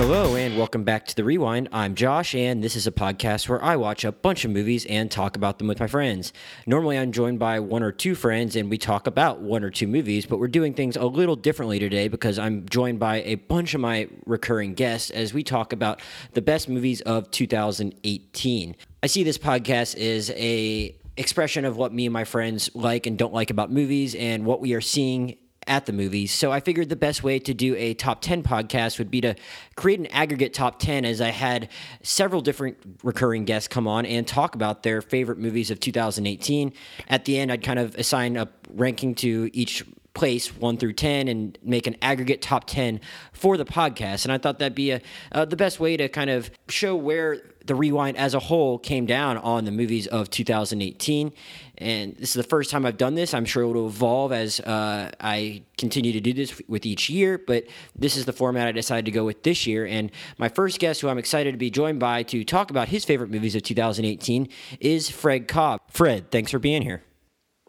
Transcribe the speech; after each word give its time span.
Hello, 0.00 0.34
and 0.34 0.56
welcome 0.56 0.82
back 0.82 1.06
to 1.08 1.14
The 1.14 1.24
Rewind. 1.24 1.68
I'm 1.72 1.94
Josh, 1.94 2.34
and 2.34 2.64
this 2.64 2.74
is 2.74 2.86
a 2.86 2.90
podcast 2.90 3.50
where 3.50 3.62
I 3.62 3.76
watch 3.76 4.02
a 4.02 4.10
bunch 4.10 4.46
of 4.46 4.50
movies 4.50 4.86
and 4.86 5.10
talk 5.10 5.36
about 5.36 5.58
them 5.58 5.68
with 5.68 5.78
my 5.78 5.88
friends. 5.88 6.32
Normally, 6.66 6.98
I'm 6.98 7.12
joined 7.12 7.38
by 7.38 7.60
one 7.60 7.82
or 7.82 7.92
two 7.92 8.14
friends, 8.14 8.56
and 8.56 8.70
we 8.70 8.78
talk 8.78 9.06
about 9.06 9.42
one 9.42 9.62
or 9.62 9.68
two 9.68 9.86
movies, 9.86 10.24
but 10.24 10.38
we're 10.38 10.48
doing 10.48 10.72
things 10.72 10.96
a 10.96 11.04
little 11.04 11.36
differently 11.36 11.78
today 11.78 12.08
because 12.08 12.38
I'm 12.38 12.66
joined 12.66 12.98
by 12.98 13.16
a 13.24 13.34
bunch 13.34 13.74
of 13.74 13.82
my 13.82 14.08
recurring 14.24 14.72
guests 14.72 15.10
as 15.10 15.34
we 15.34 15.42
talk 15.42 15.74
about 15.74 16.00
the 16.32 16.40
best 16.40 16.66
movies 16.66 17.02
of 17.02 17.30
2018. 17.30 18.76
I 19.02 19.06
see 19.06 19.22
this 19.22 19.36
podcast 19.36 19.98
as 19.98 20.30
a 20.30 20.96
expression 21.18 21.66
of 21.66 21.76
what 21.76 21.92
me 21.92 22.06
and 22.06 22.12
my 22.14 22.24
friends 22.24 22.70
like 22.72 23.06
and 23.06 23.18
don't 23.18 23.34
like 23.34 23.50
about 23.50 23.70
movies 23.70 24.14
and 24.14 24.46
what 24.46 24.62
we 24.62 24.72
are 24.72 24.80
seeing 24.80 25.36
at 25.70 25.86
the 25.86 25.92
movies. 25.92 26.32
So 26.32 26.50
I 26.50 26.58
figured 26.58 26.88
the 26.88 26.96
best 26.96 27.22
way 27.22 27.38
to 27.38 27.54
do 27.54 27.76
a 27.76 27.94
top 27.94 28.20
10 28.20 28.42
podcast 28.42 28.98
would 28.98 29.10
be 29.10 29.20
to 29.20 29.36
create 29.76 30.00
an 30.00 30.06
aggregate 30.06 30.52
top 30.52 30.80
10 30.80 31.04
as 31.04 31.20
I 31.20 31.28
had 31.28 31.68
several 32.02 32.42
different 32.42 32.76
recurring 33.04 33.44
guests 33.44 33.68
come 33.68 33.86
on 33.86 34.04
and 34.04 34.26
talk 34.26 34.56
about 34.56 34.82
their 34.82 35.00
favorite 35.00 35.38
movies 35.38 35.70
of 35.70 35.78
2018. 35.78 36.72
At 37.08 37.24
the 37.24 37.38
end, 37.38 37.52
I'd 37.52 37.62
kind 37.62 37.78
of 37.78 37.94
assign 37.94 38.36
a 38.36 38.48
ranking 38.68 39.14
to 39.16 39.48
each 39.52 39.84
place 40.14 40.56
one 40.56 40.76
through 40.76 40.92
10 40.92 41.28
and 41.28 41.58
make 41.62 41.86
an 41.86 41.96
aggregate 42.02 42.42
top 42.42 42.64
10 42.66 43.00
for 43.32 43.56
the 43.56 43.64
podcast. 43.64 44.24
And 44.24 44.32
i 44.32 44.38
thought 44.38 44.58
that'd 44.58 44.74
be 44.74 44.90
a, 44.90 45.00
uh, 45.32 45.44
the 45.44 45.56
best 45.56 45.80
way 45.80 45.96
to 45.96 46.08
kind 46.08 46.30
of 46.30 46.50
show 46.68 46.96
where 46.96 47.42
the 47.66 47.74
rewind 47.74 48.16
as 48.16 48.34
a 48.34 48.38
whole 48.38 48.78
came 48.78 49.06
down 49.06 49.36
on 49.38 49.64
the 49.64 49.70
movies 49.70 50.06
of 50.06 50.30
2018 50.30 51.32
and 51.78 52.16
this 52.16 52.30
is 52.30 52.34
the 52.34 52.42
first 52.42 52.70
time 52.70 52.84
i've 52.84 52.96
done 52.96 53.14
this. 53.14 53.32
I'm 53.32 53.44
sure 53.44 53.62
it 53.62 53.66
will 53.66 53.86
evolve 53.86 54.32
as 54.32 54.60
uh, 54.60 55.10
i 55.20 55.62
continue 55.78 56.12
to 56.12 56.20
do 56.20 56.32
this 56.32 56.60
with 56.68 56.84
each 56.86 57.08
year 57.08 57.38
but 57.38 57.64
this 57.94 58.16
is 58.16 58.24
the 58.24 58.32
format 58.32 58.66
i 58.66 58.72
decided 58.72 59.04
to 59.04 59.12
go 59.12 59.24
with 59.24 59.42
this 59.42 59.66
year. 59.66 59.86
And 59.86 60.10
my 60.38 60.48
first 60.48 60.80
guest 60.80 61.00
who 61.00 61.08
i'm 61.08 61.18
excited 61.18 61.52
to 61.52 61.58
be 61.58 61.70
joined 61.70 62.00
by 62.00 62.22
to 62.24 62.44
talk 62.44 62.70
about 62.70 62.88
his 62.88 63.04
favorite 63.04 63.30
movies 63.30 63.54
of 63.54 63.62
2018 63.62 64.48
is 64.80 65.08
fred 65.08 65.46
Kolb. 65.46 65.80
Fred 65.90 66.30
thanks 66.30 66.50
for 66.50 66.58
being 66.58 66.82
here 66.82 67.02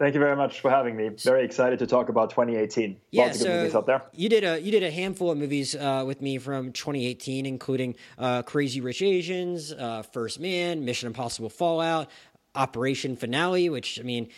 Thank 0.02 0.14
you 0.14 0.20
very 0.20 0.34
much 0.34 0.58
for 0.58 0.68
having 0.68 0.96
me. 0.96 1.10
Very 1.10 1.44
excited 1.44 1.78
to 1.78 1.86
talk 1.86 2.08
about 2.08 2.30
2018. 2.30 2.98
Yeah, 3.12 3.22
Lots 3.22 3.36
of 3.36 3.42
so 3.42 3.48
movies 3.50 3.74
out 3.76 3.86
there. 3.86 4.02
You 4.12 4.28
did 4.28 4.42
a 4.42 4.60
you 4.60 4.72
did 4.72 4.82
a 4.82 4.90
handful 4.90 5.30
of 5.30 5.38
movies 5.38 5.76
uh, 5.76 6.02
with 6.04 6.20
me 6.20 6.38
from 6.38 6.72
2018, 6.72 7.46
including 7.46 7.94
uh, 8.18 8.42
Crazy 8.42 8.80
Rich 8.80 9.00
Asians, 9.00 9.70
uh, 9.72 10.02
First 10.02 10.40
Man, 10.40 10.84
Mission 10.84 11.06
Impossible 11.06 11.48
Fallout, 11.48 12.10
Operation 12.54 13.16
Finale, 13.16 13.70
which 13.70 13.98
I 13.98 14.02
mean, 14.02 14.28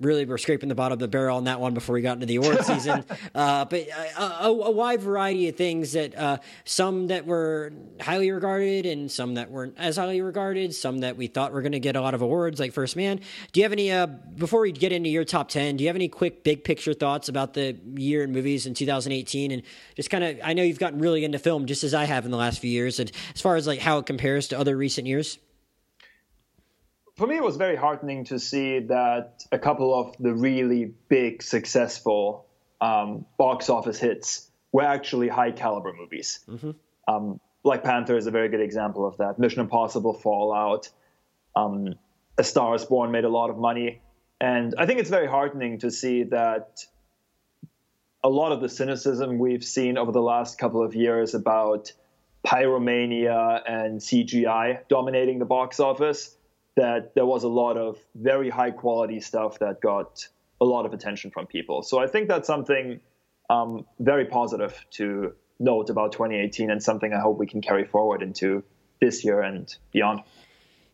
really 0.00 0.24
we're 0.24 0.38
scraping 0.38 0.68
the 0.68 0.76
bottom 0.76 0.92
of 0.92 1.00
the 1.00 1.08
barrel 1.08 1.38
on 1.38 1.44
that 1.44 1.58
one 1.58 1.74
before 1.74 1.94
we 1.94 2.02
got 2.02 2.12
into 2.12 2.26
the 2.26 2.36
award 2.36 2.64
season. 2.64 3.04
Uh, 3.34 3.64
but 3.64 3.88
uh, 4.16 4.38
a, 4.42 4.46
a, 4.46 4.70
wide 4.70 5.00
variety 5.00 5.48
of 5.48 5.56
things 5.56 5.92
that 5.94 6.16
uh, 6.16 6.38
some 6.64 7.08
that 7.08 7.26
were 7.26 7.72
highly 8.00 8.30
regarded 8.30 8.86
and 8.86 9.10
some 9.10 9.34
that 9.34 9.50
weren't 9.50 9.74
as 9.76 9.96
highly 9.96 10.20
regarded, 10.20 10.72
some 10.72 10.98
that 10.98 11.16
we 11.16 11.26
thought 11.26 11.52
were 11.52 11.60
going 11.60 11.72
to 11.72 11.80
get 11.80 11.96
a 11.96 12.00
lot 12.00 12.14
of 12.14 12.22
awards, 12.22 12.60
like 12.60 12.72
First 12.72 12.94
Man. 12.94 13.20
Do 13.50 13.58
you 13.58 13.64
have 13.64 13.72
any? 13.72 13.90
Uh, 13.90 14.06
before 14.06 14.60
we 14.60 14.70
get 14.70 14.92
into 14.92 15.10
your 15.10 15.24
top 15.24 15.48
ten, 15.48 15.76
do 15.76 15.82
you 15.82 15.88
have 15.88 15.96
any 15.96 16.08
quick 16.08 16.44
big 16.44 16.62
picture 16.62 16.94
thoughts 16.94 17.28
about 17.28 17.54
the 17.54 17.76
year 17.96 18.22
in 18.22 18.30
movies 18.30 18.66
in 18.66 18.74
2018 18.74 19.50
and 19.50 19.62
just 19.96 20.10
kind 20.10 20.22
of? 20.22 20.38
I 20.44 20.52
know 20.52 20.62
you've 20.62 20.78
gotten 20.78 21.00
really 21.00 21.24
into 21.24 21.40
film, 21.40 21.66
just 21.66 21.82
as 21.82 21.92
I 21.92 22.04
have 22.04 22.24
in 22.24 22.30
the 22.30 22.36
last 22.36 22.60
few 22.60 22.70
years, 22.70 23.00
and 23.00 23.10
as 23.34 23.40
far 23.40 23.56
as 23.56 23.66
like 23.66 23.80
how 23.80 23.98
it 23.98 24.06
compares 24.06 24.46
to 24.48 24.58
other 24.58 24.76
recent 24.76 25.08
years 25.08 25.38
for 27.18 27.26
me, 27.26 27.36
it 27.36 27.42
was 27.42 27.56
very 27.56 27.74
heartening 27.74 28.24
to 28.26 28.38
see 28.38 28.78
that 28.78 29.44
a 29.50 29.58
couple 29.58 29.92
of 29.92 30.16
the 30.20 30.32
really 30.32 30.94
big, 31.08 31.42
successful 31.42 32.46
um, 32.80 33.26
box 33.36 33.68
office 33.68 33.98
hits 33.98 34.48
were 34.70 34.84
actually 34.84 35.26
high 35.26 35.50
caliber 35.50 35.92
movies. 35.92 36.38
Mm-hmm. 36.48 36.70
Um, 37.08 37.40
Black 37.64 37.82
Panther 37.82 38.16
is 38.16 38.28
a 38.28 38.30
very 38.30 38.48
good 38.48 38.60
example 38.60 39.04
of 39.04 39.16
that. 39.16 39.36
Mission 39.40 39.60
Impossible, 39.60 40.14
Fallout, 40.14 40.90
um, 41.56 41.96
A 42.38 42.44
Star 42.44 42.76
Is 42.76 42.84
Born 42.84 43.10
made 43.10 43.24
a 43.24 43.28
lot 43.28 43.50
of 43.50 43.58
money, 43.58 44.00
and 44.40 44.76
I 44.78 44.86
think 44.86 45.00
it's 45.00 45.10
very 45.10 45.26
heartening 45.26 45.80
to 45.80 45.90
see 45.90 46.22
that 46.24 46.84
a 48.22 48.28
lot 48.28 48.52
of 48.52 48.60
the 48.60 48.68
cynicism 48.68 49.38
we've 49.38 49.64
seen 49.64 49.98
over 49.98 50.12
the 50.12 50.22
last 50.22 50.56
couple 50.56 50.84
of 50.84 50.94
years 50.94 51.34
about 51.34 51.92
pyromania 52.46 53.60
and 53.66 53.98
CGI 53.98 54.86
dominating 54.88 55.40
the 55.40 55.44
box 55.44 55.80
office 55.80 56.36
that 56.78 57.12
there 57.16 57.26
was 57.26 57.42
a 57.42 57.48
lot 57.48 57.76
of 57.76 57.98
very 58.14 58.48
high 58.48 58.70
quality 58.70 59.18
stuff 59.18 59.58
that 59.58 59.80
got 59.80 60.28
a 60.60 60.64
lot 60.64 60.86
of 60.86 60.92
attention 60.92 61.32
from 61.32 61.44
people. 61.46 61.82
So 61.82 61.98
I 61.98 62.06
think 62.06 62.28
that's 62.28 62.46
something 62.46 63.00
um, 63.50 63.84
very 63.98 64.26
positive 64.26 64.80
to 64.92 65.32
note 65.58 65.90
about 65.90 66.12
2018 66.12 66.70
and 66.70 66.80
something 66.80 67.12
I 67.12 67.18
hope 67.18 67.36
we 67.36 67.48
can 67.48 67.60
carry 67.60 67.84
forward 67.84 68.22
into 68.22 68.62
this 69.00 69.24
year 69.24 69.42
and 69.42 69.68
beyond. 69.90 70.20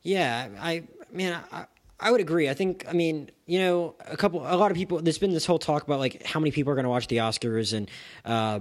Yeah, 0.02 0.48
I 0.58 0.84
mean, 1.12 1.36
I, 1.52 1.66
I 2.00 2.10
would 2.10 2.22
agree. 2.22 2.48
I 2.48 2.54
think, 2.54 2.86
I 2.88 2.94
mean, 2.94 3.30
you 3.44 3.58
know, 3.58 3.94
a 4.06 4.16
couple, 4.16 4.40
a 4.40 4.56
lot 4.56 4.70
of 4.70 4.78
people. 4.78 5.02
There's 5.02 5.18
been 5.18 5.34
this 5.34 5.44
whole 5.44 5.58
talk 5.58 5.82
about 5.82 5.98
like 5.98 6.24
how 6.24 6.40
many 6.40 6.50
people 6.50 6.72
are 6.72 6.76
going 6.76 6.84
to 6.84 6.90
watch 6.90 7.08
the 7.08 7.18
Oscars, 7.18 7.74
and 7.74 7.90
uh, 8.24 8.60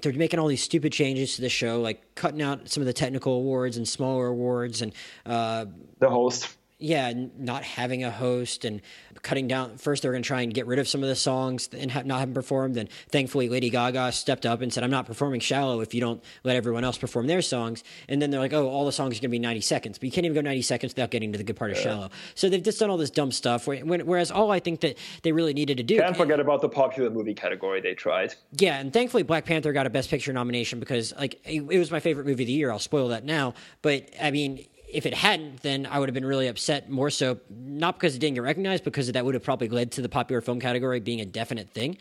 they're 0.00 0.12
making 0.12 0.38
all 0.38 0.46
these 0.46 0.62
stupid 0.62 0.92
changes 0.92 1.36
to 1.36 1.42
the 1.42 1.48
show, 1.48 1.80
like 1.80 2.14
cutting 2.14 2.42
out 2.42 2.68
some 2.68 2.80
of 2.80 2.86
the 2.86 2.92
technical 2.92 3.34
awards 3.34 3.76
and 3.76 3.86
smaller 3.86 4.28
awards, 4.28 4.82
and 4.82 4.92
uh, 5.26 5.66
the 5.98 6.10
host 6.10 6.56
yeah, 6.82 7.12
not 7.38 7.62
having 7.62 8.02
a 8.02 8.10
host 8.10 8.64
and 8.64 8.82
cutting 9.22 9.46
down. 9.46 9.78
First, 9.78 10.02
they're 10.02 10.10
going 10.10 10.22
to 10.22 10.26
try 10.26 10.42
and 10.42 10.52
get 10.52 10.66
rid 10.66 10.80
of 10.80 10.88
some 10.88 11.02
of 11.02 11.08
the 11.08 11.14
songs 11.14 11.68
and 11.72 11.90
have, 11.92 12.06
not 12.06 12.18
have 12.18 12.28
them 12.28 12.34
performed. 12.34 12.76
And 12.76 12.90
thankfully, 13.08 13.48
Lady 13.48 13.70
Gaga 13.70 14.10
stepped 14.10 14.44
up 14.44 14.60
and 14.62 14.72
said, 14.72 14.82
"I'm 14.82 14.90
not 14.90 15.06
performing 15.06 15.40
"Shallow" 15.40 15.80
if 15.80 15.94
you 15.94 16.00
don't 16.00 16.22
let 16.42 16.56
everyone 16.56 16.82
else 16.82 16.98
perform 16.98 17.28
their 17.28 17.40
songs." 17.40 17.84
And 18.08 18.20
then 18.20 18.30
they're 18.30 18.40
like, 18.40 18.52
"Oh, 18.52 18.68
all 18.68 18.84
the 18.84 18.92
songs 18.92 19.12
are 19.12 19.20
going 19.20 19.22
to 19.22 19.28
be 19.28 19.38
90 19.38 19.60
seconds, 19.60 19.98
but 19.98 20.06
you 20.06 20.10
can't 20.10 20.26
even 20.26 20.34
go 20.34 20.40
90 20.40 20.62
seconds 20.62 20.92
without 20.92 21.10
getting 21.10 21.30
to 21.32 21.38
the 21.38 21.44
good 21.44 21.56
part 21.56 21.70
of 21.70 21.76
yeah. 21.76 21.82
"Shallow." 21.84 22.10
So 22.34 22.48
they've 22.48 22.62
just 22.62 22.80
done 22.80 22.90
all 22.90 22.96
this 22.96 23.10
dumb 23.10 23.30
stuff. 23.30 23.68
Whereas 23.68 24.30
all 24.32 24.50
I 24.50 24.58
think 24.58 24.80
that 24.80 24.98
they 25.22 25.30
really 25.30 25.54
needed 25.54 25.76
to 25.76 25.84
do. 25.84 25.98
Can't 25.98 26.16
forget 26.16 26.40
about 26.40 26.62
the 26.62 26.68
popular 26.68 27.10
movie 27.10 27.34
category 27.34 27.80
they 27.80 27.94
tried. 27.94 28.34
Yeah, 28.58 28.78
and 28.78 28.92
thankfully, 28.92 29.22
Black 29.22 29.44
Panther 29.44 29.72
got 29.72 29.86
a 29.86 29.90
Best 29.90 30.10
Picture 30.10 30.32
nomination 30.32 30.80
because, 30.80 31.14
like, 31.16 31.40
it, 31.44 31.62
it 31.62 31.78
was 31.78 31.92
my 31.92 32.00
favorite 32.00 32.26
movie 32.26 32.42
of 32.42 32.48
the 32.48 32.52
year. 32.52 32.72
I'll 32.72 32.80
spoil 32.80 33.08
that 33.08 33.24
now, 33.24 33.54
but 33.82 34.10
I 34.20 34.32
mean 34.32 34.66
if 34.92 35.06
it 35.06 35.14
hadn't, 35.14 35.62
then 35.62 35.86
I 35.86 35.98
would 35.98 36.08
have 36.08 36.14
been 36.14 36.24
really 36.24 36.48
upset 36.48 36.90
more 36.90 37.10
so, 37.10 37.38
not 37.50 37.96
because 37.96 38.14
it 38.14 38.18
didn't 38.18 38.34
get 38.34 38.42
recognized, 38.42 38.84
because 38.84 39.10
that 39.10 39.24
would 39.24 39.34
have 39.34 39.42
probably 39.42 39.68
led 39.68 39.92
to 39.92 40.02
the 40.02 40.08
popular 40.08 40.40
film 40.40 40.60
category 40.60 41.00
being 41.00 41.20
a 41.20 41.24
definite 41.24 41.70
thing. 41.70 41.96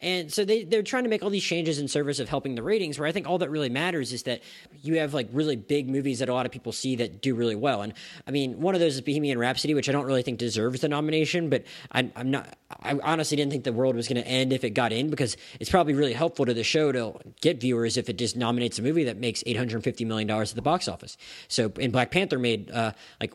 And 0.00 0.32
so 0.32 0.44
they, 0.44 0.64
they're 0.64 0.82
trying 0.82 1.04
to 1.04 1.10
make 1.10 1.22
all 1.22 1.30
these 1.30 1.44
changes 1.44 1.78
in 1.78 1.88
service 1.88 2.18
of 2.18 2.28
helping 2.28 2.54
the 2.54 2.62
ratings, 2.62 2.98
where 2.98 3.08
I 3.08 3.12
think 3.12 3.28
all 3.28 3.38
that 3.38 3.50
really 3.50 3.68
matters 3.68 4.12
is 4.12 4.24
that 4.24 4.42
you 4.82 4.98
have 4.98 5.14
like 5.14 5.28
really 5.32 5.56
big 5.56 5.88
movies 5.88 6.18
that 6.18 6.28
a 6.28 6.34
lot 6.34 6.46
of 6.46 6.52
people 6.52 6.72
see 6.72 6.96
that 6.96 7.22
do 7.22 7.34
really 7.34 7.54
well. 7.54 7.82
And 7.82 7.94
I 8.26 8.30
mean, 8.30 8.60
one 8.60 8.74
of 8.74 8.80
those 8.80 8.94
is 8.94 9.00
Bohemian 9.00 9.38
Rhapsody, 9.38 9.74
which 9.74 9.88
I 9.88 9.92
don't 9.92 10.06
really 10.06 10.22
think 10.22 10.38
deserves 10.38 10.80
the 10.80 10.88
nomination, 10.88 11.48
but 11.48 11.64
I, 11.92 12.10
I'm 12.16 12.30
not, 12.30 12.56
I 12.82 12.98
honestly 13.02 13.36
didn't 13.36 13.52
think 13.52 13.64
the 13.64 13.72
world 13.72 13.96
was 13.96 14.08
going 14.08 14.22
to 14.22 14.28
end 14.28 14.52
if 14.52 14.64
it 14.64 14.70
got 14.70 14.92
in 14.92 15.10
because 15.10 15.36
it's 15.60 15.70
probably 15.70 15.94
really 15.94 16.12
helpful 16.12 16.44
to 16.46 16.54
the 16.54 16.64
show 16.64 16.92
to 16.92 17.14
get 17.40 17.60
viewers 17.60 17.96
if 17.96 18.08
it 18.08 18.18
just 18.18 18.36
nominates 18.36 18.78
a 18.78 18.82
movie 18.82 19.04
that 19.04 19.16
makes 19.16 19.42
$850 19.44 20.06
million 20.06 20.30
at 20.30 20.48
the 20.48 20.62
box 20.62 20.88
office. 20.88 21.16
So, 21.48 21.72
in 21.78 21.90
Black 21.90 22.10
Panther 22.10 22.38
made 22.38 22.70
uh, 22.70 22.92
like 23.20 23.32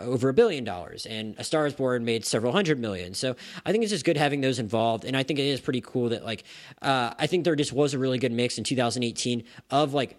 over 0.00 0.28
a 0.28 0.34
billion 0.34 0.64
dollars, 0.64 1.06
and 1.06 1.34
A 1.38 1.44
Star 1.44 1.66
Is 1.66 1.74
Born 1.74 2.04
made 2.04 2.24
several 2.24 2.52
hundred 2.52 2.78
million. 2.78 3.14
So 3.14 3.36
I 3.64 3.72
think 3.72 3.84
it's 3.84 3.92
just 3.92 4.04
good 4.04 4.16
having 4.16 4.40
those 4.40 4.58
involved, 4.58 5.04
and 5.04 5.16
I 5.16 5.22
think 5.22 5.38
it 5.38 5.46
is 5.46 5.60
pretty 5.60 5.80
cool 5.80 6.10
that 6.10 6.24
like 6.24 6.44
uh, 6.82 7.14
I 7.18 7.26
think 7.26 7.44
there 7.44 7.56
just 7.56 7.72
was 7.72 7.94
a 7.94 7.98
really 7.98 8.18
good 8.18 8.32
mix 8.32 8.58
in 8.58 8.64
2018 8.64 9.44
of 9.70 9.94
like 9.94 10.18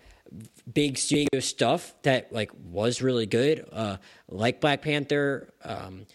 big 0.72 0.97
studio 0.97 1.40
stuff 1.40 1.94
that 2.03 2.31
like 2.31 2.51
was 2.72 3.01
really 3.01 3.25
good, 3.25 3.67
uh, 3.72 3.97
like 4.28 4.62
Black 4.62 4.81
Panther. 4.81 5.50
Um, 5.63 6.06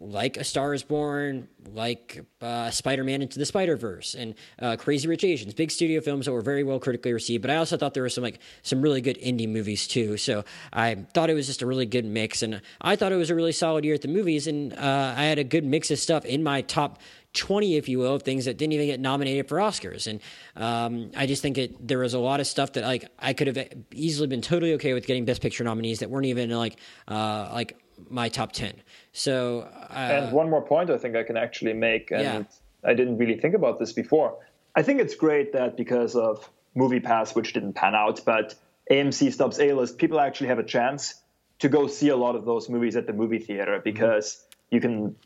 like 0.00 0.38
A 0.38 0.44
Star 0.44 0.72
is 0.72 0.82
Born, 0.82 1.46
like 1.74 2.24
uh, 2.40 2.70
Spider 2.70 3.04
Man 3.04 3.20
Into 3.20 3.38
the 3.38 3.44
Spider 3.44 3.76
Verse, 3.76 4.14
and 4.14 4.34
uh, 4.58 4.76
Crazy 4.76 5.06
Rich 5.06 5.24
Asians, 5.24 5.52
big 5.52 5.70
studio 5.70 6.00
films 6.00 6.24
that 6.24 6.32
were 6.32 6.40
very 6.40 6.64
well 6.64 6.80
critically 6.80 7.12
received. 7.12 7.42
But 7.42 7.50
I 7.50 7.56
also 7.56 7.76
thought 7.76 7.92
there 7.92 8.02
were 8.02 8.08
some 8.08 8.24
like 8.24 8.40
some 8.62 8.80
really 8.80 9.02
good 9.02 9.18
indie 9.20 9.48
movies 9.48 9.86
too. 9.86 10.16
So 10.16 10.44
I 10.72 10.94
thought 11.12 11.28
it 11.28 11.34
was 11.34 11.46
just 11.46 11.60
a 11.60 11.66
really 11.66 11.84
good 11.84 12.06
mix, 12.06 12.42
and 12.42 12.62
I 12.80 12.96
thought 12.96 13.12
it 13.12 13.16
was 13.16 13.28
a 13.28 13.34
really 13.34 13.52
solid 13.52 13.84
year 13.84 13.94
at 13.94 14.00
the 14.00 14.08
movies. 14.08 14.46
And 14.46 14.72
uh, 14.72 15.14
I 15.16 15.24
had 15.24 15.38
a 15.38 15.44
good 15.44 15.64
mix 15.64 15.90
of 15.90 15.98
stuff 15.98 16.24
in 16.24 16.42
my 16.42 16.62
top 16.62 16.98
20, 17.34 17.76
if 17.76 17.88
you 17.88 17.98
will, 17.98 18.14
of 18.14 18.22
things 18.22 18.46
that 18.46 18.56
didn't 18.56 18.72
even 18.72 18.86
get 18.86 19.00
nominated 19.00 19.48
for 19.48 19.58
Oscars. 19.58 20.06
And 20.06 20.20
um, 20.56 21.10
I 21.16 21.26
just 21.26 21.42
think 21.42 21.58
it, 21.58 21.86
there 21.86 21.98
was 21.98 22.14
a 22.14 22.18
lot 22.18 22.40
of 22.40 22.46
stuff 22.46 22.72
that 22.72 22.84
like 22.84 23.08
I 23.18 23.34
could 23.34 23.46
have 23.48 23.68
easily 23.92 24.26
been 24.26 24.42
totally 24.42 24.74
okay 24.74 24.94
with 24.94 25.06
getting 25.06 25.24
Best 25.24 25.42
Picture 25.42 25.62
nominees 25.62 26.00
that 26.00 26.10
weren't 26.10 26.26
even 26.26 26.50
like 26.50 26.76
uh, 27.06 27.50
like 27.52 27.79
my 28.08 28.28
top 28.28 28.52
10. 28.52 28.74
So, 29.12 29.60
uh, 29.90 29.94
and 29.94 30.32
one 30.32 30.48
more 30.48 30.62
point 30.62 30.90
I 30.90 30.98
think 30.98 31.16
I 31.16 31.22
can 31.22 31.36
actually 31.36 31.72
make, 31.72 32.10
and 32.10 32.22
yeah. 32.22 32.42
I 32.88 32.94
didn't 32.94 33.18
really 33.18 33.36
think 33.36 33.54
about 33.54 33.78
this 33.78 33.92
before. 33.92 34.38
I 34.74 34.82
think 34.82 35.00
it's 35.00 35.14
great 35.14 35.52
that 35.52 35.76
because 35.76 36.14
of 36.14 36.48
Movie 36.74 37.00
Pass, 37.00 37.34
which 37.34 37.52
didn't 37.52 37.74
pan 37.74 37.94
out, 37.94 38.20
but 38.24 38.54
AMC 38.90 39.32
Stubs 39.32 39.58
A 39.58 39.72
list, 39.72 39.98
people 39.98 40.20
actually 40.20 40.48
have 40.48 40.58
a 40.58 40.64
chance 40.64 41.14
to 41.60 41.68
go 41.68 41.86
see 41.86 42.08
a 42.08 42.16
lot 42.16 42.36
of 42.36 42.44
those 42.44 42.68
movies 42.68 42.96
at 42.96 43.06
the 43.06 43.12
movie 43.12 43.38
theater 43.38 43.72
mm-hmm. 43.72 43.84
because 43.84 44.34
mm-hmm. 44.34 44.74
you 44.74 44.80
can 44.80 45.16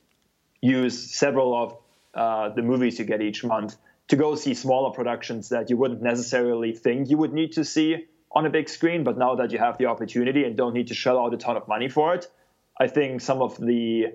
use 0.61 1.15
several 1.15 1.63
of 1.63 1.77
uh, 2.15 2.55
the 2.55 2.63
movies 2.63 2.99
you 2.99 3.05
get 3.05 3.21
each 3.21 3.45
month 3.45 3.77
to 4.09 4.17
go 4.17 4.35
see 4.35 4.55
smaller 4.55 4.91
productions 4.91 5.49
that 5.49 5.71
you 5.71 5.77
wouldn't 5.77 6.03
necessarily 6.03 6.73
think 6.73 7.09
you 7.09 7.17
would 7.17 7.33
need 7.33 7.53
to 7.53 7.65
see 7.65 8.07
on 8.33 8.47
a 8.47 8.51
big 8.51 8.69
screen. 8.69 9.05
But 9.05 9.17
now 9.17 9.37
that 9.37 9.51
you 9.51 9.59
have 9.59 9.79
the 9.79 9.87
opportunity 9.87 10.45
and 10.45 10.57
don't 10.57 10.75
need 10.75 10.89
to 10.89 10.95
shell 10.95 11.19
out 11.19 11.33
a 11.33 11.37
ton 11.37 11.57
of 11.57 11.67
money 11.69 11.89
for 11.89 12.15
it, 12.15 12.31
I 12.79 12.89
think 12.89 13.21
some 13.21 13.41
of 13.43 13.57
the 13.59 14.15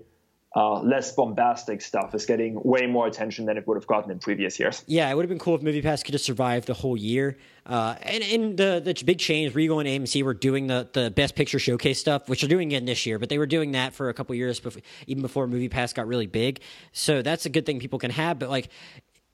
uh, 0.56 0.82
less 0.82 1.14
bombastic 1.14 1.82
stuff 1.82 2.16
is 2.16 2.26
getting 2.26 2.60
way 2.64 2.88
more 2.88 3.06
attention 3.06 3.46
than 3.46 3.56
it 3.58 3.68
would 3.68 3.76
have 3.76 3.86
gotten 3.86 4.10
in 4.10 4.18
previous 4.18 4.60
years. 4.60 4.84
Yeah, 4.88 5.10
it 5.10 5.16
would 5.16 5.24
have 5.24 5.30
been 5.30 5.38
cool 5.38 5.56
if 5.56 5.62
MoviePass 5.62 6.04
could 6.04 6.16
have 6.16 6.22
survived 6.22 6.68
the 6.68 6.74
whole 6.74 6.98
year. 6.98 7.38
Uh, 7.66 7.96
and 8.02 8.24
and 8.24 8.58
the 8.58 8.82
the 8.84 9.04
big 9.06 9.20
change, 9.20 9.54
Regal 9.54 9.80
and 9.80 9.88
AMC 9.88 10.24
were 10.24 10.34
doing 10.34 10.66
the 10.66 10.90
the 10.92 11.12
Best 11.12 11.36
Picture 11.36 11.60
Showcase 11.60 12.00
stuff, 12.00 12.28
which 12.28 12.42
they're 12.42 12.50
doing 12.50 12.70
again 12.70 12.86
this 12.86 13.06
year, 13.06 13.20
but 13.20 13.30
they 13.30 13.38
were 13.38 13.46
doing 13.46 13.74
that 13.74 13.94
for 13.94 14.10
a 14.10 14.14
couple 14.14 14.34
years 14.34 14.60
before, 14.60 14.82
even 15.06 15.22
before 15.22 15.48
MoviePass 15.48 15.94
got 15.94 16.08
really 16.08 16.28
big. 16.28 16.62
So 16.94 17.22
that's 17.22 17.46
a 17.46 17.50
good 17.50 17.68
thing 17.68 17.80
people 17.80 18.00
can 18.00 18.12
have. 18.12 18.40
But 18.40 18.50
like, 18.50 18.70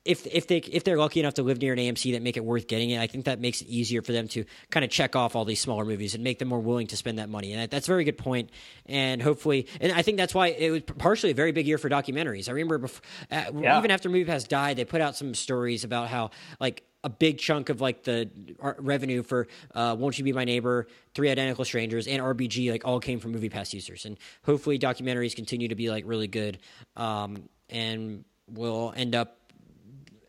if 0.05 0.27
if 0.27 0.47
they 0.47 0.57
if 0.57 0.83
they're 0.83 0.97
lucky 0.97 1.19
enough 1.19 1.33
to 1.33 1.43
live 1.43 1.59
near 1.59 1.73
an 1.73 1.79
AMC 1.79 2.13
that 2.13 2.21
make 2.21 2.37
it 2.37 2.45
worth 2.45 2.67
getting 2.67 2.91
it, 2.91 3.01
I 3.01 3.07
think 3.07 3.25
that 3.25 3.39
makes 3.39 3.61
it 3.61 3.67
easier 3.67 4.03
for 4.03 4.11
them 4.11 4.27
to 4.29 4.45
kind 4.69 4.85
of 4.85 4.91
check 4.91 5.15
off 5.15 5.35
all 5.35 5.45
these 5.45 5.59
smaller 5.59 5.83
movies 5.83 6.13
and 6.13 6.23
make 6.23 6.37
them 6.37 6.47
more 6.47 6.59
willing 6.59 6.87
to 6.87 6.97
spend 6.97 7.17
that 7.17 7.27
money. 7.27 7.51
And 7.51 7.69
that's 7.69 7.87
a 7.87 7.91
very 7.91 8.03
good 8.03 8.17
point. 8.17 8.51
And 8.85 9.21
hopefully, 9.21 9.67
and 9.81 9.91
I 9.91 10.03
think 10.03 10.17
that's 10.17 10.35
why 10.35 10.47
it 10.47 10.69
was 10.69 10.81
partially 10.83 11.31
a 11.31 11.35
very 11.35 11.51
big 11.51 11.65
year 11.65 11.79
for 11.79 11.89
documentaries. 11.89 12.47
I 12.47 12.51
remember 12.51 12.77
before, 12.77 13.01
uh, 13.31 13.45
yeah. 13.59 13.79
even 13.79 13.89
after 13.89 14.09
MoviePass 14.09 14.47
died, 14.47 14.77
they 14.77 14.85
put 14.85 15.01
out 15.01 15.15
some 15.15 15.33
stories 15.33 15.83
about 15.83 16.09
how 16.09 16.29
like 16.59 16.83
a 17.03 17.09
big 17.09 17.39
chunk 17.39 17.69
of 17.69 17.81
like 17.81 18.03
the 18.03 18.29
revenue 18.77 19.23
for 19.23 19.47
uh, 19.73 19.95
"Won't 19.97 20.19
You 20.19 20.23
Be 20.23 20.33
My 20.33 20.45
Neighbor," 20.45 20.87
Three 21.15 21.31
Identical 21.31 21.65
Strangers, 21.65 22.07
and 22.07 22.21
RBG 22.21 22.71
like 22.71 22.85
all 22.85 22.99
came 22.99 23.19
from 23.19 23.33
MoviePass 23.33 23.73
users. 23.73 24.05
And 24.05 24.17
hopefully, 24.43 24.77
documentaries 24.77 25.35
continue 25.35 25.67
to 25.69 25.75
be 25.75 25.89
like 25.89 26.03
really 26.05 26.27
good, 26.27 26.59
um, 26.95 27.49
and 27.69 28.23
will 28.47 28.93
end 28.95 29.15
up 29.15 29.39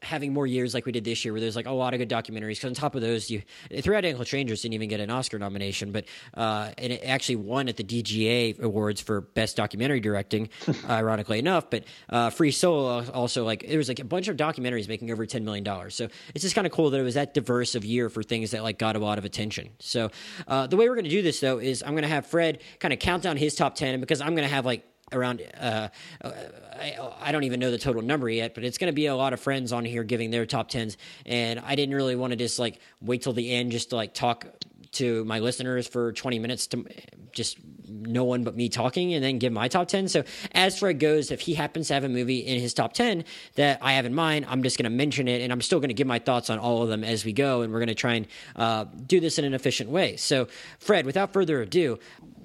having 0.06 0.32
more 0.32 0.46
years 0.46 0.72
like 0.72 0.86
we 0.86 0.92
did 0.92 1.04
this 1.04 1.24
year, 1.24 1.32
where 1.32 1.40
there's 1.40 1.56
like 1.56 1.66
a 1.66 1.72
lot 1.72 1.92
of 1.92 1.98
good 1.98 2.08
documentaries. 2.08 2.56
Because 2.56 2.64
on 2.64 2.74
top 2.74 2.94
of 2.94 3.02
those, 3.02 3.30
you 3.30 3.42
Three 3.82 3.96
Identical 3.96 4.24
Strangers 4.24 4.62
didn't 4.62 4.74
even 4.74 4.88
get 4.88 5.00
an 5.00 5.10
Oscar 5.10 5.38
nomination, 5.38 5.92
but 5.92 6.04
uh, 6.34 6.70
and 6.78 6.92
it 6.92 7.02
actually 7.04 7.36
won 7.36 7.68
at 7.68 7.76
the 7.76 7.84
DGA 7.84 8.60
awards 8.60 9.00
for 9.00 9.20
best 9.20 9.56
documentary 9.56 10.00
directing, 10.00 10.48
ironically 10.88 11.38
enough. 11.38 11.68
But 11.68 11.84
uh, 12.08 12.30
Free 12.30 12.50
Solo 12.50 13.04
also 13.10 13.44
like 13.44 13.66
there 13.68 13.78
was 13.78 13.88
like 13.88 13.98
a 13.98 14.04
bunch 14.04 14.28
of 14.28 14.36
documentaries 14.36 14.88
making 14.88 15.10
over 15.10 15.26
ten 15.26 15.44
million 15.44 15.64
dollars. 15.64 15.94
So 15.94 16.08
it's 16.34 16.42
just 16.42 16.54
kind 16.54 16.66
of 16.66 16.72
cool 16.72 16.90
that 16.90 17.00
it 17.00 17.04
was 17.04 17.14
that 17.14 17.34
diverse 17.34 17.74
of 17.74 17.84
year 17.84 18.08
for 18.08 18.22
things 18.22 18.52
that 18.52 18.62
like 18.62 18.78
got 18.78 18.96
a 18.96 18.98
lot 18.98 19.18
of 19.18 19.24
attention. 19.24 19.70
So 19.80 20.10
uh, 20.46 20.66
the 20.66 20.76
way 20.76 20.88
we're 20.88 20.94
going 20.94 21.04
to 21.04 21.10
do 21.10 21.22
this 21.22 21.40
though 21.40 21.58
is 21.58 21.82
I'm 21.82 21.92
going 21.92 22.02
to 22.02 22.08
have 22.08 22.26
Fred 22.26 22.62
kind 22.78 22.94
of 22.94 23.00
count 23.00 23.22
down 23.22 23.36
his 23.36 23.54
top 23.54 23.74
ten, 23.74 23.94
and 23.94 24.00
because 24.00 24.20
I'm 24.20 24.34
going 24.34 24.48
to 24.48 24.54
have 24.54 24.64
like 24.64 24.84
around 25.12 25.40
uh, 25.60 25.88
I, 26.24 26.96
I, 27.20 27.32
don't 27.32 27.44
even 27.44 27.60
know 27.60 27.70
the 27.70 27.78
total 27.78 28.02
number 28.02 28.28
yet 28.28 28.54
but 28.54 28.64
it's 28.64 28.76
going 28.76 28.90
to 28.90 28.94
be 28.94 29.06
a 29.06 29.14
lot 29.14 29.32
of 29.32 29.40
friends 29.40 29.72
on 29.72 29.84
here 29.84 30.02
giving 30.02 30.30
their 30.32 30.46
top 30.46 30.68
10s 30.68 30.96
and 31.24 31.60
i 31.60 31.76
didn't 31.76 31.94
really 31.94 32.16
want 32.16 32.32
to 32.32 32.36
just 32.36 32.58
like 32.58 32.80
wait 33.00 33.22
till 33.22 33.32
the 33.32 33.52
end 33.52 33.70
just 33.70 33.90
to 33.90 33.96
like 33.96 34.14
talk 34.14 34.46
to 34.92 35.24
my 35.24 35.38
listeners 35.38 35.86
for 35.86 36.12
20 36.12 36.38
minutes 36.40 36.66
to 36.68 36.84
just 37.32 37.58
no 37.88 38.24
one 38.24 38.44
but 38.44 38.56
me 38.56 38.68
talking 38.68 39.14
and 39.14 39.24
then 39.24 39.38
give 39.38 39.52
my 39.52 39.68
top 39.68 39.88
10 39.88 40.08
so 40.08 40.24
as 40.52 40.78
fred 40.78 40.98
goes 40.98 41.30
if 41.30 41.40
he 41.40 41.54
happens 41.54 41.88
to 41.88 41.94
have 41.94 42.04
a 42.04 42.08
movie 42.08 42.38
in 42.38 42.60
his 42.60 42.74
top 42.74 42.92
10 42.92 43.24
that 43.54 43.78
i 43.82 43.92
have 43.94 44.04
in 44.04 44.14
mind 44.14 44.46
i'm 44.48 44.62
just 44.62 44.78
going 44.78 44.84
to 44.84 44.90
mention 44.90 45.28
it 45.28 45.42
and 45.42 45.52
i'm 45.52 45.60
still 45.60 45.80
going 45.80 45.88
to 45.88 45.94
give 45.94 46.06
my 46.06 46.18
thoughts 46.18 46.50
on 46.50 46.58
all 46.58 46.82
of 46.82 46.88
them 46.88 47.04
as 47.04 47.24
we 47.24 47.32
go 47.32 47.62
and 47.62 47.72
we're 47.72 47.78
going 47.78 47.88
to 47.88 47.94
try 47.94 48.14
and 48.14 48.26
uh, 48.56 48.84
do 49.06 49.20
this 49.20 49.38
in 49.38 49.44
an 49.44 49.54
efficient 49.54 49.90
way. 49.90 50.16
So 50.16 50.48
fred 50.78 51.06
without 51.06 51.32
further 51.32 51.62
ado 51.62 51.98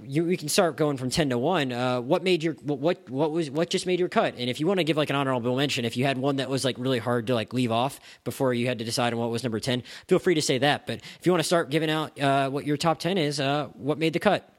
you, 0.04 0.26
we 0.26 0.36
can 0.36 0.50
start 0.50 0.78
going 0.78 0.98
from 0.98 1.12
10 1.12 1.30
to 1.30 1.38
1 1.38 1.72
uh, 1.72 2.02
what 2.02 2.24
made 2.24 2.42
your 2.42 2.54
what 2.64 3.08
what 3.10 3.32
was 3.32 3.52
what 3.52 3.70
just 3.70 3.86
made 3.86 4.00
your 4.00 4.10
cut? 4.10 4.34
And 4.38 4.50
if 4.50 4.60
you 4.60 4.66
want 4.66 4.80
to 4.80 4.84
give 4.84 4.98
like 4.98 5.10
an 5.10 5.16
honorable 5.16 5.56
mention 5.56 5.86
if 5.86 5.96
you 5.96 6.06
had 6.06 6.18
one 6.18 6.38
that 6.38 6.50
was 6.50 6.66
like 6.66 6.76
really 6.80 6.98
hard 6.98 7.28
to 7.28 7.36
like 7.36 7.54
leave 7.54 7.72
off 7.72 8.00
before 8.24 8.54
you 8.54 8.68
had 8.68 8.80
to 8.80 8.86
decide 8.86 9.14
on 9.14 9.20
what 9.20 9.30
was 9.30 9.44
number 9.44 9.60
10 9.60 9.84
feel 10.08 10.20
free 10.20 10.36
to 10.36 10.42
say 10.42 10.58
that. 10.58 10.88
But 10.88 11.02
if 11.20 11.26
you 11.26 11.32
want 11.32 11.42
to 11.42 11.48
start 11.48 11.70
giving 11.70 11.90
out 11.90 12.20
uh, 12.20 12.50
what 12.50 12.66
your 12.66 12.78
top 12.78 13.00
10 13.00 13.18
is 13.18 13.40
uh, 13.40 13.68
what 13.74 13.98
made 13.98 14.14
the 14.14 14.20
cut 14.20 14.51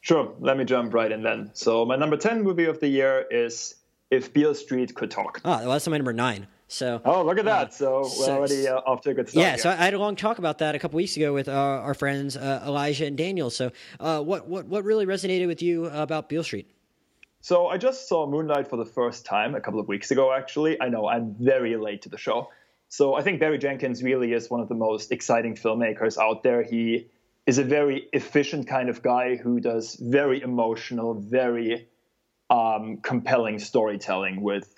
sure 0.00 0.34
let 0.40 0.56
me 0.56 0.64
jump 0.64 0.92
right 0.94 1.12
in 1.12 1.22
then 1.22 1.50
so 1.54 1.84
my 1.84 1.96
number 1.96 2.16
10 2.16 2.42
movie 2.42 2.64
of 2.64 2.80
the 2.80 2.88
year 2.88 3.26
is 3.30 3.74
if 4.10 4.32
beale 4.32 4.54
street 4.54 4.94
could 4.94 5.10
talk 5.10 5.40
oh 5.44 5.50
well, 5.50 5.70
that's 5.70 5.86
my 5.88 5.96
number 5.96 6.12
9 6.12 6.46
so 6.70 7.02
oh, 7.04 7.24
look 7.24 7.36
at 7.36 7.46
that! 7.46 7.66
Uh, 7.66 7.70
so 7.70 7.98
we're 8.02 8.08
so, 8.08 8.36
already 8.36 8.68
uh, 8.68 8.76
off 8.76 9.00
to 9.00 9.10
a 9.10 9.14
good 9.14 9.28
start. 9.28 9.44
Yeah, 9.44 9.56
so 9.56 9.70
I 9.70 9.74
had 9.74 9.92
a 9.92 9.98
long 9.98 10.14
talk 10.14 10.38
about 10.38 10.58
that 10.58 10.76
a 10.76 10.78
couple 10.78 10.98
weeks 10.98 11.16
ago 11.16 11.34
with 11.34 11.48
uh, 11.48 11.52
our 11.52 11.94
friends 11.94 12.36
uh, 12.36 12.62
Elijah 12.64 13.06
and 13.06 13.18
Daniel. 13.18 13.50
So 13.50 13.72
uh, 13.98 14.20
what 14.20 14.46
what 14.46 14.66
what 14.66 14.84
really 14.84 15.04
resonated 15.04 15.48
with 15.48 15.62
you 15.62 15.86
about 15.86 16.28
Beale 16.28 16.44
Street? 16.44 16.70
So 17.40 17.66
I 17.66 17.76
just 17.76 18.08
saw 18.08 18.24
Moonlight 18.24 18.68
for 18.68 18.76
the 18.76 18.84
first 18.84 19.26
time 19.26 19.56
a 19.56 19.60
couple 19.60 19.80
of 19.80 19.88
weeks 19.88 20.12
ago. 20.12 20.32
Actually, 20.32 20.80
I 20.80 20.88
know 20.90 21.08
I'm 21.08 21.34
very 21.40 21.76
late 21.76 22.02
to 22.02 22.08
the 22.08 22.18
show. 22.18 22.50
So 22.88 23.14
I 23.14 23.22
think 23.22 23.40
Barry 23.40 23.58
Jenkins 23.58 24.00
really 24.04 24.32
is 24.32 24.48
one 24.48 24.60
of 24.60 24.68
the 24.68 24.76
most 24.76 25.10
exciting 25.10 25.56
filmmakers 25.56 26.18
out 26.18 26.44
there. 26.44 26.62
He 26.62 27.08
is 27.50 27.58
a 27.58 27.64
very 27.64 28.06
efficient 28.12 28.68
kind 28.68 28.88
of 28.88 29.02
guy 29.02 29.34
who 29.34 29.58
does 29.58 29.96
very 29.96 30.40
emotional, 30.40 31.14
very 31.14 31.88
um, 32.48 32.98
compelling 33.02 33.58
storytelling 33.58 34.40
with 34.40 34.72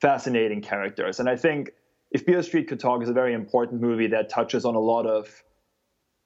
fascinating 0.00 0.62
characters. 0.62 1.20
And 1.20 1.28
I 1.28 1.36
think 1.36 1.72
If 2.10 2.24
Beale 2.24 2.42
Street 2.42 2.68
Could 2.68 2.80
Talk 2.80 3.02
is 3.02 3.10
a 3.10 3.12
very 3.12 3.34
important 3.34 3.82
movie 3.82 4.06
that 4.06 4.30
touches 4.30 4.64
on 4.64 4.74
a 4.74 4.80
lot 4.80 5.04
of 5.04 5.44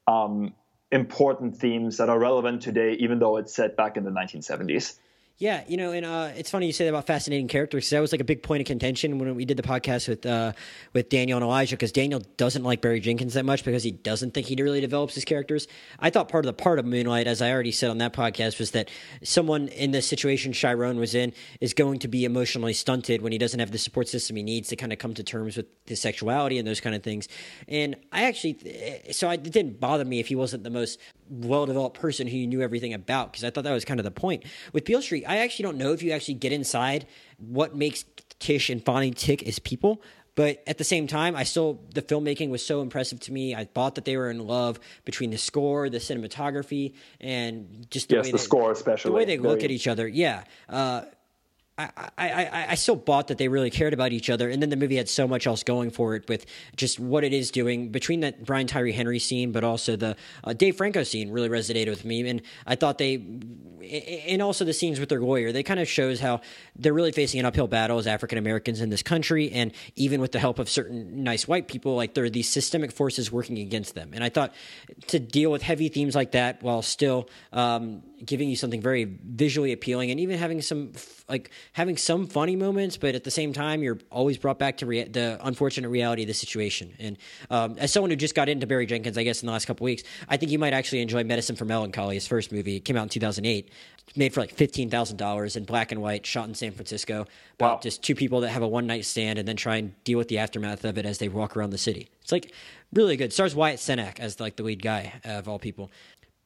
um, 0.06 0.54
important 0.92 1.56
themes 1.56 1.96
that 1.96 2.08
are 2.08 2.18
relevant 2.20 2.62
today, 2.62 2.92
even 3.00 3.18
though 3.18 3.36
it's 3.36 3.52
set 3.52 3.76
back 3.76 3.96
in 3.96 4.04
the 4.04 4.12
1970s. 4.12 4.94
Yeah, 5.40 5.62
you 5.68 5.76
know, 5.76 5.92
and 5.92 6.04
uh, 6.04 6.30
it's 6.34 6.50
funny 6.50 6.66
you 6.66 6.72
say 6.72 6.82
that 6.82 6.90
about 6.90 7.06
fascinating 7.06 7.46
characters 7.46 7.84
because 7.84 7.90
that 7.90 8.00
was 8.00 8.10
like 8.10 8.20
a 8.20 8.24
big 8.24 8.42
point 8.42 8.60
of 8.60 8.66
contention 8.66 9.20
when 9.20 9.36
we 9.36 9.44
did 9.44 9.56
the 9.56 9.62
podcast 9.62 10.08
with 10.08 10.26
uh, 10.26 10.52
with 10.94 11.10
Daniel 11.10 11.36
and 11.36 11.44
Elijah 11.44 11.76
because 11.76 11.92
Daniel 11.92 12.20
doesn't 12.36 12.64
like 12.64 12.80
Barry 12.80 12.98
Jenkins 12.98 13.34
that 13.34 13.44
much 13.44 13.64
because 13.64 13.84
he 13.84 13.92
doesn't 13.92 14.34
think 14.34 14.48
he 14.48 14.60
really 14.60 14.80
develops 14.80 15.14
his 15.14 15.24
characters. 15.24 15.68
I 16.00 16.10
thought 16.10 16.28
part 16.28 16.44
of 16.44 16.48
the 16.48 16.60
part 16.60 16.80
of 16.80 16.86
Moonlight, 16.86 17.28
as 17.28 17.40
I 17.40 17.52
already 17.52 17.70
said 17.70 17.88
on 17.88 17.98
that 17.98 18.12
podcast, 18.12 18.58
was 18.58 18.72
that 18.72 18.90
someone 19.22 19.68
in 19.68 19.92
the 19.92 20.02
situation 20.02 20.52
Chiron 20.52 20.98
was 20.98 21.14
in 21.14 21.32
is 21.60 21.72
going 21.72 22.00
to 22.00 22.08
be 22.08 22.24
emotionally 22.24 22.72
stunted 22.72 23.22
when 23.22 23.30
he 23.30 23.38
doesn't 23.38 23.60
have 23.60 23.70
the 23.70 23.78
support 23.78 24.08
system 24.08 24.34
he 24.34 24.42
needs 24.42 24.68
to 24.70 24.76
kind 24.76 24.92
of 24.92 24.98
come 24.98 25.14
to 25.14 25.22
terms 25.22 25.56
with 25.56 25.66
his 25.86 26.00
sexuality 26.00 26.58
and 26.58 26.66
those 26.66 26.80
kind 26.80 26.96
of 26.96 27.04
things. 27.04 27.28
And 27.68 27.94
I 28.10 28.24
actually, 28.24 28.58
eh, 28.66 29.12
so 29.12 29.30
it 29.30 29.44
didn't 29.44 29.78
bother 29.78 30.04
me 30.04 30.18
if 30.18 30.26
he 30.26 30.34
wasn't 30.34 30.64
the 30.64 30.70
most 30.70 30.98
well 31.30 31.66
developed 31.66 32.00
person 32.00 32.26
who 32.26 32.36
you 32.36 32.46
knew 32.46 32.62
everything 32.62 32.94
about 32.94 33.30
because 33.30 33.44
I 33.44 33.50
thought 33.50 33.64
that 33.64 33.72
was 33.72 33.84
kind 33.84 34.00
of 34.00 34.04
the 34.04 34.10
point 34.10 34.44
with 34.72 34.84
Beale 34.84 35.02
Street. 35.02 35.27
I 35.28 35.38
actually 35.38 35.64
don't 35.64 35.78
know 35.78 35.92
if 35.92 36.02
you 36.02 36.12
actually 36.12 36.34
get 36.34 36.52
inside 36.52 37.06
what 37.36 37.76
makes 37.76 38.04
Tish 38.38 38.70
and 38.70 38.84
Fonny 38.84 39.10
tick 39.10 39.46
as 39.46 39.58
people. 39.58 40.02
But 40.34 40.62
at 40.68 40.78
the 40.78 40.84
same 40.84 41.08
time, 41.08 41.34
I 41.34 41.42
still 41.42 41.80
the 41.94 42.00
filmmaking 42.00 42.50
was 42.50 42.64
so 42.64 42.80
impressive 42.80 43.18
to 43.20 43.32
me. 43.32 43.56
I 43.56 43.64
thought 43.64 43.96
that 43.96 44.04
they 44.04 44.16
were 44.16 44.30
in 44.30 44.46
love 44.46 44.78
between 45.04 45.30
the 45.30 45.36
score, 45.36 45.90
the 45.90 45.98
cinematography, 45.98 46.94
and 47.20 47.84
just 47.90 48.08
the 48.08 48.14
yes, 48.14 48.26
way 48.26 48.30
the 48.30 48.36
they, 48.36 48.42
score 48.44 48.70
especially 48.70 49.08
the 49.08 49.16
way 49.16 49.24
they 49.24 49.36
Very... 49.36 49.48
look 49.48 49.64
at 49.64 49.72
each 49.72 49.88
other. 49.88 50.06
Yeah, 50.06 50.44
uh, 50.68 51.02
I, 51.78 52.10
I, 52.18 52.66
I 52.70 52.74
still 52.74 52.96
bought 52.96 53.28
that 53.28 53.38
they 53.38 53.46
really 53.46 53.70
cared 53.70 53.94
about 53.94 54.12
each 54.12 54.28
other, 54.28 54.50
and 54.50 54.60
then 54.60 54.68
the 54.68 54.76
movie 54.76 54.96
had 54.96 55.08
so 55.08 55.28
much 55.28 55.46
else 55.46 55.62
going 55.62 55.90
for 55.90 56.16
it 56.16 56.28
with 56.28 56.44
just 56.76 56.98
what 56.98 57.22
it 57.22 57.32
is 57.32 57.52
doing 57.52 57.90
between 57.90 58.20
that 58.20 58.44
Brian 58.44 58.66
Tyree 58.66 58.92
Henry 58.92 59.20
scene, 59.20 59.52
but 59.52 59.62
also 59.62 59.94
the 59.94 60.16
uh, 60.42 60.52
Dave 60.54 60.76
Franco 60.76 61.04
scene 61.04 61.30
really 61.30 61.48
resonated 61.48 61.88
with 61.88 62.04
me, 62.04 62.28
and 62.28 62.42
I 62.66 62.74
thought 62.74 62.98
they, 62.98 63.14
and 64.26 64.42
also 64.42 64.64
the 64.64 64.72
scenes 64.72 64.98
with 64.98 65.08
their 65.08 65.20
lawyer, 65.20 65.52
they 65.52 65.62
kind 65.62 65.78
of 65.78 65.88
shows 65.88 66.18
how 66.18 66.40
they're 66.74 66.92
really 66.92 67.12
facing 67.12 67.38
an 67.38 67.46
uphill 67.46 67.68
battle 67.68 67.98
as 67.98 68.08
African 68.08 68.38
Americans 68.38 68.80
in 68.80 68.90
this 68.90 69.04
country, 69.04 69.52
and 69.52 69.72
even 69.94 70.20
with 70.20 70.32
the 70.32 70.40
help 70.40 70.58
of 70.58 70.68
certain 70.68 71.22
nice 71.22 71.46
white 71.46 71.68
people, 71.68 71.94
like 71.94 72.14
there 72.14 72.24
are 72.24 72.30
these 72.30 72.48
systemic 72.48 72.90
forces 72.90 73.30
working 73.30 73.58
against 73.58 73.94
them, 73.94 74.10
and 74.14 74.24
I 74.24 74.30
thought 74.30 74.52
to 75.06 75.20
deal 75.20 75.52
with 75.52 75.62
heavy 75.62 75.88
themes 75.88 76.16
like 76.16 76.32
that 76.32 76.60
while 76.60 76.82
still 76.82 77.28
um, 77.52 78.02
giving 78.24 78.48
you 78.48 78.56
something 78.56 78.80
very 78.80 79.04
visually 79.04 79.72
appealing, 79.72 80.10
and 80.10 80.20
even 80.20 80.38
having 80.38 80.60
some 80.62 80.92
like 81.28 81.50
having 81.72 81.96
some 81.96 82.26
funny 82.26 82.56
moments, 82.56 82.96
but 82.96 83.14
at 83.14 83.24
the 83.24 83.30
same 83.30 83.52
time, 83.52 83.82
you're 83.82 83.98
always 84.10 84.38
brought 84.38 84.58
back 84.58 84.78
to 84.78 84.86
rea- 84.86 85.08
the 85.08 85.38
unfortunate 85.42 85.88
reality 85.88 86.22
of 86.22 86.28
the 86.28 86.34
situation. 86.34 86.94
And 86.98 87.18
um, 87.50 87.76
as 87.78 87.92
someone 87.92 88.10
who 88.10 88.16
just 88.16 88.34
got 88.34 88.48
into 88.48 88.66
Barry 88.66 88.86
Jenkins, 88.86 89.18
I 89.18 89.22
guess 89.24 89.42
in 89.42 89.46
the 89.46 89.52
last 89.52 89.66
couple 89.66 89.84
weeks, 89.84 90.02
I 90.28 90.36
think 90.36 90.52
you 90.52 90.58
might 90.58 90.72
actually 90.72 91.00
enjoy 91.00 91.24
Medicine 91.24 91.56
for 91.56 91.64
Melancholy, 91.64 92.14
his 92.14 92.26
first 92.26 92.52
movie. 92.52 92.76
It 92.76 92.84
came 92.84 92.96
out 92.96 93.02
in 93.02 93.08
2008, 93.08 93.70
made 94.16 94.32
for 94.32 94.40
like 94.40 94.52
fifteen 94.54 94.90
thousand 94.90 95.16
dollars 95.16 95.56
in 95.56 95.64
black 95.64 95.92
and 95.92 96.00
white, 96.00 96.24
shot 96.26 96.48
in 96.48 96.54
San 96.54 96.72
Francisco. 96.72 97.26
About 97.54 97.74
wow. 97.76 97.80
just 97.82 98.02
two 98.02 98.14
people 98.14 98.40
that 98.40 98.50
have 98.50 98.62
a 98.62 98.68
one 98.68 98.86
night 98.86 99.04
stand 99.04 99.38
and 99.38 99.46
then 99.46 99.56
try 99.56 99.76
and 99.76 99.92
deal 100.04 100.18
with 100.18 100.28
the 100.28 100.38
aftermath 100.38 100.84
of 100.84 100.98
it 100.98 101.06
as 101.06 101.18
they 101.18 101.28
walk 101.28 101.56
around 101.56 101.70
the 101.70 101.78
city. 101.78 102.08
It's 102.22 102.32
like 102.32 102.52
really 102.92 103.16
good. 103.16 103.32
Stars 103.32 103.54
Wyatt 103.54 103.78
Cenac 103.78 104.20
as 104.20 104.40
like 104.40 104.56
the 104.56 104.62
lead 104.62 104.82
guy 104.82 105.20
of 105.24 105.48
all 105.48 105.58
people. 105.58 105.90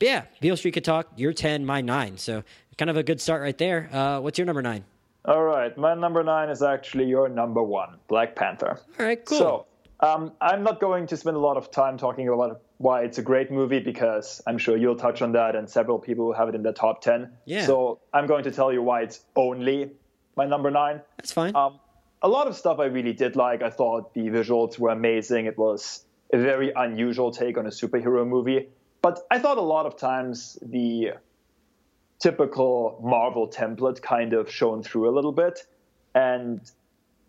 But 0.02 0.08
yeah, 0.08 0.24
Beale 0.40 0.56
Street 0.56 0.72
could 0.72 0.84
talk. 0.84 1.06
You're 1.14 1.32
ten, 1.32 1.64
my 1.64 1.80
nine. 1.80 2.18
So 2.18 2.42
kind 2.76 2.90
of 2.90 2.96
a 2.96 3.04
good 3.04 3.20
start 3.20 3.40
right 3.40 3.56
there. 3.56 3.88
Uh, 3.92 4.18
what's 4.18 4.36
your 4.36 4.46
number 4.46 4.60
nine? 4.60 4.84
All 5.26 5.44
right, 5.44 5.78
my 5.78 5.94
number 5.94 6.24
nine 6.24 6.48
is 6.48 6.60
actually 6.60 7.04
your 7.04 7.28
number 7.28 7.62
one, 7.62 8.00
Black 8.08 8.34
Panther. 8.34 8.80
All 8.98 9.06
right, 9.06 9.24
cool. 9.24 9.38
So 9.38 9.66
um, 10.00 10.32
I'm 10.40 10.64
not 10.64 10.80
going 10.80 11.06
to 11.06 11.16
spend 11.16 11.36
a 11.36 11.38
lot 11.38 11.56
of 11.56 11.70
time 11.70 11.98
talking 11.98 12.26
about 12.26 12.62
why 12.78 13.02
it's 13.02 13.18
a 13.18 13.22
great 13.22 13.52
movie 13.52 13.78
because 13.78 14.42
I'm 14.44 14.58
sure 14.58 14.76
you'll 14.76 14.96
touch 14.96 15.22
on 15.22 15.30
that, 15.34 15.54
and 15.54 15.70
several 15.70 16.00
people 16.00 16.26
will 16.26 16.34
have 16.34 16.48
it 16.48 16.56
in 16.56 16.64
their 16.64 16.72
top 16.72 17.00
ten. 17.00 17.30
Yeah. 17.44 17.64
So 17.64 18.00
I'm 18.12 18.26
going 18.26 18.42
to 18.42 18.50
tell 18.50 18.72
you 18.72 18.82
why 18.82 19.02
it's 19.02 19.20
only 19.36 19.92
my 20.34 20.46
number 20.46 20.72
nine. 20.72 21.00
That's 21.16 21.30
fine. 21.30 21.54
Um, 21.54 21.78
a 22.22 22.28
lot 22.28 22.48
of 22.48 22.56
stuff 22.56 22.80
I 22.80 22.86
really 22.86 23.12
did 23.12 23.36
like. 23.36 23.62
I 23.62 23.70
thought 23.70 24.14
the 24.14 24.22
visuals 24.22 24.80
were 24.80 24.90
amazing. 24.90 25.46
It 25.46 25.56
was 25.56 26.04
a 26.32 26.38
very 26.38 26.72
unusual 26.74 27.30
take 27.30 27.56
on 27.56 27.66
a 27.66 27.70
superhero 27.70 28.26
movie. 28.26 28.66
But 29.02 29.26
I 29.30 29.38
thought 29.40 29.58
a 29.58 29.62
lot 29.62 29.84
of 29.84 29.96
times 29.96 30.58
the 30.62 31.14
typical 32.20 33.00
Marvel 33.02 33.48
template 33.48 34.00
kind 34.00 34.32
of 34.32 34.50
shone 34.50 34.82
through 34.82 35.08
a 35.08 35.12
little 35.12 35.32
bit. 35.32 35.66
And 36.14 36.60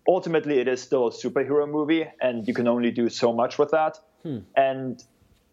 ultimately, 0.07 0.59
it 0.59 0.67
is 0.67 0.81
still 0.81 1.07
a 1.07 1.11
superhero 1.11 1.69
movie, 1.69 2.05
and 2.21 2.47
you 2.47 2.53
can 2.53 2.67
only 2.67 2.91
do 2.91 3.09
so 3.09 3.33
much 3.33 3.57
with 3.57 3.71
that. 3.71 3.97
Hmm. 4.21 4.39
And 4.55 5.03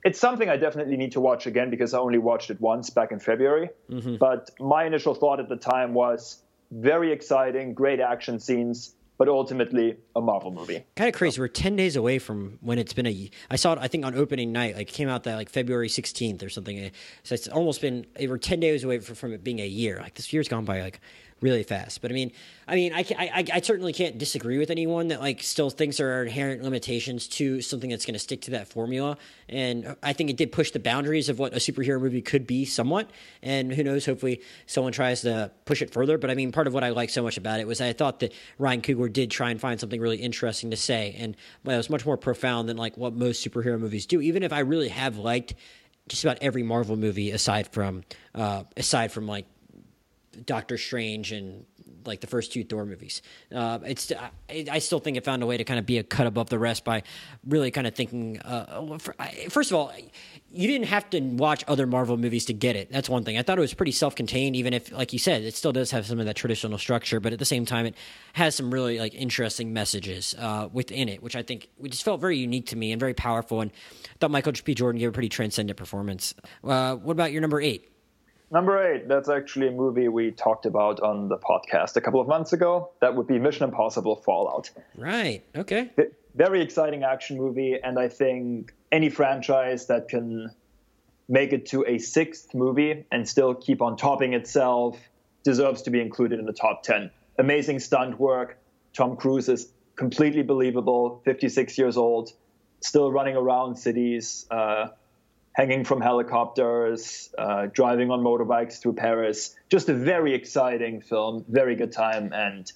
it's 0.04 0.18
something 0.18 0.48
I 0.48 0.56
definitely 0.56 0.96
need 0.96 1.12
to 1.12 1.20
watch 1.20 1.46
again 1.46 1.70
because 1.70 1.94
I 1.94 1.98
only 1.98 2.18
watched 2.18 2.50
it 2.50 2.60
once 2.60 2.90
back 2.90 3.12
in 3.12 3.18
February. 3.18 3.70
Mm-hmm. 3.90 4.16
But 4.16 4.50
my 4.60 4.84
initial 4.84 5.14
thought 5.14 5.40
at 5.40 5.48
the 5.48 5.56
time 5.56 5.94
was 5.94 6.42
very 6.70 7.12
exciting, 7.12 7.74
great 7.74 8.00
action 8.00 8.38
scenes, 8.40 8.94
but 9.20 9.28
ultimately 9.28 9.98
a 10.16 10.20
Marvel 10.22 10.50
movie. 10.50 10.82
Kind 10.96 11.06
of 11.06 11.14
crazy. 11.14 11.42
We're 11.42 11.48
ten 11.48 11.76
days 11.76 11.94
away 11.94 12.18
from 12.18 12.56
when 12.62 12.78
it's 12.78 12.94
been 12.94 13.06
a. 13.06 13.30
I 13.50 13.56
saw 13.56 13.74
it. 13.74 13.78
I 13.78 13.86
think 13.86 14.06
on 14.06 14.14
opening 14.14 14.50
night, 14.50 14.76
like 14.76 14.88
came 14.88 15.10
out 15.10 15.24
that 15.24 15.36
like 15.36 15.50
February 15.50 15.90
sixteenth 15.90 16.42
or 16.42 16.48
something. 16.48 16.90
So 17.22 17.34
it's 17.34 17.46
almost 17.46 17.82
been. 17.82 18.06
We're 18.18 18.38
ten 18.38 18.60
days 18.60 18.82
away 18.82 18.98
from, 19.00 19.16
from 19.16 19.34
it 19.34 19.44
being 19.44 19.60
a 19.60 19.66
year. 19.66 19.98
Like 20.00 20.14
this 20.14 20.32
year's 20.32 20.48
gone 20.48 20.64
by 20.64 20.80
like 20.80 21.02
really 21.40 21.62
fast. 21.62 22.02
But 22.02 22.10
I 22.10 22.14
mean, 22.14 22.32
I 22.68 22.74
mean, 22.74 22.92
I, 22.92 23.04
I, 23.18 23.44
I 23.54 23.60
certainly 23.60 23.92
can't 23.92 24.18
disagree 24.18 24.58
with 24.58 24.70
anyone 24.70 25.08
that 25.08 25.20
like 25.20 25.42
still 25.42 25.70
thinks 25.70 25.96
there 25.96 26.18
are 26.18 26.22
inherent 26.22 26.62
limitations 26.62 27.26
to 27.28 27.60
something 27.60 27.90
that's 27.90 28.06
going 28.06 28.14
to 28.14 28.20
stick 28.20 28.42
to 28.42 28.52
that 28.52 28.68
formula. 28.68 29.16
And 29.48 29.96
I 30.02 30.12
think 30.12 30.30
it 30.30 30.36
did 30.36 30.52
push 30.52 30.70
the 30.70 30.78
boundaries 30.78 31.28
of 31.28 31.38
what 31.38 31.52
a 31.52 31.56
superhero 31.56 32.00
movie 32.00 32.22
could 32.22 32.46
be 32.46 32.64
somewhat. 32.64 33.10
And 33.42 33.72
who 33.72 33.82
knows? 33.82 34.06
Hopefully, 34.06 34.42
someone 34.66 34.92
tries 34.92 35.22
to 35.22 35.50
push 35.64 35.82
it 35.82 35.92
further. 35.92 36.18
But 36.18 36.30
I 36.30 36.34
mean, 36.34 36.52
part 36.52 36.66
of 36.66 36.74
what 36.74 36.84
I 36.84 36.90
liked 36.90 37.12
so 37.12 37.22
much 37.22 37.36
about 37.36 37.60
it 37.60 37.66
was 37.66 37.80
I 37.80 37.92
thought 37.92 38.20
that 38.20 38.32
Ryan 38.58 38.82
Coogler 38.82 39.12
did 39.12 39.30
try 39.30 39.50
and 39.50 39.60
find 39.60 39.80
something 39.80 40.00
really 40.00 40.18
interesting 40.18 40.70
to 40.70 40.76
say, 40.76 41.16
and 41.18 41.36
well, 41.64 41.74
it 41.74 41.78
was 41.78 41.90
much 41.90 42.06
more 42.06 42.16
profound 42.16 42.68
than 42.68 42.76
like 42.76 42.96
what 42.96 43.14
most 43.14 43.46
superhero 43.46 43.78
movies 43.78 44.06
do. 44.06 44.20
Even 44.20 44.42
if 44.42 44.52
I 44.52 44.60
really 44.60 44.88
have 44.88 45.16
liked 45.16 45.54
just 46.08 46.24
about 46.24 46.38
every 46.42 46.62
Marvel 46.62 46.96
movie 46.96 47.30
aside 47.30 47.68
from 47.68 48.02
uh, 48.34 48.64
aside 48.76 49.12
from 49.12 49.26
like 49.26 49.46
Doctor 50.44 50.78
Strange 50.78 51.32
and 51.32 51.64
like 52.04 52.20
the 52.20 52.26
first 52.26 52.52
two 52.52 52.64
Thor 52.64 52.86
movies. 52.86 53.22
Uh, 53.54 53.78
it's 53.84 54.12
I, 54.12 54.66
I, 54.70 54.78
still 54.78 55.00
think 55.00 55.16
it 55.16 55.24
found 55.24 55.42
a 55.42 55.46
way 55.46 55.56
to 55.56 55.64
kind 55.64 55.78
of 55.78 55.86
be 55.86 55.98
a 55.98 56.02
cut 56.02 56.26
above 56.26 56.48
the 56.48 56.58
rest 56.58 56.84
by 56.84 57.02
really 57.46 57.70
kind 57.70 57.86
of 57.86 57.94
thinking. 57.94 58.40
Uh, 58.40 58.98
first 59.48 59.70
of 59.70 59.76
all, 59.76 59.92
you 60.50 60.66
didn't 60.66 60.86
have 60.86 61.08
to 61.10 61.20
watch 61.20 61.64
other 61.68 61.86
Marvel 61.86 62.16
movies 62.16 62.46
to 62.46 62.52
get 62.52 62.76
it. 62.76 62.90
That's 62.90 63.08
one 63.08 63.24
thing. 63.24 63.38
I 63.38 63.42
thought 63.42 63.58
it 63.58 63.60
was 63.60 63.74
pretty 63.74 63.92
self-contained, 63.92 64.56
even 64.56 64.72
if, 64.72 64.92
like 64.92 65.12
you 65.12 65.18
said, 65.18 65.42
it 65.42 65.54
still 65.54 65.72
does 65.72 65.90
have 65.90 66.06
some 66.06 66.18
of 66.20 66.26
that 66.26 66.36
traditional 66.36 66.78
structure. 66.78 67.20
But 67.20 67.32
at 67.32 67.38
the 67.38 67.44
same 67.44 67.66
time, 67.66 67.86
it 67.86 67.94
has 68.32 68.54
some 68.54 68.72
really 68.72 68.98
like 68.98 69.14
interesting 69.14 69.72
messages 69.72 70.34
uh, 70.38 70.68
within 70.72 71.08
it, 71.08 71.22
which 71.22 71.36
I 71.36 71.42
think 71.42 71.68
just 71.84 72.04
felt 72.04 72.20
very 72.20 72.38
unique 72.38 72.66
to 72.68 72.76
me 72.76 72.92
and 72.92 73.00
very 73.00 73.14
powerful. 73.14 73.60
And 73.60 73.70
I 74.04 74.16
thought 74.20 74.30
Michael 74.30 74.52
B. 74.64 74.74
Jordan 74.74 74.98
gave 74.98 75.10
a 75.10 75.12
pretty 75.12 75.28
transcendent 75.28 75.76
performance. 75.76 76.34
Uh, 76.64 76.96
what 76.96 77.12
about 77.12 77.32
your 77.32 77.40
number 77.40 77.60
eight? 77.60 77.90
Number 78.52 78.92
eight, 78.92 79.06
that's 79.06 79.28
actually 79.28 79.68
a 79.68 79.72
movie 79.72 80.08
we 80.08 80.32
talked 80.32 80.66
about 80.66 81.00
on 81.00 81.28
the 81.28 81.38
podcast 81.38 81.96
a 81.96 82.00
couple 82.00 82.20
of 82.20 82.26
months 82.26 82.52
ago. 82.52 82.90
That 83.00 83.14
would 83.14 83.28
be 83.28 83.38
Mission 83.38 83.64
Impossible 83.64 84.16
Fallout. 84.16 84.70
Right. 84.96 85.44
Okay. 85.54 85.90
Very 86.34 86.60
exciting 86.60 87.04
action 87.04 87.38
movie. 87.38 87.78
And 87.80 87.98
I 87.98 88.08
think 88.08 88.74
any 88.90 89.08
franchise 89.08 89.86
that 89.86 90.08
can 90.08 90.50
make 91.28 91.52
it 91.52 91.66
to 91.66 91.84
a 91.86 91.98
sixth 91.98 92.52
movie 92.52 93.06
and 93.12 93.28
still 93.28 93.54
keep 93.54 93.80
on 93.80 93.96
topping 93.96 94.34
itself 94.34 94.98
deserves 95.44 95.82
to 95.82 95.90
be 95.90 96.00
included 96.00 96.40
in 96.40 96.46
the 96.46 96.52
top 96.52 96.82
10. 96.82 97.10
Amazing 97.38 97.78
stunt 97.78 98.18
work. 98.18 98.58
Tom 98.94 99.16
Cruise 99.16 99.48
is 99.48 99.72
completely 99.94 100.42
believable, 100.42 101.22
56 101.24 101.78
years 101.78 101.96
old, 101.96 102.32
still 102.80 103.12
running 103.12 103.36
around 103.36 103.76
cities. 103.76 104.46
Uh, 104.50 104.88
hanging 105.52 105.84
from 105.84 106.00
helicopters, 106.00 107.32
uh, 107.36 107.66
driving 107.72 108.10
on 108.10 108.20
motorbikes 108.22 108.80
through 108.80 108.94
Paris. 108.94 109.56
Just 109.68 109.88
a 109.88 109.94
very 109.94 110.34
exciting 110.34 111.00
film, 111.00 111.44
very 111.48 111.74
good 111.74 111.92
time, 111.92 112.32
and 112.32 112.70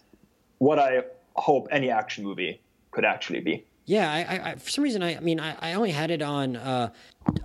what 0.58 0.78
I 0.78 1.04
hope 1.34 1.68
any 1.70 1.90
action 1.90 2.24
movie 2.24 2.60
could 2.90 3.04
actually 3.04 3.40
be. 3.40 3.64
Yeah, 3.86 4.10
I, 4.10 4.50
I, 4.50 4.54
for 4.54 4.70
some 4.70 4.82
reason, 4.82 5.02
I, 5.02 5.16
I 5.16 5.20
mean, 5.20 5.40
I, 5.40 5.56
I 5.60 5.74
only 5.74 5.90
had 5.90 6.10
it 6.10 6.22
on. 6.22 6.56
Uh, 6.56 6.90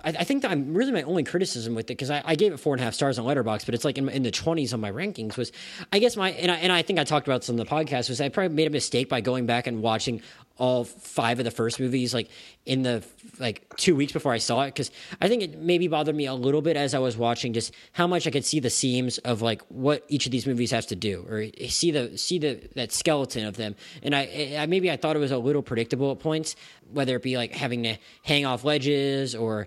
I, 0.04 0.08
I, 0.10 0.24
think 0.24 0.42
that 0.42 0.50
I'm 0.50 0.74
really 0.74 0.92
my 0.92 1.02
only 1.02 1.24
criticism 1.24 1.74
with 1.74 1.84
it 1.84 1.96
because 1.96 2.10
I, 2.10 2.22
I, 2.24 2.34
gave 2.34 2.52
it 2.52 2.58
four 2.58 2.74
and 2.74 2.80
a 2.80 2.84
half 2.84 2.94
stars 2.94 3.18
on 3.18 3.24
Letterboxd, 3.24 3.64
but 3.64 3.74
it's 3.74 3.84
like 3.84 3.98
in, 3.98 4.08
in, 4.08 4.22
the 4.22 4.30
20s 4.30 4.74
on 4.74 4.80
my 4.80 4.90
rankings. 4.90 5.36
Was 5.36 5.52
I 5.92 5.98
guess 5.98 6.16
my 6.16 6.30
and 6.32 6.50
I, 6.50 6.56
and 6.56 6.72
I 6.72 6.82
think 6.82 6.98
I 6.98 7.04
talked 7.04 7.26
about 7.26 7.40
this 7.40 7.50
on 7.50 7.56
the 7.56 7.64
podcast 7.64 8.08
was 8.08 8.20
I 8.20 8.28
probably 8.28 8.54
made 8.54 8.66
a 8.66 8.70
mistake 8.70 9.08
by 9.08 9.20
going 9.20 9.46
back 9.46 9.66
and 9.66 9.82
watching 9.82 10.22
all 10.60 10.84
five 10.84 11.38
of 11.38 11.46
the 11.46 11.50
first 11.50 11.80
movies 11.80 12.12
like 12.12 12.28
in 12.66 12.82
the 12.82 13.02
like 13.38 13.74
two 13.76 13.96
weeks 13.96 14.12
before 14.12 14.30
I 14.30 14.36
saw 14.36 14.62
it 14.64 14.66
because 14.66 14.90
I 15.18 15.26
think 15.26 15.42
it 15.42 15.58
maybe 15.58 15.88
bothered 15.88 16.14
me 16.14 16.26
a 16.26 16.34
little 16.34 16.60
bit 16.60 16.76
as 16.76 16.92
I 16.92 16.98
was 16.98 17.16
watching 17.16 17.54
just 17.54 17.72
how 17.92 18.06
much 18.06 18.26
I 18.26 18.30
could 18.30 18.44
see 18.44 18.60
the 18.60 18.68
seams 18.68 19.16
of 19.18 19.40
like 19.40 19.62
what 19.68 20.04
each 20.08 20.26
of 20.26 20.32
these 20.32 20.46
movies 20.46 20.70
has 20.72 20.84
to 20.86 20.96
do 20.96 21.26
or 21.30 21.46
see 21.70 21.90
the 21.92 22.18
see 22.18 22.38
the 22.38 22.60
that 22.74 22.92
skeleton 22.92 23.46
of 23.46 23.56
them 23.56 23.74
and 24.02 24.14
I, 24.14 24.56
I 24.58 24.66
maybe 24.66 24.90
I 24.90 24.98
thought 24.98 25.16
it 25.16 25.20
was 25.20 25.30
a 25.30 25.38
little 25.38 25.62
predictable 25.62 26.12
at 26.12 26.18
points 26.18 26.56
whether 26.92 27.16
it 27.16 27.22
be 27.22 27.38
like 27.38 27.54
having 27.54 27.84
to 27.84 27.96
hang 28.22 28.44
off 28.44 28.62
ledges 28.62 29.34
or 29.34 29.66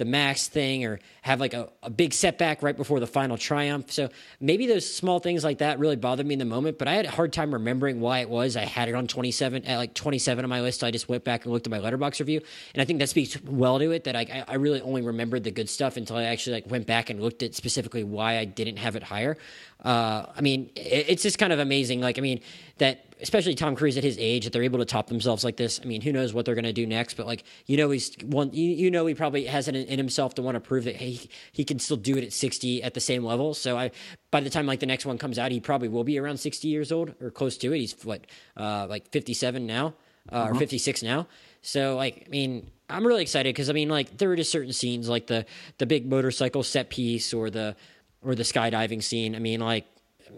the 0.00 0.06
max 0.06 0.48
thing 0.48 0.86
or 0.86 0.98
have 1.20 1.40
like 1.40 1.52
a, 1.52 1.68
a 1.82 1.90
big 1.90 2.14
setback 2.14 2.62
right 2.62 2.74
before 2.74 3.00
the 3.00 3.06
final 3.06 3.36
triumph. 3.36 3.92
So 3.92 4.08
maybe 4.40 4.66
those 4.66 4.90
small 4.90 5.20
things 5.20 5.44
like 5.44 5.58
that 5.58 5.78
really 5.78 5.96
bothered 5.96 6.24
me 6.26 6.32
in 6.32 6.38
the 6.38 6.46
moment, 6.46 6.78
but 6.78 6.88
I 6.88 6.94
had 6.94 7.04
a 7.04 7.10
hard 7.10 7.34
time 7.34 7.52
remembering 7.52 8.00
why 8.00 8.20
it 8.20 8.30
was. 8.30 8.56
I 8.56 8.64
had 8.64 8.88
it 8.88 8.94
on 8.94 9.06
27 9.06 9.66
at 9.66 9.76
like 9.76 9.92
27 9.92 10.42
on 10.42 10.48
my 10.48 10.62
list. 10.62 10.80
So 10.80 10.86
I 10.86 10.90
just 10.90 11.10
went 11.10 11.22
back 11.22 11.44
and 11.44 11.52
looked 11.52 11.66
at 11.66 11.70
my 11.70 11.78
Letterboxd 11.78 12.20
review. 12.20 12.40
And 12.72 12.80
I 12.80 12.86
think 12.86 12.98
that 13.00 13.10
speaks 13.10 13.38
well 13.42 13.78
to 13.78 13.90
it 13.90 14.04
that 14.04 14.16
I, 14.16 14.42
I 14.48 14.54
really 14.54 14.80
only 14.80 15.02
remembered 15.02 15.44
the 15.44 15.50
good 15.50 15.68
stuff 15.68 15.98
until 15.98 16.16
I 16.16 16.24
actually 16.24 16.54
like 16.54 16.70
went 16.70 16.86
back 16.86 17.10
and 17.10 17.20
looked 17.20 17.42
at 17.42 17.54
specifically 17.54 18.02
why 18.02 18.38
I 18.38 18.46
didn't 18.46 18.78
have 18.78 18.96
it 18.96 19.02
higher. 19.02 19.36
Uh, 19.84 20.24
I 20.34 20.40
mean, 20.40 20.70
it, 20.76 21.10
it's 21.10 21.22
just 21.22 21.38
kind 21.38 21.52
of 21.52 21.58
amazing. 21.58 22.00
Like, 22.00 22.16
I 22.16 22.22
mean, 22.22 22.40
that 22.78 23.10
especially 23.22 23.54
Tom 23.54 23.76
Cruise 23.76 23.96
at 23.96 24.04
his 24.04 24.16
age, 24.18 24.44
that 24.44 24.52
they're 24.52 24.62
able 24.62 24.78
to 24.78 24.84
top 24.84 25.08
themselves 25.08 25.44
like 25.44 25.56
this. 25.56 25.80
I 25.82 25.86
mean, 25.86 26.00
who 26.00 26.12
knows 26.12 26.32
what 26.32 26.44
they're 26.44 26.54
going 26.54 26.64
to 26.64 26.72
do 26.72 26.86
next? 26.86 27.14
But 27.14 27.26
like, 27.26 27.44
you 27.66 27.76
know, 27.76 27.90
he's 27.90 28.14
one. 28.24 28.50
You, 28.52 28.70
you 28.70 28.90
know, 28.90 29.06
he 29.06 29.14
probably 29.14 29.44
has 29.46 29.68
it 29.68 29.74
in, 29.90 29.98
himself 29.98 30.34
to 30.34 30.42
want 30.42 30.54
to 30.54 30.60
prove 30.60 30.84
that 30.84 30.96
he 30.96 31.28
he 31.52 31.64
can 31.64 31.78
still 31.78 31.96
do 31.96 32.16
it 32.16 32.24
at 32.24 32.32
sixty 32.32 32.82
at 32.82 32.94
the 32.94 33.00
same 33.00 33.24
level. 33.24 33.54
So 33.54 33.76
I, 33.76 33.90
by 34.30 34.40
the 34.40 34.50
time 34.50 34.66
like 34.66 34.80
the 34.80 34.86
next 34.86 35.06
one 35.06 35.18
comes 35.18 35.38
out, 35.38 35.52
he 35.52 35.60
probably 35.60 35.88
will 35.88 36.04
be 36.04 36.18
around 36.18 36.38
sixty 36.38 36.68
years 36.68 36.92
old 36.92 37.14
or 37.20 37.30
close 37.30 37.56
to 37.58 37.72
it. 37.72 37.78
He's 37.78 37.96
what, 38.04 38.26
uh, 38.56 38.86
like 38.88 39.10
fifty 39.10 39.34
seven 39.34 39.66
now, 39.66 39.94
uh, 40.30 40.34
uh-huh. 40.34 40.50
or 40.50 40.54
fifty 40.54 40.78
six 40.78 41.02
now. 41.02 41.26
So 41.62 41.96
like, 41.96 42.24
I 42.26 42.30
mean, 42.30 42.70
I'm 42.88 43.06
really 43.06 43.22
excited 43.22 43.54
because 43.54 43.68
I 43.68 43.72
mean, 43.72 43.88
like, 43.88 44.16
there 44.16 44.30
are 44.30 44.36
just 44.36 44.50
certain 44.50 44.72
scenes 44.72 45.08
like 45.08 45.26
the 45.26 45.44
the 45.78 45.86
big 45.86 46.08
motorcycle 46.08 46.62
set 46.62 46.90
piece 46.90 47.34
or 47.34 47.50
the 47.50 47.76
or 48.22 48.34
the 48.34 48.42
skydiving 48.42 49.02
scene. 49.02 49.34
I 49.36 49.38
mean, 49.38 49.60
like 49.60 49.86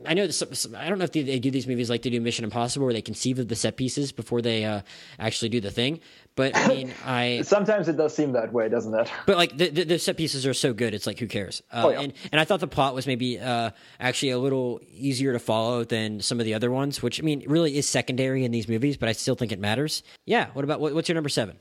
I 0.06 0.14
know 0.14 0.26
this, 0.26 0.42
I 0.75 0.88
don't 0.88 0.99
know 0.99 1.04
if 1.04 1.12
they 1.12 1.38
do 1.38 1.50
these 1.50 1.66
movies 1.66 1.90
like 1.90 2.02
they 2.02 2.11
do 2.11 2.21
Mission 2.21 2.44
Impossible, 2.44 2.87
where 2.87 2.94
they 2.94 3.02
conceive 3.02 3.38
of 3.38 3.49
the 3.49 3.56
set 3.56 3.76
pieces 3.76 4.11
before 4.11 4.40
they 4.40 4.64
uh, 4.64 4.80
actually 5.18 5.50
do 5.50 5.61
the 5.61 5.71
thing. 5.71 6.00
But 6.34 6.56
I 6.56 6.68
mean, 6.68 6.94
I 7.04 7.42
sometimes 7.44 7.88
it 7.88 7.96
does 7.96 8.14
seem 8.14 8.32
that 8.32 8.52
way, 8.52 8.68
doesn't 8.68 8.94
it? 8.94 9.10
But 9.26 9.36
like 9.36 9.56
the, 9.56 9.68
the, 9.68 9.84
the 9.84 9.98
set 9.98 10.16
pieces 10.16 10.46
are 10.46 10.54
so 10.54 10.72
good, 10.72 10.94
it's 10.94 11.06
like 11.06 11.18
who 11.18 11.26
cares? 11.26 11.62
Uh, 11.70 11.82
oh, 11.84 11.90
yeah. 11.90 12.00
And 12.00 12.12
and 12.30 12.40
I 12.40 12.44
thought 12.44 12.60
the 12.60 12.66
plot 12.66 12.94
was 12.94 13.06
maybe 13.06 13.38
uh, 13.38 13.70
actually 14.00 14.30
a 14.30 14.38
little 14.38 14.80
easier 14.90 15.32
to 15.32 15.38
follow 15.38 15.84
than 15.84 16.20
some 16.20 16.40
of 16.40 16.46
the 16.46 16.54
other 16.54 16.70
ones, 16.70 17.02
which 17.02 17.20
I 17.20 17.22
mean 17.22 17.44
really 17.46 17.76
is 17.76 17.86
secondary 17.86 18.44
in 18.44 18.50
these 18.50 18.68
movies, 18.68 18.96
but 18.96 19.08
I 19.08 19.12
still 19.12 19.34
think 19.34 19.52
it 19.52 19.58
matters. 19.58 20.02
Yeah. 20.24 20.48
What 20.54 20.64
about 20.64 20.80
what, 20.80 20.94
what's 20.94 21.08
your 21.08 21.14
number 21.14 21.28
seven? 21.28 21.58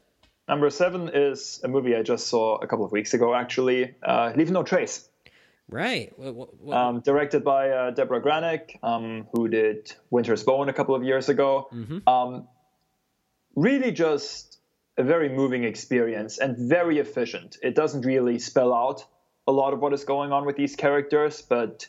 Number 0.47 0.69
seven 0.69 1.09
is 1.13 1.61
a 1.63 1.67
movie 1.67 1.95
I 1.95 2.03
just 2.03 2.27
saw 2.27 2.57
a 2.57 2.67
couple 2.67 2.85
of 2.85 2.91
weeks 2.91 3.13
ago, 3.13 3.33
actually. 3.33 3.95
Uh, 4.03 4.33
Leave 4.35 4.51
No 4.51 4.63
Trace. 4.63 5.07
Right. 5.69 6.11
What, 6.17 6.59
what, 6.59 6.77
um, 6.77 6.99
directed 6.99 7.43
by 7.43 7.69
uh, 7.69 7.91
Debra 7.91 8.21
Granik, 8.21 8.77
um, 8.83 9.27
who 9.31 9.47
did 9.47 9.93
Winter's 10.09 10.43
Bone 10.43 10.67
a 10.67 10.73
couple 10.73 10.95
of 10.95 11.03
years 11.03 11.29
ago. 11.29 11.69
Mm-hmm. 11.73 12.09
Um, 12.09 12.47
really 13.55 13.91
just 13.91 14.59
a 15.01 15.03
very 15.03 15.27
moving 15.27 15.63
experience 15.65 16.37
and 16.37 16.57
very 16.57 16.99
efficient. 16.99 17.57
It 17.61 17.75
doesn't 17.75 18.05
really 18.05 18.39
spell 18.39 18.73
out 18.73 19.05
a 19.47 19.51
lot 19.51 19.73
of 19.73 19.79
what 19.79 19.93
is 19.93 20.03
going 20.05 20.31
on 20.31 20.45
with 20.45 20.55
these 20.55 20.75
characters, 20.75 21.41
but 21.41 21.87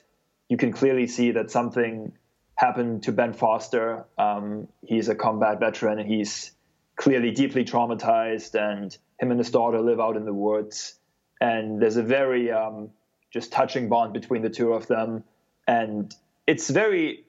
you 0.49 0.57
can 0.57 0.73
clearly 0.73 1.07
see 1.07 1.31
that 1.33 1.51
something 1.51 2.13
happened 2.57 3.05
to 3.05 3.13
Ben 3.13 3.33
Foster. 3.33 4.05
Um, 4.19 4.69
he's 4.83 5.09
a 5.09 5.15
combat 5.15 5.61
veteran 5.61 5.99
and 5.99 6.09
he's 6.09 6.53
clearly 6.97 7.31
deeply 7.31 7.65
traumatized, 7.65 8.55
and 8.55 8.97
him 9.19 9.31
and 9.31 9.39
his 9.39 9.51
daughter 9.51 9.81
live 9.81 10.01
out 10.01 10.17
in 10.17 10.25
the 10.25 10.35
woods. 10.35 10.95
And 11.41 11.81
there's 11.81 11.97
a 11.97 12.03
very 12.03 12.51
um, 12.51 12.91
just 13.33 13.53
touching 13.53 13.89
bond 13.89 14.13
between 14.13 14.43
the 14.43 14.51
two 14.51 14.73
of 14.73 14.87
them. 14.87 15.25
And 15.67 16.15
it's 16.47 16.71
very 16.71 17.25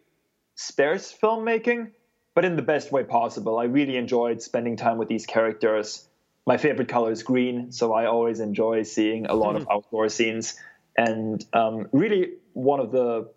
sparse 0.55 1.15
filmmaking, 1.21 1.91
but 2.35 2.45
in 2.45 2.55
the 2.55 2.61
best 2.61 2.91
way 2.91 3.03
possible. 3.03 3.57
I 3.57 3.65
really 3.65 3.97
enjoyed 3.97 4.41
spending 4.41 4.75
time 4.75 4.97
with 4.97 5.07
these 5.07 5.25
characters. 5.25 6.07
My 6.45 6.57
favorite 6.57 6.89
color 6.89 7.11
is 7.11 7.23
green, 7.23 7.71
so 7.71 7.93
I 7.93 8.05
always 8.05 8.39
enjoy 8.39 8.83
seeing 8.83 9.27
a 9.27 9.33
lot 9.33 9.55
of 9.55 9.67
outdoor 9.71 10.09
scenes. 10.09 10.55
And 10.97 11.43
um, 11.53 11.87
really, 11.91 12.33
one 12.53 12.79
of 12.79 12.91
the 12.91 13.31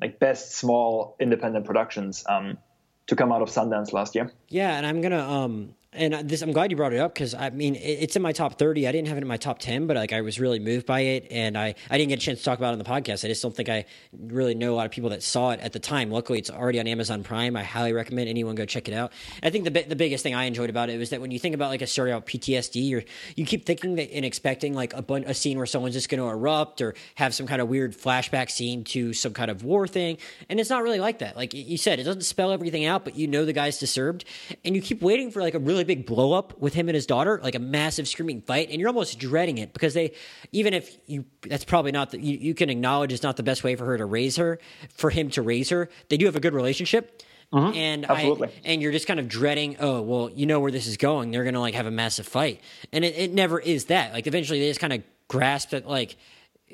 like 0.00 0.18
best 0.18 0.52
small 0.52 1.16
independent 1.20 1.64
productions 1.64 2.24
um, 2.28 2.58
to 3.06 3.16
come 3.16 3.32
out 3.32 3.42
of 3.42 3.48
Sundance 3.48 3.92
last 3.92 4.14
year. 4.14 4.32
Yeah, 4.48 4.76
and 4.76 4.86
I'm 4.86 5.00
gonna 5.00 5.20
um 5.20 5.74
and 5.94 6.14
this 6.28 6.40
I'm 6.40 6.52
glad 6.52 6.70
you 6.70 6.76
brought 6.76 6.92
it 6.94 6.98
up 6.98 7.14
because 7.14 7.34
I 7.34 7.50
mean 7.50 7.76
it's 7.76 8.16
in 8.16 8.22
my 8.22 8.32
top 8.32 8.58
30. 8.58 8.88
I 8.88 8.92
didn't 8.92 9.08
have 9.08 9.18
it 9.18 9.22
in 9.22 9.28
my 9.28 9.36
top 9.36 9.58
10, 9.58 9.86
but 9.86 9.96
like 9.96 10.12
I 10.12 10.22
was 10.22 10.40
really 10.40 10.58
moved 10.58 10.86
by 10.86 11.00
it, 11.00 11.26
and 11.30 11.56
I 11.56 11.74
I 11.90 11.98
didn't 11.98 12.08
get 12.08 12.18
a 12.18 12.22
chance 12.22 12.38
to 12.38 12.44
talk 12.44 12.58
about 12.58 12.70
it 12.70 12.72
on 12.72 12.78
the 12.78 12.84
podcast. 12.84 13.24
I 13.24 13.28
just 13.28 13.42
don't 13.42 13.54
think 13.54 13.68
I 13.68 13.84
really 14.18 14.54
know 14.54 14.72
a 14.72 14.76
lot 14.76 14.86
of 14.86 14.92
people 14.92 15.10
that 15.10 15.22
saw 15.22 15.50
it 15.50 15.60
at 15.60 15.72
the 15.72 15.78
time. 15.78 16.10
Luckily, 16.10 16.38
it's 16.38 16.50
already 16.50 16.80
on 16.80 16.86
Amazon 16.86 17.22
Prime. 17.22 17.56
I 17.56 17.62
highly 17.62 17.92
recommend 17.92 18.28
anyone 18.28 18.54
go 18.54 18.64
check 18.64 18.88
it 18.88 18.94
out. 18.94 19.12
I 19.42 19.50
think 19.50 19.64
the 19.64 19.70
the 19.82 19.96
biggest 19.96 20.22
thing 20.22 20.34
I 20.34 20.44
enjoyed 20.44 20.70
about 20.70 20.88
it 20.88 20.98
was 20.98 21.10
that 21.10 21.20
when 21.20 21.30
you 21.30 21.38
think 21.38 21.54
about 21.54 21.68
like 21.68 21.82
a 21.82 21.86
story 21.86 22.10
about 22.10 22.26
PTSD, 22.26 22.94
or 22.94 23.04
you 23.36 23.44
keep 23.44 23.66
thinking 23.66 23.96
that 23.96 24.12
and 24.14 24.24
expecting 24.24 24.74
like 24.74 24.94
a 24.94 25.04
a 25.26 25.34
scene 25.34 25.58
where 25.58 25.66
someone's 25.66 25.94
just 25.94 26.08
going 26.08 26.22
to 26.22 26.28
erupt 26.28 26.80
or 26.80 26.94
have 27.16 27.34
some 27.34 27.46
kind 27.46 27.60
of 27.60 27.68
weird 27.68 27.94
flashback 27.96 28.50
scene 28.50 28.82
to 28.84 29.12
some 29.12 29.34
kind 29.34 29.50
of 29.50 29.62
war 29.62 29.86
thing, 29.86 30.16
and 30.48 30.58
it's 30.58 30.70
not 30.70 30.82
really 30.82 31.00
like 31.00 31.18
that. 31.18 31.36
Like 31.36 31.52
you 31.52 31.76
said, 31.76 32.00
it 32.00 32.04
doesn't 32.04 32.22
spell 32.22 32.50
everything 32.50 32.86
out, 32.86 33.04
but 33.04 33.14
you 33.14 33.26
know 33.26 33.44
the 33.44 33.52
guy's 33.52 33.78
disturbed, 33.78 34.24
and 34.64 34.74
you 34.74 34.80
keep 34.80 35.02
waiting 35.02 35.30
for 35.30 35.42
like 35.42 35.52
a 35.54 35.58
really 35.58 35.81
big 35.84 36.06
blow 36.06 36.32
up 36.32 36.58
with 36.60 36.74
him 36.74 36.88
and 36.88 36.94
his 36.94 37.06
daughter, 37.06 37.40
like 37.42 37.54
a 37.54 37.58
massive 37.58 38.08
screaming 38.08 38.42
fight, 38.42 38.70
and 38.70 38.80
you're 38.80 38.88
almost 38.88 39.18
dreading 39.18 39.58
it 39.58 39.72
because 39.72 39.94
they, 39.94 40.12
even 40.52 40.74
if 40.74 40.96
you, 41.06 41.24
that's 41.42 41.64
probably 41.64 41.92
not 41.92 42.10
the, 42.10 42.20
you, 42.20 42.38
you 42.38 42.54
can 42.54 42.70
acknowledge 42.70 43.12
it's 43.12 43.22
not 43.22 43.36
the 43.36 43.42
best 43.42 43.64
way 43.64 43.76
for 43.76 43.84
her 43.86 43.98
to 43.98 44.04
raise 44.04 44.36
her, 44.36 44.58
for 44.94 45.10
him 45.10 45.30
to 45.30 45.42
raise 45.42 45.70
her. 45.70 45.88
They 46.08 46.16
do 46.16 46.26
have 46.26 46.36
a 46.36 46.40
good 46.40 46.54
relationship. 46.54 47.22
Mm-hmm. 47.52 47.76
And 47.76 48.10
Absolutely. 48.10 48.48
I, 48.48 48.52
and 48.64 48.80
you're 48.80 48.92
just 48.92 49.06
kind 49.06 49.20
of 49.20 49.28
dreading, 49.28 49.76
oh 49.78 50.00
well, 50.00 50.30
you 50.30 50.46
know 50.46 50.60
where 50.60 50.72
this 50.72 50.86
is 50.86 50.96
going. 50.96 51.30
They're 51.30 51.44
gonna 51.44 51.60
like 51.60 51.74
have 51.74 51.84
a 51.84 51.90
massive 51.90 52.26
fight, 52.26 52.62
and 52.92 53.04
it, 53.04 53.14
it 53.14 53.34
never 53.34 53.60
is 53.60 53.86
that. 53.86 54.14
Like 54.14 54.26
eventually, 54.26 54.60
they 54.60 54.68
just 54.68 54.80
kind 54.80 54.94
of 54.94 55.02
grasp 55.28 55.70
that 55.70 55.86
like 55.86 56.16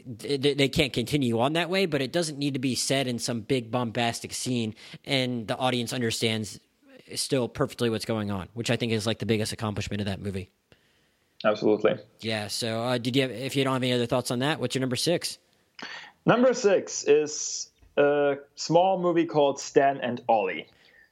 they 0.06 0.68
can't 0.68 0.92
continue 0.92 1.40
on 1.40 1.54
that 1.54 1.68
way, 1.68 1.86
but 1.86 2.00
it 2.00 2.12
doesn't 2.12 2.38
need 2.38 2.54
to 2.54 2.60
be 2.60 2.76
said 2.76 3.08
in 3.08 3.18
some 3.18 3.40
big 3.40 3.72
bombastic 3.72 4.32
scene, 4.32 4.76
and 5.04 5.48
the 5.48 5.56
audience 5.56 5.92
understands 5.92 6.60
still 7.16 7.48
perfectly 7.48 7.90
what's 7.90 8.04
going 8.04 8.30
on, 8.30 8.48
which 8.54 8.70
I 8.70 8.76
think 8.76 8.92
is 8.92 9.06
like 9.06 9.18
the 9.18 9.26
biggest 9.26 9.52
accomplishment 9.52 10.00
of 10.00 10.06
that 10.06 10.20
movie. 10.20 10.50
Absolutely. 11.44 11.98
Yeah. 12.20 12.48
So, 12.48 12.82
uh, 12.82 12.98
did 12.98 13.14
you 13.14 13.22
have, 13.22 13.30
if 13.30 13.54
you 13.54 13.64
don't 13.64 13.72
have 13.72 13.82
any 13.82 13.92
other 13.92 14.06
thoughts 14.06 14.30
on 14.30 14.40
that, 14.40 14.60
what's 14.60 14.74
your 14.74 14.80
number 14.80 14.96
six? 14.96 15.38
Number 16.26 16.52
six 16.52 17.04
is 17.04 17.70
a 17.96 18.38
small 18.56 18.98
movie 18.98 19.24
called 19.24 19.60
Stan 19.60 19.98
and 19.98 20.20
Ollie. 20.28 20.66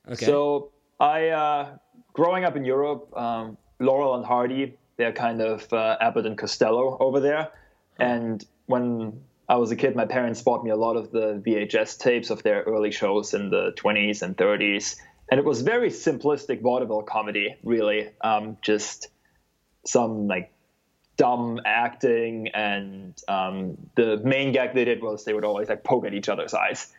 Okay. 0.08 0.24
So, 0.24 0.70
I, 0.98 1.28
uh, 1.28 1.68
growing 2.12 2.44
up 2.44 2.56
in 2.56 2.64
Europe, 2.64 3.16
um, 3.16 3.56
Laurel 3.78 4.16
and 4.16 4.24
Hardy, 4.24 4.76
they're 4.96 5.12
kind 5.12 5.40
of 5.40 5.72
uh, 5.72 5.96
Abbott 6.00 6.26
and 6.26 6.36
Costello 6.36 6.96
over 6.98 7.20
there. 7.20 7.50
And 7.98 8.44
when 8.66 9.20
I 9.48 9.56
was 9.56 9.70
a 9.70 9.76
kid, 9.76 9.94
my 9.94 10.06
parents 10.06 10.42
bought 10.42 10.64
me 10.64 10.70
a 10.70 10.76
lot 10.76 10.96
of 10.96 11.12
the 11.12 11.42
VHS 11.46 11.98
tapes 11.98 12.30
of 12.30 12.42
their 12.42 12.62
early 12.62 12.90
shows 12.90 13.34
in 13.34 13.50
the 13.50 13.72
20s 13.76 14.22
and 14.22 14.36
30s 14.36 14.96
and 15.30 15.38
it 15.38 15.44
was 15.44 15.62
very 15.62 15.90
simplistic 15.90 16.60
vaudeville 16.60 17.02
comedy, 17.02 17.56
really. 17.62 18.10
Um, 18.20 18.58
just 18.62 19.08
some 19.84 20.28
like 20.28 20.52
dumb 21.16 21.60
acting, 21.64 22.48
and 22.48 23.20
um, 23.28 23.76
the 23.96 24.18
main 24.18 24.52
gag 24.52 24.74
they 24.74 24.84
did 24.84 25.02
was 25.02 25.24
they 25.24 25.34
would 25.34 25.44
always 25.44 25.68
like 25.68 25.82
poke 25.82 26.06
at 26.06 26.14
each 26.14 26.28
other's 26.28 26.54
eyes, 26.54 26.92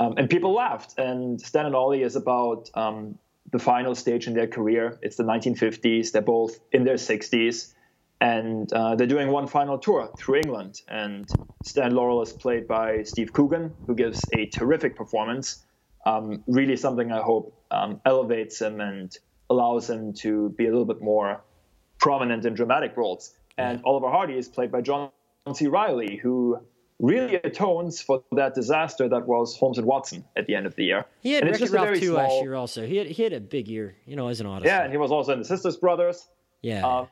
um, 0.00 0.14
and 0.16 0.30
people 0.30 0.54
laughed. 0.54 0.98
And 0.98 1.40
Stan 1.40 1.66
and 1.66 1.74
Ollie 1.74 2.02
is 2.02 2.16
about 2.16 2.70
um, 2.74 3.18
the 3.52 3.58
final 3.58 3.94
stage 3.94 4.26
in 4.26 4.34
their 4.34 4.48
career. 4.48 4.98
It's 5.02 5.16
the 5.16 5.24
1950s. 5.24 6.12
They're 6.12 6.22
both 6.22 6.58
in 6.72 6.84
their 6.84 6.94
60s, 6.94 7.74
and 8.22 8.72
uh, 8.72 8.96
they're 8.96 9.06
doing 9.06 9.28
one 9.28 9.46
final 9.46 9.78
tour 9.78 10.10
through 10.16 10.36
England. 10.36 10.80
And 10.88 11.28
Stan 11.62 11.94
Laurel 11.94 12.22
is 12.22 12.32
played 12.32 12.66
by 12.66 13.02
Steve 13.02 13.34
Coogan, 13.34 13.74
who 13.86 13.94
gives 13.94 14.24
a 14.32 14.46
terrific 14.46 14.96
performance 14.96 15.66
um, 16.06 16.44
really 16.46 16.76
something 16.76 17.10
I 17.12 17.20
hope 17.20 17.52
um, 17.70 18.00
elevates 18.04 18.60
him 18.60 18.80
and 18.80 19.16
allows 19.50 19.88
him 19.88 20.12
to 20.12 20.50
be 20.50 20.66
a 20.66 20.70
little 20.70 20.84
bit 20.84 21.00
more 21.00 21.42
prominent 21.98 22.44
in 22.44 22.54
dramatic 22.54 22.96
roles. 22.96 23.34
And 23.58 23.80
Oliver 23.84 24.10
Hardy 24.10 24.34
is 24.34 24.48
played 24.48 24.70
by 24.70 24.82
John 24.82 25.10
C. 25.54 25.66
Reilly, 25.66 26.16
who 26.16 26.58
really 26.98 27.36
atones 27.36 28.00
for 28.00 28.22
that 28.32 28.54
disaster 28.54 29.08
that 29.08 29.26
was 29.26 29.56
Holmes 29.56 29.78
and 29.78 29.86
Watson 29.86 30.24
at 30.36 30.46
the 30.46 30.54
end 30.54 30.66
of 30.66 30.74
the 30.76 30.84
year. 30.84 31.06
He 31.22 31.32
had 31.32 31.44
Wreck-It 31.44 31.70
Ralph 31.70 31.98
2 31.98 32.06
small, 32.06 32.16
last 32.16 32.42
year 32.42 32.54
also. 32.54 32.86
He 32.86 32.96
had, 32.96 33.06
he 33.06 33.22
had 33.22 33.32
a 33.32 33.40
big 33.40 33.68
year, 33.68 33.96
you 34.06 34.16
know, 34.16 34.28
as 34.28 34.40
an 34.40 34.46
audience. 34.46 34.66
Yeah, 34.66 34.82
and 34.82 34.92
he 34.92 34.98
was 34.98 35.10
also 35.10 35.32
in 35.32 35.38
the 35.38 35.44
Sisters 35.44 35.76
Brothers. 35.76 36.26
Yeah. 36.62 36.86
Um, 36.86 37.08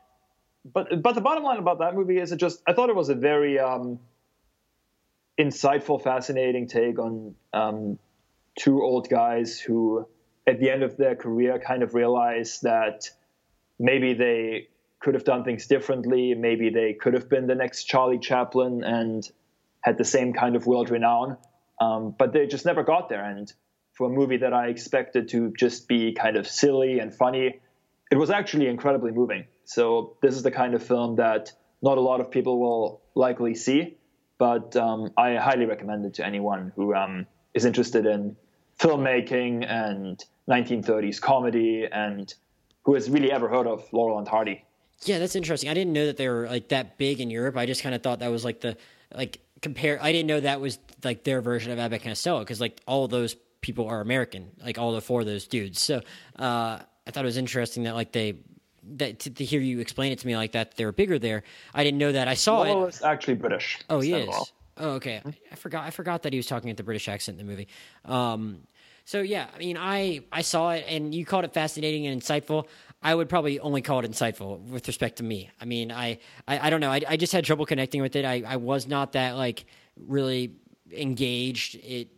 but 0.73 1.01
but 1.03 1.13
the 1.13 1.21
bottom 1.21 1.43
line 1.43 1.59
about 1.59 1.79
that 1.79 1.93
movie 1.93 2.17
is 2.17 2.31
it 2.31 2.37
just 2.37 2.61
I 2.67 2.73
thought 2.73 2.89
it 2.89 2.95
was 2.95 3.09
a 3.09 3.15
very 3.15 3.59
um, 3.59 3.99
insightful, 5.39 6.01
fascinating 6.01 6.67
take 6.67 6.97
on 6.97 7.35
um, 7.53 7.99
two 8.57 8.81
old 8.81 9.09
guys 9.09 9.59
who, 9.59 10.07
at 10.47 10.59
the 10.59 10.69
end 10.69 10.83
of 10.83 10.97
their 10.97 11.15
career, 11.15 11.59
kind 11.59 11.83
of 11.83 11.93
realize 11.93 12.59
that 12.61 13.09
maybe 13.79 14.13
they 14.13 14.67
could 14.99 15.13
have 15.13 15.23
done 15.23 15.43
things 15.43 15.67
differently. 15.67 16.33
Maybe 16.33 16.69
they 16.69 16.93
could 16.93 17.13
have 17.13 17.29
been 17.29 17.47
the 17.47 17.55
next 17.55 17.85
Charlie 17.85 18.19
Chaplin 18.19 18.83
and 18.83 19.29
had 19.81 19.97
the 19.97 20.05
same 20.05 20.33
kind 20.33 20.55
of 20.55 20.65
world 20.65 20.89
renown. 20.89 21.37
Um, 21.79 22.15
but 22.17 22.33
they 22.33 22.47
just 22.47 22.65
never 22.65 22.83
got 22.83 23.09
there. 23.09 23.23
And 23.23 23.51
for 23.93 24.07
a 24.07 24.09
movie 24.09 24.37
that 24.37 24.53
I 24.53 24.67
expected 24.67 25.29
to 25.29 25.53
just 25.57 25.87
be 25.87 26.13
kind 26.13 26.37
of 26.37 26.47
silly 26.47 26.99
and 26.99 27.13
funny, 27.13 27.59
it 28.11 28.15
was 28.15 28.29
actually 28.29 28.67
incredibly 28.67 29.11
moving. 29.11 29.45
So 29.65 30.17
this 30.21 30.35
is 30.35 30.43
the 30.43 30.51
kind 30.51 30.73
of 30.73 30.83
film 30.83 31.17
that 31.17 31.51
not 31.81 31.97
a 31.97 32.01
lot 32.01 32.21
of 32.21 32.31
people 32.31 32.59
will 32.59 33.01
likely 33.15 33.55
see, 33.55 33.97
but 34.37 34.75
um, 34.75 35.11
I 35.17 35.35
highly 35.35 35.65
recommend 35.65 36.05
it 36.05 36.15
to 36.15 36.25
anyone 36.25 36.71
who 36.75 36.93
um, 36.93 37.27
is 37.53 37.65
interested 37.65 38.05
in 38.05 38.35
filmmaking 38.79 39.65
and 39.69 40.23
1930s 40.49 41.19
comedy 41.19 41.87
and 41.91 42.33
who 42.83 42.93
has 42.93 43.09
really 43.09 43.31
ever 43.31 43.49
heard 43.49 43.67
of 43.67 43.83
Laurel 43.91 44.19
and 44.19 44.27
Hardy. 44.27 44.63
Yeah, 45.03 45.19
that's 45.19 45.35
interesting. 45.35 45.69
I 45.69 45.73
didn't 45.73 45.93
know 45.93 46.05
that 46.05 46.17
they 46.17 46.29
were 46.29 46.47
like 46.47 46.69
that 46.69 46.97
big 46.97 47.19
in 47.19 47.29
Europe. 47.29 47.57
I 47.57 47.65
just 47.65 47.81
kind 47.81 47.95
of 47.95 48.01
thought 48.01 48.19
that 48.19 48.31
was 48.31 48.45
like 48.45 48.61
the 48.61 48.77
like 49.13 49.39
compare. 49.61 50.01
I 50.01 50.11
didn't 50.11 50.27
know 50.27 50.39
that 50.39 50.61
was 50.61 50.79
like 51.03 51.23
their 51.23 51.41
version 51.41 51.71
of 51.71 51.79
Abbott 51.79 52.03
Costello 52.03 52.39
because 52.39 52.61
like 52.61 52.81
all 52.87 53.07
those 53.07 53.35
people 53.61 53.87
are 53.87 54.01
American, 54.01 54.51
like 54.63 54.77
all 54.77 54.93
the 54.93 55.01
four 55.01 55.21
of 55.21 55.25
those 55.25 55.47
dudes. 55.47 55.81
So 55.81 55.97
uh, 56.39 56.79
I 57.07 57.11
thought 57.11 57.23
it 57.23 57.25
was 57.25 57.37
interesting 57.37 57.83
that 57.83 57.95
like 57.95 58.11
they 58.11 58.35
that 58.97 59.19
to, 59.19 59.31
to, 59.31 59.43
hear 59.43 59.59
you 59.59 59.79
explain 59.79 60.11
it 60.11 60.19
to 60.19 60.27
me 60.27 60.37
like 60.37 60.51
that 60.51 60.77
they 60.77 60.85
were 60.85 60.91
bigger 60.91 61.17
there. 61.17 61.43
I 61.73 61.83
didn't 61.83 61.97
know 61.97 62.11
that. 62.11 62.27
I 62.27 62.35
saw 62.35 62.63
it. 62.63 62.69
Laurel 62.69 62.85
it. 62.85 62.95
is 62.95 63.01
actually 63.01 63.35
British. 63.35 63.79
Oh, 63.89 63.99
he 63.99 64.13
is. 64.13 64.53
Oh, 64.77 64.91
okay. 64.91 65.21
I 65.51 65.55
forgot. 65.55 65.85
I 65.85 65.89
forgot 65.89 66.23
that 66.23 66.33
he 66.33 66.37
was 66.37 66.47
talking 66.47 66.69
at 66.69 66.77
the 66.77 66.83
British 66.83 67.07
accent 67.07 67.39
in 67.39 67.45
the 67.45 67.49
movie. 67.49 67.67
Um, 68.03 68.59
so 69.05 69.21
yeah, 69.21 69.47
I 69.53 69.59
mean, 69.59 69.77
I 69.77 70.21
I 70.31 70.41
saw 70.41 70.71
it, 70.71 70.85
and 70.87 71.13
you 71.13 71.25
called 71.25 71.45
it 71.45 71.53
fascinating 71.53 72.07
and 72.07 72.21
insightful. 72.21 72.67
I 73.01 73.13
would 73.13 73.29
probably 73.29 73.59
only 73.59 73.81
call 73.81 73.99
it 73.99 74.09
insightful 74.09 74.59
with 74.61 74.87
respect 74.87 75.17
to 75.17 75.23
me. 75.23 75.49
I 75.61 75.65
mean, 75.65 75.91
I 75.91 76.19
I, 76.47 76.67
I 76.67 76.69
don't 76.69 76.81
know. 76.81 76.91
I, 76.91 77.01
I 77.07 77.17
just 77.17 77.31
had 77.31 77.45
trouble 77.45 77.65
connecting 77.65 78.01
with 78.01 78.15
it. 78.15 78.25
I, 78.25 78.43
I 78.45 78.55
was 78.57 78.87
not 78.87 79.13
that 79.13 79.37
like 79.37 79.65
really 79.95 80.55
engaged. 80.91 81.75
It 81.75 82.09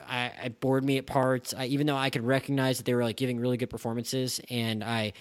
I, 0.00 0.32
I 0.44 0.48
bored 0.48 0.84
me 0.84 0.96
at 0.96 1.06
parts. 1.06 1.54
I, 1.56 1.66
even 1.66 1.86
though 1.86 1.96
I 1.96 2.08
could 2.08 2.24
recognize 2.24 2.78
that 2.78 2.84
they 2.84 2.94
were 2.94 3.04
like 3.04 3.16
giving 3.16 3.38
really 3.40 3.56
good 3.56 3.70
performances, 3.70 4.40
and 4.48 4.82
I 4.82 5.12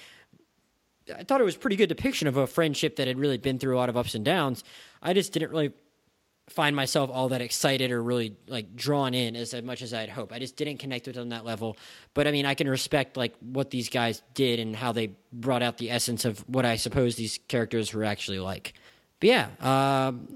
I 1.13 1.23
thought 1.23 1.41
it 1.41 1.45
was 1.45 1.57
pretty 1.57 1.75
good 1.75 1.89
depiction 1.89 2.27
of 2.27 2.37
a 2.37 2.47
friendship 2.47 2.97
that 2.97 3.07
had 3.07 3.17
really 3.17 3.37
been 3.37 3.59
through 3.59 3.75
a 3.75 3.79
lot 3.79 3.89
of 3.89 3.97
ups 3.97 4.15
and 4.15 4.23
downs. 4.23 4.63
I 5.01 5.13
just 5.13 5.33
didn't 5.33 5.51
really 5.51 5.73
find 6.49 6.75
myself 6.75 7.09
all 7.11 7.29
that 7.29 7.41
excited 7.41 7.91
or 7.91 8.01
really 8.01 8.35
like 8.47 8.75
drawn 8.75 9.13
in 9.13 9.35
as 9.35 9.53
much 9.63 9.81
as 9.81 9.93
I'd 9.93 10.09
hope. 10.09 10.31
I 10.31 10.39
just 10.39 10.55
didn't 10.55 10.77
connect 10.77 11.07
with 11.07 11.17
on 11.17 11.29
that 11.29 11.45
level. 11.45 11.77
But 12.13 12.27
I 12.27 12.31
mean, 12.31 12.45
I 12.45 12.53
can 12.53 12.69
respect 12.69 13.17
like 13.17 13.35
what 13.39 13.69
these 13.69 13.89
guys 13.89 14.21
did 14.33 14.59
and 14.59 14.75
how 14.75 14.91
they 14.91 15.11
brought 15.33 15.61
out 15.61 15.77
the 15.77 15.91
essence 15.91 16.25
of 16.25 16.39
what 16.47 16.65
I 16.65 16.77
suppose 16.77 17.15
these 17.15 17.39
characters 17.47 17.93
were 17.93 18.05
actually 18.05 18.39
like. 18.39 18.73
But 19.19 19.29
yeah, 19.29 19.47
um, 19.61 20.27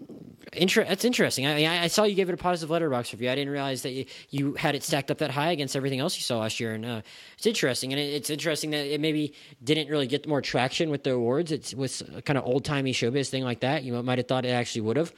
inter- 0.53 0.83
that's 0.83 1.05
interesting. 1.05 1.45
I 1.45 1.55
mean, 1.55 1.67
I, 1.67 1.85
saw 1.85 2.03
you 2.03 2.15
gave 2.15 2.29
it 2.29 2.33
a 2.33 2.37
positive 2.37 2.75
Letterboxd 2.75 3.11
review. 3.13 3.29
I 3.29 3.35
didn't 3.35 3.53
realize 3.53 3.83
that 3.83 3.91
you, 3.91 4.05
you, 4.31 4.53
had 4.55 4.73
it 4.73 4.83
stacked 4.83 5.11
up 5.11 5.19
that 5.19 5.29
high 5.29 5.51
against 5.51 5.75
everything 5.75 5.99
else 5.99 6.15
you 6.17 6.23
saw 6.23 6.39
last 6.39 6.59
year, 6.59 6.73
and 6.73 6.83
uh, 6.83 7.01
it's 7.37 7.45
interesting. 7.45 7.93
And 7.93 7.99
it, 7.99 8.13
it's 8.13 8.31
interesting 8.31 8.71
that 8.71 8.91
it 8.91 8.99
maybe 8.99 9.33
didn't 9.63 9.89
really 9.89 10.07
get 10.07 10.27
more 10.27 10.41
traction 10.41 10.89
with 10.89 11.03
the 11.03 11.11
awards. 11.11 11.51
It's 11.51 11.75
was 11.75 12.01
a 12.15 12.23
kind 12.23 12.39
of 12.39 12.45
old 12.45 12.65
timey 12.65 12.91
showbiz 12.91 13.29
thing 13.29 13.43
like 13.43 13.59
that. 13.59 13.83
You 13.83 14.01
might 14.01 14.17
have 14.17 14.27
thought 14.27 14.45
it 14.45 14.49
actually 14.49 14.81
would 14.81 14.97
have. 14.97 15.13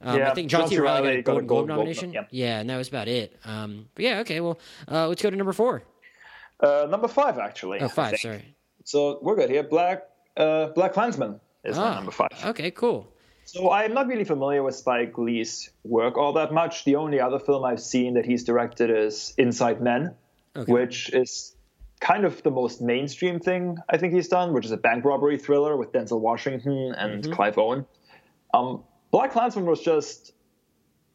Um, 0.00 0.18
yeah, 0.18 0.30
I 0.30 0.34
think 0.34 0.50
John, 0.50 0.62
John 0.62 0.68
C. 0.70 0.78
Reilly 0.78 1.00
got 1.00 1.18
a 1.18 1.22
Golden 1.22 1.46
Globe, 1.46 1.66
Globe 1.66 1.78
nomination. 1.78 2.12
Yeah. 2.12 2.24
yeah, 2.30 2.60
and 2.60 2.70
that 2.70 2.76
was 2.76 2.88
about 2.88 3.08
it. 3.08 3.36
Um, 3.44 3.88
but 3.94 4.04
yeah, 4.04 4.20
okay. 4.20 4.40
Well, 4.40 4.58
uh, 4.90 5.08
let's 5.08 5.22
go 5.22 5.30
to 5.30 5.36
number 5.36 5.52
four. 5.52 5.82
Uh, 6.60 6.86
number 6.88 7.08
five, 7.08 7.38
actually. 7.38 7.80
Oh, 7.80 7.88
five. 7.88 8.18
Sorry. 8.18 8.54
So 8.84 9.18
we're 9.22 9.36
good 9.36 9.50
here. 9.50 9.62
Black 9.62 10.04
uh, 10.36 10.68
Black 10.68 10.92
Klansman 10.92 11.40
is 11.64 11.76
ah, 11.76 11.94
number 11.94 12.12
five. 12.12 12.30
Okay, 12.44 12.70
cool. 12.70 13.12
So 13.44 13.70
I'm 13.70 13.94
not 13.94 14.06
really 14.06 14.24
familiar 14.24 14.62
with 14.62 14.76
Spike 14.76 15.16
Lee's 15.16 15.70
work 15.82 16.18
all 16.18 16.34
that 16.34 16.52
much. 16.52 16.84
The 16.84 16.96
only 16.96 17.18
other 17.18 17.38
film 17.38 17.64
I've 17.64 17.80
seen 17.80 18.14
that 18.14 18.26
he's 18.26 18.44
directed 18.44 18.90
is 18.90 19.32
Inside 19.38 19.80
Man, 19.80 20.14
okay. 20.54 20.70
which 20.70 21.10
is 21.14 21.56
kind 22.00 22.24
of 22.24 22.42
the 22.42 22.50
most 22.50 22.80
mainstream 22.80 23.40
thing 23.40 23.78
I 23.88 23.96
think 23.96 24.12
he's 24.12 24.28
done, 24.28 24.52
which 24.52 24.66
is 24.66 24.70
a 24.70 24.76
bank 24.76 25.04
robbery 25.04 25.38
thriller 25.38 25.76
with 25.76 25.92
Denzel 25.92 26.20
Washington 26.20 26.94
and 26.96 27.22
mm-hmm. 27.22 27.32
Clive 27.32 27.58
Owen. 27.58 27.86
Um, 28.52 28.84
Black 29.10 29.32
Klansman 29.32 29.64
was 29.64 29.80
just 29.80 30.32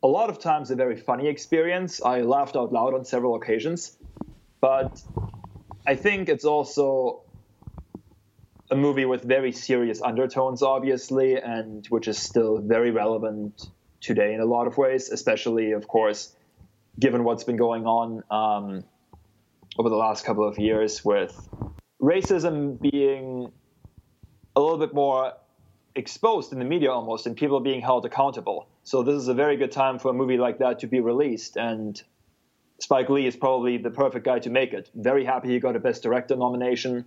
a 0.01 0.07
lot 0.07 0.29
of 0.29 0.39
times 0.39 0.71
a 0.71 0.75
very 0.75 0.95
funny 0.95 1.27
experience. 1.27 2.01
I 2.01 2.21
laughed 2.21 2.55
out 2.55 2.73
loud 2.73 2.93
on 2.93 3.05
several 3.05 3.35
occasions, 3.35 3.95
but 4.59 5.01
I 5.85 5.95
think 5.95 6.27
it's 6.27 6.45
also 6.45 7.21
a 8.71 8.75
movie 8.75 9.05
with 9.05 9.23
very 9.23 9.51
serious 9.51 10.01
undertones, 10.01 10.63
obviously, 10.63 11.35
and 11.35 11.85
which 11.87 12.07
is 12.07 12.17
still 12.17 12.57
very 12.57 12.89
relevant 12.89 13.67
today 14.01 14.33
in 14.33 14.39
a 14.39 14.45
lot 14.45 14.65
of 14.65 14.77
ways, 14.77 15.09
especially, 15.09 15.71
of 15.71 15.87
course, 15.87 16.35
given 16.99 17.23
what's 17.23 17.43
been 17.43 17.57
going 17.57 17.85
on 17.85 18.23
um, 18.31 18.83
over 19.77 19.89
the 19.89 19.95
last 19.95 20.25
couple 20.25 20.47
of 20.47 20.57
years 20.57 21.05
with 21.05 21.47
racism 22.01 22.79
being 22.81 23.51
a 24.55 24.59
little 24.59 24.77
bit 24.77 24.93
more 24.93 25.33
exposed 25.95 26.53
in 26.53 26.59
the 26.59 26.65
media 26.65 26.91
almost 26.91 27.27
and 27.27 27.35
people 27.35 27.59
being 27.59 27.81
held 27.81 28.05
accountable. 28.05 28.67
So 28.83 29.03
this 29.03 29.15
is 29.15 29.27
a 29.27 29.33
very 29.33 29.57
good 29.57 29.71
time 29.71 29.99
for 29.99 30.09
a 30.09 30.13
movie 30.13 30.37
like 30.37 30.59
that 30.59 30.79
to 30.79 30.87
be 30.87 30.99
released 30.99 31.57
and 31.57 32.01
Spike 32.79 33.09
Lee 33.09 33.25
is 33.25 33.35
probably 33.35 33.77
the 33.77 33.89
perfect 33.89 34.25
guy 34.25 34.39
to 34.39 34.49
make 34.49 34.73
it. 34.73 34.89
Very 34.93 35.23
happy 35.23 35.49
he 35.49 35.59
got 35.59 35.75
a 35.75 35.79
Best 35.79 36.03
Director 36.03 36.35
nomination, 36.35 37.05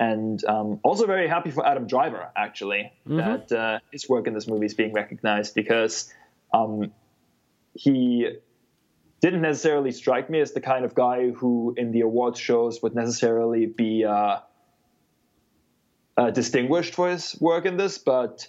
and 0.00 0.42
um, 0.46 0.80
also 0.82 1.06
very 1.06 1.28
happy 1.28 1.50
for 1.50 1.66
Adam 1.66 1.86
Driver 1.86 2.30
actually 2.34 2.92
mm-hmm. 3.06 3.18
that 3.18 3.52
uh, 3.52 3.78
his 3.92 4.08
work 4.08 4.26
in 4.26 4.32
this 4.32 4.46
movie 4.46 4.66
is 4.66 4.74
being 4.74 4.94
recognized 4.94 5.54
because 5.54 6.12
um, 6.54 6.92
he 7.74 8.28
didn't 9.20 9.42
necessarily 9.42 9.90
strike 9.90 10.30
me 10.30 10.40
as 10.40 10.52
the 10.52 10.60
kind 10.60 10.84
of 10.84 10.94
guy 10.94 11.30
who 11.30 11.74
in 11.76 11.90
the 11.90 12.00
awards 12.00 12.38
shows 12.38 12.80
would 12.82 12.94
necessarily 12.94 13.66
be 13.66 14.04
uh, 14.04 14.38
uh, 16.18 16.30
distinguished 16.30 16.94
for 16.94 17.08
his 17.08 17.36
work 17.40 17.64
in 17.64 17.76
this, 17.76 17.96
but 17.96 18.46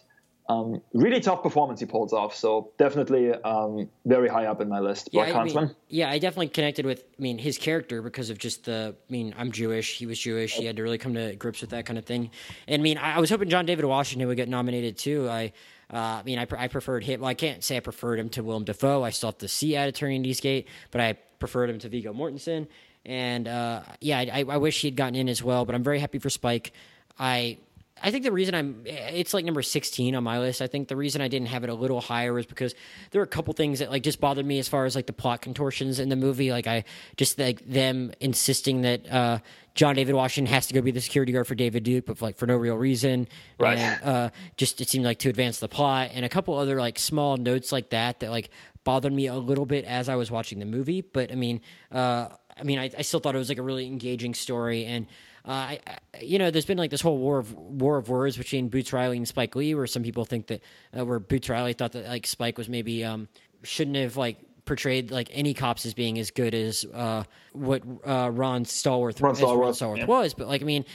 um, 0.50 0.82
really 0.94 1.20
tough 1.20 1.44
performance 1.44 1.80
he 1.80 1.86
pulls 1.86 2.12
off. 2.12 2.36
So 2.36 2.72
definitely 2.80 3.32
um, 3.32 3.88
very 4.06 4.28
high 4.28 4.46
up 4.46 4.60
in 4.60 4.68
my 4.68 4.80
list. 4.80 5.10
Yeah, 5.12 5.40
I 5.40 5.44
mean, 5.44 5.76
yeah, 5.88 6.10
I 6.10 6.18
definitely 6.18 6.48
connected 6.48 6.86
with. 6.88 7.04
I 7.18 7.22
mean, 7.22 7.38
his 7.38 7.60
character 7.60 8.02
because 8.02 8.32
of 8.32 8.40
just 8.40 8.66
the. 8.66 8.96
I 9.08 9.12
mean, 9.12 9.36
I'm 9.38 9.52
Jewish. 9.52 9.98
He 9.98 10.08
was 10.08 10.18
Jewish. 10.18 10.54
He 10.54 10.66
had 10.66 10.78
to 10.78 10.84
really 10.84 10.98
come 10.98 11.14
to 11.14 11.36
grips 11.36 11.62
with 11.62 11.70
that 11.70 11.86
kind 11.86 12.00
of 12.00 12.06
thing. 12.06 12.32
And 12.68 12.82
I 12.82 12.84
mean, 12.84 12.98
I, 12.98 13.18
I 13.18 13.20
was 13.20 13.30
hoping 13.30 13.50
John 13.50 13.68
David 13.68 13.86
Washington 13.86 14.28
would 14.28 14.38
get 14.38 14.50
nominated 14.50 14.98
too. 14.98 15.30
I. 15.30 15.54
Uh, 15.92 15.98
I 15.98 16.24
mean, 16.24 16.38
I, 16.38 16.46
I 16.56 16.68
preferred 16.68 17.04
him. 17.04 17.22
Well, 17.22 17.30
I 17.30 17.34
can't 17.34 17.64
say 17.64 17.76
I 17.76 17.80
preferred 17.80 18.20
him 18.20 18.30
to 18.30 18.44
Willem 18.44 18.64
Dafoe. 18.64 19.04
I 19.04 19.10
still 19.10 19.30
have 19.30 19.40
to 19.40 19.48
see 19.48 19.76
At 19.76 19.88
Eternity's 19.88 20.40
Gate, 20.40 20.68
but 20.92 21.02
I 21.02 21.14
preferred 21.40 21.68
him 21.68 21.80
to 21.80 21.90
Viggo 21.90 22.14
Mortensen. 22.14 22.68
And 23.08 23.48
uh, 23.48 23.82
yeah, 24.00 24.20
I, 24.20 24.46
I 24.48 24.58
wish 24.58 24.82
he 24.82 24.90
had 24.90 24.96
gotten 24.96 25.16
in 25.16 25.28
as 25.28 25.42
well. 25.42 25.66
But 25.66 25.74
I'm 25.74 25.82
very 25.82 25.98
happy 25.98 26.20
for 26.20 26.30
Spike. 26.30 26.74
I 27.18 27.58
I 28.02 28.12
think 28.12 28.24
the 28.24 28.32
reason 28.32 28.56
I'm 28.56 28.84
it's 28.86 29.34
like 29.34 29.46
number 29.46 29.62
16 29.62 30.16
on 30.16 30.24
my 30.24 30.40
list. 30.40 30.62
I 30.62 30.68
think 30.68 30.88
the 30.88 30.96
reason 30.96 31.22
I 31.22 31.28
didn't 31.28 31.48
have 31.48 31.64
it 31.64 31.70
a 31.70 31.74
little 31.74 32.02
higher 32.02 32.34
was 32.34 32.46
because 32.46 32.76
there 33.12 33.20
were 33.20 33.26
a 33.26 33.28
couple 33.28 33.54
things 33.54 33.80
that 33.80 33.90
like 33.90 34.04
just 34.04 34.20
bothered 34.20 34.46
me 34.46 34.60
as 34.60 34.68
far 34.68 34.86
as 34.86 34.96
like 34.96 35.06
the 35.06 35.14
plot 35.14 35.42
contortions 35.42 36.00
in 36.00 36.10
the 36.10 36.16
movie. 36.16 36.52
Like 36.52 36.68
I 36.68 36.86
just 37.18 37.40
like 37.40 37.66
them 37.68 38.12
insisting 38.20 38.82
that 38.82 39.12
uh, 39.12 39.40
John 39.76 39.96
David 39.96 40.16
Washington 40.16 40.54
has 40.54 40.68
to 40.68 40.74
go 40.74 40.82
be 40.82 40.92
the 40.92 41.02
security 41.02 41.32
guard 41.32 41.48
for 41.48 41.56
David 41.56 41.84
Duke, 41.84 42.06
but 42.06 42.22
like 42.22 42.38
for 42.38 42.46
no 42.46 42.56
real 42.56 42.76
reason. 42.76 43.28
Right. 43.58 43.78
And 43.78 44.04
uh, 44.04 44.30
just 44.58 44.82
it 44.82 44.90
seemed 44.90 45.06
like 45.06 45.20
to 45.20 45.30
advance 45.30 45.60
the 45.60 45.70
plot 45.70 46.12
and 46.14 46.26
a 46.26 46.30
couple 46.30 46.58
other 46.58 46.80
like 46.80 47.00
small 47.00 47.38
notes 47.38 47.72
like 47.72 47.90
that 47.90 48.22
that 48.22 48.32
like 48.32 48.50
bothered 48.84 49.14
me 49.14 49.28
a 49.28 49.36
little 49.36 49.66
bit 49.66 49.86
as 49.86 50.10
I 50.10 50.16
was 50.16 50.32
watching 50.32 50.60
the 50.60 50.66
movie. 50.66 51.02
But 51.02 51.32
I 51.32 51.36
mean, 51.36 51.62
uh, 51.92 52.30
I 52.58 52.64
mean, 52.64 52.80
I, 52.80 52.90
I 52.98 53.02
still 53.02 53.20
thought 53.20 53.36
it 53.36 53.40
was 53.40 53.50
like 53.50 53.58
a 53.58 53.64
really 53.64 53.88
engaging 53.88 54.34
story 54.34 54.86
and. 54.86 55.08
Uh, 55.46 55.52
I, 55.52 55.80
you 56.22 56.40
know, 56.40 56.52
there's 56.52 56.66
been 56.66 56.78
like 56.78 56.92
this 56.92 57.02
whole 57.02 57.18
war 57.18 57.40
of 57.40 57.54
war 57.54 57.98
of 57.98 58.10
words 58.10 58.38
between 58.38 58.70
Boots 58.70 58.94
Riley 58.94 59.18
and 59.18 59.28
Spike 59.28 59.56
Lee, 59.56 59.74
where 59.76 59.88
some 59.88 60.04
people 60.04 60.26
think 60.26 60.48
that 60.48 60.62
uh, 60.98 61.06
where 61.06 61.20
Boots 61.20 61.50
Riley 61.50 61.74
thought 61.74 61.94
that 61.94 62.08
like 62.08 62.28
Spike 62.28 62.58
was 62.58 62.70
maybe 62.70 63.04
um, 63.04 63.28
shouldn't 63.64 63.98
have 63.98 64.18
like 64.18 64.38
portrayed 64.70 65.10
like 65.10 65.30
any 65.34 65.54
cops 65.56 65.86
as 65.88 65.96
being 65.96 66.20
as 66.20 66.30
good 66.30 66.54
as 66.54 66.86
uh, 66.94 67.24
what 67.54 67.82
uh, 68.06 68.30
Ron 68.32 68.66
Stallworth, 68.66 69.20
Ron 69.20 69.36
Stallworth, 69.36 69.60
Ron 69.60 69.74
Stallworth 69.74 69.98
yeah. 69.98 70.06
was. 70.06 70.36
But 70.36 70.48
like, 70.48 70.62
I 70.62 70.66
mean, 70.66 70.86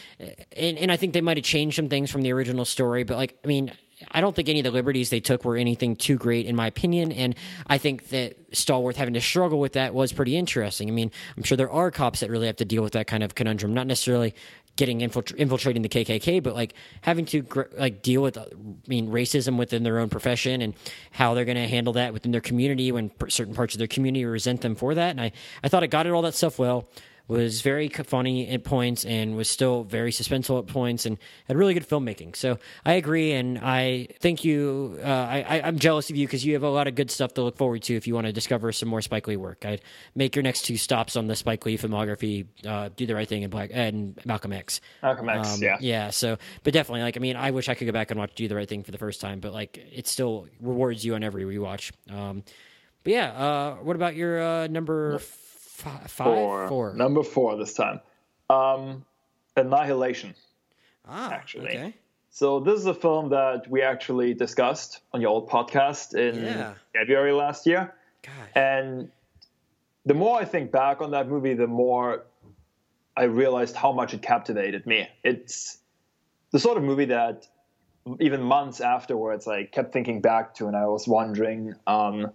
and, 0.56 0.78
and 0.78 0.92
I 0.92 0.96
think 0.96 1.12
they 1.12 1.20
might 1.20 1.36
have 1.36 1.44
changed 1.44 1.76
some 1.76 1.88
things 1.88 2.10
from 2.10 2.22
the 2.22 2.32
original 2.32 2.64
story. 2.64 3.02
But 3.02 3.16
like, 3.16 3.36
I 3.44 3.48
mean, 3.48 3.72
I 4.10 4.20
don't 4.20 4.34
think 4.34 4.48
any 4.48 4.60
of 4.60 4.64
the 4.64 4.70
liberties 4.70 5.10
they 5.10 5.20
took 5.20 5.44
were 5.44 5.56
anything 5.56 5.96
too 5.96 6.16
great, 6.16 6.46
in 6.46 6.56
my 6.56 6.66
opinion. 6.66 7.12
And 7.12 7.34
I 7.66 7.78
think 7.78 8.08
that 8.10 8.50
Stallworth 8.52 8.96
having 8.96 9.14
to 9.14 9.20
struggle 9.20 9.58
with 9.60 9.74
that 9.74 9.94
was 9.94 10.12
pretty 10.12 10.36
interesting. 10.36 10.88
I 10.88 10.92
mean, 10.92 11.10
I'm 11.36 11.42
sure 11.42 11.56
there 11.56 11.70
are 11.70 11.90
cops 11.90 12.20
that 12.20 12.30
really 12.30 12.46
have 12.46 12.56
to 12.56 12.64
deal 12.64 12.82
with 12.82 12.92
that 12.92 13.06
kind 13.06 13.22
of 13.22 13.34
conundrum, 13.34 13.74
not 13.74 13.86
necessarily 13.86 14.34
getting 14.76 15.00
infiltra- 15.00 15.36
infiltrating 15.36 15.82
the 15.82 15.88
KKK, 15.88 16.42
but 16.42 16.54
like 16.54 16.74
having 17.02 17.24
to 17.26 17.46
like 17.76 18.02
deal 18.02 18.22
with, 18.22 18.36
I 18.36 18.46
mean, 18.88 19.08
racism 19.08 19.56
within 19.56 19.84
their 19.84 19.98
own 19.98 20.08
profession 20.08 20.62
and 20.62 20.74
how 21.12 21.34
they're 21.34 21.44
going 21.44 21.56
to 21.56 21.68
handle 21.68 21.92
that 21.92 22.12
within 22.12 22.32
their 22.32 22.40
community 22.40 22.90
when 22.90 23.10
certain 23.28 23.54
parts 23.54 23.74
of 23.74 23.78
their 23.78 23.86
community 23.86 24.24
resent 24.24 24.62
them 24.62 24.74
for 24.74 24.94
that. 24.94 25.10
And 25.10 25.20
I, 25.20 25.32
I 25.62 25.68
thought 25.68 25.84
it 25.84 25.88
got 25.88 26.06
it 26.06 26.10
all 26.10 26.22
that 26.22 26.34
stuff 26.34 26.58
well 26.58 26.88
was 27.26 27.62
very 27.62 27.88
funny 27.88 28.48
at 28.50 28.64
points 28.64 29.04
and 29.04 29.34
was 29.34 29.48
still 29.48 29.82
very 29.84 30.12
suspenseful 30.12 30.58
at 30.58 30.66
points 30.66 31.06
and 31.06 31.16
had 31.46 31.56
really 31.56 31.72
good 31.72 31.88
filmmaking. 31.88 32.36
So 32.36 32.58
I 32.84 32.94
agree, 32.94 33.32
and 33.32 33.58
I 33.58 34.08
thank 34.20 34.44
you. 34.44 34.98
Uh, 35.02 35.06
I, 35.06 35.60
am 35.66 35.78
jealous 35.78 36.10
of 36.10 36.16
you 36.16 36.26
because 36.26 36.44
you 36.44 36.52
have 36.52 36.62
a 36.62 36.68
lot 36.68 36.86
of 36.86 36.94
good 36.94 37.10
stuff 37.10 37.34
to 37.34 37.42
look 37.42 37.56
forward 37.56 37.82
to 37.84 37.94
if 37.94 38.06
you 38.06 38.14
want 38.14 38.26
to 38.26 38.32
discover 38.32 38.72
some 38.72 38.90
more 38.90 39.00
Spike 39.00 39.26
Lee 39.26 39.36
work. 39.36 39.64
I'd 39.64 39.80
make 40.14 40.36
your 40.36 40.42
next 40.42 40.62
two 40.62 40.76
stops 40.76 41.16
on 41.16 41.26
the 41.26 41.36
Spike 41.36 41.64
Lee 41.64 41.78
filmography: 41.78 42.46
uh, 42.66 42.90
Do 42.94 43.06
the 43.06 43.14
Right 43.14 43.28
Thing 43.28 43.42
and 43.42 43.50
Black 43.50 43.70
and 43.72 44.20
Malcolm 44.26 44.52
X. 44.52 44.82
Malcolm 45.02 45.28
X, 45.30 45.54
um, 45.54 45.62
yeah, 45.62 45.78
yeah. 45.80 46.10
So, 46.10 46.36
but 46.62 46.74
definitely, 46.74 47.02
like, 47.02 47.16
I 47.16 47.20
mean, 47.20 47.36
I 47.36 47.52
wish 47.52 47.70
I 47.70 47.74
could 47.74 47.86
go 47.86 47.92
back 47.92 48.10
and 48.10 48.20
watch 48.20 48.34
Do 48.34 48.48
the 48.48 48.54
Right 48.54 48.68
Thing 48.68 48.82
for 48.82 48.90
the 48.90 48.98
first 48.98 49.22
time, 49.22 49.40
but 49.40 49.54
like, 49.54 49.78
it 49.78 50.06
still 50.06 50.46
rewards 50.60 51.04
you 51.04 51.14
on 51.14 51.24
every 51.24 51.44
rewatch. 51.44 51.90
Um, 52.10 52.42
but 53.02 53.12
yeah, 53.12 53.32
uh, 53.32 53.74
what 53.76 53.96
about 53.96 54.14
your 54.14 54.42
uh, 54.42 54.66
Five, 55.74 56.08
four. 56.08 56.68
four. 56.68 56.94
Number 56.94 57.24
four 57.24 57.56
this 57.56 57.74
time. 57.74 58.00
Um, 58.48 59.04
Annihilation. 59.56 60.34
Ah, 61.06 61.32
actually. 61.32 61.70
Okay. 61.70 61.94
So 62.30 62.60
this 62.60 62.78
is 62.78 62.86
a 62.86 62.94
film 62.94 63.30
that 63.30 63.68
we 63.68 63.82
actually 63.82 64.34
discussed 64.34 65.00
on 65.12 65.20
your 65.20 65.30
old 65.30 65.50
podcast 65.50 66.14
in 66.14 66.44
yeah. 66.44 66.74
February 66.92 67.32
last 67.32 67.66
year. 67.66 67.92
God. 68.22 68.32
And 68.54 69.10
the 70.06 70.14
more 70.14 70.38
I 70.40 70.44
think 70.44 70.70
back 70.70 71.00
on 71.00 71.10
that 71.10 71.28
movie, 71.28 71.54
the 71.54 71.66
more 71.66 72.24
I 73.16 73.24
realized 73.24 73.74
how 73.74 73.90
much 73.90 74.14
it 74.14 74.22
captivated 74.22 74.86
me. 74.86 75.08
It's 75.24 75.78
the 76.52 76.60
sort 76.60 76.78
of 76.78 76.84
movie 76.84 77.06
that 77.06 77.48
even 78.20 78.42
months 78.42 78.80
afterwards, 78.80 79.48
I 79.48 79.64
kept 79.64 79.92
thinking 79.92 80.20
back 80.20 80.54
to, 80.54 80.68
and 80.68 80.76
I 80.76 80.86
was 80.86 81.08
wondering 81.08 81.74
um, 81.88 82.30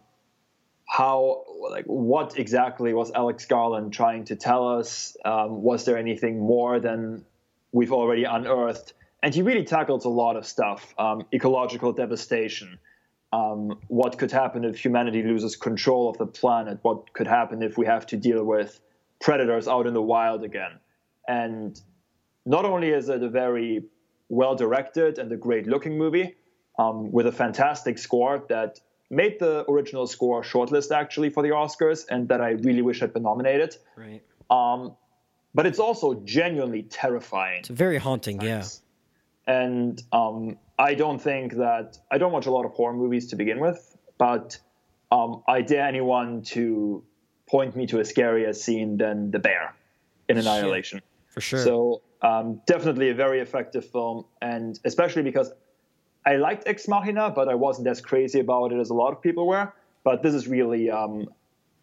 how 0.89 1.43
like 1.69 1.85
what 1.85 2.37
exactly 2.39 2.93
was 2.93 3.11
Alex 3.11 3.45
Garland 3.45 3.93
trying 3.93 4.25
to 4.25 4.35
tell 4.35 4.67
us? 4.67 5.15
Um, 5.23 5.61
was 5.61 5.85
there 5.85 5.97
anything 5.97 6.39
more 6.39 6.79
than 6.79 7.23
we've 7.71 7.93
already 7.93 8.23
unearthed? 8.23 8.93
And 9.21 9.33
he 9.33 9.43
really 9.43 9.63
tackles 9.63 10.05
a 10.05 10.09
lot 10.09 10.35
of 10.35 10.47
stuff: 10.47 10.95
um, 10.97 11.27
ecological 11.31 11.93
devastation, 11.93 12.79
um, 13.31 13.79
what 13.87 14.17
could 14.17 14.31
happen 14.31 14.65
if 14.65 14.83
humanity 14.83 15.21
loses 15.21 15.55
control 15.55 16.09
of 16.09 16.17
the 16.17 16.25
planet, 16.25 16.79
what 16.81 17.13
could 17.13 17.27
happen 17.27 17.61
if 17.61 17.77
we 17.77 17.85
have 17.85 18.07
to 18.07 18.17
deal 18.17 18.43
with 18.43 18.81
predators 19.21 19.67
out 19.67 19.85
in 19.85 19.93
the 19.93 20.01
wild 20.01 20.43
again. 20.43 20.79
And 21.27 21.79
not 22.47 22.65
only 22.65 22.89
is 22.89 23.09
it 23.09 23.21
a 23.21 23.29
very 23.29 23.83
well 24.29 24.55
directed 24.55 25.19
and 25.19 25.31
a 25.31 25.37
great 25.37 25.67
looking 25.67 25.99
movie 25.99 26.35
um, 26.79 27.11
with 27.11 27.27
a 27.27 27.31
fantastic 27.31 27.99
score 27.99 28.43
that 28.49 28.79
made 29.09 29.39
the 29.39 29.69
original 29.69 30.07
score 30.07 30.43
shortlist 30.43 30.91
actually 30.91 31.29
for 31.29 31.43
the 31.43 31.49
Oscars, 31.49 32.05
and 32.09 32.27
that 32.29 32.41
I 32.41 32.51
really 32.51 32.81
wish 32.81 32.99
had 32.99 33.13
been 33.13 33.23
nominated. 33.23 33.75
Right. 33.95 34.21
Um, 34.49 34.95
but 35.53 35.65
it's 35.65 35.79
also 35.79 36.21
genuinely 36.25 36.83
terrifying. 36.83 37.59
It's 37.59 37.69
very 37.69 37.97
haunting, 37.97 38.41
yeah. 38.41 38.63
And 39.47 40.01
um, 40.11 40.57
I 40.77 40.93
don't 40.93 41.19
think 41.19 41.53
that 41.55 41.97
I 42.11 42.19
don't 42.19 42.31
watch 42.31 42.45
a 42.45 42.51
lot 42.51 42.65
of 42.65 42.71
horror 42.71 42.93
movies 42.93 43.27
to 43.27 43.35
begin 43.35 43.59
with, 43.59 43.97
but 44.17 44.59
um, 45.11 45.43
I 45.47 45.61
dare 45.61 45.85
anyone 45.85 46.43
to 46.43 47.03
point 47.47 47.75
me 47.75 47.87
to 47.87 47.99
a 47.99 48.03
scarier 48.03 48.55
scene 48.55 48.97
than 48.97 49.31
the 49.31 49.39
bear 49.39 49.75
in 50.27 50.37
Annihilation. 50.37 51.01
For 51.27 51.41
sure. 51.41 51.59
So 51.63 52.01
um, 52.21 52.61
definitely 52.67 53.09
a 53.09 53.15
very 53.15 53.39
effective 53.39 53.89
film, 53.89 54.25
and 54.41 54.79
especially 54.85 55.23
because 55.23 55.51
I 56.29 56.35
liked 56.35 56.67
Ex 56.67 56.87
Machina, 56.87 57.31
but 57.31 57.49
I 57.49 57.55
wasn't 57.55 57.87
as 57.87 58.01
crazy 58.01 58.39
about 58.39 58.71
it 58.71 58.79
as 58.79 58.91
a 58.91 58.93
lot 58.93 59.13
of 59.13 59.21
people 59.21 59.47
were. 59.47 59.73
But 60.03 60.21
this 60.21 60.35
is 60.35 60.47
really, 60.47 60.91
um, 60.91 61.27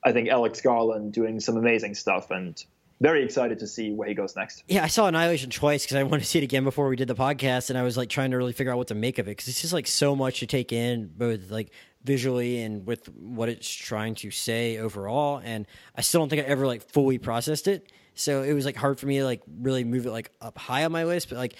I 0.05 0.13
think, 0.13 0.29
Alex 0.29 0.61
Garland 0.61 1.13
doing 1.13 1.41
some 1.41 1.57
amazing 1.57 1.97
stuff, 1.97 2.31
and 2.31 2.65
very 3.01 3.25
excited 3.25 3.59
to 3.59 3.67
see 3.67 3.91
where 3.93 4.07
he 4.09 4.15
goes 4.15 4.37
next. 4.37 4.63
Yeah, 4.69 4.85
I 4.85 4.87
saw 4.87 5.09
Annihilation 5.09 5.51
twice 5.51 5.85
because 5.85 5.97
I 5.97 6.03
wanted 6.05 6.21
to 6.21 6.27
see 6.27 6.39
it 6.39 6.45
again 6.45 6.63
before 6.63 6.89
we 6.89 6.95
did 6.95 7.09
the 7.09 7.17
podcast, 7.17 7.71
and 7.71 7.79
I 7.79 7.83
was 7.83 7.97
like 7.97 8.09
trying 8.09 8.31
to 8.31 8.37
really 8.37 8.53
figure 8.53 8.73
out 8.73 8.79
what 8.79 8.87
to 8.89 8.95
make 8.95 9.19
of 9.19 9.27
it 9.27 9.33
because 9.33 9.49
it's 9.49 9.61
just 9.61 9.73
like 9.73 9.89
so 9.89 10.15
much 10.15 10.39
to 10.39 10.47
take 10.47 10.73
in, 10.73 11.11
both 11.17 11.51
like 11.51 11.73
visually 12.05 12.63
and 12.63 12.87
with 12.87 13.09
what 13.17 13.49
it's 13.49 13.69
trying 13.69 14.15
to 14.15 14.31
say 14.31 14.79
overall. 14.79 15.43
And 15.45 15.67
I 15.97 16.03
still 16.03 16.21
don't 16.21 16.29
think 16.29 16.43
I 16.43 16.45
ever 16.45 16.69
like 16.69 16.89
fully 16.89 17.19
processed 17.19 17.67
it, 17.67 17.91
so 18.15 18.45
it 18.45 18.53
was 18.53 18.65
like 18.65 18.77
hard 18.77 19.01
for 19.01 19.07
me 19.07 19.19
to 19.19 19.25
like 19.25 19.43
really 19.61 19.83
move 19.83 20.07
it 20.07 20.13
like 20.13 20.31
up 20.41 20.57
high 20.57 20.85
on 20.85 20.93
my 20.93 21.03
list. 21.03 21.31
But 21.31 21.39
like 21.39 21.57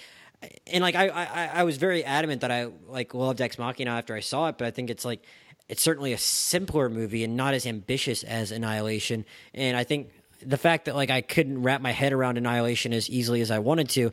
and 0.67 0.81
like 0.81 0.95
I, 0.95 1.07
I, 1.07 1.49
I 1.53 1.63
was 1.63 1.77
very 1.77 2.03
adamant 2.03 2.41
that 2.41 2.51
I 2.51 2.67
like 2.87 3.13
loved 3.13 3.41
Ex 3.41 3.57
Machina 3.57 3.91
after 3.91 4.15
I 4.15 4.19
saw 4.19 4.47
it, 4.49 4.57
but 4.57 4.67
I 4.67 4.71
think 4.71 4.89
it's 4.89 5.05
like 5.05 5.21
it's 5.67 5.81
certainly 5.81 6.13
a 6.13 6.17
simpler 6.17 6.89
movie 6.89 7.23
and 7.23 7.35
not 7.35 7.53
as 7.53 7.65
ambitious 7.65 8.23
as 8.23 8.51
Annihilation. 8.51 9.25
And 9.53 9.75
I 9.75 9.83
think 9.83 10.11
the 10.45 10.57
fact 10.57 10.85
that 10.85 10.95
like 10.95 11.09
I 11.09 11.21
couldn't 11.21 11.61
wrap 11.63 11.81
my 11.81 11.91
head 11.91 12.13
around 12.13 12.37
Annihilation 12.37 12.93
as 12.93 13.09
easily 13.09 13.41
as 13.41 13.51
I 13.51 13.59
wanted 13.59 13.89
to, 13.89 14.11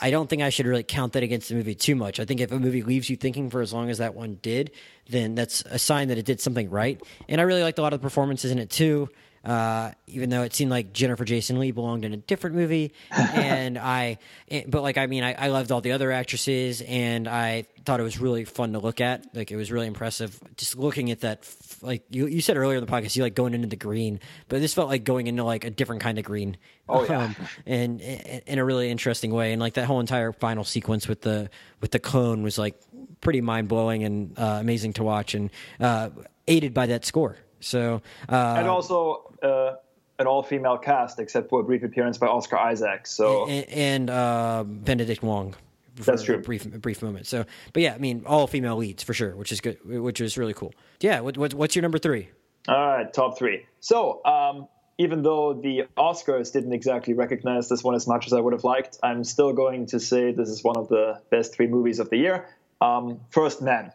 I 0.00 0.10
don't 0.10 0.28
think 0.28 0.42
I 0.42 0.50
should 0.50 0.66
really 0.66 0.82
count 0.82 1.12
that 1.12 1.22
against 1.22 1.48
the 1.48 1.54
movie 1.54 1.74
too 1.74 1.94
much. 1.94 2.18
I 2.18 2.24
think 2.24 2.40
if 2.40 2.50
a 2.52 2.58
movie 2.58 2.82
leaves 2.82 3.10
you 3.10 3.16
thinking 3.16 3.50
for 3.50 3.60
as 3.60 3.72
long 3.72 3.90
as 3.90 3.98
that 3.98 4.14
one 4.14 4.38
did, 4.42 4.70
then 5.08 5.34
that's 5.34 5.62
a 5.66 5.78
sign 5.78 6.08
that 6.08 6.18
it 6.18 6.24
did 6.24 6.40
something 6.40 6.70
right. 6.70 7.00
And 7.28 7.40
I 7.40 7.44
really 7.44 7.62
liked 7.62 7.78
a 7.78 7.82
lot 7.82 7.92
of 7.92 8.00
the 8.00 8.04
performances 8.04 8.50
in 8.50 8.58
it 8.58 8.70
too. 8.70 9.08
Uh, 9.44 9.92
even 10.06 10.30
though 10.30 10.42
it 10.42 10.54
seemed 10.54 10.70
like 10.70 10.92
Jennifer 10.92 11.24
Jason 11.24 11.58
Leigh 11.58 11.70
belonged 11.70 12.04
in 12.04 12.14
a 12.14 12.16
different 12.16 12.56
movie, 12.56 12.94
and 13.10 13.78
I, 13.78 14.18
but 14.66 14.82
like 14.82 14.96
I 14.96 15.06
mean, 15.06 15.22
I, 15.22 15.34
I 15.34 15.48
loved 15.48 15.70
all 15.70 15.82
the 15.82 15.92
other 15.92 16.10
actresses, 16.10 16.80
and 16.80 17.28
I 17.28 17.66
thought 17.84 18.00
it 18.00 18.04
was 18.04 18.18
really 18.18 18.44
fun 18.44 18.72
to 18.72 18.78
look 18.78 19.00
at. 19.02 19.26
Like 19.34 19.50
it 19.50 19.56
was 19.56 19.70
really 19.70 19.86
impressive, 19.86 20.38
just 20.56 20.78
looking 20.78 21.10
at 21.10 21.20
that. 21.20 21.46
Like 21.82 22.04
you, 22.08 22.26
you 22.26 22.40
said 22.40 22.56
earlier 22.56 22.78
in 22.78 22.84
the 22.84 22.90
podcast, 22.90 23.16
you 23.16 23.22
like 23.22 23.34
going 23.34 23.52
into 23.52 23.68
the 23.68 23.76
green, 23.76 24.20
but 24.48 24.60
this 24.60 24.72
felt 24.72 24.88
like 24.88 25.04
going 25.04 25.26
into 25.26 25.44
like 25.44 25.64
a 25.64 25.70
different 25.70 26.00
kind 26.00 26.18
of 26.18 26.24
green. 26.24 26.56
Oh 26.88 27.04
yeah, 27.04 27.24
um, 27.24 27.36
and, 27.66 28.00
and 28.00 28.42
in 28.46 28.58
a 28.58 28.64
really 28.64 28.90
interesting 28.90 29.32
way, 29.32 29.52
and 29.52 29.60
like 29.60 29.74
that 29.74 29.84
whole 29.84 30.00
entire 30.00 30.32
final 30.32 30.64
sequence 30.64 31.06
with 31.06 31.20
the 31.20 31.50
with 31.82 31.90
the 31.90 31.98
clone 31.98 32.42
was 32.42 32.56
like 32.58 32.80
pretty 33.20 33.42
mind 33.42 33.68
blowing 33.68 34.04
and 34.04 34.38
uh, 34.38 34.58
amazing 34.60 34.94
to 34.94 35.02
watch, 35.02 35.34
and 35.34 35.50
uh, 35.80 36.08
aided 36.48 36.72
by 36.72 36.86
that 36.86 37.04
score. 37.04 37.36
So 37.64 38.02
uh, 38.28 38.56
and 38.58 38.68
also 38.68 39.34
uh, 39.42 39.76
an 40.18 40.26
all-female 40.26 40.78
cast 40.78 41.18
except 41.18 41.48
for 41.48 41.60
a 41.60 41.64
brief 41.64 41.82
appearance 41.82 42.18
by 42.18 42.26
Oscar 42.26 42.58
Isaac. 42.58 43.06
So 43.06 43.48
and, 43.48 43.68
and 43.68 44.10
uh, 44.10 44.64
Benedict 44.66 45.22
Wong. 45.22 45.54
That's 45.96 46.24
true. 46.24 46.36
A 46.36 46.38
brief, 46.38 46.64
a 46.66 46.78
brief 46.78 47.02
moment. 47.02 47.26
So, 47.26 47.44
but 47.72 47.82
yeah, 47.82 47.94
I 47.94 47.98
mean, 47.98 48.24
all 48.26 48.46
female 48.48 48.76
leads 48.76 49.04
for 49.04 49.14
sure, 49.14 49.36
which 49.36 49.52
is 49.52 49.60
good, 49.60 49.78
which 49.84 50.20
is 50.20 50.36
really 50.36 50.54
cool. 50.54 50.74
Yeah. 51.00 51.20
What, 51.20 51.38
what, 51.38 51.54
what's 51.54 51.76
your 51.76 51.82
number 51.82 51.98
three? 51.98 52.30
All 52.66 52.74
right, 52.74 53.12
top 53.12 53.38
three. 53.38 53.66
So, 53.80 54.24
um, 54.24 54.66
even 54.98 55.22
though 55.22 55.54
the 55.54 55.84
Oscars 55.96 56.52
didn't 56.52 56.72
exactly 56.72 57.14
recognize 57.14 57.68
this 57.68 57.84
one 57.84 57.94
as 57.94 58.06
much 58.06 58.26
as 58.26 58.32
I 58.32 58.40
would 58.40 58.52
have 58.52 58.64
liked, 58.64 58.98
I'm 59.02 59.22
still 59.24 59.52
going 59.52 59.86
to 59.86 60.00
say 60.00 60.32
this 60.32 60.48
is 60.48 60.64
one 60.64 60.76
of 60.76 60.88
the 60.88 61.20
best 61.30 61.54
three 61.54 61.66
movies 61.66 61.98
of 61.98 62.10
the 62.10 62.16
year. 62.16 62.48
Um, 62.80 63.20
First 63.30 63.62
Man. 63.62 63.92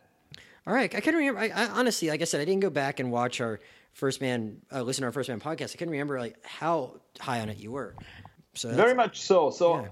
All 0.68 0.74
right, 0.74 0.94
I 0.94 1.00
couldn't 1.00 1.20
remember. 1.20 1.40
I, 1.40 1.50
I, 1.50 1.68
honestly, 1.70 2.10
like 2.10 2.22
I 2.22 2.26
said, 2.26 2.42
I 2.42 2.46
didn't 2.46 2.62
go 2.62 2.70
back 2.70 3.00
and 3.00 3.12
watch 3.12 3.42
our 3.42 3.60
First 3.94 4.22
Man, 4.22 4.58
uh, 4.72 4.82
listen 4.82 5.02
to 5.02 5.08
our 5.08 5.12
First 5.12 5.30
Man 5.30 5.40
podcast. 5.40 5.76
I 5.76 5.78
couldn't 5.78 5.92
remember 5.92 6.20
like 6.20 6.36
how 6.46 7.00
high 7.20 7.40
on 7.42 7.50
it 7.50 7.58
you 7.58 7.72
were. 7.72 7.96
So 8.54 8.70
very 8.70 8.94
much 8.94 9.22
so. 9.22 9.50
So 9.50 9.82
yeah. 9.82 9.88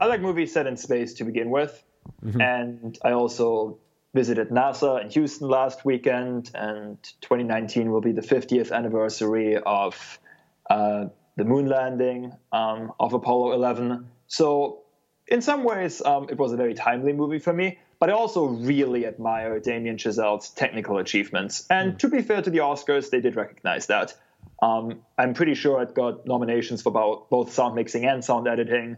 I 0.00 0.06
like 0.06 0.20
movies 0.20 0.52
set 0.52 0.66
in 0.66 0.76
space 0.76 1.14
to 1.14 1.24
begin 1.24 1.50
with, 1.50 1.82
mm-hmm. 2.24 2.40
and 2.40 2.98
I 3.04 3.12
also 3.12 3.78
visited 4.14 4.48
NASA 4.48 5.02
in 5.02 5.10
Houston 5.10 5.48
last 5.48 5.84
weekend, 5.84 6.50
and 6.54 7.02
2019 7.20 7.90
will 7.92 8.00
be 8.00 8.12
the 8.12 8.22
50th 8.22 8.72
anniversary 8.72 9.58
of 9.58 10.18
uh, 10.70 11.06
the 11.36 11.44
moon 11.44 11.66
landing 11.66 12.32
um, 12.50 12.92
of 12.98 13.12
Apollo 13.12 13.52
11. 13.52 14.08
So 14.26 14.82
in 15.28 15.42
some 15.42 15.64
ways, 15.64 16.02
um, 16.02 16.28
it 16.30 16.38
was 16.38 16.52
a 16.52 16.56
very 16.56 16.74
timely 16.74 17.12
movie 17.12 17.38
for 17.38 17.52
me. 17.52 17.78
But 17.98 18.10
I 18.10 18.12
also 18.12 18.46
really 18.46 19.06
admire 19.06 19.58
Damien 19.58 19.96
Chazelle's 19.96 20.50
technical 20.50 20.98
achievements. 20.98 21.66
And 21.70 21.94
mm. 21.94 21.98
to 22.00 22.08
be 22.08 22.22
fair 22.22 22.42
to 22.42 22.50
the 22.50 22.58
Oscars, 22.58 23.10
they 23.10 23.20
did 23.20 23.36
recognize 23.36 23.86
that. 23.86 24.14
Um, 24.60 25.00
I'm 25.18 25.34
pretty 25.34 25.54
sure 25.54 25.82
it 25.82 25.94
got 25.94 26.26
nominations 26.26 26.82
for 26.82 26.90
both, 26.90 27.28
both 27.30 27.52
sound 27.52 27.74
mixing 27.74 28.04
and 28.04 28.24
sound 28.24 28.48
editing, 28.48 28.96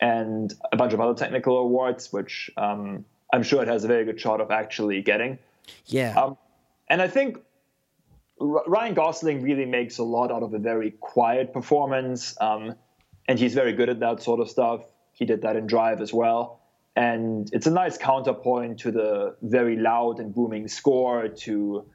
and 0.00 0.52
a 0.70 0.76
bunch 0.76 0.92
of 0.92 1.00
other 1.00 1.14
technical 1.14 1.58
awards, 1.58 2.12
which 2.12 2.50
um, 2.56 3.04
I'm 3.32 3.42
sure 3.42 3.62
it 3.62 3.68
has 3.68 3.84
a 3.84 3.88
very 3.88 4.04
good 4.04 4.20
shot 4.20 4.40
of 4.40 4.50
actually 4.50 5.02
getting. 5.02 5.38
Yeah. 5.86 6.18
Um, 6.18 6.36
and 6.88 7.00
I 7.00 7.08
think 7.08 7.38
R- 8.40 8.64
Ryan 8.66 8.94
Gosling 8.94 9.42
really 9.42 9.66
makes 9.66 9.98
a 9.98 10.04
lot 10.04 10.30
out 10.30 10.42
of 10.42 10.52
a 10.54 10.58
very 10.58 10.90
quiet 10.90 11.52
performance, 11.52 12.36
um, 12.40 12.74
and 13.28 13.38
he's 13.38 13.54
very 13.54 13.74
good 13.74 13.88
at 13.88 14.00
that 14.00 14.22
sort 14.22 14.40
of 14.40 14.50
stuff. 14.50 14.84
He 15.12 15.24
did 15.26 15.42
that 15.42 15.56
in 15.56 15.66
Drive 15.66 16.00
as 16.00 16.12
well 16.12 16.61
and 16.94 17.48
it's 17.52 17.66
a 17.66 17.70
nice 17.70 17.96
counterpoint 17.96 18.80
to 18.80 18.90
the 18.90 19.36
very 19.40 19.76
loud 19.76 20.20
and 20.20 20.34
booming 20.34 20.68
score 20.68 21.28
to 21.28 21.86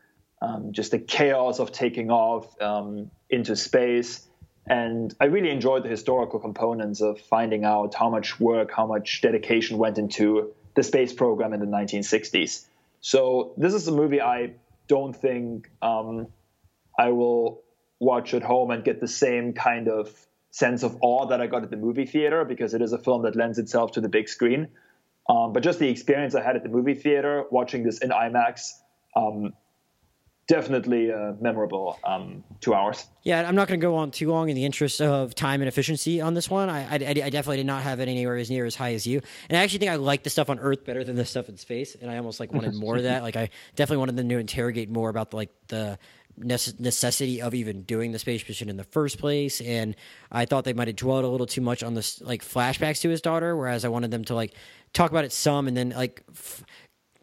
um, 0.41 0.71
just 0.71 0.91
the 0.91 0.99
chaos 0.99 1.59
of 1.59 1.71
taking 1.71 2.09
off 2.09 2.59
um, 2.61 3.11
into 3.29 3.55
space. 3.55 4.27
And 4.69 5.15
i 5.21 5.25
really 5.25 5.49
enjoyed 5.49 5.83
the 5.83 5.89
historical 5.89 6.39
components 6.39 7.01
of 7.01 7.21
finding 7.21 7.63
out 7.63 7.93
how 7.93 8.09
much 8.09 8.37
work 8.39 8.71
how 8.71 8.85
much 8.85 9.21
dedication 9.21 9.77
went 9.77 9.97
into 9.97 10.53
the 10.75 10.83
space 10.83 11.13
program 11.13 11.53
in 11.53 11.61
the 11.61 11.65
1960s 11.65 12.65
so 12.99 13.53
this 13.55 13.73
is 13.73 13.87
a 13.87 13.93
movie 13.93 14.19
i 14.19 14.51
don't 14.89 15.15
think 15.15 15.71
um, 15.81 16.27
i 16.99 17.11
will 17.11 17.63
watch 17.99 18.33
at 18.33 18.43
home 18.43 18.69
and 18.71 18.83
get 18.83 18.99
the 18.99 19.07
same 19.07 19.53
kind 19.53 19.87
of 19.87 20.13
sense 20.51 20.83
of 20.83 20.97
awe 21.01 21.25
that 21.27 21.39
i 21.39 21.47
got 21.47 21.63
at 21.63 21.69
the 21.69 21.77
movie 21.77 22.05
theater 22.05 22.43
because 22.43 22.73
it 22.73 22.81
is 22.81 22.91
a 22.91 22.97
film 22.97 23.21
that 23.21 23.37
lends 23.37 23.57
itself 23.57 23.93
to 23.93 24.01
the 24.01 24.09
big 24.09 24.27
screen 24.27 24.67
um, 25.29 25.53
but 25.53 25.63
just 25.63 25.79
the 25.79 25.89
experience 25.89 26.35
I 26.35 26.43
had 26.43 26.55
at 26.55 26.63
the 26.63 26.69
movie 26.69 26.93
theater, 26.93 27.45
watching 27.51 27.83
this 27.83 27.99
in 27.99 28.09
IMAX, 28.09 28.71
um, 29.15 29.53
definitely 30.47 31.11
uh, 31.11 31.33
memorable 31.41 31.99
um, 32.05 32.43
two 32.61 32.73
hours. 32.73 33.05
Yeah, 33.23 33.47
I'm 33.47 33.55
not 33.55 33.67
going 33.67 33.79
to 33.79 33.85
go 33.85 33.95
on 33.95 34.11
too 34.11 34.29
long 34.29 34.47
in 34.47 34.55
the 34.55 34.63
interest 34.63 35.01
of 35.01 35.35
time 35.35 35.61
and 35.61 35.67
efficiency 35.67 36.21
on 36.21 36.33
this 36.33 36.49
one. 36.49 36.69
I, 36.69 36.83
I, 36.83 36.95
I, 36.95 37.13
definitely 37.29 37.57
did 37.57 37.65
not 37.65 37.83
have 37.83 37.99
it 37.99 38.07
anywhere 38.07 38.37
as 38.37 38.49
near 38.49 38.65
as 38.65 38.73
high 38.73 38.93
as 38.93 39.05
you. 39.05 39.21
And 39.49 39.57
I 39.57 39.63
actually 39.63 39.79
think 39.79 39.91
I 39.91 39.95
like 39.95 40.23
the 40.23 40.29
stuff 40.29 40.49
on 40.49 40.59
Earth 40.59 40.85
better 40.85 41.03
than 41.03 41.17
the 41.17 41.25
stuff 41.25 41.49
in 41.49 41.57
space. 41.57 41.95
And 41.95 42.09
I 42.09 42.15
almost 42.17 42.39
like 42.39 42.53
wanted 42.53 42.73
more 42.75 42.95
of 42.95 43.03
that. 43.03 43.23
Like 43.23 43.35
I 43.35 43.49
definitely 43.75 43.97
wanted 43.97 44.15
them 44.15 44.29
to 44.29 44.37
interrogate 44.37 44.89
more 44.89 45.09
about 45.09 45.33
like 45.33 45.49
the 45.67 45.99
necessity 46.37 47.41
of 47.41 47.53
even 47.53 47.81
doing 47.81 48.11
the 48.11 48.19
space 48.19 48.47
mission 48.47 48.69
in 48.69 48.77
the 48.77 48.83
first 48.83 49.17
place 49.17 49.59
and 49.61 49.95
i 50.31 50.45
thought 50.45 50.63
they 50.63 50.73
might 50.73 50.87
have 50.87 50.95
dwelled 50.95 51.25
a 51.25 51.27
little 51.27 51.47
too 51.47 51.61
much 51.61 51.81
on 51.81 51.95
this 51.95 52.21
like 52.21 52.43
flashbacks 52.43 53.01
to 53.01 53.09
his 53.09 53.21
daughter 53.21 53.55
whereas 53.55 53.83
i 53.83 53.87
wanted 53.87 54.11
them 54.11 54.23
to 54.23 54.35
like 54.35 54.53
talk 54.93 55.09
about 55.09 55.25
it 55.25 55.31
some 55.31 55.67
and 55.67 55.75
then 55.75 55.89
like 55.89 56.23
f- 56.29 56.63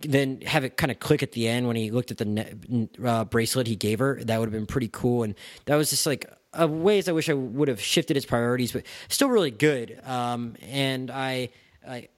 then 0.01 0.41
have 0.43 0.65
it 0.65 0.77
kind 0.77 0.91
of 0.91 0.99
click 0.99 1.23
at 1.23 1.33
the 1.33 1.47
end 1.47 1.67
when 1.67 1.77
he 1.77 1.91
looked 1.91 2.11
at 2.11 2.19
the 2.19 2.25
ne- 2.25 2.89
uh, 3.05 3.25
bracelet 3.25 3.67
he 3.67 3.77
gave 3.77 4.01
her 4.01 4.23
that 4.25 4.39
would 4.39 4.47
have 4.47 4.53
been 4.53 4.67
pretty 4.67 4.91
cool 4.93 5.23
and 5.23 5.35
that 5.67 5.77
was 5.77 5.91
just 5.91 6.07
like 6.07 6.31
a 6.53 6.67
ways 6.67 7.09
i 7.09 7.13
wish 7.13 7.29
i 7.29 7.35
would 7.35 7.69
have 7.69 7.81
shifted 7.81 8.17
its 8.17 8.27
priorities 8.27 8.73
but 8.73 8.83
still 9.09 9.29
really 9.29 9.53
good 9.53 10.01
um, 10.05 10.57
and 10.63 11.11
i 11.11 11.49
I, 11.87 12.09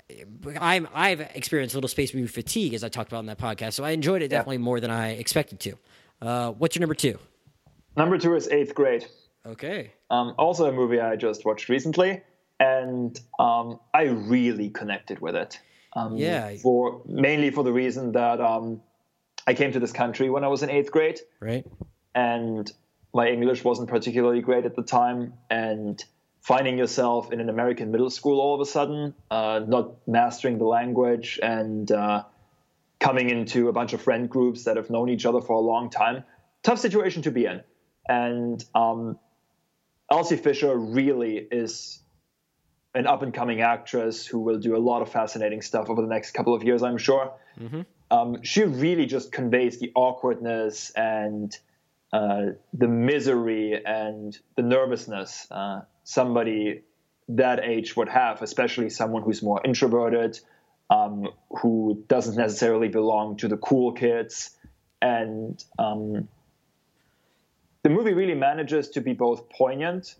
I'm 0.60 0.88
I've 0.94 1.20
experienced 1.20 1.74
a 1.74 1.78
little 1.78 1.88
space 1.88 2.14
movie 2.14 2.28
fatigue 2.28 2.74
as 2.74 2.84
I 2.84 2.88
talked 2.88 3.10
about 3.10 3.20
in 3.20 3.26
that 3.26 3.38
podcast, 3.38 3.72
so 3.72 3.84
I 3.84 3.90
enjoyed 3.90 4.22
it 4.22 4.28
definitely 4.28 4.56
yeah. 4.56 4.62
more 4.62 4.78
than 4.78 4.90
I 4.90 5.14
expected 5.14 5.58
to. 5.60 5.76
Uh, 6.20 6.52
what's 6.52 6.76
your 6.76 6.80
number 6.80 6.94
two? 6.94 7.18
Number 7.96 8.18
two 8.18 8.34
is 8.34 8.48
Eighth 8.48 8.74
Grade. 8.74 9.06
Okay. 9.44 9.92
Um, 10.10 10.34
also 10.38 10.66
a 10.66 10.72
movie 10.72 11.00
I 11.00 11.16
just 11.16 11.44
watched 11.44 11.68
recently, 11.68 12.22
and 12.58 13.18
um, 13.38 13.80
I 13.94 14.04
really 14.04 14.70
connected 14.70 15.20
with 15.20 15.36
it. 15.36 15.58
Um, 15.94 16.16
yeah. 16.16 16.54
For 16.56 17.02
mainly 17.06 17.50
for 17.50 17.64
the 17.64 17.72
reason 17.72 18.12
that 18.12 18.40
um, 18.40 18.82
I 19.46 19.54
came 19.54 19.72
to 19.72 19.80
this 19.80 19.92
country 19.92 20.28
when 20.30 20.44
I 20.44 20.48
was 20.48 20.62
in 20.62 20.70
eighth 20.70 20.90
grade. 20.90 21.20
Right. 21.40 21.66
And 22.14 22.70
my 23.14 23.28
English 23.28 23.64
wasn't 23.64 23.88
particularly 23.88 24.40
great 24.40 24.66
at 24.66 24.74
the 24.76 24.82
time, 24.82 25.34
and 25.48 26.02
finding 26.42 26.78
yourself 26.78 27.32
in 27.32 27.40
an 27.40 27.48
American 27.48 27.90
middle 27.90 28.10
school 28.10 28.40
all 28.40 28.54
of 28.54 28.60
a 28.60 28.66
sudden, 28.66 29.14
uh, 29.30 29.60
not 29.66 30.06
mastering 30.06 30.58
the 30.58 30.64
language, 30.64 31.40
and 31.42 31.90
uh, 31.90 32.24
coming 32.98 33.30
into 33.30 33.68
a 33.68 33.72
bunch 33.72 33.92
of 33.92 34.00
friend 34.00 34.28
groups 34.28 34.64
that 34.64 34.76
have 34.76 34.90
known 34.90 35.08
each 35.08 35.26
other 35.26 35.40
for 35.40 35.52
a 35.52 35.60
long 35.60 35.90
time. 35.90 36.24
Tough 36.62 36.78
situation 36.78 37.22
to 37.22 37.30
be 37.30 37.44
in. 37.44 37.62
And 38.08 38.64
um, 38.74 39.18
Elsie 40.10 40.36
Fisher 40.36 40.76
really 40.76 41.36
is 41.36 42.00
an 42.94 43.06
up 43.06 43.22
and 43.22 43.34
coming 43.34 43.60
actress 43.60 44.26
who 44.26 44.38
will 44.38 44.58
do 44.58 44.74
a 44.74 44.78
lot 44.78 45.02
of 45.02 45.10
fascinating 45.10 45.60
stuff 45.60 45.90
over 45.90 46.00
the 46.00 46.08
next 46.08 46.30
couple 46.30 46.54
of 46.54 46.64
years, 46.64 46.82
I'm 46.82 46.96
sure. 46.96 47.32
Mm-hmm. 47.60 47.82
Um, 48.10 48.42
she 48.42 48.62
really 48.62 49.06
just 49.06 49.32
conveys 49.32 49.78
the 49.78 49.92
awkwardness 49.94 50.90
and 50.90 51.56
uh, 52.12 52.52
the 52.72 52.88
misery 52.88 53.80
and 53.84 54.38
the 54.56 54.62
nervousness 54.62 55.46
uh, 55.50 55.82
somebody 56.04 56.82
that 57.28 57.64
age 57.64 57.96
would 57.96 58.08
have, 58.08 58.42
especially 58.42 58.88
someone 58.88 59.22
who's 59.22 59.42
more 59.42 59.60
introverted, 59.64 60.38
um, 60.90 61.28
who 61.60 62.04
doesn't 62.08 62.36
necessarily 62.36 62.88
belong 62.88 63.36
to 63.38 63.48
the 63.48 63.56
cool 63.56 63.92
kids. 63.92 64.50
And 65.02 65.62
um, 65.78 66.28
the 67.82 67.90
movie 67.90 68.14
really 68.14 68.34
manages 68.34 68.90
to 68.90 69.00
be 69.00 69.12
both 69.12 69.48
poignant, 69.50 70.16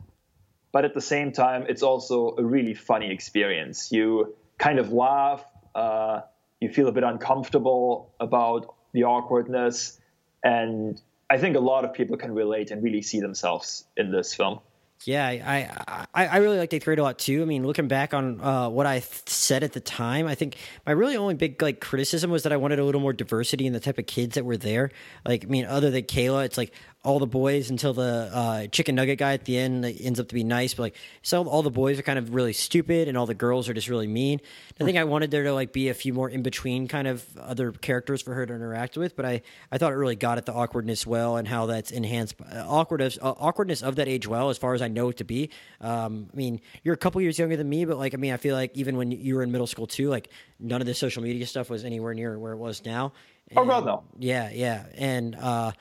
but 0.72 0.84
at 0.84 0.94
the 0.94 1.00
same 1.00 1.32
time, 1.32 1.66
it's 1.68 1.82
also 1.82 2.34
a 2.38 2.44
really 2.44 2.74
funny 2.74 3.10
experience. 3.10 3.90
You 3.90 4.34
kind 4.58 4.78
of 4.78 4.92
laugh, 4.92 5.44
uh, 5.74 6.20
you 6.60 6.68
feel 6.68 6.88
a 6.88 6.92
bit 6.92 7.04
uncomfortable 7.04 8.12
about 8.20 8.74
the 8.92 9.04
awkwardness, 9.04 10.00
and 10.42 11.00
I 11.28 11.38
think 11.38 11.56
a 11.56 11.60
lot 11.60 11.84
of 11.84 11.92
people 11.92 12.16
can 12.16 12.34
relate 12.34 12.70
and 12.70 12.82
really 12.82 13.02
see 13.02 13.20
themselves 13.20 13.84
in 13.96 14.12
this 14.12 14.34
film. 14.34 14.60
Yeah, 15.04 15.26
I, 15.26 16.06
I 16.14 16.26
I 16.26 16.36
really 16.38 16.58
like 16.58 16.72
Eighth 16.72 16.84
Grade 16.84 16.98
a 16.98 17.02
lot 17.02 17.18
too. 17.18 17.42
I 17.42 17.44
mean, 17.44 17.66
looking 17.66 17.86
back 17.86 18.14
on 18.14 18.40
uh, 18.40 18.68
what 18.68 18.86
I 18.86 19.00
th- 19.00 19.28
said 19.28 19.62
at 19.62 19.72
the 19.72 19.80
time, 19.80 20.26
I 20.26 20.34
think 20.34 20.56
my 20.84 20.92
really 20.92 21.16
only 21.16 21.34
big 21.34 21.60
like 21.62 21.80
criticism 21.80 22.30
was 22.30 22.42
that 22.44 22.52
I 22.52 22.56
wanted 22.56 22.78
a 22.78 22.84
little 22.84 23.00
more 23.00 23.12
diversity 23.12 23.66
in 23.66 23.72
the 23.72 23.80
type 23.80 23.98
of 23.98 24.06
kids 24.06 24.34
that 24.34 24.44
were 24.44 24.56
there. 24.56 24.90
Like, 25.24 25.44
I 25.44 25.48
mean, 25.48 25.66
other 25.66 25.90
than 25.90 26.04
Kayla, 26.04 26.44
it's 26.46 26.58
like 26.58 26.72
all 27.06 27.20
the 27.20 27.26
boys 27.26 27.70
until 27.70 27.92
the 27.92 28.28
uh, 28.32 28.66
chicken 28.66 28.96
nugget 28.96 29.18
guy 29.18 29.34
at 29.34 29.44
the 29.44 29.56
end 29.56 29.84
that 29.84 30.00
ends 30.00 30.18
up 30.18 30.26
to 30.28 30.34
be 30.34 30.42
nice. 30.42 30.74
But 30.74 30.82
like, 30.82 30.96
so 31.22 31.46
all 31.46 31.62
the 31.62 31.70
boys 31.70 32.00
are 32.00 32.02
kind 32.02 32.18
of 32.18 32.34
really 32.34 32.52
stupid, 32.52 33.06
and 33.06 33.16
all 33.16 33.26
the 33.26 33.34
girls 33.34 33.68
are 33.68 33.74
just 33.74 33.88
really 33.88 34.08
mean. 34.08 34.40
I 34.80 34.84
think 34.84 34.98
I 34.98 35.04
wanted 35.04 35.30
there 35.30 35.44
to 35.44 35.54
like 35.54 35.72
be 35.72 35.88
a 35.88 35.94
few 35.94 36.12
more 36.12 36.28
in 36.28 36.42
between 36.42 36.88
kind 36.88 37.06
of 37.06 37.24
other 37.38 37.70
characters 37.70 38.22
for 38.22 38.34
her 38.34 38.44
to 38.44 38.52
interact 38.52 38.96
with. 38.96 39.14
But 39.14 39.24
I, 39.24 39.42
I 39.70 39.78
thought 39.78 39.92
it 39.92 39.96
really 39.96 40.16
got 40.16 40.36
at 40.38 40.46
the 40.46 40.52
awkwardness 40.52 41.06
well 41.06 41.36
and 41.36 41.46
how 41.46 41.66
that's 41.66 41.92
enhanced 41.92 42.34
uh, 42.40 42.64
awkwardness 42.66 43.18
uh, 43.22 43.34
awkwardness 43.38 43.82
of 43.82 43.96
that 43.96 44.08
age 44.08 44.26
well 44.26 44.50
as 44.50 44.58
far 44.58 44.74
as 44.74 44.82
I 44.82 44.88
know 44.96 45.08
it 45.10 45.18
to 45.18 45.24
be. 45.24 45.50
Um, 45.80 46.28
I 46.32 46.36
mean, 46.36 46.60
you're 46.82 46.94
a 46.94 47.02
couple 47.04 47.20
years 47.20 47.38
younger 47.38 47.56
than 47.56 47.68
me, 47.68 47.84
but 47.84 47.98
like 47.98 48.14
I 48.14 48.16
mean, 48.16 48.32
I 48.32 48.38
feel 48.38 48.56
like 48.56 48.76
even 48.76 48.96
when 48.96 49.12
you 49.12 49.36
were 49.36 49.44
in 49.44 49.52
middle 49.52 49.68
school 49.68 49.86
too, 49.86 50.08
like 50.08 50.28
none 50.58 50.80
of 50.80 50.86
the 50.86 50.94
social 50.94 51.22
media 51.22 51.46
stuff 51.46 51.70
was 51.70 51.84
anywhere 51.84 52.14
near 52.14 52.38
where 52.38 52.52
it 52.52 52.58
was 52.58 52.84
now. 52.84 53.12
And, 53.50 53.58
oh 53.60 53.64
God, 53.64 53.86
no. 53.86 54.02
Yeah, 54.18 54.50
yeah, 54.52 54.86
and. 54.96 55.36
uh 55.36 55.72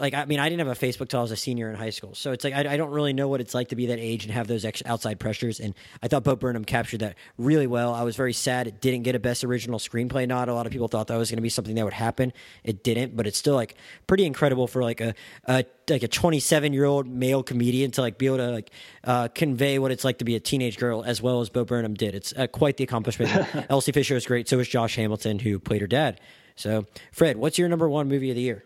like 0.00 0.14
I 0.14 0.24
mean, 0.24 0.40
I 0.40 0.48
didn't 0.48 0.66
have 0.66 0.76
a 0.76 0.86
Facebook 0.86 1.08
till 1.08 1.20
I 1.20 1.22
was 1.22 1.30
a 1.30 1.36
senior 1.36 1.70
in 1.70 1.76
high 1.76 1.90
school, 1.90 2.14
so 2.14 2.32
it's 2.32 2.42
like 2.42 2.54
I, 2.54 2.72
I 2.72 2.76
don't 2.76 2.90
really 2.90 3.12
know 3.12 3.28
what 3.28 3.40
it's 3.40 3.54
like 3.54 3.68
to 3.68 3.76
be 3.76 3.86
that 3.86 3.98
age 3.98 4.24
and 4.24 4.32
have 4.32 4.46
those 4.46 4.64
ex- 4.64 4.82
outside 4.86 5.20
pressures. 5.20 5.60
And 5.60 5.74
I 6.02 6.08
thought 6.08 6.24
Bo 6.24 6.36
Burnham 6.36 6.64
captured 6.64 7.00
that 7.00 7.16
really 7.38 7.66
well. 7.66 7.92
I 7.94 8.02
was 8.02 8.16
very 8.16 8.32
sad 8.32 8.66
it 8.66 8.80
didn't 8.80 9.02
get 9.02 9.14
a 9.14 9.18
best 9.18 9.44
original 9.44 9.78
screenplay 9.78 10.26
nod. 10.26 10.48
A 10.48 10.54
lot 10.54 10.66
of 10.66 10.72
people 10.72 10.88
thought 10.88 11.08
that 11.08 11.16
was 11.16 11.30
going 11.30 11.36
to 11.36 11.42
be 11.42 11.50
something 11.50 11.74
that 11.74 11.84
would 11.84 11.92
happen. 11.92 12.32
It 12.64 12.82
didn't, 12.82 13.16
but 13.16 13.26
it's 13.26 13.38
still 13.38 13.54
like 13.54 13.76
pretty 14.06 14.24
incredible 14.24 14.66
for 14.66 14.82
like 14.82 15.00
a, 15.00 15.14
a 15.44 15.64
like 15.88 16.02
a 16.02 16.08
27 16.08 16.72
year 16.72 16.84
old 16.84 17.06
male 17.06 17.42
comedian 17.42 17.90
to 17.92 18.00
like 18.00 18.16
be 18.16 18.26
able 18.26 18.38
to 18.38 18.50
like 18.50 18.70
uh, 19.04 19.28
convey 19.28 19.78
what 19.78 19.90
it's 19.90 20.04
like 20.04 20.18
to 20.18 20.24
be 20.24 20.36
a 20.36 20.40
teenage 20.40 20.78
girl 20.78 21.02
as 21.02 21.20
well 21.20 21.40
as 21.40 21.50
Bo 21.50 21.64
Burnham 21.64 21.94
did. 21.94 22.14
It's 22.14 22.32
uh, 22.36 22.46
quite 22.46 22.76
the 22.76 22.84
accomplishment. 22.84 23.30
Elsie 23.70 23.92
Fisher 23.92 24.16
is 24.16 24.26
great. 24.26 24.48
So 24.48 24.58
is 24.58 24.68
Josh 24.68 24.96
Hamilton, 24.96 25.40
who 25.40 25.58
played 25.58 25.80
her 25.82 25.86
dad. 25.86 26.20
So, 26.56 26.86
Fred, 27.12 27.36
what's 27.36 27.58
your 27.58 27.68
number 27.68 27.88
one 27.88 28.08
movie 28.08 28.30
of 28.30 28.36
the 28.36 28.42
year? 28.42 28.64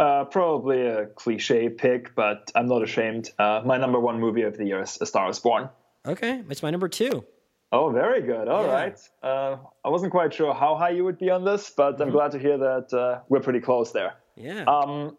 Uh, 0.00 0.24
probably 0.24 0.86
a 0.86 1.04
cliche 1.08 1.68
pick, 1.68 2.14
but 2.14 2.50
I'm 2.54 2.66
not 2.66 2.82
ashamed. 2.82 3.28
Uh, 3.38 3.60
my 3.66 3.76
number 3.76 4.00
one 4.00 4.18
movie 4.18 4.40
of 4.42 4.56
the 4.56 4.64
year 4.64 4.80
is 4.80 4.96
A 4.98 5.04
Star 5.04 5.28
is 5.28 5.38
Born. 5.38 5.68
Okay, 6.06 6.42
it's 6.48 6.62
my 6.62 6.70
number 6.70 6.88
two. 6.88 7.22
Oh, 7.70 7.90
very 7.90 8.22
good. 8.22 8.48
All 8.48 8.64
yeah. 8.64 8.72
right. 8.72 8.98
Uh, 9.22 9.58
I 9.84 9.90
wasn't 9.90 10.10
quite 10.10 10.32
sure 10.32 10.54
how 10.54 10.74
high 10.74 10.88
you 10.88 11.04
would 11.04 11.18
be 11.18 11.28
on 11.28 11.44
this, 11.44 11.68
but 11.68 11.92
mm-hmm. 11.92 12.04
I'm 12.04 12.10
glad 12.12 12.30
to 12.30 12.38
hear 12.38 12.56
that 12.56 12.94
uh, 12.94 13.20
we're 13.28 13.40
pretty 13.40 13.60
close 13.60 13.92
there. 13.92 14.14
Yeah. 14.36 14.64
Um, 14.64 15.18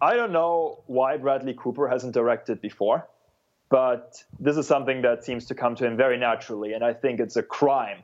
I 0.00 0.16
don't 0.16 0.32
know 0.32 0.82
why 0.86 1.18
Bradley 1.18 1.54
Cooper 1.54 1.86
hasn't 1.86 2.14
directed 2.14 2.62
before, 2.62 3.06
but 3.68 4.16
this 4.40 4.56
is 4.56 4.66
something 4.66 5.02
that 5.02 5.26
seems 5.26 5.44
to 5.48 5.54
come 5.54 5.74
to 5.76 5.86
him 5.86 5.98
very 5.98 6.16
naturally, 6.16 6.72
and 6.72 6.82
I 6.82 6.94
think 6.94 7.20
it's 7.20 7.36
a 7.36 7.42
crime 7.42 7.98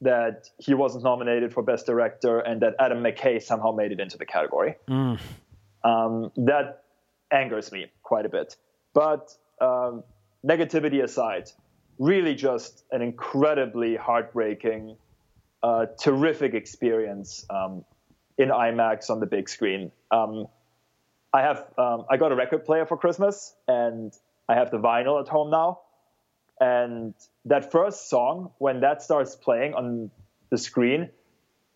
that 0.00 0.48
he 0.58 0.74
wasn't 0.74 1.04
nominated 1.04 1.52
for 1.52 1.62
Best 1.62 1.86
Director 1.86 2.40
and 2.40 2.60
that 2.62 2.74
Adam 2.80 3.04
McKay 3.04 3.40
somehow 3.40 3.70
made 3.70 3.92
it 3.92 4.00
into 4.00 4.18
the 4.18 4.26
category. 4.26 4.74
Mm. 4.88 5.20
Um, 5.84 6.30
that 6.36 6.84
angers 7.32 7.72
me 7.72 7.86
quite 8.02 8.26
a 8.26 8.28
bit. 8.28 8.56
But 8.92 9.34
um, 9.60 10.02
negativity 10.44 11.02
aside, 11.02 11.50
really 11.98 12.34
just 12.34 12.84
an 12.90 13.02
incredibly 13.02 13.96
heartbreaking, 13.96 14.96
uh, 15.62 15.86
terrific 15.98 16.54
experience 16.54 17.44
um, 17.50 17.84
in 18.38 18.48
IMAX 18.48 19.10
on 19.10 19.20
the 19.20 19.26
big 19.26 19.48
screen. 19.48 19.92
Um, 20.10 20.46
I 21.32 21.42
have 21.42 21.64
um, 21.78 22.06
I 22.10 22.16
got 22.16 22.32
a 22.32 22.34
record 22.34 22.64
player 22.64 22.86
for 22.86 22.96
Christmas, 22.96 23.54
and 23.68 24.12
I 24.48 24.54
have 24.54 24.70
the 24.70 24.78
vinyl 24.78 25.20
at 25.20 25.28
home 25.28 25.50
now. 25.50 25.80
And 26.58 27.14
that 27.44 27.70
first 27.70 28.10
song, 28.10 28.50
when 28.58 28.80
that 28.80 29.02
starts 29.02 29.36
playing 29.36 29.74
on 29.74 30.10
the 30.50 30.58
screen, 30.58 31.10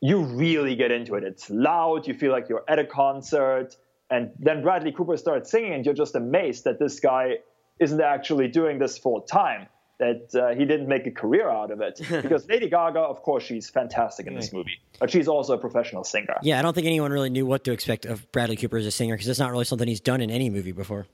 you 0.00 0.22
really 0.22 0.74
get 0.74 0.90
into 0.90 1.14
it. 1.14 1.24
It's 1.24 1.48
loud. 1.48 2.06
You 2.06 2.14
feel 2.14 2.32
like 2.32 2.48
you're 2.48 2.64
at 2.68 2.78
a 2.78 2.84
concert. 2.84 3.76
And 4.10 4.30
then 4.38 4.62
Bradley 4.62 4.92
Cooper 4.92 5.16
starts 5.16 5.50
singing, 5.50 5.72
and 5.72 5.84
you're 5.84 5.94
just 5.94 6.14
amazed 6.14 6.64
that 6.64 6.78
this 6.78 7.00
guy 7.00 7.38
isn't 7.78 8.00
actually 8.00 8.48
doing 8.48 8.78
this 8.78 8.98
full 8.98 9.22
time, 9.22 9.66
that 9.98 10.34
uh, 10.34 10.54
he 10.54 10.64
didn't 10.64 10.88
make 10.88 11.06
a 11.06 11.10
career 11.10 11.48
out 11.48 11.70
of 11.70 11.80
it. 11.80 12.00
because 12.22 12.46
Lady 12.48 12.68
Gaga, 12.68 13.00
of 13.00 13.22
course, 13.22 13.44
she's 13.44 13.70
fantastic 13.70 14.26
in 14.26 14.34
this 14.34 14.52
movie, 14.52 14.78
but 15.00 15.10
she's 15.10 15.28
also 15.28 15.54
a 15.54 15.58
professional 15.58 16.04
singer. 16.04 16.36
Yeah, 16.42 16.58
I 16.58 16.62
don't 16.62 16.74
think 16.74 16.86
anyone 16.86 17.12
really 17.12 17.30
knew 17.30 17.46
what 17.46 17.64
to 17.64 17.72
expect 17.72 18.04
of 18.04 18.30
Bradley 18.30 18.56
Cooper 18.56 18.76
as 18.76 18.86
a 18.86 18.90
singer 18.90 19.14
because 19.14 19.28
it's 19.28 19.40
not 19.40 19.50
really 19.50 19.64
something 19.64 19.88
he's 19.88 20.00
done 20.00 20.20
in 20.20 20.30
any 20.30 20.50
movie 20.50 20.72
before. 20.72 21.06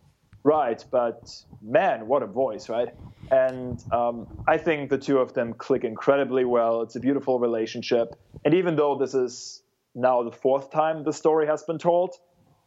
Right, 0.43 0.83
but 0.91 1.31
man, 1.61 2.07
what 2.07 2.23
a 2.23 2.27
voice, 2.27 2.69
right? 2.71 2.89
And 3.31 3.83
um, 3.93 4.27
I 4.49 4.57
think 4.57 4.89
the 4.89 4.97
two 4.97 5.19
of 5.19 5.35
them 5.35 5.53
click 5.53 5.85
incredibly 5.85 6.45
well. 6.45 6.81
It's 6.83 6.97
a 6.97 7.01
beautiful 7.01 7.39
relationship. 7.39 8.17
And 8.45 8.55
even 8.55 8.75
though 8.75 8.97
this 8.97 9.15
is 9.15 9.63
now 9.95 10.23
the 10.23 10.33
fourth 10.33 10.71
time 10.71 11.05
the 11.05 11.13
story 11.13 11.47
has 11.47 11.63
been 11.65 11.79
told, 11.79 12.15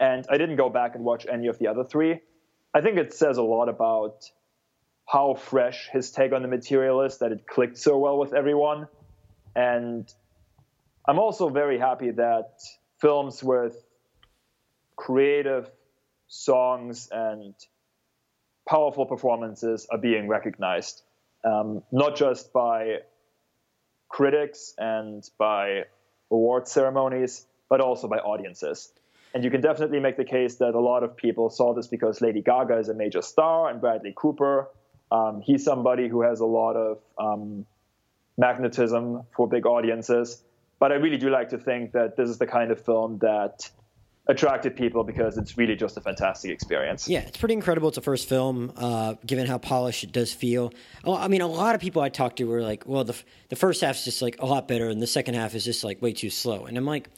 and 0.04 0.26
I 0.30 0.38
didn't 0.38 0.58
go 0.58 0.70
back 0.70 0.96
and 0.96 1.06
watch 1.06 1.26
any 1.32 1.48
of 1.48 1.58
the 1.60 1.68
other 1.68 1.86
three. 1.86 2.20
I 2.74 2.82
think 2.82 2.98
it 2.98 3.14
says 3.14 3.38
a 3.38 3.42
lot 3.42 3.70
about 3.70 4.30
how 5.08 5.36
fresh 5.36 5.88
his 5.94 6.12
take 6.12 6.34
on 6.34 6.42
the 6.42 6.50
material 6.50 7.04
is 7.04 7.20
that 7.20 7.32
it 7.32 7.48
clicked 7.48 7.78
so 7.78 7.98
well 7.98 8.18
with 8.18 8.34
everyone. 8.34 8.88
And 9.56 10.14
I'm 11.08 11.20
also 11.20 11.48
very 11.48 11.80
happy 11.80 12.12
that 12.12 12.50
films 13.00 13.42
with 13.42 13.82
creative 14.98 15.72
songs 16.28 17.08
and 17.10 17.54
powerful 18.68 19.06
performances 19.06 19.88
are 19.90 19.98
being 19.98 20.28
recognized, 20.28 21.02
um, 21.46 21.82
not 21.94 22.18
just 22.18 22.52
by 22.52 22.98
critics 24.10 24.74
and 24.78 25.24
by 25.38 25.84
award 26.30 26.68
ceremonies, 26.68 27.46
but 27.70 27.80
also 27.80 28.10
by 28.10 28.18
audiences. 28.18 28.92
And 29.34 29.44
you 29.44 29.50
can 29.50 29.62
definitely 29.62 30.00
make 30.00 30.18
the 30.18 30.26
case 30.26 30.56
that 30.56 30.76
a 30.76 30.80
lot 30.80 31.04
of 31.04 31.18
people 31.18 31.50
saw 31.50 31.74
this 31.74 31.88
because 31.88 32.22
Lady 32.22 32.42
Gaga 32.42 32.78
is 32.78 32.90
a 32.90 32.94
major 32.94 33.22
star 33.22 33.70
and 33.70 33.82
Bradley 33.82 34.14
Cooper. 34.16 34.70
Um, 35.12 35.42
he's 35.42 35.64
somebody 35.64 36.08
who 36.08 36.22
has 36.22 36.40
a 36.40 36.46
lot 36.46 36.76
of 36.76 37.00
um, 37.18 37.66
magnetism 38.38 39.24
for 39.36 39.48
big 39.48 39.66
audiences. 39.66 40.44
But 40.80 40.92
I 40.92 40.96
really 40.96 41.18
do 41.18 41.30
like 41.30 41.50
to 41.50 41.58
think 41.58 41.94
that 41.94 42.18
this 42.18 42.30
is 42.30 42.38
the 42.38 42.48
kind 42.48 42.72
of 42.72 42.84
film 42.84 43.20
that 43.20 43.70
attracted 44.28 44.76
people 44.76 45.04
because 45.04 45.38
it's 45.38 45.58
really 45.58 45.76
just 45.76 45.98
a 45.98 46.02
fantastic 46.02 46.52
experience. 46.52 47.08
Yeah, 47.10 47.20
it's 47.20 47.38
pretty 47.38 47.54
incredible. 47.54 47.90
It's 47.90 47.98
a 47.98 48.02
first 48.02 48.30
film, 48.30 48.72
uh, 48.78 49.16
given 49.26 49.48
how 49.48 49.58
polished 49.58 50.04
it 50.04 50.12
does 50.12 50.32
feel. 50.32 50.74
Oh, 51.04 51.16
I 51.16 51.28
mean, 51.28 51.42
a 51.42 51.48
lot 51.48 51.76
of 51.76 51.82
people 51.82 52.02
I 52.02 52.10
talked 52.10 52.38
to 52.38 52.46
were 52.46 52.62
like, 52.62 52.88
"Well, 52.88 53.04
the 53.04 53.16
the 53.50 53.56
first 53.56 53.82
half 53.82 53.96
is 53.98 54.06
just 54.06 54.22
like 54.22 54.42
a 54.42 54.46
lot 54.46 54.68
better, 54.68 54.90
and 54.90 55.02
the 55.02 55.08
second 55.08 55.36
half 55.36 55.56
is 55.56 55.66
just 55.66 55.84
like 55.84 56.02
way 56.02 56.14
too 56.14 56.30
slow." 56.30 56.66
And 56.66 56.78
I'm 56.78 56.86
like, 56.86 57.10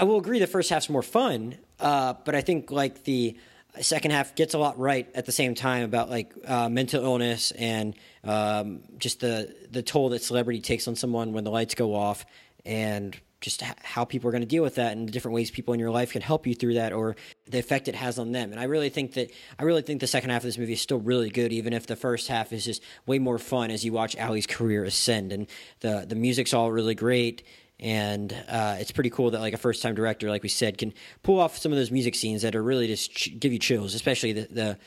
I 0.00 0.04
will 0.04 0.16
agree 0.16 0.38
the 0.38 0.46
first 0.46 0.70
half's 0.70 0.88
more 0.88 1.02
fun, 1.02 1.56
uh, 1.78 2.14
but 2.24 2.34
I 2.34 2.40
think 2.40 2.70
like 2.70 3.04
the 3.04 3.36
second 3.82 4.12
half 4.12 4.34
gets 4.34 4.54
a 4.54 4.58
lot 4.58 4.78
right 4.78 5.06
at 5.14 5.26
the 5.26 5.32
same 5.32 5.54
time 5.54 5.84
about 5.84 6.08
like 6.08 6.32
uh, 6.46 6.70
mental 6.70 7.04
illness 7.04 7.50
and 7.50 7.94
um, 8.24 8.80
just 8.96 9.20
the 9.20 9.54
the 9.70 9.82
toll 9.82 10.08
that 10.08 10.22
celebrity 10.22 10.62
takes 10.62 10.88
on 10.88 10.96
someone 10.96 11.34
when 11.34 11.44
the 11.44 11.50
lights 11.50 11.74
go 11.74 11.94
off 11.94 12.24
and 12.64 13.14
just 13.42 13.60
how 13.60 14.06
people 14.06 14.28
are 14.28 14.32
going 14.32 14.42
to 14.42 14.48
deal 14.48 14.62
with 14.62 14.76
that 14.76 14.92
and 14.92 15.06
the 15.06 15.12
different 15.12 15.34
ways 15.34 15.50
people 15.50 15.74
in 15.74 15.80
your 15.80 15.90
life 15.90 16.12
can 16.12 16.22
help 16.22 16.46
you 16.46 16.54
through 16.54 16.74
that 16.74 16.94
or 16.94 17.14
the 17.48 17.58
effect 17.58 17.86
it 17.86 17.94
has 17.94 18.18
on 18.18 18.32
them. 18.32 18.52
And 18.52 18.60
I 18.60 18.64
really 18.64 18.88
think 18.88 19.14
that 19.14 19.30
I 19.58 19.64
really 19.64 19.82
think 19.82 20.00
the 20.00 20.06
second 20.06 20.30
half 20.30 20.40
of 20.40 20.46
this 20.46 20.56
movie 20.56 20.72
is 20.72 20.80
still 20.80 20.98
really 20.98 21.28
good, 21.28 21.52
even 21.52 21.74
if 21.74 21.86
the 21.86 21.96
first 21.96 22.28
half 22.28 22.54
is 22.54 22.64
just 22.64 22.82
way 23.04 23.18
more 23.18 23.38
fun 23.38 23.70
as 23.70 23.84
you 23.84 23.92
watch 23.92 24.16
Allie's 24.16 24.46
career 24.46 24.82
ascend. 24.84 25.30
And 25.30 25.46
the 25.80 26.06
the 26.08 26.16
music's 26.16 26.54
all 26.54 26.72
really 26.72 26.94
great 26.94 27.42
and 27.80 28.32
uh, 28.48 28.76
it's 28.78 28.92
pretty 28.92 29.10
cool 29.10 29.30
that 29.30 29.40
like 29.40 29.54
a 29.54 29.58
first 29.58 29.82
time 29.82 29.94
director 29.94 30.30
like 30.30 30.42
we 30.42 30.48
said 30.48 30.78
can 30.78 30.92
pull 31.22 31.40
off 31.40 31.58
some 31.58 31.72
of 31.72 31.78
those 31.78 31.90
music 31.90 32.14
scenes 32.14 32.42
that 32.42 32.54
are 32.54 32.62
really 32.62 32.86
just 32.86 33.12
ch- 33.12 33.38
give 33.38 33.52
you 33.52 33.58
chills 33.58 33.94
especially 33.94 34.32
the, 34.32 34.46
the 34.50 34.78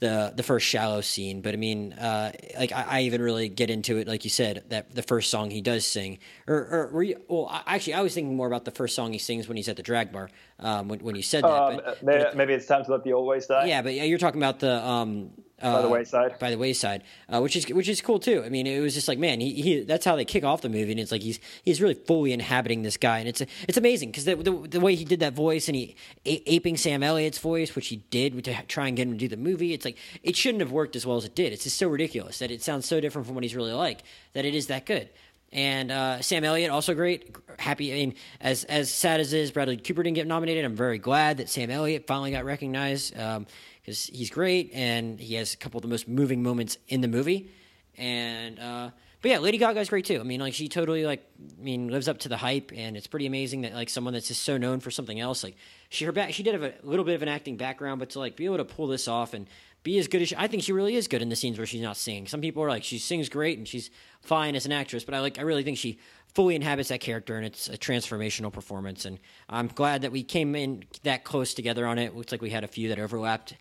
the 0.00 0.32
the 0.34 0.42
first 0.42 0.66
shallow 0.66 1.02
scene. 1.02 1.42
But 1.42 1.54
i 1.54 1.56
mean 1.56 1.92
uh, 1.92 2.32
like 2.58 2.72
I, 2.72 2.82
I, 2.82 3.00
even 3.02 3.22
really 3.22 3.48
get 3.48 3.70
into 3.70 3.98
it 3.98 4.08
like 4.08 4.24
you 4.24 4.30
said 4.30 4.64
that 4.70 4.94
the 4.94 5.02
first 5.02 5.30
song 5.30 5.50
he 5.50 5.60
does 5.60 5.86
sing. 5.86 6.18
Or, 6.46 6.56
or 6.56 6.90
were 6.92 7.02
you, 7.02 7.20
well 7.28 7.48
actually 7.66 7.94
i 7.94 8.00
was 8.00 8.14
thinking 8.14 8.34
more 8.34 8.46
about 8.46 8.64
the 8.64 8.70
first 8.70 8.96
song 8.96 9.12
he 9.12 9.18
sings 9.18 9.46
when 9.46 9.56
he's 9.56 9.68
at 9.68 9.76
the 9.76 9.82
drag 9.82 10.10
bar 10.10 10.30
um, 10.58 10.88
when, 10.88 11.00
when 11.00 11.14
you 11.14 11.22
said 11.22 11.44
that 11.44 11.50
um, 11.50 11.80
but, 11.84 12.02
maybe, 12.02 12.24
but 12.24 12.36
maybe, 12.36 12.54
it's 12.54 12.66
time 12.66 12.84
to 12.84 12.90
let 12.90 13.04
the 13.04 13.12
old 13.12 13.28
ways 13.28 13.46
die? 13.46 13.66
Yeah 13.66 13.82
but 13.82 13.94
yeah, 13.94 14.04
you're 14.04 14.18
talking 14.18 14.40
about 14.40 14.58
the 14.58 14.84
um, 14.84 15.30
uh, 15.62 15.76
by 15.76 15.82
the 15.82 15.88
wayside. 15.88 16.38
By 16.38 16.50
the 16.50 16.58
wayside, 16.58 17.02
uh, 17.28 17.40
which 17.40 17.56
is 17.56 17.68
which 17.68 17.88
is 17.88 18.00
cool 18.00 18.18
too. 18.18 18.42
I 18.44 18.48
mean, 18.48 18.66
it 18.66 18.80
was 18.80 18.94
just 18.94 19.08
like, 19.08 19.18
man, 19.18 19.40
he, 19.40 19.52
he 19.52 19.80
that's 19.82 20.04
how 20.04 20.16
they 20.16 20.24
kick 20.24 20.44
off 20.44 20.62
the 20.62 20.68
movie, 20.68 20.90
and 20.90 21.00
it's 21.00 21.12
like 21.12 21.22
he's 21.22 21.38
he's 21.64 21.80
really 21.80 21.94
fully 21.94 22.32
inhabiting 22.32 22.82
this 22.82 22.96
guy, 22.96 23.18
and 23.18 23.28
it's 23.28 23.42
it's 23.68 23.76
amazing 23.76 24.10
because 24.10 24.24
the, 24.24 24.36
the, 24.36 24.52
the 24.68 24.80
way 24.80 24.94
he 24.94 25.04
did 25.04 25.20
that 25.20 25.34
voice 25.34 25.68
and 25.68 25.76
he 25.76 25.96
a- 26.26 26.42
aping 26.54 26.76
Sam 26.76 27.02
Elliott's 27.02 27.38
voice, 27.38 27.74
which 27.74 27.88
he 27.88 27.96
did 28.10 28.44
to 28.44 28.62
try 28.66 28.88
and 28.88 28.96
get 28.96 29.06
him 29.06 29.12
to 29.12 29.18
do 29.18 29.28
the 29.28 29.36
movie. 29.36 29.72
It's 29.72 29.84
like 29.84 29.96
it 30.22 30.36
shouldn't 30.36 30.60
have 30.60 30.72
worked 30.72 30.96
as 30.96 31.06
well 31.06 31.16
as 31.16 31.24
it 31.24 31.34
did. 31.34 31.52
It's 31.52 31.64
just 31.64 31.78
so 31.78 31.88
ridiculous 31.88 32.38
that 32.38 32.50
it 32.50 32.62
sounds 32.62 32.86
so 32.86 33.00
different 33.00 33.26
from 33.26 33.34
what 33.34 33.44
he's 33.44 33.56
really 33.56 33.72
like 33.72 34.02
that 34.32 34.44
it 34.44 34.54
is 34.54 34.68
that 34.68 34.86
good. 34.86 35.08
And 35.52 35.90
uh, 35.90 36.22
Sam 36.22 36.44
Elliott 36.44 36.70
also 36.70 36.94
great. 36.94 37.34
Happy. 37.58 37.92
I 37.92 37.96
mean, 37.96 38.14
as 38.40 38.62
as 38.64 38.88
sad 38.90 39.18
as 39.18 39.32
it 39.32 39.40
is, 39.40 39.50
Bradley 39.50 39.76
Cooper 39.76 40.04
didn't 40.04 40.14
get 40.14 40.28
nominated. 40.28 40.64
I'm 40.64 40.76
very 40.76 40.98
glad 40.98 41.38
that 41.38 41.48
Sam 41.48 41.70
Elliott 41.70 42.06
finally 42.06 42.30
got 42.30 42.44
recognized. 42.44 43.18
Um, 43.18 43.46
because 43.90 44.06
he's 44.06 44.30
great 44.30 44.70
and 44.72 45.18
he 45.18 45.34
has 45.34 45.52
a 45.52 45.56
couple 45.56 45.78
of 45.78 45.82
the 45.82 45.88
most 45.88 46.06
moving 46.06 46.42
moments 46.42 46.78
in 46.88 47.00
the 47.00 47.08
movie. 47.08 47.50
And 47.98 48.58
uh, 48.58 48.90
but 49.20 49.30
yeah, 49.30 49.38
Lady 49.38 49.58
Gaga's 49.58 49.88
great 49.88 50.04
too. 50.04 50.20
I 50.20 50.22
mean, 50.22 50.40
like 50.40 50.54
she 50.54 50.68
totally 50.68 51.04
like 51.04 51.26
I 51.58 51.62
mean 51.62 51.88
lives 51.88 52.08
up 52.08 52.18
to 52.18 52.28
the 52.28 52.36
hype, 52.36 52.70
and 52.74 52.96
it's 52.96 53.08
pretty 53.08 53.26
amazing 53.26 53.62
that 53.62 53.74
like 53.74 53.88
someone 53.88 54.14
that's 54.14 54.28
just 54.28 54.42
so 54.42 54.56
known 54.56 54.78
for 54.78 54.90
something 54.92 55.18
else, 55.18 55.42
like 55.42 55.56
she 55.88 56.04
her 56.04 56.12
back 56.12 56.32
she 56.32 56.42
did 56.42 56.54
have 56.54 56.62
a 56.62 56.74
little 56.84 57.04
bit 57.04 57.16
of 57.16 57.22
an 57.22 57.28
acting 57.28 57.56
background, 57.56 57.98
but 57.98 58.10
to 58.10 58.20
like 58.20 58.36
be 58.36 58.44
able 58.44 58.58
to 58.58 58.64
pull 58.64 58.86
this 58.86 59.08
off 59.08 59.34
and 59.34 59.48
be 59.82 59.98
as 59.98 60.08
good 60.08 60.22
as 60.22 60.28
she, 60.28 60.36
I 60.36 60.46
think 60.46 60.62
she 60.62 60.72
really 60.72 60.94
is 60.94 61.08
good 61.08 61.22
in 61.22 61.30
the 61.30 61.36
scenes 61.36 61.58
where 61.58 61.66
she's 61.66 61.82
not 61.82 61.96
singing. 61.96 62.26
Some 62.26 62.40
people 62.40 62.62
are 62.62 62.68
like 62.68 62.84
she 62.84 62.98
sings 62.98 63.28
great 63.28 63.58
and 63.58 63.66
she's 63.66 63.90
fine 64.20 64.54
as 64.54 64.66
an 64.66 64.72
actress, 64.72 65.04
but 65.04 65.14
I 65.14 65.20
like 65.20 65.38
I 65.38 65.42
really 65.42 65.64
think 65.64 65.78
she 65.78 65.98
fully 66.34 66.54
inhabits 66.54 66.90
that 66.90 67.00
character 67.00 67.36
and 67.36 67.44
it's 67.44 67.68
a 67.68 67.76
transformational 67.76 68.52
performance. 68.52 69.04
And 69.04 69.18
I'm 69.48 69.66
glad 69.66 70.02
that 70.02 70.12
we 70.12 70.22
came 70.22 70.54
in 70.54 70.84
that 71.02 71.24
close 71.24 71.54
together 71.54 71.86
on 71.86 71.98
it. 71.98 72.16
Looks 72.16 72.32
like 72.32 72.40
we 72.40 72.50
had 72.50 72.64
a 72.64 72.68
few 72.68 72.88
that 72.90 72.98
overlapped 72.98 73.54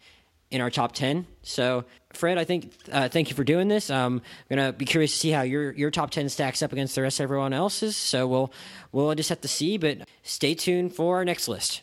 in 0.52 0.62
our 0.62 0.70
top 0.70 0.94
10. 0.94 1.28
So, 1.44 1.86
Fred, 2.14 2.38
I 2.38 2.44
think 2.44 2.74
uh, 2.92 3.10
thank 3.10 3.30
you 3.30 3.36
for 3.36 3.44
doing 3.44 3.68
this. 3.68 3.90
Um, 3.90 4.22
I'm 4.50 4.58
to 4.58 4.74
be 4.74 4.86
curious 4.86 5.12
to 5.12 5.18
see 5.18 5.30
how 5.32 5.44
your 5.44 5.72
your 5.74 5.92
top 5.92 6.12
10 6.12 6.30
stacks 6.30 6.62
up 6.62 6.74
against 6.74 6.96
the 6.96 7.02
rest 7.02 7.20
of 7.20 7.26
everyone 7.26 7.54
else's. 7.54 7.96
So, 7.96 8.28
we'll 8.28 8.52
we'll 8.92 9.14
just 9.16 9.30
have 9.30 9.42
to 9.42 9.48
see, 9.48 9.78
but 9.78 10.08
stay 10.24 10.56
tuned 10.56 10.96
for 10.96 11.18
our 11.18 11.26
next 11.26 11.48
list. 11.48 11.82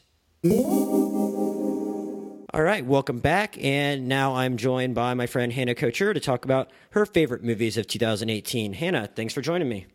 All 2.57 2.63
right, 2.63 2.87
welcome 2.87 3.19
back. 3.19 3.63
And 3.63 4.09
now 4.09 4.35
I'm 4.37 4.57
joined 4.57 4.95
by 4.95 5.13
my 5.15 5.27
friend 5.27 5.53
Hannah 5.53 5.75
Couture 5.75 6.15
to 6.15 6.21
talk 6.21 6.45
about 6.45 6.71
her 6.91 7.05
favorite 7.05 7.45
movies 7.45 7.77
of 7.77 7.87
2018. 7.87 8.73
Hannah, 8.73 9.09
thanks 9.15 9.35
for 9.35 9.43
joining 9.43 9.69
me. 9.69 9.87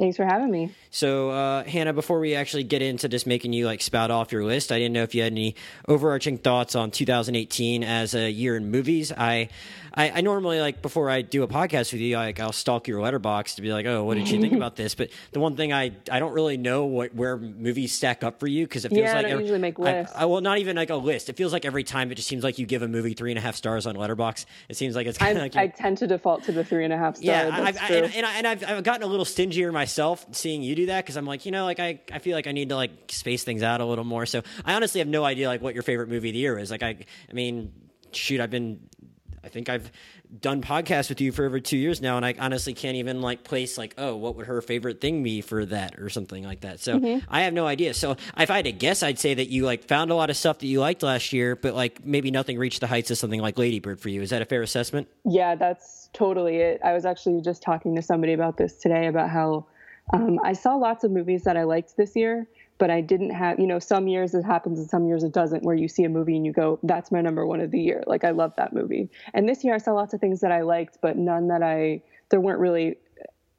Thanks 0.00 0.16
for 0.16 0.24
having 0.24 0.50
me. 0.50 0.72
So, 0.90 1.28
uh, 1.28 1.64
Hannah, 1.64 1.92
before 1.92 2.20
we 2.20 2.34
actually 2.34 2.64
get 2.64 2.80
into 2.80 3.06
just 3.06 3.26
making 3.26 3.52
you 3.52 3.66
like 3.66 3.82
spout 3.82 4.10
off 4.10 4.32
your 4.32 4.44
list, 4.44 4.72
I 4.72 4.78
didn't 4.78 4.94
know 4.94 5.02
if 5.02 5.14
you 5.14 5.22
had 5.22 5.32
any 5.32 5.56
overarching 5.86 6.38
thoughts 6.38 6.74
on 6.74 6.90
2018 6.90 7.84
as 7.84 8.14
a 8.14 8.30
year 8.30 8.56
in 8.56 8.70
movies. 8.70 9.12
I 9.12 9.50
I, 9.92 10.10
I, 10.10 10.20
normally 10.20 10.60
like 10.60 10.82
before 10.82 11.10
I 11.10 11.22
do 11.22 11.42
a 11.42 11.48
podcast 11.48 11.92
with 11.92 12.00
you, 12.00 12.16
like 12.16 12.38
I'll 12.38 12.52
stalk 12.52 12.86
your 12.86 13.00
Letterboxd 13.00 13.56
to 13.56 13.62
be 13.62 13.72
like, 13.72 13.86
oh, 13.86 14.04
what 14.04 14.16
did 14.16 14.30
you 14.30 14.40
think 14.40 14.52
about 14.56 14.76
this? 14.76 14.94
But 14.94 15.10
the 15.32 15.40
one 15.40 15.56
thing 15.56 15.72
I 15.72 15.90
I 16.10 16.20
don't 16.20 16.32
really 16.32 16.56
know 16.56 16.84
what 16.84 17.12
where 17.12 17.36
movies 17.36 17.92
stack 17.92 18.22
up 18.22 18.38
for 18.38 18.46
you 18.46 18.66
because 18.66 18.84
it 18.84 18.90
feels 18.90 19.00
yeah, 19.00 19.14
like 19.14 19.18
I 19.18 19.22
don't 19.22 19.32
every, 19.32 19.44
usually 19.44 19.58
make 19.58 19.80
lists. 19.80 20.14
I, 20.14 20.22
I, 20.22 20.24
well, 20.26 20.40
not 20.40 20.58
even 20.58 20.76
like 20.76 20.90
a 20.90 20.96
list. 20.96 21.28
It 21.28 21.36
feels 21.36 21.52
like 21.52 21.64
every 21.64 21.82
time 21.82 22.10
it 22.12 22.14
just 22.14 22.28
seems 22.28 22.44
like 22.44 22.58
you 22.58 22.66
give 22.66 22.82
a 22.82 22.88
movie 22.88 23.14
three 23.14 23.32
and 23.32 23.38
a 23.38 23.42
half 23.42 23.56
stars 23.56 23.86
on 23.86 23.96
Letterboxd. 23.96 24.46
It 24.68 24.76
seems 24.76 24.94
like 24.94 25.08
it's 25.08 25.18
kind 25.18 25.36
of 25.36 25.42
like 25.42 25.56
I 25.56 25.66
tend 25.66 25.98
to 25.98 26.06
default 26.06 26.44
to 26.44 26.52
the 26.52 26.64
three 26.64 26.84
and 26.84 26.92
a 26.92 26.96
half 26.96 27.16
star. 27.16 27.26
Yeah, 27.26 27.50
I've, 27.52 27.76
I, 27.76 27.86
and, 27.88 28.14
and, 28.14 28.26
I, 28.26 28.34
and 28.34 28.46
I've, 28.46 28.64
I've 28.64 28.84
gotten 28.84 29.02
a 29.02 29.06
little 29.10 29.24
stingier 29.24 29.72
myself 29.72 29.89
seeing 30.32 30.62
you 30.62 30.74
do 30.74 30.86
that 30.86 31.04
because 31.04 31.16
I'm 31.16 31.26
like, 31.26 31.46
you 31.46 31.52
know, 31.52 31.64
like 31.64 31.80
I 31.80 32.00
I 32.12 32.18
feel 32.18 32.36
like 32.36 32.46
I 32.46 32.52
need 32.52 32.68
to 32.70 32.76
like 32.76 32.90
space 33.10 33.44
things 33.44 33.62
out 33.62 33.80
a 33.80 33.84
little 33.84 34.04
more. 34.04 34.26
So 34.26 34.42
I 34.64 34.74
honestly 34.74 35.00
have 35.00 35.08
no 35.08 35.24
idea 35.24 35.48
like 35.48 35.62
what 35.62 35.74
your 35.74 35.82
favorite 35.82 36.08
movie 36.08 36.28
of 36.28 36.34
the 36.34 36.40
year 36.40 36.58
is. 36.58 36.70
Like 36.70 36.82
I 36.82 36.98
I 37.28 37.32
mean 37.32 37.72
shoot, 38.12 38.40
I've 38.40 38.50
been 38.50 38.80
I 39.42 39.48
think 39.48 39.68
I've 39.68 39.90
done 40.38 40.62
podcasts 40.62 41.08
with 41.08 41.20
you 41.20 41.32
for 41.32 41.44
over 41.44 41.60
two 41.60 41.76
years 41.76 42.00
now, 42.00 42.16
and 42.16 42.24
I 42.24 42.34
honestly 42.38 42.74
can't 42.74 42.96
even 42.96 43.20
like 43.20 43.42
place 43.42 43.78
like, 43.78 43.94
oh, 43.98 44.14
what 44.16 44.36
would 44.36 44.46
her 44.46 44.60
favorite 44.60 45.00
thing 45.00 45.22
be 45.22 45.40
for 45.40 45.64
that 45.66 45.98
or 45.98 46.08
something 46.08 46.44
like 46.44 46.60
that. 46.60 46.80
So 46.80 46.98
mm-hmm. 46.98 47.24
I 47.28 47.42
have 47.42 47.54
no 47.54 47.66
idea. 47.66 47.94
So 47.94 48.12
if 48.36 48.50
I 48.50 48.56
had 48.56 48.66
to 48.66 48.72
guess, 48.72 49.02
I'd 49.02 49.18
say 49.18 49.34
that 49.34 49.48
you 49.48 49.64
like 49.64 49.88
found 49.88 50.10
a 50.10 50.14
lot 50.14 50.30
of 50.30 50.36
stuff 50.36 50.58
that 50.58 50.66
you 50.66 50.80
liked 50.80 51.02
last 51.02 51.32
year, 51.32 51.56
but 51.56 51.74
like 51.74 52.04
maybe 52.04 52.30
nothing 52.30 52.58
reached 52.58 52.80
the 52.80 52.86
heights 52.86 53.10
of 53.10 53.18
something 53.18 53.40
like 53.40 53.58
Ladybird 53.58 54.00
for 54.00 54.08
you. 54.08 54.22
Is 54.22 54.30
that 54.30 54.42
a 54.42 54.44
fair 54.46 54.62
assessment? 54.62 55.08
Yeah, 55.24 55.54
that's 55.54 56.10
totally 56.12 56.56
it. 56.56 56.80
I 56.84 56.92
was 56.92 57.04
actually 57.04 57.40
just 57.40 57.62
talking 57.62 57.96
to 57.96 58.02
somebody 58.02 58.32
about 58.32 58.56
this 58.56 58.76
today 58.76 59.06
about 59.06 59.30
how 59.30 59.66
um, 60.12 60.38
I 60.42 60.52
saw 60.52 60.74
lots 60.74 61.04
of 61.04 61.10
movies 61.10 61.44
that 61.44 61.56
I 61.56 61.64
liked 61.64 61.96
this 61.96 62.16
year 62.16 62.48
but 62.80 62.90
I 62.90 63.02
didn't 63.02 63.30
have, 63.30 63.60
you 63.60 63.66
know, 63.66 63.78
some 63.78 64.08
years 64.08 64.34
it 64.34 64.42
happens 64.42 64.78
and 64.78 64.88
some 64.88 65.06
years 65.06 65.22
it 65.22 65.32
doesn't, 65.32 65.62
where 65.62 65.76
you 65.76 65.86
see 65.86 66.02
a 66.04 66.08
movie 66.08 66.34
and 66.34 66.46
you 66.46 66.52
go, 66.52 66.80
that's 66.82 67.12
my 67.12 67.20
number 67.20 67.46
one 67.46 67.60
of 67.60 67.70
the 67.70 67.78
year. 67.78 68.02
Like, 68.06 68.24
I 68.24 68.30
love 68.30 68.54
that 68.56 68.72
movie. 68.72 69.10
And 69.34 69.46
this 69.46 69.62
year 69.62 69.74
I 69.74 69.78
saw 69.78 69.92
lots 69.92 70.14
of 70.14 70.20
things 70.20 70.40
that 70.40 70.50
I 70.50 70.62
liked, 70.62 70.96
but 71.02 71.18
none 71.18 71.48
that 71.48 71.62
I, 71.62 72.02
there 72.30 72.40
weren't 72.40 72.58
really 72.58 72.96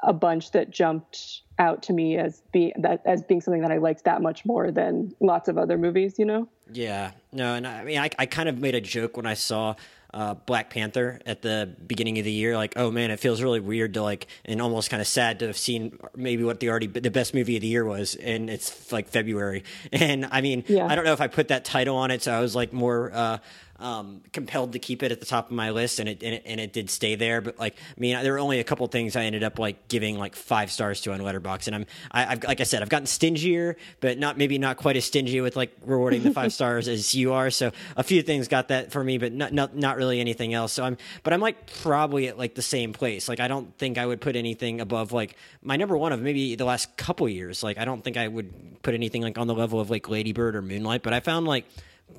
a 0.01 0.11
bunch 0.11 0.51
that 0.51 0.71
jumped 0.71 1.43
out 1.59 1.83
to 1.83 1.93
me 1.93 2.17
as 2.17 2.41
being 2.51 2.73
that 2.79 3.03
as 3.05 3.21
being 3.21 3.39
something 3.39 3.61
that 3.61 3.71
I 3.71 3.77
liked 3.77 4.05
that 4.05 4.19
much 4.23 4.43
more 4.45 4.71
than 4.71 5.13
lots 5.19 5.47
of 5.47 5.59
other 5.59 5.77
movies, 5.77 6.17
you 6.17 6.25
know? 6.25 6.49
Yeah. 6.71 7.11
No, 7.31 7.53
and 7.53 7.67
I 7.67 7.83
mean 7.83 7.99
I, 7.99 8.09
I 8.17 8.25
kind 8.25 8.49
of 8.49 8.57
made 8.57 8.73
a 8.73 8.81
joke 8.81 9.15
when 9.15 9.27
I 9.27 9.35
saw 9.35 9.75
uh, 10.13 10.33
Black 10.33 10.69
Panther 10.69 11.19
at 11.25 11.41
the 11.41 11.75
beginning 11.85 12.19
of 12.19 12.25
the 12.25 12.31
year. 12.31 12.55
Like, 12.55 12.73
oh 12.75 12.91
man, 12.91 13.11
it 13.11 13.19
feels 13.19 13.41
really 13.41 13.59
weird 13.59 13.93
to 13.95 14.03
like, 14.03 14.27
and 14.45 14.61
almost 14.61 14.89
kind 14.89 15.01
of 15.01 15.07
sad 15.07 15.39
to 15.39 15.47
have 15.47 15.57
seen 15.57 15.97
maybe 16.15 16.43
what 16.43 16.59
the 16.59 16.69
already 16.69 16.87
the 16.87 17.11
best 17.11 17.33
movie 17.33 17.55
of 17.55 17.61
the 17.61 17.67
year 17.67 17.85
was, 17.85 18.15
and 18.15 18.49
it's 18.49 18.91
like 18.91 19.07
February. 19.07 19.63
And 19.91 20.25
I 20.31 20.41
mean, 20.41 20.63
yeah. 20.67 20.87
I 20.87 20.95
don't 20.95 21.05
know 21.05 21.13
if 21.13 21.21
I 21.21 21.27
put 21.27 21.49
that 21.49 21.65
title 21.65 21.97
on 21.97 22.11
it, 22.11 22.23
so 22.23 22.31
I 22.31 22.39
was 22.39 22.55
like 22.55 22.73
more. 22.73 23.11
Uh, 23.13 23.37
um, 23.81 24.21
compelled 24.31 24.73
to 24.73 24.79
keep 24.79 25.03
it 25.03 25.11
at 25.11 25.19
the 25.19 25.25
top 25.25 25.47
of 25.47 25.51
my 25.51 25.71
list, 25.71 25.99
and 25.99 26.07
it, 26.07 26.23
and 26.23 26.35
it, 26.35 26.43
and 26.45 26.59
it 26.59 26.71
did 26.71 26.89
stay 26.89 27.15
there. 27.15 27.41
But 27.41 27.59
like, 27.59 27.75
I 27.75 27.99
mean, 27.99 28.21
there 28.23 28.33
were 28.33 28.39
only 28.39 28.59
a 28.59 28.63
couple 28.63 28.85
things 28.87 29.15
I 29.15 29.23
ended 29.23 29.43
up 29.43 29.59
like 29.59 29.87
giving 29.87 30.17
like 30.17 30.35
five 30.35 30.71
stars 30.71 31.01
to 31.01 31.13
on 31.13 31.19
Letterboxd, 31.19 31.67
and 31.67 31.75
I'm 31.75 31.85
I, 32.11 32.21
have 32.23 32.43
like 32.43 32.61
I 32.61 32.63
said, 32.63 32.81
I've 32.81 32.89
gotten 32.89 33.07
stingier, 33.07 33.77
but 33.99 34.17
not 34.17 34.37
maybe 34.37 34.57
not 34.57 34.77
quite 34.77 34.95
as 34.95 35.05
stingy 35.05 35.41
with 35.41 35.55
like 35.55 35.75
rewarding 35.83 36.23
the 36.23 36.31
five 36.31 36.53
stars 36.61 36.87
as 36.87 37.13
you 37.15 37.33
are. 37.33 37.49
So 37.49 37.71
a 37.97 38.03
few 38.03 38.21
things 38.21 38.47
got 38.47 38.69
that 38.69 38.91
for 38.91 39.03
me, 39.03 39.17
but 39.17 39.33
not 39.33 39.53
not 39.53 39.75
not 39.75 39.97
really 39.97 40.19
anything 40.19 40.53
else. 40.53 40.73
So 40.73 40.83
I'm, 40.83 40.97
but 41.23 41.33
I'm 41.33 41.41
like 41.41 41.71
probably 41.81 42.27
at 42.27 42.37
like 42.37 42.55
the 42.55 42.61
same 42.61 42.93
place. 42.93 43.27
Like 43.27 43.39
I 43.39 43.47
don't 43.47 43.77
think 43.77 43.97
I 43.97 44.05
would 44.05 44.21
put 44.21 44.35
anything 44.35 44.81
above 44.81 45.11
like 45.11 45.35
my 45.61 45.75
number 45.77 45.97
one 45.97 46.11
of 46.11 46.21
maybe 46.21 46.55
the 46.55 46.65
last 46.65 46.95
couple 46.97 47.27
years. 47.27 47.63
Like 47.63 47.77
I 47.77 47.85
don't 47.85 48.03
think 48.03 48.17
I 48.17 48.27
would 48.27 48.81
put 48.81 48.93
anything 48.93 49.21
like 49.21 49.37
on 49.37 49.47
the 49.47 49.55
level 49.55 49.79
of 49.79 49.89
like 49.89 50.09
Ladybird 50.09 50.55
or 50.55 50.61
Moonlight, 50.61 51.03
but 51.03 51.13
I 51.13 51.19
found 51.19 51.47
like 51.47 51.65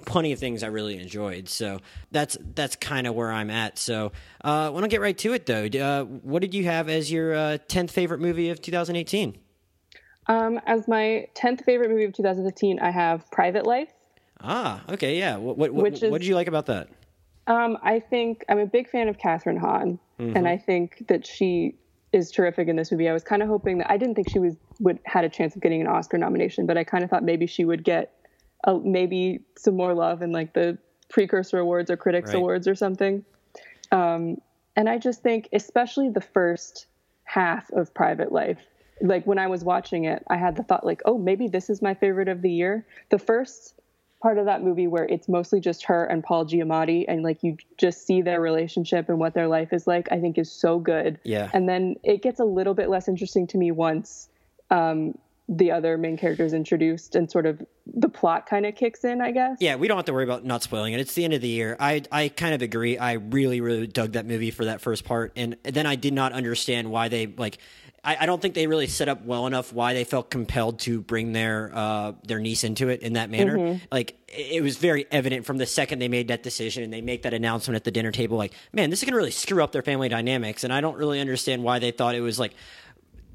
plenty 0.05 0.33
of 0.33 0.39
things 0.39 0.63
I 0.63 0.69
really 0.69 0.99
enjoyed. 0.99 1.49
So 1.49 1.81
that's 2.11 2.37
that's 2.55 2.77
kind 2.77 3.07
of 3.07 3.15
where 3.15 3.31
I'm 3.31 3.51
at. 3.51 3.79
So 3.79 4.13
uh, 4.43 4.71
want 4.73 4.85
to 4.85 4.89
get 4.89 5.01
right 5.01 5.17
to 5.19 5.33
it 5.33 5.47
though. 5.47 5.67
Uh, 5.67 6.05
what 6.05 6.43
did 6.43 6.55
you 6.55 6.65
have 6.65 6.89
as 6.89 7.11
your 7.11 7.35
uh, 7.35 7.59
tenth 7.69 7.91
favorite 7.91 8.21
movie 8.21 8.51
of 8.51 8.61
2018? 8.61 9.39
Um, 10.29 10.61
as 10.67 10.87
my 10.87 11.27
tenth 11.35 11.65
favorite 11.65 11.91
movie 11.91 12.05
of 12.05 12.13
2015, 12.13 12.79
I 12.79 12.91
have 12.91 13.29
Private 13.31 13.67
Life. 13.67 13.91
Ah, 14.41 14.83
okay, 14.89 15.19
yeah. 15.19 15.37
What 15.37 15.57
what, 15.57 15.73
what, 15.73 15.93
is, 15.93 16.03
what 16.03 16.21
did 16.21 16.27
you 16.27 16.35
like 16.35 16.49
about 16.49 16.67
that? 16.67 16.89
Um, 17.47 17.79
I 17.83 18.01
think 18.01 18.45
I'm 18.49 18.59
a 18.59 18.67
big 18.67 18.89
fan 18.89 19.09
of 19.09 19.19
Kathryn 19.19 19.59
Hahn, 19.59 19.99
mm-hmm. 20.19 20.37
and 20.37 20.47
I 20.47 20.57
think 20.57 21.07
that 21.09 21.27
she 21.27 21.77
is 22.13 22.31
terrific 22.31 22.69
in 22.69 22.77
this 22.77 22.93
movie. 22.93 23.09
I 23.09 23.13
was 23.13 23.25
kind 23.25 23.43
of 23.43 23.49
hoping 23.49 23.79
that 23.79 23.91
I 23.91 23.97
didn't 23.97 24.15
think 24.15 24.31
she 24.31 24.39
was 24.39 24.57
would 24.81 24.99
had 25.05 25.25
a 25.25 25.29
chance 25.29 25.57
of 25.57 25.63
getting 25.63 25.81
an 25.81 25.87
Oscar 25.87 26.19
nomination, 26.19 26.67
but 26.67 26.77
I 26.77 26.85
kind 26.85 27.03
of 27.05 27.11
thought 27.11 27.25
maybe 27.25 27.47
she 27.47 27.65
would 27.65 27.85
get 27.85 28.13
uh, 28.65 28.79
maybe 28.83 29.41
some 29.57 29.77
more 29.77 29.95
love 29.95 30.23
in 30.23 30.33
like 30.33 30.53
the 30.53 30.79
precursor 31.09 31.59
awards 31.59 31.91
or 31.91 31.97
critics 31.97 32.29
right. 32.29 32.39
awards 32.39 32.67
or 32.67 32.75
something. 32.75 33.25
Um, 33.91 34.41
and 34.77 34.89
I 34.89 34.99
just 34.99 35.23
think, 35.23 35.49
especially 35.53 36.09
the 36.09 36.21
first 36.21 36.87
half 37.25 37.71
of 37.73 37.93
Private 37.93 38.33
Life, 38.33 38.59
like 39.01 39.27
when 39.27 39.39
I 39.39 39.47
was 39.49 39.65
watching 39.65 40.05
it, 40.05 40.25
I 40.29 40.37
had 40.37 40.57
the 40.57 40.63
thought 40.63 40.87
like, 40.87 41.03
oh, 41.05 41.19
maybe 41.19 41.49
this 41.49 41.69
is 41.69 41.83
my 41.83 41.95
favorite 41.95 42.29
of 42.29 42.41
the 42.43 42.51
year. 42.51 42.87
The 43.11 43.19
first 43.19 43.75
part 44.23 44.39
of 44.39 44.47
that 44.47 44.63
movie 44.63 44.87
where 44.87 45.05
it's 45.05 45.29
mostly 45.29 45.61
just 45.61 45.85
her 45.85 46.05
and 46.05 46.23
Paul 46.23 46.47
Giamatti 46.47 47.05
and 47.09 47.25
like 47.25 47.43
you 47.43 47.57
just 47.77 48.07
see 48.07 48.23
their 48.23 48.41
relationship 48.41 49.09
and 49.09 49.19
what 49.19 49.35
their 49.35 49.49
life 49.49 49.73
is 49.73 49.87
like, 49.87 50.09
I 50.13 50.21
think 50.21 50.39
is 50.39 50.51
so 50.51 50.79
good. 50.79 51.19
Yeah. 51.25 51.51
And 51.53 51.69
then 51.69 51.97
it 52.05 52.23
gets 52.23 52.39
a 52.39 52.45
little 52.45 52.75
bit 52.75 52.89
less 52.89 53.09
interesting 53.09 53.49
to 53.49 53.59
me 53.59 53.73
once 53.73 54.29
um, 54.71 55.19
the 55.49 55.71
other 55.73 55.99
main 55.99 56.17
characters 56.17 56.53
introduced 56.53 57.15
and 57.15 57.31
sort 57.31 57.47
of 57.47 57.63
the 57.87 58.09
plot 58.09 58.47
kind 58.47 58.65
of 58.65 58.75
kicks 58.75 59.05
in, 59.05 59.21
I 59.21 59.33
guess. 59.33 59.59
Yeah, 59.61 59.77
we 59.77 59.89
don't 59.89 59.97
have 59.97 60.07
to 60.07 60.13
worry 60.13 60.25
about 60.25 60.45
not 60.45 60.63
spoiling 60.63 60.93
it. 60.93 61.01
It's 61.01 61.15
the 61.15 61.25
end 61.25 61.35
of 61.35 61.41
the 61.41 61.49
year. 61.49 61.77
I 61.81 62.03
I 62.11 62.29
kind 62.29 62.55
of 62.55 62.63
agree. 62.63 62.97
I 62.97 63.15
really 63.15 63.61
really 63.61 63.87
dug 63.87 64.13
that 64.13 64.27
movie 64.27 64.51
for 64.51 64.67
that 64.67 64.81
first 64.81 65.05
part, 65.05 65.33
and 65.37 65.57
then 65.65 65.87
I 65.87 65.97
did 65.97 66.15
not 66.15 66.33
understand 66.33 66.91
why 66.91 67.09
they 67.09 67.27
like. 67.27 67.59
I, 68.05 68.17
I 68.21 68.27
don't 68.27 68.43
think 68.43 68.55
they 68.55 68.67
really 68.67 68.89
set 68.89 69.09
up 69.09 69.25
well 69.25 69.47
enough 69.47 69.73
why 69.73 69.95
they 69.95 70.03
felt 70.03 70.29
compelled 70.29 70.81
to 70.81 71.01
bring 71.01 71.33
their 71.33 71.71
uh, 71.75 72.13
their 72.25 72.39
niece 72.41 72.65
into 72.65 72.89
it 72.89 73.03
in 73.03 73.13
that 73.15 73.31
manner. 73.31 73.57
Mm-hmm. 73.57 73.85
Like 73.93 74.17
it 74.29 74.63
was 74.63 74.77
very 74.77 75.07
evident 75.11 75.45
from 75.45 75.59
the 75.59 75.67
second 75.67 75.99
they 75.99 76.09
made 76.09 76.29
that 76.29 76.43
decision 76.43 76.83
and 76.83 76.93
they 76.93 77.01
make 77.01 77.23
that 77.23 77.35
announcement 77.35 77.77
at 77.77 77.85
the 77.85 77.91
dinner 77.91 78.11
table. 78.11 78.37
Like, 78.39 78.55
man, 78.73 78.91
this 78.91 79.01
is 79.01 79.05
going 79.05 79.13
to 79.13 79.19
really 79.19 79.31
screw 79.31 79.63
up 79.63 79.73
their 79.73 79.83
family 79.83 80.09
dynamics, 80.09 80.65
and 80.65 80.73
I 80.73 80.81
don't 80.81 80.97
really 80.97 81.21
understand 81.21 81.63
why 81.63 81.79
they 81.79 81.91
thought 81.91 82.15
it 82.15 82.21
was 82.21 82.39
like 82.39 82.55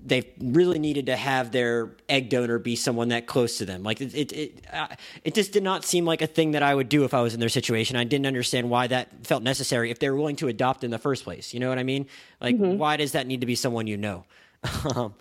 they 0.07 0.33
really 0.39 0.79
needed 0.79 1.07
to 1.07 1.15
have 1.17 1.51
their 1.51 1.91
egg 2.07 2.29
donor 2.29 2.59
be 2.59 2.75
someone 2.77 3.09
that 3.09 3.27
close 3.27 3.57
to 3.57 3.65
them. 3.65 3.83
Like 3.83 3.99
it, 3.99 4.15
it, 4.15 4.31
it, 4.31 4.65
uh, 4.71 4.87
it, 5.25 5.33
just 5.33 5.51
did 5.51 5.63
not 5.63 5.83
seem 5.83 6.05
like 6.05 6.21
a 6.21 6.27
thing 6.27 6.51
that 6.51 6.63
I 6.63 6.73
would 6.73 6.87
do 6.87 7.03
if 7.03 7.13
I 7.13 7.21
was 7.21 7.33
in 7.33 7.41
their 7.41 7.49
situation. 7.49 7.97
I 7.97 8.05
didn't 8.05 8.25
understand 8.25 8.69
why 8.69 8.87
that 8.87 9.27
felt 9.27 9.43
necessary 9.43 9.91
if 9.91 9.99
they 9.99 10.09
were 10.09 10.15
willing 10.15 10.37
to 10.37 10.47
adopt 10.47 10.85
in 10.85 10.91
the 10.91 10.97
first 10.97 11.25
place. 11.25 11.53
You 11.53 11.59
know 11.59 11.67
what 11.67 11.77
I 11.77 11.83
mean? 11.83 12.07
Like, 12.39 12.55
mm-hmm. 12.55 12.77
why 12.77 12.95
does 12.95 13.11
that 13.11 13.27
need 13.27 13.41
to 13.41 13.47
be 13.47 13.55
someone 13.55 13.85
you 13.85 13.97
know? 13.97 14.23
um, 14.95 15.13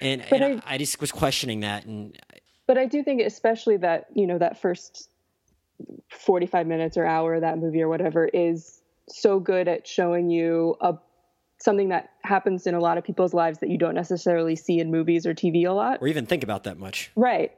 and, 0.00 0.22
and 0.30 0.62
I, 0.66 0.74
I 0.74 0.78
just 0.78 1.00
was 1.00 1.10
questioning 1.10 1.60
that. 1.60 1.86
And 1.86 2.18
but 2.66 2.76
I 2.76 2.84
do 2.84 3.02
think, 3.02 3.22
especially 3.22 3.78
that 3.78 4.08
you 4.14 4.26
know 4.26 4.38
that 4.38 4.60
first 4.60 5.08
forty-five 6.10 6.66
minutes 6.66 6.98
or 6.98 7.06
hour 7.06 7.34
of 7.34 7.40
that 7.40 7.58
movie 7.58 7.80
or 7.80 7.88
whatever 7.88 8.26
is 8.26 8.82
so 9.08 9.40
good 9.40 9.68
at 9.68 9.86
showing 9.86 10.28
you 10.28 10.76
a 10.82 10.94
something 11.60 11.88
that 11.88 12.10
happens 12.22 12.66
in 12.66 12.74
a 12.74 12.80
lot 12.80 12.98
of 12.98 13.04
people's 13.04 13.34
lives 13.34 13.58
that 13.58 13.68
you 13.68 13.78
don't 13.78 13.94
necessarily 13.94 14.56
see 14.56 14.78
in 14.78 14.90
movies 14.90 15.26
or 15.26 15.34
TV 15.34 15.66
a 15.66 15.72
lot. 15.72 15.98
Or 16.00 16.06
even 16.06 16.26
think 16.26 16.44
about 16.44 16.64
that 16.64 16.78
much. 16.78 17.10
Right. 17.16 17.52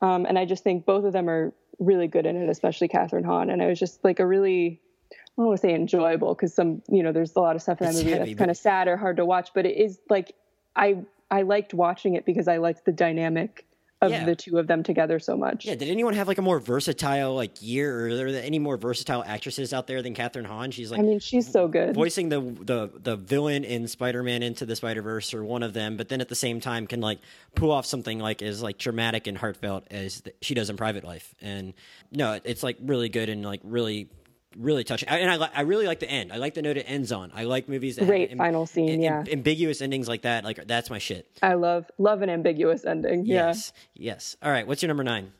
Um, 0.00 0.26
and 0.26 0.38
I 0.38 0.44
just 0.44 0.64
think 0.64 0.86
both 0.86 1.04
of 1.04 1.12
them 1.12 1.28
are 1.28 1.52
really 1.78 2.08
good 2.08 2.26
in 2.26 2.36
it, 2.36 2.48
especially 2.48 2.88
Kathryn 2.88 3.24
Hahn. 3.24 3.50
And 3.50 3.60
it 3.60 3.66
was 3.66 3.78
just 3.78 4.02
like 4.04 4.20
a 4.20 4.26
really, 4.26 4.80
I 5.12 5.16
don't 5.36 5.46
want 5.46 5.60
to 5.60 5.66
say 5.66 5.74
enjoyable 5.74 6.34
because 6.34 6.54
some, 6.54 6.82
you 6.88 7.02
know, 7.02 7.12
there's 7.12 7.34
a 7.36 7.40
lot 7.40 7.56
of 7.56 7.62
stuff 7.62 7.80
in 7.80 7.86
that 7.86 7.90
It's 7.90 7.98
movie 7.98 8.10
heavy, 8.10 8.30
that's 8.30 8.38
kind 8.38 8.50
of 8.50 8.56
sad 8.56 8.88
or 8.88 8.96
hard 8.96 9.18
to 9.18 9.24
watch, 9.24 9.50
but 9.54 9.66
it 9.66 9.76
is 9.76 9.98
like, 10.08 10.34
I, 10.74 11.04
I 11.30 11.42
liked 11.42 11.74
watching 11.74 12.14
it 12.14 12.24
because 12.24 12.48
I 12.48 12.56
liked 12.56 12.84
the 12.84 12.92
dynamic 12.92 13.66
of 14.04 14.10
Yeah. 14.12 14.24
the 14.24 14.36
two 14.36 14.58
of 14.58 14.66
them 14.66 14.82
together 14.82 15.18
so 15.18 15.36
much. 15.36 15.64
Yeah, 15.64 15.74
did 15.74 15.88
anyone 15.88 16.14
have 16.14 16.28
like 16.28 16.38
a 16.38 16.42
more 16.42 16.58
versatile 16.60 17.34
like 17.34 17.60
year, 17.60 17.98
or 18.00 18.08
are 18.08 18.14
there 18.32 18.42
any 18.42 18.58
more 18.58 18.76
versatile 18.76 19.24
actresses 19.26 19.72
out 19.72 19.86
there 19.86 20.02
than 20.02 20.14
Kathryn 20.14 20.44
Hahn? 20.46 20.70
She's 20.70 20.90
like 20.90 21.00
I 21.00 21.02
mean, 21.02 21.18
she's 21.20 21.50
so 21.50 21.68
good. 21.68 21.94
voicing 21.94 22.28
the 22.28 22.40
the 22.40 22.90
the 23.02 23.16
villain 23.16 23.64
in 23.64 23.88
Spider-Man 23.88 24.42
Into 24.42 24.66
the 24.66 24.76
Spider-Verse 24.76 25.34
or 25.34 25.44
one 25.44 25.62
of 25.62 25.72
them, 25.72 25.96
but 25.96 26.08
then 26.08 26.20
at 26.20 26.28
the 26.28 26.34
same 26.34 26.60
time 26.60 26.86
can 26.86 27.00
like 27.00 27.18
pull 27.54 27.70
off 27.72 27.86
something 27.86 28.18
like 28.18 28.42
as 28.42 28.62
like 28.62 28.78
dramatic 28.78 29.26
and 29.26 29.36
heartfelt 29.38 29.84
as 29.90 30.20
th- 30.20 30.36
she 30.40 30.54
does 30.54 30.70
in 30.70 30.76
Private 30.76 31.04
Life. 31.04 31.34
And 31.40 31.74
no, 32.12 32.38
it's 32.44 32.62
like 32.62 32.76
really 32.82 33.08
good 33.08 33.28
and 33.28 33.44
like 33.44 33.60
really 33.64 34.08
really 34.56 34.84
touching. 34.84 35.08
And 35.08 35.30
I 35.30 35.50
I 35.54 35.60
really 35.62 35.86
like 35.86 36.00
the 36.00 36.10
end. 36.10 36.32
I 36.32 36.36
like 36.36 36.54
the 36.54 36.62
note 36.62 36.76
it 36.76 36.86
ends 36.88 37.12
on. 37.12 37.32
I 37.34 37.44
like 37.44 37.68
movies 37.68 37.96
that 37.96 38.06
Great 38.06 38.30
have 38.30 38.38
final 38.38 38.66
scene, 38.66 39.00
yeah. 39.00 39.24
ambiguous 39.30 39.80
endings 39.80 40.08
like 40.08 40.22
that. 40.22 40.44
Like 40.44 40.66
that's 40.66 40.90
my 40.90 40.98
shit. 40.98 41.26
I 41.42 41.54
love, 41.54 41.90
love 41.98 42.22
an 42.22 42.30
ambiguous 42.30 42.84
ending. 42.84 43.26
Yes, 43.26 43.72
yes. 43.94 44.36
All 44.42 44.50
right, 44.50 44.66
what's 44.66 44.82
your 44.82 44.88
number 44.88 45.04
nine? 45.04 45.32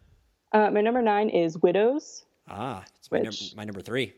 Uh, 0.52 0.70
my 0.70 0.80
number 0.80 1.02
nine 1.02 1.28
is 1.30 1.58
Widows. 1.58 2.24
Ah, 2.48 2.84
it's 2.98 3.10
my, 3.10 3.18
number, 3.18 3.36
my 3.56 3.64
number 3.64 3.80
three. 3.80 4.12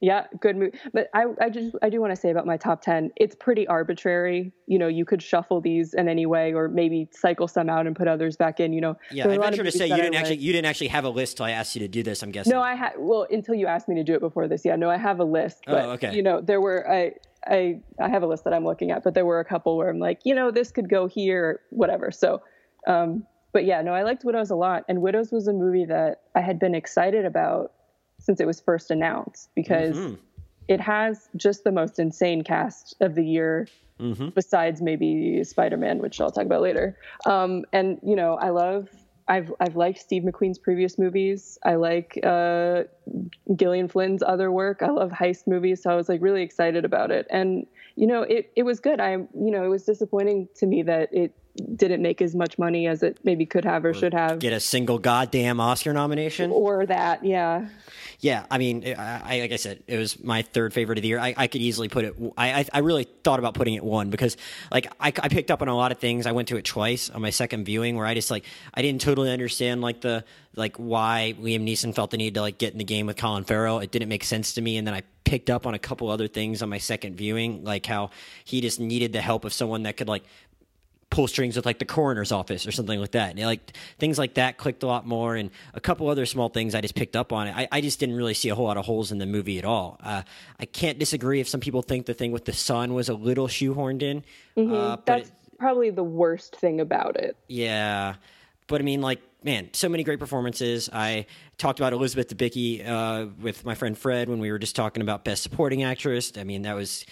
Yeah, 0.00 0.26
good 0.40 0.56
move. 0.56 0.74
But 0.92 1.10
I, 1.12 1.24
I 1.40 1.50
just, 1.50 1.74
I 1.82 1.90
do 1.90 2.00
want 2.00 2.12
to 2.14 2.20
say 2.20 2.30
about 2.30 2.46
my 2.46 2.56
top 2.56 2.82
ten, 2.82 3.10
it's 3.16 3.34
pretty 3.34 3.66
arbitrary. 3.66 4.52
You 4.66 4.78
know, 4.78 4.86
you 4.86 5.04
could 5.04 5.20
shuffle 5.20 5.60
these 5.60 5.92
in 5.92 6.08
any 6.08 6.24
way, 6.24 6.52
or 6.54 6.68
maybe 6.68 7.08
cycle 7.10 7.48
some 7.48 7.68
out 7.68 7.86
and 7.88 7.96
put 7.96 8.06
others 8.06 8.36
back 8.36 8.60
in. 8.60 8.72
You 8.72 8.80
know, 8.80 8.96
Yeah, 9.10 9.26
I 9.26 9.34
a 9.34 9.38
venture 9.40 9.64
to 9.64 9.72
say 9.72 9.88
you 9.88 9.96
didn't 9.96 10.14
actually 10.14 10.36
like. 10.36 10.40
you 10.42 10.52
didn't 10.52 10.66
actually 10.66 10.88
have 10.88 11.04
a 11.04 11.08
list 11.10 11.38
till 11.38 11.46
I 11.46 11.50
asked 11.50 11.74
you 11.74 11.80
to 11.80 11.88
do 11.88 12.04
this. 12.04 12.22
I'm 12.22 12.30
guessing. 12.30 12.52
No, 12.52 12.62
I 12.62 12.76
had 12.76 12.92
well 12.96 13.26
until 13.28 13.56
you 13.56 13.66
asked 13.66 13.88
me 13.88 13.96
to 13.96 14.04
do 14.04 14.14
it 14.14 14.20
before 14.20 14.46
this. 14.46 14.64
Yeah, 14.64 14.76
no, 14.76 14.88
I 14.88 14.98
have 14.98 15.18
a 15.18 15.24
list. 15.24 15.64
Oh, 15.66 15.72
But 15.72 15.84
okay. 16.04 16.14
you 16.14 16.22
know, 16.22 16.40
there 16.40 16.60
were 16.60 16.88
I 16.88 17.14
I 17.44 17.80
I 18.00 18.08
have 18.08 18.22
a 18.22 18.26
list 18.28 18.44
that 18.44 18.52
I'm 18.54 18.64
looking 18.64 18.92
at, 18.92 19.02
but 19.02 19.14
there 19.14 19.26
were 19.26 19.40
a 19.40 19.44
couple 19.44 19.76
where 19.76 19.88
I'm 19.88 19.98
like, 19.98 20.20
you 20.24 20.34
know, 20.34 20.52
this 20.52 20.70
could 20.70 20.88
go 20.88 21.08
here, 21.08 21.60
whatever. 21.70 22.12
So, 22.12 22.40
um, 22.86 23.26
but 23.52 23.64
yeah, 23.64 23.82
no, 23.82 23.94
I 23.94 24.04
liked 24.04 24.24
Widows 24.24 24.50
a 24.50 24.56
lot, 24.56 24.84
and 24.88 25.02
Widows 25.02 25.32
was 25.32 25.48
a 25.48 25.52
movie 25.52 25.86
that 25.86 26.20
I 26.36 26.40
had 26.40 26.60
been 26.60 26.76
excited 26.76 27.24
about 27.24 27.72
since 28.18 28.40
it 28.40 28.46
was 28.46 28.60
first 28.60 28.90
announced 28.90 29.50
because 29.54 29.96
Mm-hmm. 29.96 30.14
it 30.68 30.80
has 30.80 31.28
just 31.36 31.64
the 31.64 31.72
most 31.72 31.98
insane 31.98 32.42
cast 32.44 32.94
of 33.00 33.14
the 33.14 33.24
year. 33.24 33.68
Mm-hmm. 34.00 34.28
Besides 34.28 34.80
maybe 34.80 35.42
Spider-Man, 35.42 35.98
which 35.98 36.20
I'll 36.20 36.30
talk 36.30 36.44
about 36.44 36.62
later, 36.62 36.96
um, 37.26 37.64
and 37.72 37.98
you 38.04 38.14
know 38.14 38.34
I 38.34 38.50
love 38.50 38.88
I've 39.26 39.52
I've 39.60 39.74
liked 39.76 39.98
Steve 39.98 40.22
McQueen's 40.22 40.58
previous 40.58 40.98
movies. 40.98 41.58
I 41.64 41.74
like 41.74 42.18
uh, 42.24 42.84
Gillian 43.56 43.88
Flynn's 43.88 44.22
other 44.22 44.52
work. 44.52 44.82
I 44.82 44.90
love 44.90 45.10
heist 45.10 45.46
movies, 45.48 45.82
so 45.82 45.90
I 45.90 45.96
was 45.96 46.08
like 46.08 46.22
really 46.22 46.42
excited 46.42 46.84
about 46.84 47.10
it. 47.10 47.26
And 47.28 47.66
you 47.96 48.06
know, 48.06 48.22
it 48.22 48.52
it 48.54 48.62
was 48.62 48.78
good. 48.80 49.00
I 49.00 49.12
you 49.12 49.28
know, 49.50 49.64
it 49.64 49.68
was 49.68 49.84
disappointing 49.84 50.48
to 50.56 50.66
me 50.66 50.82
that 50.84 51.12
it 51.12 51.34
didn't 51.58 52.02
make 52.02 52.22
as 52.22 52.34
much 52.34 52.58
money 52.58 52.86
as 52.86 53.02
it 53.02 53.18
maybe 53.24 53.46
could 53.46 53.64
have 53.64 53.84
or 53.84 53.92
should 53.94 54.14
have, 54.14 54.38
Get 54.38 54.52
a 54.52 54.60
single 54.60 54.98
goddamn 54.98 55.60
Oscar 55.60 55.92
nomination. 55.92 56.50
or 56.50 56.86
that. 56.86 57.24
Yeah, 57.24 57.68
Yeah, 58.20 58.46
I 58.50 58.58
mean, 58.58 58.84
I, 58.86 59.36
I 59.36 59.40
like 59.40 59.52
I 59.52 59.56
said, 59.56 59.82
it 59.86 59.96
was 59.96 60.22
my 60.22 60.42
third 60.42 60.72
favorite 60.72 60.98
of 60.98 61.02
the 61.02 61.08
year. 61.08 61.18
I, 61.18 61.34
I 61.36 61.46
could 61.46 61.60
easily 61.60 61.88
put 61.88 62.04
it. 62.04 62.14
I, 62.36 62.60
I 62.60 62.66
I 62.74 62.78
really 62.80 63.04
thought 63.24 63.38
about 63.38 63.54
putting 63.54 63.74
it 63.74 63.84
one 63.84 64.10
because 64.10 64.36
like 64.72 64.86
I, 65.00 65.08
I 65.08 65.28
picked 65.28 65.50
up 65.50 65.62
on 65.62 65.68
a 65.68 65.76
lot 65.76 65.92
of 65.92 65.98
things. 65.98 66.26
I 66.26 66.32
went 66.32 66.48
to 66.48 66.56
it 66.56 66.64
twice 66.64 67.10
on 67.10 67.22
my 67.22 67.30
second 67.30 67.64
viewing 67.64 67.96
where 67.96 68.06
I 68.06 68.14
just 68.14 68.30
like 68.30 68.44
I 68.74 68.82
didn't 68.82 69.00
totally 69.00 69.30
understand 69.30 69.80
like 69.80 70.00
the 70.00 70.24
like 70.56 70.76
why 70.76 71.34
Liam 71.40 71.64
Neeson 71.64 71.94
felt 71.94 72.10
the 72.10 72.16
need 72.16 72.34
to 72.34 72.40
like 72.40 72.58
get 72.58 72.72
in 72.72 72.78
the 72.78 72.84
game 72.84 73.06
with 73.06 73.16
Colin 73.16 73.44
Farrell. 73.44 73.78
It 73.78 73.90
didn't 73.92 74.08
make 74.08 74.24
sense 74.24 74.54
to 74.54 74.60
me, 74.60 74.76
and 74.76 74.86
then 74.86 74.94
I 74.94 75.02
picked 75.24 75.50
up 75.50 75.66
on 75.66 75.74
a 75.74 75.78
couple 75.78 76.08
other 76.10 76.26
things 76.26 76.62
on 76.62 76.70
my 76.70 76.78
second 76.78 77.16
viewing, 77.16 77.62
like 77.62 77.86
how 77.86 78.10
he 78.44 78.60
just 78.60 78.80
needed 78.80 79.12
the 79.12 79.20
help 79.20 79.44
of 79.44 79.52
someone 79.52 79.82
that 79.84 79.96
could 79.96 80.08
like 80.08 80.24
pull 81.10 81.26
strings 81.26 81.56
with 81.56 81.64
like 81.64 81.78
the 81.78 81.84
coroner's 81.86 82.32
office 82.32 82.66
or 82.66 82.70
something 82.70 83.00
like 83.00 83.12
that. 83.12 83.30
And 83.30 83.40
like 83.40 83.72
things 83.98 84.18
like 84.18 84.34
that 84.34 84.58
clicked 84.58 84.82
a 84.82 84.86
lot 84.86 85.06
more, 85.06 85.36
and 85.36 85.50
a 85.74 85.80
couple 85.80 86.08
other 86.08 86.26
small 86.26 86.48
things 86.48 86.74
I 86.74 86.80
just 86.82 86.94
picked 86.94 87.16
up 87.16 87.32
on 87.32 87.48
it. 87.48 87.56
I, 87.56 87.68
I 87.72 87.80
just 87.80 87.98
didn't 87.98 88.16
really 88.16 88.34
see 88.34 88.50
a 88.50 88.54
whole 88.54 88.66
lot 88.66 88.76
of 88.76 88.84
holes 88.84 89.10
in 89.10 89.18
the 89.18 89.26
movie 89.26 89.58
at 89.58 89.64
all. 89.64 89.98
Uh, 90.02 90.22
I 90.60 90.66
can't 90.66 90.98
disagree 90.98 91.40
if 91.40 91.48
some 91.48 91.60
people 91.60 91.80
think 91.82 92.06
the 92.06 92.14
thing 92.14 92.30
with 92.32 92.44
the 92.44 92.52
sun 92.52 92.92
was 92.94 93.08
a 93.08 93.14
little 93.14 93.48
shoehorned 93.48 94.02
in, 94.02 94.18
uh, 94.58 94.96
but 94.96 95.06
that's 95.06 95.28
it- 95.28 95.34
probably 95.58 95.90
the 95.90 96.04
worst 96.04 96.56
thing 96.56 96.80
about 96.80 97.16
it. 97.16 97.36
yeah. 97.48 98.14
But 98.66 98.82
I 98.82 98.84
mean, 98.84 99.00
like, 99.00 99.22
man, 99.42 99.70
so 99.72 99.88
many 99.88 100.04
great 100.04 100.18
performances. 100.18 100.90
I 100.92 101.24
talked 101.56 101.80
about 101.80 101.94
Elizabeth 101.94 102.28
Debicki 102.28 102.86
uh, 102.86 103.28
with 103.40 103.64
my 103.64 103.74
friend 103.74 103.96
Fred 103.96 104.28
when 104.28 104.40
we 104.40 104.50
were 104.52 104.58
just 104.58 104.76
talking 104.76 105.00
about 105.00 105.24
Best 105.24 105.42
Supporting 105.42 105.84
Actress. 105.84 106.32
I 106.36 106.44
mean, 106.44 106.60
that 106.62 106.76
was 106.76 107.06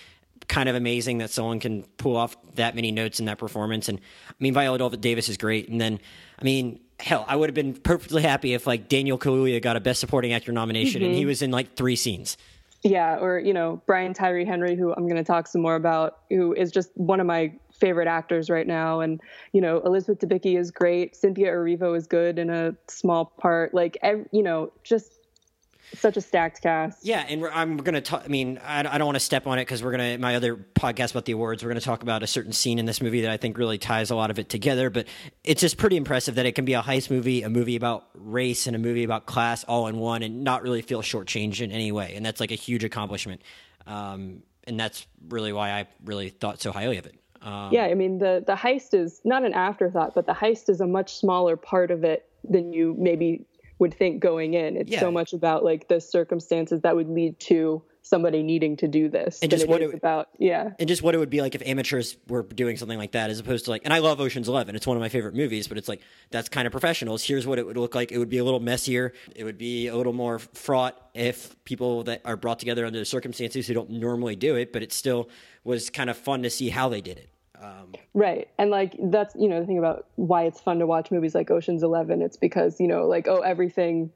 kind 0.49 0.69
of 0.69 0.75
amazing 0.75 1.19
that 1.19 1.31
someone 1.31 1.61
can 1.61 1.83
pull 1.97 2.17
off 2.17 2.37
that 2.55 2.75
many 2.75 2.93
notes 2.93 3.21
in 3.21 3.27
that 3.27 3.39
performance. 3.39 3.89
And 3.89 3.99
I 4.29 4.35
mean, 4.39 4.55
Viola 4.55 4.97
Davis 4.97 5.29
is 5.29 5.37
great. 5.37 5.69
And 5.69 5.81
then, 5.81 5.99
I 6.39 6.45
mean, 6.45 6.81
hell, 7.01 7.25
I 7.29 7.37
would 7.37 7.49
have 7.49 7.55
been 7.55 7.75
perfectly 7.75 8.23
happy 8.23 8.55
if 8.55 8.67
like 8.67 8.89
Daniel 8.89 9.19
Kaluuya 9.19 9.61
got 9.61 9.77
a 9.77 9.81
Best 9.81 10.01
Supporting 10.01 10.33
Actor 10.33 10.53
nomination 10.53 11.03
and 11.03 11.15
he 11.15 11.21
mm-hmm. 11.21 11.29
was 11.29 11.43
in 11.43 11.51
like 11.51 11.75
three 11.77 11.97
scenes. 11.97 12.37
Yeah, 12.83 13.19
or 13.19 13.39
you 13.39 13.53
know 13.53 13.83
Brian 13.87 14.15
Tyree 14.15 14.45
Henry, 14.45 14.77
who 14.77 14.93
I'm 14.93 15.05
going 15.09 15.17
to 15.17 15.25
talk 15.25 15.49
some 15.49 15.61
more 15.61 15.75
about, 15.75 16.21
who 16.31 16.53
is 16.53 16.71
just 16.71 16.91
one 16.95 17.19
of 17.21 17.27
my 17.27 17.53
favorite 17.73 18.07
actors 18.07 18.49
right 18.49 18.67
now. 18.67 19.01
And 19.01 19.21
you 19.53 19.61
know 19.61 19.81
Elizabeth 19.81 20.21
Debicki 20.21 20.59
is 20.59 20.71
great. 20.71 21.17
Cynthia 21.17 21.49
Erivo 21.49 21.97
is 21.97 22.07
good 22.07 22.39
in 22.39 22.49
a 22.49 22.77
small 22.87 23.25
part. 23.25 23.75
Like 23.75 23.99
ev- 24.03 24.29
you 24.31 24.43
know, 24.43 24.73
just 24.85 25.16
such 25.95 26.17
a 26.17 26.21
stacked 26.21 26.63
cast. 26.63 27.05
Yeah, 27.05 27.25
and 27.29 27.47
I'm 27.47 27.77
going 27.77 27.95
to 27.95 28.01
talk. 28.01 28.23
I 28.25 28.29
mean, 28.29 28.59
I, 28.65 28.81
I 28.81 28.99
don't 28.99 29.07
want 29.07 29.17
to 29.17 29.21
step 29.21 29.47
on 29.47 29.59
it 29.59 29.63
because 29.63 29.83
we're 29.83 29.97
going 29.97 30.15
to 30.15 30.19
my 30.19 30.37
other 30.37 30.57
podcast 30.57 31.13
about 31.13 31.25
the 31.25 31.33
awards. 31.33 31.63
We're 31.63 31.71
going 31.71 31.81
to 31.81 31.85
talk 31.85 32.03
about 32.03 32.23
a 32.23 32.27
certain 32.27 32.53
scene 32.53 32.79
in 32.79 32.87
this 32.87 33.01
movie 33.01 33.23
that 33.23 33.31
I 33.31 33.37
think 33.37 33.59
really 33.59 33.79
ties 33.79 34.11
a 34.11 34.17
lot 34.17 34.31
of 34.31 34.39
it 34.39 34.49
together. 34.49 34.91
But 34.91 35.07
it's 35.45 35.61
just 35.61 35.77
pretty 35.77 35.97
impressive 35.97 36.35
that 36.37 36.47
it 36.47 36.53
can 36.53 36.65
be 36.65 36.75
a 36.75 36.83
heist 36.83 37.11
movie, 37.11 37.43
a 37.43 37.51
movie 37.51 37.77
about 37.77 38.09
race, 38.15 38.67
and 38.67 38.75
a 38.75 38.79
movie 38.79 39.05
about 39.05 39.27
class 39.27 39.65
all 39.65 39.87
in 39.87 39.99
one, 39.99 40.23
and 40.23 40.45
not 40.45 40.63
really 40.63 40.83
feel 40.83 41.03
shortchanged 41.03 41.61
in 41.61 41.71
any 41.71 41.93
way. 41.93 42.15
And 42.17 42.25
that's 42.25 42.41
like 42.41 42.51
a 42.51 42.57
huge 42.57 42.85
accomplishment. 42.85 43.43
Um, 43.87 44.43
and 44.67 44.79
that's 44.79 45.07
really 45.29 45.53
why 45.53 45.71
I 45.71 45.87
really 46.05 46.31
thought 46.31 46.61
so 46.61 46.73
highly 46.73 46.99
of 46.99 47.07
it. 47.07 47.15
Um, 47.43 47.73
Yeah, 47.73 47.85
I 47.85 47.95
mean 47.95 48.19
the 48.19 48.43
the 48.45 48.55
heist 48.55 48.93
is 48.95 49.21
not 49.25 49.45
an 49.45 49.55
afterthought, 49.55 50.15
but 50.15 50.27
the 50.27 50.33
heist 50.33 50.69
is 50.69 50.81
a 50.81 50.87
much 50.87 51.15
smaller 51.17 51.57
part 51.57 51.91
of 51.91 52.03
it 52.03 52.29
than 52.49 52.73
you 52.73 52.95
maybe 52.99 53.45
would 53.79 53.95
think 53.95 54.21
going 54.21 54.55
in. 54.55 54.77
It's 54.77 54.91
Yeah. 54.93 55.01
so 55.01 55.11
much 55.11 55.33
about 55.33 55.65
like 55.65 55.89
the 55.89 56.01
circumstances 56.01 56.81
that 56.83 56.97
would 56.97 57.09
lead 57.09 57.39
to 57.41 57.83
somebody 58.03 58.43
needing 58.45 58.77
to 58.77 58.87
do 58.87 59.09
this. 59.09 59.41
And 59.43 59.51
just 59.51 59.65
it 59.65 59.69
what 59.69 59.83
it- 59.83 59.93
about 59.93 60.29
yeah. 60.39 60.71
and 60.79 60.87
just 60.89 61.03
what 61.03 61.15
it 61.17 61.19
would 61.19 61.29
be 61.29 61.41
like 61.41 61.57
if 61.57 61.63
amateurs 61.67 62.17
were 62.29 62.45
doing 62.45 62.77
something 62.77 62.97
like 62.99 63.13
that 63.13 63.31
as 63.31 63.41
opposed 63.41 63.65
to 63.65 63.73
like 63.73 63.83
and 63.85 63.93
i 63.93 63.99
love 63.99 64.21
oceans 64.21 64.49
11 64.49 64.77
it's 64.77 64.87
one 64.87 64.97
of 64.97 65.01
my 65.01 65.09
favorite 65.09 65.35
movies 65.35 65.67
but 65.67 65.77
it's 65.77 65.89
like 65.89 66.01
that's 66.31 66.49
kind 66.49 66.67
of 66.69 66.71
professionals 66.71 67.25
here's 67.25 67.49
what 67.49 67.59
it 67.59 67.67
would 67.67 67.77
look 67.77 67.97
like 67.97 68.13
it 68.13 68.19
would 68.19 68.29
be 68.29 68.39
a 68.39 68.45
little 68.45 68.61
messier 68.61 69.13
it 69.35 69.43
would 69.43 69.59
be 69.59 69.89
a 69.89 69.97
little 69.97 70.13
more 70.13 70.39
fraught 70.39 70.97
if 71.15 71.57
people 71.65 72.05
that 72.05 72.21
are 72.25 72.37
brought 72.37 72.61
together 72.61 72.87
under 72.87 72.99
the 73.01 73.05
circumstances 73.05 73.67
who 73.67 73.75
don't 73.75 73.91
normally 73.91 74.37
do 74.37 74.55
it 74.55 74.73
but 74.73 74.85
it 74.85 74.93
still 74.93 75.29
was 75.65 75.91
kind 75.91 76.09
of 76.09 76.17
fun 76.17 76.45
to 76.45 76.49
see 76.51 76.69
how 76.69 76.89
they 76.89 77.01
did 77.01 77.19
it 77.19 77.29
um, 77.61 77.93
Right. 78.15 78.49
And 78.59 78.71
like 78.71 78.97
that's, 79.11 79.35
you 79.35 79.49
know, 79.49 79.61
the 79.61 79.67
thing 79.67 79.79
about 79.79 80.07
why 80.17 80.45
it's 80.45 80.61
fun 80.61 80.79
to 80.79 80.87
watch 80.87 81.11
movies 81.11 81.35
like 81.35 81.51
Ocean's 81.51 81.83
11, 81.83 82.23
it's 82.23 82.37
because, 82.37 82.81
you 82.81 82.89
know, 82.89 83.07
like 83.07 83.29
oh 83.29 83.41
everything 83.41 84.11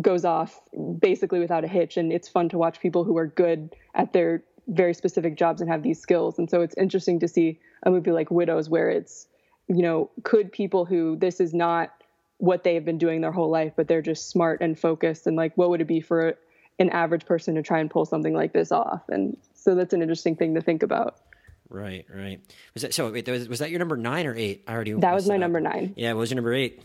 goes 0.00 0.24
off 0.24 0.60
basically 0.98 1.40
without 1.40 1.64
a 1.64 1.68
hitch 1.68 1.96
and 1.96 2.12
it's 2.12 2.28
fun 2.28 2.48
to 2.48 2.58
watch 2.58 2.80
people 2.80 3.04
who 3.04 3.16
are 3.16 3.26
good 3.26 3.74
at 3.94 4.12
their 4.12 4.42
very 4.66 4.94
specific 4.94 5.36
jobs 5.36 5.60
and 5.60 5.70
have 5.70 5.82
these 5.82 6.00
skills. 6.00 6.38
And 6.38 6.50
so 6.50 6.62
it's 6.62 6.74
interesting 6.76 7.20
to 7.20 7.28
see 7.28 7.60
a 7.82 7.90
movie 7.90 8.10
like 8.12 8.30
Widows 8.30 8.68
where 8.68 8.88
it's, 8.88 9.28
you 9.68 9.82
know, 9.82 10.10
could 10.22 10.50
people 10.50 10.84
who 10.84 11.16
this 11.16 11.40
is 11.40 11.52
not 11.52 11.90
what 12.38 12.64
they 12.64 12.74
have 12.74 12.84
been 12.84 12.98
doing 12.98 13.20
their 13.20 13.32
whole 13.32 13.50
life, 13.50 13.74
but 13.76 13.88
they're 13.88 14.02
just 14.02 14.30
smart 14.30 14.60
and 14.60 14.78
focused 14.78 15.26
and 15.26 15.36
like 15.36 15.56
what 15.56 15.70
would 15.70 15.80
it 15.80 15.86
be 15.86 16.00
for 16.00 16.34
an 16.78 16.90
average 16.90 17.24
person 17.24 17.54
to 17.54 17.62
try 17.62 17.78
and 17.78 17.90
pull 17.90 18.04
something 18.04 18.34
like 18.34 18.52
this 18.52 18.72
off? 18.72 19.02
And 19.08 19.36
so 19.54 19.74
that's 19.74 19.94
an 19.94 20.02
interesting 20.02 20.34
thing 20.34 20.54
to 20.54 20.60
think 20.60 20.82
about. 20.82 21.16
Right 21.74 22.06
right. 22.14 22.40
Was 22.74 22.82
that 22.82 22.94
so 22.94 23.10
wait 23.10 23.28
was, 23.28 23.48
was 23.48 23.58
that 23.58 23.70
your 23.70 23.78
number 23.78 23.96
nine 23.96 24.26
or 24.26 24.34
eight? 24.34 24.64
I 24.66 24.72
already 24.72 24.92
That 24.92 25.14
was 25.14 25.28
my 25.28 25.36
number 25.36 25.60
nine. 25.60 25.94
yeah 25.96 26.12
what 26.12 26.20
was 26.20 26.30
your 26.30 26.36
number 26.36 26.54
eight? 26.54 26.80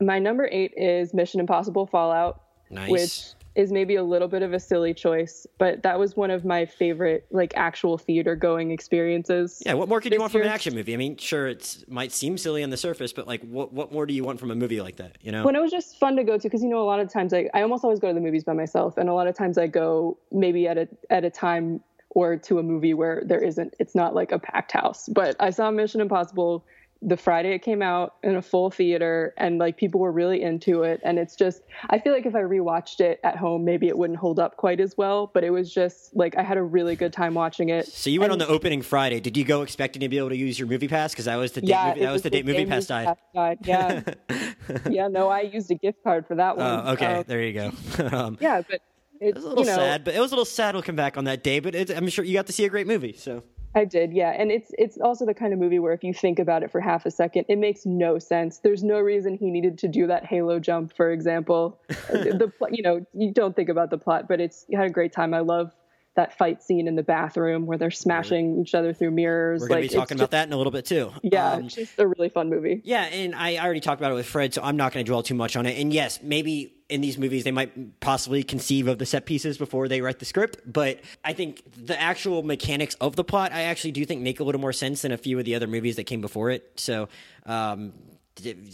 My 0.00 0.18
number 0.18 0.48
eight 0.50 0.72
is 0.76 1.12
Mission 1.12 1.40
Impossible 1.40 1.86
Fallout, 1.86 2.42
nice. 2.70 2.88
which 2.90 3.24
is 3.56 3.72
maybe 3.72 3.96
a 3.96 4.02
little 4.02 4.28
bit 4.28 4.42
of 4.42 4.52
a 4.52 4.60
silly 4.60 4.94
choice, 4.94 5.44
but 5.58 5.82
that 5.82 5.98
was 5.98 6.16
one 6.16 6.30
of 6.30 6.44
my 6.44 6.64
favorite 6.64 7.26
like 7.32 7.52
actual 7.56 7.98
theater 7.98 8.36
going 8.36 8.70
experiences. 8.70 9.60
yeah 9.66 9.74
what 9.74 9.88
more 9.88 10.00
could 10.00 10.12
you 10.12 10.20
want 10.20 10.30
from 10.30 10.42
an 10.42 10.46
action 10.48 10.72
movie? 10.74 10.94
I 10.94 10.96
mean 10.96 11.16
sure 11.16 11.48
it 11.48 11.84
might 11.88 12.12
seem 12.12 12.38
silly 12.38 12.62
on 12.62 12.70
the 12.70 12.76
surface 12.76 13.12
but 13.12 13.26
like 13.26 13.42
what, 13.42 13.72
what 13.72 13.92
more 13.92 14.06
do 14.06 14.14
you 14.14 14.22
want 14.22 14.38
from 14.38 14.52
a 14.52 14.54
movie 14.54 14.80
like 14.80 14.96
that 14.96 15.18
you 15.20 15.32
know? 15.32 15.44
When 15.44 15.56
it 15.56 15.60
was 15.60 15.72
just 15.72 15.98
fun 15.98 16.14
to 16.16 16.24
go 16.24 16.38
to, 16.38 16.42
because 16.42 16.62
you 16.62 16.68
know 16.68 16.80
a 16.80 16.86
lot 16.86 17.00
of 17.00 17.12
times 17.12 17.34
I, 17.34 17.50
I 17.52 17.62
almost 17.62 17.82
always 17.84 17.98
go 17.98 18.06
to 18.08 18.14
the 18.14 18.20
movies 18.20 18.44
by 18.44 18.52
myself, 18.54 18.96
and 18.96 19.08
a 19.08 19.14
lot 19.14 19.26
of 19.26 19.34
times 19.36 19.58
I 19.58 19.66
go 19.66 20.16
maybe 20.30 20.68
at 20.68 20.78
a 20.78 20.88
at 21.10 21.24
a 21.24 21.30
time 21.30 21.80
or 22.10 22.36
to 22.36 22.58
a 22.58 22.62
movie 22.62 22.94
where 22.94 23.22
there 23.24 23.42
isn't 23.42 23.74
it's 23.78 23.94
not 23.94 24.14
like 24.14 24.32
a 24.32 24.38
packed 24.38 24.72
house. 24.72 25.08
But 25.08 25.36
I 25.40 25.50
saw 25.50 25.70
Mission 25.70 26.00
Impossible 26.00 26.64
the 27.02 27.16
Friday 27.16 27.54
it 27.54 27.60
came 27.60 27.80
out 27.80 28.16
in 28.22 28.36
a 28.36 28.42
full 28.42 28.70
theater 28.70 29.32
and 29.38 29.58
like 29.58 29.78
people 29.78 30.00
were 30.00 30.12
really 30.12 30.42
into 30.42 30.82
it 30.82 31.00
and 31.02 31.18
it's 31.18 31.34
just 31.34 31.62
I 31.88 31.98
feel 31.98 32.12
like 32.12 32.26
if 32.26 32.34
I 32.34 32.42
rewatched 32.42 33.00
it 33.00 33.20
at 33.24 33.36
home 33.36 33.64
maybe 33.64 33.88
it 33.88 33.96
wouldn't 33.96 34.18
hold 34.18 34.38
up 34.38 34.58
quite 34.58 34.80
as 34.80 34.98
well 34.98 35.30
but 35.32 35.42
it 35.42 35.48
was 35.48 35.72
just 35.72 36.14
like 36.14 36.36
I 36.36 36.42
had 36.42 36.58
a 36.58 36.62
really 36.62 36.96
good 36.96 37.12
time 37.12 37.32
watching 37.32 37.70
it. 37.70 37.86
So 37.86 38.10
you 38.10 38.20
went 38.20 38.32
and, 38.32 38.42
on 38.42 38.46
the 38.46 38.52
opening 38.52 38.82
Friday. 38.82 39.18
Did 39.20 39.36
you 39.36 39.44
go 39.44 39.62
expecting 39.62 40.00
to 40.00 40.10
be 40.10 40.18
able 40.18 40.28
to 40.28 40.36
use 40.36 40.58
your 40.58 40.68
MoviePass 40.68 41.16
cuz 41.16 41.24
that 41.24 41.36
was 41.36 41.52
the 41.52 41.62
date 41.62 41.70
yeah, 41.70 41.88
movie, 41.88 42.00
that 42.00 42.12
was 42.12 42.22
the 42.22 42.30
date 42.30 42.44
MoviePass 42.44 42.86
died. 42.86 43.16
died. 43.34 43.58
Yeah. 43.64 44.02
yeah, 44.90 45.08
no, 45.08 45.28
I 45.30 45.40
used 45.40 45.70
a 45.70 45.76
gift 45.76 46.04
card 46.04 46.26
for 46.26 46.34
that 46.34 46.58
one. 46.58 46.66
Oh, 46.66 46.92
okay. 46.92 47.14
Um, 47.14 47.24
there 47.26 47.42
you 47.42 47.52
go. 47.54 47.72
um, 48.12 48.36
yeah, 48.40 48.60
but 48.68 48.82
it, 49.20 49.28
it 49.28 49.34
was 49.34 49.44
a 49.44 49.48
little 49.48 49.64
you 49.64 49.70
know, 49.70 49.76
sad, 49.76 50.04
but 50.04 50.14
it 50.14 50.20
was 50.20 50.32
a 50.32 50.34
little 50.34 50.44
sad 50.44 50.74
looking 50.74 50.96
back 50.96 51.16
on 51.16 51.24
that 51.24 51.42
day, 51.44 51.60
but 51.60 51.74
it, 51.74 51.90
I'm 51.90 52.08
sure 52.08 52.24
you 52.24 52.34
got 52.34 52.46
to 52.46 52.52
see 52.52 52.64
a 52.64 52.68
great 52.68 52.86
movie. 52.86 53.12
So 53.12 53.42
I 53.74 53.84
did, 53.84 54.12
yeah. 54.12 54.30
And 54.30 54.50
it's 54.50 54.70
it's 54.76 54.98
also 54.98 55.26
the 55.26 55.34
kind 55.34 55.52
of 55.52 55.58
movie 55.58 55.78
where 55.78 55.92
if 55.92 56.02
you 56.02 56.12
think 56.12 56.38
about 56.38 56.62
it 56.62 56.72
for 56.72 56.80
half 56.80 57.06
a 57.06 57.10
second, 57.10 57.44
it 57.48 57.58
makes 57.58 57.86
no 57.86 58.18
sense. 58.18 58.58
There's 58.58 58.82
no 58.82 58.98
reason 58.98 59.36
he 59.36 59.50
needed 59.50 59.78
to 59.78 59.88
do 59.88 60.08
that 60.08 60.24
halo 60.26 60.58
jump, 60.58 60.96
for 60.96 61.12
example. 61.12 61.80
the 61.88 62.50
you 62.70 62.82
know 62.82 63.06
you 63.14 63.32
don't 63.32 63.54
think 63.54 63.68
about 63.68 63.90
the 63.90 63.98
plot, 63.98 64.26
but 64.26 64.40
it's 64.40 64.64
you 64.68 64.76
had 64.78 64.86
a 64.88 64.90
great 64.90 65.12
time. 65.12 65.34
I 65.34 65.40
love 65.40 65.72
that 66.16 66.36
fight 66.36 66.60
scene 66.62 66.88
in 66.88 66.96
the 66.96 67.04
bathroom 67.04 67.66
where 67.66 67.78
they're 67.78 67.90
smashing 67.92 68.60
each 68.60 68.74
other 68.74 68.92
through 68.92 69.12
mirrors. 69.12 69.60
we're 69.60 69.68
going 69.68 69.82
like, 69.82 69.90
be 69.90 69.96
talking 69.96 70.16
about 70.16 70.24
just- 70.24 70.30
that 70.32 70.48
in 70.48 70.52
a 70.52 70.56
little 70.56 70.72
bit 70.72 70.84
too. 70.84 71.12
Yeah, 71.22 71.52
Um, 71.52 71.66
it's 71.66 71.76
just 71.76 71.98
a 71.98 72.08
really 72.08 72.28
fun 72.28 72.50
movie. 72.50 72.80
Yeah, 72.84 73.04
and 73.04 73.34
I 73.34 73.58
already 73.58 73.78
talked 73.78 74.00
about 74.00 74.10
it 74.10 74.16
with 74.16 74.26
Fred, 74.26 74.52
so 74.52 74.62
I'm 74.62 74.76
not 74.76 74.92
going 74.92 75.04
to 75.04 75.08
dwell 75.08 75.22
too 75.22 75.36
much 75.36 75.54
on 75.54 75.66
it. 75.66 75.78
And 75.78 75.92
yes, 75.92 76.18
maybe 76.20 76.74
in 76.90 77.00
these 77.00 77.18
movies 77.18 77.44
they 77.44 77.50
might 77.50 78.00
possibly 78.00 78.42
conceive 78.42 78.88
of 78.88 78.98
the 78.98 79.06
set 79.06 79.26
pieces 79.26 79.58
before 79.58 79.88
they 79.88 80.00
write 80.00 80.18
the 80.18 80.24
script, 80.24 80.60
but 80.66 81.00
I 81.24 81.32
think 81.32 81.62
the 81.76 82.00
actual 82.00 82.42
mechanics 82.42 82.94
of 83.00 83.16
the 83.16 83.24
plot 83.24 83.52
I 83.52 83.62
actually 83.62 83.92
do 83.92 84.04
think 84.04 84.22
make 84.22 84.40
a 84.40 84.44
little 84.44 84.60
more 84.60 84.72
sense 84.72 85.02
than 85.02 85.12
a 85.12 85.18
few 85.18 85.38
of 85.38 85.44
the 85.44 85.54
other 85.54 85.66
movies 85.66 85.96
that 85.96 86.04
came 86.04 86.20
before 86.20 86.50
it. 86.50 86.72
So, 86.76 87.08
um, 87.46 87.92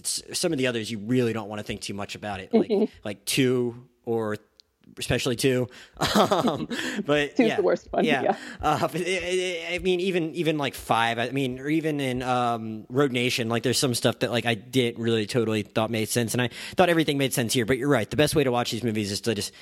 some 0.05 0.53
of 0.53 0.59
the 0.59 0.67
others 0.67 0.91
you 0.91 0.99
really 0.99 1.33
don't 1.33 1.49
want 1.49 1.59
to 1.59 1.65
think 1.65 1.81
too 1.81 1.95
much 1.95 2.15
about 2.15 2.41
it, 2.41 2.53
like 2.55 2.91
like 3.05 3.25
two 3.25 3.87
or 4.05 4.37
especially 4.99 5.37
two. 5.37 5.69
Um, 6.17 6.69
but 7.05 7.37
Two's 7.37 7.49
yeah, 7.49 7.57
the 7.57 7.63
worst 7.63 7.89
one, 7.93 8.05
Yeah, 8.05 8.23
yeah. 8.23 8.37
Uh, 8.61 8.89
it- 8.95 9.01
it- 9.07 9.75
I 9.75 9.79
mean, 9.79 10.01
even 10.01 10.35
even 10.35 10.59
like 10.59 10.75
five. 10.75 11.19
I 11.19 11.31
mean, 11.31 11.59
or 11.59 11.69
even 11.69 12.01
in 12.01 12.23
um, 12.23 12.87
Rogue 12.89 13.13
Nation, 13.13 13.49
like 13.49 13.63
there's 13.63 13.79
some 13.79 13.95
stuff 13.95 14.21
that 14.21 14.31
like 14.31 14.47
I 14.47 14.55
didn't 14.55 15.03
really 15.03 15.27
totally 15.27 15.63
thought 15.63 15.91
made 15.91 16.09
sense, 16.09 16.33
and 16.35 16.41
I 16.43 16.51
thought 16.77 16.89
everything 16.89 17.19
made 17.19 17.33
sense 17.35 17.53
here. 17.53 17.67
But 17.67 17.79
you're 17.79 17.89
right. 17.89 18.09
The 18.09 18.17
best 18.17 18.35
way 18.35 18.45
to 18.45 18.51
watch 18.53 18.71
these 18.71 18.83
movies 18.85 19.13
is 19.13 19.21
to 19.23 19.35
just 19.35 19.53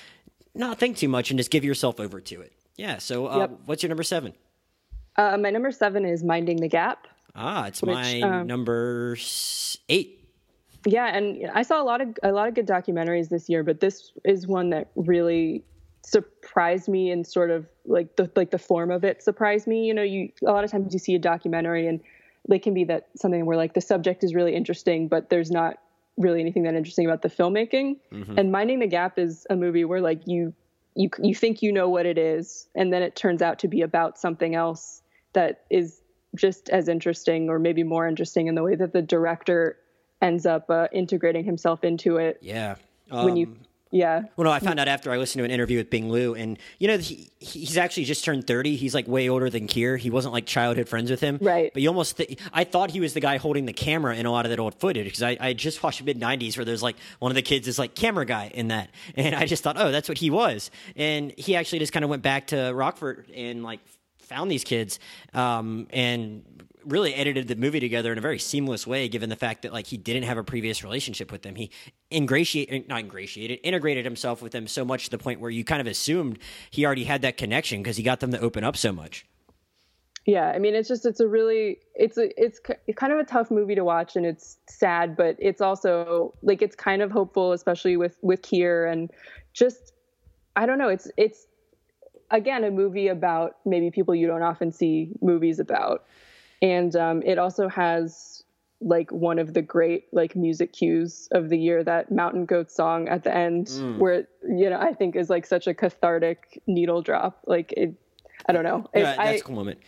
not 0.54 0.78
think 0.78 0.96
too 0.96 1.08
much 1.08 1.30
and 1.30 1.38
just 1.38 1.50
give 1.50 1.64
yourself 1.64 1.98
over 2.00 2.20
to 2.20 2.40
it. 2.42 2.52
Yeah. 2.76 2.98
So, 2.98 3.26
uh, 3.26 3.38
Yep. 3.38 3.50
what's 3.66 3.82
your 3.82 3.88
number 3.88 4.02
seven? 4.04 4.32
Uh, 5.16 5.36
my 5.36 5.50
number 5.50 5.70
seven 5.70 6.04
is 6.04 6.22
Minding 6.24 6.56
the 6.56 6.68
Gap. 6.68 7.06
Ah, 7.36 7.66
it's 7.66 7.82
Which, 7.82 7.94
my 7.94 8.20
um, 8.20 8.46
number 8.46 9.16
eight. 9.88 10.23
Yeah, 10.86 11.06
and 11.06 11.50
I 11.52 11.62
saw 11.62 11.80
a 11.80 11.84
lot 11.84 12.00
of 12.00 12.08
a 12.22 12.32
lot 12.32 12.48
of 12.48 12.54
good 12.54 12.66
documentaries 12.66 13.28
this 13.28 13.48
year, 13.48 13.62
but 13.62 13.80
this 13.80 14.12
is 14.24 14.46
one 14.46 14.70
that 14.70 14.90
really 14.96 15.64
surprised 16.02 16.88
me 16.88 17.10
and 17.10 17.26
sort 17.26 17.50
of 17.50 17.66
like 17.86 18.16
the 18.16 18.30
like 18.36 18.50
the 18.50 18.58
form 18.58 18.90
of 18.90 19.04
it 19.04 19.22
surprised 19.22 19.66
me. 19.66 19.86
You 19.86 19.94
know, 19.94 20.02
you 20.02 20.30
a 20.46 20.52
lot 20.52 20.64
of 20.64 20.70
times 20.70 20.92
you 20.92 20.98
see 20.98 21.14
a 21.14 21.18
documentary 21.18 21.86
and 21.86 22.00
they 22.48 22.58
can 22.58 22.74
be 22.74 22.84
that 22.84 23.08
something 23.16 23.46
where 23.46 23.56
like 23.56 23.74
the 23.74 23.80
subject 23.80 24.22
is 24.22 24.34
really 24.34 24.54
interesting, 24.54 25.08
but 25.08 25.30
there's 25.30 25.50
not 25.50 25.78
really 26.16 26.40
anything 26.40 26.64
that 26.64 26.74
interesting 26.74 27.06
about 27.06 27.22
the 27.22 27.30
filmmaking. 27.30 27.96
Mm-hmm. 28.12 28.38
And 28.38 28.52
Minding 28.52 28.78
the 28.78 28.86
Gap 28.86 29.18
is 29.18 29.46
a 29.50 29.56
movie 29.56 29.84
where 29.84 30.00
like 30.00 30.26
you 30.26 30.52
you 30.94 31.08
you 31.22 31.34
think 31.34 31.62
you 31.62 31.72
know 31.72 31.88
what 31.88 32.06
it 32.06 32.18
is, 32.18 32.68
and 32.74 32.92
then 32.92 33.02
it 33.02 33.16
turns 33.16 33.40
out 33.40 33.58
to 33.60 33.68
be 33.68 33.80
about 33.80 34.18
something 34.18 34.54
else 34.54 35.02
that 35.32 35.64
is 35.70 36.00
just 36.36 36.68
as 36.68 36.88
interesting 36.88 37.48
or 37.48 37.58
maybe 37.58 37.82
more 37.82 38.06
interesting 38.06 38.48
in 38.48 38.54
the 38.54 38.62
way 38.62 38.74
that 38.74 38.92
the 38.92 39.02
director 39.02 39.78
ends 40.24 40.46
up 40.46 40.68
uh, 40.70 40.88
integrating 40.92 41.44
himself 41.44 41.84
into 41.84 42.16
it 42.16 42.38
Yeah. 42.42 42.76
when 43.10 43.36
you 43.36 43.46
Um, 43.46 43.58
yeah 43.90 44.22
Well, 44.36 44.46
no, 44.46 44.50
I 44.50 44.58
found 44.58 44.80
out 44.80 44.88
after 44.88 45.12
I 45.12 45.18
listened 45.18 45.38
to 45.40 45.44
an 45.44 45.52
interview 45.52 45.78
with 45.78 45.88
Bing 45.88 46.10
Liu, 46.10 46.34
and 46.34 46.58
you 46.80 46.88
know 46.88 46.98
he 46.98 47.30
he's 47.38 47.76
actually 47.76 48.02
just 48.06 48.24
turned 48.24 48.44
thirty. 48.44 48.74
He's 48.74 48.92
like 48.92 49.06
way 49.06 49.28
older 49.28 49.48
than 49.48 49.68
Keire. 49.68 49.96
He 49.96 50.10
wasn't 50.10 50.34
like 50.34 50.46
childhood 50.46 50.88
friends 50.88 51.10
with 51.12 51.20
him, 51.20 51.38
Right. 51.40 51.70
But 51.72 51.80
you 51.80 51.88
almost 51.90 52.16
th- 52.16 52.36
I 52.52 52.64
thought 52.64 52.90
he 52.90 52.98
was 52.98 53.14
the 53.14 53.20
guy 53.20 53.36
holding 53.36 53.66
the 53.66 53.72
camera 53.72 54.16
in 54.16 54.26
a 54.26 54.32
lot 54.32 54.46
of 54.46 54.50
that 54.50 54.58
old 54.58 54.74
footage 54.74 55.04
because 55.04 55.22
I, 55.22 55.36
I 55.40 55.52
just 55.52 55.80
watched 55.84 56.02
mid 56.02 56.18
'90s 56.18 56.56
where 56.56 56.64
there's 56.64 56.82
like 56.82 56.96
one 57.20 57.30
of 57.30 57.36
the 57.36 57.42
kids 57.42 57.68
is 57.68 57.78
like 57.78 57.94
camera 57.94 58.26
guy 58.26 58.50
in 58.52 58.68
that, 58.68 58.90
and 59.16 59.32
I 59.32 59.46
just 59.46 59.62
thought, 59.62 59.76
oh, 59.78 59.92
that's 59.92 60.08
what 60.08 60.18
he 60.18 60.28
was. 60.28 60.72
And 60.96 61.32
he 61.38 61.54
actually 61.54 61.78
just 61.78 61.92
kind 61.92 62.02
of 62.02 62.10
went 62.10 62.22
back 62.22 62.48
to 62.48 62.72
Rockford 62.74 63.30
and 63.32 63.62
like 63.62 63.78
found 64.18 64.50
these 64.50 64.64
kids, 64.64 64.98
um, 65.34 65.86
and 65.90 66.42
really 66.86 67.14
edited 67.14 67.48
the 67.48 67.56
movie 67.56 67.80
together 67.80 68.12
in 68.12 68.18
a 68.18 68.20
very 68.20 68.38
seamless 68.38 68.86
way 68.86 69.08
given 69.08 69.28
the 69.28 69.36
fact 69.36 69.62
that 69.62 69.72
like 69.72 69.86
he 69.86 69.96
didn't 69.96 70.24
have 70.24 70.38
a 70.38 70.44
previous 70.44 70.82
relationship 70.82 71.32
with 71.32 71.42
them. 71.42 71.56
He 71.56 71.70
ingratiated 72.10 72.82
eh, 72.82 72.84
not 72.88 73.00
ingratiated 73.00 73.60
integrated 73.62 74.04
himself 74.04 74.42
with 74.42 74.52
them 74.52 74.66
so 74.66 74.84
much 74.84 75.06
to 75.06 75.10
the 75.10 75.18
point 75.18 75.40
where 75.40 75.50
you 75.50 75.64
kind 75.64 75.80
of 75.80 75.86
assumed 75.86 76.38
he 76.70 76.84
already 76.84 77.04
had 77.04 77.22
that 77.22 77.36
connection 77.36 77.82
because 77.82 77.96
he 77.96 78.02
got 78.02 78.20
them 78.20 78.32
to 78.32 78.40
open 78.40 78.64
up 78.64 78.76
so 78.76 78.92
much. 78.92 79.26
Yeah 80.26 80.52
i 80.54 80.58
mean 80.58 80.74
it's 80.74 80.88
just 80.88 81.04
it's 81.04 81.20
a 81.20 81.28
really 81.28 81.80
it's 81.94 82.16
a 82.16 82.30
it's 82.42 82.58
ki- 82.58 82.94
kind 82.96 83.12
of 83.12 83.18
a 83.18 83.24
tough 83.24 83.50
movie 83.50 83.74
to 83.74 83.84
watch 83.84 84.16
and 84.16 84.24
it's 84.24 84.56
sad 84.66 85.16
but 85.16 85.36
it's 85.38 85.60
also 85.60 86.32
like 86.42 86.62
it's 86.62 86.74
kind 86.74 87.02
of 87.02 87.10
hopeful 87.10 87.52
especially 87.52 87.98
with 87.98 88.16
with 88.22 88.40
Keire 88.40 88.90
and 88.90 89.10
just 89.52 89.92
i 90.56 90.64
don't 90.64 90.78
know 90.78 90.88
it's 90.88 91.10
it's 91.18 91.46
again 92.30 92.64
a 92.64 92.70
movie 92.70 93.08
about 93.08 93.56
maybe 93.66 93.90
people 93.90 94.14
you 94.14 94.26
don't 94.26 94.42
often 94.42 94.72
see 94.72 95.10
movies 95.20 95.58
about 95.60 96.06
and 96.62 96.94
um, 96.96 97.22
it 97.22 97.38
also 97.38 97.68
has 97.68 98.42
like 98.80 99.10
one 99.10 99.38
of 99.38 99.54
the 99.54 99.62
great 99.62 100.04
like 100.12 100.36
music 100.36 100.72
cues 100.72 101.28
of 101.32 101.48
the 101.48 101.56
year 101.58 101.82
that 101.82 102.10
mountain 102.10 102.44
goat 102.44 102.70
song 102.70 103.08
at 103.08 103.24
the 103.24 103.34
end 103.34 103.70
where 103.98 104.26
you 104.46 104.68
know 104.68 104.78
i 104.78 104.92
think 104.92 105.16
is 105.16 105.30
like 105.30 105.46
such 105.46 105.66
a 105.66 105.72
cathartic 105.72 106.60
needle 106.66 107.00
drop. 107.00 107.40
Like 107.46 107.72
it 107.72 107.94
i 108.46 108.52
don't 108.52 108.64
know. 108.64 108.86
It- 108.92 109.00
yeah, 109.00 109.16
that's 109.16 109.40
a 109.40 109.44
cool 109.44 109.54
moment. 109.54 109.78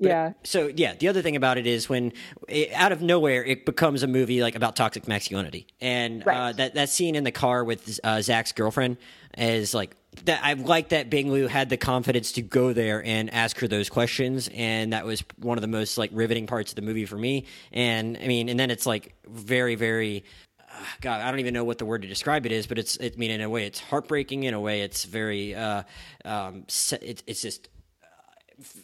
Yeah. 0.00 0.34
so 0.44 0.70
yeah 0.76 0.94
the 0.94 1.08
other 1.08 1.22
thing 1.22 1.34
about 1.34 1.58
it 1.58 1.66
is 1.66 1.88
when 1.88 2.12
it, 2.46 2.70
out 2.72 2.92
of 2.92 3.02
nowhere 3.02 3.44
it 3.44 3.66
becomes 3.66 4.04
a 4.04 4.06
movie 4.06 4.40
like 4.40 4.54
about 4.54 4.76
toxic 4.76 5.08
masculinity. 5.08 5.66
And 5.80 6.22
uh, 6.26 6.52
that 6.52 6.74
that 6.74 6.88
scene 6.90 7.16
in 7.16 7.24
the 7.24 7.32
car 7.32 7.64
with 7.64 7.98
uh, 8.04 8.22
zach's 8.22 8.52
girlfriend 8.52 8.98
is 9.36 9.74
like 9.74 9.96
that 10.24 10.40
i 10.42 10.54
like 10.54 10.88
that 10.90 11.10
bing 11.10 11.30
liu 11.30 11.46
had 11.46 11.68
the 11.68 11.76
confidence 11.76 12.32
to 12.32 12.42
go 12.42 12.72
there 12.72 13.02
and 13.04 13.32
ask 13.32 13.58
her 13.58 13.68
those 13.68 13.88
questions 13.88 14.48
and 14.54 14.92
that 14.92 15.04
was 15.04 15.22
one 15.36 15.58
of 15.58 15.62
the 15.62 15.68
most 15.68 15.98
like 15.98 16.10
riveting 16.12 16.46
parts 16.46 16.72
of 16.72 16.76
the 16.76 16.82
movie 16.82 17.04
for 17.04 17.16
me 17.16 17.44
and 17.72 18.16
i 18.22 18.26
mean 18.26 18.48
and 18.48 18.58
then 18.58 18.70
it's 18.70 18.86
like 18.86 19.14
very 19.26 19.74
very 19.74 20.24
uh, 20.70 20.84
God, 21.00 21.20
I 21.22 21.30
don't 21.30 21.40
even 21.40 21.54
know 21.54 21.64
what 21.64 21.78
the 21.78 21.86
word 21.86 22.02
to 22.02 22.08
describe 22.08 22.44
it 22.44 22.52
is, 22.52 22.66
but 22.66 22.78
it's. 22.78 22.96
It, 22.96 23.14
I 23.14 23.18
mean, 23.18 23.30
in 23.30 23.40
a 23.40 23.48
way, 23.48 23.64
it's 23.64 23.80
heartbreaking. 23.80 24.42
In 24.42 24.52
a 24.52 24.60
way, 24.60 24.82
it's 24.82 25.04
very. 25.04 25.54
Uh, 25.54 25.84
um, 26.26 26.64
se- 26.68 26.98
it, 27.00 27.22
it's 27.26 27.40
just 27.40 27.68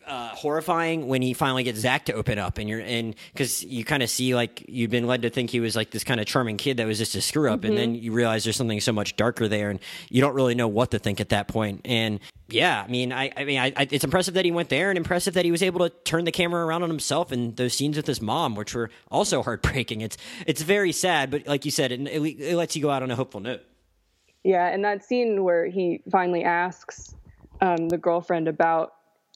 uh, 0.07 0.29
horrifying 0.29 1.09
when 1.09 1.22
he 1.22 1.35
finally 1.35 1.64
gets 1.64 1.81
Zach 1.81 2.05
to 2.07 2.12
open 2.12 2.39
up, 2.39 2.59
and 2.59 2.68
you're 2.68 2.81
and 2.81 3.14
because 3.33 3.64
you 3.64 3.85
kind 3.85 4.03
of 4.03 4.11
see 4.11 4.35
like 4.35 4.64
you've 4.68 4.91
been 4.91 5.07
led 5.07 5.22
to 5.22 5.31
think 5.31 5.51
he 5.51 5.61
was 5.61 5.75
like 5.75 5.91
this 5.91 6.05
kind 6.05 6.20
of 6.20 6.27
charming 6.27 6.57
kid 6.57 6.77
that 6.77 6.87
was 6.87 6.99
just 6.99 7.14
a 7.14 7.20
screw 7.20 7.51
up, 7.51 7.64
and 7.64 7.77
then 7.77 7.95
you 7.95 8.12
realize 8.12 8.45
there's 8.45 8.57
something 8.57 8.81
so 8.81 8.93
much 8.93 9.16
darker 9.16 9.49
there, 9.49 9.70
and 9.70 9.81
you 10.11 10.20
don't 10.20 10.35
really 10.35 10.55
know 10.55 10.68
what 10.68 10.93
to 10.93 10.99
think 10.99 11.20
at 11.20 11.31
that 11.31 11.49
point. 11.49 11.81
And 11.85 12.20
yeah, 12.49 12.85
I 12.87 12.91
mean, 12.91 13.12
I, 13.12 13.33
I 13.37 13.45
mean, 13.45 13.59
I, 13.59 13.72
I, 13.77 13.89
it's 13.91 14.05
impressive 14.05 14.35
that 14.35 14.45
he 14.45 14.53
went 14.53 14.68
there, 14.68 14.91
and 14.91 14.97
impressive 14.97 15.35
that 15.35 15.45
he 15.45 15.51
was 15.51 15.62
able 15.62 15.89
to 15.89 15.91
turn 16.05 16.25
the 16.25 16.33
camera 16.33 16.64
around 16.64 16.83
on 16.83 16.89
himself, 16.89 17.33
and 17.33 17.57
those 17.57 17.75
scenes 17.75 17.97
with 17.97 18.07
his 18.07 18.22
mom, 18.22 18.55
which 18.55 18.75
were 18.75 18.91
also 19.11 19.43
heartbreaking. 19.43 20.03
It's 20.03 20.16
it's 20.47 20.62
very 20.62 20.93
sad, 20.93 21.31
but 21.31 21.47
like 21.47 21.64
you 21.64 21.70
said, 21.70 21.91
it, 21.91 22.01
it, 22.01 22.20
it 22.22 22.57
lets 22.57 22.77
you 22.77 22.83
go 22.83 22.91
out 22.91 23.03
on 23.03 23.11
a 23.11 23.16
hopeful 23.16 23.41
note. 23.41 23.62
Yeah, 24.45 24.68
and 24.68 24.85
that 24.85 25.05
scene 25.05 25.43
where 25.43 25.66
he 25.66 26.03
finally 26.12 26.45
asks 26.45 27.14
um, 27.61 27.89
the 27.89 27.97
girlfriend 27.97 28.47
about 28.47 28.93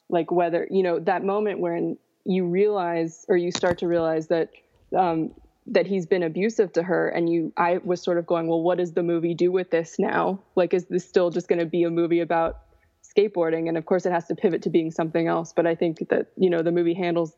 like 0.09 0.31
whether 0.31 0.67
you 0.69 0.83
know 0.83 0.99
that 0.99 1.23
moment 1.23 1.59
when 1.59 1.97
you 2.25 2.45
realize 2.45 3.25
or 3.29 3.37
you 3.37 3.51
start 3.51 3.79
to 3.79 3.87
realize 3.87 4.27
that 4.27 4.49
um, 4.97 5.31
that 5.67 5.85
he's 5.85 6.05
been 6.05 6.23
abusive 6.23 6.73
to 6.73 6.83
her, 6.83 7.09
and 7.09 7.29
you 7.29 7.53
I 7.57 7.79
was 7.83 8.01
sort 8.01 8.17
of 8.17 8.25
going, 8.25 8.47
well, 8.47 8.61
what 8.61 8.77
does 8.77 8.93
the 8.93 9.03
movie 9.03 9.33
do 9.33 9.51
with 9.51 9.69
this 9.69 9.97
now? 9.99 10.41
Like, 10.55 10.73
is 10.73 10.85
this 10.85 11.07
still 11.07 11.29
just 11.29 11.47
going 11.47 11.59
to 11.59 11.65
be 11.65 11.83
a 11.83 11.89
movie 11.89 12.19
about 12.19 12.57
skateboarding? 13.03 13.67
And 13.67 13.77
of 13.77 13.85
course, 13.85 14.05
it 14.05 14.11
has 14.11 14.25
to 14.27 14.35
pivot 14.35 14.63
to 14.63 14.69
being 14.69 14.91
something 14.91 15.27
else. 15.27 15.53
But 15.55 15.67
I 15.67 15.75
think 15.75 16.09
that 16.09 16.27
you 16.37 16.49
know 16.49 16.61
the 16.61 16.71
movie 16.71 16.95
handles 16.95 17.33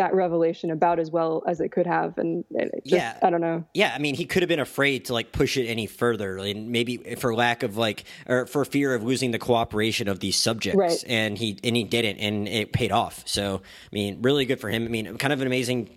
that 0.00 0.14
revelation 0.14 0.70
about 0.70 0.98
as 0.98 1.10
well 1.10 1.42
as 1.46 1.60
it 1.60 1.70
could 1.70 1.86
have, 1.86 2.16
and 2.18 2.44
it 2.50 2.70
just, 2.84 2.94
Yeah. 2.94 3.18
I 3.22 3.28
don't 3.30 3.40
know. 3.42 3.64
Yeah, 3.74 3.92
I 3.94 3.98
mean, 3.98 4.14
he 4.14 4.24
could 4.24 4.42
have 4.42 4.48
been 4.48 4.58
afraid 4.60 5.04
to 5.06 5.12
like 5.12 5.30
push 5.30 5.56
it 5.56 5.66
any 5.66 5.86
further, 5.86 6.38
and 6.38 6.70
maybe 6.70 6.96
for 7.18 7.34
lack 7.34 7.62
of 7.62 7.76
like, 7.76 8.04
or 8.26 8.46
for 8.46 8.64
fear 8.64 8.94
of 8.94 9.02
losing 9.04 9.30
the 9.30 9.38
cooperation 9.38 10.08
of 10.08 10.20
these 10.20 10.36
subjects, 10.36 10.76
Right. 10.78 11.04
and 11.06 11.36
he 11.36 11.58
and 11.62 11.76
he 11.76 11.84
didn't, 11.84 12.16
and 12.18 12.48
it 12.48 12.72
paid 12.72 12.92
off. 12.92 13.22
So, 13.26 13.56
I 13.56 13.88
mean, 13.94 14.22
really 14.22 14.46
good 14.46 14.58
for 14.60 14.70
him. 14.70 14.84
I 14.84 14.88
mean, 14.88 15.16
kind 15.18 15.32
of 15.32 15.40
an 15.40 15.46
amazing 15.46 15.90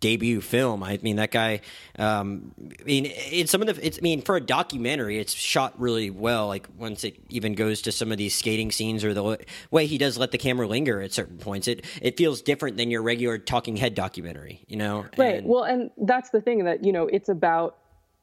debut 0.00 0.40
film. 0.40 0.82
I 0.82 0.98
mean, 1.02 1.16
that 1.16 1.30
guy. 1.30 1.60
Um, 1.98 2.52
I 2.80 2.84
mean, 2.84 3.06
in 3.06 3.46
some 3.46 3.62
of 3.62 3.66
the. 3.66 3.86
It's, 3.86 3.98
I 3.98 4.02
mean, 4.02 4.22
for 4.22 4.36
a 4.36 4.40
documentary, 4.40 5.18
it's 5.18 5.32
shot 5.32 5.78
really 5.80 6.10
well. 6.10 6.48
Like 6.48 6.68
once 6.76 7.04
it 7.04 7.16
even 7.28 7.54
goes 7.54 7.82
to 7.82 7.92
some 7.92 8.12
of 8.12 8.18
these 8.18 8.34
skating 8.34 8.70
scenes 8.70 9.04
or 9.04 9.14
the 9.14 9.38
way 9.70 9.86
he 9.86 9.98
does 9.98 10.18
let 10.18 10.30
the 10.30 10.38
camera 10.38 10.66
linger 10.66 11.00
at 11.00 11.12
certain 11.12 11.38
points, 11.38 11.68
it 11.68 11.84
it 12.00 12.16
feels 12.16 12.42
different 12.42 12.76
than 12.76 12.90
your 12.90 13.02
regular 13.02 13.38
talking 13.38 13.76
head 13.76 13.94
documentary. 13.94 14.64
You 14.68 14.76
know, 14.76 15.06
right? 15.16 15.36
And, 15.36 15.46
well, 15.46 15.64
and 15.64 15.90
that's 15.98 16.30
the 16.30 16.40
thing 16.40 16.64
that 16.64 16.84
you 16.84 16.92
know 16.92 17.06
it's 17.06 17.28
about 17.28 17.77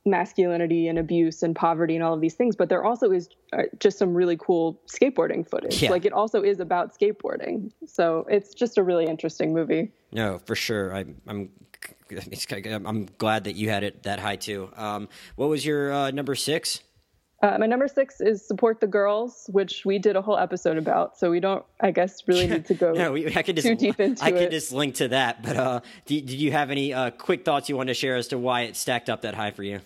masculinity 0.05 0.87
and 0.87 0.99
abuse 0.99 1.41
and 1.41 1.55
poverty 1.55 1.95
and 1.95 2.03
all 2.03 2.13
of 2.13 2.21
these 2.21 2.35
things 2.35 2.55
but 2.55 2.69
there 2.69 2.83
also 2.83 3.11
is 3.11 3.29
uh, 3.53 3.63
just 3.79 3.97
some 3.97 4.13
really 4.13 4.37
cool 4.37 4.79
skateboarding 4.87 5.47
footage 5.47 5.81
yeah. 5.81 5.89
like 5.89 6.05
it 6.05 6.13
also 6.13 6.43
is 6.43 6.59
about 6.59 6.97
skateboarding 6.97 7.71
so 7.87 8.25
it's 8.29 8.53
just 8.53 8.77
a 8.77 8.83
really 8.83 9.05
interesting 9.05 9.53
movie 9.53 9.91
no 10.11 10.39
for 10.45 10.55
sure 10.55 10.95
I, 10.95 11.05
i'm 11.27 11.49
i'm 12.85 13.07
glad 13.17 13.45
that 13.45 13.55
you 13.55 13.69
had 13.69 13.83
it 13.83 14.03
that 14.03 14.19
high 14.19 14.35
too 14.35 14.69
um, 14.75 15.09
what 15.35 15.49
was 15.49 15.65
your 15.65 15.91
uh, 15.91 16.11
number 16.11 16.35
six 16.35 16.81
uh, 17.41 17.57
my 17.59 17.65
number 17.65 17.87
six 17.87 18.21
is 18.21 18.45
support 18.45 18.79
the 18.79 18.87
girls, 18.87 19.49
which 19.51 19.85
we 19.85 19.99
did 19.99 20.15
a 20.15 20.21
whole 20.21 20.37
episode 20.37 20.77
about. 20.77 21.17
So 21.17 21.29
we 21.29 21.39
don't, 21.39 21.63
I 21.79 21.91
guess, 21.91 22.27
really 22.27 22.47
need 22.47 22.65
to 22.67 22.73
go 22.73 22.91
no, 22.93 23.11
we, 23.11 23.35
I 23.35 23.43
could 23.43 23.57
just, 23.57 23.67
too 23.67 23.75
deep 23.75 23.99
into 23.99 24.23
I 24.23 24.29
it. 24.29 24.37
could 24.37 24.51
just 24.51 24.71
link 24.71 24.95
to 24.95 25.09
that. 25.09 25.43
But 25.43 25.57
uh, 25.57 25.81
did, 26.05 26.25
did 26.25 26.39
you 26.39 26.53
have 26.53 26.71
any 26.71 26.93
uh, 26.93 27.11
quick 27.11 27.43
thoughts 27.43 27.67
you 27.67 27.75
want 27.75 27.87
to 27.87 27.93
share 27.93 28.15
as 28.15 28.29
to 28.29 28.37
why 28.37 28.61
it 28.61 28.75
stacked 28.75 29.09
up 29.09 29.23
that 29.23 29.35
high 29.35 29.51
for 29.51 29.63
you? 29.63 29.81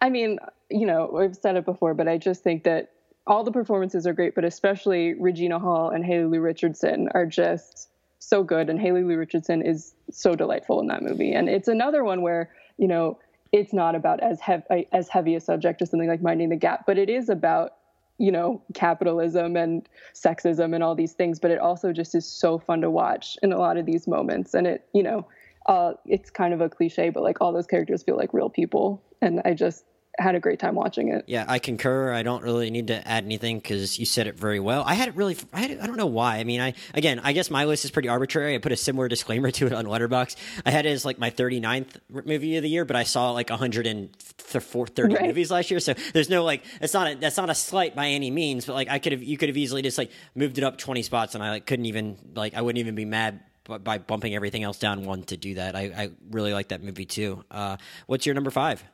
I 0.00 0.10
mean, 0.10 0.38
you 0.70 0.86
know, 0.86 1.18
I've 1.18 1.36
said 1.36 1.56
it 1.56 1.64
before, 1.64 1.94
but 1.94 2.08
I 2.08 2.18
just 2.18 2.42
think 2.42 2.64
that 2.64 2.92
all 3.26 3.44
the 3.44 3.52
performances 3.52 4.06
are 4.06 4.12
great, 4.12 4.34
but 4.34 4.44
especially 4.44 5.14
Regina 5.14 5.58
Hall 5.58 5.90
and 5.90 6.04
Haley 6.04 6.24
Lu 6.24 6.40
Richardson 6.40 7.08
are 7.14 7.26
just 7.26 7.88
so 8.18 8.42
good. 8.42 8.70
And 8.70 8.80
Haley 8.80 9.02
Lu 9.02 9.16
Richardson 9.16 9.62
is 9.62 9.94
so 10.10 10.34
delightful 10.34 10.80
in 10.80 10.86
that 10.88 11.02
movie. 11.02 11.32
And 11.32 11.48
it's 11.48 11.68
another 11.68 12.02
one 12.02 12.22
where, 12.22 12.50
you 12.78 12.88
know, 12.88 13.18
it's 13.52 13.72
not 13.72 13.94
about 13.94 14.20
as 14.20 14.40
heavy 14.40 14.86
as 14.92 15.08
heavy 15.08 15.34
a 15.34 15.40
subject 15.40 15.82
as 15.82 15.90
something 15.90 16.08
like 16.08 16.22
minding 16.22 16.50
the 16.50 16.56
gap, 16.56 16.86
but 16.86 16.98
it 16.98 17.10
is 17.10 17.28
about 17.28 17.76
you 18.18 18.30
know 18.30 18.62
capitalism 18.74 19.56
and 19.56 19.88
sexism 20.14 20.74
and 20.74 20.84
all 20.84 20.94
these 20.94 21.14
things. 21.14 21.38
But 21.38 21.50
it 21.50 21.58
also 21.58 21.92
just 21.92 22.14
is 22.14 22.26
so 22.26 22.58
fun 22.58 22.80
to 22.82 22.90
watch 22.90 23.36
in 23.42 23.52
a 23.52 23.58
lot 23.58 23.76
of 23.76 23.86
these 23.86 24.06
moments, 24.06 24.54
and 24.54 24.66
it 24.66 24.86
you 24.92 25.02
know 25.02 25.26
uh, 25.66 25.92
it's 26.06 26.30
kind 26.30 26.54
of 26.54 26.60
a 26.60 26.68
cliche, 26.68 27.10
but 27.10 27.22
like 27.22 27.40
all 27.40 27.52
those 27.52 27.66
characters 27.66 28.02
feel 28.02 28.16
like 28.16 28.32
real 28.32 28.50
people, 28.50 29.02
and 29.20 29.40
I 29.44 29.54
just 29.54 29.84
had 30.18 30.34
a 30.34 30.40
great 30.40 30.58
time 30.58 30.74
watching 30.74 31.08
it. 31.08 31.24
Yeah, 31.26 31.44
I 31.48 31.58
concur. 31.58 32.12
I 32.12 32.22
don't 32.22 32.42
really 32.42 32.70
need 32.70 32.88
to 32.88 33.08
add 33.08 33.24
anything 33.24 33.58
because 33.58 33.98
you 33.98 34.04
said 34.04 34.26
it 34.26 34.36
very 34.36 34.60
well. 34.60 34.82
I 34.84 34.94
had 34.94 35.08
it 35.08 35.16
really. 35.16 35.36
I, 35.52 35.60
had, 35.60 35.78
I 35.78 35.86
don't 35.86 35.96
know 35.96 36.06
why. 36.06 36.38
I 36.38 36.44
mean, 36.44 36.60
I 36.60 36.74
again, 36.94 37.20
I 37.22 37.32
guess 37.32 37.50
my 37.50 37.64
list 37.64 37.84
is 37.84 37.90
pretty 37.90 38.08
arbitrary. 38.08 38.54
I 38.54 38.58
put 38.58 38.72
a 38.72 38.76
similar 38.76 39.08
disclaimer 39.08 39.50
to 39.52 39.66
it 39.66 39.72
on 39.72 39.86
Letterboxd. 39.86 40.36
I 40.64 40.70
had 40.70 40.86
it 40.86 40.90
as 40.90 41.04
like 41.04 41.18
my 41.18 41.30
39th 41.30 41.96
movie 42.08 42.56
of 42.56 42.62
the 42.62 42.68
year, 42.68 42.84
but 42.84 42.96
I 42.96 43.04
saw 43.04 43.32
like 43.32 43.50
130 43.50 45.14
right. 45.14 45.26
movies 45.26 45.50
last 45.50 45.70
year. 45.70 45.80
So 45.80 45.94
there's 46.12 46.28
no 46.28 46.44
like. 46.44 46.64
It's 46.80 46.94
not. 46.94 47.10
A, 47.10 47.14
that's 47.14 47.36
not 47.36 47.50
a 47.50 47.54
slight 47.54 47.94
by 47.94 48.08
any 48.08 48.30
means. 48.30 48.66
But 48.66 48.74
like, 48.74 48.88
I 48.88 48.98
could 48.98 49.12
have. 49.12 49.22
You 49.22 49.36
could 49.36 49.48
have 49.48 49.56
easily 49.56 49.82
just 49.82 49.98
like 49.98 50.10
moved 50.34 50.58
it 50.58 50.64
up 50.64 50.78
20 50.78 51.02
spots, 51.02 51.34
and 51.34 51.44
I 51.44 51.50
like 51.50 51.66
couldn't 51.66 51.86
even 51.86 52.18
like. 52.34 52.54
I 52.54 52.62
wouldn't 52.62 52.80
even 52.80 52.94
be 52.94 53.04
mad 53.04 53.40
by 53.78 53.98
bumping 53.98 54.34
everything 54.34 54.62
else 54.62 54.78
down 54.78 55.04
one 55.04 55.22
to 55.24 55.36
do 55.36 55.54
that. 55.54 55.76
I, 55.76 55.82
I 55.96 56.10
really 56.30 56.52
like 56.52 56.68
that 56.68 56.82
movie 56.82 57.06
too. 57.06 57.44
Uh, 57.50 57.76
what's 58.06 58.26
your 58.26 58.34
number 58.34 58.50
five? 58.50 58.84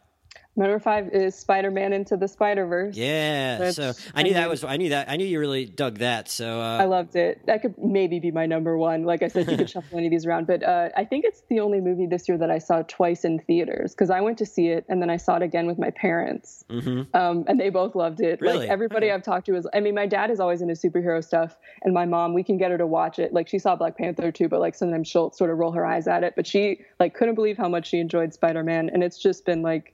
Number 0.58 0.78
five 0.78 1.10
is 1.12 1.34
Spider 1.34 1.70
Man 1.70 1.92
Into 1.92 2.16
the 2.16 2.26
Spider 2.26 2.66
Verse. 2.66 2.96
Yeah, 2.96 3.70
so 3.72 3.92
I 4.14 4.22
knew 4.22 4.30
I 4.30 4.32
mean, 4.32 4.32
that 4.34 4.48
was 4.48 4.64
I 4.64 4.78
knew 4.78 4.88
that 4.88 5.10
I 5.10 5.16
knew 5.16 5.26
you 5.26 5.38
really 5.38 5.66
dug 5.66 5.98
that. 5.98 6.30
So 6.30 6.60
uh, 6.60 6.78
I 6.78 6.86
loved 6.86 7.14
it. 7.14 7.44
That 7.46 7.60
could 7.60 7.74
maybe 7.76 8.20
be 8.20 8.30
my 8.30 8.46
number 8.46 8.78
one. 8.78 9.04
Like 9.04 9.22
I 9.22 9.28
said, 9.28 9.50
you 9.50 9.58
could 9.58 9.68
shuffle 9.76 9.98
any 9.98 10.06
of 10.06 10.10
these 10.10 10.24
around, 10.24 10.46
but 10.46 10.62
uh, 10.62 10.88
I 10.96 11.04
think 11.04 11.26
it's 11.26 11.42
the 11.50 11.60
only 11.60 11.82
movie 11.82 12.06
this 12.06 12.26
year 12.26 12.38
that 12.38 12.50
I 12.50 12.56
saw 12.56 12.82
twice 12.88 13.22
in 13.24 13.38
theaters 13.40 13.92
because 13.94 14.08
I 14.08 14.22
went 14.22 14.38
to 14.38 14.46
see 14.46 14.68
it 14.68 14.86
and 14.88 15.02
then 15.02 15.10
I 15.10 15.18
saw 15.18 15.36
it 15.36 15.42
again 15.42 15.66
with 15.66 15.78
my 15.78 15.90
parents, 15.90 16.64
mm-hmm. 16.70 17.14
um, 17.14 17.44
and 17.46 17.60
they 17.60 17.68
both 17.68 17.94
loved 17.94 18.20
it. 18.20 18.40
Really? 18.40 18.60
Like 18.60 18.70
everybody 18.70 19.06
okay. 19.06 19.14
I've 19.14 19.22
talked 19.22 19.46
to 19.46 19.56
is. 19.56 19.66
I 19.74 19.80
mean, 19.80 19.94
my 19.94 20.06
dad 20.06 20.30
is 20.30 20.40
always 20.40 20.62
into 20.62 20.74
superhero 20.74 21.22
stuff, 21.22 21.58
and 21.82 21.92
my 21.92 22.06
mom 22.06 22.32
we 22.32 22.42
can 22.42 22.56
get 22.56 22.70
her 22.70 22.78
to 22.78 22.86
watch 22.86 23.18
it. 23.18 23.34
Like 23.34 23.46
she 23.46 23.58
saw 23.58 23.76
Black 23.76 23.98
Panther 23.98 24.32
too, 24.32 24.48
but 24.48 24.60
like 24.60 24.74
sometimes 24.74 25.06
she'll 25.06 25.32
sort 25.32 25.50
of 25.50 25.58
roll 25.58 25.72
her 25.72 25.84
eyes 25.84 26.08
at 26.08 26.24
it. 26.24 26.32
But 26.34 26.46
she 26.46 26.80
like 26.98 27.14
couldn't 27.14 27.34
believe 27.34 27.58
how 27.58 27.68
much 27.68 27.88
she 27.88 27.98
enjoyed 27.98 28.32
Spider 28.32 28.62
Man, 28.64 28.88
and 28.88 29.04
it's 29.04 29.18
just 29.18 29.44
been 29.44 29.60
like 29.60 29.92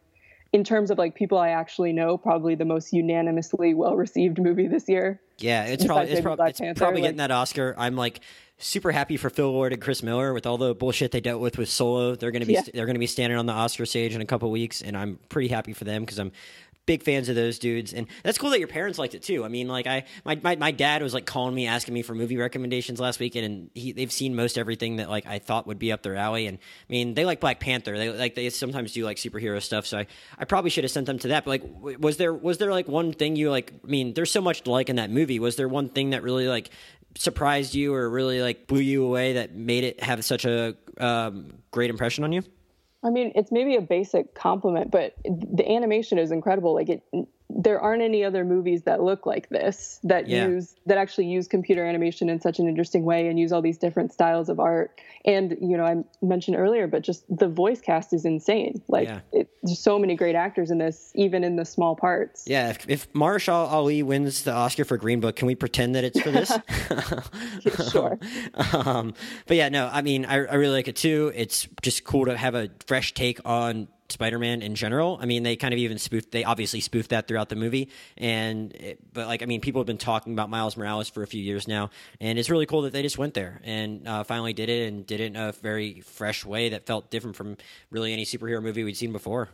in 0.53 0.65
terms 0.65 0.91
of 0.91 0.99
like 0.99 1.15
people 1.15 1.39
I 1.39 1.51
actually 1.51 1.93
know, 1.93 2.19
probably 2.19 2.55
the 2.55 2.65
most 2.65 2.93
unanimously 2.93 3.75
well 3.75 3.97
received 3.97 4.39
movie 4.39 4.69
this 4.69 4.89
year. 4.89 5.21
Yeah, 5.39 5.65
it's 5.65 5.85
probably 5.85 6.11
it's, 6.11 6.21
prob- 6.21 6.39
it's 6.41 6.61
probably 6.79 7.01
like, 7.01 7.03
getting 7.03 7.17
that 7.17 7.31
Oscar. 7.31 7.75
I'm 7.79 7.97
like 7.97 8.21
super 8.59 8.93
happy 8.93 9.17
for 9.17 9.29
Phil 9.29 9.51
Lord 9.51 9.73
and 9.73 9.83
Chris 9.83 10.03
Miller 10.03 10.33
with 10.33 10.47
all 10.47 10.59
the 10.59 10.75
bullshit 10.75 11.11
they 11.11 11.21
dealt 11.21 11.41
with 11.41 11.59
with 11.59 11.69
Solo. 11.69 12.15
They're 12.15 12.31
gonna 12.31 12.47
be 12.47 12.55
yeah. 12.55 12.63
they're 12.73 12.87
gonna 12.87 12.99
be 12.99 13.07
standing 13.07 13.39
on 13.39 13.47
the 13.47 13.53
Oscar 13.53 13.87
stage 13.87 14.15
in 14.15 14.21
a 14.21 14.27
couple 14.27 14.51
weeks, 14.51 14.83
and 14.83 14.97
I'm 14.97 15.19
pretty 15.29 15.49
happy 15.49 15.73
for 15.73 15.85
them 15.85 16.03
because 16.03 16.19
I'm 16.19 16.33
big 16.87 17.03
fans 17.03 17.29
of 17.29 17.35
those 17.35 17.59
dudes 17.59 17.93
and 17.93 18.07
that's 18.23 18.39
cool 18.39 18.51
that 18.51 18.59
your 18.59 18.69
parents 18.69 18.99
liked 18.99 19.15
it 19.15 19.23
too. 19.23 19.45
I 19.45 19.49
mean 19.49 19.69
like 19.69 19.87
i 19.87 20.05
my, 20.25 20.39
my, 20.43 20.57
my 20.57 20.71
dad 20.71 21.03
was 21.03 21.15
like 21.15 21.27
calling 21.27 21.55
me 21.55 21.67
asking 21.67 21.95
me 21.95 22.03
for 22.03 22.15
movie 22.15 22.37
recommendations 22.37 23.01
last 23.01 23.21
weekend 23.21 23.45
and 23.45 23.71
he, 23.75 23.93
they've 23.93 24.13
seen 24.13 24.35
most 24.35 24.59
everything 24.59 24.97
that 24.97 25.09
like 25.11 25.27
i 25.27 25.39
thought 25.39 25.67
would 25.67 25.79
be 25.79 25.93
up 25.93 26.03
their 26.03 26.17
alley 26.17 26.47
and 26.47 26.59
i 26.59 26.93
mean 26.93 27.15
they 27.15 27.25
like 27.25 27.41
black 27.41 27.61
panther. 27.61 27.97
They 27.97 28.11
like 28.11 28.35
they 28.35 28.51
sometimes 28.51 28.93
do 28.93 29.05
like 29.05 29.17
superhero 29.17 29.61
stuff 29.63 29.87
so 29.87 29.99
i, 29.99 30.07
I 30.39 30.45
probably 30.45 30.71
should 30.71 30.85
have 30.85 30.91
sent 30.91 31.07
them 31.07 31.19
to 31.21 31.29
that 31.29 31.45
but 31.45 31.51
like 31.51 31.99
was 32.01 32.17
there 32.17 32.35
was 32.35 32.59
there 32.59 32.71
like 32.71 32.89
one 32.89 33.13
thing 33.13 33.37
you 33.37 33.51
like 33.51 33.73
i 33.85 33.87
mean 33.87 34.15
there's 34.15 34.31
so 34.31 34.41
much 34.41 34.63
to 34.63 34.71
like 34.71 34.89
in 34.89 34.97
that 34.97 35.11
movie. 35.11 35.39
Was 35.39 35.57
there 35.57 35.69
one 35.69 35.89
thing 35.89 36.11
that 36.11 36.23
really 36.23 36.49
like 36.49 36.71
surprised 37.17 37.75
you 37.75 37.95
or 37.95 38.09
really 38.09 38.41
like 38.41 38.67
blew 38.67 38.81
you 38.81 39.05
away 39.05 39.35
that 39.35 39.55
made 39.55 39.85
it 39.85 40.03
have 40.03 40.25
such 40.25 40.45
a 40.45 40.75
um, 40.99 41.53
great 41.71 41.91
impression 41.91 42.25
on 42.25 42.33
you 42.33 42.43
I 43.05 43.11
mean, 43.11 43.33
it's 43.35 43.51
maybe 43.51 43.77
a 43.77 43.81
basic 43.81 44.35
compliment, 44.35 44.91
but 44.91 45.15
the 45.25 45.69
animation 45.69 46.19
is 46.19 46.31
incredible. 46.31 46.75
Like 46.75 46.89
it, 46.89 47.03
there 47.55 47.81
aren't 47.81 48.03
any 48.03 48.25
other 48.25 48.45
movies 48.45 48.83
that 48.83 49.03
look 49.03 49.27
like 49.27 49.49
this 49.49 50.01
that 50.05 50.29
yeah. 50.29 50.47
use 50.47 50.75
that 50.87 50.99
actually 50.99 51.27
use 51.27 51.47
computer 51.49 51.85
animation 51.85 52.29
in 52.29 52.41
such 52.41 52.59
an 52.59 52.69
interesting 52.69 53.05
way 53.05 53.29
and 53.29 53.39
use 53.39 53.53
all 53.53 53.63
these 53.63 53.79
different 53.79 54.13
styles 54.13 54.49
of 54.49 54.59
art. 54.59 55.01
And 55.25 55.57
you 55.61 55.77
know, 55.77 55.85
I 55.85 55.97
mentioned 56.25 56.57
earlier, 56.57 56.87
but 56.87 57.03
just 57.03 57.25
the 57.29 57.49
voice 57.49 57.81
cast 57.81 58.13
is 58.13 58.25
insane. 58.25 58.83
Like, 58.89 59.09
yeah. 59.09 59.21
it, 59.33 59.49
there's 59.63 59.79
so 59.79 59.99
many 59.99 60.17
great 60.17 60.35
actors 60.35 60.71
in 60.71 60.79
this, 60.79 61.13
even 61.15 61.45
in 61.45 61.57
the 61.57 61.65
small 61.65 61.95
parts. 61.95 62.45
Yeah, 62.47 62.71
if, 62.71 62.89
if 62.89 63.13
Mahershala 63.13 63.71
Ali 63.71 64.03
wins 64.03 64.43
the 64.43 64.53
Oscar 64.53 64.85
for 64.85 64.97
Green 64.97 65.21
Book, 65.21 65.37
can 65.37 65.47
we 65.47 65.55
pretend 65.55 65.95
that 65.95 66.05
it's 66.05 66.21
for 66.21 66.31
this? 66.31 66.53
sure. 67.93 68.19
um, 68.73 69.15
but 69.47 69.57
yeah, 69.57 69.69
no, 69.69 69.89
I 69.93 70.03
mean, 70.03 70.25
I, 70.25 70.35
I 70.35 70.55
really 70.55 70.75
like 70.75 70.89
it 70.89 70.97
too. 70.97 71.33
It's 71.35 71.69
just 71.83 72.05
cool 72.05 72.27
to 72.27 72.37
have 72.37 72.55
a 72.55 72.71
fresh 72.87 73.15
take 73.15 73.41
on 73.45 73.89
Spider-Man 74.13 74.63
in 74.63 74.75
general. 74.75 75.19
I 75.21 75.27
mean, 75.27 75.43
they 75.43 75.57
kind 75.57 75.75
of 75.75 75.79
even 75.79 75.99
spoofed. 75.99 76.31
They 76.31 76.45
obviously 76.45 76.81
spoofed 76.81 77.11
that 77.11 77.27
throughout 77.27 77.49
the 77.49 77.57
movie, 77.57 77.89
and 78.17 78.73
it, 78.75 78.99
but 79.13 79.27
like 79.27 79.43
I 79.43 79.47
mean, 79.47 79.61
people 79.61 79.81
have 79.81 79.87
been 79.87 79.99
talking 79.99 80.33
about 80.33 80.51
Miles 80.51 80.77
Morales 80.77 81.09
for 81.09 81.23
a 81.23 81.27
few 81.27 81.43
years 81.43 81.67
now, 81.67 81.91
and 82.21 82.39
it's 82.39 82.51
really 82.51 82.67
cool 82.67 82.83
that 82.83 82.93
they 82.93 83.03
just 83.03 83.19
went 83.19 83.35
there 83.35 83.61
and 83.65 84.07
uh, 84.07 84.25
finally 84.25 84.53
did 84.53 84.69
it 84.69 84.89
and 84.89 85.07
did 85.07 85.21
it 85.21 85.27
in 85.27 85.37
a 85.37 85.53
very 85.53 86.01
fresh 86.01 86.45
way 86.45 86.71
that 86.71 86.87
felt 86.87 87.11
different 87.11 87.37
from 87.37 87.57
really 87.91 88.13
any 88.13 88.25
superhero 88.25 88.63
movie 88.63 88.85
we'd 88.85 88.97
seen 88.97 89.13
before. 89.13 89.49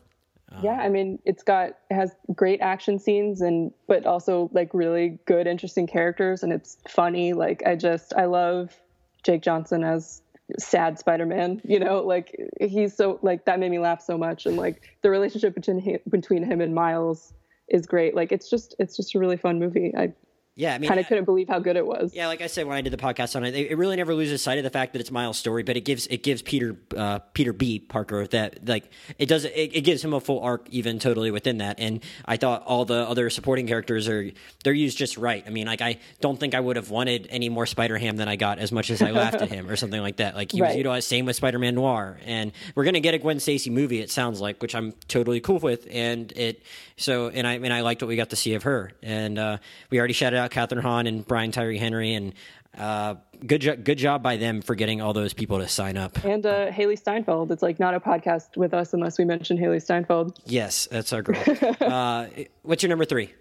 Um, 0.50 0.64
yeah, 0.64 0.78
I 0.80 0.88
mean, 0.88 1.18
it's 1.24 1.42
got 1.42 1.78
has 1.90 2.14
great 2.34 2.60
action 2.60 2.98
scenes 2.98 3.40
and 3.40 3.72
but 3.86 4.06
also 4.06 4.50
like 4.52 4.70
really 4.72 5.18
good, 5.26 5.46
interesting 5.46 5.86
characters, 5.86 6.42
and 6.42 6.52
it's 6.52 6.78
funny. 6.88 7.32
Like 7.32 7.62
I 7.66 7.76
just 7.76 8.14
I 8.14 8.24
love 8.24 8.74
Jake 9.22 9.42
Johnson 9.42 9.84
as 9.84 10.22
sad 10.58 10.98
Spider-Man, 10.98 11.60
you 11.64 11.78
know, 11.78 12.02
like 12.02 12.34
he's 12.60 12.96
so 12.96 13.18
like 13.22 13.44
that 13.44 13.58
made 13.58 13.70
me 13.70 13.78
laugh 13.78 14.00
so 14.02 14.16
much 14.16 14.46
and 14.46 14.56
like 14.56 14.82
the 15.02 15.10
relationship 15.10 15.54
between 15.54 15.80
him, 15.80 15.98
between 16.08 16.42
him 16.42 16.60
and 16.60 16.74
Miles 16.74 17.32
is 17.68 17.86
great. 17.86 18.14
Like 18.14 18.32
it's 18.32 18.48
just 18.48 18.74
it's 18.78 18.96
just 18.96 19.14
a 19.14 19.18
really 19.18 19.36
fun 19.36 19.58
movie. 19.58 19.92
I 19.96 20.12
yeah, 20.58 20.74
I 20.74 20.78
mean, 20.78 20.88
kind 20.88 20.98
of 20.98 21.06
couldn't 21.06 21.24
believe 21.24 21.46
how 21.46 21.60
good 21.60 21.76
it 21.76 21.86
was. 21.86 22.12
Yeah, 22.12 22.26
like 22.26 22.40
I 22.40 22.48
said 22.48 22.66
when 22.66 22.76
I 22.76 22.80
did 22.80 22.92
the 22.92 22.96
podcast 22.96 23.36
on 23.36 23.44
it, 23.44 23.54
it 23.54 23.78
really 23.78 23.94
never 23.94 24.12
loses 24.12 24.42
sight 24.42 24.58
of 24.58 24.64
the 24.64 24.70
fact 24.70 24.92
that 24.92 24.98
it's 24.98 25.12
Miles' 25.12 25.38
story, 25.38 25.62
but 25.62 25.76
it 25.76 25.82
gives 25.82 26.08
it 26.08 26.24
gives 26.24 26.42
Peter 26.42 26.76
uh, 26.96 27.20
Peter 27.32 27.52
B. 27.52 27.78
Parker 27.78 28.26
that 28.26 28.66
like 28.66 28.90
it 29.18 29.26
does 29.26 29.44
it, 29.44 29.52
it 29.54 29.82
gives 29.82 30.04
him 30.04 30.12
a 30.12 30.18
full 30.18 30.40
arc 30.40 30.68
even 30.70 30.98
totally 30.98 31.30
within 31.30 31.58
that. 31.58 31.78
And 31.78 32.02
I 32.24 32.38
thought 32.38 32.64
all 32.64 32.84
the 32.84 33.08
other 33.08 33.30
supporting 33.30 33.68
characters 33.68 34.08
are 34.08 34.32
they're 34.64 34.72
used 34.72 34.98
just 34.98 35.16
right. 35.16 35.44
I 35.46 35.50
mean, 35.50 35.68
like 35.68 35.80
I 35.80 36.00
don't 36.20 36.40
think 36.40 36.56
I 36.56 36.60
would 36.60 36.74
have 36.74 36.90
wanted 36.90 37.28
any 37.30 37.48
more 37.48 37.64
Spider 37.64 37.96
Ham 37.96 38.16
than 38.16 38.26
I 38.26 38.34
got 38.34 38.58
as 38.58 38.72
much 38.72 38.90
as 38.90 39.00
I 39.00 39.12
laughed 39.12 39.40
at 39.40 39.50
him 39.50 39.70
or 39.70 39.76
something 39.76 40.00
like 40.00 40.16
that. 40.16 40.34
Like 40.34 40.50
he 40.50 40.60
right. 40.60 40.70
was 40.70 40.76
utilized 40.76 41.06
same 41.06 41.24
with 41.24 41.36
Spider 41.36 41.60
Man 41.60 41.76
Noir, 41.76 42.18
and 42.24 42.50
we're 42.74 42.84
gonna 42.84 42.98
get 42.98 43.14
a 43.14 43.18
Gwen 43.18 43.38
Stacy 43.38 43.70
movie. 43.70 44.00
It 44.00 44.10
sounds 44.10 44.40
like, 44.40 44.60
which 44.60 44.74
I'm 44.74 44.90
totally 45.06 45.38
cool 45.38 45.60
with, 45.60 45.86
and 45.88 46.32
it 46.32 46.64
so 46.96 47.28
and 47.28 47.46
I 47.46 47.52
and 47.52 47.72
I 47.72 47.82
liked 47.82 48.02
what 48.02 48.08
we 48.08 48.16
got 48.16 48.30
to 48.30 48.36
see 48.36 48.54
of 48.54 48.64
her, 48.64 48.90
and 49.04 49.38
uh, 49.38 49.58
we 49.88 49.98
already 50.00 50.14
shouted 50.14 50.36
out 50.36 50.47
Kathryn 50.48 50.80
Hahn 50.80 51.06
and 51.06 51.26
Brian 51.26 51.52
Tyree 51.52 51.78
Henry, 51.78 52.14
and 52.14 52.34
uh, 52.76 53.16
good 53.46 53.60
jo- 53.60 53.76
good 53.76 53.98
job 53.98 54.22
by 54.22 54.36
them 54.36 54.62
for 54.62 54.74
getting 54.74 55.00
all 55.00 55.12
those 55.12 55.32
people 55.32 55.58
to 55.58 55.68
sign 55.68 55.96
up. 55.96 56.24
And 56.24 56.44
uh, 56.44 56.70
Hailee 56.70 56.98
Steinfeld. 56.98 57.50
It's 57.50 57.62
like 57.62 57.78
not 57.78 57.94
a 57.94 58.00
podcast 58.00 58.56
with 58.56 58.74
us 58.74 58.94
unless 58.94 59.18
we 59.18 59.24
mention 59.24 59.58
Hailee 59.58 59.82
Steinfeld. 59.82 60.38
Yes, 60.44 60.88
that's 60.90 61.12
our 61.12 61.22
girl. 61.22 61.42
uh, 61.80 62.26
what's 62.62 62.82
your 62.82 62.90
number 62.90 63.04
three? 63.04 63.32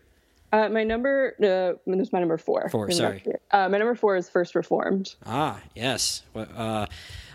Uh, 0.51 0.69
my 0.69 0.83
number, 0.85 1.35
uh, 1.39 1.77
this 1.85 2.07
is 2.07 2.13
my 2.13 2.19
number 2.19 2.37
four. 2.37 2.69
Four, 2.69 2.89
sorry. 2.91 3.21
Uh, 3.51 3.67
my 3.67 3.77
number 3.77 3.95
four 3.95 4.15
is 4.15 4.29
First 4.29 4.55
Reformed. 4.55 5.13
Ah, 5.25 5.59
yes. 5.75 6.23
Uh, 6.33 6.85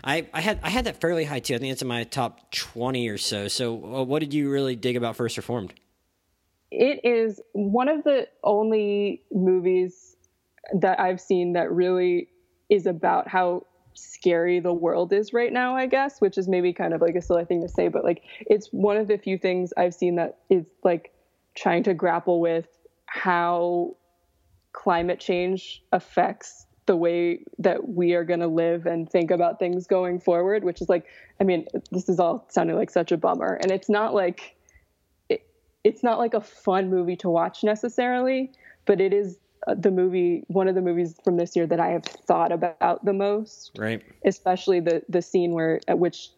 I, 0.03 0.27
I 0.33 0.41
had 0.41 0.59
I 0.63 0.69
had 0.69 0.85
that 0.85 0.99
fairly 0.99 1.23
high 1.23 1.39
too. 1.39 1.53
I 1.53 1.59
think 1.59 1.71
it's 1.71 1.83
in 1.83 1.87
my 1.87 2.05
top 2.05 2.51
twenty 2.51 3.07
or 3.09 3.19
so. 3.19 3.47
So, 3.47 3.73
uh, 3.73 4.03
what 4.03 4.19
did 4.19 4.33
you 4.33 4.49
really 4.49 4.75
dig 4.75 4.97
about 4.97 5.15
First 5.15 5.37
Reformed? 5.37 5.73
It 6.73 7.01
is 7.03 7.39
one 7.53 7.87
of 7.87 8.03
the 8.03 8.27
only 8.43 9.21
movies 9.31 10.15
that 10.73 10.99
I've 10.99 11.21
seen 11.21 11.53
that 11.53 11.71
really 11.71 12.29
is 12.69 12.87
about 12.87 13.27
how 13.27 13.67
scary 13.93 14.59
the 14.59 14.73
world 14.73 15.13
is 15.13 15.33
right 15.33 15.53
now, 15.53 15.75
I 15.75 15.85
guess, 15.85 16.19
which 16.19 16.37
is 16.37 16.47
maybe 16.47 16.73
kind 16.73 16.95
of 16.95 17.01
like 17.01 17.15
a 17.15 17.21
silly 17.21 17.45
thing 17.45 17.61
to 17.61 17.69
say, 17.69 17.89
but 17.89 18.03
like 18.03 18.23
it's 18.39 18.69
one 18.71 18.97
of 18.97 19.07
the 19.07 19.17
few 19.17 19.37
things 19.37 19.71
I've 19.77 19.93
seen 19.93 20.15
that 20.15 20.39
is 20.49 20.65
like 20.83 21.13
trying 21.55 21.83
to 21.83 21.93
grapple 21.93 22.41
with 22.41 22.67
how 23.05 23.95
climate 24.71 25.19
change 25.19 25.83
affects 25.91 26.65
the 26.87 26.95
way 26.95 27.45
that 27.59 27.87
we 27.87 28.13
are 28.13 28.23
going 28.23 28.39
to 28.39 28.47
live 28.47 28.87
and 28.87 29.07
think 29.09 29.29
about 29.29 29.59
things 29.59 29.85
going 29.85 30.19
forward, 30.19 30.63
which 30.63 30.81
is 30.81 30.89
like, 30.89 31.05
I 31.39 31.43
mean, 31.43 31.67
this 31.91 32.09
is 32.09 32.19
all 32.19 32.47
sounding 32.49 32.75
like 32.75 32.89
such 32.89 33.11
a 33.11 33.17
bummer. 33.17 33.59
And 33.61 33.71
it's 33.71 33.89
not 33.89 34.15
like, 34.15 34.55
it's 35.83 36.03
not 36.03 36.17
like 36.17 36.33
a 36.33 36.41
fun 36.41 36.89
movie 36.89 37.15
to 37.17 37.29
watch 37.29 37.63
necessarily, 37.63 38.51
but 38.85 39.01
it 39.01 39.13
is 39.13 39.37
uh, 39.67 39.75
the 39.75 39.91
movie, 39.91 40.43
one 40.47 40.67
of 40.67 40.75
the 40.75 40.81
movies 40.81 41.15
from 41.23 41.37
this 41.37 41.55
year 41.55 41.67
that 41.67 41.79
I 41.79 41.89
have 41.89 42.03
thought 42.03 42.51
about 42.51 43.03
the 43.05 43.13
most. 43.13 43.71
Right. 43.77 44.01
Especially 44.25 44.79
the, 44.79 45.03
the 45.09 45.21
scene 45.21 45.51
where, 45.51 45.79
at 45.87 45.99
which 45.99 46.29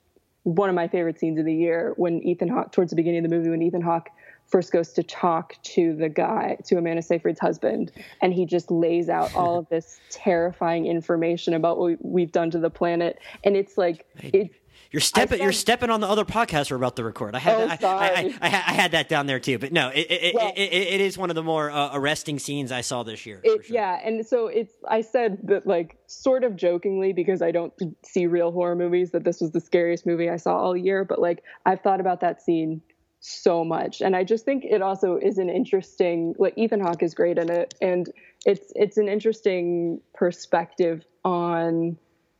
one 0.44 0.70
of 0.70 0.76
my 0.76 0.88
favorite 0.88 1.20
scenes 1.20 1.40
of 1.40 1.46
the 1.46 1.54
year 1.54 1.94
when 1.98 2.22
Ethan 2.22 2.50
Hawke, 2.50 2.72
towards 2.72 2.92
the 2.92 2.96
beginning 2.96 3.26
of 3.26 3.30
the 3.30 3.36
movie, 3.36 3.50
when 3.50 3.62
Ethan 3.62 3.82
Hawke 3.82 4.10
first 4.46 4.72
goes 4.72 4.94
to 4.94 5.02
talk 5.02 5.56
to 5.64 5.96
the 5.96 6.08
guy, 6.08 6.58
to 6.66 6.78
Amanda 6.78 7.02
Seyfried's 7.02 7.40
husband, 7.40 7.92
and 8.22 8.32
he 8.32 8.46
just 8.46 8.70
lays 8.70 9.10
out 9.10 9.34
all 9.34 9.58
of 9.58 9.68
this 9.70 10.00
terrifying 10.12 10.86
information 10.86 11.56
about 11.56 11.80
what 11.80 11.98
we've 12.06 12.32
done 12.32 12.52
to 12.52 12.60
the 12.60 12.70
planet. 12.70 13.18
And 13.44 13.58
it's 13.58 13.76
like, 13.76 14.06
it, 14.22 14.52
you're 14.96 15.02
stepping. 15.02 15.42
You're 15.42 15.52
stepping 15.52 15.90
on 15.90 16.00
the 16.00 16.08
other 16.08 16.24
podcast 16.24 16.72
we're 16.72 16.78
about 16.78 16.96
to 16.96 17.04
record. 17.04 17.36
I 17.36 17.40
had. 17.40 17.56
Oh, 17.56 17.68
that. 17.68 17.84
I, 17.84 18.06
I, 18.08 18.34
I, 18.42 18.48
I, 18.48 18.74
had 18.74 18.92
that 18.92 19.10
down 19.10 19.28
there 19.28 19.40
too. 19.42 19.60
But 19.60 19.74
no, 19.74 19.90
it 19.90 20.08
it, 20.10 20.36
Well- 20.36 20.54
it, 20.56 20.62
it, 20.62 20.88
it 20.94 21.02
is 21.02 21.18
one 21.18 21.30
of 21.30 21.36
the 21.36 21.44
more 21.44 21.70
uh, 21.70 21.90
arresting 21.94 22.40
scenes 22.40 22.72
I 22.72 22.80
saw 22.82 23.04
this 23.04 23.26
year. 23.26 23.42
sure. 23.44 23.62
yeah 23.68 24.00
and 24.04 24.26
so 24.26 24.48
it's 24.48 24.74
i 24.88 25.02
said 25.02 25.40
that 25.44 25.68
like 25.68 25.98
sort 26.08 26.44
of 26.44 26.56
jokingly 26.56 27.12
because 27.14 27.42
i 27.42 27.52
don't 27.52 27.74
see 28.04 28.26
real 28.28 28.52
horror 28.52 28.76
movies 28.76 29.12
that 29.12 29.24
this 29.24 29.42
was 29.42 29.52
the 29.52 29.60
scariest 29.60 30.06
movie 30.06 30.30
i 30.30 30.38
saw 30.38 30.56
all 30.56 30.78
year 30.78 31.04
but 31.04 31.20
like 31.20 31.44
i've 31.66 31.82
thought 31.82 32.00
about 32.00 32.22
that 32.22 32.42
scene 32.42 32.82
so 33.20 33.66
much 33.66 34.02
and 34.02 34.16
i 34.16 34.24
just 34.24 34.46
think 34.46 34.64
it 34.64 34.82
also 34.82 35.18
is 35.18 35.38
an 35.38 35.50
interesting 35.50 36.34
like 36.38 36.54
ethan 36.58 36.80
hawke 36.80 37.02
is 37.04 37.14
great 37.14 37.38
in 37.38 37.50
it 37.50 37.74
and 37.82 38.12
it's 38.46 38.72
it's 38.76 38.98
an 38.98 39.08
interesting 39.10 40.00
perspective 40.14 41.04
on 41.24 41.98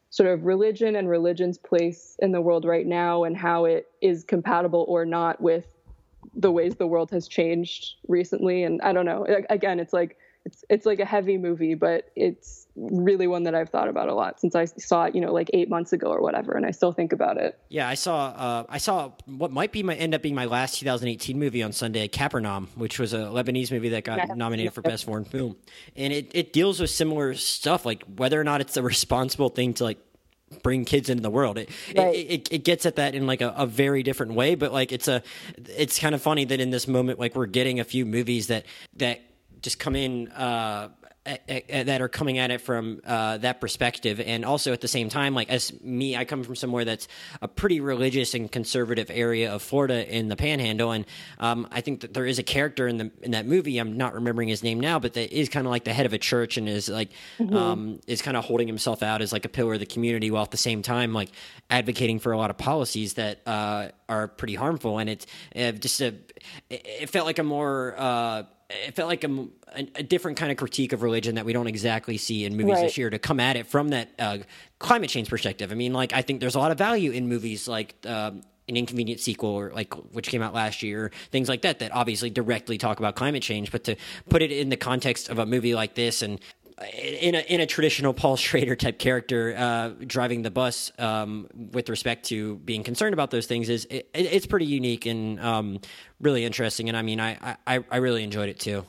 sort 0.10 0.30
of 0.30 0.46
religion 0.46 0.96
and 0.96 1.10
religion's 1.10 1.58
place 1.58 2.16
in 2.20 2.32
the 2.32 2.42
world 2.42 2.66
right 2.66 2.86
now 2.86 3.24
and 3.24 3.36
how 3.36 3.66
it 3.66 3.88
is 4.02 4.24
compatible 4.24 4.86
or 4.88 5.06
not 5.06 5.42
with 5.42 5.66
the 6.36 6.52
ways 6.52 6.76
the 6.76 6.88
world 6.88 7.12
has 7.12 7.28
changed 7.28 7.96
recently. 8.08 8.64
And 8.64 8.82
i 8.82 8.94
don't 8.94 9.06
know 9.06 9.26
again 9.50 9.80
it's 9.80 9.94
like 9.94 10.18
it's 10.46 10.64
it's 10.70 10.86
like 10.86 11.00
a 11.00 11.06
heavy 11.06 11.38
movie 11.38 11.74
but 11.76 12.12
it's 12.16 12.68
really 12.76 13.26
one 13.26 13.44
that 13.44 13.56
i've 13.56 13.70
thought 13.70 13.88
about 13.88 14.10
a 14.10 14.14
lot 14.14 14.40
since 14.40 14.54
i 14.56 14.66
saw 14.66 15.06
it 15.06 15.16
you 15.16 15.22
know 15.22 15.34
like 15.34 15.50
eight 15.54 15.70
months 15.70 15.92
ago 15.92 16.08
or 16.08 16.22
whatever 16.22 16.54
and 16.54 16.66
i 16.66 16.72
still 16.72 16.92
think 16.92 17.12
about 17.12 17.38
it 17.38 17.58
Yeah, 17.70 17.88
I 17.90 17.96
saw. 17.96 18.28
Uh, 18.28 18.64
I 18.70 18.78
saw 18.78 19.12
what 19.26 19.52
might 19.52 19.72
be 19.72 19.82
my 19.84 19.96
end 19.96 20.14
up 20.14 20.22
being 20.22 20.36
my 20.36 20.46
last 20.46 20.80
2018 20.80 21.38
movie 21.40 21.64
on 21.64 21.72
Sunday, 21.72 22.08
Capernaum, 22.08 22.70
which 22.76 23.00
was 23.00 23.14
a 23.14 23.20
Lebanese 23.20 23.72
movie 23.72 23.90
that 23.90 24.04
got 24.04 24.20
haven't 24.20 24.38
nominated 24.38 24.74
for 24.74 24.82
best 24.82 25.06
foreign 25.06 25.26
film, 25.26 25.56
and 25.96 26.14
it, 26.14 26.32
it 26.34 26.54
deals 26.54 26.80
with 26.80 26.90
similar 26.90 27.34
stuff, 27.34 27.86
like 27.86 28.04
whether 28.18 28.40
or 28.40 28.44
not 28.44 28.62
it's 28.62 28.78
a 28.78 28.84
responsible 28.84 29.50
thing 29.50 29.74
to 29.76 29.84
like 29.84 29.98
bring 30.62 30.86
kids 30.86 31.10
into 31.10 31.24
the 31.24 31.30
world. 31.30 31.58
It 31.58 31.70
Right. 31.98 32.16
it, 32.16 32.32
it, 32.32 32.54
it 32.54 32.64
gets 32.64 32.86
at 32.86 32.98
that 32.98 33.16
in 33.16 33.26
like 33.26 33.42
a, 33.42 33.54
a 33.58 33.66
very 33.66 34.04
different 34.04 34.34
way, 34.34 34.56
but 34.56 34.72
like 34.72 34.92
it's 34.92 35.08
a 35.08 35.24
it's 35.58 36.00
kind 36.00 36.14
of 36.14 36.22
funny 36.22 36.46
that 36.46 36.60
in 36.60 36.70
this 36.70 36.88
moment, 36.88 37.20
like 37.20 37.36
we're 37.36 37.46
getting 37.48 37.80
a 37.80 37.84
few 37.84 38.06
movies 38.06 38.48
that 38.48 38.66
that 38.98 39.22
just 39.66 39.80
come 39.80 39.96
in. 39.96 40.30
Uh, 40.30 40.90
that 41.26 42.02
are 42.02 42.08
coming 42.08 42.38
at 42.38 42.52
it 42.52 42.62
from 42.62 43.02
uh, 43.04 43.38
that 43.40 43.60
perspective, 43.60 44.20
and 44.20 44.46
also 44.46 44.74
at 44.74 44.82
the 44.82 44.88
same 44.88 45.10
time, 45.10 45.34
like 45.34 45.50
as 45.50 45.74
me, 45.82 46.16
I 46.16 46.24
come 46.24 46.44
from 46.44 46.56
somewhere 46.56 46.86
that's 46.86 47.08
a 47.42 47.48
pretty 47.48 47.80
religious 47.80 48.36
and 48.36 48.52
conservative 48.52 49.10
area 49.10 49.52
of 49.52 49.64
Florida 49.64 50.08
in 50.16 50.28
the 50.28 50.36
Panhandle, 50.36 50.92
and 50.92 51.06
um, 51.40 51.68
I 51.72 51.82
think 51.82 52.02
that 52.02 52.14
there 52.14 52.28
is 52.28 52.38
a 52.38 52.44
character 52.44 52.88
in 52.88 52.98
the 52.98 53.12
in 53.24 53.32
that 53.32 53.48
movie. 53.48 53.80
I'm 53.80 53.98
not 53.98 54.14
remembering 54.14 54.50
his 54.50 54.62
name 54.62 54.80
now, 54.80 55.00
but 55.00 55.14
that 55.14 55.36
is 55.36 55.50
kind 55.50 55.66
of 55.66 55.72
like 55.72 55.86
the 55.86 55.94
head 55.94 56.06
of 56.06 56.14
a 56.14 56.20
church 56.20 56.58
and 56.58 56.70
is 56.70 56.90
like 56.90 57.10
um, 57.40 58.00
is 58.06 58.22
kind 58.22 58.38
of 58.38 58.46
holding 58.46 58.68
himself 58.68 59.02
out 59.02 59.24
as 59.24 59.34
like 59.34 59.46
a 59.46 59.50
pillar 59.50 59.74
of 59.74 59.80
the 59.80 59.88
community, 59.88 60.30
while 60.30 60.44
at 60.44 60.52
the 60.52 60.58
same 60.58 60.84
time 60.84 61.12
like 61.12 61.30
advocating 61.72 62.20
for 62.20 62.34
a 62.34 62.38
lot 62.38 62.52
of 62.52 62.58
policies 62.60 63.16
that 63.16 63.42
uh, 63.48 63.88
are 64.08 64.28
pretty 64.28 64.54
harmful. 64.54 65.00
And 65.00 65.10
it's 65.10 65.26
uh, 65.56 65.72
just 65.72 66.02
a 66.02 66.14
it 66.70 66.86
it 66.86 67.10
felt 67.10 67.26
like 67.26 67.40
a 67.40 67.44
more 67.44 67.96
uh, 67.98 68.44
it 68.70 68.96
felt 68.96 69.08
like 69.08 69.24
a, 69.24 69.48
a, 69.76 69.88
a 69.96 70.04
different 70.04 70.38
kind 70.38 70.52
of 70.52 70.58
critique 70.58 70.92
of 70.94 71.02
religion 71.04 71.36
that 71.36 71.46
we 71.46 71.54
don't 71.54 71.68
exactly 71.68 72.18
see 72.18 72.46
in 72.46 72.56
movies 72.56 72.76
Right. 72.76 72.84
this 72.84 72.98
year 72.98 73.10
to 73.10 73.20
come 73.20 73.40
at 73.40 73.56
it 73.56 73.68
from 73.68 73.90
that 73.90 74.10
uh, 74.18 74.38
climate 74.80 75.10
change 75.10 75.30
perspective. 75.30 75.72
I 75.72 75.76
mean, 75.76 75.94
like 75.94 76.14
I 76.14 76.22
think 76.22 76.40
there's 76.40 76.56
a 76.56 76.60
lot 76.60 76.72
of 76.72 76.78
value 76.78 77.12
in 77.12 77.28
movies 77.28 77.68
like. 77.68 77.96
Um, 78.06 78.42
an 78.68 78.76
inconvenient 78.76 79.20
sequel, 79.20 79.52
or 79.52 79.72
like 79.74 79.94
which 80.12 80.28
came 80.28 80.42
out 80.42 80.52
last 80.56 80.82
year, 80.82 81.12
things 81.30 81.48
like 81.48 81.62
that, 81.62 81.78
that 81.78 81.94
obviously 81.94 82.32
directly 82.32 82.80
talk 82.80 82.98
about 82.98 83.16
climate 83.16 83.44
change, 83.44 83.72
but 83.72 83.84
to 83.84 83.96
put 84.28 84.42
it 84.42 84.52
in 84.52 84.70
the 84.70 84.76
context 84.76 85.30
of 85.30 85.38
a 85.38 85.46
movie 85.46 85.76
like 85.76 85.94
this 85.94 86.24
and 86.24 86.40
in 86.94 87.36
a 87.36 87.40
in 87.40 87.62
a 87.62 87.66
traditional 87.66 88.14
Paul 88.14 88.36
Schrader 88.36 88.76
type 88.76 89.00
character 89.00 89.56
uh, 89.58 89.90
driving 90.06 90.42
the 90.42 90.52
bus 90.52 90.92
um, 91.00 91.48
with 91.72 91.90
respect 91.90 92.26
to 92.28 92.58
being 92.58 92.84
concerned 92.84 93.14
about 93.14 93.32
those 93.32 93.46
things 93.48 93.70
is 93.70 93.86
it, 93.90 94.10
it's 94.14 94.46
pretty 94.46 94.66
unique 94.66 95.06
and 95.06 95.40
um, 95.40 95.80
really 96.20 96.44
interesting. 96.44 96.90
And 96.90 96.98
I 96.98 97.02
mean, 97.02 97.20
I, 97.20 97.58
I 97.66 97.84
I 97.90 97.98
really 97.98 98.24
enjoyed 98.24 98.50
it 98.50 98.60
too. 98.60 98.86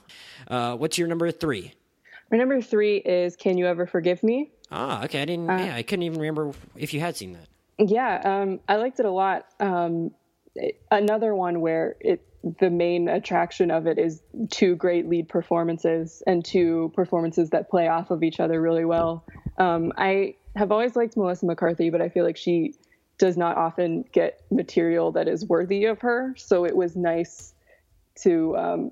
Uh, 0.49 0.77
what's 0.77 0.99
your 0.99 1.09
number 1.09 1.31
three? 1.31 1.73
my 2.33 2.37
number 2.37 2.61
three 2.61 2.97
is 2.97 3.37
can 3.37 3.57
you 3.57 3.67
ever 3.69 3.87
forgive 3.87 4.21
me 4.25 4.51
Ah, 4.73 5.05
okay. 5.05 5.23
I 5.23 5.25
didn't. 5.27 5.47
yeah, 5.47 5.77
I 5.77 5.85
couldn't 5.85 6.03
even 6.03 6.19
remember 6.19 6.51
if 6.75 6.93
you 6.93 6.99
had 6.99 7.17
seen 7.17 7.35
that. 7.35 7.47
Yeah, 7.89 8.21
um, 8.25 8.59
I 8.69 8.77
liked 8.77 8.99
it 8.99 9.07
a 9.07 9.11
lot. 9.13 9.47
Um, 9.61 10.11
it- 10.57 10.81
another 10.91 11.37
one 11.37 11.61
where 11.61 11.95
it 12.01 12.26
the 12.61 12.71
main 12.71 13.09
attraction 13.09 13.71
of 13.71 13.87
it 13.87 13.99
is 13.99 14.23
two 14.51 14.77
great 14.77 15.09
lead 15.09 15.29
performances 15.29 16.23
and 16.27 16.45
two 16.45 16.93
performances 16.95 17.51
that 17.51 17.69
play 17.69 17.89
off 17.89 18.11
of 18.11 18.23
each 18.23 18.39
other 18.39 18.61
really 18.61 18.85
well. 18.85 19.25
Um, 19.59 19.93
I 19.97 20.37
have 20.55 20.71
always 20.71 20.95
liked 20.95 21.17
Melissa 21.17 21.47
McCarthy, 21.47 21.91
but 21.91 22.01
I 22.01 22.09
feel 22.09 22.25
like 22.25 22.37
she 22.37 22.75
does 23.19 23.37
not 23.37 23.57
often 23.57 24.05
get 24.13 24.43
material 24.51 25.11
that 25.13 25.27
is 25.27 25.45
worthy 25.45 25.87
of 25.87 26.01
her. 26.01 26.35
So 26.37 26.65
it 26.65 26.77
was 26.77 26.95
nice 26.95 27.53
to 28.23 28.57
um, 28.57 28.91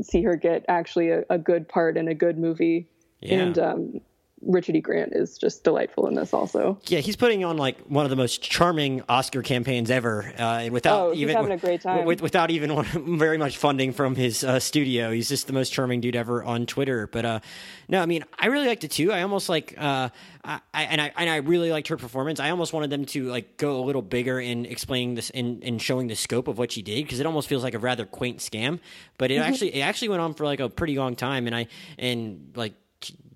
see 0.00 0.22
her 0.22 0.36
get 0.36 0.64
actually 0.68 1.10
a, 1.10 1.24
a 1.28 1.38
good 1.38 1.68
part 1.68 1.96
in 1.96 2.08
a 2.08 2.14
good 2.14 2.38
movie. 2.38 2.88
Yeah. 3.20 3.38
And 3.38 3.58
um, 3.58 4.00
Richard 4.46 4.76
E. 4.76 4.80
Grant 4.80 5.12
is 5.14 5.38
just 5.38 5.64
delightful 5.64 6.06
in 6.06 6.14
this 6.14 6.32
also. 6.32 6.78
Yeah, 6.86 7.00
he's 7.00 7.16
putting 7.16 7.44
on 7.44 7.56
like 7.56 7.78
one 7.86 8.04
of 8.06 8.10
the 8.10 8.16
most 8.16 8.42
charming 8.42 9.02
Oscar 9.08 9.42
campaigns 9.42 9.90
ever, 9.90 10.32
uh, 10.38 10.42
and 10.42 10.72
without 10.72 11.00
Oh, 11.08 11.14
even 11.14 11.34
having 11.36 11.52
a 11.52 11.56
great 11.56 11.80
time. 11.80 12.04
with, 12.04 12.20
without 12.22 12.50
even 12.50 12.74
one, 12.74 12.84
very 13.18 13.38
much 13.38 13.56
funding 13.56 13.92
from 13.92 14.14
his 14.16 14.44
uh, 14.44 14.60
studio. 14.60 15.10
He's 15.12 15.28
just 15.28 15.46
the 15.46 15.52
most 15.52 15.72
charming 15.72 16.00
dude 16.00 16.16
ever 16.16 16.42
on 16.44 16.66
Twitter. 16.66 17.06
But 17.06 17.24
uh, 17.24 17.40
no, 17.88 18.00
I 18.00 18.06
mean, 18.06 18.24
I 18.38 18.46
really 18.46 18.66
liked 18.66 18.84
it 18.84 18.90
too. 18.90 19.12
I 19.12 19.22
almost 19.22 19.48
like, 19.48 19.74
uh, 19.78 20.08
I, 20.44 20.60
and 20.74 21.00
I 21.00 21.12
and 21.16 21.30
I 21.30 21.36
really 21.36 21.70
liked 21.70 21.88
her 21.88 21.96
performance. 21.96 22.38
I 22.38 22.50
almost 22.50 22.72
wanted 22.72 22.90
them 22.90 23.06
to 23.06 23.24
like 23.30 23.56
go 23.56 23.80
a 23.80 23.84
little 23.84 24.02
bigger 24.02 24.38
in 24.38 24.66
explaining 24.66 25.14
this 25.14 25.30
in, 25.30 25.62
in 25.62 25.78
showing 25.78 26.06
the 26.08 26.16
scope 26.16 26.48
of 26.48 26.58
what 26.58 26.70
she 26.72 26.82
did 26.82 27.02
because 27.04 27.18
it 27.18 27.24
almost 27.26 27.48
feels 27.48 27.62
like 27.62 27.74
a 27.74 27.78
rather 27.78 28.04
quaint 28.04 28.38
scam. 28.38 28.78
But 29.18 29.30
Mm-hmm. 29.30 29.40
it 29.40 29.46
actually 29.46 29.74
it 29.76 29.80
actually 29.80 30.08
went 30.10 30.20
on 30.20 30.34
for 30.34 30.44
like 30.44 30.60
a 30.60 30.68
pretty 30.68 30.96
long 30.98 31.16
time, 31.16 31.46
and 31.46 31.56
I 31.56 31.66
and 31.98 32.52
like 32.56 32.74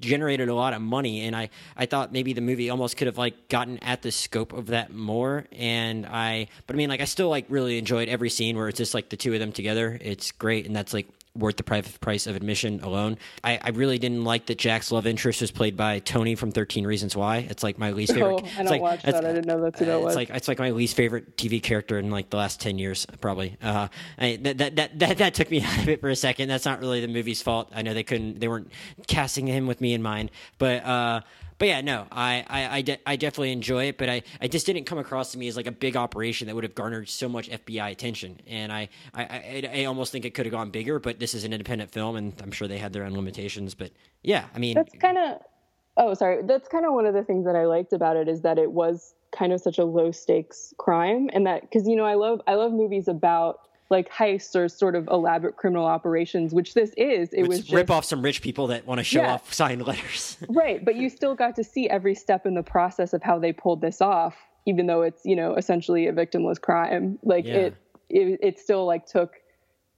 generated 0.01 0.49
a 0.49 0.55
lot 0.55 0.73
of 0.73 0.81
money 0.81 1.23
and 1.23 1.35
I, 1.35 1.51
I 1.77 1.87
thought 1.87 2.13
maybe 2.13 2.33
the 2.33 2.41
movie 2.41 2.71
almost 2.71 2.97
could 2.97 3.07
have 3.07 3.19
like 3.19 3.49
gotten 3.49 3.79
at 3.79 4.03
the 4.03 4.13
scope 4.13 4.53
of 4.53 4.67
that 4.67 4.93
more 4.93 5.47
and 5.53 6.07
I 6.07 6.49
but 6.67 6.75
I 6.75 6.77
mean 6.77 6.89
like 6.89 7.01
I 7.01 7.05
still 7.05 7.29
like 7.29 7.47
really 7.49 7.79
enjoyed 7.79 8.09
every 8.09 8.31
scene 8.31 8.57
where 8.57 8.69
it's 8.69 8.79
just 8.79 8.95
like 8.95 9.09
the 9.09 9.17
two 9.17 9.33
of 9.35 9.41
them 9.41 9.53
together. 9.53 9.99
It's 10.01 10.33
great 10.33 10.67
and 10.67 10.75
that's 10.75 10.95
like 10.95 11.09
worth 11.35 11.57
the 11.57 11.63
pri- 11.63 11.83
price 12.01 12.27
of 12.27 12.35
admission 12.37 12.81
alone 12.83 13.17
I, 13.45 13.59
I 13.63 13.69
really 13.71 13.99
didn't 13.99 14.25
like 14.25 14.47
that 14.47 14.59
Jack's 14.59 14.91
love 14.91 15.07
interest 15.07 15.41
was 15.41 15.51
played 15.51 15.77
by 15.77 15.99
Tony 16.01 16.35
from 16.35 16.51
13 16.51 16.87
Reasons 16.87 17.15
Why 17.17 17.39
it's 17.39 17.63
like 17.63 17.79
my 17.79 17.93
least 17.93 18.13
favorite 18.15 18.29
Oh, 18.35 18.39
I 18.39 18.41
it's 18.47 18.57
don't 18.57 18.67
like, 18.67 18.81
watch 18.83 18.99
it's- 19.01 19.13
that. 19.15 19.25
I 19.25 19.33
didn't 19.33 19.47
know 19.47 19.61
that's 19.61 19.79
who 19.79 19.85
that 19.87 19.97
uh, 19.97 20.01
was. 20.01 20.07
It's 20.15 20.17
like 20.17 20.31
it's 20.31 20.49
like 20.49 20.59
my 20.59 20.71
least 20.71 20.97
favorite 20.97 21.37
TV 21.37 21.63
character 21.63 21.99
in 21.99 22.11
like 22.11 22.31
the 22.31 22.37
last 22.37 22.61
ten 22.61 22.79
years, 22.79 23.07
probably. 23.21 23.57
Uh, 23.63 23.89
I, 24.19 24.39
that, 24.43 24.59
that 24.59 24.77
that 24.77 24.99
that 24.99 25.19
that 25.19 25.35
took 25.35 25.51
me 25.51 25.63
out 25.65 25.79
of 25.79 25.89
it 25.89 26.01
for 26.01 26.09
a 26.09 26.17
second. 26.17 26.49
That's 26.49 26.65
not 26.65 26.81
really 26.81 27.01
the 27.01 27.09
movie's 27.09 27.43
fault. 27.43 27.71
I 27.75 27.83
know 27.83 27.95
they 27.95 28.03
couldn't, 28.05 28.41
they 28.41 28.49
weren't 28.49 28.73
casting 29.07 29.47
him 29.47 29.67
with 29.67 29.81
me 29.81 29.93
in 29.95 30.03
mind, 30.03 30.31
but. 30.59 30.85
uh 30.85 31.21
but 31.59 31.69
yeah, 31.69 31.81
no, 31.81 32.07
I 32.11 32.45
I, 32.49 32.77
I, 32.77 32.83
de- 32.83 32.99
I 33.07 33.17
definitely 33.17 33.53
enjoy 33.53 33.85
it, 33.85 33.99
but 33.99 34.09
I, 34.09 34.23
I 34.41 34.49
just 34.49 34.67
didn't 34.67 34.85
come 34.85 34.99
across 34.99 35.33
to 35.33 35.39
me 35.39 35.49
as 35.49 35.57
like 35.57 35.67
a 35.67 35.73
big 35.73 35.97
operation 35.97 36.47
that 36.47 36.55
would 36.55 36.65
have 36.65 36.75
garnered 36.75 37.09
so 37.09 37.29
much 37.29 37.51
FBI 37.51 37.91
attention, 37.91 38.41
and 38.47 38.73
I 38.73 38.89
I, 39.15 39.23
I, 39.23 39.71
I 39.81 39.85
almost 39.85 40.13
think 40.13 40.25
it 40.25 40.35
could 40.35 40.47
have 40.47 40.53
gone 40.53 40.71
bigger. 40.71 40.99
But 40.99 41.19
this 41.19 41.35
is 41.35 41.45
an 41.45 41.53
independent 41.53 41.91
film, 41.91 42.17
and 42.17 42.33
I'm 42.43 42.53
sure 42.53 42.69
they 42.69 42.79
had 42.79 42.93
their 42.93 43.05
own 43.05 43.13
limitations. 43.13 43.75
But 43.75 43.93
yeah, 44.23 44.47
I 44.55 44.59
mean, 44.59 44.75
that's 44.75 44.95
kind 45.01 45.19
of 45.19 45.41
oh 45.99 46.15
sorry 46.15 46.43
that's 46.45 46.69
kind 46.69 46.87
of 46.87 46.95
one 46.95 47.05
of 47.05 47.13
the 47.13 47.25
things 47.25 47.45
that 47.45 47.57
i 47.57 47.67
liked 47.67 47.93
about 47.93 48.17
it 48.17 48.29
is 48.29 48.41
that 48.43 48.57
it 48.57 48.71
was 48.71 49.15
kind 49.33 49.53
of 49.53 49.61
such 49.61 49.79
a 49.79 49.85
low 49.85 50.11
stakes 50.11 50.73
crime 50.79 51.29
and 51.33 51.47
that 51.47 51.61
because 51.63 51.87
you 51.87 51.97
know 51.97 52.05
i 52.05 52.15
love 52.15 52.41
i 52.47 52.55
love 52.55 52.73
movies 52.73 53.09
about 53.09 53.68
like 53.91 54.11
heists 54.13 54.55
or 54.55 54.69
sort 54.69 54.95
of 54.95 55.09
elaborate 55.09 55.57
criminal 55.57 55.87
operations 55.87 56.53
which 56.53 56.75
this 56.75 56.93
is 56.97 57.31
it 57.33 57.45
was 57.49 57.61
just, 57.61 57.73
rip 57.73 57.91
off 57.91 58.05
some 58.05 58.21
rich 58.23 58.43
people 58.43 58.67
that 58.67 58.87
want 58.87 58.99
to 58.99 59.05
show 59.05 59.21
Yeah. 59.23 59.35
off 59.35 59.53
signed 59.53 59.87
letters. 59.87 60.37
right 60.49 60.85
but 60.85 60.97
you 60.97 61.09
still 61.09 61.35
got 61.35 61.57
to 61.57 61.65
see 61.65 61.89
every 61.89 62.15
step 62.15 62.45
in 62.47 62.55
the 62.55 62.63
process 62.63 63.13
of 63.13 63.23
how 63.23 63.39
they 63.39 63.53
pulled 63.53 63.81
this 63.81 64.01
off 64.03 64.37
even 64.67 64.87
though 64.87 65.03
it's 65.03 65.23
you 65.25 65.35
know 65.37 65.55
essentially 65.55 66.07
a 66.07 66.13
victimless 66.13 66.61
crime 66.61 67.19
like 67.23 67.45
Yeah. 67.47 67.55
it, 67.55 67.77
it 68.11 68.39
it 68.43 68.59
still 68.59 68.85
like 68.87 69.07
took 69.07 69.35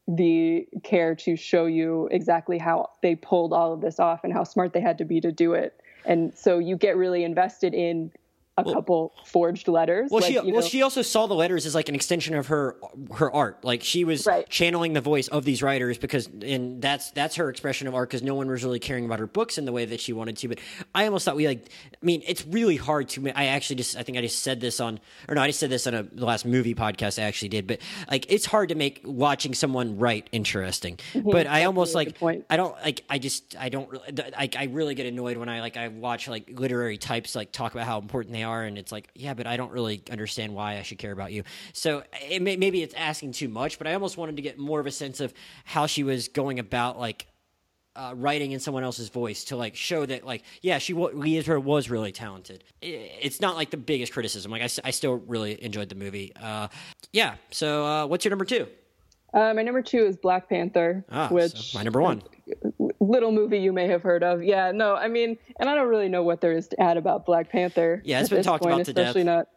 the 0.08 0.66
care 0.82 1.14
to 1.14 1.36
show 1.36 1.66
you 1.66 2.08
exactly 2.10 2.58
how 2.58 2.88
they 3.02 3.14
pulled 3.14 3.52
all 3.52 3.72
of 3.72 3.80
this 3.80 4.00
off 4.00 4.24
and 4.24 4.32
how 4.32 4.42
smart 4.44 4.72
they 4.72 4.80
had 4.80 4.98
to 4.98 5.04
be 5.04 5.20
to 5.20 5.30
do 5.30 5.52
it 5.54 5.80
and 6.04 6.34
so 6.36 6.58
you 6.58 6.76
get 6.76 6.96
really 6.96 7.22
invested 7.24 7.74
in 7.74 8.10
a 8.58 8.64
couple 8.64 9.14
forged 9.24 9.68
letters 9.68 10.10
Well, 10.10 10.20
like, 10.20 10.32
she 10.32 10.38
well 10.38 10.46
know- 10.50 10.60
she 10.60 10.82
also 10.82 11.00
saw 11.00 11.26
the 11.26 11.34
letters 11.34 11.64
as 11.64 11.74
like 11.74 11.88
an 11.88 11.94
extension 11.94 12.34
of 12.34 12.48
her 12.48 12.76
her 13.14 13.30
art. 13.32 13.64
Like 13.64 13.82
she 13.82 14.04
was 14.04 14.26
Right. 14.26 14.46
channeling 14.50 14.92
the 14.92 15.00
voice 15.00 15.28
of 15.28 15.44
these 15.44 15.62
writers 15.62 15.96
because, 15.96 16.26
and 16.26 16.82
that's 16.82 17.10
that's 17.12 17.36
her 17.36 17.48
expression 17.48 17.88
of 17.88 17.94
art 17.94 18.10
because 18.10 18.22
no 18.22 18.34
one 18.34 18.48
was 18.50 18.62
really 18.62 18.78
caring 18.78 19.06
about 19.06 19.18
her 19.18 19.26
books 19.26 19.56
in 19.56 19.64
the 19.64 19.72
way 19.72 19.86
that 19.86 19.98
she 20.00 20.12
wanted 20.12 20.36
to. 20.38 20.48
But 20.48 20.58
I 20.94 21.06
almost 21.06 21.24
thought 21.24 21.36
we 21.36 21.46
like. 21.46 21.70
I 22.02 22.04
mean, 22.04 22.22
it's 22.26 22.44
really 22.46 22.76
hard 22.76 23.08
to. 23.10 23.28
I 23.30 23.46
actually 23.46 23.76
just 23.76 23.96
I 23.96 24.02
think 24.02 24.18
I 24.18 24.20
just 24.20 24.40
said 24.40 24.60
this 24.60 24.78
on 24.78 25.00
or 25.28 25.34
no, 25.34 25.40
I 25.40 25.46
just 25.46 25.60
said 25.60 25.70
this 25.70 25.86
on 25.86 25.94
a 25.94 26.02
the 26.02 26.26
last 26.26 26.44
movie 26.44 26.74
podcast 26.74 27.18
I 27.18 27.26
actually 27.26 27.48
did. 27.48 27.66
But 27.66 27.78
like, 28.10 28.30
it's 28.30 28.44
hard 28.44 28.68
to 28.70 28.74
make 28.74 29.00
watching 29.04 29.54
someone 29.54 29.96
write 29.98 30.28
interesting. 30.32 30.98
Mm-hmm. 31.14 31.30
But 31.30 31.46
I 31.46 31.64
almost 31.64 31.94
like. 31.94 32.16
I 32.50 32.56
don't 32.56 32.74
like. 32.82 33.04
I 33.08 33.18
just 33.18 33.56
I 33.58 33.70
don't. 33.70 33.88
really- 33.88 34.30
Like 34.36 34.56
I 34.56 34.64
really 34.64 34.94
get 34.94 35.06
annoyed 35.06 35.38
when 35.38 35.48
I 35.48 35.60
like 35.60 35.76
I 35.78 35.88
watch 35.88 36.28
like 36.28 36.50
literary 36.60 36.98
types 36.98 37.34
like 37.34 37.52
talk 37.52 37.72
about 37.72 37.86
how 37.86 37.98
important 37.98 38.34
they 38.34 38.39
are, 38.42 38.62
and 38.64 38.78
it's 38.78 38.92
like, 38.92 39.08
yeah, 39.14 39.34
but 39.34 39.46
I 39.46 39.56
don't 39.56 39.72
really 39.72 40.02
understand 40.10 40.54
why 40.54 40.78
I 40.78 40.82
should 40.82 40.98
care 40.98 41.12
about 41.12 41.32
you. 41.32 41.44
So 41.72 42.02
it 42.28 42.42
may, 42.42 42.56
maybe 42.56 42.82
it's 42.82 42.94
asking 42.94 43.32
too 43.32 43.48
much, 43.48 43.78
but 43.78 43.86
I 43.86 43.94
almost 43.94 44.16
wanted 44.16 44.36
to 44.36 44.42
get 44.42 44.58
more 44.58 44.80
of 44.80 44.86
a 44.86 44.90
sense 44.90 45.20
of 45.20 45.32
how 45.64 45.86
she 45.86 46.02
was 46.02 46.28
going 46.28 46.58
about 46.58 46.98
like. 46.98 47.26
Uh, 47.96 48.14
writing 48.16 48.52
in 48.52 48.60
someone 48.60 48.84
else's 48.84 49.08
voice 49.08 49.42
to 49.42 49.56
like 49.56 49.74
show 49.74 50.06
that 50.06 50.24
like 50.24 50.44
yeah 50.62 50.78
she 50.78 50.92
wa- 50.94 51.10
Lee 51.12 51.36
Israel 51.36 51.60
was 51.60 51.90
really 51.90 52.12
talented 52.12 52.62
it's 52.80 53.40
not 53.40 53.56
like 53.56 53.70
the 53.70 53.76
biggest 53.76 54.12
criticism 54.12 54.52
like 54.52 54.62
I 54.62 54.90
still 54.92 55.16
really 55.16 55.62
enjoyed 55.62 55.88
the 55.88 55.96
movie 55.96 56.32
uh, 56.40 56.68
yeah 57.12 57.34
so 57.50 57.84
uh, 57.84 58.06
what's 58.06 58.24
your 58.24 58.30
number 58.30 58.44
two 58.44 58.68
uh, 59.34 59.52
my 59.54 59.62
number 59.62 59.82
two 59.82 60.06
is 60.06 60.16
black 60.16 60.48
panther 60.48 61.04
ah, 61.10 61.28
so 61.28 61.34
which 61.34 61.74
my 61.74 61.82
number 61.82 62.00
one 62.00 62.22
little 63.00 63.32
movie 63.32 63.58
you 63.58 63.72
may 63.72 63.86
have 63.88 64.02
heard 64.02 64.22
of. 64.22 64.42
Yeah, 64.42 64.72
no, 64.72 64.94
I 64.94 65.08
mean, 65.08 65.36
and 65.58 65.68
I 65.68 65.74
don't 65.74 65.88
really 65.88 66.08
know 66.08 66.22
what 66.22 66.40
there 66.40 66.52
is 66.52 66.68
to 66.68 66.80
add 66.80 66.96
about 66.96 67.26
Black 67.26 67.48
Panther. 67.50 68.02
Yeah, 68.04 68.20
it's 68.20 68.26
at 68.26 68.30
been 68.30 68.36
this 68.38 68.46
talked 68.46 68.62
point, 68.62 68.74
about 68.74 68.86
to 68.86 68.92
death. 68.92 69.02
especially 69.06 69.24
not, 69.24 69.48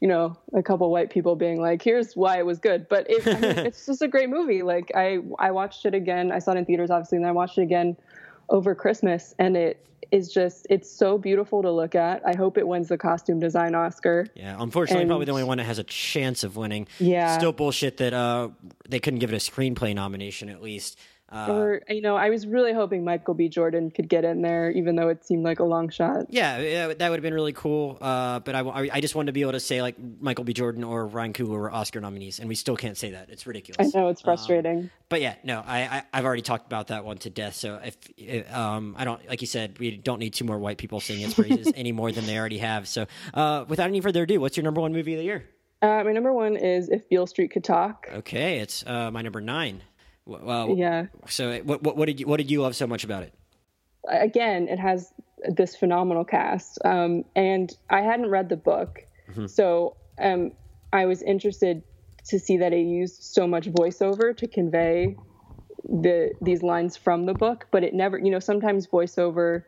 you 0.00 0.08
know, 0.08 0.36
a 0.54 0.62
couple 0.62 0.90
white 0.90 1.10
people 1.10 1.36
being 1.36 1.60
like, 1.60 1.82
"Here's 1.82 2.14
why 2.16 2.38
it 2.38 2.46
was 2.46 2.58
good." 2.58 2.88
But 2.88 3.06
it, 3.10 3.26
I 3.26 3.32
mean, 3.40 3.44
it's 3.66 3.86
just 3.86 4.02
a 4.02 4.08
great 4.08 4.28
movie. 4.30 4.62
Like 4.62 4.90
I, 4.94 5.18
I 5.38 5.50
watched 5.50 5.84
it 5.86 5.94
again. 5.94 6.32
I 6.32 6.38
saw 6.38 6.52
it 6.52 6.58
in 6.58 6.64
theaters, 6.64 6.90
obviously, 6.90 7.18
and 7.18 7.26
I 7.26 7.32
watched 7.32 7.58
it 7.58 7.62
again 7.62 7.96
over 8.48 8.74
Christmas, 8.74 9.34
and 9.38 9.56
it 9.56 9.86
is 10.10 10.32
just, 10.32 10.66
it's 10.70 10.90
so 10.90 11.16
beautiful 11.18 11.62
to 11.62 11.70
look 11.70 11.94
at. 11.94 12.20
I 12.26 12.34
hope 12.34 12.58
it 12.58 12.66
wins 12.66 12.88
the 12.88 12.98
costume 12.98 13.38
design 13.38 13.76
Oscar. 13.76 14.26
Yeah, 14.34 14.56
unfortunately, 14.58 15.02
And- 15.02 15.08
probably 15.10 15.26
the 15.26 15.30
only 15.32 15.44
one 15.44 15.58
that 15.58 15.64
has 15.64 15.78
a 15.78 15.84
chance 15.84 16.42
of 16.42 16.56
winning. 16.56 16.88
Yeah. 16.98 17.36
still 17.38 17.52
bullshit 17.52 17.98
that 17.98 18.12
uh, 18.12 18.48
they 18.88 18.98
couldn't 18.98 19.20
give 19.20 19.32
it 19.32 19.36
a 19.36 19.38
screenplay 19.50 19.94
nomination 19.94 20.48
at 20.48 20.60
least. 20.62 20.98
Uh, 21.32 21.46
Or 21.52 21.82
you 21.88 22.00
know, 22.00 22.16
I 22.16 22.30
was 22.30 22.46
really 22.46 22.72
hoping 22.72 23.04
Michael 23.04 23.34
B. 23.34 23.48
Jordan 23.48 23.90
could 23.90 24.08
get 24.08 24.24
in 24.24 24.42
there, 24.42 24.70
even 24.70 24.96
though 24.96 25.08
it 25.08 25.24
seemed 25.24 25.44
like 25.44 25.60
a 25.60 25.64
long 25.64 25.88
shot. 25.88 26.26
yeah, 26.28 26.92
that 26.94 27.08
would 27.10 27.18
have 27.18 27.22
been 27.22 27.34
really 27.34 27.52
cool. 27.52 27.98
Uh, 28.00 28.40
but 28.40 28.54
I, 28.54 28.90
I 28.92 29.00
just 29.00 29.14
wanted 29.14 29.26
to 29.26 29.32
be 29.32 29.42
able 29.42 29.52
to 29.52 29.60
say 29.60 29.80
like 29.82 29.96
Michael 30.20 30.44
B. 30.44 30.52
Jordan 30.52 30.82
or 30.82 31.06
Ryan 31.06 31.32
Coogler 31.32 31.50
were 31.58 31.72
Oscar 31.72 32.00
nominees, 32.00 32.40
and 32.40 32.48
we 32.48 32.54
still 32.54 32.76
can't 32.76 32.96
say 32.96 33.12
that. 33.12 33.30
It's 33.30 33.46
ridiculous. 33.46 33.94
I 33.94 33.98
know 33.98 34.08
it's 34.08 34.22
frustrating. 34.22 34.90
But 35.08 35.20
yeah, 35.20 35.34
no, 35.44 35.62
I, 35.66 35.80
I 35.82 36.02
I've 36.12 36.24
already 36.24 36.42
talked 36.42 36.66
about 36.66 36.88
that 36.88 37.04
one 37.04 37.18
to 37.18 37.30
death. 37.30 37.54
So 37.54 37.80
if 37.84 37.96
if, 38.16 38.52
um 38.54 38.94
I 38.98 39.04
don't 39.04 39.26
like 39.28 39.40
you 39.40 39.46
said, 39.46 39.78
we 39.78 39.96
don't 39.96 40.18
need 40.18 40.34
two 40.34 40.44
more 40.44 40.58
white 40.58 40.78
people 40.78 41.00
singing 41.00 41.24
its 41.24 41.34
praises 41.34 41.72
any 41.76 41.92
more 41.92 42.12
than 42.12 42.26
they 42.26 42.38
already 42.38 42.58
have. 42.58 42.88
So 42.88 43.06
uh, 43.34 43.64
without 43.68 43.88
any 43.88 44.00
further 44.00 44.22
ado, 44.24 44.40
what's 44.40 44.56
your 44.56 44.64
number 44.64 44.80
one 44.80 44.92
movie 44.92 45.12
of 45.14 45.18
the 45.18 45.24
year? 45.24 45.44
Uh, 45.82 46.02
my 46.04 46.12
number 46.12 46.32
one 46.32 46.56
is 46.56 46.88
If 46.90 47.08
Beale 47.08 47.26
Street 47.26 47.50
Could 47.52 47.64
Talk. 47.64 48.06
Okay, 48.12 48.58
it's 48.58 48.84
uh, 48.86 49.10
my 49.10 49.22
number 49.22 49.40
nine. 49.40 49.82
Well, 50.30 50.74
Yeah. 50.76 51.06
So 51.28 51.58
what, 51.58 51.82
what 51.82 51.96
what 51.96 52.06
did 52.06 52.20
you 52.20 52.26
what 52.26 52.38
did 52.38 52.50
you 52.50 52.62
love 52.62 52.76
so 52.76 52.86
much 52.86 53.04
about 53.04 53.22
it? 53.24 53.34
again, 54.08 54.68
it 54.68 54.78
has 54.78 55.12
this 55.48 55.76
phenomenal 55.76 56.24
cast. 56.24 56.78
Um, 56.84 57.24
and 57.36 57.74
I 57.88 58.00
hadn't 58.00 58.28
read 58.30 58.48
the 58.48 58.56
book, 58.56 59.00
so 59.46 59.96
um, 60.18 60.52
I 60.92 61.06
was 61.06 61.22
interested 61.22 61.82
to 62.26 62.38
see 62.38 62.58
that 62.58 62.72
it 62.72 62.80
used 62.86 63.22
so 63.22 63.46
much 63.46 63.66
voiceover 63.68 64.36
to 64.36 64.46
convey 64.46 65.16
the 65.84 66.32
these 66.40 66.62
lines 66.62 66.96
from 66.96 67.26
the 67.26 67.34
book. 67.34 67.66
But 67.70 67.84
it 67.84 67.94
never, 67.94 68.18
you 68.18 68.30
know, 68.30 68.40
sometimes 68.40 68.86
voiceover 68.86 69.62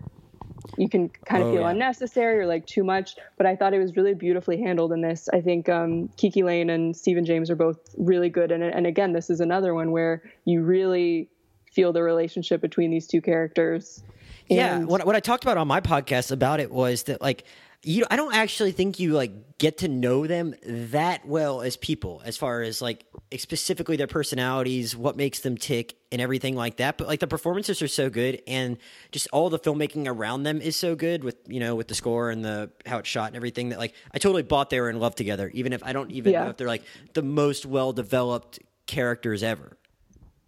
you 0.76 0.88
can 0.88 1.08
kind 1.26 1.42
of 1.42 1.48
Oh, 1.48 1.52
feel 1.52 1.62
yeah. 1.62 1.70
unnecessary 1.70 2.38
or 2.40 2.46
like 2.46 2.66
too 2.66 2.84
much. 2.84 3.16
But 3.36 3.46
I 3.46 3.56
thought 3.56 3.74
it 3.74 3.78
was 3.78 3.96
really 3.96 4.14
beautifully 4.14 4.60
handled 4.60 4.92
in 4.92 5.00
this. 5.00 5.28
I 5.32 5.40
think 5.40 5.68
um, 5.68 6.08
KiKi 6.16 6.44
Layne 6.44 6.70
and 6.70 6.96
Stephan 6.96 7.24
James 7.24 7.50
are 7.50 7.56
both 7.56 7.78
really 7.98 8.28
good 8.28 8.50
in 8.52 8.62
it. 8.62 8.74
And 8.74 8.86
again, 8.86 9.12
this 9.12 9.30
is 9.30 9.40
another 9.40 9.74
one 9.74 9.90
where 9.92 10.22
you 10.44 10.62
really 10.62 11.28
feel 11.72 11.92
the 11.92 12.02
relationship 12.02 12.60
between 12.60 12.90
these 12.90 13.06
two 13.06 13.20
characters. 13.20 14.02
Yeah, 14.48 14.80
what 14.80 15.06
what 15.06 15.16
I 15.16 15.20
talked 15.20 15.44
about 15.44 15.56
on 15.56 15.66
my 15.68 15.80
podcast 15.80 16.30
about 16.30 16.60
it 16.60 16.70
was 16.70 17.04
that 17.04 17.22
like 17.22 17.44
you 17.84 18.04
I 18.10 18.16
don't 18.16 18.34
actually 18.34 18.72
think 18.72 19.00
you 19.00 19.12
like 19.12 19.58
get 19.58 19.78
to 19.78 19.88
know 19.88 20.26
them 20.26 20.54
that 20.64 21.26
well 21.26 21.62
as 21.62 21.76
people 21.76 22.22
as 22.24 22.36
far 22.36 22.62
as 22.62 22.80
like 22.82 23.04
specifically 23.36 23.96
their 23.96 24.06
personalities, 24.06 24.96
what 24.96 25.16
makes 25.16 25.40
them 25.40 25.56
tick 25.56 25.94
and 26.10 26.20
everything 26.20 26.54
like 26.54 26.76
that, 26.76 26.98
but 26.98 27.06
like 27.06 27.20
the 27.20 27.26
performances 27.26 27.80
are 27.82 27.88
so 27.88 28.10
good 28.10 28.42
and 28.46 28.76
just 29.10 29.28
all 29.32 29.50
the 29.50 29.58
filmmaking 29.58 30.06
around 30.06 30.42
them 30.42 30.60
is 30.60 30.76
so 30.76 30.94
good 30.94 31.24
with 31.24 31.36
you 31.46 31.60
know 31.60 31.74
with 31.74 31.88
the 31.88 31.94
score 31.94 32.30
and 32.30 32.44
the 32.44 32.70
how 32.86 32.98
it's 32.98 33.08
shot 33.08 33.28
and 33.28 33.36
everything 33.36 33.70
that 33.70 33.78
like 33.78 33.94
I 34.12 34.18
totally 34.18 34.42
bought 34.42 34.70
they 34.70 34.80
were 34.80 34.90
in 34.90 35.00
love 35.00 35.14
together 35.14 35.50
even 35.54 35.72
if 35.72 35.82
I 35.82 35.92
don't 35.92 36.10
even 36.10 36.32
Yeah. 36.32 36.44
know 36.44 36.50
if 36.50 36.56
they're 36.56 36.66
like 36.66 36.84
the 37.14 37.22
most 37.22 37.66
well 37.66 37.92
developed 37.92 38.58
characters 38.86 39.42
ever. 39.42 39.76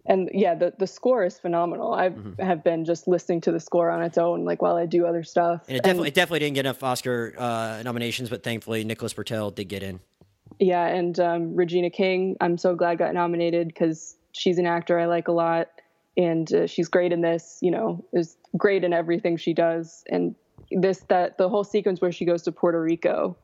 And 0.07 0.29
yeah 0.33 0.55
the, 0.55 0.73
the 0.77 0.87
score 0.87 1.23
is 1.25 1.39
phenomenal. 1.39 1.93
I 1.93 2.11
have 2.39 2.63
been 2.63 2.85
just 2.85 3.07
listening 3.07 3.41
to 3.41 3.51
the 3.51 3.59
score 3.59 3.89
on 3.89 4.03
its 4.03 4.17
own 4.17 4.45
like 4.45 4.61
while 4.61 4.75
i 4.75 4.85
do 4.85 5.05
other 5.05 5.23
stuff. 5.23 5.63
And 5.67 5.77
it 5.77 5.83
definitely, 5.83 6.09
it 6.09 6.13
definitely 6.13 6.39
didn't 6.39 6.55
get 6.55 6.65
enough 6.65 6.83
Oscar 6.83 7.33
uh, 7.37 7.81
nominations, 7.83 8.29
but 8.29 8.43
thankfully 8.43 8.83
Nicholas 8.83 9.13
Britell 9.13 9.53
did 9.53 9.65
get 9.65 9.83
in. 9.83 9.99
yeah 10.59 10.85
and 10.87 11.19
um, 11.19 11.55
regina 11.55 11.89
king 11.89 12.37
i'm 12.41 12.57
so 12.57 12.75
glad 12.75 12.97
got 12.97 13.13
nominated 13.13 13.67
because 13.67 14.15
she's 14.31 14.57
an 14.57 14.65
actor 14.65 14.99
i 14.99 15.05
like 15.05 15.27
a 15.27 15.31
lot 15.31 15.69
and 16.17 16.53
uh, 16.53 16.67
she's 16.67 16.87
great 16.87 17.11
in 17.11 17.21
this 17.21 17.57
you 17.61 17.71
know 17.71 18.05
is 18.13 18.37
great 18.57 18.83
in 18.83 18.93
everything 18.93 19.37
she 19.37 19.53
does. 19.53 20.03
And 20.09 20.35
this 20.71 20.99
that 21.09 21.37
the 21.37 21.49
whole 21.49 21.63
sequence 21.63 22.01
where 22.01 22.11
she 22.11 22.25
goes 22.25 22.41
to 22.43 22.51
puerto 22.51 22.81
rico 22.81 23.35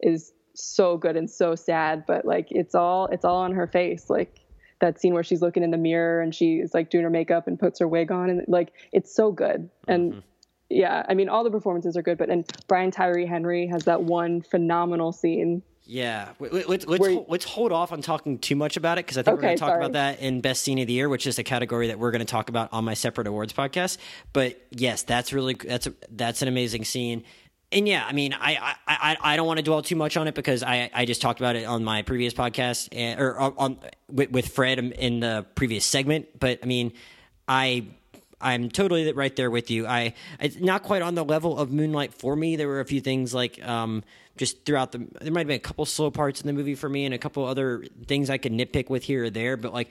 is 0.00 0.32
so 0.54 0.96
good 0.96 1.16
and 1.16 1.30
so 1.30 1.54
sad 1.54 2.04
but 2.06 2.24
like 2.24 2.48
it's 2.50 2.74
all 2.74 3.06
it's 3.06 3.24
all 3.24 3.36
on 3.38 3.52
her 3.52 3.66
face. 3.66 4.08
Like 4.08 4.39
that 4.80 5.00
scene 5.00 5.14
where 5.14 5.22
she's 5.22 5.40
looking 5.40 5.62
in 5.62 5.70
the 5.70 5.78
mirror 5.78 6.20
and 6.20 6.34
she's 6.34 6.74
like 6.74 6.90
doing 6.90 7.04
her 7.04 7.10
makeup 7.10 7.46
and 7.46 7.58
puts 7.58 7.78
her 7.78 7.88
wig 7.88 8.10
on 8.10 8.30
and 8.30 8.44
like 8.48 8.72
it's 8.92 9.14
so 9.14 9.30
good 9.30 9.70
and 9.86 10.12
mm-hmm. 10.12 10.20
yeah 10.68 11.04
i 11.08 11.14
mean 11.14 11.28
all 11.28 11.44
the 11.44 11.50
performances 11.50 11.96
are 11.96 12.02
good 12.02 12.18
but 12.18 12.28
and 12.28 12.50
brian 12.66 12.90
tyree 12.90 13.26
henry 13.26 13.66
has 13.66 13.84
that 13.84 14.02
one 14.02 14.40
phenomenal 14.42 15.12
scene 15.12 15.62
Yeah, 15.86 16.28
let's 16.38 16.86
let's 16.86 17.00
Where- 17.00 17.24
let's 17.26 17.44
hold 17.44 17.72
off 17.72 17.90
on 17.90 18.00
talking 18.00 18.38
too 18.38 18.54
much 18.54 18.76
about 18.76 18.98
it 18.98 19.06
because 19.06 19.18
I 19.18 19.22
think 19.22 19.36
we're 19.36 19.42
going 19.42 19.56
to 19.56 19.60
talk 19.60 19.70
sorry. 19.70 19.80
about 19.80 19.92
that 19.94 20.20
in 20.20 20.40
best 20.40 20.62
scene 20.62 20.78
of 20.78 20.86
the 20.86 20.92
year, 20.92 21.08
which 21.08 21.26
is 21.26 21.38
a 21.40 21.42
category 21.42 21.88
that 21.88 21.98
we're 21.98 22.12
going 22.12 22.20
to 22.20 22.30
talk 22.30 22.48
about 22.48 22.68
on 22.72 22.84
my 22.84 22.94
separate 22.94 23.26
awards 23.26 23.52
podcast. 23.52 23.98
But 24.32 24.60
yes, 24.70 25.02
that's 25.02 25.32
really 25.32 25.54
that's 25.54 25.88
a, 25.88 25.94
that's 26.10 26.42
an 26.42 26.48
amazing 26.48 26.84
scene. 26.84 27.24
And 27.72 27.86
yeah, 27.86 28.04
I 28.04 28.12
mean, 28.12 28.34
I 28.34 28.74
I, 28.86 29.16
I, 29.20 29.36
don't 29.36 29.46
want 29.46 29.58
to 29.58 29.62
dwell 29.62 29.80
too 29.80 29.94
much 29.94 30.16
on 30.16 30.26
it 30.26 30.34
because 30.34 30.64
I, 30.64 30.90
I 30.92 31.04
just 31.04 31.22
talked 31.22 31.38
about 31.38 31.54
it 31.54 31.66
on 31.66 31.84
my 31.84 32.02
previous 32.02 32.34
podcast 32.34 32.88
and, 32.90 33.20
or 33.20 33.38
on, 33.38 33.54
on 33.56 33.78
with, 34.10 34.30
with 34.32 34.48
Fred 34.48 34.80
in 34.80 35.20
the 35.20 35.46
previous 35.54 35.84
segment. 35.84 36.40
But 36.40 36.58
I 36.64 36.66
mean, 36.66 36.92
I 37.46 37.86
I'm 38.40 38.70
totally 38.70 39.12
right 39.12 39.34
there 39.36 39.50
with 39.50 39.70
you. 39.70 39.86
I 39.86 40.14
it's 40.40 40.56
not 40.56 40.82
quite 40.82 41.02
on 41.02 41.14
the 41.14 41.24
level 41.24 41.58
of 41.58 41.70
Moonlight 41.70 42.14
for 42.14 42.34
me. 42.34 42.56
There 42.56 42.68
were 42.68 42.80
a 42.80 42.84
few 42.84 43.00
things 43.00 43.34
like 43.34 43.64
um, 43.66 44.02
just 44.36 44.64
throughout 44.64 44.92
the 44.92 45.06
there 45.20 45.32
might 45.32 45.40
have 45.40 45.46
been 45.46 45.56
a 45.56 45.60
couple 45.60 45.84
slow 45.84 46.10
parts 46.10 46.40
in 46.40 46.46
the 46.46 46.52
movie 46.52 46.74
for 46.74 46.88
me, 46.88 47.04
and 47.04 47.14
a 47.14 47.18
couple 47.18 47.44
other 47.44 47.84
things 48.06 48.30
I 48.30 48.38
could 48.38 48.52
nitpick 48.52 48.88
with 48.88 49.04
here 49.04 49.24
or 49.24 49.30
there. 49.30 49.56
But 49.56 49.72
like, 49.74 49.90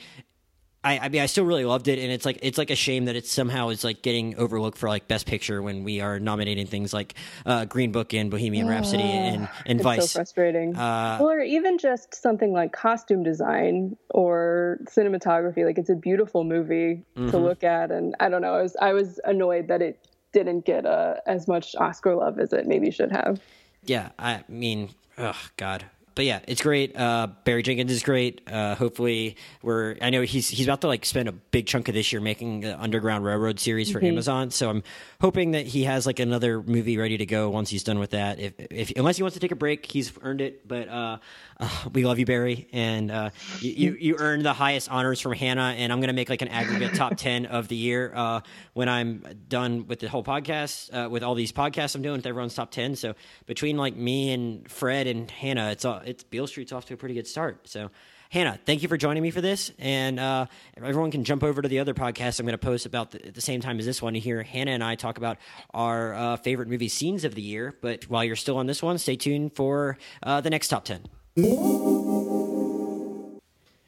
I 0.83 0.99
I 0.99 1.09
mean, 1.09 1.21
I 1.21 1.25
still 1.25 1.45
really 1.45 1.65
loved 1.65 1.87
it, 1.87 1.99
and 1.99 2.11
it's 2.11 2.25
like 2.25 2.39
it's 2.41 2.57
like 2.57 2.69
a 2.69 2.75
shame 2.75 3.05
that 3.05 3.15
it 3.15 3.27
somehow 3.27 3.69
is 3.69 3.83
like 3.83 4.01
getting 4.01 4.35
overlooked 4.37 4.77
for 4.77 4.87
like 4.87 5.07
Best 5.07 5.25
Picture 5.25 5.61
when 5.61 5.83
we 5.83 5.99
are 6.01 6.19
nominating 6.19 6.67
things 6.67 6.93
like 6.93 7.15
uh, 7.45 7.65
Green 7.65 7.91
Book 7.91 8.13
and 8.13 8.31
Bohemian 8.31 8.67
Rhapsody 8.67 9.03
and 9.03 9.49
and 9.65 9.79
it's 9.79 9.83
Vice. 9.83 10.11
so 10.11 10.17
frustrating 10.19 10.75
Uh, 10.75 11.17
well 11.19 11.31
or 11.31 11.41
even 11.41 11.77
just 11.77 12.15
something 12.15 12.53
like 12.53 12.71
costume 12.71 13.23
design 13.23 13.97
or 14.11 14.79
cinematography 14.85 15.65
like 15.65 15.77
it's 15.77 15.89
a 15.89 15.95
beautiful 15.95 16.43
movie 16.43 17.03
Mm-hmm. 17.15 17.31
to 17.31 17.37
look 17.37 17.63
at 17.63 17.91
and 17.91 18.15
i 18.21 18.29
don't 18.29 18.41
know 18.41 18.53
i 18.53 18.61
was 18.61 18.75
i 18.81 18.93
was 18.93 19.19
annoyed 19.25 19.67
that 19.67 19.81
it 19.81 20.07
didn't 20.31 20.63
get 20.65 20.85
uh, 20.85 21.15
as 21.25 21.47
much 21.47 21.75
oscar 21.75 22.15
love 22.15 22.39
as 22.39 22.53
it 22.53 22.65
maybe 22.67 22.91
should 22.91 23.11
have 23.11 23.41
yeah, 23.83 24.09
I 24.19 24.43
mean, 24.49 24.89
Oh 25.17 25.39
God, 25.57 25.85
but 26.19 26.25
yeah, 26.25 26.41
it's 26.49 26.61
great. 26.61 26.97
Uh, 26.97 27.27
Barry 27.45 27.63
Jenkins 27.63 27.93
is 27.93 28.03
great. 28.03 28.41
Uh, 28.45 28.75
hopefully, 28.75 29.37
we're. 29.61 29.95
I 30.01 30.09
know 30.09 30.21
he's 30.23 30.49
he's 30.49 30.67
about 30.67 30.81
to 30.81 30.87
like 30.87 31.05
spend 31.05 31.29
a 31.29 31.31
big 31.31 31.65
chunk 31.65 31.87
of 31.87 31.93
this 31.93 32.11
year 32.11 32.21
making 32.21 32.59
the 32.59 32.77
Underground 32.77 33.23
Railroad 33.23 33.57
series 33.57 33.89
for 33.89 33.99
mm-hmm. 33.99 34.07
Amazon. 34.07 34.51
So 34.51 34.69
I'm 34.69 34.83
hoping 35.21 35.51
that 35.51 35.65
he 35.65 35.85
has 35.85 36.05
like 36.05 36.19
another 36.19 36.61
movie 36.61 36.97
ready 36.97 37.17
to 37.17 37.25
go 37.25 37.49
once 37.49 37.69
he's 37.69 37.85
done 37.85 37.99
with 37.99 38.09
that. 38.09 38.37
If, 38.37 38.53
if 38.69 38.91
unless 38.97 39.15
he 39.15 39.23
wants 39.23 39.35
to 39.35 39.39
take 39.39 39.53
a 39.53 39.55
break, 39.55 39.85
he's 39.85 40.11
earned 40.21 40.41
it. 40.41 40.67
But 40.67 40.89
uh, 40.89 41.19
uh, 41.59 41.69
we 41.93 42.05
love 42.05 42.19
you, 42.19 42.25
Barry, 42.25 42.67
and 42.71 43.11
uh, 43.11 43.29
you, 43.59 43.97
you 43.99 44.15
earned 44.17 44.45
the 44.45 44.53
highest 44.53 44.89
honors 44.89 45.19
from 45.19 45.33
Hannah. 45.33 45.75
And 45.77 45.91
I'm 45.91 45.99
gonna 45.99 46.13
make 46.13 46.29
like 46.29 46.41
an 46.41 46.47
aggregate 46.47 46.95
top 46.95 47.17
ten 47.17 47.45
of 47.45 47.67
the 47.67 47.75
year 47.75 48.13
uh, 48.15 48.41
when 48.73 48.87
I'm 48.87 49.25
done 49.49 49.85
with 49.87 49.99
the 49.99 50.07
whole 50.07 50.23
podcast, 50.23 50.93
uh, 50.93 51.09
with 51.09 51.21
all 51.21 51.35
these 51.35 51.51
podcasts 51.51 51.95
I'm 51.95 52.01
doing 52.01 52.17
with 52.17 52.25
everyone's 52.25 52.55
top 52.55 52.71
ten. 52.71 52.95
So 52.95 53.13
between 53.45 53.75
like 53.75 53.95
me 53.95 54.31
and 54.31 54.69
Fred 54.71 55.07
and 55.07 55.29
Hannah, 55.29 55.71
it's 55.71 55.83
all 55.83 55.97
it's 56.05 56.23
Beale 56.23 56.47
Street's 56.47 56.71
off 56.71 56.85
to 56.85 56.93
a 56.93 56.97
pretty 56.97 57.15
good 57.15 57.27
start. 57.27 57.67
So, 57.67 57.91
Hannah, 58.29 58.57
thank 58.65 58.81
you 58.81 58.87
for 58.87 58.95
joining 58.95 59.21
me 59.21 59.31
for 59.31 59.41
this. 59.41 59.71
And 59.79 60.17
uh, 60.17 60.45
everyone 60.77 61.11
can 61.11 61.25
jump 61.25 61.43
over 61.43 61.61
to 61.61 61.67
the 61.67 61.79
other 61.79 61.93
podcast 61.93 62.39
I'm 62.39 62.45
going 62.45 62.57
to 62.57 62.57
post 62.57 62.85
about 62.85 63.11
the, 63.11 63.25
at 63.27 63.33
the 63.33 63.41
same 63.41 63.59
time 63.59 63.79
as 63.79 63.85
this 63.85 64.01
one 64.01 64.13
to 64.13 64.19
hear 64.19 64.43
Hannah 64.43 64.71
and 64.71 64.83
I 64.83 64.95
talk 64.95 65.17
about 65.17 65.37
our 65.73 66.13
uh, 66.13 66.37
favorite 66.37 66.69
movie 66.69 66.87
scenes 66.87 67.25
of 67.25 67.35
the 67.35 67.41
year. 67.41 67.75
But 67.81 68.03
while 68.09 68.23
you're 68.23 68.37
still 68.37 68.57
on 68.57 68.67
this 68.67 68.81
one, 68.81 68.97
stay 68.97 69.17
tuned 69.17 69.55
for 69.55 69.97
uh, 70.23 70.39
the 70.39 70.51
next 70.51 70.69
top 70.69 70.85
10. 70.85 71.01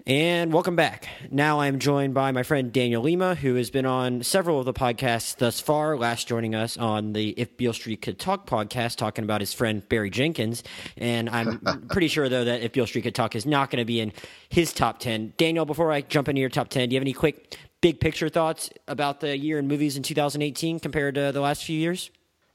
And 0.07 0.51
welcome 0.51 0.75
back. 0.75 1.07
Now 1.31 1.59
I'm 1.59 1.79
joined 1.79 2.13
by 2.13 2.31
my 2.31 2.43
friend 2.43 2.71
Daniel 2.73 3.03
Lima, 3.03 3.35
who 3.35 3.55
has 3.55 3.69
been 3.69 3.85
on 3.85 4.23
several 4.23 4.59
of 4.59 4.65
the 4.65 4.73
podcasts 4.73 5.37
thus 5.37 5.59
far. 5.59 5.97
Last 5.97 6.27
joining 6.27 6.55
us 6.55 6.77
on 6.77 7.13
the 7.13 7.29
If 7.31 7.57
Beale 7.57 7.73
Street 7.73 8.01
Could 8.01 8.19
Talk 8.19 8.47
podcast, 8.47 8.97
talking 8.97 9.23
about 9.23 9.41
his 9.41 9.53
friend 9.53 9.87
Barry 9.87 10.09
Jenkins. 10.09 10.63
And 10.97 11.29
I'm 11.29 11.59
pretty 11.89 12.07
sure, 12.07 12.29
though, 12.29 12.45
that 12.45 12.61
If 12.61 12.73
Beale 12.73 12.87
Street 12.87 13.03
Could 13.03 13.15
Talk 13.15 13.35
is 13.35 13.45
not 13.45 13.69
going 13.69 13.81
to 13.81 13.85
be 13.85 13.99
in 13.99 14.13
his 14.49 14.73
top 14.73 14.99
10. 14.99 15.33
Daniel, 15.37 15.65
before 15.65 15.91
I 15.91 16.01
jump 16.01 16.29
into 16.29 16.41
your 16.41 16.49
top 16.49 16.69
10, 16.69 16.89
do 16.89 16.93
you 16.93 16.99
have 16.99 17.03
any 17.03 17.13
quick 17.13 17.57
big 17.81 17.99
picture 17.99 18.29
thoughts 18.29 18.69
about 18.87 19.19
the 19.19 19.37
year 19.37 19.59
in 19.59 19.67
movies 19.67 19.97
in 19.97 20.03
2018 20.03 20.79
compared 20.79 21.15
to 21.15 21.31
the 21.31 21.41
last 21.41 21.63
few 21.63 21.77
years? 21.77 22.11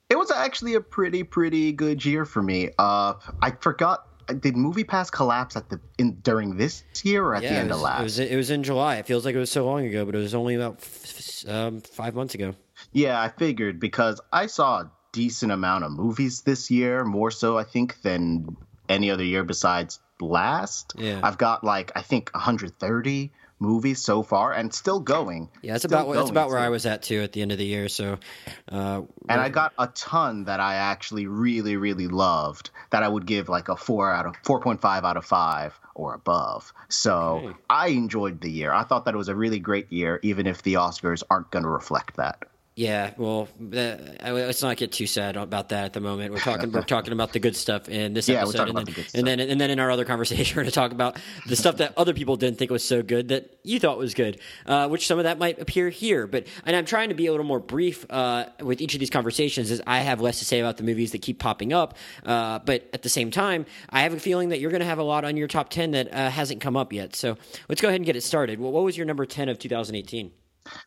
It 0.09 0.17
was 0.17 0.31
actually 0.31 0.75
a 0.75 0.81
pretty, 0.81 1.23
pretty 1.23 1.73
good 1.73 2.05
year 2.05 2.25
for 2.25 2.43
me. 2.43 2.71
Uh, 2.79 3.15
I 3.43 3.51
forgot 3.51 4.07
did 4.27 4.55
MoviePass 4.55 5.11
collapse 5.11 5.57
at 5.57 5.69
the 5.69 5.81
in 5.99 6.15
during 6.21 6.57
this 6.57 6.83
year 7.03 7.25
or 7.25 7.35
at 7.35 7.43
yeah, 7.43 7.53
the 7.53 7.59
end 7.59 7.69
was, 7.69 7.77
of 7.79 7.83
last? 7.83 8.01
It 8.01 8.03
was 8.03 8.19
it 8.19 8.37
was 8.37 8.51
in 8.51 8.63
July. 8.63 8.97
It 8.97 9.07
feels 9.07 9.25
like 9.25 9.35
it 9.35 9.39
was 9.39 9.51
so 9.51 9.65
long 9.65 9.87
ago, 9.87 10.05
but 10.05 10.15
it 10.15 10.19
was 10.19 10.35
only 10.35 10.55
about 10.55 10.79
f- 10.79 11.45
um, 11.49 11.81
five 11.81 12.15
months 12.15 12.35
ago. 12.35 12.55
Yeah, 12.93 13.21
I 13.21 13.29
figured 13.29 13.81
because 13.81 14.21
I 14.33 14.47
saw 14.47 14.81
a 14.81 14.91
decent 15.13 15.53
amount 15.53 15.85
of 15.85 15.93
movies 15.93 16.43
this 16.43 16.71
year, 16.71 17.05
more 17.05 17.31
so 17.31 17.57
I 17.57 17.65
think 17.65 18.03
than 18.03 18.57
any 18.89 19.11
other 19.11 19.25
year 19.25 19.45
besides 19.45 20.01
last. 20.21 20.95
Yeah, 20.97 21.21
I've 21.23 21.39
got 21.39 21.65
like 21.65 21.93
I 21.95 22.03
think 22.03 22.31
130 22.35 23.33
movies 23.59 24.03
so 24.03 24.23
far 24.23 24.53
and 24.53 24.73
still 24.73 25.01
going. 25.01 25.49
Yeah, 25.63 25.73
that's 25.73 25.85
about 25.85 26.13
that's 26.13 26.31
about 26.31 26.49
where 26.49 26.59
I 26.59 26.69
was 26.69 26.87
at 26.87 27.03
too 27.03 27.23
at 27.23 27.33
the 27.33 27.43
end 27.43 27.53
of 27.53 27.59
the 27.59 27.65
year. 27.65 27.89
So, 27.89 28.19
uh, 28.71 29.03
and 29.29 29.41
I 29.41 29.49
got 29.49 29.73
a 29.79 29.87
ton 29.89 30.45
that 30.45 30.61
I 30.61 30.77
actually 30.77 31.27
really 31.27 31.77
really 31.77 32.09
loved 32.09 32.71
that 32.91 33.03
I 33.03 33.09
would 33.09 33.27
give 33.27 33.49
like 33.49 33.69
a 33.69 33.77
four 33.77 34.13
out 34.13 34.27
of 34.27 34.37
four 34.45 34.61
point 34.61 34.81
five 34.81 35.05
out 35.05 35.17
of 35.17 35.25
five 35.25 35.79
or 35.95 36.15
above. 36.15 36.73
So 36.89 37.43
okay. 37.45 37.57
I 37.71 37.89
enjoyed 37.89 38.41
the 38.41 38.51
year. 38.51 38.73
I 38.73 38.85
thought 38.85 39.07
that 39.07 39.15
it 39.15 39.19
was 39.19 39.29
a 39.29 39.35
really 39.35 39.59
great 39.59 39.91
year, 39.91 40.21
even 40.23 40.47
if 40.47 40.63
the 40.63 40.75
Oscars 40.75 41.23
aren't 41.31 41.51
going 41.51 41.65
to 41.65 41.71
reflect 41.71 42.17
that. 42.17 42.43
Yeah, 42.77 43.13
well, 43.17 43.49
uh, 43.59 43.97
let's 44.23 44.63
not 44.63 44.77
get 44.77 44.93
too 44.93 45.07
sad 45.07 45.39
about 45.39 45.71
that 45.71 45.87
at 45.87 45.93
the 45.95 46.01
moment. 46.01 46.31
We're 46.31 46.41
talking 46.41 46.71
we're 46.71 46.83
talking 46.83 47.15
about 47.15 47.33
the 47.33 47.39
good 47.39 47.57
stuff 47.57 47.89
in 47.89 48.13
this 48.13 48.29
yeah, 48.29 48.43
episode, 48.43 48.69
and 48.69 48.77
then, 48.77 48.85
the 48.85 49.11
and 49.15 49.27
then 49.27 49.41
and 49.41 49.59
then 49.59 49.71
in 49.71 49.81
our 49.81 49.91
other 49.91 50.05
conversation, 50.05 50.55
we're 50.57 50.65
going 50.65 50.71
to 50.71 50.75
talk 50.75 50.93
about 50.93 51.19
the 51.47 51.57
stuff 51.57 51.79
that 51.79 51.95
other 51.97 52.13
people 52.13 52.37
didn't 52.37 52.59
think 52.59 52.71
was 52.71 52.85
so 52.85 53.03
good 53.03 53.29
that 53.29 53.59
you 53.63 53.81
thought 53.81 53.97
was 53.97 54.13
good, 54.13 54.39
uh, 54.67 54.89
which 54.89 55.07
some 55.07 55.17
of 55.17 55.25
that 55.25 55.39
might 55.39 55.59
appear 55.59 55.89
here. 55.89 56.27
But 56.27 56.49
and 56.67 56.77
I'm 56.77 56.85
trying 56.85 57.09
to 57.09 57.15
be 57.15 57.29
a 57.29 57.31
little 57.31 57.47
more 57.47 57.61
brief 57.61 58.05
uh, 58.11 58.45
with 58.61 58.83
each 58.83 58.93
of 58.93 59.01
these 59.01 59.09
conversations, 59.09 59.71
as 59.71 59.81
I 59.87 60.01
have 60.01 60.21
less 60.21 60.39
to 60.41 60.45
say 60.45 60.61
about 60.61 60.77
the 60.77 60.83
movies 60.83 61.13
that 61.13 61.23
keep 61.23 61.39
popping 61.39 61.73
up. 61.73 61.97
Uh, 62.27 62.59
but 62.59 62.91
at 62.93 63.01
the 63.01 63.09
same 63.09 63.31
time, 63.31 63.65
I 63.89 64.03
have 64.03 64.13
a 64.13 64.21
feeling 64.21 64.51
that 64.51 64.61
you're 64.61 64.71
going 64.71 64.81
to 64.81 64.87
have 64.87 64.99
a 64.99 65.03
lot 65.03 65.25
on 65.25 65.39
your 65.39 65.49
top 65.49 65.71
ten 65.71 65.93
that 65.93 66.13
uh, 66.13 66.29
hasn't 66.29 66.61
come 66.61 66.77
up 66.77 66.93
yet. 66.93 67.17
So 67.17 67.39
let's 67.71 67.81
go 67.81 67.89
ahead 67.89 68.01
and 68.01 68.07
get 68.07 68.17
it 68.17 68.23
started. 68.23 68.61
Well, 68.61 68.71
what 68.71 68.85
was 68.85 68.99
your 68.99 69.07
number 69.07 69.25
ten 69.25 69.49
of 69.49 69.59
2018? 69.59 70.31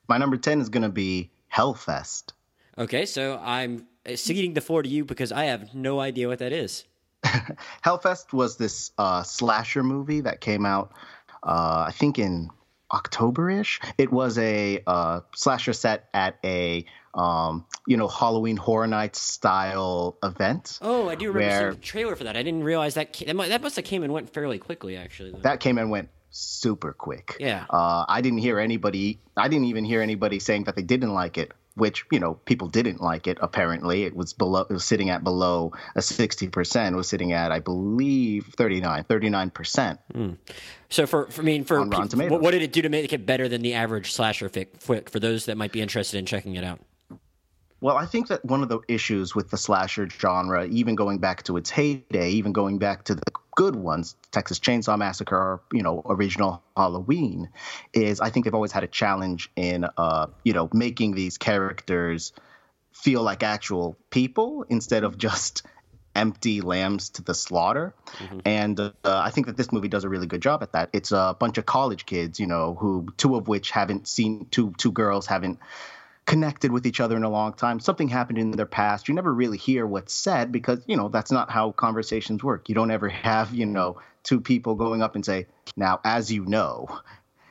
My 0.08 0.20
number 0.20 0.38
ten 0.38 0.62
is 0.62 0.70
going 0.70 0.84
to 0.84 0.90
be 0.90 1.32
Hellfest. 1.54 2.34
Okay, 2.78 3.06
so 3.06 3.40
I'm 3.44 3.88
ceding 4.16 4.54
the 4.54 4.62
floor 4.62 4.84
to 4.84 4.90
you 4.90 5.06
because 5.06 5.32
I 5.32 5.46
have 5.46 5.74
no 5.74 6.00
idea 6.00 6.28
what 6.28 6.40
that 6.40 6.54
is. 6.54 6.86
Hellfest 7.84 8.32
was 8.34 8.58
this 8.58 8.92
uh, 8.98 9.24
slasher 9.24 9.84
movie 9.84 10.22
that 10.22 10.40
came 10.40 10.66
out, 10.66 10.94
uh, 11.44 11.86
I 11.88 11.92
think, 11.92 12.18
in 12.18 12.50
October-ish. 12.94 13.80
It 13.98 14.12
was 14.12 14.38
a 14.38 14.82
uh, 14.88 15.22
slasher 15.36 15.74
set 15.74 16.10
at 16.14 16.38
a 16.44 16.86
um, 17.14 17.66
you 17.88 17.98
know 17.98 18.08
Halloween 18.08 18.56
Horror 18.56 18.88
Nights 18.88 19.20
style 19.20 20.18
event. 20.24 20.80
Oh, 20.82 21.10
I 21.10 21.16
do 21.16 21.32
remember 21.32 21.48
where, 21.48 21.60
seeing 21.72 21.80
the 21.80 21.86
trailer 21.86 22.16
for 22.16 22.24
that. 22.24 22.38
I 22.38 22.44
didn't 22.44 22.64
realize 22.64 22.94
that 22.94 23.14
came, 23.14 23.36
that 23.36 23.62
must 23.62 23.76
have 23.76 23.86
came 23.86 24.04
and 24.04 24.14
went 24.14 24.30
fairly 24.30 24.60
quickly. 24.60 24.96
Actually, 24.96 25.32
though. 25.32 25.40
that 25.40 25.60
came 25.60 25.78
and 25.78 25.90
went 25.90 26.10
super 26.32 26.94
quick. 26.94 27.38
Yeah. 27.40 27.66
Uh, 27.70 28.06
I 28.08 28.22
didn't 28.22 28.40
hear 28.40 28.60
anybody. 28.60 29.20
I 29.36 29.48
didn't 29.48 29.66
even 29.66 29.86
hear 29.86 30.02
anybody 30.02 30.40
saying 30.40 30.66
that 30.66 30.76
they 30.76 30.82
didn't 30.82 31.14
like 31.14 31.38
it. 31.38 31.54
Which 31.76 32.06
you 32.12 32.20
know, 32.20 32.34
people 32.34 32.68
didn't 32.68 33.00
like 33.00 33.26
it. 33.26 33.38
Apparently, 33.40 34.04
it 34.04 34.14
was 34.14 34.34
below. 34.34 34.62
It 34.62 34.74
was 34.74 34.84
sitting 34.84 35.10
at 35.12 35.24
below 35.24 35.72
a 35.96 36.02
sixty 36.02 36.50
percent. 36.50 36.94
Was 36.96 37.08
sitting 37.08 37.32
at, 37.32 37.54
I 37.54 37.60
believe, 37.60 38.48
39 38.58 39.06
39 39.06 39.50
percent. 39.52 40.00
Mm. 40.14 40.38
So 40.90 41.08
for, 41.08 41.28
for 41.28 41.42
I 41.42 41.46
mean, 41.46 41.64
for 41.64 41.86
what 41.86 42.52
did 42.52 42.64
it 42.64 42.74
do 42.74 42.82
to 42.82 42.90
make 42.90 43.14
it 43.14 43.26
better 43.26 43.48
than 43.48 43.62
the 43.62 43.76
average 43.76 44.12
slasher 44.12 44.50
flick? 44.50 45.10
For 45.10 45.20
those 45.22 45.46
that 45.46 45.56
might 45.56 45.72
be 45.72 45.80
interested 45.80 46.18
in 46.18 46.26
checking 46.26 46.56
it 46.56 46.66
out. 46.66 46.82
Well, 47.82 47.98
I 47.98 48.06
think 48.06 48.28
that 48.28 48.44
one 48.44 48.62
of 48.62 48.70
the 48.70 48.80
issues 48.88 49.34
with 49.34 49.50
the 49.50 49.58
slasher 49.58 50.10
genre, 50.10 50.66
even 50.68 50.96
going 50.96 51.20
back 51.20 51.44
to 51.44 51.58
its 51.58 51.70
heyday, 51.70 52.32
even 52.32 52.52
going 52.52 52.78
back 52.78 53.06
to 53.06 53.16
the 53.16 53.32
good 53.56 53.76
ones, 53.76 54.16
Texas 54.32 54.60
Chainsaw 54.60 54.98
Massacre, 54.98 55.36
or, 55.36 55.62
you 55.72 55.82
know, 55.82 56.02
original 56.06 56.62
Halloween, 56.76 57.50
is 57.94 58.20
I 58.20 58.30
think 58.30 58.46
they've 58.46 58.54
always 58.54 58.72
had 58.72 58.84
a 58.84 58.88
challenge 58.88 59.50
in, 59.56 59.86
uh, 59.98 60.28
you 60.44 60.54
know, 60.54 60.70
making 60.74 61.16
these 61.16 61.38
characters 61.38 62.34
feel 62.92 63.22
like 63.22 63.44
actual 63.44 63.98
people 64.10 64.66
instead 64.70 65.04
of 65.04 65.18
just 65.18 65.64
empty 66.16 66.60
lambs 66.60 67.12
to 67.12 67.22
the 67.22 67.34
slaughter. 67.34 67.94
Mm-hmm. 68.18 68.40
And 68.46 68.80
uh, 68.80 68.92
I 69.04 69.30
think 69.30 69.48
that 69.48 69.56
this 69.56 69.72
movie 69.72 69.88
does 69.88 70.04
a 70.04 70.10
really 70.10 70.28
good 70.28 70.42
job 70.42 70.64
at 70.64 70.74
that. 70.74 70.90
It's 70.92 71.12
a 71.12 71.36
bunch 71.40 71.58
of 71.58 71.66
college 71.66 72.06
kids, 72.06 72.40
you 72.40 72.48
know, 72.48 72.76
who 72.76 73.08
two 73.16 73.36
of 73.36 73.48
which 73.48 73.72
haven't 73.72 74.08
seen 74.08 74.48
two 74.52 74.74
two 74.78 74.92
girls 74.92 75.28
haven't 75.28 75.60
connected 76.30 76.72
with 76.72 76.86
each 76.86 77.00
other 77.00 77.18
in 77.18 77.24
a 77.24 77.30
long 77.30 77.54
time. 77.54 77.80
Something 77.80 78.08
happened 78.08 78.38
in 78.38 78.52
their 78.52 78.68
past. 78.68 79.08
You 79.08 79.16
never 79.16 79.34
really 79.34 79.58
hear 79.58 79.88
what's 79.88 80.14
said 80.14 80.52
because, 80.52 80.80
you 80.86 80.96
know, 80.96 81.10
that's 81.10 81.32
not 81.32 81.50
how 81.50 81.72
conversations 81.72 82.44
work. 82.44 82.70
You 82.70 82.76
don't 82.76 82.92
ever 82.92 83.10
have, 83.10 83.52
you 83.52 83.66
know, 83.66 84.00
two 84.22 84.40
people 84.40 84.76
going 84.76 85.02
up 85.02 85.16
and 85.16 85.26
say, 85.26 85.48
now, 85.76 86.00
as 86.06 86.32
you 86.32 86.46
know, 86.46 86.88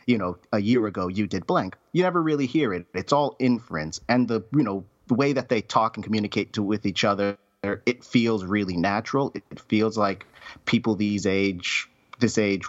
you 0.07 0.17
know, 0.17 0.39
a 0.53 0.61
year 0.61 0.87
ago 0.87 1.09
you 1.09 1.27
did 1.27 1.45
blank. 1.45 1.77
You 1.93 2.05
never 2.05 2.23
really 2.23 2.47
hear 2.47 2.73
it. 2.73 2.87
It's 2.95 3.13
all 3.13 3.35
inference. 3.41 4.01
And 4.09 4.29
the, 4.29 4.45
you 4.53 4.63
know, 4.63 4.85
the 5.09 5.15
way 5.15 5.33
that 5.33 5.49
they 5.49 5.61
talk 5.61 5.97
and 5.97 6.05
communicate 6.05 6.53
to 6.53 6.63
with 6.63 6.87
each 6.87 7.03
other, 7.03 7.37
it 7.65 8.05
feels 8.05 8.45
really 8.45 8.77
natural. 8.77 9.33
It, 9.35 9.59
feels 9.59 9.99
like 9.99 10.25
people 10.67 10.95
these 10.95 11.27
age, 11.27 11.91
this 12.21 12.39
age 12.39 12.63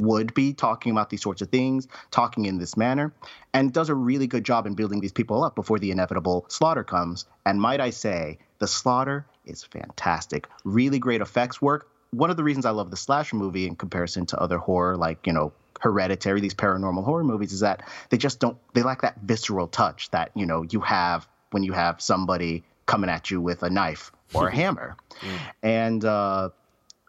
would 0.00 0.34
be 0.34 0.52
talking 0.52 0.92
about 0.92 1.10
these 1.10 1.22
sorts 1.22 1.42
of 1.42 1.48
things, 1.48 1.88
talking 2.10 2.46
in 2.46 2.58
this 2.58 2.76
manner, 2.76 3.12
and 3.54 3.72
does 3.72 3.88
a 3.88 3.94
really 3.94 4.26
good 4.26 4.44
job 4.44 4.66
in 4.66 4.74
building 4.74 5.00
these 5.00 5.12
people 5.12 5.42
up 5.42 5.54
before 5.54 5.78
the 5.78 5.90
inevitable 5.90 6.46
slaughter 6.48 6.84
comes. 6.84 7.24
And 7.44 7.60
might 7.60 7.80
I 7.80 7.90
say, 7.90 8.38
the 8.58 8.66
slaughter 8.66 9.26
is 9.44 9.64
fantastic. 9.64 10.48
Really 10.64 10.98
great 10.98 11.20
effects 11.20 11.60
work. 11.60 11.90
One 12.10 12.30
of 12.30 12.36
the 12.36 12.44
reasons 12.44 12.66
I 12.66 12.70
love 12.70 12.90
the 12.90 12.96
slasher 12.96 13.36
movie 13.36 13.66
in 13.66 13.76
comparison 13.76 14.26
to 14.26 14.38
other 14.38 14.58
horror, 14.58 14.96
like, 14.96 15.26
you 15.26 15.32
know, 15.32 15.52
Hereditary, 15.80 16.40
these 16.40 16.54
paranormal 16.54 17.04
horror 17.04 17.24
movies, 17.24 17.52
is 17.52 17.60
that 17.60 17.86
they 18.08 18.16
just 18.16 18.40
don't, 18.40 18.56
they 18.72 18.82
lack 18.82 19.02
that 19.02 19.18
visceral 19.22 19.66
touch 19.66 20.10
that, 20.10 20.30
you 20.34 20.46
know, 20.46 20.62
you 20.62 20.80
have 20.80 21.28
when 21.50 21.62
you 21.62 21.72
have 21.72 22.00
somebody 22.00 22.64
coming 22.86 23.10
at 23.10 23.30
you 23.30 23.40
with 23.40 23.62
a 23.62 23.68
knife 23.68 24.10
or 24.32 24.48
a 24.48 24.54
hammer. 24.54 24.96
Mm. 25.20 25.38
And 25.62 26.04
uh, 26.04 26.50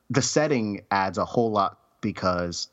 the 0.10 0.22
setting 0.22 0.82
adds 0.92 1.18
a 1.18 1.26
whole 1.26 1.52
lot 1.52 1.80
because 2.02 2.70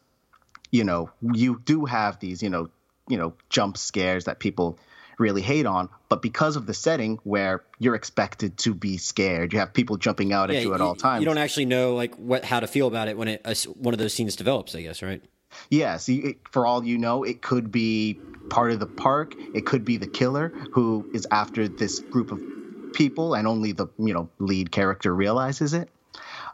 you 0.75 0.83
know, 0.83 1.09
you 1.23 1.63
do 1.65 1.85
have 1.85 2.19
these, 2.19 2.43
you 2.43 2.51
know, 2.51 2.69
you 3.07 3.17
know, 3.17 3.35
jump 3.49 3.77
scares 3.77 4.25
that 4.25 4.41
people 4.41 4.77
really 5.21 5.41
hate 5.41 5.67
on, 5.67 5.89
but 6.09 6.21
because 6.21 6.57
of 6.57 6.67
the 6.67 6.75
setting 6.75 7.21
where 7.23 7.63
you're 7.79 7.95
expected 7.95 8.59
to 8.59 8.75
be 8.75 8.97
scared, 8.97 9.53
you 9.53 9.61
have 9.61 9.73
people 9.73 9.99
jumping 9.99 10.33
out 10.33 10.51
yeah, 10.51 10.59
at 10.59 10.65
you 10.65 10.75
at 10.75 10.81
all 10.81 10.97
times. 10.97 11.21
You 11.21 11.27
don't 11.27 11.39
actually 11.39 11.67
know 11.67 11.95
like 11.95 12.17
what 12.17 12.45
how 12.45 12.59
to 12.59 12.67
feel 12.67 12.89
about 12.89 13.07
it 13.07 13.17
when 13.17 13.29
it 13.29 13.43
uh, 13.45 13.55
one 13.77 13.95
of 13.95 13.99
those 13.99 14.15
scenes 14.15 14.35
develops. 14.35 14.75
I 14.75 14.83
guess, 14.83 15.01
right? 15.01 15.23
Yes, 15.71 16.09
yeah, 16.09 16.33
for 16.51 16.67
all 16.67 16.85
you 16.85 16.99
know, 16.99 17.23
it 17.23 17.41
could 17.41 17.71
be 17.71 18.19
part 18.49 18.73
of 18.73 18.81
the 18.81 18.87
park. 18.87 19.37
It 19.55 19.67
could 19.67 19.85
be 19.85 19.99
the 19.99 20.09
killer 20.09 20.53
who 20.73 21.09
is 21.15 21.25
after 21.31 21.69
this 21.69 22.01
group 22.01 22.33
of 22.33 22.43
people, 22.93 23.35
and 23.35 23.47
only 23.47 23.71
the 23.71 23.87
you 23.97 24.13
know 24.13 24.29
lead 24.41 24.73
character 24.73 25.15
realizes 25.15 25.73
it. 25.73 25.89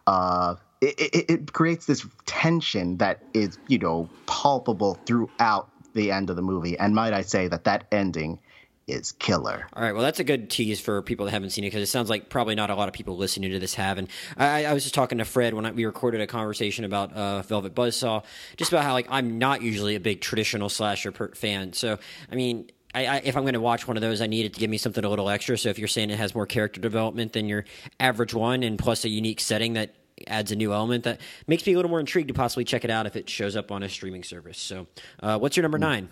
uh, 0.06 0.56
it, 0.81 0.98
it, 0.98 1.31
it 1.31 1.52
creates 1.52 1.86
this 1.86 2.07
tension 2.27 2.97
that 2.98 3.23
is, 3.35 3.59
you 3.69 3.78
know, 3.78 4.09
palpable 4.27 4.94
throughout 5.07 5.69
the 5.93 6.11
end 6.11 6.31
of 6.31 6.36
the 6.36 6.43
movie. 6.43 6.78
And 6.78 6.94
might 6.94 7.12
I 7.12 7.23
say 7.23 7.48
that 7.48 7.65
that 7.65 7.85
ending 7.93 8.39
is 8.86 9.12
killer. 9.12 9.66
All 9.73 9.82
right, 9.82 9.93
well, 9.93 10.02
that's 10.02 10.20
a 10.20 10.24
good 10.24 10.51
tease 10.51 10.81
for 10.81 11.01
people 11.02 11.27
that 11.27 11.32
haven't 11.32 11.51
seen 11.51 11.65
it 11.65 11.69
because 11.69 11.82
it 11.82 11.90
sounds 11.90 12.11
like 12.11 12.28
probably 12.28 12.55
not 12.55 12.70
a 12.70 12.74
lot 12.74 12.89
of 12.89 12.94
people 12.94 13.16
listening 13.16 13.51
to 13.52 13.59
this 13.59 13.74
have. 13.74 13.98
And 13.98 14.09
I, 14.36 14.65
I 14.65 14.73
was 14.73 14.82
just 14.82 14.94
talking 14.94 15.19
to 15.19 15.24
Fred 15.24 15.55
when 15.55 15.66
I, 15.66 15.70
we 15.70 15.85
recorded 15.85 16.20
a 16.20 16.27
conversation 16.27 16.85
about 16.85 17.12
uh, 17.12 17.43
Velvet 17.43 17.74
Buzzsaw, 17.74 18.24
just 18.57 18.73
about 18.73 18.85
how 18.85 18.93
like 18.93 19.07
I'm 19.11 19.39
not 19.39 19.62
usually 19.62 19.94
a 19.94 20.01
big 20.01 20.20
traditional 20.20 20.69
slasher 20.69 21.12
per- 21.12 21.35
fan. 21.35 21.73
So 21.73 21.98
I 22.31 22.35
mean. 22.35 22.70
I, 22.93 23.07
I, 23.07 23.16
if 23.23 23.36
I'm 23.36 23.44
going 23.44 23.55
to 23.55 23.61
watch 23.61 23.86
one 23.86 23.97
of 23.97 24.01
those, 24.01 24.20
I 24.20 24.27
need 24.27 24.47
it 24.47 24.55
to 24.55 24.59
give 24.59 24.69
me 24.69 24.77
something 24.77 25.05
a 25.05 25.09
little 25.09 25.31
extra. 25.31 25.57
So 25.57 25.69
if 25.69 25.78
you're 25.78 25.86
saying 25.86 26.11
it 26.11 26.19
has 26.19 26.35
more 26.35 26.44
character 26.44 26.81
development 26.81 27.35
than 27.35 27.48
your 27.48 27.65
average 28.01 28.35
one, 28.35 28.65
and 28.65 28.77
plus 28.77 29.05
a 29.05 29.09
unique 29.09 29.39
setting 29.39 29.74
that 29.74 29.94
adds 30.26 30.52
a 30.52 30.56
new 30.56 30.72
element, 30.72 31.05
that 31.05 31.20
makes 31.47 31.66
me 31.66 31.72
a 31.72 31.76
little 31.76 31.90
more 31.90 32.01
intrigued 32.01 32.28
to 32.28 32.34
possibly 32.34 32.64
check 32.64 32.84
it 32.84 32.90
out 32.90 33.06
if 33.06 33.16
it 33.16 33.28
shows 33.28 33.56
up 33.56 33.70
on 33.70 33.82
a 33.82 33.88
streaming 33.88 34.22
service. 34.22 34.59
So, 34.59 34.86
uh, 35.22 35.38
what's 35.38 35.56
your 35.56 35.62
number 35.62 35.78
nine? 35.78 36.09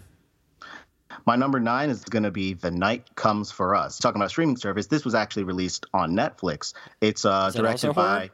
My 1.26 1.36
number 1.36 1.59
nine 1.59 1.90
is 1.90 2.05
going 2.05 2.22
to 2.22 2.30
be 2.30 2.55
The 2.55 2.70
Night 2.70 3.14
Comes 3.14 3.51
for 3.51 3.74
Us. 3.74 3.98
Talking 3.98 4.20
about 4.20 4.30
streaming 4.30 4.56
service, 4.56 4.86
this 4.86 5.05
was 5.05 5.14
actually 5.14 5.44
released 5.44 5.86
on 5.94 6.12
Netflix. 6.12 6.74
It's 7.01 7.24
uh, 7.24 7.51
directed 7.51 7.94
by. 7.94 8.30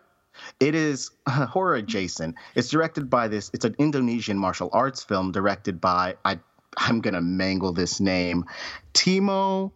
It 0.59 0.74
is 0.74 1.10
horror 1.28 1.76
adjacent. 1.76 2.34
It's 2.55 2.68
directed 2.68 3.09
by 3.09 3.28
this. 3.28 3.51
It's 3.55 3.64
an 3.64 3.76
Indonesian 3.78 4.38
martial 4.38 4.70
arts 4.72 5.02
film 5.02 5.32
directed 5.32 5.80
by 5.80 6.16
I. 6.24 6.40
I'm 6.76 7.01
gonna 7.01 7.20
mangle 7.20 7.72
this 7.72 8.01
name, 8.01 8.46
Timo 8.94 9.70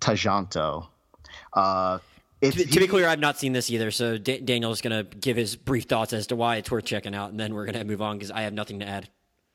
Tjahjanto. 0.00 0.88
Uh, 1.52 1.98
to, 2.42 2.50
to, 2.50 2.80
be 2.80 2.86
clear, 2.86 3.06
I've 3.06 3.20
not 3.20 3.38
seen 3.38 3.52
this 3.52 3.70
either. 3.70 3.90
So 3.90 4.18
D- 4.18 4.40
Daniel's 4.40 4.80
going 4.80 5.06
to 5.06 5.16
give 5.16 5.36
his 5.36 5.56
brief 5.56 5.84
thoughts 5.84 6.12
as 6.12 6.26
to 6.28 6.36
why 6.36 6.56
it's 6.56 6.70
worth 6.70 6.84
checking 6.84 7.14
out, 7.14 7.30
and 7.30 7.38
then 7.38 7.54
we're 7.54 7.66
going 7.66 7.78
to 7.78 7.84
move 7.84 8.02
on 8.02 8.16
because 8.16 8.30
I 8.30 8.42
have 8.42 8.52
nothing 8.52 8.80
to 8.80 8.86
add. 8.86 9.08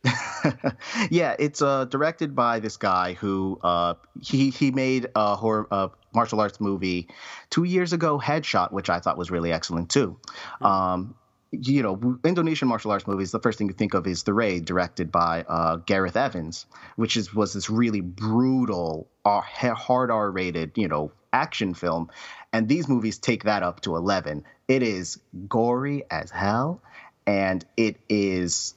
yeah, 1.10 1.36
it's 1.40 1.62
uh, 1.62 1.86
directed 1.86 2.36
by 2.36 2.60
this 2.60 2.78
guy 2.78 3.14
who 3.14 3.60
uh, 3.64 3.95
he 4.22 4.49
he 4.52 4.72
made 4.72 5.07
a 5.16 5.36
horror 5.36 5.68
uh, 5.72 5.88
martial 6.14 6.40
arts 6.40 6.62
movie 6.62 7.07
two 7.49 7.64
years 7.64 7.94
ago, 7.94 8.20
Headshot, 8.24 8.72
which 8.72 8.90
I 8.90 8.99
thought 8.99 9.18
was 9.18 9.32
really 9.32 9.52
excellent 9.52 9.90
too. 9.90 10.20
Mm-hmm. 10.62 10.66
Um, 10.66 11.16
you 11.52 11.84
know, 11.84 12.20
Indonesian 12.24 12.68
martial 12.68 12.91
arts 12.91 13.07
movies. 13.07 13.32
The 13.32 13.40
first 13.40 13.57
thing 13.57 13.68
you 13.68 13.74
think 13.74 13.94
of 13.94 14.07
is 14.07 14.24
The 14.24 14.34
Raid, 14.34 14.66
directed 14.66 15.12
by 15.12 15.44
uh, 15.48 15.78
Gareth 15.78 16.18
Evans, 16.18 16.66
which 16.98 17.18
is 17.18 17.34
was 17.34 17.53
this 17.53 17.70
really 17.70 18.02
brutal, 18.02 19.07
uh, 19.24 19.41
hard 19.41 20.12
R 20.12 20.30
rated, 20.30 20.72
you 20.76 20.88
know, 20.88 21.12
action 21.36 21.74
film, 21.74 22.10
and 22.53 22.68
these 22.68 22.88
movies 22.88 23.20
take 23.20 23.44
that 23.44 23.62
up 23.62 23.82
to 23.82 23.95
eleven. 23.95 24.44
It 24.68 24.82
is 24.82 25.20
gory 25.48 26.03
as 26.10 26.32
hell, 26.32 26.82
and 27.28 27.64
it 27.78 27.98
is 28.10 28.74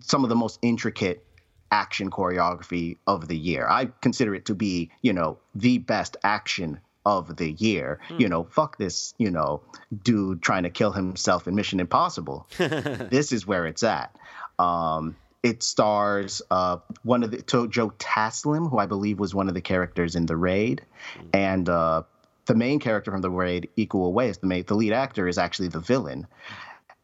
some 0.00 0.24
of 0.24 0.28
the 0.28 0.36
most 0.36 0.58
intricate 0.62 1.24
action 1.70 2.10
choreography 2.10 2.98
of 3.06 3.28
the 3.28 3.36
year. 3.36 3.66
I 3.68 3.86
consider 4.00 4.34
it 4.34 4.46
to 4.46 4.54
be, 4.54 4.90
you 5.00 5.12
know, 5.12 5.38
the 5.54 5.78
best 5.78 6.16
action 6.22 6.80
of 7.04 7.36
the 7.36 7.52
year. 7.52 7.98
Mm. 8.10 8.20
You 8.20 8.28
know, 8.28 8.44
fuck 8.44 8.78
this, 8.78 9.14
you 9.18 9.30
know, 9.30 9.62
dude 10.04 10.42
trying 10.42 10.64
to 10.64 10.70
kill 10.70 10.92
himself 10.92 11.48
in 11.48 11.54
Mission 11.54 11.80
Impossible. 11.80 12.46
this 12.58 13.32
is 13.32 13.46
where 13.46 13.66
it's 13.66 13.82
at. 13.82 14.14
Um, 14.58 15.16
it 15.42 15.62
stars 15.62 16.42
uh, 16.50 16.78
one 17.02 17.22
of 17.22 17.30
the 17.30 17.42
to, 17.42 17.68
Joe 17.68 17.90
Taslim, 17.98 18.70
who 18.70 18.78
I 18.78 18.86
believe 18.86 19.18
was 19.18 19.34
one 19.34 19.48
of 19.48 19.54
the 19.54 19.60
characters 19.60 20.14
in 20.14 20.26
the 20.26 20.36
raid, 20.36 20.82
mm. 21.18 21.28
and 21.32 21.68
uh, 21.68 22.02
the 22.46 22.54
main 22.54 22.78
character 22.80 23.10
from 23.10 23.22
the 23.22 23.30
raid, 23.30 23.68
Iko 23.76 24.12
Uwais, 24.12 24.40
the 24.40 24.46
main, 24.46 24.64
the 24.66 24.74
lead 24.74 24.92
actor, 24.92 25.28
is 25.28 25.38
actually 25.38 25.68
the 25.68 25.80
villain. 25.80 26.26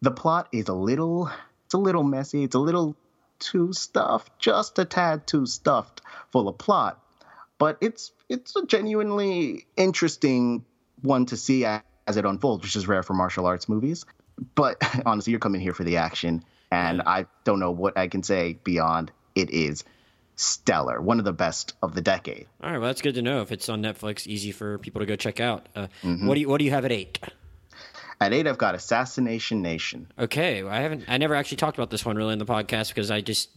The 0.02 0.10
plot 0.10 0.48
is 0.52 0.68
a 0.68 0.74
little 0.74 1.30
it's 1.68 1.74
a 1.74 1.78
little 1.78 2.02
messy. 2.02 2.44
It's 2.44 2.54
a 2.54 2.58
little 2.58 2.96
too 3.38 3.74
stuffed, 3.74 4.38
just 4.38 4.78
a 4.78 4.86
tad 4.86 5.26
too 5.26 5.44
stuffed 5.44 6.00
full 6.32 6.48
of 6.48 6.56
plot. 6.56 6.98
But 7.58 7.76
it's 7.80 8.12
it's 8.28 8.56
a 8.56 8.64
genuinely 8.64 9.66
interesting 9.76 10.64
one 11.02 11.26
to 11.26 11.36
see 11.36 11.64
as 11.64 12.16
it 12.16 12.24
unfolds, 12.24 12.62
which 12.62 12.76
is 12.76 12.88
rare 12.88 13.02
for 13.02 13.14
martial 13.14 13.46
arts 13.46 13.68
movies. 13.68 14.06
But 14.54 14.80
honestly, 15.06 15.32
you're 15.32 15.40
coming 15.40 15.60
here 15.60 15.74
for 15.74 15.84
the 15.84 15.98
action, 15.98 16.44
and 16.70 17.02
I 17.02 17.26
don't 17.44 17.60
know 17.60 17.70
what 17.70 17.96
I 17.96 18.08
can 18.08 18.22
say 18.22 18.58
beyond 18.64 19.10
it 19.34 19.50
is 19.50 19.84
stellar, 20.36 21.00
one 21.00 21.18
of 21.18 21.24
the 21.24 21.32
best 21.32 21.74
of 21.82 21.94
the 21.94 22.00
decade. 22.00 22.46
All 22.62 22.70
right, 22.70 22.78
well 22.78 22.88
that's 22.88 23.02
good 23.02 23.14
to 23.14 23.22
know. 23.22 23.42
If 23.42 23.52
it's 23.52 23.68
on 23.68 23.82
Netflix, 23.82 24.26
easy 24.26 24.52
for 24.52 24.78
people 24.78 25.00
to 25.00 25.06
go 25.06 25.16
check 25.16 25.40
out. 25.40 25.68
Uh, 25.74 25.88
mm-hmm. 26.02 26.26
What 26.26 26.34
do 26.34 26.40
you 26.40 26.48
What 26.48 26.58
do 26.58 26.64
you 26.64 26.70
have 26.70 26.84
at 26.84 26.92
eight? 26.92 27.18
At 28.20 28.32
eight, 28.32 28.48
I've 28.48 28.58
got 28.58 28.74
Assassination 28.74 29.62
Nation. 29.62 30.10
Okay, 30.18 30.66
I 30.66 30.80
haven't. 30.80 31.04
I 31.06 31.18
never 31.18 31.36
actually 31.36 31.58
talked 31.58 31.78
about 31.78 31.90
this 31.90 32.04
one 32.04 32.16
really 32.16 32.32
in 32.32 32.40
the 32.40 32.46
podcast 32.46 32.88
because 32.88 33.12
I 33.12 33.20
just, 33.20 33.50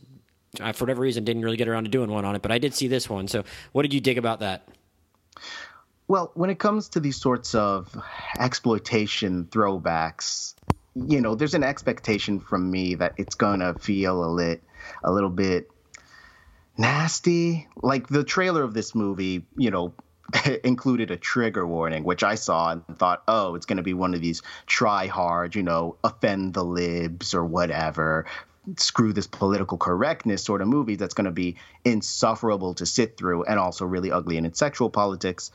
I, 0.60 0.72
for 0.72 0.84
whatever 0.84 1.02
reason, 1.02 1.24
didn't 1.24 1.42
really 1.42 1.58
get 1.58 1.68
around 1.68 1.86
to 1.86 1.90
doing 1.90 2.12
one 2.12 2.26
on 2.26 2.36
it. 2.36 2.44
But 2.44 2.52
I 2.52 2.60
did 2.60 2.76
see 2.76 2.88
this 2.88 3.10
one. 3.10 3.28
So, 3.28 3.44
what 3.72 3.82
did 3.82 3.94
you 3.94 4.02
dig 4.02 4.20
about 4.20 4.42
that? 4.42 4.68
Well, 6.08 6.32
when 6.36 6.52
it 6.52 6.60
comes 6.60 6.90
to 6.90 7.00
these 7.00 7.20
sorts 7.20 7.56
of 7.56 7.96
exploitation 8.38 9.46
throwbacks, 9.46 10.54
you 10.96 11.22
know, 11.22 11.36
there's 11.36 11.54
an 11.54 11.64
expectation 11.64 12.40
from 12.40 12.70
me 12.70 12.96
that 12.96 13.14
it's 13.18 13.36
gonna 13.36 13.74
feel 13.76 14.24
a 14.24 14.28
lit, 14.28 14.64
a 15.04 15.12
little 15.12 15.30
bit 15.30 15.70
nasty. 16.78 17.68
Like 17.82 18.08
the 18.08 18.24
trailer 18.24 18.64
of 18.64 18.74
this 18.74 18.94
movie, 18.94 19.46
you 19.56 19.72
know, 19.72 19.94
included 20.64 21.12
a 21.12 21.18
trigger 21.18 21.66
warning, 21.66 22.04
which 22.04 22.24
I 22.24 22.36
saw 22.36 22.72
and 22.72 22.98
thought, 22.98 23.24
oh, 23.28 23.56
it's 23.56 23.66
to 23.66 23.84
be 23.84 23.94
one 23.94 24.14
of 24.14 24.22
these 24.22 24.42
try 24.66 25.08
hard, 25.08 25.56
you 25.56 25.64
know, 25.64 25.98
offend 26.04 26.54
the 26.54 26.64
libs 26.64 27.34
or 27.34 27.46
whatever, 27.46 28.26
screw 28.78 29.14
this 29.14 29.28
political 29.28 29.78
correctness 29.78 30.44
sort 30.44 30.62
of 30.62 30.68
movie 30.68 30.96
that's 30.96 31.14
going 31.14 31.26
to 31.26 31.32
be 31.32 31.56
insufferable 31.84 32.74
to 32.76 32.86
sit 32.86 33.18
through 33.18 33.44
and 33.44 33.60
also 33.60 33.86
really 33.86 34.12
ugly 34.12 34.38
in 34.38 34.46
its 34.46 34.60
sexual 34.60 34.90
politics. 34.90 35.52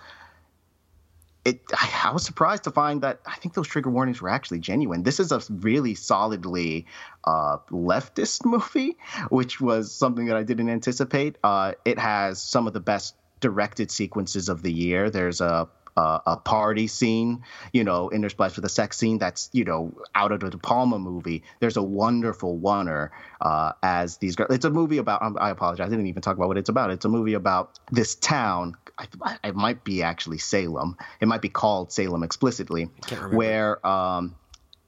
It, 1.47 1.60
I, 1.73 2.10
was 2.12 2.24
surprised 2.24 2.64
to 2.64 2.73
find 2.73 3.02
that 3.02 3.20
I 3.24 3.36
think 3.36 3.55
those 3.55 3.68
trigger 3.68 3.89
warnings 3.89 4.20
were 4.20 4.28
actually 4.28 4.59
genuine. 4.59 5.05
This 5.05 5.20
is 5.20 5.31
a 5.31 5.40
really 5.48 5.94
solidly 5.94 6.86
uh, 7.23 7.59
leftist 7.70 8.44
movie, 8.44 8.97
which 9.28 9.60
was 9.60 9.93
something 9.93 10.27
that 10.27 10.36
I 10.36 10.43
didn't 10.43 10.68
anticipate. 10.68 11.39
Uh, 11.44 11.74
it 11.85 12.01
has 12.01 12.43
some 12.43 12.66
of 12.66 12.73
the 12.73 12.81
best 12.81 13.14
directed 13.39 13.93
sequences 13.93 14.48
of 14.48 14.62
the 14.62 14.73
year. 14.73 15.09
There's 15.09 15.40
a 15.40 15.68
uh, 15.97 16.20
a 16.27 16.36
party 16.36 16.86
scene, 16.86 17.43
you 17.73 17.85
know, 17.85 18.10
interspliced 18.12 18.56
with 18.56 18.64
a 18.64 18.68
sex 18.68 18.98
scene 18.98 19.18
that's, 19.18 19.48
you 19.52 19.64
know, 19.64 19.97
out 20.14 20.32
of 20.32 20.40
the 20.40 20.51
De 20.51 20.59
Palma 20.59 20.98
movie. 20.98 21.43
There's 21.60 21.77
a 21.77 21.82
wonderful 21.82 22.59
oneer 22.59 23.10
uh, 23.40 23.73
as 23.82 24.18
these 24.18 24.36
girls. 24.36 24.55
It's 24.55 24.64
a 24.64 24.70
movie 24.70 24.98
about. 24.98 25.23
Um, 25.23 25.39
I 25.40 25.51
apologize. 25.51 25.86
I 25.86 25.90
didn't 25.90 26.06
even 26.06 26.23
talk 26.23 26.36
about 26.36 26.48
what 26.48 26.59
it's 26.59 26.68
about. 26.68 26.90
It's 26.90 27.05
a 27.05 27.09
movie 27.09 27.35
about 27.35 27.78
this 27.90 28.14
town. 28.14 28.77
I, 28.98 29.36
it 29.44 29.55
might 29.55 29.85
be 29.85 30.02
actually 30.02 30.39
Salem. 30.39 30.97
It 31.20 31.28
might 31.28 31.43
be 31.43 31.48
called 31.51 31.93
Salem 31.93 32.23
explicitly, 32.23 32.90
where 33.31 33.86
um, 33.86 34.35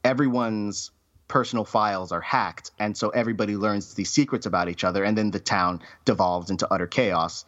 everyone's 0.05 0.91
personal 1.27 1.67
files 1.67 2.11
are 2.11 2.23
hacked, 2.23 2.71
and 2.79 2.97
so 2.97 3.11
everybody 3.11 3.57
learns 3.57 3.93
these 3.95 4.11
secrets 4.11 4.47
about 4.47 4.71
each 4.71 4.83
other, 4.83 5.05
and 5.05 5.17
then 5.17 5.31
the 5.31 5.41
town 5.41 5.83
devolves 6.07 6.51
into 6.51 6.67
utter 6.73 6.87
chaos 6.87 7.45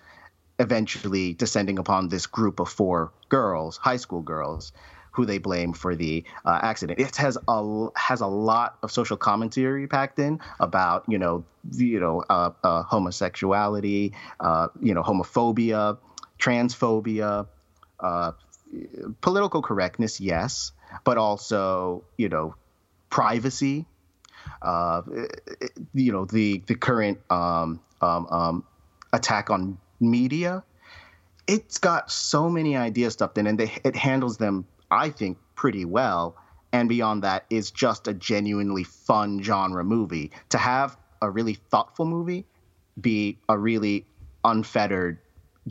eventually 0.61 1.32
descending 1.32 1.78
upon 1.78 2.09
this 2.09 2.27
group 2.27 2.61
of 2.61 2.69
four 2.69 3.11
girls, 3.31 3.78
high 3.78 3.97
school 3.97 4.20
girls, 4.20 4.73
who 5.12 5.24
they 5.27 5.39
blame 5.39 5.73
for 5.73 5.97
the 5.97 6.23
uh, 6.45 6.61
accident. 6.62 7.01
It 7.01 7.16
has 7.16 7.37
a 7.49 7.89
has 7.97 8.20
a 8.20 8.27
lot 8.27 8.78
of 8.82 8.93
social 8.93 9.16
commentary 9.16 9.89
packed 9.89 10.19
in 10.19 10.39
about 10.61 11.05
you 11.09 11.19
know 11.19 11.45
you 11.73 11.99
know 11.99 12.23
uh, 12.28 12.51
uh, 12.62 12.82
homosexuality, 12.85 14.12
uh, 14.39 14.69
you 14.81 14.95
know 14.95 15.03
homophobia, 15.03 15.99
transphobia, 16.39 17.47
uh, 17.99 18.32
political 19.20 19.62
correctness, 19.62 20.20
yes, 20.20 20.73
but 21.05 21.19
also 21.19 22.05
you 22.16 22.28
know 22.28 22.55
privacy. 23.09 23.87
Uh, 24.62 25.03
you 25.95 26.12
know 26.12 26.27
the 26.27 26.62
the 26.66 26.74
current 26.74 27.19
um, 27.31 27.81
um, 28.01 28.27
um, 28.27 28.65
attack 29.12 29.51
on 29.51 29.78
media, 30.01 30.65
it's 31.47 31.79
got 31.79 32.11
so 32.11 32.49
many 32.49 32.77
ideas 32.77 33.15
stuffed 33.15 33.39
in, 33.39 33.47
and 33.47 33.59
they, 33.59 33.73
it 33.85 33.97
handles 33.97 34.37
them, 34.37 34.67
I 34.91 35.11
think, 35.11 35.39
pretty 35.55 35.85
well. 35.85 36.37
And 36.73 36.89
beyond 36.89 37.25
that, 37.25 37.47
is 37.51 37.71
just 37.71 38.07
a 38.07 38.15
genuinely 38.15 38.85
fun 38.85 39.43
genre 39.43 39.85
movie. 39.85 40.31
To 40.51 40.59
have 40.59 40.97
a 41.21 41.31
really 41.31 41.55
thoughtful 41.55 42.07
movie 42.07 42.47
be 43.01 43.39
a 43.49 43.59
really 43.59 44.07
unfettered 44.45 45.19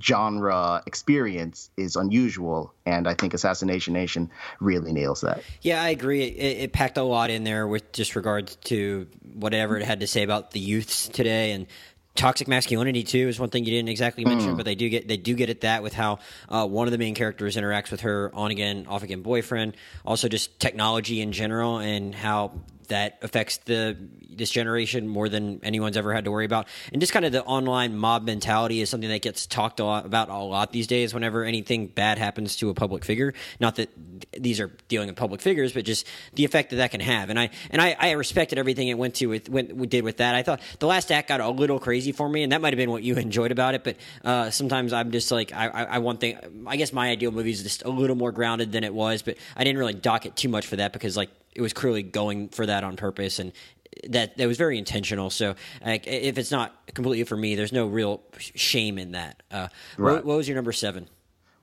genre 0.02 0.84
experience 0.86 1.72
is 1.76 1.96
unusual 1.96 2.74
and 2.86 3.08
i 3.08 3.14
think 3.16 3.34
assassination 3.34 3.92
nation 3.94 4.30
really 4.60 4.94
nails 4.94 5.22
that 5.22 5.42
yeah 5.62 5.82
i 5.82 5.90
agree 5.90 6.22
it, 6.22 6.64
it, 6.64 6.74
packed 6.74 6.98
a 6.98 7.04
lot 7.04 7.32
in 7.32 7.44
there 7.44 7.68
with 7.68 7.92
just 7.92 8.16
regards 8.16 8.56
to 8.58 9.08
whatever 9.34 9.78
it 9.78 9.84
had 9.84 10.00
to 10.00 10.08
say 10.08 10.22
about 10.22 10.52
the 10.52 10.60
youths 10.60 11.08
today 11.10 11.52
and 11.52 11.66
toxic 12.16 12.48
masculinity 12.48 13.04
too 13.04 13.28
is 13.28 13.40
one 13.40 13.50
thing 13.50 13.66
you 13.66 13.72
didn't 13.72 13.90
exactly 13.90 14.26
mention, 14.26 14.54
mm. 14.54 14.58
but 14.58 14.66
they 14.66 14.76
do 14.76 14.90
get 14.90 15.08
they 15.08 15.18
do 15.18 15.34
get 15.36 15.50
at 15.50 15.62
that 15.62 15.84
with 15.84 15.94
how 15.94 16.20
uh, 16.50 16.66
one 16.66 16.88
of 16.88 16.92
the 16.92 16.98
main 16.98 17.16
characters 17.16 17.56
interacts 17.56 17.92
with 17.92 18.02
her 18.02 18.32
on 18.34 18.52
again, 18.52 18.86
off 18.88 19.04
again 19.04 19.22
boyfriend. 19.22 19.76
Also, 20.06 20.28
just 20.28 20.60
technology 20.60 21.22
in 21.22 21.32
general 21.32 21.78
and 21.78 22.14
how 22.14 22.52
that 22.90 23.18
affects 23.22 23.58
the 23.58 23.98
this 24.30 24.52
generation 24.52 25.08
more 25.08 25.28
than 25.30 25.60
anyone's 25.64 25.98
ever 25.98 26.14
had 26.14 26.26
to 26.26 26.32
worry 26.32 26.46
about. 26.46 26.68
And 26.92 27.02
just 27.02 27.14
kind 27.14 27.26
of 27.26 27.32
the 27.32 27.44
online 27.44 27.98
mob 27.98 28.24
mentality 28.24 28.82
is 28.82 28.90
something 28.90 29.10
that 29.10 29.22
gets 29.22 29.48
talked 29.48 29.80
a 29.80 29.86
lot, 29.86 30.06
about 30.06 30.30
a 30.30 30.38
lot 30.38 30.72
these 30.72 30.88
days. 30.88 31.14
Whenever 31.14 31.44
anything 31.44 31.88
bad 31.88 32.18
happens 32.18 32.56
to 32.58 32.70
a 32.70 32.74
public 32.74 33.04
figure, 33.06 33.34
not 33.60 33.76
that 33.78 33.90
these 34.38 34.60
are 34.60 34.72
dealing 34.88 35.08
with 35.08 35.16
public 35.16 35.42
figures, 35.42 35.74
but 35.74 35.86
just 35.86 36.06
the 36.34 36.46
effect 36.46 36.72
that 36.72 36.78
that 36.78 36.92
can 36.92 37.02
have. 37.02 37.30
And 37.30 37.40
I 37.40 37.50
and 37.70 37.82
I, 37.82 37.96
I 38.00 38.12
respected 38.12 38.58
everything 38.60 38.88
it 38.88 38.98
went 38.98 39.16
to 39.16 39.28
with 39.28 39.50
went 39.50 39.76
we 39.76 39.88
did 39.88 40.04
with 40.04 40.18
that. 40.18 40.36
I 40.36 40.44
thought 40.44 40.62
the 40.80 40.88
last 40.88 41.12
act 41.12 41.30
got 41.30 41.42
a 41.42 41.50
little 41.50 41.80
crazy 41.80 42.12
for 42.12 42.28
me, 42.28 42.44
and 42.44 42.52
that 42.52 42.62
might 42.62 42.74
have 42.74 42.78
been 42.78 42.92
what 42.92 43.04
you 43.04 43.16
enjoyed 43.18 43.52
about 43.52 43.76
it. 43.76 43.84
But 43.84 43.98
uh, 44.24 44.50
sometimes 44.50 44.94
I'm 44.94 45.12
just 45.12 45.32
like 45.32 45.54
I, 45.54 45.68
I, 45.68 45.84
I 45.84 45.98
want 46.00 46.20
thing. 46.20 46.38
I 46.68 46.76
guess 46.76 46.94
my 46.94 47.10
ideal 47.10 47.32
movie 47.32 47.52
is 47.52 47.64
just 47.64 47.84
a 47.86 47.90
little 47.90 48.16
more 48.16 48.32
grounded 48.32 48.72
than 48.72 48.84
it 48.84 48.94
was, 48.94 49.22
but 49.22 49.38
I 49.56 49.64
didn't 49.64 49.80
really 49.80 49.94
dock 49.94 50.26
it 50.26 50.36
too 50.36 50.50
much 50.50 50.68
for 50.68 50.78
that 50.78 50.94
because 50.94 51.16
like 51.16 51.30
it 51.56 51.62
was 51.62 51.74
clearly 51.74 52.04
going 52.04 52.50
for 52.50 52.66
that 52.66 52.84
on 52.84 52.96
purpose 52.96 53.40
and 53.40 53.52
that 54.08 54.38
that 54.38 54.48
was 54.48 54.58
very 54.58 54.78
intentional. 54.78 55.30
So 55.30 55.56
like, 55.86 56.08
if 56.08 56.38
it's 56.38 56.52
not 56.52 56.74
completely 56.94 57.24
for 57.24 57.38
me, 57.38 57.56
there's 57.56 57.74
no 57.74 57.88
real 57.88 58.22
shame 58.38 58.98
in 58.98 59.12
that. 59.12 59.42
Uh, 59.52 59.68
right. 59.98 60.14
what, 60.14 60.26
what, 60.26 60.38
was 60.38 60.48
your 60.48 60.56
number 60.56 60.72
seven? 60.72 61.10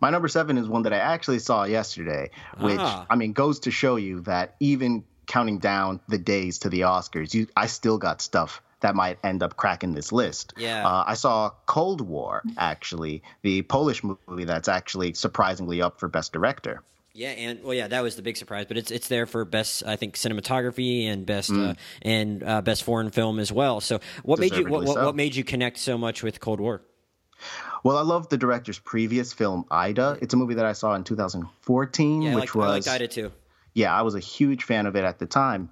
My 0.00 0.10
number 0.10 0.28
seven 0.28 0.58
is 0.58 0.68
one 0.68 0.82
that 0.82 0.92
I 0.92 0.98
actually 0.98 1.38
saw 1.38 1.64
yesterday, 1.64 2.30
which 2.58 2.78
ah. 2.78 3.06
I 3.08 3.16
mean 3.16 3.32
goes 3.32 3.60
to 3.60 3.70
show 3.70 3.96
you 3.96 4.20
that 4.22 4.56
even 4.60 5.04
counting 5.26 5.58
down 5.58 6.00
the 6.08 6.18
days 6.18 6.58
to 6.58 6.68
the 6.68 6.80
Oscars, 6.80 7.32
you 7.32 7.46
I 7.56 7.66
still 7.66 7.98
got 7.98 8.20
stuff 8.20 8.60
that 8.80 8.94
might 8.94 9.18
end 9.24 9.42
up 9.42 9.56
cracking 9.56 9.94
this 9.94 10.12
list. 10.12 10.52
Yeah. 10.56 10.86
Uh, 10.86 11.04
I 11.06 11.14
saw 11.14 11.50
Cold 11.64 12.02
War, 12.02 12.42
actually, 12.58 13.22
the 13.42 13.62
Polish 13.62 14.04
movie 14.04 14.44
that's 14.44 14.68
actually 14.68 15.14
surprisingly 15.14 15.80
up 15.80 15.98
for 15.98 16.08
Best 16.08 16.32
Director. 16.32 16.82
Yeah, 17.16 17.30
and 17.30 17.64
well, 17.64 17.72
yeah, 17.72 17.88
that 17.88 18.02
was 18.02 18.14
the 18.16 18.22
big 18.22 18.36
surprise. 18.36 18.66
But 18.68 18.76
it's 18.76 18.90
it's 18.90 19.08
there 19.08 19.24
for 19.24 19.44
best, 19.46 19.82
I 19.86 19.96
think, 19.96 20.16
cinematography 20.16 21.06
and 21.06 21.24
best 21.24 21.50
mm. 21.50 21.70
uh, 21.70 21.74
and 22.02 22.42
uh, 22.42 22.60
best 22.60 22.84
foreign 22.84 23.10
film 23.10 23.38
as 23.38 23.50
well. 23.50 23.80
So, 23.80 24.00
what 24.22 24.38
made 24.38 24.54
you 24.54 24.66
what, 24.66 24.84
what, 24.84 25.02
what, 25.02 25.16
made 25.16 25.34
you 25.34 25.42
connect 25.42 25.78
so 25.78 25.96
much 25.96 26.22
with 26.22 26.40
Cold 26.40 26.60
War? 26.60 26.82
Well, 27.84 27.96
I 27.96 28.02
love 28.02 28.28
the 28.28 28.36
director's 28.36 28.78
previous 28.78 29.32
film, 29.32 29.64
Ida. 29.70 30.18
It's 30.20 30.34
a 30.34 30.36
movie 30.36 30.54
that 30.54 30.66
I 30.66 30.72
saw 30.72 30.94
in 30.94 31.04
2014, 31.04 32.22
yeah, 32.22 32.34
which 32.34 32.54
I 32.54 32.58
was 32.58 32.66
I 32.66 32.70
liked 32.70 32.88
Ida 32.88 33.08
too. 33.08 33.32
Yeah, 33.72 33.98
I 33.98 34.02
was 34.02 34.14
a 34.14 34.20
huge 34.20 34.64
fan 34.64 34.84
of 34.84 34.94
it 34.94 35.04
at 35.04 35.18
the 35.18 35.26
time, 35.26 35.70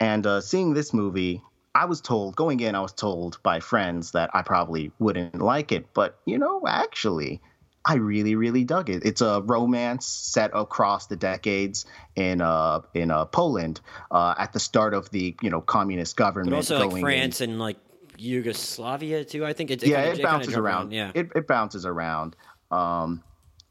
and 0.00 0.26
uh, 0.26 0.40
seeing 0.40 0.74
this 0.74 0.92
movie, 0.92 1.40
I 1.72 1.84
was 1.84 2.00
told 2.00 2.34
going 2.34 2.58
in, 2.58 2.74
I 2.74 2.80
was 2.80 2.92
told 2.92 3.40
by 3.44 3.60
friends 3.60 4.10
that 4.12 4.30
I 4.34 4.42
probably 4.42 4.90
wouldn't 4.98 5.40
like 5.40 5.70
it, 5.70 5.94
but 5.94 6.18
you 6.24 6.38
know, 6.38 6.64
actually, 6.66 7.40
I 7.84 7.94
really, 7.94 8.34
really 8.34 8.64
dug 8.64 8.90
it. 8.90 9.04
It's 9.04 9.22
a 9.22 9.40
romance 9.40 10.06
set 10.06 10.50
across 10.52 11.06
the 11.06 11.16
decades 11.16 11.86
in 12.14 12.40
uh 12.42 12.82
in 12.92 13.10
uh 13.10 13.24
Poland 13.26 13.80
uh, 14.10 14.34
at 14.36 14.52
the 14.52 14.60
start 14.60 14.92
of 14.92 15.10
the 15.10 15.34
you 15.40 15.48
know 15.50 15.60
communist 15.60 16.16
government. 16.16 16.50
But 16.50 16.56
also 16.56 16.88
like 16.88 17.00
France 17.00 17.40
in. 17.40 17.50
and 17.50 17.58
like 17.58 17.78
Yugoslavia 18.18 19.24
too. 19.24 19.46
I 19.46 19.54
think 19.54 19.70
it, 19.70 19.82
it 19.82 19.88
yeah, 19.88 20.04
kinda, 20.04 20.20
it 20.20 20.22
bounces 20.22 20.54
around. 20.54 20.64
around. 20.64 20.92
Yeah, 20.92 21.12
it, 21.14 21.30
it 21.34 21.46
bounces 21.46 21.86
around. 21.86 22.36
Um, 22.70 23.22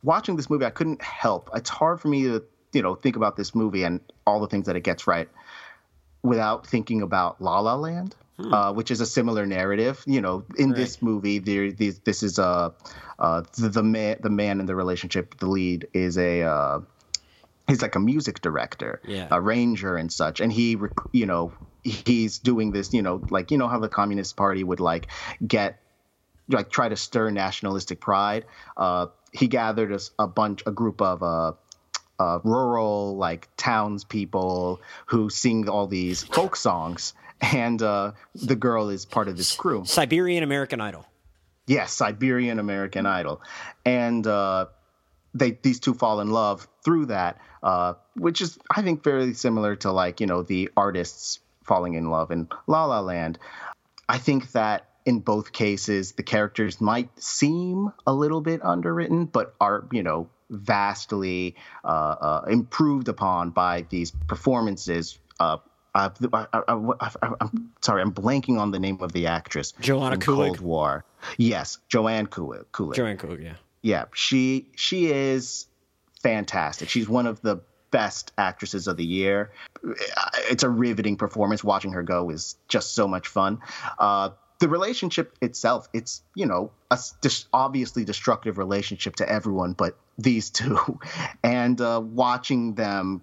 watching 0.02 0.36
this 0.36 0.49
movie, 0.49 0.65
I 0.65 0.72
couldn't 0.72 1.02
help. 1.02 1.49
It's 1.53 1.69
hard 1.69 2.02
for 2.02 2.07
me 2.07 2.23
to 2.23 2.44
you 2.73 2.81
know 2.81 2.95
think 2.95 3.15
about 3.15 3.38
this 3.38 3.53
movie 3.53 3.84
and 3.84 3.99
all 4.26 4.40
the 4.40 4.48
things 4.48 4.65
that 4.65 4.76
it 4.76 4.84
gets 4.84 5.06
right 5.06 5.30
without 6.23 6.65
thinking 6.65 7.03
about 7.03 7.40
La 7.41 7.60
La 7.60 7.76
Land. 7.76 8.15
Hmm. 8.40 8.53
Uh, 8.53 8.72
which 8.72 8.90
is 8.90 9.02
a 9.02 9.06
similar 9.06 9.45
narrative. 9.45 10.02
You 10.06 10.22
know, 10.22 10.45
in 10.57 10.70
right. 10.70 10.78
this 10.78 11.02
movie, 11.02 11.40
there, 11.40 11.74
this 11.74 12.24
is 12.24 12.40
a 12.40 12.74
uh, 13.20 13.44
the, 13.57 13.68
the, 13.68 13.84
man, 13.84 14.18
the 14.22 14.30
man 14.30 14.61
in 14.61 14.66
the 14.66 14.76
relationship, 14.76 15.38
the 15.40 15.48
lead 15.48 15.90
is 15.91 16.18
a 16.18 16.44
uh, 16.44 16.80
he's 17.68 17.82
like 17.82 17.95
a 17.95 17.99
music 17.99 18.40
director, 18.40 19.02
yeah. 19.06 19.28
arranger 19.30 19.98
and 19.98 20.10
such, 20.10 20.40
and 20.40 20.53
he, 20.53 20.78
you 21.11 21.26
know, 21.26 21.52
he's 21.84 22.40
doing 22.40 22.72
this, 22.72 22.94
you 22.94 23.02
know, 23.02 23.22
like 23.30 23.52
you 23.52 23.57
know 23.57 23.68
how 23.68 23.80
the 23.80 23.90
Communist 23.90 24.38
Party 24.38 24.64
would 24.64 24.80
like 24.80 25.07
get 25.45 25.82
like 26.48 26.70
try 26.70 26.88
to 26.88 26.95
stir 26.95 27.32
nationalistic 27.32 27.99
pride. 27.99 28.45
Uh, 28.78 29.07
he 29.34 29.49
gathered 29.49 29.91
a, 29.91 29.99
a 30.18 30.28
bunch, 30.28 30.64
a 30.66 30.72
group 30.72 31.02
of 31.02 31.22
uh, 31.22 31.52
uh, 32.20 32.40
rural 32.45 33.18
like 33.18 33.49
townspeople 33.57 34.80
who 35.07 35.30
sing 35.30 35.68
all 35.68 35.88
these 35.88 36.24
folk 36.24 36.56
songs 36.56 37.14
and 37.41 37.82
uh, 37.82 38.11
the 38.36 38.56
girl 38.56 38.90
is 38.90 39.06
part 39.06 39.28
of 39.28 39.38
this 39.38 39.56
crew. 39.56 39.84
Siberian 39.86 40.44
American 40.44 40.82
Idol. 40.82 41.06
Yes, 41.68 41.94
Siberian 41.94 42.60
American 42.60 43.06
Idol, 43.06 43.41
and 43.86 44.26
uh, 44.26 44.68
they 45.34 45.52
these 45.52 45.80
two 45.80 45.94
fall 45.94 46.20
in 46.20 46.32
love 46.32 46.68
through 46.84 47.07
that, 47.07 47.38
uh, 47.61 47.94
which 48.16 48.41
is 48.41 48.57
I 48.76 48.82
think 48.82 49.03
fairly 49.03 49.34
similar 49.34 49.76
to 49.78 49.91
like 49.91 50.20
you 50.20 50.28
know 50.28 50.41
the 50.41 50.70
artists 50.76 51.40
falling 51.64 51.94
in 51.94 52.10
love 52.10 52.32
in 52.32 52.48
La 52.68 52.86
La 52.86 52.99
Land. 53.02 53.38
I 54.07 54.18
think 54.18 54.52
that 54.53 54.90
in 55.06 55.20
both 55.20 55.52
cases 55.52 56.14
the 56.14 56.24
characters 56.24 56.82
might 56.82 57.10
seem 57.22 57.94
a 58.07 58.14
little 58.14 58.41
bit 58.41 58.66
underwritten, 58.66 59.26
but 59.26 59.53
are 59.61 59.88
you 59.91 60.02
know 60.02 60.30
vastly 60.49 61.56
uh, 61.84 61.88
uh, 61.88 62.45
improved 62.49 63.07
upon 63.07 63.52
by 63.52 63.86
these 63.90 64.11
performances 64.28 65.20
uh, 65.40 65.57
uh, 65.95 66.10
I, 66.34 66.48
am 66.68 67.72
sorry, 67.82 68.02
I'm 68.02 68.14
blanking 68.14 68.60
on 68.60 68.72
the 68.72 68.80
name 68.80 68.99
of 69.02 69.11
the 69.11 69.28
actress. 69.28 69.74
Joanna 69.80 70.18
Kulig. 70.18 70.48
Cold 70.48 70.60
War. 70.60 71.06
Yes, 71.38 71.80
Joanne 71.88 72.28
Kulig. 72.28 72.66
Joanne 72.95 73.18
Kulig, 73.18 73.44
yeah. 73.44 73.56
Yeah, 73.82 74.06
she 74.14 74.68
she 74.76 75.11
is 75.11 75.68
fantastic. 76.22 76.90
She's 76.90 77.07
one 77.07 77.28
of 77.28 77.41
the 77.41 77.61
best 77.91 78.32
actresses 78.38 78.88
of 78.88 78.98
the 78.98 79.06
year. 79.06 79.52
It's 80.49 80.64
a 80.64 80.70
riveting 80.70 81.18
performance. 81.18 81.64
Watching 81.64 81.94
her 81.94 82.03
go 82.03 82.30
is 82.30 82.56
just 82.68 82.94
so 82.94 83.07
much 83.07 83.28
fun. 83.28 83.60
Uh, 83.98 84.32
the 84.60 84.68
relationship 84.68 85.38
itself, 85.41 85.88
it's 85.94 86.22
you 86.36 86.45
know 86.45 86.72
a 86.91 86.99
dis- 87.22 87.45
obviously 87.53 88.03
destructive 88.03 88.57
relationship 88.57 89.16
to 89.18 89.30
everyone, 89.30 89.74
but 89.74 89.98
these 90.18 90.49
two, 90.49 90.99
and 91.44 91.80
uh, 91.80 92.02
watching 92.03 92.76
them 92.76 93.22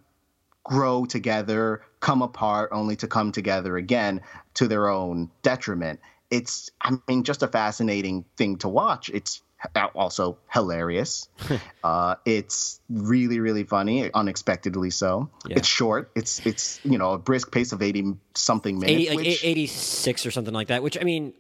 grow 0.65 1.05
together, 1.05 1.83
come 2.01 2.23
apart, 2.23 2.71
only 2.73 2.97
to 2.97 3.07
come 3.07 3.33
together 3.33 3.77
again 3.77 4.21
to 4.55 4.69
their 4.69 4.89
own 4.89 5.31
detriment. 5.43 6.01
It's, 6.31 6.71
I 6.81 6.97
mean, 7.09 7.25
just 7.25 7.43
a 7.43 7.49
fascinating 7.49 8.25
thing 8.37 8.57
to 8.59 8.69
watch. 8.69 9.11
It's 9.11 9.43
also 9.95 10.39
hilarious. 10.53 11.29
uh, 11.85 12.17
it's 12.25 12.81
really, 12.89 13.41
really 13.41 13.65
funny, 13.65 14.11
unexpectedly 14.13 14.91
so. 14.91 15.31
Yeah. 15.47 15.59
It's 15.59 15.69
short. 15.69 16.11
It's, 16.15 16.45
it's 16.45 16.81
you 16.85 16.99
know, 16.99 17.13
a 17.13 17.19
brisk 17.19 17.53
pace 17.53 17.73
of 17.73 17.83
eighty 17.83 18.15
something 18.35 18.79
minutes, 18.79 19.09
80, 19.09 19.09
like 19.09 19.17
which, 19.17 19.45
eighty 19.45 19.67
six 19.67 20.27
or 20.27 20.31
something 20.31 20.55
like 20.55 20.69
that. 20.69 20.83
Which 20.83 20.99
I 21.01 21.05
mean, 21.05 21.33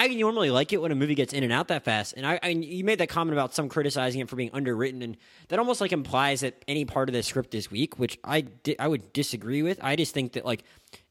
I 0.00 0.08
normally 0.08 0.50
like 0.50 0.72
it 0.72 0.80
when 0.80 0.92
a 0.92 0.94
movie 0.94 1.14
gets 1.14 1.34
in 1.34 1.44
and 1.44 1.52
out 1.52 1.68
that 1.68 1.84
fast. 1.84 2.14
And 2.16 2.26
I, 2.26 2.40
I, 2.42 2.48
you 2.48 2.84
made 2.84 3.00
that 3.00 3.10
comment 3.10 3.34
about 3.34 3.54
some 3.54 3.68
criticizing 3.68 4.22
it 4.22 4.30
for 4.30 4.36
being 4.36 4.50
underwritten, 4.54 5.02
and 5.02 5.14
that 5.48 5.58
almost 5.58 5.82
like 5.82 5.92
implies 5.92 6.40
that 6.40 6.64
any 6.66 6.86
part 6.86 7.10
of 7.10 7.12
the 7.12 7.22
script 7.22 7.54
is 7.54 7.70
weak, 7.70 7.98
which 7.98 8.18
I 8.24 8.40
di- 8.40 8.78
I 8.78 8.88
would 8.88 9.12
disagree 9.12 9.62
with. 9.62 9.78
I 9.82 9.96
just 9.96 10.14
think 10.14 10.32
that 10.32 10.46
like 10.46 10.64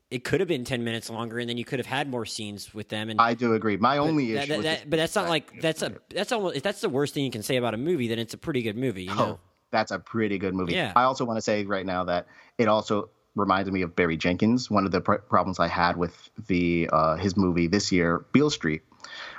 it 0.09 0.23
could 0.23 0.39
have 0.39 0.47
been 0.47 0.63
10 0.63 0.83
minutes 0.83 1.07
longer 1.11 1.37
and 1.37 1.47
then 1.47 1.55
you 1.55 1.63
could 1.63 1.77
have 1.77 1.85
had 1.85 2.09
more 2.09 2.25
scenes 2.25 2.73
with 2.73 2.89
them 2.89 3.11
and 3.11 3.21
i 3.21 3.35
do 3.35 3.53
agree 3.53 3.77
my 3.77 3.99
only 3.99 4.35
issue 4.35 4.47
that, 4.47 4.63
that, 4.63 4.89
but 4.89 4.97
that's 4.97 5.13
not 5.13 5.29
like 5.29 5.61
that's 5.61 5.83
a 5.83 5.93
that's 6.09 6.31
almost 6.31 6.55
if 6.55 6.63
that's 6.63 6.81
the 6.81 6.89
worst 6.89 7.13
thing 7.13 7.23
you 7.23 7.29
can 7.29 7.43
say 7.43 7.57
about 7.57 7.75
a 7.75 7.77
movie 7.77 8.07
then 8.07 8.17
it's 8.17 8.33
a 8.33 8.37
pretty 8.37 8.63
good 8.63 8.75
movie 8.75 9.03
you 9.03 9.11
oh, 9.11 9.15
know? 9.15 9.39
that's 9.69 9.91
a 9.91 9.99
pretty 9.99 10.39
good 10.39 10.55
movie 10.55 10.73
yeah. 10.73 10.93
i 10.95 11.03
also 11.03 11.25
want 11.25 11.37
to 11.37 11.41
say 11.43 11.63
right 11.63 11.85
now 11.85 12.03
that 12.03 12.25
it 12.57 12.67
also 12.67 13.11
reminded 13.35 13.73
me 13.73 13.81
of 13.81 13.95
barry 13.95 14.17
jenkins 14.17 14.69
one 14.69 14.85
of 14.85 14.91
the 14.91 15.01
pr- 15.01 15.15
problems 15.15 15.59
i 15.59 15.67
had 15.67 15.97
with 15.97 16.29
the 16.47 16.89
uh, 16.91 17.15
his 17.15 17.37
movie 17.37 17.67
this 17.67 17.91
year 17.91 18.25
beale 18.31 18.49
street 18.49 18.81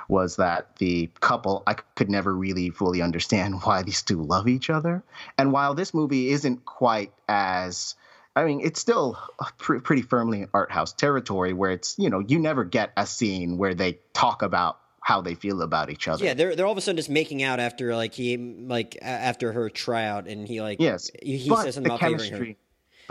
was 0.07 0.35
that 0.35 0.75
the 0.77 1.09
couple 1.19 1.63
I 1.65 1.73
could 1.73 2.09
never 2.09 2.33
really 2.35 2.69
fully 2.69 3.01
understand 3.01 3.61
why 3.63 3.83
these 3.83 4.01
two 4.01 4.21
love 4.21 4.47
each 4.47 4.69
other. 4.69 5.03
And 5.37 5.51
while 5.51 5.73
this 5.73 5.93
movie 5.93 6.29
isn't 6.29 6.65
quite 6.65 7.13
as 7.27 7.95
I 8.35 8.45
mean, 8.45 8.61
it's 8.63 8.79
still 8.79 9.17
pr- 9.57 9.79
pretty 9.79 10.03
firmly 10.03 10.47
art 10.53 10.71
house 10.71 10.93
territory 10.93 11.53
where 11.53 11.71
it's, 11.71 11.95
you 11.97 12.09
know, 12.09 12.19
you 12.19 12.39
never 12.39 12.63
get 12.63 12.93
a 12.95 13.05
scene 13.05 13.57
where 13.57 13.73
they 13.73 13.99
talk 14.13 14.41
about 14.41 14.79
how 15.01 15.21
they 15.21 15.35
feel 15.35 15.61
about 15.61 15.89
each 15.89 16.07
other. 16.07 16.23
Yeah, 16.23 16.33
they're 16.33 16.55
they're 16.55 16.65
all 16.65 16.71
of 16.71 16.77
a 16.77 16.81
sudden 16.81 16.97
just 16.97 17.09
making 17.09 17.43
out 17.43 17.59
after 17.59 17.95
like 17.95 18.13
he 18.13 18.37
like 18.37 18.97
after 19.01 19.51
her 19.51 19.69
tryout 19.69 20.27
and 20.27 20.47
he 20.47 20.61
like 20.61 20.79
yes 20.79 21.09
he, 21.21 21.37
he 21.37 21.55
says 21.55 21.75
something 21.75 21.91
about 21.91 21.99
chemistry, 21.99 22.57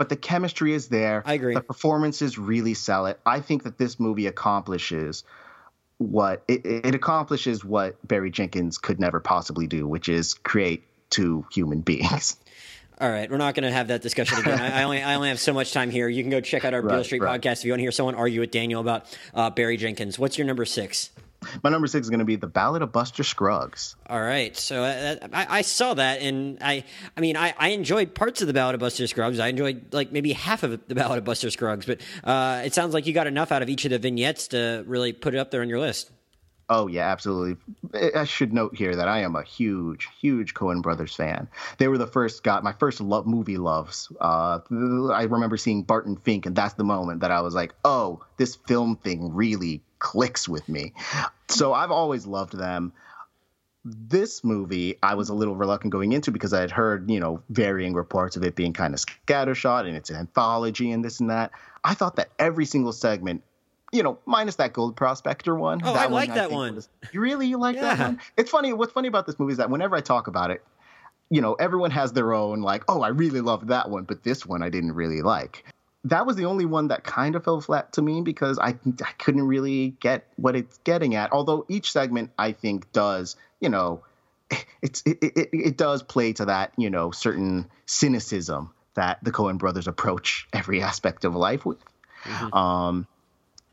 But 0.01 0.09
the 0.09 0.15
chemistry 0.15 0.73
is 0.73 0.87
there. 0.87 1.21
I 1.27 1.35
agree. 1.35 1.53
The 1.53 1.61
performances 1.61 2.39
really 2.39 2.73
sell 2.73 3.05
it. 3.05 3.19
I 3.23 3.39
think 3.39 3.61
that 3.65 3.77
this 3.77 3.99
movie 3.99 4.25
accomplishes 4.25 5.23
what 5.99 6.41
it, 6.47 6.65
it 6.65 6.95
accomplishes 6.95 7.63
what 7.63 7.95
Barry 8.07 8.31
Jenkins 8.31 8.79
could 8.79 8.99
never 8.99 9.19
possibly 9.19 9.67
do, 9.67 9.87
which 9.87 10.09
is 10.09 10.33
create 10.33 10.85
two 11.11 11.45
human 11.51 11.81
beings. 11.91 12.37
All 12.99 13.11
right, 13.11 13.29
we're 13.29 13.37
not 13.37 13.53
going 13.53 13.65
to 13.65 13.71
have 13.71 13.89
that 13.89 14.01
discussion 14.01 14.39
again. 14.39 14.59
I, 14.59 14.79
I, 14.79 14.83
only 14.85 15.03
I 15.03 15.13
only 15.13 15.29
have 15.29 15.39
so 15.39 15.53
much 15.53 15.71
time 15.71 15.91
here. 15.91 16.09
You 16.09 16.23
can 16.23 16.31
go 16.31 16.41
check 16.41 16.65
out 16.65 16.73
our 16.73 16.81
right, 16.81 16.95
Beale 16.95 17.03
Street 17.03 17.21
right. 17.21 17.39
podcast 17.39 17.59
if 17.59 17.65
you 17.65 17.71
want 17.73 17.81
to 17.81 17.83
hear 17.83 17.91
someone 17.91 18.15
argue 18.15 18.39
with 18.39 18.49
Daniel 18.49 18.81
about 18.81 19.05
uh, 19.35 19.51
Barry 19.51 19.77
Jenkins. 19.77 20.17
What's 20.17 20.35
your 20.35 20.47
number 20.47 20.65
six? 20.65 21.11
My 21.63 21.69
number 21.69 21.87
six 21.87 22.05
is 22.05 22.09
going 22.09 22.19
to 22.19 22.25
be 22.25 22.35
the 22.35 22.47
Ballad 22.47 22.81
of 22.81 22.91
Buster 22.91 23.23
Scruggs. 23.23 23.95
All 24.07 24.21
right, 24.21 24.55
so 24.55 24.83
uh, 24.83 25.27
I, 25.33 25.47
I, 25.57 25.61
saw 25.61 25.93
that, 25.95 26.21
and 26.21 26.59
I, 26.61 26.83
I 27.17 27.21
mean, 27.21 27.35
I, 27.35 27.53
I 27.57 27.69
enjoyed 27.69 28.13
parts 28.13 28.41
of 28.41 28.47
the 28.47 28.53
Ballad 28.53 28.75
of 28.75 28.79
Buster 28.79 29.07
Scruggs. 29.07 29.39
I 29.39 29.47
enjoyed 29.47 29.93
like 29.93 30.11
maybe 30.11 30.33
half 30.33 30.63
of 30.63 30.87
the 30.87 30.95
Ballad 30.95 31.17
of 31.17 31.23
Buster 31.23 31.49
Scruggs, 31.49 31.85
but 31.85 31.99
uh, 32.23 32.61
it 32.63 32.73
sounds 32.73 32.93
like 32.93 33.07
you 33.07 33.13
got 33.13 33.27
enough 33.27 33.51
out 33.51 33.61
of 33.61 33.69
each 33.69 33.85
of 33.85 33.91
the 33.91 33.99
vignettes 33.99 34.49
to 34.49 34.83
really 34.87 35.13
put 35.13 35.33
it 35.33 35.39
up 35.39 35.51
there 35.51 35.61
on 35.61 35.69
your 35.69 35.79
list. 35.79 36.11
Oh 36.69 36.87
yeah, 36.87 37.11
absolutely. 37.11 37.57
I 38.15 38.23
should 38.23 38.53
note 38.53 38.77
here 38.77 38.95
that 38.95 39.09
I 39.09 39.19
am 39.23 39.35
a 39.35 39.43
huge, 39.43 40.07
huge 40.21 40.53
Coen 40.53 40.81
Brothers 40.81 41.13
fan. 41.13 41.49
They 41.79 41.89
were 41.89 41.97
the 41.97 42.07
first 42.07 42.43
got 42.43 42.63
my 42.63 42.71
first 42.71 43.01
love, 43.01 43.27
movie 43.27 43.57
loves. 43.57 44.09
Uh, 44.21 44.59
I 44.71 45.23
remember 45.23 45.57
seeing 45.57 45.83
Barton 45.83 46.15
Fink, 46.15 46.45
and 46.45 46.55
that's 46.55 46.75
the 46.75 46.85
moment 46.85 47.19
that 47.21 47.31
I 47.31 47.41
was 47.41 47.53
like, 47.53 47.73
"Oh, 47.83 48.23
this 48.37 48.55
film 48.55 48.95
thing 48.95 49.33
really 49.33 49.81
clicks 50.01 50.49
with 50.49 50.67
me." 50.67 50.93
So 51.47 51.73
I've 51.73 51.91
always 51.91 52.25
loved 52.25 52.57
them. 52.57 52.91
This 53.85 54.43
movie, 54.43 54.97
I 55.01 55.15
was 55.15 55.29
a 55.29 55.33
little 55.33 55.55
reluctant 55.55 55.91
going 55.91 56.11
into 56.11 56.31
because 56.31 56.53
I 56.53 56.59
had 56.59 56.69
heard, 56.69 57.09
you 57.09 57.19
know, 57.19 57.41
varying 57.49 57.93
reports 57.93 58.35
of 58.35 58.43
it 58.43 58.55
being 58.55 58.73
kind 58.73 58.93
of 58.93 58.99
scattershot 58.99 59.87
and 59.87 59.95
it's 59.95 60.09
an 60.09 60.17
anthology 60.17 60.91
and 60.91 61.03
this 61.03 61.19
and 61.19 61.29
that. 61.29 61.51
I 61.83 61.93
thought 61.95 62.17
that 62.17 62.29
every 62.37 62.65
single 62.65 62.93
segment 62.93 63.41
you 63.91 64.03
know, 64.03 64.17
minus 64.25 64.55
that 64.55 64.73
Gold 64.73 64.95
Prospector 64.95 65.53
one. 65.53 65.81
Oh, 65.83 65.93
that 65.93 66.03
I 66.03 66.05
like 66.07 66.29
one, 66.29 66.37
that 66.37 66.51
I 66.51 66.53
one. 66.53 66.75
Was, 66.75 66.89
you 67.11 67.19
really 67.19 67.47
you 67.47 67.57
like 67.57 67.75
yeah. 67.75 67.95
that 67.95 67.99
one? 67.99 68.19
It's 68.37 68.49
funny. 68.49 68.73
What's 68.73 68.93
funny 68.93 69.07
about 69.07 69.25
this 69.25 69.37
movie 69.37 69.51
is 69.51 69.57
that 69.57 69.69
whenever 69.69 69.95
I 69.95 70.01
talk 70.01 70.27
about 70.27 70.51
it, 70.51 70.63
you 71.29 71.41
know, 71.41 71.53
everyone 71.55 71.91
has 71.91 72.13
their 72.13 72.33
own 72.33 72.61
like, 72.61 72.83
oh, 72.87 73.01
I 73.01 73.09
really 73.09 73.41
loved 73.41 73.67
that 73.67 73.89
one, 73.89 74.03
but 74.03 74.23
this 74.23 74.45
one 74.45 74.63
I 74.63 74.69
didn't 74.69 74.93
really 74.93 75.21
like. 75.21 75.65
That 76.05 76.25
was 76.25 76.35
the 76.35 76.45
only 76.45 76.65
one 76.65 76.87
that 76.87 77.03
kind 77.03 77.35
of 77.35 77.43
fell 77.43 77.61
flat 77.61 77.93
to 77.93 78.01
me 78.01 78.21
because 78.21 78.57
I 78.57 78.69
I 79.03 79.11
couldn't 79.19 79.47
really 79.47 79.89
get 79.99 80.27
what 80.35 80.55
it's 80.55 80.77
getting 80.79 81.15
at. 81.15 81.31
Although 81.31 81.65
each 81.69 81.91
segment 81.91 82.31
I 82.37 82.53
think 82.53 82.91
does, 82.91 83.35
you 83.59 83.69
know, 83.69 84.03
it's 84.81 85.03
it, 85.05 85.19
it, 85.21 85.49
it 85.53 85.77
does 85.77 86.03
play 86.03 86.33
to 86.33 86.45
that, 86.45 86.73
you 86.77 86.89
know, 86.89 87.11
certain 87.11 87.69
cynicism 87.85 88.71
that 88.95 89.23
the 89.23 89.31
Coen 89.31 89.57
brothers 89.57 89.87
approach 89.87 90.47
every 90.53 90.81
aspect 90.81 91.25
of 91.25 91.35
life 91.35 91.65
with. 91.65 91.79
Mm-hmm. 92.23 92.53
Um, 92.53 93.07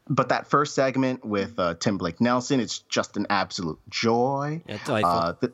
but 0.09 0.31
that 0.31 0.47
first 0.47 0.75
segment 0.75 1.25
with 1.25 1.59
uh, 1.59 1.75
Tim 1.75 1.99
Blake 1.99 2.21
Nelson, 2.21 2.61
it's 2.61 2.79
just 2.79 3.17
an 3.17 3.27
absolute 3.29 3.79
joy. 3.91 4.63
Yeah, 4.67 4.79
delightful. 4.85 5.11
Uh, 5.11 5.35
the, 5.41 5.53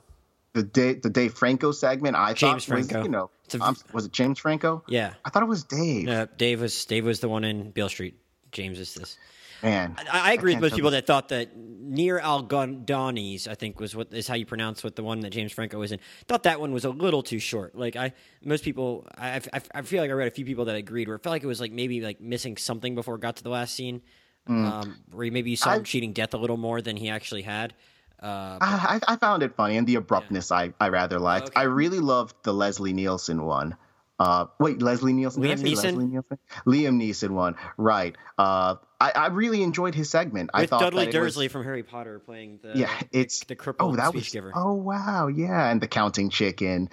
the 0.55 0.63
Dave, 0.63 1.03
the 1.03 1.11
Dave 1.11 1.35
Franco 1.35 1.73
segment, 1.73 2.17
I 2.17 2.33
James 2.33 2.65
thought 2.65 2.75
Franco. 2.75 2.99
was, 2.99 3.05
you 3.05 3.11
know, 3.11 3.31
a, 3.61 3.77
was 3.93 4.07
it 4.07 4.13
James 4.13 4.39
Franco? 4.39 4.83
Yeah, 4.89 5.15
I 5.25 5.31
thought 5.31 5.43
it 5.43 5.49
was 5.49 5.65
Dave. 5.65 6.09
Uh, 6.09 6.27
Dave 6.39 6.61
was 6.61 6.85
Dave 6.87 7.05
was 7.05 7.21
the 7.21 7.29
one 7.29 7.45
in 7.45 7.71
Beale 7.71 7.89
Street. 7.89 8.15
James 8.53 8.79
is 8.79 8.95
this. 8.95 9.19
Man, 9.63 9.97
I, 10.13 10.31
I 10.31 10.33
agree 10.35 10.53
I 10.53 10.57
with 10.57 10.63
most 10.63 10.75
people 10.75 10.91
that 10.93 11.07
thought 11.07 11.31
that 11.31 11.57
Near 11.57 12.21
Algodones, 12.21 13.49
I 13.49 13.55
think 13.55 13.81
was 13.81 13.97
what 13.97 14.13
is 14.13 14.29
how 14.29 14.35
you 14.35 14.47
pronounce 14.47 14.85
what 14.85 14.95
the 14.95 15.03
one 15.03 15.21
that 15.21 15.31
James 15.31 15.53
Franco 15.53 15.79
was 15.79 15.91
in. 15.91 15.99
Thought 16.29 16.45
that 16.45 16.61
one 16.61 16.73
was 16.73 16.85
a 16.85 16.91
little 16.91 17.23
too 17.23 17.39
short. 17.39 17.75
Like 17.75 17.97
I, 17.97 18.13
most 18.45 18.63
people, 18.63 19.07
I, 19.17 19.41
I, 19.53 19.63
I 19.75 19.83
feel 19.83 20.03
like 20.03 20.11
I 20.11 20.13
read 20.13 20.29
a 20.29 20.33
few 20.33 20.45
people 20.45 20.67
that 20.67 20.77
agreed 20.77 21.09
where 21.09 21.17
it 21.17 21.23
felt 21.23 21.33
like 21.33 21.43
it 21.43 21.47
was 21.47 21.61
like 21.61 21.73
maybe 21.73 22.01
like 22.01 22.21
missing 22.21 22.57
something 22.57 22.95
before 22.95 23.17
it 23.17 23.23
got 23.23 23.37
to 23.37 23.43
the 23.43 23.51
last 23.51 23.75
scene. 23.75 24.03
Mm. 24.49 24.71
Um, 24.71 24.97
where 25.11 25.31
maybe 25.33 25.49
you 25.49 25.57
saw 25.57 25.73
him 25.73 25.85
cheating 25.85 26.13
death 26.13 26.35
a 26.35 26.37
little 26.37 26.59
more 26.59 26.83
than 26.83 26.97
he 26.99 27.09
actually 27.09 27.43
had. 27.43 27.73
Uh, 28.21 28.59
I, 28.61 29.01
I, 29.07 29.17
found 29.17 29.43
it 29.43 29.55
funny, 29.55 29.77
and 29.77 29.87
the 29.87 29.97
abruptness 29.97 30.51
yeah. 30.51 30.57
I, 30.57 30.73
I 30.81 30.89
rather 30.89 31.19
liked. 31.19 31.49
Okay. 31.49 31.61
I 31.61 31.65
really 31.65 31.99
loved 31.99 32.35
the 32.43 32.55
Leslie 32.55 32.93
Nielsen 32.93 33.45
one. 33.45 33.77
Uh, 34.19 34.47
wait, 34.59 34.81
Leslie 34.81 35.13
Nielsen. 35.13 35.43
Liam 35.43 35.61
Neeson. 35.61 36.11
Nielsen? 36.11 36.39
Liam 36.67 37.03
Neeson 37.03 37.31
one, 37.31 37.57
right? 37.77 38.17
Uh, 38.39 38.77
I, 39.01 39.13
I 39.15 39.27
really 39.27 39.63
enjoyed 39.63 39.95
his 39.95 40.09
segment. 40.09 40.51
With 40.55 40.63
I 40.63 40.67
thought 40.67 40.81
Dudley 40.81 41.07
Dursley 41.07 41.47
was, 41.47 41.53
from 41.53 41.65
Harry 41.65 41.83
Potter 41.83 42.19
playing 42.21 42.61
the 42.63 42.79
yeah, 42.79 42.91
it's 43.13 43.41
the, 43.41 43.47
the 43.49 43.57
crippled 43.57 43.93
oh 43.93 43.97
that 43.97 44.11
speech 44.11 44.25
was 44.25 44.33
giver. 44.33 44.53
oh 44.55 44.75
wow 44.75 45.27
yeah, 45.27 45.71
and 45.71 45.81
the 45.81 45.89
counting 45.89 46.31
chicken. 46.31 46.91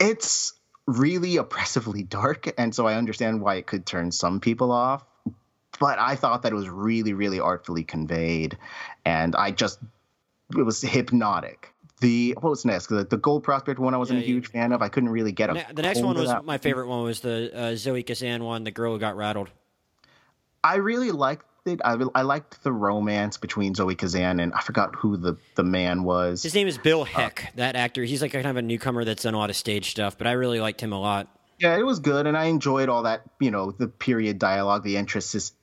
It's 0.00 0.54
really 0.86 1.36
oppressively 1.36 2.02
dark, 2.04 2.54
and 2.56 2.74
so 2.74 2.86
I 2.86 2.94
understand 2.94 3.42
why 3.42 3.56
it 3.56 3.66
could 3.66 3.84
turn 3.84 4.12
some 4.12 4.40
people 4.40 4.70
off 4.70 5.04
but 5.80 5.98
I 5.98 6.14
thought 6.14 6.42
that 6.42 6.52
it 6.52 6.54
was 6.54 6.68
really, 6.68 7.12
really 7.12 7.40
artfully 7.40 7.82
conveyed, 7.82 8.56
and 9.04 9.34
I 9.34 9.50
just 9.50 9.80
it 10.56 10.62
was 10.62 10.80
hypnotic. 10.80 11.72
The 12.00 12.36
what 12.40 12.50
was 12.50 12.64
next? 12.64 12.88
The, 12.88 13.04
the 13.04 13.16
Gold 13.16 13.44
Prospect 13.44 13.78
one 13.78 13.94
I 13.94 13.96
wasn't 13.96 14.20
yeah, 14.20 14.24
a 14.24 14.28
huge 14.28 14.48
fan 14.48 14.72
of. 14.72 14.82
I 14.82 14.88
couldn't 14.88 15.10
really 15.10 15.32
get 15.32 15.50
a. 15.50 15.66
The 15.72 15.82
next 15.82 16.02
one 16.02 16.16
was 16.16 16.34
my 16.42 16.58
favorite 16.58 16.88
one 16.88 17.04
was 17.04 17.20
the 17.20 17.50
uh, 17.54 17.76
Zoe 17.76 18.02
Kazan 18.02 18.42
one, 18.42 18.64
the 18.64 18.72
girl 18.72 18.94
who 18.94 18.98
got 18.98 19.16
rattled. 19.16 19.50
I 20.64 20.76
really 20.76 21.10
liked 21.10 21.44
it. 21.64 21.80
I, 21.84 21.96
I 22.14 22.22
liked 22.22 22.62
the 22.62 22.72
romance 22.72 23.36
between 23.36 23.74
Zoe 23.74 23.94
Kazan 23.94 24.40
and 24.40 24.52
I 24.52 24.60
forgot 24.60 24.94
who 24.96 25.16
the, 25.16 25.36
the 25.54 25.62
man 25.62 26.04
was. 26.04 26.42
His 26.42 26.54
name 26.54 26.68
is 26.68 26.78
Bill 26.78 27.02
uh, 27.02 27.04
Heck, 27.04 27.44
uh, 27.44 27.50
that 27.56 27.76
actor. 27.76 28.02
He's 28.04 28.22
like 28.22 28.32
kind 28.32 28.46
of 28.46 28.56
a 28.56 28.62
newcomer 28.62 29.04
that's 29.04 29.22
done 29.22 29.34
a 29.34 29.38
lot 29.38 29.50
of 29.50 29.56
stage 29.56 29.90
stuff, 29.90 30.18
but 30.18 30.26
I 30.26 30.32
really 30.32 30.60
liked 30.60 30.80
him 30.80 30.92
a 30.92 31.00
lot. 31.00 31.28
Yeah, 31.58 31.76
it 31.78 31.86
was 31.86 32.00
good, 32.00 32.26
and 32.26 32.36
I 32.36 32.46
enjoyed 32.46 32.88
all 32.88 33.04
that. 33.04 33.22
You 33.38 33.52
know, 33.52 33.70
the 33.70 33.86
period 33.86 34.40
dialogue, 34.40 34.82
the 34.82 34.96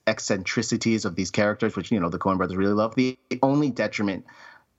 eccentricities 0.06 1.04
of 1.04 1.14
these 1.14 1.30
characters, 1.30 1.76
which 1.76 1.92
you 1.92 2.00
know 2.00 2.08
the 2.08 2.18
Coen 2.18 2.38
Brothers 2.38 2.56
really 2.56 2.72
love. 2.72 2.94
The 2.94 3.18
only 3.42 3.68
detriment 3.68 4.24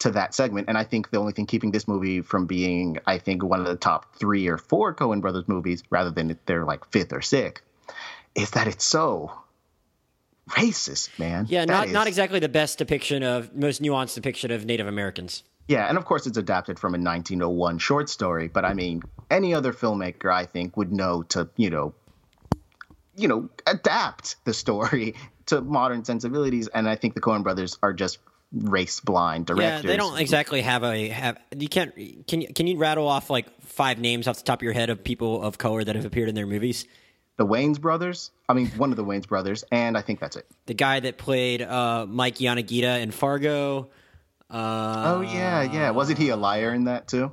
to 0.01 0.11
that 0.11 0.33
segment, 0.33 0.67
and 0.67 0.77
I 0.77 0.83
think 0.83 1.11
the 1.11 1.17
only 1.17 1.33
thing 1.33 1.45
keeping 1.45 1.71
this 1.71 1.87
movie 1.87 2.21
from 2.21 2.45
being, 2.45 2.97
I 3.05 3.17
think, 3.17 3.43
one 3.43 3.59
of 3.59 3.67
the 3.67 3.75
top 3.75 4.15
three 4.15 4.47
or 4.47 4.57
four 4.57 4.93
Coen 4.93 5.21
Brothers 5.21 5.47
movies, 5.47 5.83
rather 5.89 6.09
than 6.09 6.37
they're 6.45 6.65
like 6.65 6.85
fifth 6.91 7.13
or 7.13 7.21
sixth, 7.21 7.63
is 8.35 8.51
that 8.51 8.67
it's 8.67 8.85
so 8.85 9.31
racist, 10.49 11.17
man. 11.19 11.45
Yeah, 11.47 11.65
that 11.65 11.67
not 11.67 11.87
is... 11.87 11.93
not 11.93 12.07
exactly 12.07 12.39
the 12.39 12.49
best 12.49 12.77
depiction 12.77 13.23
of 13.23 13.55
most 13.55 13.81
nuanced 13.81 14.15
depiction 14.15 14.51
of 14.51 14.65
Native 14.65 14.87
Americans. 14.87 15.43
Yeah, 15.67 15.87
and 15.87 15.97
of 15.97 16.05
course 16.05 16.27
it's 16.27 16.37
adapted 16.37 16.79
from 16.79 16.95
a 16.95 16.97
1901 16.97 17.77
short 17.77 18.09
story, 18.09 18.47
but 18.47 18.65
I 18.65 18.73
mean, 18.73 19.03
any 19.29 19.53
other 19.53 19.71
filmmaker 19.71 20.33
I 20.33 20.45
think 20.45 20.75
would 20.75 20.91
know 20.91 21.23
to, 21.29 21.47
you 21.55 21.69
know, 21.69 21.93
you 23.15 23.27
know, 23.27 23.49
adapt 23.67 24.43
the 24.45 24.53
story 24.53 25.15
to 25.45 25.61
modern 25.61 26.03
sensibilities 26.03 26.67
and 26.67 26.89
I 26.89 26.95
think 26.95 27.13
the 27.13 27.21
Coen 27.21 27.43
brothers 27.43 27.77
are 27.83 27.93
just 27.93 28.17
race 28.53 28.99
blind 28.99 29.45
directors. 29.45 29.83
Yeah, 29.83 29.87
they 29.87 29.97
don't 29.97 30.19
exactly 30.19 30.61
have 30.61 30.83
a 30.83 31.09
have 31.09 31.37
you 31.57 31.69
can't 31.69 31.95
can 32.27 32.41
you 32.41 32.53
can 32.53 32.67
you 32.67 32.77
rattle 32.77 33.07
off 33.07 33.29
like 33.29 33.61
five 33.61 33.99
names 33.99 34.27
off 34.27 34.37
the 34.37 34.43
top 34.43 34.59
of 34.59 34.63
your 34.63 34.73
head 34.73 34.89
of 34.89 35.03
people 35.03 35.41
of 35.41 35.57
color 35.57 35.83
that 35.83 35.95
have 35.95 36.05
appeared 36.05 36.29
in 36.29 36.35
their 36.35 36.47
movies? 36.47 36.85
The 37.37 37.45
Wayans 37.47 37.79
brothers. 37.79 38.31
I 38.47 38.53
mean, 38.53 38.67
one 38.77 38.91
of 38.91 38.97
the 38.97 39.05
Wayans 39.05 39.27
brothers, 39.27 39.63
and 39.71 39.97
I 39.97 40.01
think 40.01 40.19
that's 40.19 40.35
it. 40.35 40.45
The 40.65 40.73
guy 40.73 40.99
that 40.99 41.17
played 41.17 41.61
uh, 41.61 42.05
Mike 42.07 42.35
Yanagita 42.35 43.01
in 43.01 43.11
Fargo. 43.11 43.89
Uh, 44.49 45.15
oh 45.15 45.21
yeah, 45.21 45.63
yeah. 45.63 45.91
Wasn't 45.91 46.17
he 46.17 46.29
a 46.29 46.35
liar 46.35 46.73
in 46.73 46.83
that 46.83 47.07
too? 47.07 47.31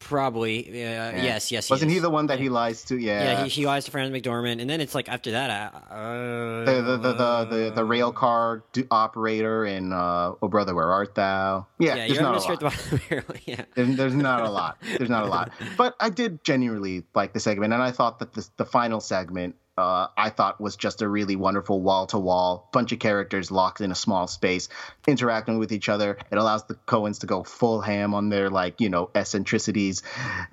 Probably. 0.00 0.66
Uh, 0.66 0.72
yeah. 0.72 1.22
Yes, 1.22 1.52
yes. 1.52 1.70
Wasn't 1.70 1.90
he, 1.90 1.98
he 1.98 2.00
the 2.00 2.10
one 2.10 2.26
that 2.26 2.40
he 2.40 2.48
lies 2.48 2.82
to? 2.84 2.96
Yeah. 2.96 3.22
Yeah, 3.22 3.44
he, 3.44 3.50
he 3.50 3.66
lies 3.66 3.84
to 3.84 3.90
Frances 3.90 4.18
McDormand, 4.18 4.60
and 4.60 4.68
then 4.68 4.80
it's 4.80 4.94
like 4.94 5.08
after 5.08 5.30
that, 5.32 5.74
uh, 5.90 6.64
the, 6.64 6.82
the, 6.82 6.96
the 6.96 7.12
the 7.12 7.44
the 7.44 7.72
the 7.76 7.84
rail 7.84 8.10
car 8.10 8.64
operator 8.90 9.66
in 9.66 9.92
uh, 9.92 10.32
"Oh 10.42 10.48
Brother, 10.48 10.74
Where 10.74 10.90
Art 10.90 11.14
Thou?" 11.14 11.66
Yeah, 11.78 11.94
yeah 11.94 12.06
there's 12.06 12.20
not 12.20 12.34
a 12.34 12.38
lot. 12.38 12.72
The 12.72 13.24
yeah. 13.44 13.64
There's, 13.74 13.96
there's 13.96 14.14
not 14.14 14.42
a 14.42 14.50
lot. 14.50 14.78
There's 14.96 15.10
not 15.10 15.24
a 15.24 15.28
lot. 15.28 15.52
But 15.76 15.94
I 16.00 16.10
did 16.10 16.42
genuinely 16.44 17.04
like 17.14 17.32
the 17.32 17.40
segment, 17.40 17.72
and 17.72 17.82
I 17.82 17.90
thought 17.90 18.18
that 18.20 18.32
the 18.32 18.48
the 18.56 18.64
final 18.64 19.00
segment 19.00 19.54
uh, 19.80 20.08
I 20.16 20.30
thought 20.30 20.60
was 20.60 20.76
just 20.76 21.02
a 21.02 21.08
really 21.08 21.36
wonderful 21.36 21.80
wall 21.80 22.06
to 22.08 22.18
wall 22.18 22.68
bunch 22.72 22.92
of 22.92 22.98
characters 22.98 23.50
locked 23.50 23.80
in 23.80 23.90
a 23.90 23.94
small 23.94 24.26
space, 24.26 24.68
interacting 25.06 25.58
with 25.58 25.72
each 25.72 25.88
other. 25.88 26.18
It 26.30 26.36
allows 26.36 26.64
the 26.64 26.74
Coens 26.86 27.20
to 27.20 27.26
go 27.26 27.42
full 27.42 27.80
ham 27.80 28.14
on 28.14 28.28
their 28.28 28.50
like 28.50 28.80
you 28.80 28.88
know 28.88 29.10
eccentricities. 29.14 30.02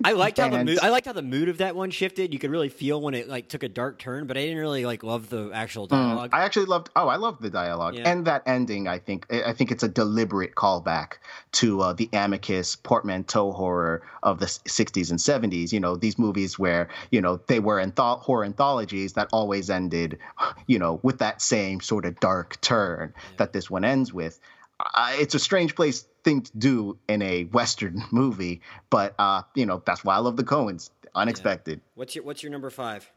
I 0.04 0.12
liked 0.12 0.38
and, 0.38 0.52
how 0.52 0.58
the 0.58 0.64
mood. 0.64 0.78
I 0.80 0.88
liked 0.88 1.06
how 1.06 1.12
the 1.12 1.22
mood 1.22 1.48
of 1.48 1.58
that 1.58 1.76
one 1.76 1.90
shifted. 1.90 2.32
You 2.32 2.38
could 2.38 2.50
really 2.50 2.68
feel 2.68 3.00
when 3.00 3.14
it 3.14 3.28
like 3.28 3.48
took 3.48 3.62
a 3.62 3.68
dark 3.68 3.98
turn, 3.98 4.26
but 4.26 4.36
I 4.36 4.40
didn't 4.40 4.58
really 4.58 4.86
like 4.86 5.02
love 5.02 5.28
the 5.28 5.50
actual 5.52 5.86
mm, 5.86 5.90
dialogue. 5.90 6.30
Mm, 6.30 6.34
I 6.34 6.44
actually 6.44 6.66
loved. 6.66 6.90
Oh, 6.96 7.08
I 7.08 7.16
loved 7.16 7.42
the 7.42 7.50
dialogue 7.50 7.94
yeah. 7.94 8.10
and 8.10 8.26
that 8.26 8.42
ending. 8.46 8.88
I 8.88 8.98
think 8.98 9.26
I 9.32 9.52
think 9.52 9.70
it's 9.70 9.82
a 9.82 9.88
deliberate 9.88 10.54
callback 10.54 11.14
to 11.52 11.80
uh, 11.80 11.92
the 11.92 12.08
Amicus 12.12 12.76
portmanteau 12.76 13.52
horror 13.52 14.02
of 14.22 14.40
the 14.40 14.46
'60s 14.46 15.10
and 15.10 15.18
'70s. 15.18 15.72
You 15.72 15.80
know 15.80 15.96
these 15.96 16.18
movies 16.18 16.58
where 16.58 16.88
you 17.10 17.20
know 17.20 17.40
they 17.46 17.60
were 17.60 17.76
anth- 17.76 18.20
horror 18.20 18.44
anthologies 18.44 19.12
that 19.18 19.28
always 19.32 19.68
ended, 19.68 20.18
you 20.66 20.78
know, 20.78 21.00
with 21.02 21.18
that 21.18 21.42
same 21.42 21.80
sort 21.80 22.06
of 22.06 22.20
dark 22.20 22.60
turn 22.60 23.12
yeah. 23.14 23.36
that 23.38 23.52
this 23.52 23.68
one 23.68 23.84
ends 23.84 24.12
with. 24.12 24.38
Uh, 24.78 25.14
it's 25.14 25.34
a 25.34 25.40
strange 25.40 25.74
place 25.74 26.06
thing 26.22 26.42
to 26.42 26.56
do 26.56 26.98
in 27.08 27.20
a 27.20 27.44
western 27.44 28.04
movie, 28.12 28.60
but 28.90 29.14
uh, 29.18 29.42
you 29.54 29.66
know 29.66 29.82
that's 29.84 30.04
why 30.04 30.14
I 30.14 30.18
love 30.18 30.36
the 30.36 30.44
Coens. 30.44 30.90
Unexpected. 31.14 31.80
Yeah. 31.80 31.90
What's 31.96 32.14
your 32.14 32.24
What's 32.24 32.42
your 32.42 32.52
number 32.52 32.70
five? 32.70 33.10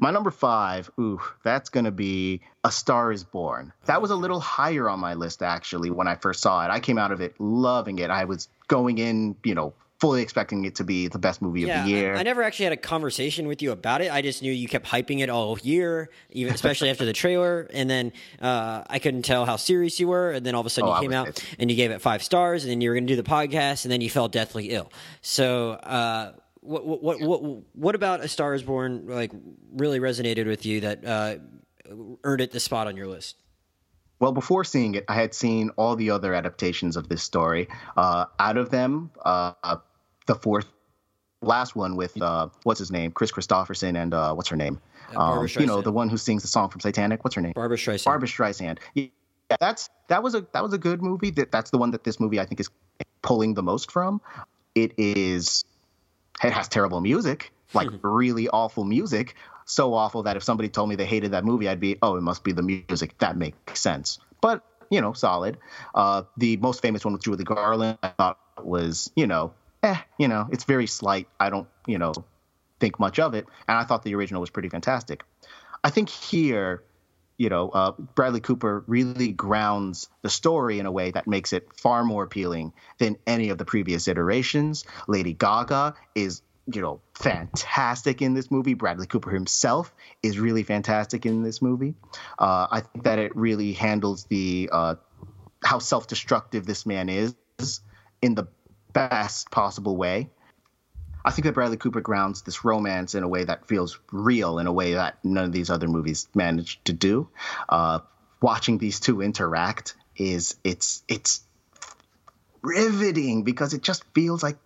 My 0.00 0.10
number 0.10 0.32
five, 0.32 0.90
ooh, 0.98 1.20
that's 1.44 1.68
gonna 1.68 1.92
be 1.92 2.40
A 2.64 2.72
Star 2.72 3.12
Is 3.12 3.22
Born. 3.22 3.72
That 3.86 4.02
was 4.02 4.10
a 4.10 4.16
little 4.16 4.40
higher 4.40 4.90
on 4.90 4.98
my 4.98 5.14
list 5.14 5.44
actually 5.44 5.90
when 5.90 6.08
I 6.08 6.16
first 6.16 6.40
saw 6.40 6.64
it. 6.64 6.70
I 6.70 6.80
came 6.80 6.98
out 6.98 7.12
of 7.12 7.20
it 7.20 7.36
loving 7.38 8.00
it. 8.00 8.10
I 8.10 8.24
was 8.24 8.48
going 8.66 8.98
in, 8.98 9.36
you 9.44 9.54
know, 9.54 9.74
fully 10.04 10.22
expecting 10.22 10.64
it 10.64 10.74
to 10.76 10.84
be 10.84 11.08
the 11.08 11.18
best 11.18 11.40
movie 11.40 11.62
yeah, 11.62 11.80
of 11.80 11.86
the 11.86 11.92
year. 11.92 12.14
I, 12.14 12.20
I, 12.20 12.22
never 12.22 12.42
actually 12.42 12.64
had 12.64 12.72
a 12.74 12.78
conversation 12.78 13.48
with 13.48 13.62
you 13.62 13.72
about 13.72 14.02
it. 14.02 14.12
I 14.12 14.20
just 14.20 14.42
knew 14.42 14.52
you 14.52 14.68
kept 14.68 14.86
hyping 14.86 15.20
it 15.20 15.30
all 15.30 15.58
year, 15.60 16.10
even 16.30 16.52
especially 16.52 16.90
after 16.90 17.04
the 17.04 17.12
trailer. 17.12 17.68
And 17.72 17.88
then 17.88 18.12
uh, 18.40 18.84
I 18.88 18.98
couldn't 18.98 19.22
tell 19.22 19.46
how 19.46 19.56
serious 19.56 19.98
you 19.98 20.08
were. 20.08 20.32
And 20.32 20.44
then 20.44 20.54
all 20.54 20.60
of 20.60 20.66
a 20.66 20.70
sudden 20.70 20.90
Oh, 20.90 20.92
you 20.92 20.98
I 20.98 21.00
came 21.00 21.12
out 21.12 21.44
and 21.58 21.70
you 21.70 21.76
gave 21.76 21.90
it 21.90 22.02
five 22.02 22.22
stars. 22.22 22.64
And 22.64 22.70
then 22.70 22.80
you 22.80 22.90
were 22.90 22.94
going 22.94 23.06
to 23.06 23.12
do 23.16 23.20
the 23.20 23.28
podcast, 23.28 23.84
and 23.84 23.92
then 23.92 24.00
you 24.00 24.10
fell 24.10 24.28
deathly 24.28 24.70
ill. 24.70 24.92
So. 25.20 25.70
Uh, 25.72 26.32
what, 26.66 26.86
what 26.86 27.20
what 27.20 27.42
what 27.74 27.94
about 27.94 28.24
A 28.24 28.28
Star 28.28 28.54
Is 28.54 28.62
Born 28.62 29.06
like 29.06 29.30
really 29.74 30.00
resonated 30.00 30.46
with 30.46 30.64
you 30.64 30.80
that 30.80 31.04
uh, 31.04 31.36
earned 32.24 32.40
it 32.40 32.52
the 32.52 32.60
spot 32.60 32.86
on 32.86 32.96
your 32.96 33.06
list? 33.06 33.36
Well, 34.18 34.32
before 34.32 34.64
seeing 34.64 34.94
it, 34.94 35.04
I 35.08 35.14
had 35.14 35.34
seen 35.34 35.70
all 35.76 35.94
the 35.94 36.08
other 36.08 36.32
adaptations 36.32 36.96
of 36.96 37.10
this 37.10 37.22
story. 37.22 37.68
Uh, 37.98 38.24
out 38.38 38.56
of 38.56 38.70
them, 38.70 39.10
uh, 39.24 39.76
the 40.26 40.34
fourth, 40.34 40.66
last 41.42 41.76
one 41.76 41.96
with 41.96 42.20
uh, 42.20 42.48
what's 42.62 42.78
his 42.78 42.90
name, 42.90 43.12
Kris 43.12 43.32
Kristofferson, 43.32 44.00
and 44.00 44.14
uh, 44.14 44.34
what's 44.34 44.48
her 44.48 44.56
name, 44.56 44.80
um, 45.16 45.46
you 45.58 45.66
know, 45.66 45.82
the 45.82 45.92
one 45.92 46.08
who 46.08 46.16
sings 46.16 46.42
the 46.42 46.48
song 46.48 46.68
from 46.68 46.80
Satanic. 46.80 47.24
What's 47.24 47.36
her 47.36 47.42
name? 47.42 47.52
Barbra 47.54 47.76
Streisand. 47.76 48.04
Barbra 48.04 48.28
Streisand. 48.28 48.78
Yeah, 48.94 49.06
that's 49.60 49.90
that 50.08 50.22
was 50.22 50.34
a 50.34 50.46
that 50.52 50.62
was 50.62 50.72
a 50.72 50.78
good 50.78 51.02
movie. 51.02 51.30
That 51.30 51.52
that's 51.52 51.70
the 51.70 51.78
one 51.78 51.90
that 51.92 52.04
this 52.04 52.18
movie 52.18 52.40
I 52.40 52.46
think 52.46 52.60
is 52.60 52.70
pulling 53.22 53.54
the 53.54 53.62
most 53.62 53.90
from. 53.90 54.20
It 54.74 54.92
is 54.96 55.64
it 56.42 56.52
has 56.52 56.68
terrible 56.68 57.00
music, 57.00 57.52
like 57.72 57.88
really 58.02 58.48
awful 58.48 58.84
music. 58.84 59.36
So 59.66 59.94
awful 59.94 60.22
that 60.24 60.36
if 60.36 60.42
somebody 60.42 60.68
told 60.68 60.90
me 60.90 60.96
they 60.96 61.06
hated 61.06 61.30
that 61.30 61.42
movie, 61.42 61.70
I'd 61.70 61.80
be, 61.80 61.96
oh, 62.02 62.16
it 62.16 62.20
must 62.20 62.44
be 62.44 62.52
the 62.52 62.60
music. 62.62 63.16
That 63.18 63.38
makes 63.38 63.80
sense. 63.80 64.18
But 64.42 64.62
you 64.90 65.00
know, 65.00 65.12
solid. 65.12 65.58
Uh, 65.94 66.22
the 66.36 66.56
most 66.58 66.82
famous 66.82 67.04
one 67.04 67.14
with 67.14 67.22
Julie 67.22 67.44
Garland, 67.44 67.98
I 68.02 68.08
thought 68.08 68.38
was, 68.62 69.10
you 69.16 69.26
know, 69.26 69.54
eh, 69.84 69.96
you 70.18 70.28
know, 70.28 70.48
it's 70.50 70.64
very 70.64 70.86
slight. 70.86 71.28
I 71.38 71.50
don't, 71.50 71.68
you 71.86 71.98
know, 71.98 72.12
think 72.80 72.98
much 72.98 73.18
of 73.18 73.34
it. 73.34 73.46
And 73.68 73.76
I 73.76 73.84
thought 73.84 74.02
the 74.02 74.14
original 74.14 74.40
was 74.40 74.50
pretty 74.50 74.70
fantastic. 74.70 75.22
I 75.84 75.90
think 75.90 76.08
here, 76.08 76.82
you 77.36 77.50
know, 77.50 77.68
uh, 77.68 77.92
Bradley 78.14 78.40
Cooper 78.40 78.82
really 78.86 79.30
grounds 79.32 80.08
the 80.22 80.30
story 80.30 80.78
in 80.78 80.86
a 80.86 80.92
way 80.92 81.10
that 81.10 81.26
makes 81.26 81.52
it 81.52 81.68
far 81.76 82.02
more 82.02 82.24
appealing 82.24 82.72
than 82.98 83.16
any 83.26 83.50
of 83.50 83.58
the 83.58 83.64
previous 83.66 84.08
iterations. 84.08 84.84
Lady 85.06 85.34
Gaga 85.34 85.94
is, 86.14 86.40
you 86.66 86.80
know, 86.80 87.00
fantastic 87.12 88.22
in 88.22 88.32
this 88.32 88.50
movie. 88.50 88.72
Bradley 88.72 89.06
Cooper 89.06 89.30
himself 89.30 89.92
is 90.22 90.38
really 90.38 90.62
fantastic 90.62 91.26
in 91.26 91.42
this 91.42 91.60
movie. 91.60 91.94
Uh, 92.38 92.68
I 92.70 92.80
think 92.80 93.04
that 93.04 93.18
it 93.18 93.36
really 93.36 93.74
handles 93.74 94.24
the 94.24 94.70
uh, 94.72 94.94
how 95.62 95.78
self-destructive 95.78 96.64
this 96.64 96.86
man 96.86 97.10
is 97.10 97.34
in 98.22 98.34
the 98.34 98.46
best 98.94 99.50
possible 99.50 99.96
way. 99.96 100.30
I 101.26 101.30
think 101.30 101.44
that 101.46 101.52
Bradley 101.54 101.76
Cooper 101.78 102.00
grounds 102.00 102.42
this 102.42 102.64
romance 102.64 103.14
in 103.14 103.22
a 103.22 103.28
way 103.28 103.44
that 103.44 103.66
feels 103.66 103.98
real, 104.12 104.58
in 104.58 104.66
a 104.66 104.72
way 104.72 104.94
that 104.94 105.22
none 105.24 105.44
of 105.44 105.52
these 105.52 105.70
other 105.70 105.88
movies 105.88 106.28
managed 106.34 106.84
to 106.86 106.92
do. 106.92 107.28
Uh, 107.68 108.00
watching 108.42 108.78
these 108.78 109.00
two 109.00 109.22
interact 109.22 109.94
is 110.16 110.56
it's 110.64 111.02
it's 111.08 111.40
riveting 112.62 113.42
because 113.42 113.74
it 113.74 113.82
just 113.82 114.04
feels 114.14 114.42
like 114.42 114.56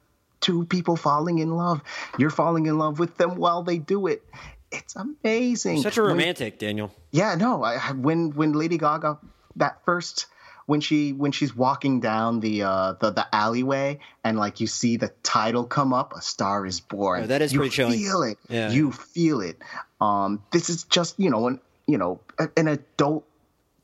two 0.40 0.64
people 0.64 0.96
falling 0.96 1.38
in 1.38 1.50
love. 1.56 1.82
You're 2.18 2.30
falling 2.30 2.66
in 2.66 2.78
love 2.78 2.98
with 2.98 3.16
them 3.16 3.36
while 3.36 3.62
they 3.62 3.78
do 3.78 4.06
it. 4.06 4.22
It's 4.70 4.96
amazing. 4.96 5.82
Such 5.82 5.96
a 5.98 6.02
When- 6.02 6.10
romantic, 6.12 6.59
Daniel. 6.59 6.92
yeah, 7.10 7.34
no. 7.36 7.62
I- 7.64 7.92
when 7.92 8.30
when 8.32 8.52
Lady 8.52 8.78
Gaga 8.78 9.18
that 9.56 9.84
first 9.84 10.26
when 10.69 10.82
she 10.82 11.15
when 11.15 11.32
she's 11.32 11.57
walking 11.57 11.99
down 11.99 12.40
the 12.40 12.62
uh 12.62 12.93
the, 13.01 13.11
the 13.11 13.27
alleyway 13.35 13.99
and 14.23 14.36
like 14.36 14.61
you 14.61 14.66
see 14.66 14.99
the 14.99 15.09
title 15.23 15.65
come 15.65 15.95
up, 15.95 16.12
A 16.15 16.20
Star 16.20 16.66
Is 16.66 16.78
Born. 16.78 17.23
Oh, 17.23 17.27
that 17.27 17.40
is 17.40 17.55
you 17.55 17.61
pretty 17.61 17.74
chilling. 17.74 17.99
feel 17.99 18.23
it. 18.23 18.39
Yeah. 18.51 18.70
You 18.70 18.93
feel 18.93 19.40
it. 19.40 19.57
Um, 19.99 20.43
this 20.53 20.69
is 20.69 20.85
just 20.85 21.19
you 21.19 21.31
know 21.31 21.47
an 21.47 21.61
you 21.86 21.97
know 21.97 22.20
an 22.55 22.69
adult 22.69 23.24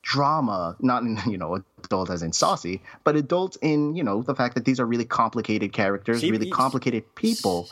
drama, 0.03 0.77
not 0.79 1.03
in 1.05 1.19
you 1.27 1.39
know 1.39 1.65
adult 1.83 2.11
as 2.11 2.23
in 2.23 2.35
saucy, 2.35 2.83
but 3.03 3.17
adult 3.17 3.57
in 3.63 3.97
you 3.97 4.05
know 4.05 4.21
the 4.21 4.35
fact 4.35 4.55
that 4.55 4.67
these 4.67 4.79
are 4.79 4.85
really 4.85 5.07
complicated 5.07 5.73
characters, 5.73 6.21
See, 6.21 6.31
really 6.31 6.51
complicated 6.51 7.15
people. 7.15 7.71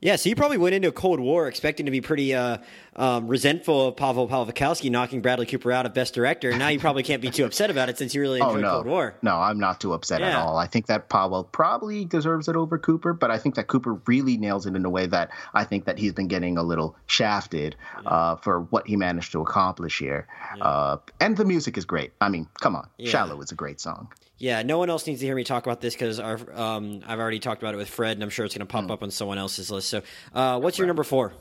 Yeah, 0.00 0.16
so 0.16 0.28
you 0.28 0.36
probably 0.36 0.58
went 0.58 0.74
into 0.74 0.88
a 0.88 0.92
Cold 0.92 1.18
War 1.18 1.48
expecting 1.48 1.86
to 1.86 1.92
be 1.92 2.02
pretty 2.02 2.34
uh, 2.34 2.58
um, 2.94 3.26
resentful 3.26 3.88
of 3.88 3.96
Pavel 3.96 4.28
Pawlikowski 4.28 4.90
knocking 4.90 5.22
Bradley 5.22 5.46
Cooper 5.46 5.72
out 5.72 5.86
of 5.86 5.94
Best 5.94 6.12
Director, 6.12 6.50
and 6.50 6.58
now 6.58 6.68
you 6.68 6.78
probably 6.78 7.02
can't 7.02 7.22
be 7.22 7.30
too 7.30 7.46
upset 7.46 7.70
about 7.70 7.88
it 7.88 7.96
since 7.96 8.14
you 8.14 8.20
really 8.20 8.38
Oh 8.42 8.48
enjoyed 8.48 8.62
no, 8.62 8.70
Cold 8.72 8.86
War. 8.86 9.14
no, 9.22 9.36
I'm 9.36 9.58
not 9.58 9.80
too 9.80 9.94
upset 9.94 10.20
at 10.20 10.34
all. 10.34 10.58
I 10.58 10.66
think 10.66 10.86
that 10.88 11.08
Powell 11.08 11.44
probably 11.44 12.04
deserves 12.04 12.48
it 12.48 12.56
over 12.56 12.76
Cooper, 12.78 13.14
but 13.14 13.30
I 13.30 13.38
think 13.38 13.54
that 13.54 13.68
Cooper 13.68 13.94
really 14.06 14.36
nails 14.36 14.66
it 14.66 14.76
in 14.76 14.84
a 14.84 14.90
way 14.90 15.06
that 15.06 15.30
I 15.54 15.64
think 15.64 15.86
that 15.86 15.98
he's 15.98 16.12
been 16.12 16.28
getting 16.28 16.58
a 16.58 16.62
little 16.62 16.96
shafted 17.06 17.74
uh, 18.04 18.36
for 18.36 18.60
what 18.60 18.86
he 18.86 18.96
managed 18.96 19.32
to 19.32 19.40
accomplish 19.40 19.98
here. 20.00 20.26
Uh, 20.60 20.98
and 21.18 21.36
the 21.38 21.46
music 21.46 21.78
is 21.78 21.86
great. 21.86 22.12
I 22.20 22.28
mean, 22.28 22.46
come 22.60 22.76
on, 22.76 22.88
"Shallow" 23.02 23.40
is 23.40 23.52
a 23.52 23.54
great 23.54 23.80
song. 23.80 24.12
Yeah, 24.38 24.62
no 24.62 24.78
one 24.78 24.90
else 24.90 25.06
needs 25.06 25.20
to 25.20 25.26
hear 25.26 25.36
me 25.36 25.44
talk 25.44 25.64
about 25.64 25.80
this 25.80 25.94
because 25.94 26.18
um, 26.18 27.02
I've 27.06 27.20
already 27.20 27.38
talked 27.38 27.62
about 27.62 27.74
it 27.74 27.76
with 27.76 27.88
Fred, 27.88 28.16
and 28.16 28.22
I'm 28.22 28.30
sure 28.30 28.44
it's 28.44 28.54
going 28.54 28.66
to 28.66 28.70
pop 28.70 28.90
up 28.90 29.02
on 29.02 29.10
someone 29.10 29.38
else's 29.38 29.70
list. 29.70 29.88
So, 29.88 30.02
uh, 30.34 30.58
what's 30.58 30.76
your 30.76 30.88
number 30.88 31.04
four? 31.04 31.32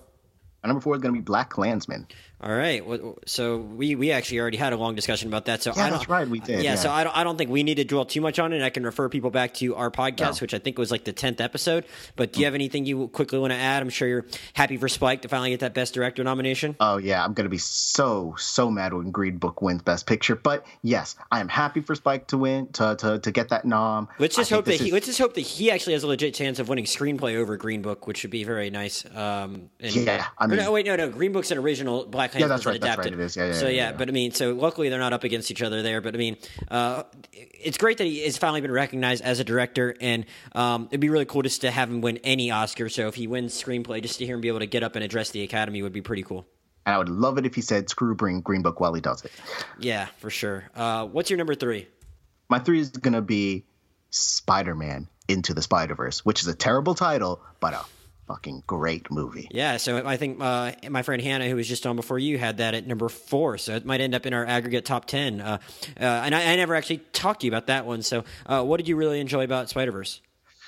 My 0.63 0.67
number 0.67 0.79
four 0.79 0.95
is 0.95 1.01
going 1.01 1.13
to 1.13 1.19
be 1.19 1.25
BlacKkKlansman. 1.25 2.05
All 2.43 2.53
right. 2.53 2.83
So 3.25 3.57
we, 3.57 3.95
we 3.95 4.11
actually 4.11 4.39
already 4.41 4.57
had 4.57 4.73
a 4.73 4.75
long 4.77 4.95
discussion 4.95 5.29
about 5.29 5.45
that. 5.45 5.63
So 5.63 5.71
Yeah, 5.73 5.83
I 5.85 5.89
don't, 5.89 5.99
that's 5.99 6.09
right, 6.09 6.27
we 6.27 6.39
did, 6.41 6.57
Yeah, 6.61 6.71
yeah. 6.71 6.75
So 6.75 6.91
I 6.91 7.05
don't 7.05 7.15
I 7.15 7.23
don't 7.23 7.37
think 7.37 7.49
we 7.49 7.63
need 7.63 7.75
to 7.75 7.85
dwell 7.85 8.03
too 8.03 8.19
much 8.19 8.37
on 8.37 8.51
it. 8.51 8.61
I 8.61 8.69
can 8.69 8.83
refer 8.83 9.07
people 9.07 9.29
back 9.31 9.53
to 9.55 9.75
our 9.75 9.89
podcast, 9.89 10.41
which 10.41 10.53
I 10.53 10.59
think 10.59 10.77
was 10.77 10.91
like 10.91 11.05
the 11.05 11.13
tenth 11.13 11.39
episode. 11.39 11.85
But 12.17 12.33
do 12.33 12.41
you 12.41 12.45
have 12.45 12.53
anything 12.53 12.85
you 12.85 13.07
quickly 13.07 13.39
want 13.39 13.53
to 13.53 13.57
add? 13.57 13.81
I'm 13.81 13.89
sure 13.89 14.07
you're 14.09 14.25
happy 14.53 14.75
for 14.75 14.89
Spike 14.89 15.21
to 15.21 15.29
finally 15.29 15.51
get 15.51 15.61
that 15.61 15.73
Best 15.73 15.93
Director 15.93 16.21
nomination. 16.25 16.75
Oh 16.81 16.97
yeah, 16.97 17.23
I'm 17.23 17.33
gonna 17.33 17.47
be 17.47 17.57
so 17.59 18.35
so 18.37 18.69
mad 18.69 18.93
when 18.93 19.11
Green 19.11 19.37
Book 19.37 19.61
wins 19.61 19.81
Best 19.81 20.05
Picture. 20.05 20.35
But 20.35 20.65
yes, 20.81 21.15
I 21.31 21.39
am 21.39 21.47
happy 21.47 21.79
for 21.79 21.95
Spike 21.95 22.27
to 22.27 22.37
win 22.37 22.67
to 22.73 22.95
to, 22.99 23.19
to 23.19 23.31
get 23.31 23.49
that 23.49 23.63
nom. 23.63 24.09
Let's 24.19 24.35
just 24.35 24.51
I 24.51 24.55
hope 24.55 24.65
that 24.65 24.81
he 24.81 24.87
is- 24.87 24.93
let's 24.93 25.05
just 25.05 25.19
hope 25.19 25.35
that 25.35 25.41
he 25.41 25.71
actually 25.71 25.93
has 25.93 26.03
a 26.03 26.07
legit 26.07 26.33
chance 26.33 26.59
of 26.59 26.67
winning 26.67 26.85
screenplay 26.85 27.35
over 27.37 27.55
Green 27.55 27.81
Book, 27.81 28.05
which 28.05 28.23
would 28.23 28.31
be 28.31 28.43
very 28.43 28.69
nice. 28.69 29.05
Um, 29.15 29.69
and, 29.79 29.95
Yeah, 29.95 30.25
I 30.37 30.47
mean- 30.47 30.57
no, 30.59 30.71
wait, 30.73 30.85
no, 30.85 30.97
no. 30.97 31.07
Green 31.09 31.31
Book's 31.31 31.51
an 31.51 31.57
original. 31.57 32.05
Black 32.05 32.32
Yeah, 32.41 32.47
that's 32.47 32.65
right, 32.65 32.79
that's 32.79 32.93
adapted. 32.93 33.13
right, 33.13 33.21
it 33.21 33.25
is. 33.25 33.35
Yeah, 33.35 33.47
yeah, 33.47 33.53
so 33.53 33.65
yeah, 33.67 33.71
yeah, 33.71 33.89
yeah. 33.91 33.97
but 33.97 34.09
I 34.09 34.11
mean, 34.11 34.31
so 34.31 34.53
luckily 34.53 34.89
they're 34.89 34.99
not 34.99 35.13
up 35.13 35.23
against 35.23 35.51
each 35.51 35.61
other 35.61 35.81
there. 35.81 36.01
But 36.01 36.15
I 36.15 36.17
mean, 36.17 36.37
uh, 36.69 37.03
it's 37.31 37.77
great 37.77 37.97
that 37.97 38.05
he 38.05 38.23
has 38.25 38.37
finally 38.37 38.61
been 38.61 38.71
recognized 38.71 39.23
as 39.23 39.39
a 39.39 39.43
director, 39.43 39.95
and 40.01 40.25
um, 40.53 40.87
it'd 40.91 40.99
be 40.99 41.09
really 41.09 41.25
cool 41.25 41.41
just 41.41 41.61
to 41.61 41.71
have 41.71 41.89
him 41.89 42.01
win 42.01 42.17
any 42.23 42.51
Oscar. 42.51 42.89
So 42.89 43.07
if 43.07 43.15
he 43.15 43.27
wins 43.27 43.53
screenplay, 43.61 44.01
just 44.01 44.19
to 44.19 44.25
hear 44.25 44.35
him 44.35 44.41
be 44.41 44.47
able 44.47 44.59
to 44.59 44.65
get 44.65 44.83
up 44.83 44.95
and 44.95 45.03
address 45.03 45.31
the 45.31 45.43
Academy 45.43 45.81
would 45.81 45.93
be 45.93 46.01
pretty 46.01 46.23
cool. 46.23 46.45
And 46.85 46.95
I 46.95 46.97
would 46.97 47.09
love 47.09 47.37
it 47.37 47.45
if 47.45 47.55
he 47.55 47.61
said 47.61 47.89
"Screw 47.89 48.15
bring 48.15 48.41
Green 48.41 48.61
Book" 48.61 48.79
while 48.79 48.93
he 48.93 49.01
does 49.01 49.23
it. 49.23 49.31
Yeah, 49.79 50.07
for 50.17 50.29
sure. 50.29 50.65
Uh, 50.75 51.05
what's 51.05 51.29
your 51.29 51.37
number 51.37 51.55
three? 51.55 51.87
My 52.49 52.59
three 52.59 52.79
is 52.79 52.89
gonna 52.89 53.21
be 53.21 53.65
Spider-Man 54.09 55.07
Into 55.27 55.53
the 55.53 55.61
Spider-Verse, 55.61 56.25
which 56.25 56.41
is 56.41 56.47
a 56.47 56.53
terrible 56.55 56.93
title, 56.93 57.41
but 57.59 57.73
a 57.73 57.85
fucking 58.27 58.63
great 58.65 59.11
movie. 59.11 59.47
Yeah, 59.51 59.77
so 59.77 60.05
I 60.05 60.17
think 60.17 60.41
uh, 60.41 60.71
my 60.89 61.01
friend 61.01 61.21
Hannah, 61.21 61.47
who 61.47 61.55
was 61.55 61.67
just 61.67 61.85
on 61.85 61.95
before 61.95 62.19
you, 62.19 62.37
had 62.37 62.57
that 62.57 62.73
at 62.73 62.87
number 62.87 63.09
four. 63.09 63.57
So 63.57 63.75
it 63.75 63.85
might 63.85 64.01
end 64.01 64.15
up 64.15 64.25
in 64.25 64.33
our 64.33 64.45
aggregate 64.45 64.85
top 64.85 65.05
ten. 65.05 65.41
Uh, 65.41 65.57
uh, 65.99 66.03
and 66.03 66.33
I, 66.33 66.53
I 66.53 66.55
never 66.55 66.75
actually 66.75 66.99
talked 67.11 67.41
to 67.41 67.47
you 67.47 67.51
about 67.51 67.67
that 67.67 67.85
one. 67.85 68.01
So 68.01 68.23
uh, 68.45 68.63
what 68.63 68.77
did 68.77 68.87
you 68.87 68.95
really 68.95 69.19
enjoy 69.19 69.43
about 69.43 69.69
Spider 69.69 69.91
Verse? 69.91 70.21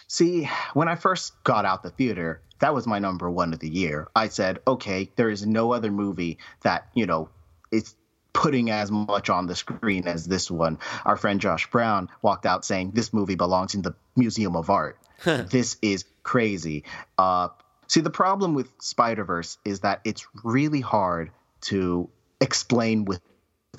See, 0.07 0.49
when 0.73 0.87
I 0.87 0.95
first 0.95 1.33
got 1.43 1.65
out 1.65 1.81
the 1.81 1.89
theater, 1.89 2.41
that 2.59 2.73
was 2.73 2.85
my 2.85 2.99
number 2.99 3.29
one 3.29 3.53
of 3.53 3.59
the 3.59 3.69
year. 3.69 4.07
I 4.15 4.27
said, 4.27 4.59
okay, 4.67 5.09
there 5.15 5.29
is 5.29 5.45
no 5.45 5.73
other 5.73 5.91
movie 5.91 6.37
that, 6.61 6.87
you 6.93 7.05
know, 7.05 7.29
is 7.71 7.95
putting 8.31 8.69
as 8.69 8.91
much 8.91 9.29
on 9.29 9.47
the 9.47 9.55
screen 9.55 10.07
as 10.07 10.25
this 10.25 10.51
one. 10.51 10.77
Our 11.05 11.17
friend 11.17 11.41
Josh 11.41 11.69
Brown 11.71 12.09
walked 12.21 12.45
out 12.45 12.65
saying, 12.65 12.91
this 12.91 13.13
movie 13.13 13.35
belongs 13.35 13.75
in 13.75 13.81
the 13.81 13.95
Museum 14.15 14.55
of 14.55 14.69
Art. 14.69 14.99
this 15.23 15.77
is 15.81 16.05
crazy. 16.23 16.83
Uh, 17.17 17.49
see, 17.87 18.01
the 18.01 18.09
problem 18.09 18.53
with 18.53 18.69
Spider 18.79 19.23
Verse 19.23 19.57
is 19.65 19.81
that 19.81 20.01
it's 20.03 20.25
really 20.43 20.81
hard 20.81 21.31
to 21.61 22.09
explain 22.41 23.05
with 23.05 23.21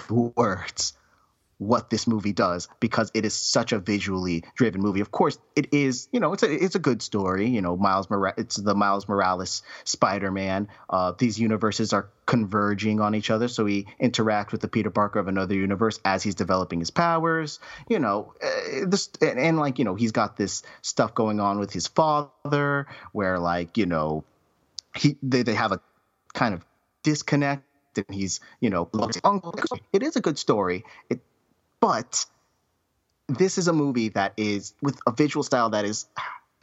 words 0.08 0.94
what 1.58 1.88
this 1.88 2.06
movie 2.06 2.32
does 2.32 2.68
because 2.80 3.10
it 3.14 3.24
is 3.24 3.34
such 3.34 3.72
a 3.72 3.78
visually 3.78 4.44
driven 4.54 4.80
movie. 4.80 5.00
Of 5.00 5.10
course, 5.10 5.38
it 5.54 5.72
is. 5.72 6.08
You 6.12 6.20
know, 6.20 6.32
it's 6.32 6.42
a 6.42 6.52
it's 6.52 6.74
a 6.74 6.80
good 6.80 7.02
story. 7.02 7.48
You 7.48 7.62
know, 7.62 7.76
Miles 7.76 8.10
Mora- 8.10 8.34
it's 8.36 8.56
the 8.56 8.74
Miles 8.74 9.08
Morales 9.08 9.62
Spider-Man. 9.84 10.68
Uh, 10.90 11.12
these 11.16 11.38
universes 11.38 11.92
are 11.92 12.10
converging 12.26 13.00
on 13.00 13.14
each 13.14 13.30
other, 13.30 13.48
so 13.48 13.64
he 13.64 13.86
interacts 14.00 14.52
with 14.52 14.60
the 14.60 14.68
Peter 14.68 14.90
Parker 14.90 15.18
of 15.18 15.28
another 15.28 15.54
universe 15.54 15.98
as 16.04 16.22
he's 16.22 16.34
developing 16.34 16.80
his 16.80 16.90
powers. 16.90 17.58
You 17.88 18.00
know, 18.00 18.34
uh, 18.42 18.86
this 18.86 19.08
and, 19.22 19.38
and 19.38 19.56
like 19.56 19.78
you 19.78 19.84
know 19.84 19.94
he's 19.94 20.12
got 20.12 20.36
this 20.36 20.62
stuff 20.82 21.14
going 21.14 21.40
on 21.40 21.58
with 21.58 21.72
his 21.72 21.86
father, 21.86 22.86
where 23.12 23.38
like 23.38 23.78
you 23.78 23.86
know 23.86 24.24
he 24.94 25.16
they, 25.22 25.42
they 25.42 25.54
have 25.54 25.72
a 25.72 25.80
kind 26.34 26.54
of 26.54 26.64
disconnect 27.02 27.62
and 27.96 28.06
he's 28.10 28.40
you 28.60 28.68
know 28.68 28.90
it 29.92 30.02
is 30.02 30.16
a 30.16 30.20
good 30.20 30.38
story 30.38 30.84
it 31.08 31.20
but 31.80 32.26
this 33.28 33.58
is 33.58 33.68
a 33.68 33.72
movie 33.72 34.10
that 34.10 34.32
is 34.36 34.74
with 34.82 34.98
a 35.06 35.12
visual 35.12 35.42
style 35.42 35.70
that 35.70 35.84
is 35.84 36.06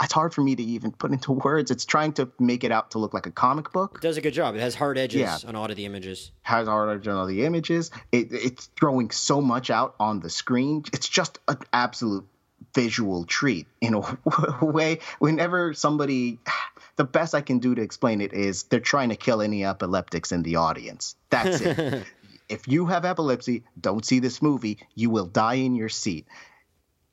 it's 0.02 0.12
hard 0.14 0.34
for 0.34 0.42
me 0.42 0.56
to 0.56 0.64
even 0.64 0.92
put 0.92 1.12
into 1.12 1.32
words. 1.46 1.72
It's 1.72 1.86
trying 1.86 2.14
to 2.14 2.30
make 2.40 2.64
it 2.64 2.72
out 2.72 2.92
to 2.92 3.00
look 3.00 3.14
like 3.14 3.26
a 3.28 3.32
comic 3.32 3.72
book. 3.72 3.96
It 3.98 4.02
does 4.02 4.18
a 4.18 4.22
good 4.22 4.34
job. 4.34 4.56
It 4.56 4.60
has 4.60 4.76
hard 4.76 4.98
edges 4.98 5.22
Yeah. 5.22 5.38
on 5.48 5.56
all 5.56 5.66
of 5.66 5.76
the 5.76 5.86
images. 5.86 6.32
Has 6.42 6.68
hard 6.68 6.90
edges 6.90 7.08
on 7.08 7.16
all 7.16 7.26
the 7.28 7.46
images. 7.46 7.92
It, 8.12 8.30
it's 8.34 8.66
throwing 8.78 9.12
so 9.12 9.40
much 9.40 9.70
out 9.70 9.96
on 10.00 10.20
the 10.20 10.30
screen. 10.30 10.84
It's 10.94 11.08
just 11.08 11.40
an 11.48 11.58
absolute 11.72 12.26
visual 12.74 13.24
treat 13.26 13.68
in 13.82 13.94
a 13.94 14.18
way. 14.66 15.00
Whenever 15.20 15.74
somebody, 15.74 16.40
the 16.96 17.04
best 17.06 17.36
I 17.36 17.42
can 17.42 17.60
do 17.60 17.76
to 17.76 17.82
explain 17.82 18.20
it 18.20 18.34
is 18.34 18.64
they're 18.64 18.80
trying 18.80 19.10
to 19.10 19.16
kill 19.16 19.42
any 19.42 19.64
epileptics 19.64 20.32
in 20.32 20.42
the 20.44 20.56
audience. 20.56 21.16
That's 21.30 21.62
it. 21.62 22.04
if 22.50 22.68
you 22.68 22.86
have 22.86 23.06
epilepsy, 23.06 23.64
don't 23.80 24.06
see 24.06 24.20
this 24.20 24.42
movie. 24.42 24.80
You 24.96 25.10
will 25.10 25.26
die 25.26 25.56
in 25.56 25.76
your 25.76 25.90
seat. 25.90 26.28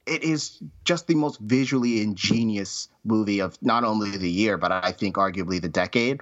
It 0.06 0.24
is 0.24 0.60
just 0.84 1.06
the 1.06 1.14
most 1.14 1.38
visually 1.40 2.02
ingenious 2.02 2.88
movie 3.04 3.40
of 3.40 3.56
not 3.62 3.84
only 3.84 4.16
the 4.16 4.30
year, 4.30 4.56
but 4.56 4.72
I 4.72 4.92
think 4.92 5.16
arguably 5.16 5.60
the 5.60 5.68
decade. 5.68 6.20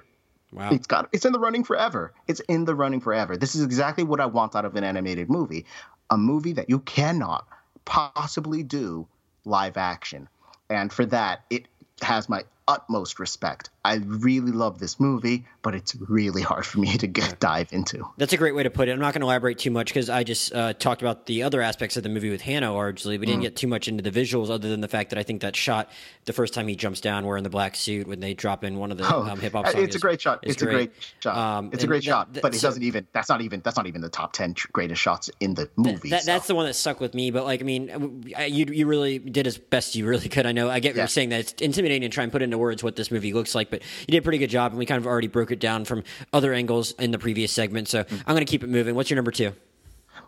Wow. 0.51 0.69
It's 0.71 0.87
got 0.87 1.09
it's 1.11 1.25
in 1.25 1.31
the 1.31 1.39
running 1.39 1.63
forever. 1.63 2.13
It's 2.27 2.39
in 2.41 2.65
the 2.65 2.75
running 2.75 2.99
forever. 2.99 3.37
This 3.37 3.55
is 3.55 3.63
exactly 3.63 4.03
what 4.03 4.19
I 4.19 4.25
want 4.25 4.55
out 4.55 4.65
of 4.65 4.75
an 4.75 4.83
animated 4.83 5.29
movie. 5.29 5.65
A 6.09 6.17
movie 6.17 6.53
that 6.53 6.69
you 6.69 6.79
cannot 6.79 7.47
possibly 7.85 8.63
do 8.63 9.07
live 9.45 9.77
action. 9.77 10.27
And 10.69 10.91
for 10.91 11.05
that, 11.07 11.45
it 11.49 11.67
has 12.01 12.29
my 12.29 12.43
utmost 12.69 13.19
respect. 13.19 13.69
I 13.83 13.95
really 14.05 14.51
love 14.51 14.77
this 14.77 14.99
movie, 14.99 15.45
but 15.63 15.73
it's 15.73 15.95
really 15.95 16.41
hard 16.43 16.65
for 16.65 16.79
me 16.79 16.95
to 16.97 17.07
get 17.07 17.39
dive 17.39 17.73
into. 17.73 18.07
That's 18.17 18.31
a 18.33 18.37
great 18.37 18.53
way 18.53 18.61
to 18.63 18.69
put 18.69 18.87
it. 18.87 18.91
I'm 18.91 18.99
not 18.99 19.13
going 19.13 19.21
to 19.21 19.25
elaborate 19.25 19.57
too 19.57 19.71
much 19.71 19.87
because 19.87 20.09
I 20.09 20.23
just 20.23 20.53
uh, 20.53 20.73
talked 20.73 21.01
about 21.01 21.25
the 21.25 21.41
other 21.43 21.61
aspects 21.61 21.97
of 21.97 22.03
the 22.03 22.09
movie 22.09 22.29
with 22.29 22.41
Hannah 22.41 22.71
largely. 22.73 23.17
We 23.17 23.25
Mm. 23.25 23.29
didn't 23.29 23.41
get 23.41 23.55
too 23.55 23.67
much 23.67 23.87
into 23.87 24.03
the 24.03 24.11
visuals 24.11 24.49
other 24.51 24.69
than 24.69 24.81
the 24.81 24.87
fact 24.87 25.09
that 25.09 25.17
I 25.17 25.23
think 25.23 25.41
that 25.41 25.55
shot 25.55 25.89
the 26.25 26.33
first 26.33 26.53
time 26.53 26.67
he 26.67 26.75
jumps 26.75 27.01
down 27.01 27.25
wearing 27.25 27.43
the 27.43 27.49
black 27.49 27.75
suit 27.75 28.05
when 28.07 28.19
they 28.19 28.33
drop 28.35 28.63
in 28.63 28.77
one 28.77 28.91
of 28.91 28.97
the 28.99 29.11
Oh, 29.11 29.23
um, 29.23 29.39
hip 29.39 29.53
hop 29.53 29.65
songs. 29.67 29.83
it's 29.83 29.95
a 29.95 29.99
great 29.99 30.21
shot. 30.21 30.39
It's 30.43 30.61
a 30.61 30.65
great 30.65 30.91
shot. 31.21 31.35
Um, 31.35 31.69
it's 31.73 31.83
a 31.83 31.87
great 31.87 32.03
that- 32.03 32.09
shot, 32.09 32.33
but 32.41 32.53
it 32.53 32.61
doesn't 32.61 32.83
even. 32.83 33.07
That's 33.13 33.29
not 33.29 33.41
even. 33.41 33.61
That's 33.63 33.77
not 33.77 33.87
even 33.87 34.01
the 34.01 34.09
top 34.09 34.33
ten 34.33 34.53
greatest 34.71 35.01
shots 35.01 35.31
in 35.39 35.55
the 35.55 35.67
movie. 35.75 36.09
That, 36.09 36.23
so. 36.23 36.31
that's 36.31 36.45
the 36.47 36.53
one 36.55 36.65
that 36.67 36.75
stuck 36.75 36.99
with 36.99 37.13
me. 37.15 37.31
But 37.31 37.45
like, 37.45 37.61
I 37.61 37.63
mean, 37.63 38.23
you 38.47 38.65
you 38.65 38.85
really 38.85 39.17
did 39.17 39.47
as 39.47 39.57
best 39.57 39.95
you 39.95 40.05
really 40.05 40.29
could. 40.29 40.45
I 40.45 40.51
know. 40.51 40.69
I 40.69 40.79
get 40.79 40.89
what 40.89 40.97
Yeah. 40.97 41.01
you're 41.03 41.07
saying 41.07 41.29
that 41.29 41.39
it's 41.39 41.53
intimidating 41.61 42.09
to 42.09 42.13
try 42.13 42.23
and 42.23 42.31
put 42.31 42.41
into 42.43 42.58
words 42.59 42.83
what 42.83 42.95
this 42.95 43.09
movie 43.09 43.33
looks 43.33 43.55
like, 43.55 43.71
but 43.71 43.81
you 44.01 44.11
did 44.11 44.17
a 44.17 44.21
pretty 44.21 44.37
good 44.37 44.49
job, 44.51 44.71
and 44.71 44.77
we 44.79 44.85
kind 44.85 44.99
of 44.99 45.07
already 45.07 45.27
broke 45.27 45.51
it 45.51 45.59
down 45.59 45.85
from 45.85 46.03
other 46.33 46.53
angles 46.53 46.91
in 46.99 47.09
the 47.11 47.17
previous 47.19 47.51
segment. 47.51 47.87
So 47.87 48.03
Mm. 48.03 48.19
I'm 48.27 48.35
going 48.35 48.45
to 48.45 48.49
keep 48.51 48.63
it 48.63 48.69
moving. 48.69 48.93
What's 48.95 49.09
your 49.09 49.15
number 49.15 49.31
two? 49.31 49.53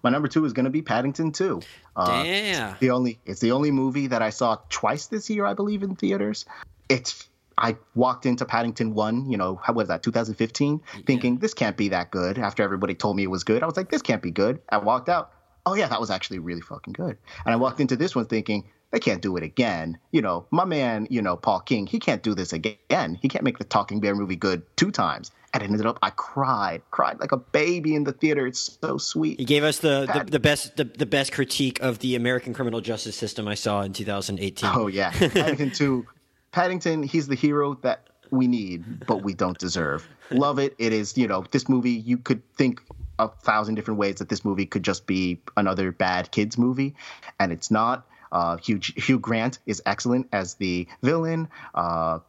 My 0.03 0.09
number 0.09 0.27
two 0.27 0.43
is 0.45 0.53
going 0.53 0.63
to 0.63 0.69
be 0.71 0.81
Paddington 0.81 1.31
Two. 1.31 1.61
Uh, 1.95 2.23
Damn. 2.23 2.75
the 2.79 2.89
only 2.89 3.19
it's 3.25 3.39
the 3.39 3.51
only 3.51 3.69
movie 3.71 4.07
that 4.07 4.21
I 4.23 4.29
saw 4.31 4.57
twice 4.69 5.07
this 5.07 5.29
year, 5.29 5.45
I 5.45 5.53
believe, 5.53 5.83
in 5.83 5.95
theaters. 5.95 6.45
It's 6.89 7.27
I 7.57 7.77
walked 7.93 8.25
into 8.25 8.45
Paddington 8.45 8.95
One, 8.95 9.29
you 9.29 9.37
know, 9.37 9.59
how 9.63 9.73
was 9.73 9.89
that, 9.89 10.01
2015, 10.01 10.81
thinking 11.05 11.37
this 11.37 11.53
can't 11.53 11.77
be 11.77 11.89
that 11.89 12.09
good. 12.09 12.39
After 12.39 12.63
everybody 12.63 12.95
told 12.95 13.15
me 13.17 13.23
it 13.23 13.29
was 13.29 13.43
good, 13.43 13.61
I 13.61 13.67
was 13.67 13.77
like, 13.77 13.91
this 13.91 14.01
can't 14.01 14.21
be 14.23 14.31
good. 14.31 14.59
I 14.69 14.77
walked 14.77 15.09
out. 15.09 15.31
Oh 15.67 15.75
yeah, 15.75 15.87
that 15.87 15.99
was 15.99 16.09
actually 16.09 16.39
really 16.39 16.61
fucking 16.61 16.93
good. 16.93 17.17
And 17.45 17.53
I 17.53 17.55
walked 17.57 17.79
into 17.79 17.95
this 17.95 18.15
one 18.15 18.25
thinking 18.25 18.63
they 18.91 18.99
can't 18.99 19.21
do 19.21 19.37
it 19.37 19.43
again. 19.43 19.97
You 20.11 20.21
know, 20.21 20.45
my 20.51 20.65
man, 20.65 21.07
you 21.09 21.21
know, 21.21 21.35
Paul 21.35 21.61
King, 21.61 21.87
he 21.87 21.99
can't 21.99 22.21
do 22.21 22.35
this 22.35 22.53
again. 22.53 23.17
He 23.21 23.29
can't 23.29 23.43
make 23.43 23.57
the 23.57 23.63
Talking 23.63 23.99
Bear 23.99 24.15
movie 24.15 24.35
good 24.35 24.63
two 24.75 24.91
times. 24.91 25.31
And 25.53 25.63
it 25.63 25.69
ended 25.69 25.85
up, 25.85 25.99
I 26.01 26.11
cried, 26.11 26.81
cried 26.91 27.19
like 27.19 27.33
a 27.33 27.37
baby 27.37 27.95
in 27.95 28.05
the 28.05 28.13
theater. 28.13 28.47
It's 28.47 28.77
so 28.81 28.97
sweet. 28.97 29.39
He 29.39 29.45
gave 29.45 29.63
us 29.63 29.79
the, 29.79 30.07
the, 30.13 30.31
the 30.31 30.39
best 30.39 30.77
the, 30.77 30.85
the 30.85 31.05
best 31.05 31.33
critique 31.33 31.81
of 31.81 31.99
the 31.99 32.15
American 32.15 32.53
criminal 32.53 32.79
justice 32.79 33.17
system 33.17 33.47
I 33.47 33.55
saw 33.55 33.81
in 33.81 33.91
2018. 33.91 34.69
Oh 34.73 34.87
yeah, 34.87 35.11
Paddington 35.11 35.71
Two. 35.71 36.07
Paddington, 36.53 37.03
he's 37.03 37.27
the 37.27 37.35
hero 37.35 37.75
that 37.81 38.07
we 38.29 38.47
need, 38.47 39.05
but 39.05 39.23
we 39.23 39.33
don't 39.33 39.57
deserve. 39.57 40.07
Love 40.31 40.57
it. 40.57 40.73
It 40.77 40.93
is, 40.93 41.17
you 41.17 41.27
know, 41.27 41.45
this 41.51 41.67
movie. 41.67 41.91
You 41.91 42.17
could 42.17 42.41
think 42.55 42.81
a 43.19 43.27
thousand 43.27 43.75
different 43.75 43.99
ways 43.99 44.15
that 44.15 44.29
this 44.29 44.45
movie 44.45 44.65
could 44.65 44.83
just 44.83 45.05
be 45.05 45.41
another 45.57 45.91
bad 45.91 46.31
kids 46.31 46.57
movie, 46.57 46.95
and 47.39 47.51
it's 47.51 47.69
not. 47.69 48.07
Uh, 48.31 48.57
Hugh 48.57 48.79
Hugh 48.81 49.19
Grant 49.19 49.59
is 49.65 49.81
excellent 49.85 50.27
as 50.31 50.55
the 50.55 50.87
villain. 51.01 51.49
Uh, 51.73 52.19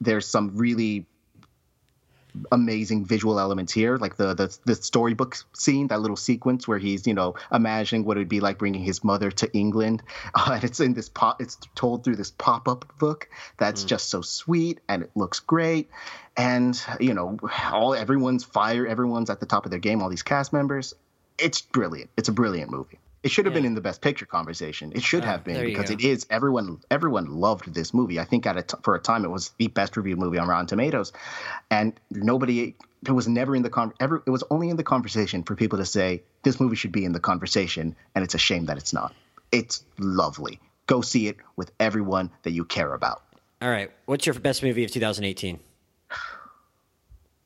there's 0.00 0.26
some 0.26 0.56
really 0.56 1.06
amazing 2.50 3.04
visual 3.04 3.38
elements 3.38 3.72
here, 3.72 3.96
like 3.96 4.16
the 4.16 4.34
the 4.34 4.56
the 4.64 4.74
storybook 4.74 5.36
scene, 5.52 5.88
that 5.88 6.00
little 6.00 6.16
sequence 6.16 6.66
where 6.66 6.78
he's 6.78 7.06
you 7.06 7.14
know 7.14 7.34
imagining 7.52 8.04
what 8.04 8.16
it'd 8.16 8.28
be 8.28 8.40
like 8.40 8.58
bringing 8.58 8.82
his 8.82 9.04
mother 9.04 9.30
to 9.30 9.52
England, 9.52 10.02
uh, 10.34 10.52
and 10.54 10.64
it's 10.64 10.80
in 10.80 10.94
this 10.94 11.08
pop, 11.08 11.40
it's 11.40 11.58
told 11.74 12.04
through 12.04 12.16
this 12.16 12.30
pop 12.30 12.68
up 12.68 12.98
book 12.98 13.28
that's 13.58 13.84
just 13.84 14.08
so 14.10 14.22
sweet 14.22 14.80
and 14.88 15.02
it 15.02 15.10
looks 15.14 15.40
great, 15.40 15.90
and 16.36 16.80
you 17.00 17.14
know 17.14 17.38
all 17.70 17.94
everyone's 17.94 18.44
fire, 18.44 18.86
everyone's 18.86 19.30
at 19.30 19.40
the 19.40 19.46
top 19.46 19.64
of 19.64 19.70
their 19.70 19.80
game, 19.80 20.02
all 20.02 20.08
these 20.08 20.22
cast 20.22 20.52
members, 20.52 20.94
it's 21.38 21.60
brilliant. 21.60 22.10
It's 22.16 22.28
a 22.28 22.32
brilliant 22.32 22.70
movie. 22.70 22.98
It 23.22 23.30
should 23.30 23.44
have 23.44 23.54
been 23.54 23.64
in 23.64 23.74
the 23.74 23.80
best 23.80 24.00
picture 24.00 24.26
conversation. 24.26 24.92
It 24.96 25.02
should 25.02 25.24
have 25.24 25.44
been 25.44 25.64
because 25.64 25.90
go. 25.90 25.94
it 25.94 26.00
is 26.00 26.26
everyone 26.28 26.80
everyone 26.90 27.26
loved 27.26 27.72
this 27.72 27.94
movie. 27.94 28.18
I 28.18 28.24
think 28.24 28.46
at 28.46 28.56
a 28.56 28.62
t- 28.62 28.76
for 28.82 28.96
a 28.96 28.98
time 28.98 29.24
it 29.24 29.30
was 29.30 29.52
the 29.58 29.68
best 29.68 29.96
reviewed 29.96 30.18
movie 30.18 30.38
on 30.38 30.48
Rotten 30.48 30.66
Tomatoes, 30.66 31.12
and 31.70 31.92
nobody 32.10 32.74
it 33.06 33.12
was 33.12 33.28
never 33.28 33.54
in 33.54 33.62
the 33.62 33.70
con 33.70 33.92
ever 34.00 34.24
it 34.26 34.30
was 34.30 34.42
only 34.50 34.70
in 34.70 34.76
the 34.76 34.82
conversation 34.82 35.44
for 35.44 35.54
people 35.54 35.78
to 35.78 35.86
say 35.86 36.22
this 36.42 36.58
movie 36.58 36.74
should 36.74 36.90
be 36.90 37.04
in 37.04 37.12
the 37.12 37.20
conversation, 37.20 37.94
and 38.14 38.24
it's 38.24 38.34
a 38.34 38.38
shame 38.38 38.66
that 38.66 38.76
it's 38.76 38.92
not. 38.92 39.14
It's 39.52 39.84
lovely. 39.98 40.58
Go 40.86 41.00
see 41.00 41.28
it 41.28 41.36
with 41.54 41.70
everyone 41.78 42.30
that 42.42 42.50
you 42.50 42.64
care 42.64 42.92
about. 42.92 43.22
All 43.60 43.70
right. 43.70 43.92
What's 44.06 44.26
your 44.26 44.34
best 44.34 44.64
movie 44.64 44.82
of 44.82 44.90
2018? 44.90 45.60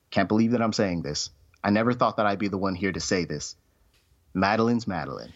Can't 0.09 0.27
believe 0.27 0.51
that 0.51 0.61
I'm 0.63 0.73
saying 0.73 1.03
this. 1.03 1.29
I 1.63 1.69
never 1.69 1.93
thought 1.93 2.17
that 2.17 2.25
I'd 2.25 2.39
be 2.39 2.47
the 2.47 2.57
one 2.57 2.73
here 2.73 2.91
to 2.91 2.99
say 2.99 3.25
this. 3.25 3.55
Madeline's 4.33 4.87
Madeline. 4.87 5.33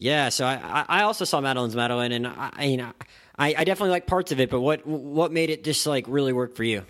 Yeah, 0.00 0.28
so 0.28 0.46
I, 0.46 0.84
I 0.88 1.02
also 1.02 1.24
saw 1.24 1.40
Madeline's 1.40 1.74
Madeline, 1.74 2.12
and 2.12 2.26
I, 2.28 2.64
you 2.64 2.76
know, 2.76 2.92
I, 3.36 3.54
I 3.58 3.64
definitely 3.64 3.90
like 3.90 4.06
parts 4.06 4.30
of 4.30 4.38
it, 4.38 4.48
but 4.48 4.60
what 4.60 4.86
what 4.86 5.32
made 5.32 5.50
it 5.50 5.64
just 5.64 5.84
like 5.88 6.04
really 6.06 6.32
work 6.32 6.54
for 6.54 6.62
you? 6.62 6.84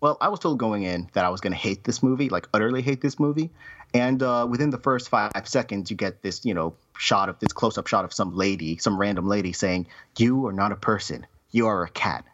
Well, 0.00 0.16
I 0.20 0.28
was 0.28 0.38
told 0.38 0.58
going 0.58 0.84
in 0.84 1.10
that 1.12 1.24
I 1.24 1.28
was 1.28 1.40
going 1.40 1.52
to 1.52 1.58
hate 1.58 1.82
this 1.82 2.04
movie, 2.04 2.28
like 2.28 2.48
utterly 2.54 2.82
hate 2.82 3.00
this 3.00 3.18
movie. 3.18 3.50
And 3.92 4.22
uh, 4.22 4.46
within 4.48 4.70
the 4.70 4.78
first 4.78 5.08
five 5.08 5.32
seconds, 5.44 5.90
you 5.90 5.96
get 5.96 6.22
this, 6.22 6.44
you 6.44 6.54
know, 6.54 6.74
shot 6.96 7.28
of 7.28 7.38
this 7.40 7.52
close 7.52 7.76
up 7.76 7.88
shot 7.88 8.04
of 8.04 8.12
some 8.12 8.34
lady, 8.36 8.76
some 8.78 8.96
random 8.96 9.26
lady 9.26 9.52
saying, 9.52 9.88
You 10.16 10.46
are 10.46 10.52
not 10.52 10.70
a 10.70 10.76
person. 10.76 11.26
You 11.50 11.66
are 11.66 11.82
a 11.82 11.90
cat. 11.90 12.24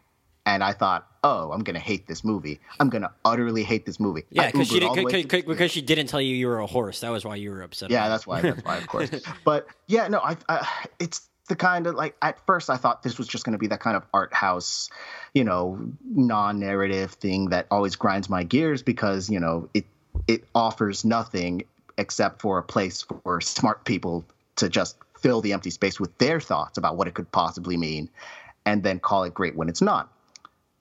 And 0.47 0.62
I 0.62 0.73
thought, 0.73 1.09
oh, 1.24 1.51
I'm 1.51 1.64
going 1.64 1.74
to 1.74 1.81
hate 1.81 2.06
this 2.06 2.23
movie. 2.23 2.60
I'm 2.78 2.89
going 2.89 3.02
to 3.02 3.10
utterly 3.24 3.64
hate 3.64 3.85
this 3.85 3.98
movie. 3.98 4.23
Yeah, 4.31 4.51
because 4.51 4.68
she 4.68 4.78
Ubered 4.78 4.89
all 4.89 4.94
the 4.94 5.01
did, 5.01 5.06
way 5.06 5.23
cause, 5.24 5.43
to- 5.43 5.48
because 5.48 5.70
she 5.73 5.82
didn't 5.82 6.06
tell 6.06 6.20
you 6.20 6.36
you 6.36 6.47
were 6.47 6.60
a 6.60 6.66
horse. 6.66 7.01
That 7.01 7.10
was 7.10 7.24
why 7.24 7.35
you 7.35 7.51
were 7.51 7.62
upset. 7.62 7.90
yeah, 7.90 8.09
that's 8.09 8.27
why. 8.27 8.40
That's 8.43 8.64
why, 8.64 8.77
of 8.77 8.86
course. 8.86 9.10
But 9.44 9.66
yeah, 9.89 10.06
no, 10.09 10.20
I, 10.20 10.36
I 10.48 10.86
it's 11.01 11.28
the 11.48 11.56
kind 11.56 11.86
of 11.86 11.94
like 11.97 12.16
at 12.23 12.44
first 12.47 12.70
I 12.70 12.77
thought 12.77 13.02
this 13.02 13.18
was 13.18 13.27
just 13.28 13.44
going 13.44 13.52
to 13.52 13.59
be 13.59 13.66
that 13.68 13.81
kind 13.81 13.97
of 13.97 14.05
art 14.14 14.32
house, 14.32 14.89
you 15.35 15.44
know, 15.44 15.78
non-narrative 16.05 17.12
thing 17.12 17.51
that 17.51 17.66
always 17.70 17.97
grinds 17.97 18.28
my 18.28 18.43
gears 18.44 18.82
because 18.82 19.28
you 19.28 19.40
know 19.40 19.68
it 19.74 19.85
it 20.28 20.44
offers 20.55 21.05
nothing 21.05 21.64
except 21.98 22.40
for 22.40 22.59
a 22.59 22.62
place 22.62 23.05
for 23.23 23.40
smart 23.40 23.85
people 23.85 24.24
to 24.56 24.68
just 24.68 24.97
fill 25.20 25.40
the 25.40 25.52
empty 25.52 25.70
space 25.70 25.98
with 25.98 26.16
their 26.18 26.40
thoughts 26.40 26.78
about 26.78 26.97
what 26.97 27.09
it 27.09 27.14
could 27.14 27.31
possibly 27.32 27.77
mean, 27.77 28.09
and 28.64 28.82
then 28.82 28.98
call 28.98 29.24
it 29.24 29.35
great 29.35 29.56
when 29.56 29.68
it's 29.68 29.82
not. 29.82 30.12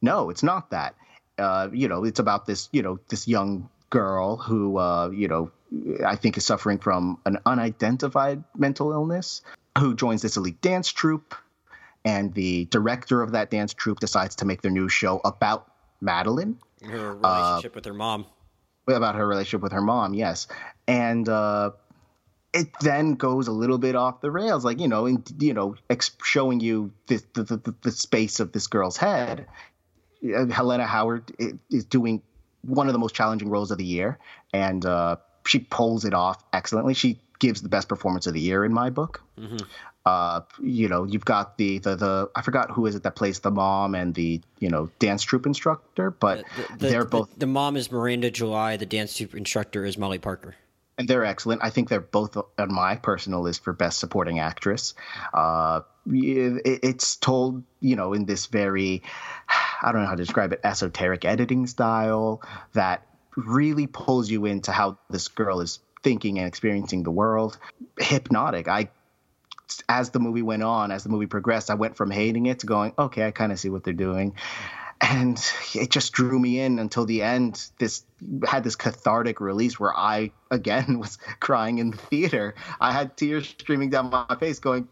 No, 0.05 0.29
it's 0.29 0.43
not 0.43 0.69
that. 0.69 0.95
Uh, 1.37 1.67
you 1.73 1.87
know, 1.87 2.05
it's 2.05 2.19
about 2.19 2.45
this, 2.45 2.69
you 2.71 2.83
know, 2.83 2.99
this 3.09 3.27
young 3.27 3.69
girl 3.89 4.37
who, 4.37 4.77
uh, 4.77 5.09
you 5.09 5.27
know, 5.27 5.51
I 6.05 6.15
think 6.15 6.37
is 6.37 6.45
suffering 6.45 6.77
from 6.77 7.17
an 7.25 7.39
unidentified 7.43 8.43
mental 8.55 8.91
illness, 8.91 9.41
who 9.77 9.95
joins 9.95 10.21
this 10.21 10.37
elite 10.37 10.61
dance 10.61 10.91
troupe. 10.91 11.33
And 12.05 12.35
the 12.35 12.65
director 12.65 13.23
of 13.23 13.31
that 13.31 13.49
dance 13.49 13.73
troupe 13.73 13.99
decides 13.99 14.35
to 14.37 14.45
make 14.45 14.61
their 14.61 14.71
new 14.71 14.89
show 14.89 15.19
about 15.25 15.71
Madeline, 16.01 16.59
her 16.83 17.15
relationship 17.15 17.73
with 17.73 17.85
her 17.85 17.93
mom. 17.93 18.27
about 18.87 19.15
her 19.15 19.27
relationship 19.27 19.61
with 19.61 19.71
her 19.71 19.81
mom, 19.81 20.13
yes. 20.13 20.47
And 20.87 21.27
uh, 21.27 21.71
it 22.53 22.67
then 22.79 23.15
goes 23.15 23.47
a 23.47 23.51
little 23.51 23.79
bit 23.79 23.95
off 23.95 24.21
the 24.21 24.29
rails, 24.29 24.63
like, 24.63 24.79
you 24.79 24.87
know, 24.87 25.07
in, 25.07 25.23
you 25.39 25.55
know, 25.55 25.75
ex- 25.89 26.15
showing 26.23 26.59
you 26.59 26.91
this, 27.07 27.23
the, 27.33 27.43
the, 27.43 27.75
the 27.81 27.91
space 27.91 28.39
of 28.39 28.51
this 28.51 28.67
girl's 28.67 28.97
head. 28.97 29.47
Helena 30.51 30.85
Howard 30.85 31.31
is 31.69 31.85
doing 31.85 32.21
one 32.61 32.87
of 32.87 32.93
the 32.93 32.99
most 32.99 33.13
challenging 33.15 33.49
roles 33.49 33.71
of 33.71 33.77
the 33.77 33.85
year, 33.85 34.17
and 34.53 34.85
uh, 34.85 35.17
she 35.45 35.59
pulls 35.59 36.05
it 36.05 36.13
off 36.13 36.43
excellently. 36.53 36.93
She 36.93 37.19
gives 37.39 37.61
the 37.61 37.69
best 37.69 37.87
performance 37.89 38.27
of 38.27 38.33
the 38.33 38.39
year 38.39 38.65
in 38.65 38.73
my 38.73 38.89
book. 38.89 39.21
Uh, 40.05 40.41
you 40.61 40.87
know, 40.87 41.03
you've 41.03 41.25
got 41.25 41.57
the, 41.57 41.79
the 41.79 41.95
the 41.95 42.29
I 42.35 42.43
forgot 42.43 42.69
who 42.69 42.85
is 42.85 42.93
it 42.95 43.01
that 43.03 43.15
plays 43.15 43.39
the 43.39 43.49
mom 43.49 43.95
and 43.95 44.13
the 44.13 44.39
you 44.59 44.69
know 44.69 44.89
dance 44.99 45.23
troupe 45.23 45.45
instructor, 45.47 46.11
but 46.11 46.45
The- 46.77 46.87
they're 46.89 47.03
the- 47.03 47.09
both 47.09 47.29
The, 47.39 47.47
mom 47.47 47.75
is 47.75 47.91
Miranda 47.91 48.29
July. 48.29 48.77
The 48.77 48.85
dance 48.85 49.17
troupe 49.17 49.33
instructor 49.33 49.83
is 49.83 49.97
Molly 49.97 50.19
Parker. 50.19 50.55
And 50.97 51.07
they're 51.07 51.25
excellent. 51.25 51.63
I 51.63 51.69
think 51.69 51.89
they're 51.89 51.99
both 51.99 52.37
on 52.37 52.73
my 52.73 52.95
personal 52.95 53.41
list 53.41 53.63
for 53.63 53.73
best 53.73 53.99
supporting 53.99 54.39
actress. 54.39 54.93
Uh, 55.33 55.81
it's 56.07 57.15
told, 57.17 57.63
you 57.81 57.95
know, 57.95 58.13
in 58.13 58.25
this 58.25 58.45
very, 58.45 59.03
I 59.81 59.91
don't 59.91 60.01
know 60.01 60.07
how 60.07 60.15
to 60.15 60.23
describe 60.23 60.53
it, 60.53 60.61
esoteric 60.63 61.25
editing 61.25 61.67
style 61.67 62.41
that 62.73 63.05
really 63.35 63.87
pulls 63.87 64.29
you 64.29 64.45
into 64.45 64.71
how 64.71 64.97
this 65.09 65.27
girl 65.27 65.59
is 65.61 65.79
thinking 66.03 66.37
and 66.37 66.47
experiencing 66.47 67.03
the 67.03 67.11
world. 67.11 67.57
Hypnotic. 67.99 68.67
I 68.67 68.89
as 69.89 70.11
the 70.11 70.19
movie 70.19 70.43
went 70.43 70.61
on, 70.61 70.91
as 70.91 71.03
the 71.03 71.09
movie 71.09 71.25
progressed, 71.25 71.71
I 71.71 71.73
went 71.73 71.97
from 71.97 72.11
hating 72.11 72.45
it 72.45 72.59
to 72.59 72.67
going, 72.67 72.93
okay, 72.99 73.25
I 73.25 73.31
kind 73.31 73.51
of 73.51 73.59
see 73.59 73.69
what 73.69 73.83
they're 73.83 73.93
doing 73.93 74.35
and 75.01 75.41
it 75.73 75.91
just 75.91 76.13
drew 76.13 76.39
me 76.39 76.59
in 76.59 76.79
until 76.79 77.05
the 77.05 77.21
end. 77.21 77.69
This 77.77 78.03
had 78.47 78.63
this 78.63 78.75
cathartic 78.75 79.41
release 79.41 79.79
where 79.79 79.95
i 79.95 80.31
again 80.49 80.99
was 80.99 81.17
crying 81.39 81.79
in 81.79 81.91
the 81.91 81.97
theater. 81.97 82.55
I 82.79 82.91
had 82.91 83.17
tears 83.17 83.47
streaming 83.47 83.89
down 83.89 84.09
my 84.09 84.35
face 84.39 84.59
going 84.59 84.87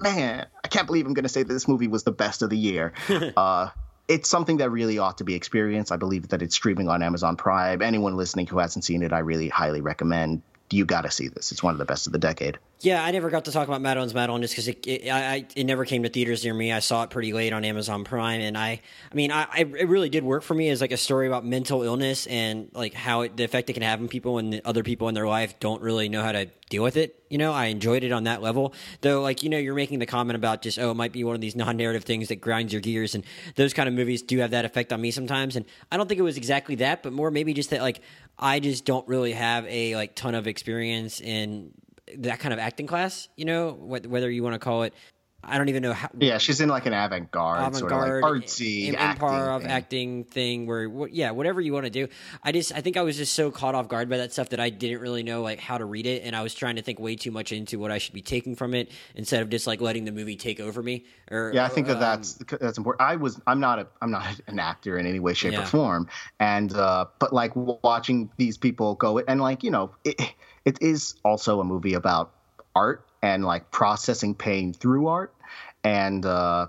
man 0.00 0.46
i 0.64 0.68
can't 0.68 0.86
believe 0.86 1.06
i'm 1.06 1.12
going 1.12 1.24
to 1.24 1.28
say 1.28 1.42
that 1.42 1.52
this 1.52 1.66
movie 1.66 1.88
was 1.88 2.04
the 2.04 2.12
best 2.12 2.42
of 2.42 2.50
the 2.50 2.58
year. 2.58 2.92
Uh, 3.36 3.68
it's 4.06 4.28
something 4.30 4.56
that 4.56 4.70
really 4.70 4.98
ought 4.98 5.18
to 5.18 5.24
be 5.24 5.34
experienced. 5.34 5.92
I 5.92 5.96
believe 5.96 6.28
that 6.28 6.40
it's 6.40 6.54
streaming 6.54 6.88
on 6.88 7.02
amazon 7.02 7.36
prime. 7.36 7.82
Anyone 7.82 8.16
listening 8.16 8.46
who 8.46 8.58
hasn't 8.58 8.84
seen 8.84 9.02
it 9.02 9.12
i 9.12 9.18
really 9.18 9.48
highly 9.48 9.80
recommend 9.80 10.42
you 10.70 10.84
got 10.84 11.02
to 11.02 11.10
see 11.10 11.28
this 11.28 11.52
it's 11.52 11.62
one 11.62 11.72
of 11.72 11.78
the 11.78 11.84
best 11.84 12.06
of 12.06 12.12
the 12.12 12.18
decade 12.18 12.58
yeah, 12.80 13.02
I 13.02 13.10
never 13.10 13.28
got 13.28 13.46
to 13.46 13.52
talk 13.52 13.66
about 13.66 13.80
Madeline's 13.80 14.14
Madeline 14.14 14.42
just 14.42 14.54
because 14.54 14.68
it, 14.68 14.86
it, 14.86 15.10
I, 15.10 15.46
it 15.56 15.64
never 15.64 15.84
came 15.84 16.04
to 16.04 16.08
theaters 16.08 16.44
near 16.44 16.54
me. 16.54 16.72
I 16.72 16.78
saw 16.78 17.02
it 17.02 17.10
pretty 17.10 17.32
late 17.32 17.52
on 17.52 17.64
Amazon 17.64 18.04
Prime, 18.04 18.40
and 18.40 18.56
I, 18.56 18.80
I 19.10 19.14
mean, 19.14 19.32
I, 19.32 19.46
it 19.56 19.88
really 19.88 20.08
did 20.08 20.22
work 20.22 20.44
for 20.44 20.54
me 20.54 20.68
as 20.68 20.80
like 20.80 20.92
a 20.92 20.96
story 20.96 21.26
about 21.26 21.44
mental 21.44 21.82
illness 21.82 22.28
and 22.28 22.70
like 22.74 22.94
how 22.94 23.22
it, 23.22 23.36
the 23.36 23.42
effect 23.42 23.68
it 23.68 23.72
can 23.72 23.82
have 23.82 24.00
on 24.00 24.06
people 24.06 24.34
when 24.34 24.60
other 24.64 24.84
people 24.84 25.08
in 25.08 25.14
their 25.14 25.26
life 25.26 25.58
don't 25.58 25.82
really 25.82 26.08
know 26.08 26.22
how 26.22 26.30
to 26.30 26.46
deal 26.70 26.84
with 26.84 26.96
it. 26.96 27.20
You 27.28 27.38
know, 27.38 27.52
I 27.52 27.66
enjoyed 27.66 28.04
it 28.04 28.12
on 28.12 28.24
that 28.24 28.42
level. 28.42 28.72
Though, 29.00 29.22
like 29.22 29.42
you 29.42 29.48
know, 29.48 29.58
you're 29.58 29.74
making 29.74 29.98
the 29.98 30.06
comment 30.06 30.36
about 30.36 30.62
just 30.62 30.78
oh, 30.78 30.92
it 30.92 30.94
might 30.94 31.12
be 31.12 31.24
one 31.24 31.34
of 31.34 31.40
these 31.40 31.56
non-narrative 31.56 32.04
things 32.04 32.28
that 32.28 32.36
grinds 32.36 32.72
your 32.72 32.80
gears, 32.80 33.16
and 33.16 33.24
those 33.56 33.74
kind 33.74 33.88
of 33.88 33.94
movies 33.94 34.22
do 34.22 34.38
have 34.38 34.52
that 34.52 34.64
effect 34.64 34.92
on 34.92 35.00
me 35.00 35.10
sometimes. 35.10 35.56
And 35.56 35.64
I 35.90 35.96
don't 35.96 36.08
think 36.08 36.20
it 36.20 36.22
was 36.22 36.36
exactly 36.36 36.76
that, 36.76 37.02
but 37.02 37.12
more 37.12 37.32
maybe 37.32 37.54
just 37.54 37.70
that 37.70 37.82
like 37.82 38.00
I 38.38 38.60
just 38.60 38.84
don't 38.84 39.06
really 39.08 39.32
have 39.32 39.66
a 39.66 39.96
like 39.96 40.14
ton 40.14 40.34
of 40.34 40.46
experience 40.46 41.20
in 41.20 41.72
that 42.18 42.38
kind 42.38 42.52
of 42.52 42.58
acting 42.58 42.86
class, 42.86 43.28
you 43.36 43.44
know, 43.44 43.72
whether 43.72 44.30
you 44.30 44.42
want 44.42 44.54
to 44.54 44.58
call 44.58 44.84
it 44.84 44.94
I 45.42 45.56
don't 45.56 45.68
even 45.68 45.84
know 45.84 45.92
how. 45.92 46.08
Yeah, 46.18 46.38
she's 46.38 46.60
in 46.60 46.68
like 46.68 46.86
an 46.86 46.92
avant-garde, 46.92 47.60
avant-garde, 47.60 47.78
sort 47.78 47.92
of 47.92 48.22
like 48.22 48.42
artsy, 48.42 48.92
improv 48.92 49.56
acting, 49.56 49.70
acting 49.70 50.24
thing. 50.24 50.66
Where, 50.66 51.08
yeah, 51.08 51.30
whatever 51.30 51.60
you 51.60 51.72
want 51.72 51.84
to 51.84 51.90
do. 51.90 52.08
I 52.42 52.50
just, 52.50 52.74
I 52.74 52.80
think 52.80 52.96
I 52.96 53.02
was 53.02 53.16
just 53.16 53.34
so 53.34 53.52
caught 53.52 53.76
off 53.76 53.86
guard 53.86 54.08
by 54.08 54.16
that 54.16 54.32
stuff 54.32 54.48
that 54.48 54.58
I 54.58 54.70
didn't 54.70 55.00
really 55.00 55.22
know 55.22 55.42
like 55.42 55.60
how 55.60 55.78
to 55.78 55.84
read 55.84 56.06
it, 56.06 56.24
and 56.24 56.34
I 56.34 56.42
was 56.42 56.54
trying 56.54 56.74
to 56.74 56.82
think 56.82 56.98
way 56.98 57.14
too 57.14 57.30
much 57.30 57.52
into 57.52 57.78
what 57.78 57.92
I 57.92 57.98
should 57.98 58.14
be 58.14 58.20
taking 58.20 58.56
from 58.56 58.74
it 58.74 58.90
instead 59.14 59.40
of 59.40 59.48
just 59.48 59.68
like 59.68 59.80
letting 59.80 60.04
the 60.04 60.12
movie 60.12 60.34
take 60.34 60.58
over 60.58 60.82
me. 60.82 61.04
Or 61.30 61.52
yeah, 61.54 61.64
I 61.64 61.68
think 61.68 61.86
that 61.86 61.96
um, 61.96 62.00
that's 62.00 62.34
that's 62.60 62.76
important. 62.76 63.08
I 63.08 63.14
was, 63.14 63.40
I'm 63.46 63.60
not 63.60 63.78
a, 63.78 63.86
I'm 64.02 64.10
not 64.10 64.40
an 64.48 64.58
actor 64.58 64.98
in 64.98 65.06
any 65.06 65.20
way, 65.20 65.34
shape, 65.34 65.52
yeah. 65.52 65.62
or 65.62 65.66
form, 65.66 66.08
and 66.40 66.74
uh, 66.74 67.06
but 67.20 67.32
like 67.32 67.52
watching 67.54 68.28
these 68.38 68.58
people 68.58 68.96
go 68.96 69.20
and 69.20 69.40
like 69.40 69.62
you 69.62 69.70
know, 69.70 69.94
it, 70.02 70.20
it 70.64 70.78
is 70.82 71.14
also 71.24 71.60
a 71.60 71.64
movie 71.64 71.94
about 71.94 72.32
art 72.78 73.04
and 73.22 73.44
like 73.44 73.70
processing 73.70 74.34
pain 74.34 74.72
through 74.72 75.08
art. 75.08 75.34
And 75.82 76.24
uh, 76.24 76.68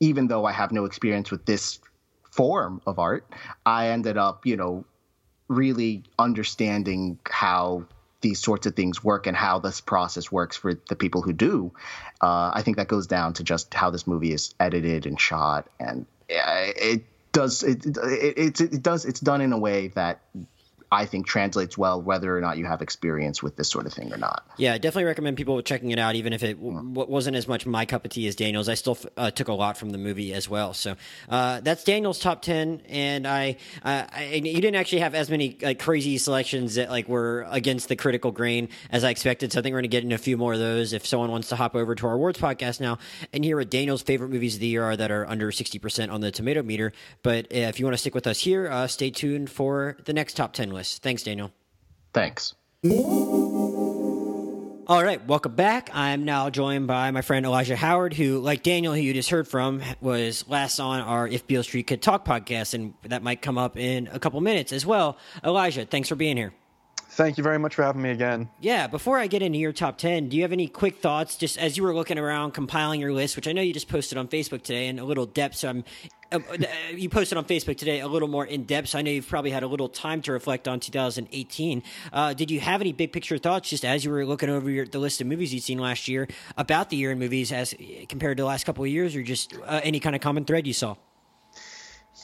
even 0.00 0.26
though 0.28 0.44
I 0.44 0.52
have 0.52 0.72
no 0.72 0.84
experience 0.84 1.30
with 1.30 1.44
this 1.46 1.78
form 2.30 2.80
of 2.86 2.98
art, 2.98 3.24
I 3.64 3.88
ended 3.88 4.16
up, 4.16 4.46
you 4.46 4.56
know, 4.56 4.84
really 5.48 6.02
understanding 6.18 7.18
how 7.28 7.86
these 8.20 8.40
sorts 8.40 8.66
of 8.66 8.74
things 8.74 9.04
work 9.04 9.26
and 9.26 9.36
how 9.36 9.58
this 9.58 9.80
process 9.80 10.32
works 10.32 10.56
for 10.56 10.74
the 10.88 10.96
people 10.96 11.20
who 11.22 11.32
do. 11.32 11.70
Uh, 12.20 12.50
I 12.54 12.62
think 12.62 12.78
that 12.78 12.88
goes 12.88 13.06
down 13.06 13.34
to 13.34 13.44
just 13.44 13.74
how 13.74 13.90
this 13.90 14.06
movie 14.06 14.32
is 14.32 14.54
edited 14.58 15.06
and 15.06 15.20
shot, 15.20 15.68
and 15.78 16.06
it 16.28 17.04
does 17.32 17.62
it, 17.62 17.84
it, 17.84 18.38
it, 18.38 18.60
it 18.60 18.82
does 18.82 19.04
it's 19.04 19.20
done 19.20 19.42
in 19.42 19.52
a 19.52 19.58
way 19.58 19.88
that 19.88 20.20
I 20.92 21.06
think 21.06 21.26
translates 21.26 21.76
well 21.76 22.00
whether 22.00 22.36
or 22.36 22.40
not 22.40 22.56
you 22.56 22.66
have 22.66 22.82
experience 22.82 23.42
with 23.42 23.56
this 23.56 23.68
sort 23.70 23.86
of 23.86 23.92
thing 23.92 24.12
or 24.12 24.16
not. 24.16 24.46
Yeah, 24.58 24.74
I 24.74 24.78
definitely 24.78 25.04
recommend 25.04 25.36
people 25.36 25.60
checking 25.62 25.90
it 25.90 25.98
out, 25.98 26.14
even 26.14 26.32
if 26.32 26.42
it 26.42 26.54
w- 26.54 26.92
wasn't 26.92 27.36
as 27.36 27.48
much 27.48 27.66
my 27.66 27.84
cup 27.84 28.04
of 28.04 28.10
tea 28.10 28.28
as 28.28 28.36
Daniel's. 28.36 28.68
I 28.68 28.74
still 28.74 28.96
uh, 29.16 29.30
took 29.30 29.48
a 29.48 29.52
lot 29.52 29.76
from 29.76 29.90
the 29.90 29.98
movie 29.98 30.32
as 30.32 30.48
well. 30.48 30.74
So 30.74 30.96
uh, 31.28 31.60
that's 31.60 31.84
Daniel's 31.84 32.18
top 32.18 32.42
ten, 32.42 32.82
and 32.88 33.26
I, 33.26 33.56
uh, 33.82 34.04
I, 34.12 34.24
you 34.34 34.60
didn't 34.60 34.76
actually 34.76 35.00
have 35.00 35.14
as 35.14 35.30
many 35.30 35.56
like 35.62 35.78
crazy 35.78 36.18
selections 36.18 36.76
that 36.76 36.90
like 36.90 37.08
were 37.08 37.46
against 37.50 37.88
the 37.88 37.96
critical 37.96 38.30
grain 38.30 38.68
as 38.90 39.04
I 39.04 39.10
expected. 39.10 39.52
So 39.52 39.60
I 39.60 39.62
think 39.62 39.72
we're 39.72 39.80
going 39.80 39.90
to 39.90 39.96
get 39.96 40.04
into 40.04 40.14
a 40.14 40.18
few 40.18 40.36
more 40.36 40.52
of 40.52 40.58
those. 40.58 40.92
If 40.92 41.06
someone 41.06 41.30
wants 41.30 41.48
to 41.48 41.56
hop 41.56 41.74
over 41.74 41.94
to 41.94 42.06
our 42.06 42.14
awards 42.14 42.38
podcast 42.38 42.80
now 42.80 42.98
and 43.32 43.44
hear 43.44 43.56
what 43.56 43.70
Daniel's 43.70 44.02
favorite 44.02 44.30
movies 44.30 44.54
of 44.54 44.60
the 44.60 44.68
year 44.68 44.84
are 44.84 44.96
that 44.96 45.10
are 45.10 45.26
under 45.26 45.50
sixty 45.50 45.78
percent 45.78 46.12
on 46.12 46.20
the 46.20 46.30
tomato 46.30 46.62
meter, 46.62 46.92
but 47.22 47.46
uh, 47.46 47.70
if 47.70 47.80
you 47.80 47.86
want 47.86 47.94
to 47.94 47.98
stick 47.98 48.14
with 48.14 48.26
us 48.26 48.40
here, 48.40 48.68
uh, 48.68 48.86
stay 48.86 49.10
tuned 49.10 49.50
for 49.50 49.96
the 50.04 50.12
next 50.12 50.34
top 50.34 50.52
ten 50.52 50.70
Thanks, 50.82 51.22
Daniel. 51.22 51.52
Thanks. 52.12 52.54
All 54.86 55.02
right, 55.02 55.26
welcome 55.26 55.54
back. 55.54 55.88
I'm 55.94 56.26
now 56.26 56.50
joined 56.50 56.86
by 56.86 57.10
my 57.10 57.22
friend 57.22 57.46
Elijah 57.46 57.74
Howard, 57.74 58.12
who, 58.12 58.38
like 58.40 58.62
Daniel, 58.62 58.92
who 58.92 59.00
you 59.00 59.14
just 59.14 59.30
heard 59.30 59.48
from, 59.48 59.82
was 60.02 60.44
last 60.46 60.78
on 60.78 61.00
our 61.00 61.26
If 61.26 61.46
Beale 61.46 61.62
Street 61.62 61.86
Could 61.86 62.02
Talk 62.02 62.26
podcast, 62.26 62.74
and 62.74 62.92
that 63.04 63.22
might 63.22 63.40
come 63.40 63.56
up 63.56 63.78
in 63.78 64.08
a 64.12 64.18
couple 64.18 64.40
minutes 64.42 64.72
as 64.72 64.84
well. 64.84 65.16
Elijah, 65.42 65.86
thanks 65.86 66.10
for 66.10 66.16
being 66.16 66.36
here. 66.36 66.52
Thank 67.14 67.38
you 67.38 67.44
very 67.44 67.60
much 67.60 67.76
for 67.76 67.84
having 67.84 68.02
me 68.02 68.10
again. 68.10 68.48
Yeah, 68.60 68.88
before 68.88 69.18
I 69.18 69.28
get 69.28 69.40
into 69.40 69.56
your 69.56 69.72
top 69.72 69.98
10, 69.98 70.30
do 70.30 70.36
you 70.36 70.42
have 70.42 70.50
any 70.50 70.66
quick 70.66 70.98
thoughts 70.98 71.36
just 71.36 71.56
as 71.58 71.76
you 71.76 71.84
were 71.84 71.94
looking 71.94 72.18
around 72.18 72.54
compiling 72.54 73.00
your 73.00 73.12
list, 73.12 73.36
which 73.36 73.46
I 73.46 73.52
know 73.52 73.62
you 73.62 73.72
just 73.72 73.88
posted 73.88 74.18
on 74.18 74.26
Facebook 74.26 74.62
today 74.62 74.88
in 74.88 74.98
a 74.98 75.04
little 75.04 75.24
depth, 75.24 75.54
so 75.54 75.68
I'm 75.68 75.84
uh, 76.32 76.40
uh, 76.50 76.56
you 76.96 77.08
posted 77.08 77.38
on 77.38 77.44
Facebook 77.44 77.76
today 77.76 78.00
a 78.00 78.08
little 78.08 78.26
more 78.26 78.44
in 78.44 78.64
depth. 78.64 78.88
So 78.88 78.98
I 78.98 79.02
know 79.02 79.12
you've 79.12 79.28
probably 79.28 79.52
had 79.52 79.62
a 79.62 79.68
little 79.68 79.88
time 79.88 80.22
to 80.22 80.32
reflect 80.32 80.66
on 80.66 80.80
2018. 80.80 81.82
Uh, 82.12 82.34
did 82.34 82.50
you 82.50 82.58
have 82.58 82.80
any 82.80 82.92
big 82.92 83.12
picture 83.12 83.38
thoughts 83.38 83.70
just 83.70 83.84
as 83.84 84.04
you 84.04 84.10
were 84.10 84.26
looking 84.26 84.50
over 84.50 84.68
your, 84.68 84.84
the 84.84 84.98
list 84.98 85.20
of 85.20 85.28
movies 85.28 85.54
you'd 85.54 85.62
seen 85.62 85.78
last 85.78 86.08
year 86.08 86.26
about 86.56 86.90
the 86.90 86.96
year 86.96 87.12
in 87.12 87.20
movies 87.20 87.52
as 87.52 87.74
compared 88.08 88.38
to 88.38 88.42
the 88.42 88.46
last 88.46 88.64
couple 88.64 88.82
of 88.82 88.90
years, 88.90 89.14
or 89.14 89.22
just 89.22 89.54
uh, 89.66 89.80
any 89.84 90.00
kind 90.00 90.16
of 90.16 90.22
common 90.22 90.44
thread 90.44 90.66
you 90.66 90.72
saw? 90.72 90.96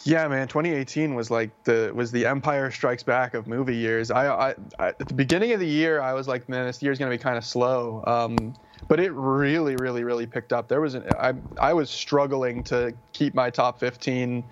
Yeah, 0.04 0.26
man, 0.28 0.48
2018 0.48 1.14
was 1.14 1.30
like 1.30 1.50
the 1.64 1.92
was 1.94 2.10
the 2.10 2.24
Empire 2.24 2.70
Strikes 2.70 3.02
Back 3.02 3.34
of 3.34 3.46
movie 3.46 3.76
years. 3.76 4.10
I, 4.10 4.28
I, 4.28 4.54
I 4.78 4.88
at 4.88 4.98
the 4.98 5.14
beginning 5.14 5.52
of 5.52 5.60
the 5.60 5.66
year, 5.66 6.00
I 6.00 6.14
was 6.14 6.26
like, 6.26 6.48
man, 6.48 6.66
this 6.66 6.82
year's 6.82 6.98
gonna 6.98 7.10
be 7.10 7.18
kind 7.18 7.36
of 7.36 7.44
slow. 7.44 8.02
Um, 8.06 8.54
but 8.88 8.98
it 8.98 9.12
really, 9.12 9.76
really, 9.76 10.02
really 10.04 10.26
picked 10.26 10.52
up. 10.52 10.68
There 10.68 10.80
was 10.80 10.94
an 10.94 11.04
I 11.18 11.34
I 11.60 11.74
was 11.74 11.90
struggling 11.90 12.64
to 12.64 12.94
keep 13.12 13.34
my 13.34 13.50
top 13.50 13.78
15, 13.78 14.42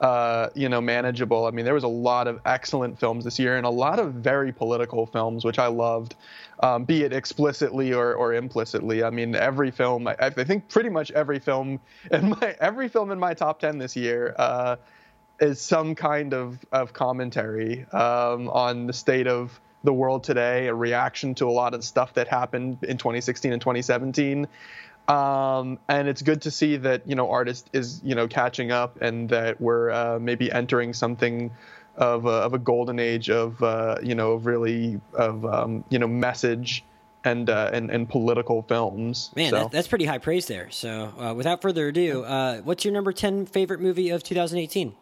uh, 0.00 0.48
you 0.56 0.68
know, 0.68 0.80
manageable. 0.80 1.46
I 1.46 1.52
mean, 1.52 1.64
there 1.64 1.74
was 1.74 1.84
a 1.84 1.88
lot 1.88 2.26
of 2.26 2.40
excellent 2.44 2.98
films 2.98 3.24
this 3.24 3.38
year 3.38 3.56
and 3.56 3.64
a 3.64 3.70
lot 3.70 4.00
of 4.00 4.14
very 4.14 4.52
political 4.52 5.06
films, 5.06 5.44
which 5.44 5.60
I 5.60 5.68
loved, 5.68 6.16
um, 6.60 6.84
be 6.84 7.04
it 7.04 7.12
explicitly 7.12 7.92
or, 7.92 8.14
or 8.14 8.34
implicitly. 8.34 9.04
I 9.04 9.10
mean, 9.10 9.36
every 9.36 9.70
film, 9.70 10.08
I, 10.08 10.16
I, 10.18 10.30
think 10.30 10.68
pretty 10.68 10.90
much 10.90 11.12
every 11.12 11.38
film 11.38 11.80
in 12.10 12.30
my 12.30 12.56
every 12.60 12.88
film 12.88 13.12
in 13.12 13.20
my 13.20 13.34
top 13.34 13.60
10 13.60 13.78
this 13.78 13.94
year. 13.94 14.34
Uh, 14.36 14.76
is 15.40 15.60
some 15.60 15.94
kind 15.94 16.34
of, 16.34 16.58
of 16.72 16.92
commentary 16.92 17.84
um, 17.92 18.48
on 18.48 18.86
the 18.86 18.92
state 18.92 19.26
of 19.26 19.60
the 19.84 19.92
world 19.92 20.24
today, 20.24 20.66
a 20.66 20.74
reaction 20.74 21.34
to 21.36 21.46
a 21.46 21.50
lot 21.50 21.74
of 21.74 21.80
the 21.80 21.86
stuff 21.86 22.14
that 22.14 22.28
happened 22.28 22.78
in 22.82 22.98
2016 22.98 23.52
and 23.52 23.60
2017. 23.60 24.46
Um, 25.08 25.78
and 25.88 26.08
it's 26.08 26.22
good 26.22 26.42
to 26.42 26.50
see 26.50 26.76
that 26.78 27.08
you 27.08 27.14
know 27.14 27.30
artist 27.30 27.70
is 27.72 28.00
you 28.02 28.16
know 28.16 28.26
catching 28.26 28.72
up 28.72 29.00
and 29.00 29.28
that 29.28 29.60
we're 29.60 29.90
uh, 29.90 30.18
maybe 30.18 30.50
entering 30.50 30.92
something 30.92 31.52
of 31.96 32.26
a, 32.26 32.28
of 32.28 32.54
a 32.54 32.58
golden 32.58 32.98
age 32.98 33.30
of 33.30 33.62
uh, 33.62 33.98
you 34.02 34.16
know 34.16 34.32
of 34.32 34.46
really 34.46 35.00
of 35.14 35.44
um, 35.46 35.84
you 35.90 36.00
know 36.00 36.08
message 36.08 36.84
and 37.24 37.48
uh, 37.48 37.70
and, 37.72 37.90
and 37.90 38.08
political 38.08 38.62
films. 38.62 39.30
Man, 39.36 39.50
so. 39.50 39.56
that, 39.58 39.70
that's 39.70 39.88
pretty 39.88 40.06
high 40.06 40.18
praise 40.18 40.46
there. 40.46 40.70
So 40.70 41.12
uh, 41.18 41.34
without 41.34 41.62
further 41.62 41.88
ado, 41.88 42.24
uh, 42.24 42.58
what's 42.62 42.84
your 42.84 42.92
number 42.92 43.12
ten 43.12 43.46
favorite 43.46 43.80
movie 43.80 44.10
of 44.10 44.24
2018? 44.24 44.94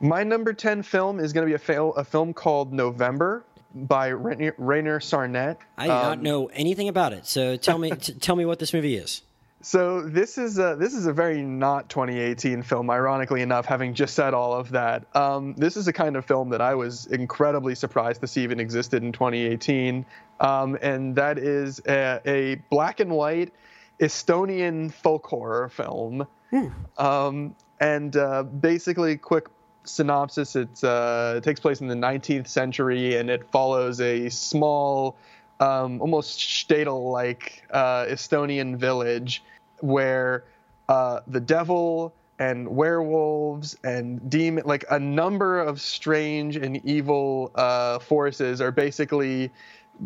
My 0.00 0.22
number 0.22 0.52
10 0.52 0.82
film 0.82 1.18
is 1.18 1.32
going 1.32 1.46
to 1.46 1.50
be 1.50 1.54
a, 1.54 1.58
fail, 1.58 1.92
a 1.94 2.04
film 2.04 2.32
called 2.32 2.72
November 2.72 3.44
by 3.74 4.08
Rainer, 4.08 4.54
Rainer 4.56 5.00
Sarnet. 5.00 5.56
I 5.76 5.86
do 5.86 5.92
um, 5.92 6.02
not 6.02 6.22
know 6.22 6.46
anything 6.46 6.88
about 6.88 7.12
it. 7.12 7.26
So 7.26 7.56
tell 7.56 7.78
me 7.78 7.90
t- 7.96 8.14
tell 8.14 8.36
me 8.36 8.44
what 8.44 8.58
this 8.58 8.72
movie 8.72 8.96
is. 8.96 9.22
So 9.60 10.02
this 10.02 10.38
is 10.38 10.58
a, 10.58 10.76
this 10.78 10.94
is 10.94 11.06
a 11.06 11.12
very 11.12 11.42
not 11.42 11.88
2018 11.88 12.62
film. 12.62 12.90
Ironically 12.90 13.42
enough, 13.42 13.66
having 13.66 13.92
just 13.92 14.14
said 14.14 14.32
all 14.32 14.54
of 14.54 14.70
that, 14.70 15.04
um, 15.16 15.54
this 15.56 15.76
is 15.76 15.88
a 15.88 15.92
kind 15.92 16.16
of 16.16 16.24
film 16.24 16.50
that 16.50 16.60
I 16.60 16.76
was 16.76 17.06
incredibly 17.06 17.74
surprised 17.74 18.20
to 18.20 18.28
see 18.28 18.42
even 18.44 18.60
existed 18.60 19.02
in 19.02 19.10
2018, 19.10 20.06
um, 20.38 20.78
and 20.80 21.16
that 21.16 21.38
is 21.38 21.80
a, 21.88 22.20
a, 22.24 22.54
black 22.70 23.00
and 23.00 23.10
white 23.10 23.52
Estonian 24.00 24.92
folk 24.92 25.26
horror 25.26 25.68
film. 25.68 26.28
Hmm. 26.50 26.68
Um, 26.96 27.56
and 27.80 28.16
uh, 28.16 28.44
basically, 28.44 29.16
quick 29.16 29.48
synopsis, 29.84 30.56
uh, 30.56 31.34
it 31.36 31.44
takes 31.44 31.60
place 31.60 31.80
in 31.80 31.88
the 31.88 31.94
19th 31.94 32.48
century 32.48 33.16
and 33.16 33.30
it 33.30 33.48
follows 33.50 34.00
a 34.00 34.28
small, 34.28 35.16
um, 35.60 36.00
almost 36.00 36.38
shtetl 36.38 37.12
like 37.12 37.64
uh, 37.70 38.04
Estonian 38.04 38.76
village 38.76 39.42
where 39.80 40.44
uh, 40.88 41.20
the 41.26 41.40
devil 41.40 42.14
and 42.38 42.68
werewolves 42.68 43.76
and 43.82 44.30
demon 44.30 44.62
like 44.64 44.84
a 44.90 44.98
number 44.98 45.58
of 45.58 45.80
strange 45.80 46.56
and 46.56 46.84
evil 46.84 47.50
uh, 47.56 47.98
forces 47.98 48.60
are 48.60 48.70
basically 48.70 49.50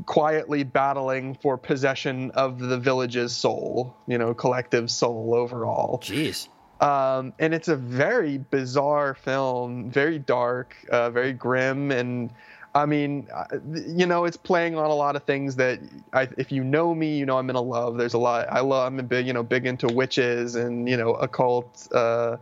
quietly 0.06 0.62
battling 0.62 1.34
for 1.34 1.58
possession 1.58 2.30
of 2.30 2.58
the 2.58 2.78
village's 2.78 3.36
soul 3.36 3.94
you 4.06 4.16
know 4.16 4.32
collective 4.32 4.90
soul 4.90 5.34
overall 5.34 5.98
Jeez. 6.02 6.48
Um, 6.82 7.32
and 7.38 7.54
it's 7.54 7.68
a 7.68 7.76
very 7.76 8.38
bizarre 8.38 9.14
film 9.14 9.90
very 9.90 10.18
dark 10.18 10.76
uh, 10.90 11.10
very 11.10 11.32
grim 11.32 11.90
and 11.92 12.32
I 12.74 12.86
mean, 12.86 13.28
uh, 13.34 13.44
you 13.74 14.06
know, 14.06 14.24
it's 14.24 14.38
playing 14.38 14.76
on 14.76 14.86
a 14.90 14.94
lot 14.94 15.14
of 15.14 15.24
things 15.24 15.56
that 15.56 15.80
I, 16.14 16.28
if 16.38 16.50
you 16.50 16.64
know 16.64 16.94
me, 16.94 17.18
you 17.18 17.26
know 17.26 17.36
I'm 17.36 17.46
gonna 17.46 17.60
love. 17.60 17.98
There's 17.98 18.14
a 18.14 18.18
lot 18.18 18.46
I 18.50 18.60
love. 18.60 18.86
I'm 18.86 19.06
big, 19.06 19.26
you 19.26 19.34
know, 19.34 19.42
big 19.42 19.66
into 19.66 19.88
witches 19.88 20.54
and 20.54 20.88
you 20.88 20.96
know 20.96 21.14
occult 21.16 21.86
uh, 21.92 22.38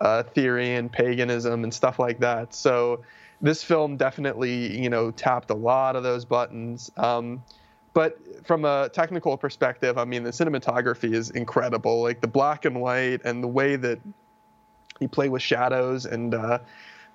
uh, 0.00 0.22
theory 0.22 0.74
and 0.76 0.90
paganism 0.92 1.64
and 1.64 1.74
stuff 1.74 1.98
like 1.98 2.20
that. 2.20 2.54
So 2.54 3.02
this 3.40 3.64
film 3.64 3.96
definitely, 3.96 4.80
you 4.80 4.90
know, 4.90 5.10
tapped 5.10 5.50
a 5.50 5.54
lot 5.54 5.96
of 5.96 6.04
those 6.04 6.24
buttons. 6.24 6.90
Um, 6.96 7.42
but 7.94 8.18
from 8.46 8.64
a 8.64 8.88
technical 8.92 9.36
perspective, 9.36 9.98
I 9.98 10.04
mean, 10.04 10.24
the 10.24 10.30
cinematography 10.30 11.14
is 11.14 11.30
incredible. 11.30 12.02
Like 12.02 12.20
the 12.20 12.28
black 12.28 12.64
and 12.64 12.80
white 12.80 13.20
and 13.24 13.42
the 13.42 13.48
way 13.48 13.76
that 13.76 14.00
he 14.98 15.08
played 15.08 15.30
with 15.30 15.42
shadows 15.42 16.06
and 16.06 16.34
uh, 16.34 16.58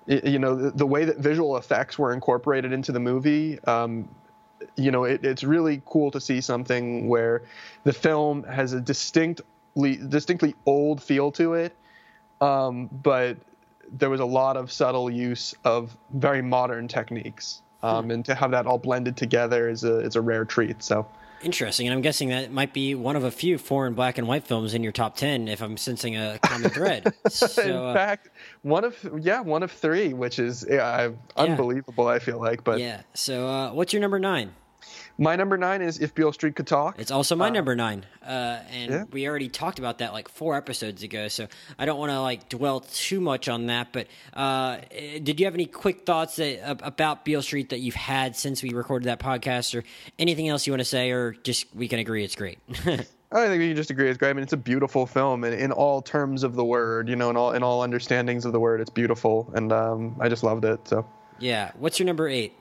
you 0.06 0.38
know 0.38 0.54
the, 0.54 0.70
the, 0.70 0.86
way 0.86 1.04
that 1.04 1.18
visual 1.18 1.56
effects 1.56 1.98
were 1.98 2.12
incorporated 2.12 2.72
into 2.72 2.92
the 2.92 3.00
movie 3.00 3.58
um, 3.64 4.08
you 4.76 4.90
know 4.90 5.04
it, 5.04 5.24
it's 5.24 5.44
really 5.44 5.82
cool 5.86 6.10
to 6.10 6.20
see 6.20 6.40
something 6.40 7.08
where 7.08 7.42
the 7.84 7.92
film 7.92 8.42
has 8.44 8.72
a 8.72 8.80
distinctly 8.80 9.96
distinctly 10.08 10.54
old 10.66 11.02
feel 11.02 11.30
to 11.32 11.54
it 11.54 11.74
um, 12.40 12.88
but 13.02 13.36
there 13.90 14.10
was 14.10 14.20
a 14.20 14.26
lot 14.26 14.56
of 14.56 14.70
subtle 14.70 15.10
use 15.10 15.54
of 15.64 15.96
very 16.12 16.42
modern 16.42 16.88
techniques 16.88 17.62
um, 17.82 18.06
hmm. 18.06 18.10
and 18.10 18.24
to 18.24 18.34
have 18.34 18.50
that 18.50 18.66
all 18.66 18.78
blended 18.78 19.16
together 19.16 19.68
is 19.68 19.84
a, 19.84 20.00
is 20.00 20.16
a 20.16 20.20
rare 20.20 20.44
treat 20.44 20.82
so 20.82 21.06
Interesting, 21.40 21.86
and 21.86 21.94
I'm 21.94 22.00
guessing 22.00 22.30
that 22.30 22.50
might 22.50 22.72
be 22.72 22.96
one 22.96 23.14
of 23.14 23.22
a 23.22 23.30
few 23.30 23.58
foreign 23.58 23.94
black 23.94 24.18
and 24.18 24.26
white 24.26 24.44
films 24.44 24.74
in 24.74 24.82
your 24.82 24.90
top 24.90 25.14
ten, 25.14 25.46
if 25.46 25.62
I'm 25.62 25.76
sensing 25.76 26.16
a 26.16 26.38
common 26.42 26.70
thread. 26.70 27.12
So, 27.28 27.62
in 27.62 27.76
uh, 27.76 27.94
fact, 27.94 28.30
one 28.62 28.84
of 28.84 28.96
yeah, 29.20 29.40
one 29.40 29.62
of 29.62 29.70
three, 29.70 30.14
which 30.14 30.38
is 30.38 30.66
yeah, 30.68 31.10
unbelievable. 31.36 32.06
Yeah. 32.06 32.10
I 32.10 32.18
feel 32.18 32.40
like, 32.40 32.64
but 32.64 32.80
yeah. 32.80 33.02
So, 33.14 33.46
uh, 33.46 33.72
what's 33.72 33.92
your 33.92 34.00
number 34.00 34.18
nine? 34.18 34.52
My 35.20 35.34
number 35.34 35.58
nine 35.58 35.82
is 35.82 35.98
If 35.98 36.14
Beale 36.14 36.32
Street 36.32 36.54
Could 36.54 36.68
Talk. 36.68 36.96
It's 37.00 37.10
also 37.10 37.34
my 37.34 37.48
uh, 37.48 37.50
number 37.50 37.74
nine, 37.74 38.06
uh, 38.24 38.60
and 38.70 38.90
yeah. 38.90 39.04
we 39.10 39.26
already 39.26 39.48
talked 39.48 39.80
about 39.80 39.98
that 39.98 40.12
like 40.12 40.28
four 40.28 40.56
episodes 40.56 41.02
ago. 41.02 41.26
So 41.26 41.48
I 41.76 41.86
don't 41.86 41.98
want 41.98 42.12
to 42.12 42.20
like 42.20 42.48
dwell 42.48 42.80
too 42.80 43.20
much 43.20 43.48
on 43.48 43.66
that. 43.66 43.92
But 43.92 44.06
uh, 44.32 44.78
did 45.20 45.40
you 45.40 45.46
have 45.46 45.54
any 45.54 45.66
quick 45.66 46.06
thoughts 46.06 46.36
that, 46.36 46.60
about 46.86 47.24
Beale 47.24 47.42
Street 47.42 47.70
that 47.70 47.80
you've 47.80 47.96
had 47.96 48.36
since 48.36 48.62
we 48.62 48.70
recorded 48.72 49.08
that 49.08 49.18
podcast, 49.18 49.76
or 49.76 49.82
anything 50.20 50.48
else 50.48 50.68
you 50.68 50.72
want 50.72 50.82
to 50.82 50.84
say, 50.84 51.10
or 51.10 51.32
just 51.32 51.66
we 51.74 51.88
can 51.88 51.98
agree 51.98 52.22
it's 52.22 52.36
great? 52.36 52.60
I 52.70 53.46
think 53.46 53.58
we 53.58 53.68
can 53.68 53.76
just 53.76 53.90
agree 53.90 54.08
it's 54.08 54.18
great. 54.18 54.30
I 54.30 54.34
mean, 54.34 54.44
it's 54.44 54.52
a 54.52 54.56
beautiful 54.56 55.04
film, 55.04 55.42
and 55.42 55.52
in 55.52 55.72
all 55.72 56.00
terms 56.00 56.44
of 56.44 56.54
the 56.54 56.64
word, 56.64 57.08
you 57.08 57.16
know, 57.16 57.28
in 57.28 57.36
all 57.36 57.52
in 57.54 57.64
all 57.64 57.82
understandings 57.82 58.44
of 58.44 58.52
the 58.52 58.60
word, 58.60 58.80
it's 58.80 58.90
beautiful, 58.90 59.50
and 59.56 59.72
um, 59.72 60.16
I 60.20 60.28
just 60.28 60.44
loved 60.44 60.64
it. 60.64 60.86
So 60.86 61.04
yeah, 61.40 61.72
what's 61.76 61.98
your 61.98 62.06
number 62.06 62.28
eight? 62.28 62.54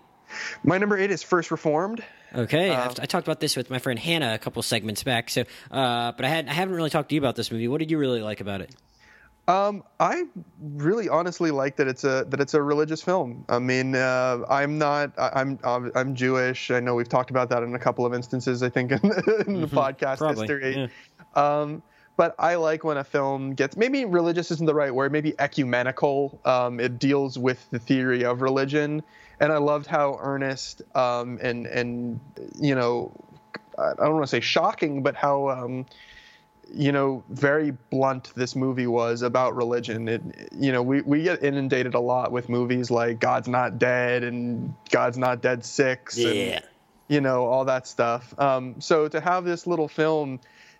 My 0.63 0.79
number 0.79 0.97
eight 0.97 1.11
is 1.11 1.21
First 1.21 1.51
Reformed. 1.51 2.03
Okay, 2.35 2.69
uh, 2.69 2.89
I 2.99 3.05
talked 3.05 3.27
about 3.27 3.39
this 3.39 3.55
with 3.55 3.69
my 3.69 3.79
friend 3.79 3.97
Hannah 3.97 4.33
a 4.33 4.37
couple 4.37 4.61
segments 4.61 5.03
back. 5.03 5.29
So, 5.29 5.41
uh, 5.71 6.11
but 6.11 6.25
I 6.25 6.29
had 6.29 6.47
I 6.49 6.53
haven't 6.53 6.75
really 6.75 6.89
talked 6.89 7.09
to 7.09 7.15
you 7.15 7.21
about 7.21 7.35
this 7.35 7.51
movie. 7.51 7.67
What 7.67 7.79
did 7.79 7.89
you 7.89 7.97
really 7.97 8.21
like 8.21 8.41
about 8.41 8.61
it? 8.61 8.75
Um, 9.47 9.83
I 9.97 10.25
really 10.59 11.07
honestly 11.07 11.51
like 11.51 11.77
that 11.77 11.87
it's 11.87 12.03
a 12.03 12.25
that 12.27 12.41
it's 12.41 12.53
a 12.53 12.61
religious 12.61 13.01
film. 13.01 13.45
I 13.47 13.59
mean, 13.59 13.95
uh, 13.95 14.39
I'm 14.49 14.77
not 14.77 15.13
I'm 15.17 15.57
I'm 15.63 16.15
Jewish. 16.15 16.69
I 16.69 16.81
know 16.81 16.95
we've 16.95 17.07
talked 17.07 17.29
about 17.29 17.49
that 17.49 17.63
in 17.63 17.73
a 17.73 17.79
couple 17.79 18.05
of 18.05 18.13
instances. 18.13 18.61
I 18.61 18.69
think 18.69 18.91
in 18.91 18.99
the, 19.01 19.43
in 19.47 19.61
the 19.61 19.67
mm-hmm. 19.67 19.77
podcast 19.77 20.17
Probably, 20.17 20.41
history. 20.41 20.89
Yeah. 21.35 21.61
Um, 21.61 21.81
but 22.17 22.35
I 22.39 22.55
like 22.55 22.83
when 22.83 22.97
a 22.97 23.03
film 23.03 23.53
gets 23.53 23.77
maybe 23.77 24.03
religious 24.03 24.51
isn't 24.51 24.65
the 24.65 24.73
right 24.73 24.93
word. 24.93 25.13
Maybe 25.13 25.33
ecumenical. 25.39 26.41
Um, 26.43 26.81
it 26.81 26.99
deals 26.99 27.39
with 27.39 27.69
the 27.69 27.79
theory 27.79 28.25
of 28.25 28.41
religion 28.41 29.01
and 29.39 29.51
I 29.51 29.57
loved 29.57 29.87
how 29.87 30.17
earnest 30.21 30.81
um, 30.95 31.39
and 31.41 31.65
and 31.67 32.19
you 32.59 32.75
know 32.75 33.11
I 33.77 33.93
don't 33.97 34.15
want 34.15 34.23
to 34.23 34.29
say 34.29 34.39
shocking, 34.39 35.03
but 35.03 35.15
how 35.15 35.49
um, 35.49 35.85
you 36.73 36.91
know 36.91 37.23
very 37.29 37.71
blunt 37.71 38.31
this 38.35 38.55
movie 38.55 38.87
was 38.87 39.21
about 39.21 39.55
religion. 39.55 40.07
It 40.07 40.21
you 40.51 40.71
know 40.71 40.81
we 40.81 41.01
we 41.01 41.23
get 41.23 41.43
inundated 41.43 41.93
a 41.93 41.99
lot 41.99 42.31
with 42.31 42.49
movies 42.49 42.89
like 42.89 43.19
God's 43.19 43.47
Not 43.47 43.77
Dead 43.77 44.23
and 44.23 44.73
God's 44.89 45.17
Not 45.17 45.41
Dead 45.41 45.63
Six, 45.63 46.17
yeah, 46.17 46.27
and, 46.27 46.65
you 47.07 47.21
know 47.21 47.45
all 47.45 47.65
that 47.65 47.87
stuff. 47.87 48.33
Um, 48.39 48.81
so 48.81 49.07
to 49.07 49.21
have 49.21 49.45
this 49.45 49.67
little 49.67 49.87
film 49.87 50.39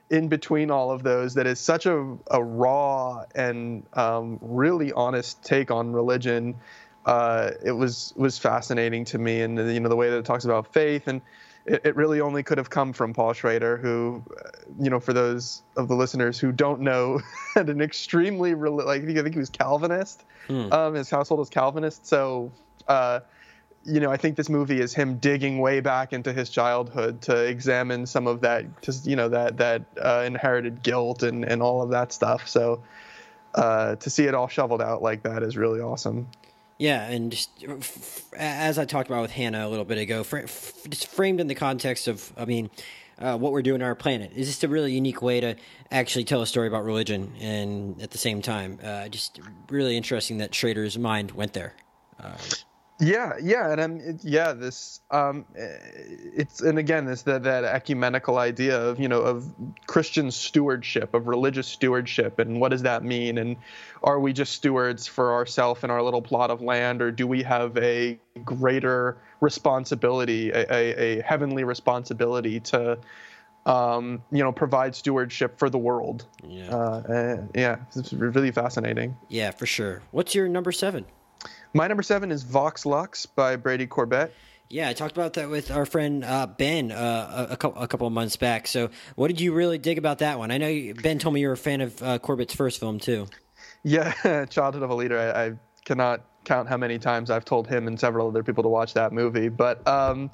in 0.10 0.30
between 0.30 0.72
all 0.72 0.92
of 0.92 1.04
those 1.04 1.34
that 1.34 1.46
is 1.46 1.60
such 1.60 1.86
a, 1.86 2.18
a 2.32 2.42
raw 2.42 3.26
and 3.36 3.86
um, 3.92 4.40
really 4.42 4.94
honest 4.94 5.44
take 5.44 5.70
on 5.70 5.92
religion 5.92 6.56
uh, 7.08 7.52
it 7.64 7.72
was 7.72 8.14
was 8.18 8.38
fascinating 8.38 9.06
to 9.06 9.18
me, 9.18 9.42
and 9.42 9.58
you 9.58 9.80
know 9.80 9.88
the 9.88 9.96
way 9.96 10.10
that 10.10 10.18
it 10.18 10.26
talks 10.26 10.44
about 10.44 10.74
faith, 10.74 11.08
and 11.08 11.22
it, 11.66 11.82
it, 11.86 11.96
really 11.96 12.20
only 12.20 12.44
could 12.44 12.58
have 12.58 12.70
come 12.70 12.92
from 12.92 13.14
Paul 13.14 13.32
Schrader, 13.32 13.78
who, 13.78 14.22
uh, 14.38 14.50
you 14.78 14.90
know, 14.90 15.00
for 15.00 15.14
those 15.14 15.64
of 15.78 15.88
the 15.88 15.96
listeners 15.96 16.38
who 16.38 16.52
don't 16.52 16.82
know, 16.82 17.22
had 17.56 17.70
an 17.70 17.80
extremely 17.80 18.54
like 18.54 19.04
I 19.04 19.06
think 19.06 19.34
he 19.34 19.40
was 19.40 19.50
Calvinist. 19.50 20.26
Hmm. 20.48 20.72
Um, 20.72 20.94
his 20.96 21.10
household 21.10 21.40
was 21.40 21.50
Calvinist, 21.50 22.06
so. 22.06 22.52
Uh, 22.88 23.22
you 23.84 24.02
know, 24.02 24.12
I 24.12 24.18
think 24.18 24.36
this 24.36 24.50
movie 24.50 24.82
is 24.82 24.94
him 24.94 25.18
digging 25.18 25.60
way 25.60 25.80
back 25.80 26.12
into 26.12 26.34
his 26.34 26.50
childhood 26.50 27.22
to 27.22 27.46
examine 27.46 28.06
some 28.06 28.28
of 28.28 28.42
that, 28.42 28.82
just 28.82 29.06
you 29.06 29.16
know, 29.16 29.30
that 29.30 29.56
that 29.58 29.84
uh, 30.02 30.24
inherited 30.26 30.84
guilt 30.84 31.24
and 31.24 31.46
and 31.46 31.62
all 31.62 31.82
of 31.82 31.92
that 31.92 32.12
stuff. 32.12 32.50
So, 32.50 32.84
uh, 33.56 33.96
to 33.96 34.10
see 34.10 34.26
it 34.26 34.34
all 34.34 34.50
shoveled 34.50 34.82
out 34.82 35.02
like 35.02 35.24
that 35.24 35.42
is 35.42 35.56
really 35.56 35.80
awesome. 35.80 36.28
Yeah, 36.78 37.10
and 37.10 37.32
just 37.32 37.50
as 38.38 38.78
I 38.78 38.86
talked 38.86 39.10
about 39.10 39.22
with 39.24 39.32
Hannah 39.32 39.66
a 39.66 39.70
little 39.70 39.86
bit 39.86 39.98
ago, 39.98 40.24
fr- 40.24 40.42
just 40.90 41.08
framed 41.08 41.40
in 41.40 41.48
the 41.48 41.56
context 41.56 42.08
of, 42.08 42.32
I 42.38 42.46
mean, 42.46 42.70
uh, 43.20 43.36
what 43.38 43.52
we're 43.52 43.64
doing 43.64 43.82
on 43.82 43.88
our 43.88 43.96
planet. 43.96 44.32
Is 44.36 44.48
just 44.48 44.64
a 44.64 44.68
really 44.68 44.94
unique 44.94 45.22
way 45.22 45.40
to 45.40 45.56
actually 45.92 46.26
tell 46.26 46.42
a 46.42 46.48
story 46.48 46.68
about 46.68 46.86
religion, 46.86 47.34
and 47.40 48.00
at 48.02 48.12
the 48.12 48.20
same 48.20 48.42
time, 48.42 48.80
uh, 48.84 49.08
just 49.10 49.40
really 49.70 49.98
interesting 49.98 50.38
that 50.38 50.54
Schrader's 50.54 50.98
mind 51.00 51.32
went 51.32 51.54
there. 51.54 51.74
Uh, 52.20 52.38
yeah, 53.00 53.34
yeah, 53.40 53.72
and 53.72 53.80
I'm 53.80 54.00
it, 54.00 54.24
yeah 54.24 54.54
this 54.54 55.02
um, 55.12 55.46
it's 55.54 56.62
and 56.62 56.80
again 56.80 57.06
this 57.06 57.22
that 57.24 57.44
that 57.44 57.64
ecumenical 57.64 58.40
idea 58.40 58.80
of 58.80 59.00
you 59.00 59.08
know 59.08 59.22
of 59.22 59.46
Christian 59.86 60.32
stewardship 60.32 61.14
of 61.14 61.28
religious 61.28 61.68
stewardship 61.68 62.40
and 62.40 62.60
what 62.60 62.70
does 62.70 62.82
that 62.84 63.04
mean? 63.04 63.38
And 63.38 63.58
are 64.02 64.20
we 64.20 64.34
just 64.34 64.54
stewards 64.54 65.06
for 65.06 65.34
ourselves 65.34 65.84
and 65.84 65.92
our 65.92 66.02
little 66.02 66.24
plot 66.24 66.50
of 66.50 66.62
land 66.62 67.04
or 67.04 67.12
do 67.12 67.28
we 67.28 67.44
have 67.44 67.78
a 67.78 68.18
greater 68.44 69.18
responsibility 69.42 70.50
a, 70.50 70.66
a, 70.74 71.20
a 71.20 71.22
heavenly 71.22 71.64
responsibility 71.64 72.60
to 72.62 72.98
um, 73.68 74.24
you 74.32 74.44
know 74.44 74.52
provide 74.52 74.96
stewardship 74.96 75.60
for 75.60 75.70
the 75.70 75.78
world? 75.78 76.26
Yeah. 76.44 76.76
Uh, 76.76 77.44
yeah 77.54 77.76
it's 77.96 78.12
really 78.12 78.52
fascinating. 78.52 79.16
Yeah 79.30 79.52
for 79.52 79.68
sure. 79.68 80.02
What's 80.10 80.34
your 80.34 80.48
number 80.48 80.72
seven 80.72 81.06
my 81.74 81.88
number 81.88 82.04
seven 82.04 82.32
is 82.32 82.44
Vox 82.44 82.86
Lux 82.86 83.26
by 83.26 83.56
Brady 83.56 83.88
Corbet. 83.88 84.34
Yeah, 84.70 84.90
I 84.90 84.94
talked 84.94 85.16
about 85.16 85.34
that 85.34 85.50
with 85.50 85.72
our 85.72 85.86
friend 85.86 86.26
uh, 86.26 86.46
Ben 86.46 86.92
uh, 86.92 87.48
a, 87.50 87.54
a, 87.54 87.58
couple, 87.58 87.82
a 87.82 87.88
couple 87.88 88.06
of 88.08 88.12
months 88.12 88.36
back. 88.36 88.68
So, 88.68 88.90
what 89.16 89.30
did 89.30 89.40
you 89.40 89.54
really 89.54 89.78
dig 89.78 89.98
about 89.98 90.20
that 90.20 90.40
one? 90.40 90.52
I 90.52 90.58
know 90.58 90.68
you, 90.68 90.94
Ben 90.94 91.20
told 91.20 91.36
me 91.36 91.42
you 91.42 91.48
were 91.48 91.54
a 91.54 91.58
fan 91.58 91.80
of 91.80 92.04
uh, 92.04 92.20
Corbet's 92.20 92.54
first 92.54 92.80
film 92.80 93.00
too. 93.00 93.28
Yeah, 93.84 94.46
Childhood 94.50 94.84
of 94.84 94.90
a 94.90 94.96
Leader. 94.96 95.18
I, 95.20 95.46
I, 95.46 95.54
cannot 95.86 96.22
count 96.44 96.68
how 96.68 96.76
many 96.76 97.00
times 97.00 97.32
I've 97.32 97.46
told 97.46 97.66
him 97.66 97.88
and 97.88 97.98
several 97.98 98.28
other 98.28 98.44
people 98.44 98.64
to 98.64 98.68
watch 98.68 98.96
that 98.96 99.14
movie. 99.14 99.48
But 99.48 99.88
um, 99.88 100.30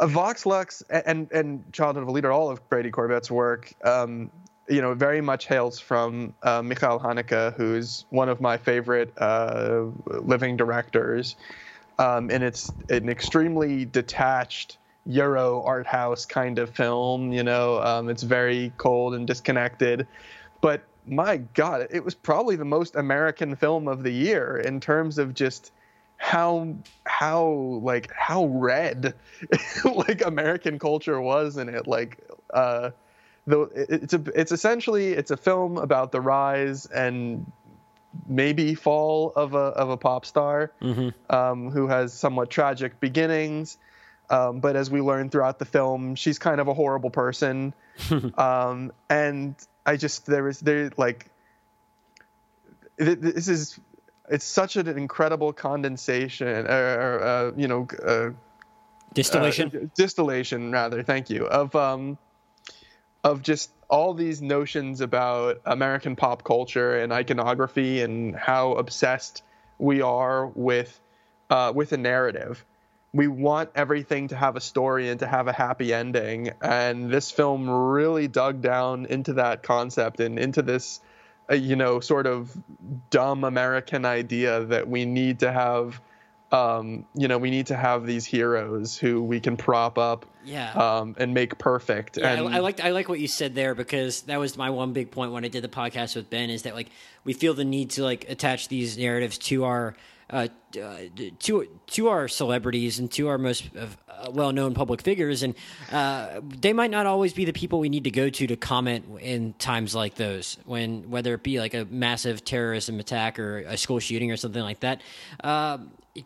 Vox 0.00 0.46
Lux 0.46 0.82
and 0.82 1.28
and 1.32 1.72
Childhood 1.72 2.04
of 2.04 2.08
a 2.08 2.12
Leader, 2.12 2.30
all 2.30 2.50
of 2.50 2.68
Brady 2.68 2.92
Corbet's 2.92 3.32
work. 3.32 3.72
Um, 3.84 4.30
you 4.68 4.80
know, 4.80 4.94
very 4.94 5.20
much 5.20 5.46
hails 5.46 5.78
from 5.78 6.34
uh, 6.42 6.62
Michael 6.62 6.98
Haneke, 6.98 7.54
who's 7.54 8.04
one 8.10 8.28
of 8.28 8.40
my 8.40 8.56
favorite 8.56 9.12
uh, 9.18 9.84
living 10.06 10.56
directors. 10.56 11.36
Um, 11.98 12.30
and 12.30 12.42
it's 12.42 12.72
an 12.88 13.08
extremely 13.08 13.84
detached 13.84 14.78
Euro 15.06 15.62
art 15.62 15.86
house 15.86 16.24
kind 16.24 16.58
of 16.58 16.70
film. 16.70 17.32
You 17.32 17.42
know, 17.42 17.80
um, 17.82 18.08
it's 18.08 18.22
very 18.22 18.72
cold 18.78 19.14
and 19.14 19.26
disconnected, 19.26 20.06
but 20.60 20.82
my 21.06 21.36
God, 21.36 21.86
it 21.90 22.02
was 22.02 22.14
probably 22.14 22.56
the 22.56 22.64
most 22.64 22.96
American 22.96 23.56
film 23.56 23.88
of 23.88 24.02
the 24.02 24.10
year 24.10 24.56
in 24.56 24.80
terms 24.80 25.18
of 25.18 25.34
just 25.34 25.72
how 26.16 26.74
how 27.04 27.46
like 27.82 28.10
how 28.12 28.46
red 28.46 29.14
like 29.84 30.24
American 30.24 30.78
culture 30.78 31.20
was 31.20 31.58
in 31.58 31.68
it. 31.68 31.86
Like 31.86 32.18
uh, 32.52 32.90
though 33.46 33.68
it's 33.74 34.14
a 34.14 34.22
it's 34.34 34.52
essentially 34.52 35.12
it's 35.12 35.30
a 35.30 35.36
film 35.36 35.76
about 35.78 36.12
the 36.12 36.20
rise 36.20 36.86
and 36.86 37.50
maybe 38.28 38.74
fall 38.74 39.32
of 39.36 39.54
a 39.54 39.58
of 39.58 39.90
a 39.90 39.96
pop 39.96 40.24
star 40.24 40.70
Mm-hmm. 40.80 41.34
um, 41.34 41.70
who 41.70 41.88
has 41.88 42.12
somewhat 42.12 42.50
tragic 42.50 43.00
beginnings. 43.00 43.76
Um, 44.30 44.60
but 44.60 44.74
as 44.76 44.90
we 44.90 45.00
learn 45.02 45.28
throughout 45.30 45.58
the 45.58 45.64
film, 45.66 46.14
she's 46.14 46.38
kind 46.38 46.60
of 46.60 46.68
a 46.68 46.74
horrible 46.74 47.10
person. 47.10 47.74
um, 48.38 48.92
and 49.10 49.54
I 49.84 49.96
just 49.96 50.26
there 50.26 50.48
is 50.48 50.60
there 50.60 50.90
like 50.96 51.30
this 52.96 53.48
is 53.48 53.78
it's 54.30 54.44
such 54.44 54.76
an 54.76 54.88
incredible 54.88 55.52
condensation 55.52 56.66
or, 56.66 56.70
or 56.70 57.22
uh, 57.22 57.52
you 57.56 57.68
know 57.68 57.86
uh, 58.06 58.30
Distillation. 59.12 59.70
uh, 59.74 59.86
distillation 59.94 60.72
rather 60.72 61.02
thank 61.02 61.28
you 61.30 61.46
of 61.46 61.74
um 61.76 62.16
of 63.24 63.42
just 63.42 63.70
all 63.88 64.14
these 64.14 64.40
notions 64.40 65.00
about 65.00 65.60
american 65.64 66.14
pop 66.14 66.44
culture 66.44 66.98
and 67.00 67.12
iconography 67.12 68.02
and 68.02 68.36
how 68.36 68.74
obsessed 68.74 69.42
we 69.78 70.02
are 70.02 70.46
with 70.46 71.00
uh, 71.50 71.72
with 71.74 71.92
a 71.92 71.96
narrative. 71.96 72.64
We 73.12 73.28
want 73.28 73.70
everything 73.74 74.28
to 74.28 74.36
have 74.36 74.56
a 74.56 74.60
story 74.60 75.08
and 75.08 75.20
to 75.20 75.26
have 75.26 75.46
a 75.46 75.52
happy 75.52 75.94
ending. 75.94 76.50
And 76.60 77.10
this 77.10 77.30
film 77.30 77.70
really 77.70 78.26
dug 78.26 78.60
down 78.60 79.06
into 79.06 79.34
that 79.34 79.62
concept 79.62 80.20
and 80.20 80.38
into 80.38 80.62
this 80.62 81.00
uh, 81.48 81.54
you 81.54 81.76
know 81.76 82.00
sort 82.00 82.26
of 82.26 82.56
dumb 83.10 83.44
american 83.44 84.06
idea 84.06 84.64
that 84.64 84.88
we 84.88 85.04
need 85.04 85.40
to 85.40 85.52
have 85.52 86.00
um, 86.54 87.04
you 87.14 87.28
know 87.28 87.38
we 87.38 87.50
need 87.50 87.66
to 87.66 87.76
have 87.76 88.06
these 88.06 88.24
heroes 88.24 88.96
who 88.96 89.22
we 89.22 89.40
can 89.40 89.56
prop 89.56 89.98
up 89.98 90.26
yeah. 90.44 90.72
um, 90.72 91.14
and 91.18 91.34
make 91.34 91.58
perfect 91.58 92.16
Yeah, 92.16 92.32
and 92.32 92.48
I, 92.48 92.56
I 92.56 92.60
liked 92.60 92.82
I 92.82 92.90
like 92.90 93.08
what 93.08 93.18
you 93.18 93.28
said 93.28 93.54
there 93.54 93.74
because 93.74 94.22
that 94.22 94.38
was 94.38 94.56
my 94.56 94.70
one 94.70 94.92
big 94.92 95.10
point 95.10 95.32
when 95.32 95.44
I 95.44 95.48
did 95.48 95.64
the 95.64 95.68
podcast 95.68 96.14
with 96.16 96.30
Ben 96.30 96.50
is 96.50 96.62
that 96.62 96.74
like 96.74 96.90
we 97.24 97.32
feel 97.32 97.54
the 97.54 97.64
need 97.64 97.90
to 97.90 98.04
like 98.04 98.28
attach 98.28 98.68
these 98.68 98.96
narratives 98.96 99.38
to 99.38 99.64
our 99.64 99.96
uh, 100.30 100.48
to 100.72 101.68
to 101.86 102.08
our 102.08 102.28
celebrities 102.28 102.98
and 102.98 103.10
to 103.12 103.28
our 103.28 103.38
most 103.38 103.70
uh, 103.76 104.30
well-known 104.30 104.74
public 104.74 105.02
figures, 105.02 105.42
and 105.42 105.54
uh, 105.92 106.40
they 106.42 106.72
might 106.72 106.90
not 106.90 107.06
always 107.06 107.32
be 107.32 107.44
the 107.44 107.52
people 107.52 107.78
we 107.78 107.88
need 107.88 108.04
to 108.04 108.10
go 108.10 108.30
to 108.30 108.46
to 108.46 108.56
comment 108.56 109.04
in 109.20 109.52
times 109.54 109.94
like 109.94 110.14
those. 110.14 110.58
When 110.64 111.10
whether 111.10 111.34
it 111.34 111.42
be 111.42 111.60
like 111.60 111.74
a 111.74 111.84
massive 111.90 112.44
terrorism 112.44 113.00
attack 113.00 113.38
or 113.38 113.58
a 113.58 113.76
school 113.76 113.98
shooting 114.00 114.30
or 114.30 114.36
something 114.36 114.62
like 114.62 114.80
that. 114.80 115.02
Uh, 115.42 115.78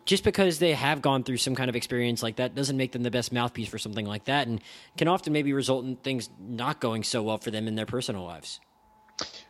just 0.05 0.23
because 0.23 0.59
they 0.59 0.73
have 0.73 1.01
gone 1.01 1.23
through 1.23 1.37
some 1.37 1.55
kind 1.55 1.67
of 1.67 1.75
experience 1.75 2.21
like 2.21 2.35
that 2.35 2.53
doesn't 2.53 2.77
make 2.77 2.91
them 2.91 3.01
the 3.01 3.09
best 3.09 3.33
mouthpiece 3.33 3.67
for 3.67 3.79
something 3.79 4.05
like 4.05 4.25
that, 4.25 4.47
and 4.47 4.61
can 4.97 5.07
often 5.07 5.33
maybe 5.33 5.51
result 5.51 5.83
in 5.83 5.95
things 5.95 6.29
not 6.39 6.79
going 6.79 7.03
so 7.03 7.23
well 7.23 7.39
for 7.39 7.49
them 7.49 7.67
in 7.67 7.75
their 7.75 7.87
personal 7.87 8.23
lives. 8.23 8.59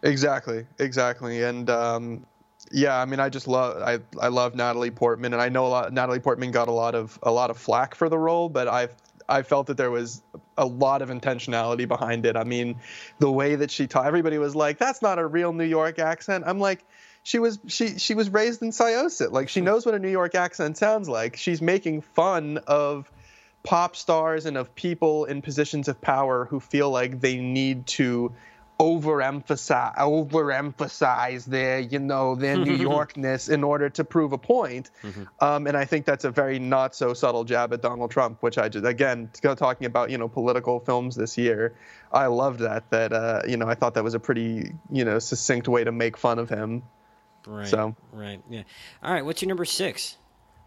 Exactly, 0.02 0.66
exactly, 0.80 1.44
and 1.44 1.70
um, 1.70 2.26
yeah, 2.72 3.00
I 3.00 3.06
mean, 3.06 3.20
I 3.20 3.30
just 3.30 3.48
love 3.48 3.82
I 3.82 4.00
I 4.20 4.28
love 4.28 4.56
Natalie 4.56 4.92
Portman, 4.92 5.34
and 5.34 5.42
I 5.42 5.50
know 5.50 5.66
a 5.66 5.70
lot. 5.70 5.94
Natalie 5.94 6.20
Portman 6.20 6.52
got 6.52 6.68
a 6.68 6.72
lot 6.72 6.96
of 6.96 7.18
a 7.24 7.32
lot 7.32 7.50
of 7.50 7.58
flack 7.58 7.96
for 7.96 8.10
the 8.10 8.18
role, 8.18 8.50
but 8.50 8.68
I 8.68 8.90
I 9.28 9.42
felt 9.44 9.68
that 9.68 9.78
there 9.78 9.92
was 9.92 10.22
a 10.58 10.66
lot 10.66 11.02
of 11.02 11.10
intentionality 11.10 11.88
behind 11.88 12.26
it. 12.26 12.36
I 12.36 12.44
mean, 12.44 12.76
the 13.20 13.32
way 13.32 13.56
that 13.56 13.72
she 13.72 13.88
taught 13.88 14.06
everybody 14.06 14.38
was 14.38 14.56
like, 14.56 14.78
"That's 14.78 15.02
not 15.02 15.20
a 15.20 15.26
real 15.26 15.54
New 15.54 15.66
York 15.66 16.00
accent." 16.00 16.44
I'm 16.48 16.60
like. 16.60 16.86
She 17.22 17.38
was 17.38 17.60
she 17.68 18.00
she 18.00 18.16
was 18.16 18.30
raised 18.30 18.62
in 18.62 18.70
Syosset. 18.70 19.34
Like 19.34 19.50
she 19.50 19.60
hmm. 19.60 19.66
knows 19.66 19.86
what 19.86 19.94
a 19.94 20.00
New 20.00 20.10
York 20.10 20.36
accent 20.36 20.78
sounds 20.78 21.10
like. 21.10 21.36
She's 21.36 21.62
making 21.62 22.00
fun 22.00 22.60
of 22.66 23.12
pop 23.64 23.98
stars 23.98 24.46
and 24.46 24.58
of 24.58 24.74
people 24.76 25.26
in 25.26 25.42
positions 25.42 25.90
of 25.90 26.00
power 26.00 26.46
who 26.46 26.62
feel 26.62 26.90
like 26.90 27.20
they 27.20 27.38
need 27.38 27.86
to 27.88 28.34
overemphasize 28.80 29.96
overemphasize 29.98 31.46
their 31.46 31.80
you 31.80 32.00
know 32.00 32.36
their 32.36 32.58
New 32.58 32.78
Yorkness 32.90 33.50
in 33.50 33.64
order 33.64 33.90
to 33.90 34.04
prove 34.04 34.34
a 34.34 34.38
point. 34.38 34.92
Um, 35.40 35.68
and 35.68 35.76
I 35.76 35.86
think 35.86 36.06
that's 36.06 36.26
a 36.26 36.32
very 36.32 36.60
not 36.60 36.96
so 36.96 37.14
subtle 37.14 37.44
jab 37.44 37.74
at 37.74 37.82
Donald 37.82 38.12
Trump, 38.12 38.42
which 38.42 38.58
I 38.58 38.70
just 38.70 38.86
again 38.86 39.30
talking 39.42 39.86
about 39.86 40.10
you 40.10 40.18
know 40.18 40.28
political 40.28 40.80
films 40.80 41.16
this 41.16 41.38
year. 41.38 41.76
I 42.12 42.28
loved 42.28 42.60
that 42.62 42.90
that 42.92 43.14
uh, 43.14 43.42
you 43.48 43.58
know 43.58 43.68
I 43.68 43.76
thought 43.76 43.94
that 43.96 44.04
was 44.04 44.14
a 44.14 44.20
pretty 44.20 44.74
you 44.92 45.06
know 45.06 45.20
succinct 45.20 45.68
way 45.68 45.84
to 45.84 45.92
make 45.92 46.18
fun 46.18 46.40
of 46.40 46.50
him. 46.50 46.84
Right. 47.46 47.68
So- 47.68 47.96
right. 48.12 48.42
Yeah. 48.50 48.64
All 49.04 49.14
right. 49.14 49.24
What's 49.26 49.42
your 49.42 49.48
number 49.50 49.66
six? 49.66 50.18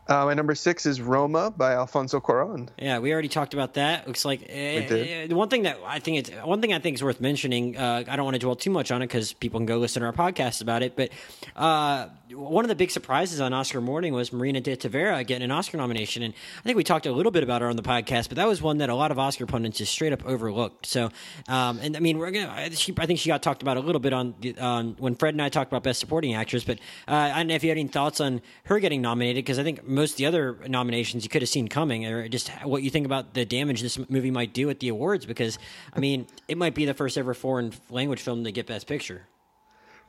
Uh, 0.09 0.25
my 0.25 0.35
number 0.35 0.55
six 0.55 0.85
is 0.85 1.01
Roma 1.01 1.53
by 1.57 1.75
Alfonso 1.75 2.21
Cuarón. 2.21 2.69
Yeah, 2.77 2.99
we 2.99 3.13
already 3.13 3.29
talked 3.29 3.55
about 3.55 3.75
that. 3.75 4.07
Looks 4.09 4.25
like 4.25 4.43
uh, 4.43 4.47
did. 4.53 5.31
the 5.31 5.37
one 5.37 5.49
thing 5.49 5.63
that 5.63 5.79
I 5.87 6.01
think 6.01 6.19
it's 6.19 6.31
one 6.45 6.61
thing 6.61 6.73
I 6.73 6.81
think 6.81 6.97
is 6.97 7.05
worth 7.05 7.21
mentioning. 7.21 7.77
Uh, 7.77 8.03
I 8.09 8.17
don't 8.17 8.25
want 8.25 8.35
to 8.35 8.41
dwell 8.41 8.57
too 8.57 8.71
much 8.71 8.91
on 8.91 9.01
it 9.01 9.07
because 9.07 9.33
people 9.33 9.61
can 9.61 9.67
go 9.67 9.79
listen 9.79 10.01
to 10.03 10.07
our 10.07 10.13
podcast 10.13 10.61
about 10.61 10.83
it. 10.83 10.97
But 10.97 11.11
uh, 11.55 12.09
one 12.33 12.65
of 12.65 12.69
the 12.69 12.75
big 12.75 12.91
surprises 12.91 13.41
on 13.41 13.53
Oscar 13.53 13.81
morning 13.81 14.13
was 14.13 14.33
Marina 14.33 14.61
de 14.61 14.77
Tavira 14.77 15.25
getting 15.25 15.45
an 15.45 15.53
Oscar 15.53 15.77
nomination, 15.77 16.25
and 16.25 16.35
I 16.59 16.63
think 16.65 16.77
we 16.77 16.83
talked 16.85 17.07
a 17.07 17.13
little 17.13 17.33
bit 17.33 17.45
about 17.45 17.63
her 17.63 17.69
on 17.69 17.77
the 17.77 17.83
podcast. 17.83 18.29
But 18.29 18.37
that 18.37 18.49
was 18.49 18.61
one 18.61 18.79
that 18.79 18.89
a 18.89 18.95
lot 18.97 19.13
of 19.13 19.21
Oscar 19.21 19.47
pundits 19.47 19.79
just 19.79 19.93
straight 19.93 20.13
up 20.13 20.27
overlooked. 20.27 20.85
So, 20.87 21.11
um, 21.49 21.79
and 21.81 21.97
I 21.97 22.01
mean, 22.01 22.19
we're 22.19 22.33
gonna. 22.33 22.49
I- 22.49 22.71
She, 22.71 22.93
I 22.99 23.07
think 23.07 23.21
she 23.21 23.29
got 23.29 23.43
talked 23.43 23.63
about 23.63 23.77
a 23.77 23.81
little 23.81 24.01
bit 24.01 24.13
on 24.13 24.35
the, 24.41 24.59
on 24.59 24.97
when 24.99 25.15
Fred 25.15 25.35
and 25.35 25.43
I 25.43 25.49
talked 25.49 25.71
about 25.71 25.85
Best 25.85 26.01
Supporting 26.01 26.35
Actress. 26.35 26.65
But 26.65 26.79
uh, 27.07 27.13
I 27.15 27.37
don't 27.37 27.47
know 27.49 27.55
if 27.55 27.63
you 27.63 27.69
had 27.71 27.79
any 27.79 27.89
thoughts 27.89 28.21
on 28.21 28.41
her 28.65 28.81
getting 28.81 29.01
nominated 29.03 29.45
because 29.45 29.59
I 29.61 29.63
think 29.63 29.87
most 29.93 30.13
of 30.13 30.17
the 30.17 30.27
other 30.27 30.59
nominations 30.69 31.23
you 31.25 31.31
could 31.31 31.43
have 31.43 31.49
seen 31.49 31.69
coming, 31.69 32.07
or 32.07 32.29
just 32.29 32.49
what 32.65 32.83
you 32.83 32.91
think 32.91 33.07
about 33.07 33.35
the 33.35 33.45
damage 33.45 33.81
this 33.83 33.99
movie 34.09 34.31
might 34.31 34.53
do 34.53 34.69
at 34.71 34.81
the 34.81 34.89
awards. 34.89 35.27
Because 35.27 35.59
I 35.95 36.01
mean, 36.01 36.27
it 36.49 36.59
might 36.59 36.75
be 36.75 36.85
the 36.85 36.95
first 36.95 37.17
ever 37.19 37.35
foreign 37.35 37.73
language 37.91 38.21
film 38.21 38.45
to 38.45 38.53
get 38.53 38.67
Best 38.67 38.87
Picture. 38.87 39.27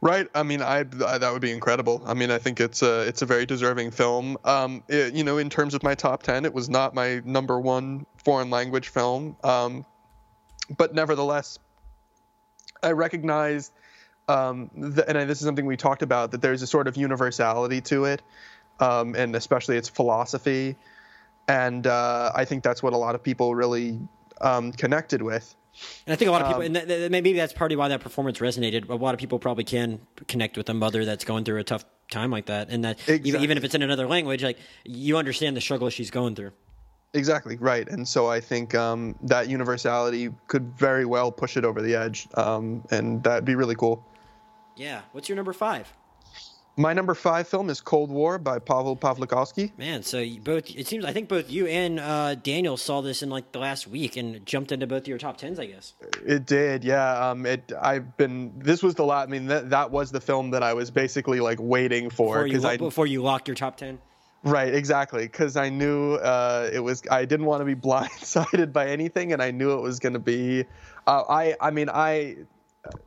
Right. 0.02 0.28
I 0.36 0.44
mean, 0.44 0.62
I, 0.62 0.80
I 0.80 1.18
that 1.18 1.32
would 1.32 1.42
be 1.42 1.52
incredible. 1.52 2.02
I 2.06 2.14
mean, 2.14 2.30
I 2.30 2.38
think 2.38 2.60
it's 2.60 2.82
a 2.82 3.02
it's 3.08 3.22
a 3.22 3.26
very 3.26 3.46
deserving 3.46 3.92
film. 3.92 4.38
Um, 4.44 4.84
it- 4.90 5.14
you 5.14 5.24
know, 5.24 5.38
in 5.38 5.50
terms 5.50 5.74
of 5.74 5.84
my 5.84 5.96
top 5.96 6.24
ten, 6.24 6.44
it 6.44 6.54
was 6.54 6.70
not 6.70 6.94
my 6.94 7.22
number 7.26 7.60
one 7.60 8.06
foreign 8.24 8.50
language 8.50 8.90
film. 8.90 9.38
Um, 9.44 9.86
but 10.78 10.94
nevertheless, 10.94 11.58
I 12.82 12.92
recognized, 12.92 13.72
um, 14.28 14.70
th- 14.76 15.06
and 15.08 15.30
this 15.30 15.40
is 15.40 15.46
something 15.46 15.66
we 15.66 15.78
talked 15.78 16.02
about, 16.02 16.32
that 16.32 16.42
there's 16.42 16.62
a 16.62 16.68
sort 16.68 16.88
of 16.90 16.98
universality 16.98 17.80
to 17.82 18.06
it, 18.06 18.22
um, 18.84 19.16
and 19.16 19.36
especially 19.36 19.78
its 19.78 19.90
philosophy, 19.90 20.76
and 21.48 21.88
uh, 21.88 22.32
I 22.36 22.46
think 22.46 22.64
that's 22.64 22.82
what 22.84 22.94
a 22.94 22.98
lot 22.98 23.16
of 23.16 23.22
people 23.24 23.56
really 23.56 24.00
um, 24.42 24.72
connected 24.72 25.22
with. 25.22 25.56
And 26.06 26.14
I 26.14 26.16
think 26.18 26.30
a 26.30 26.32
lot 26.32 26.42
of 26.44 26.48
people, 26.50 26.62
Um, 26.62 26.66
and 26.68 26.76
that, 26.76 26.88
that- 26.88 27.12
maybe 27.12 27.34
that's 27.34 27.54
partly 27.54 27.76
why 27.76 27.88
that 27.88 28.02
performance 28.02 28.38
resonated. 28.40 28.90
A 28.90 28.96
lot 28.96 29.14
of 29.16 29.20
people 29.20 29.40
probably 29.40 29.64
can 29.64 30.00
connect 30.28 30.56
with 30.58 30.70
a 30.70 30.74
mother 30.74 31.04
that's 31.04 31.26
going 31.26 31.46
through 31.46 31.60
a 31.60 31.64
tough 31.64 31.84
time 32.12 32.30
like 32.30 32.46
that, 32.46 32.70
and 32.70 32.84
that 32.86 32.96
even, 33.10 33.42
even 33.42 33.58
if 33.58 33.64
it's 33.64 33.74
in 33.74 33.82
another 33.82 34.08
language, 34.08 34.44
like 34.44 34.60
you 34.84 35.18
understand 35.18 35.58
the 35.58 35.62
struggle 35.62 35.90
she's 35.90 36.12
going 36.12 36.36
through. 36.36 36.52
Exactly 37.16 37.58
right, 37.58 37.88
and 37.90 38.08
so 38.08 38.28
I 38.28 38.40
think 38.40 38.76
um, 38.76 39.16
that 39.24 39.48
universality 39.48 40.30
could 40.48 40.66
very 40.78 41.06
well 41.06 41.32
push 41.32 41.58
it 41.58 41.66
over 41.66 41.82
the 41.82 41.96
edge, 41.96 42.28
um, 42.36 42.84
and 42.92 43.24
that'd 43.24 43.46
be 43.46 43.56
really 43.56 43.76
cool. 43.76 44.06
Yeah. 44.76 45.02
What's 45.12 45.30
your 45.30 45.36
number 45.36 45.54
five? 45.54 45.92
My 46.76 46.92
number 46.94 47.14
five 47.14 47.48
film 47.48 47.70
is 47.70 47.82
Cold 47.82 48.10
War 48.10 48.40
by 48.40 48.58
Paweł 48.58 49.00
Pawlikowski. 49.00 49.72
Man, 49.78 50.02
so 50.02 50.18
you 50.18 50.42
both 50.42 50.76
it 50.76 50.88
seems 50.88 51.06
I 51.06 51.14
think 51.14 51.30
both 51.30 51.52
you 51.52 51.68
and 51.68 52.00
uh, 52.00 52.34
Daniel 52.34 52.78
saw 52.78 53.02
this 53.02 53.22
in 53.22 53.30
like 53.30 53.52
the 53.52 53.60
last 53.60 53.88
week 53.88 54.18
and 54.18 54.44
jumped 54.44 54.72
into 54.72 54.88
both 54.88 55.08
your 55.08 55.20
top 55.20 55.38
tens, 55.38 55.60
I 55.60 55.68
guess. 55.68 55.94
It 56.26 56.48
did, 56.48 56.84
yeah. 56.84 57.30
Um, 57.30 57.46
it 57.46 57.72
I've 57.80 58.18
been 58.18 58.54
this 58.58 58.82
was 58.82 58.96
the 58.96 59.04
lot. 59.04 59.28
I 59.28 59.32
mean, 59.32 59.46
that 59.48 59.70
that 59.70 59.92
was 59.92 60.12
the 60.12 60.22
film 60.22 60.50
that 60.52 60.64
I 60.64 60.74
was 60.74 60.90
basically 60.90 61.40
like 61.40 61.60
waiting 61.62 62.10
for 62.10 62.44
because 62.44 62.66
I 62.66 62.78
before 62.78 63.06
you 63.06 63.22
locked 63.22 63.48
your 63.48 63.56
top 63.56 63.78
ten. 63.78 64.00
right 64.44 64.74
exactly 64.74 65.24
because 65.24 65.56
I 65.56 65.70
knew 65.70 66.16
uh, 66.16 66.72
it 66.74 66.80
was 66.80 67.04
I 67.12 67.26
didn't 67.26 67.46
want 67.46 67.62
to 67.62 67.66
be 67.66 67.76
blindsided 67.88 68.74
by 68.74 68.88
anything, 68.88 69.32
and 69.32 69.44
I 69.44 69.52
knew 69.52 69.74
it 69.74 69.82
was 69.82 70.00
going 70.00 70.14
to 70.14 70.20
be. 70.20 70.66
Uh, 71.06 71.24
I 71.30 71.56
I 71.62 71.70
mean 71.70 71.90
I 71.90 72.38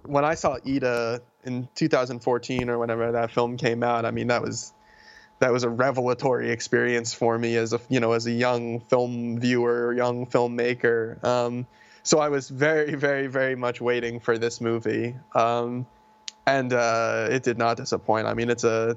when 0.04 0.24
I 0.24 0.34
saw 0.34 0.58
Ida 0.66 1.22
in 1.44 1.68
2014 1.74 2.70
or 2.70 2.78
whenever 2.78 3.12
that 3.12 3.30
film 3.30 3.56
came 3.56 3.82
out, 3.82 4.04
I 4.04 4.10
mean 4.10 4.28
that 4.28 4.42
was 4.42 4.72
that 5.38 5.52
was 5.52 5.64
a 5.64 5.68
revelatory 5.68 6.50
experience 6.50 7.12
for 7.12 7.38
me 7.38 7.56
as 7.56 7.72
a 7.72 7.80
you 7.88 8.00
know 8.00 8.12
as 8.12 8.26
a 8.26 8.32
young 8.32 8.80
film 8.80 9.38
viewer, 9.38 9.92
young 9.92 10.26
filmmaker. 10.26 11.22
Um, 11.24 11.66
so 12.02 12.18
I 12.18 12.28
was 12.28 12.48
very 12.48 12.94
very 12.94 13.26
very 13.26 13.56
much 13.56 13.80
waiting 13.80 14.20
for 14.20 14.38
this 14.38 14.60
movie, 14.60 15.14
um, 15.34 15.86
and 16.46 16.72
uh, 16.72 17.28
it 17.30 17.42
did 17.42 17.58
not 17.58 17.76
disappoint. 17.76 18.26
I 18.26 18.34
mean 18.34 18.50
it's 18.50 18.64
a 18.64 18.96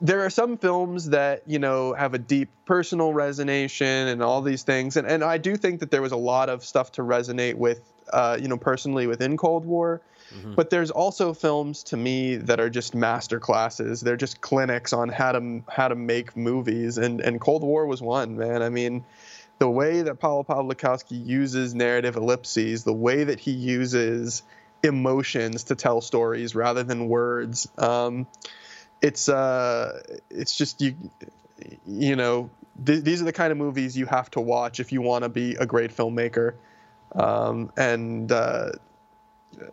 there 0.00 0.24
are 0.24 0.30
some 0.30 0.58
films 0.58 1.10
that 1.10 1.42
you 1.46 1.58
know 1.58 1.94
have 1.94 2.14
a 2.14 2.18
deep 2.18 2.50
personal 2.66 3.12
resonation 3.12 4.06
and 4.06 4.22
all 4.22 4.42
these 4.42 4.62
things 4.62 4.96
and, 4.96 5.06
and 5.08 5.24
i 5.24 5.38
do 5.38 5.56
think 5.56 5.80
that 5.80 5.90
there 5.90 6.02
was 6.02 6.12
a 6.12 6.16
lot 6.16 6.48
of 6.48 6.64
stuff 6.64 6.92
to 6.92 7.02
resonate 7.02 7.54
with 7.54 7.80
uh, 8.12 8.38
you 8.40 8.48
know, 8.48 8.56
personally 8.56 9.06
within 9.06 9.36
Cold 9.36 9.64
War. 9.64 10.00
Mm-hmm. 10.34 10.54
But 10.54 10.70
there's 10.70 10.90
also 10.90 11.32
films 11.32 11.82
to 11.84 11.96
me 11.96 12.36
that 12.36 12.60
are 12.60 12.68
just 12.68 12.94
master 12.94 13.40
classes. 13.40 14.00
They're 14.00 14.16
just 14.16 14.40
clinics 14.40 14.92
on 14.92 15.08
how 15.08 15.32
to 15.32 15.62
how 15.68 15.88
to 15.88 15.94
make 15.94 16.36
movies, 16.36 16.98
and 16.98 17.20
and 17.20 17.40
Cold 17.40 17.62
War 17.62 17.86
was 17.86 18.02
one. 18.02 18.36
Man, 18.36 18.62
I 18.62 18.68
mean, 18.68 19.04
the 19.58 19.70
way 19.70 20.02
that 20.02 20.20
Paweł 20.20 20.46
Pawlikowski 20.46 21.24
uses 21.24 21.74
narrative 21.74 22.16
ellipses, 22.16 22.84
the 22.84 22.92
way 22.92 23.24
that 23.24 23.40
he 23.40 23.52
uses 23.52 24.42
emotions 24.82 25.64
to 25.64 25.74
tell 25.74 26.00
stories 26.00 26.54
rather 26.54 26.82
than 26.82 27.08
words. 27.08 27.68
Um, 27.78 28.26
it's 29.02 29.28
uh, 29.28 30.00
it's 30.30 30.54
just 30.54 30.80
you, 30.80 30.94
you 31.86 32.16
know, 32.16 32.50
th- 32.84 33.02
these 33.02 33.22
are 33.22 33.24
the 33.24 33.32
kind 33.32 33.52
of 33.52 33.58
movies 33.58 33.96
you 33.96 34.06
have 34.06 34.30
to 34.32 34.40
watch 34.40 34.80
if 34.80 34.92
you 34.92 35.02
want 35.02 35.24
to 35.24 35.28
be 35.28 35.54
a 35.54 35.66
great 35.66 35.94
filmmaker. 35.94 36.54
Um, 37.12 37.72
and 37.76 38.30
uh, 38.30 38.70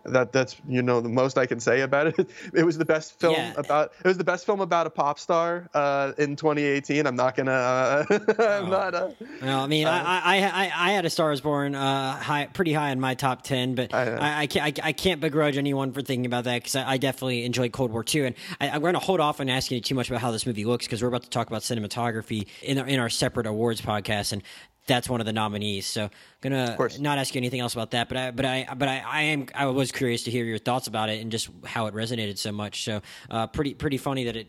that 0.05 0.31
that's 0.31 0.55
you 0.67 0.81
know 0.81 1.01
the 1.01 1.09
most 1.09 1.37
I 1.37 1.45
can 1.45 1.59
say 1.59 1.81
about 1.81 2.07
it. 2.07 2.29
It 2.53 2.63
was 2.63 2.77
the 2.77 2.85
best 2.85 3.19
film 3.19 3.35
yeah. 3.35 3.53
about 3.57 3.91
it 3.99 4.07
was 4.07 4.17
the 4.17 4.23
best 4.23 4.45
film 4.45 4.61
about 4.61 4.87
a 4.87 4.89
pop 4.89 5.19
star 5.19 5.69
uh, 5.73 6.13
in 6.17 6.35
2018. 6.35 7.05
I'm 7.05 7.15
not 7.15 7.35
gonna. 7.35 7.51
Uh, 7.51 8.05
I'm 8.11 8.65
oh. 8.65 8.69
not. 8.69 8.95
Uh, 8.95 9.09
well, 9.41 9.59
I 9.61 9.67
mean, 9.67 9.87
uh, 9.87 9.91
I, 9.91 10.37
I, 10.37 10.65
I 10.65 10.71
I 10.75 10.91
had 10.91 11.05
a 11.05 11.09
Star 11.09 11.31
is 11.31 11.41
Born 11.41 11.75
uh, 11.75 12.17
high, 12.17 12.47
pretty 12.47 12.73
high 12.73 12.91
in 12.91 12.99
my 12.99 13.15
top 13.15 13.41
ten, 13.43 13.75
but 13.75 13.93
I, 13.93 14.15
I, 14.15 14.39
I 14.41 14.47
can't 14.47 14.79
I, 14.79 14.87
I, 14.89 14.91
can't 14.93 15.21
begrudge 15.21 15.57
anyone 15.57 15.91
for 15.91 16.01
thinking 16.01 16.25
about 16.25 16.45
that 16.45 16.57
because 16.61 16.75
I, 16.75 16.91
I, 16.91 16.97
definitely 16.97 17.45
enjoyed 17.45 17.71
Cold 17.71 17.91
War 17.91 18.03
too, 18.03 18.25
and 18.25 18.35
I, 18.61 18.67
am 18.67 18.81
going 18.81 18.93
to 18.93 18.99
hold 18.99 19.19
off 19.19 19.39
on 19.39 19.49
asking 19.49 19.75
you 19.75 19.81
too 19.81 19.95
much 19.95 20.09
about 20.09 20.21
how 20.21 20.31
this 20.31 20.45
movie 20.45 20.65
looks 20.65 20.85
because 20.85 21.01
we're 21.01 21.09
about 21.09 21.23
to 21.23 21.29
talk 21.29 21.47
about 21.47 21.61
cinematography 21.61 22.47
in 22.61 22.77
our, 22.77 22.87
in 22.87 22.99
our 22.99 23.09
separate 23.09 23.47
awards 23.47 23.81
podcast, 23.81 24.33
and 24.33 24.43
that's 24.87 25.09
one 25.09 25.19
of 25.19 25.25
the 25.25 25.33
nominees. 25.33 25.85
So 25.85 26.03
I'm 26.03 26.09
gonna 26.41 26.77
not 26.99 27.17
ask 27.17 27.33
you 27.33 27.39
anything 27.39 27.59
else 27.59 27.73
about 27.73 27.91
that, 27.91 28.07
but 28.07 28.17
I 28.17 28.31
but 28.31 28.45
I 28.45 28.67
but 28.75 28.87
I, 28.87 29.03
I 29.05 29.21
am 29.23 29.47
I 29.55 29.65
was 29.67 29.91
curious 29.91 30.23
to 30.23 30.31
hear 30.31 30.45
your 30.45 30.57
thoughts 30.57 30.87
about 30.87 31.09
it 31.09 31.21
and 31.21 31.31
just 31.31 31.49
how 31.65 31.87
it 31.87 31.93
resonated 31.93 32.37
so 32.37 32.51
much. 32.51 32.83
So 32.83 33.01
uh, 33.29 33.47
pretty 33.47 33.73
pretty 33.73 33.97
funny 33.97 34.25
that 34.25 34.35
it 34.35 34.47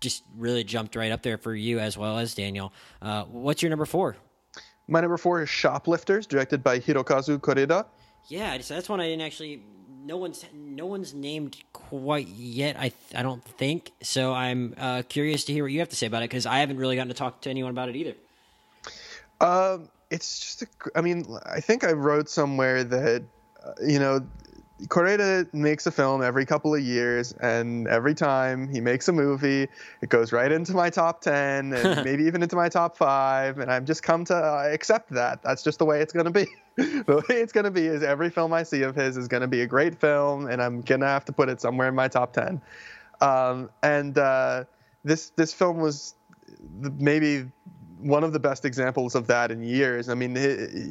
just 0.00 0.24
really 0.36 0.64
jumped 0.64 0.96
right 0.96 1.12
up 1.12 1.22
there 1.22 1.38
for 1.38 1.54
you 1.54 1.78
as 1.78 1.96
well 1.96 2.18
as 2.18 2.34
Daniel. 2.34 2.72
Uh, 3.00 3.24
what's 3.24 3.62
your 3.62 3.70
number 3.70 3.86
four? 3.86 4.16
My 4.88 5.00
number 5.00 5.16
four 5.16 5.42
is 5.42 5.48
Shoplifters, 5.48 6.26
directed 6.26 6.62
by 6.62 6.80
Hirokazu 6.80 7.38
Koreeda. 7.38 7.86
Yeah, 8.26 8.58
so 8.60 8.74
that's 8.74 8.88
one 8.88 9.00
I 9.00 9.06
didn't 9.06 9.22
actually. 9.22 9.62
No 10.04 10.16
one's 10.16 10.44
no 10.52 10.86
one's 10.86 11.14
named 11.14 11.56
quite 11.72 12.26
yet. 12.26 12.76
I 12.76 12.92
I 13.14 13.22
don't 13.22 13.44
think 13.44 13.92
so. 14.02 14.32
I'm 14.32 14.74
uh, 14.76 15.02
curious 15.08 15.44
to 15.44 15.52
hear 15.52 15.62
what 15.62 15.70
you 15.70 15.78
have 15.78 15.90
to 15.90 15.96
say 15.96 16.06
about 16.06 16.22
it 16.22 16.30
because 16.30 16.44
I 16.44 16.58
haven't 16.58 16.78
really 16.78 16.96
gotten 16.96 17.08
to 17.08 17.14
talk 17.14 17.40
to 17.42 17.50
anyone 17.50 17.70
about 17.70 17.88
it 17.88 17.94
either. 17.94 18.14
Um, 19.42 19.88
it's 20.10 20.38
just, 20.38 20.62
a, 20.62 20.66
I 20.94 21.00
mean, 21.00 21.26
I 21.44 21.60
think 21.60 21.84
I 21.84 21.92
wrote 21.92 22.28
somewhere 22.28 22.84
that, 22.84 23.24
uh, 23.64 23.72
you 23.84 23.98
know, 23.98 24.20
Koreeda 24.88 25.52
makes 25.54 25.86
a 25.86 25.90
film 25.90 26.22
every 26.22 26.44
couple 26.44 26.74
of 26.74 26.80
years, 26.80 27.32
and 27.40 27.86
every 27.86 28.14
time 28.14 28.68
he 28.68 28.80
makes 28.80 29.08
a 29.08 29.12
movie, 29.12 29.68
it 30.00 30.08
goes 30.08 30.32
right 30.32 30.50
into 30.50 30.72
my 30.72 30.90
top 30.90 31.20
10 31.20 31.72
and 31.72 32.04
maybe 32.04 32.24
even 32.24 32.42
into 32.42 32.56
my 32.56 32.68
top 32.68 32.96
five. 32.96 33.58
And 33.58 33.70
I've 33.70 33.84
just 33.84 34.02
come 34.02 34.24
to 34.26 34.34
uh, 34.34 34.68
accept 34.72 35.10
that. 35.10 35.42
That's 35.42 35.62
just 35.62 35.78
the 35.78 35.84
way 35.84 36.00
it's 36.00 36.12
going 36.12 36.26
to 36.26 36.32
be. 36.32 36.46
the 36.76 37.22
way 37.28 37.36
it's 37.36 37.52
going 37.52 37.64
to 37.64 37.70
be 37.70 37.86
is 37.86 38.02
every 38.02 38.30
film 38.30 38.52
I 38.52 38.62
see 38.62 38.82
of 38.82 38.96
his 38.96 39.16
is 39.16 39.28
going 39.28 39.42
to 39.42 39.48
be 39.48 39.60
a 39.60 39.66
great 39.66 40.00
film, 40.00 40.48
and 40.48 40.62
I'm 40.62 40.80
going 40.80 41.00
to 41.00 41.06
have 41.06 41.24
to 41.26 41.32
put 41.32 41.48
it 41.48 41.60
somewhere 41.60 41.88
in 41.88 41.94
my 41.94 42.08
top 42.08 42.32
10. 42.32 42.60
Um, 43.20 43.70
and 43.82 44.16
uh, 44.18 44.64
this, 45.04 45.30
this 45.30 45.52
film 45.54 45.78
was 45.78 46.14
maybe 46.98 47.44
one 48.02 48.24
of 48.24 48.32
the 48.32 48.40
best 48.40 48.64
examples 48.64 49.14
of 49.14 49.26
that 49.28 49.50
in 49.50 49.62
years. 49.62 50.08
I 50.08 50.14
mean, 50.14 50.34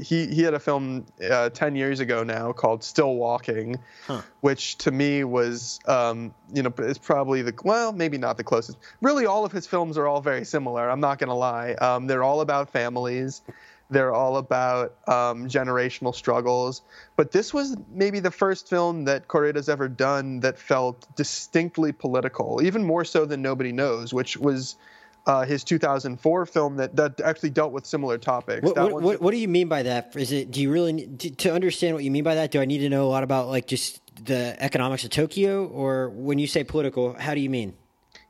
he 0.03 0.27
he 0.27 0.41
had 0.41 0.53
a 0.53 0.59
film 0.59 1.05
uh, 1.29 1.49
ten 1.49 1.75
years 1.75 1.99
ago 1.99 2.23
now 2.23 2.51
called 2.51 2.83
Still 2.83 3.15
Walking, 3.15 3.77
huh. 4.07 4.21
which 4.41 4.77
to 4.79 4.91
me 4.91 5.23
was, 5.23 5.79
um, 5.85 6.33
you 6.53 6.63
know, 6.63 6.73
is 6.79 6.97
probably 6.97 7.41
the 7.41 7.53
well, 7.63 7.91
maybe 7.91 8.17
not 8.17 8.37
the 8.37 8.43
closest. 8.43 8.77
Really, 9.01 9.25
all 9.25 9.45
of 9.45 9.51
his 9.51 9.67
films 9.67 9.97
are 9.97 10.07
all 10.07 10.21
very 10.21 10.45
similar. 10.45 10.89
I'm 10.89 11.01
not 11.01 11.19
gonna 11.19 11.35
lie. 11.35 11.73
Um, 11.73 12.07
they're 12.07 12.23
all 12.23 12.41
about 12.41 12.69
families. 12.69 13.41
They're 13.89 14.13
all 14.13 14.37
about 14.37 14.95
um, 15.05 15.49
generational 15.49 16.15
struggles. 16.15 16.81
But 17.17 17.33
this 17.33 17.53
was 17.53 17.75
maybe 17.93 18.21
the 18.21 18.31
first 18.31 18.69
film 18.69 19.03
that 19.03 19.27
Koreeda's 19.27 19.67
ever 19.67 19.89
done 19.89 20.39
that 20.39 20.57
felt 20.57 21.13
distinctly 21.17 21.91
political, 21.91 22.61
even 22.63 22.85
more 22.85 23.03
so 23.03 23.25
than 23.25 23.41
Nobody 23.41 23.73
Knows, 23.73 24.13
which 24.13 24.37
was 24.37 24.77
uh, 25.25 25.45
his 25.45 25.63
2004 25.63 26.45
film 26.45 26.77
that, 26.77 26.95
that 26.95 27.21
actually 27.21 27.51
dealt 27.51 27.71
with 27.71 27.85
similar 27.85 28.17
topics. 28.17 28.63
What, 28.63 28.77
what, 28.77 29.01
what, 29.01 29.21
what, 29.21 29.31
do 29.31 29.37
you 29.37 29.47
mean 29.47 29.67
by 29.67 29.83
that? 29.83 30.15
Is 30.15 30.31
it? 30.31 30.51
Do 30.51 30.61
you 30.61 30.71
really 30.71 30.93
need, 30.93 31.37
to 31.39 31.53
understand 31.53 31.95
what 31.95 32.03
you 32.03 32.11
mean 32.11 32.23
by 32.23 32.35
that? 32.35 32.51
Do 32.51 32.59
I 32.59 32.65
need 32.65 32.79
to 32.79 32.89
know 32.89 33.05
a 33.05 33.09
lot 33.09 33.23
about 33.23 33.47
like 33.47 33.67
just 33.67 34.01
the 34.25 34.55
economics 34.61 35.03
of 35.03 35.11
Tokyo, 35.11 35.67
or 35.67 36.09
when 36.09 36.39
you 36.39 36.47
say 36.47 36.63
political, 36.63 37.13
how 37.13 37.33
do 37.33 37.41
you 37.41 37.49
mean? 37.49 37.73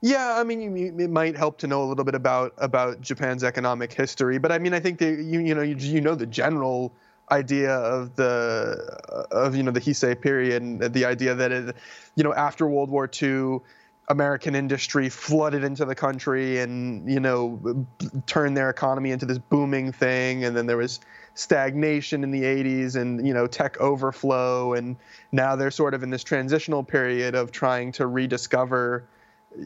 Yeah, 0.01 0.35
I 0.37 0.43
mean, 0.43 0.75
you, 0.75 0.95
it 0.97 1.09
might 1.09 1.37
help 1.37 1.59
to 1.59 1.67
know 1.67 1.83
a 1.83 1.85
little 1.85 2.03
bit 2.03 2.15
about 2.15 2.53
about 2.57 3.01
Japan's 3.01 3.43
economic 3.43 3.93
history, 3.93 4.37
but 4.37 4.51
I 4.51 4.57
mean, 4.57 4.73
I 4.73 4.79
think 4.79 4.99
that 4.99 5.19
you 5.23 5.39
you 5.39 5.55
know 5.55 5.61
you, 5.61 5.75
you 5.75 6.01
know 6.01 6.15
the 6.15 6.25
general 6.25 6.93
idea 7.31 7.73
of 7.75 8.15
the 8.15 8.99
of 9.31 9.55
you 9.55 9.63
know 9.63 9.71
the 9.71 9.79
Heisei 9.79 10.19
period 10.19 10.61
and 10.61 10.81
the 10.81 11.05
idea 11.05 11.35
that 11.35 11.51
it, 11.51 11.75
you 12.15 12.23
know 12.23 12.33
after 12.33 12.67
World 12.67 12.89
War 12.89 13.09
II 13.21 13.59
American 14.07 14.55
industry 14.55 15.09
flooded 15.09 15.63
into 15.63 15.85
the 15.85 15.95
country 15.95 16.59
and 16.59 17.09
you 17.11 17.19
know 17.19 17.85
turned 18.25 18.57
their 18.57 18.69
economy 18.69 19.11
into 19.11 19.25
this 19.25 19.37
booming 19.37 19.91
thing. 19.91 20.43
And 20.43 20.55
then 20.55 20.65
there 20.65 20.77
was 20.77 20.99
stagnation 21.33 22.23
in 22.23 22.31
the 22.31 22.43
80s 22.43 22.95
and 22.95 23.25
you 23.25 23.33
know 23.33 23.47
tech 23.47 23.79
overflow. 23.79 24.73
And 24.73 24.97
now 25.31 25.55
they're 25.55 25.71
sort 25.71 25.93
of 25.93 26.03
in 26.03 26.09
this 26.09 26.23
transitional 26.23 26.83
period 26.83 27.35
of 27.35 27.51
trying 27.51 27.93
to 27.93 28.07
rediscover 28.07 29.05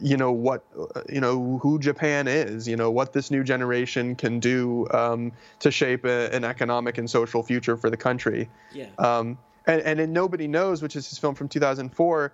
you 0.02 0.16
know 0.16 0.32
what 0.32 0.64
you 1.08 1.20
know 1.20 1.58
who 1.62 1.78
Japan 1.78 2.26
is 2.26 2.66
you 2.66 2.74
know 2.74 2.90
what 2.90 3.12
this 3.12 3.30
new 3.30 3.44
generation 3.44 4.16
can 4.16 4.40
do 4.40 4.86
um, 4.90 5.32
to 5.60 5.70
shape 5.70 6.04
a, 6.04 6.34
an 6.34 6.44
economic 6.44 6.98
and 6.98 7.08
social 7.08 7.42
future 7.42 7.76
for 7.76 7.88
the 7.88 7.96
country. 7.96 8.48
Yeah. 8.72 8.88
Um, 8.98 9.38
and, 9.66 10.00
and 10.00 10.12
Nobody 10.12 10.48
Knows 10.48 10.82
which 10.82 10.96
is 10.96 11.08
his 11.08 11.18
film 11.18 11.34
from 11.34 11.48
2004 11.48 12.32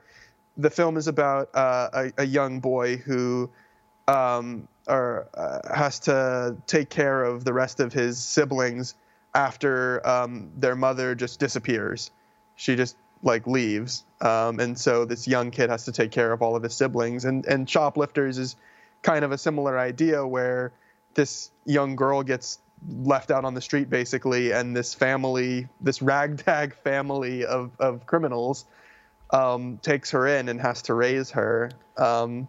the 0.57 0.70
film 0.70 0.97
is 0.97 1.09
about 1.09 1.55
uh, 1.55 1.89
a, 1.93 2.12
a, 2.23 2.27
young 2.27 2.61
boy 2.61 2.97
who 2.97 3.51
um, 4.09 4.69
or, 4.87 5.29
uh, 5.35 5.74
has 5.74 5.99
to 6.01 6.57
take 6.66 6.91
care 6.91 7.24
of 7.24 7.45
the 7.45 7.53
rest 7.53 7.81
of 7.81 7.93
his 7.93 8.19
siblings 8.19 8.95
after 9.35 10.07
um, 10.07 10.51
their 10.57 10.77
mother 10.77 11.15
just 11.15 11.41
disappears. 11.41 12.11
She 12.57 12.77
just 12.77 12.97
like 13.23 13.47
leaves, 13.47 14.05
um, 14.20 14.61
and 14.61 14.79
so 14.79 15.05
this 15.05 15.29
young 15.29 15.51
kid 15.51 15.70
has 15.70 15.85
to 15.85 15.93
take 15.93 16.11
care 16.11 16.33
of 16.33 16.43
all 16.43 16.57
of 16.57 16.62
his 16.62 16.74
siblings. 16.74 17.24
And 17.24 17.47
and 17.47 17.69
shoplifters 17.69 18.37
is 18.37 18.57
kind 19.03 19.24
of 19.24 19.33
a 19.33 19.39
similar 19.39 19.79
idea 19.79 20.27
where 20.27 20.73
this 21.15 21.51
young 21.65 21.97
girl 21.97 22.23
gets 22.23 22.59
left 22.89 23.31
out 23.31 23.45
on 23.45 23.55
the 23.55 23.61
street 23.61 23.89
basically, 23.89 24.51
and 24.51 24.77
this 24.77 24.93
family, 24.93 25.69
this 25.81 26.03
ragtag 26.03 26.74
family 26.74 27.45
of 27.45 27.70
of 27.79 28.07
criminals 28.07 28.66
um, 29.33 29.79
takes 29.83 30.11
her 30.11 30.27
in 30.27 30.49
and 30.49 30.61
has 30.61 30.83
to 30.83 30.95
raise 30.95 31.31
her. 31.31 31.71
Um, 31.97 32.49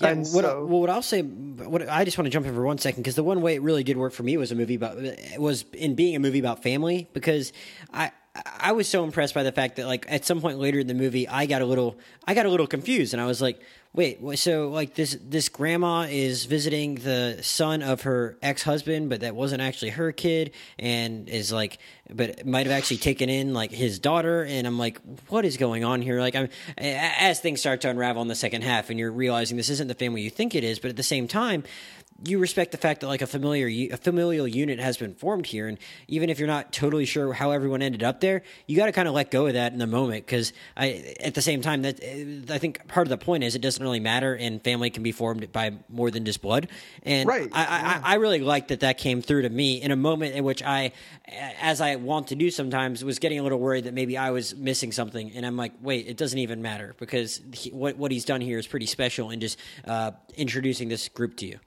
yeah, 0.00 0.08
and 0.08 0.20
what, 0.20 0.44
so, 0.44 0.64
well, 0.64 0.80
what 0.80 0.90
I'll 0.90 1.02
say, 1.02 1.22
what 1.22 1.88
I 1.88 2.04
just 2.04 2.18
want 2.18 2.26
to 2.26 2.30
jump 2.30 2.46
in 2.46 2.54
for 2.54 2.62
one 2.62 2.78
second 2.78 3.02
because 3.02 3.14
the 3.14 3.22
one 3.22 3.40
way 3.40 3.54
it 3.54 3.62
really 3.62 3.84
did 3.84 3.96
work 3.96 4.12
for 4.12 4.22
me 4.22 4.36
was 4.36 4.52
a 4.52 4.54
movie 4.54 4.74
about 4.74 4.98
was 5.38 5.64
in 5.72 5.94
being 5.94 6.16
a 6.16 6.18
movie 6.18 6.38
about 6.38 6.62
family 6.62 7.08
because 7.12 7.52
I 7.92 8.10
I 8.34 8.72
was 8.72 8.88
so 8.88 9.04
impressed 9.04 9.34
by 9.34 9.42
the 9.42 9.52
fact 9.52 9.76
that 9.76 9.86
like 9.86 10.06
at 10.08 10.24
some 10.24 10.40
point 10.40 10.58
later 10.58 10.80
in 10.80 10.86
the 10.86 10.94
movie 10.94 11.28
I 11.28 11.46
got 11.46 11.62
a 11.62 11.66
little 11.66 11.98
I 12.26 12.34
got 12.34 12.46
a 12.46 12.50
little 12.50 12.66
confused 12.66 13.14
and 13.14 13.20
I 13.20 13.26
was 13.26 13.40
like 13.40 13.60
wait 13.94 14.38
so 14.38 14.68
like 14.68 14.94
this 14.94 15.18
this 15.22 15.50
grandma 15.50 16.06
is 16.08 16.46
visiting 16.46 16.94
the 16.96 17.38
son 17.42 17.82
of 17.82 18.02
her 18.02 18.38
ex-husband 18.40 19.10
but 19.10 19.20
that 19.20 19.34
wasn't 19.34 19.60
actually 19.60 19.90
her 19.90 20.12
kid 20.12 20.50
and 20.78 21.28
is 21.28 21.52
like 21.52 21.78
but 22.10 22.46
might 22.46 22.66
have 22.66 22.74
actually 22.74 22.96
taken 22.96 23.28
in 23.28 23.52
like 23.52 23.70
his 23.70 23.98
daughter 23.98 24.44
and 24.44 24.66
i'm 24.66 24.78
like 24.78 24.98
what 25.28 25.44
is 25.44 25.56
going 25.56 25.84
on 25.84 26.00
here? 26.00 26.20
Like 26.20 26.34
i'm 26.34 26.48
as 26.78 27.40
things 27.40 27.60
start 27.60 27.82
to 27.82 27.90
unravel 27.90 28.22
in 28.22 28.28
the 28.28 28.34
second 28.34 28.62
half 28.62 28.88
and 28.88 28.98
you're 28.98 29.12
realizing 29.12 29.58
this 29.58 29.68
isn't 29.68 29.88
the 29.88 29.94
family 29.94 30.22
you 30.22 30.30
think 30.30 30.54
it 30.54 30.64
is 30.64 30.78
but 30.78 30.88
at 30.88 30.96
the 30.96 31.02
same 31.02 31.28
time 31.28 31.62
you 32.24 32.38
respect 32.38 32.72
the 32.72 32.78
fact 32.78 33.00
that 33.00 33.06
like 33.06 33.22
a 33.22 33.26
familiar 33.26 33.66
a 33.92 33.96
familial 33.96 34.46
unit 34.46 34.78
has 34.78 34.96
been 34.96 35.14
formed 35.14 35.46
here 35.46 35.66
and 35.68 35.78
even 36.08 36.30
if 36.30 36.38
you're 36.38 36.48
not 36.48 36.72
totally 36.72 37.04
sure 37.04 37.32
how 37.32 37.50
everyone 37.50 37.82
ended 37.82 38.02
up 38.02 38.20
there 38.20 38.42
you 38.66 38.76
got 38.76 38.86
to 38.86 38.92
kind 38.92 39.08
of 39.08 39.14
let 39.14 39.30
go 39.30 39.46
of 39.46 39.54
that 39.54 39.72
in 39.72 39.78
the 39.78 39.86
moment 39.86 40.24
because 40.24 40.52
i 40.76 41.14
at 41.20 41.34
the 41.34 41.42
same 41.42 41.62
time 41.62 41.82
that 41.82 42.02
i 42.50 42.58
think 42.58 42.86
part 42.88 43.06
of 43.06 43.08
the 43.10 43.18
point 43.18 43.44
is 43.44 43.54
it 43.54 43.62
doesn't 43.62 43.82
really 43.82 44.00
matter 44.00 44.34
and 44.34 44.62
family 44.62 44.90
can 44.90 45.02
be 45.02 45.12
formed 45.12 45.50
by 45.52 45.72
more 45.88 46.10
than 46.10 46.24
just 46.24 46.42
blood 46.42 46.68
and 47.02 47.28
right. 47.28 47.48
I, 47.52 47.62
yeah. 47.62 48.00
I, 48.04 48.12
I 48.12 48.14
really 48.16 48.40
like 48.40 48.68
that 48.68 48.80
that 48.80 48.98
came 48.98 49.22
through 49.22 49.42
to 49.42 49.50
me 49.50 49.82
in 49.82 49.90
a 49.90 49.96
moment 49.96 50.34
in 50.34 50.44
which 50.44 50.62
i 50.62 50.92
as 51.60 51.80
i 51.80 51.96
want 51.96 52.28
to 52.28 52.34
do 52.34 52.50
sometimes 52.50 53.04
was 53.04 53.18
getting 53.18 53.38
a 53.38 53.42
little 53.42 53.58
worried 53.58 53.84
that 53.84 53.94
maybe 53.94 54.16
i 54.16 54.30
was 54.30 54.54
missing 54.54 54.92
something 54.92 55.32
and 55.32 55.44
i'm 55.44 55.56
like 55.56 55.72
wait 55.80 56.06
it 56.06 56.16
doesn't 56.16 56.38
even 56.38 56.62
matter 56.62 56.94
because 56.98 57.40
he, 57.52 57.70
what, 57.70 57.96
what 57.96 58.12
he's 58.12 58.24
done 58.24 58.40
here 58.40 58.58
is 58.58 58.66
pretty 58.66 58.86
special 58.86 59.30
in 59.30 59.40
just 59.40 59.58
uh, 59.86 60.12
introducing 60.36 60.88
this 60.88 61.08
group 61.08 61.36
to 61.36 61.46
you 61.46 61.58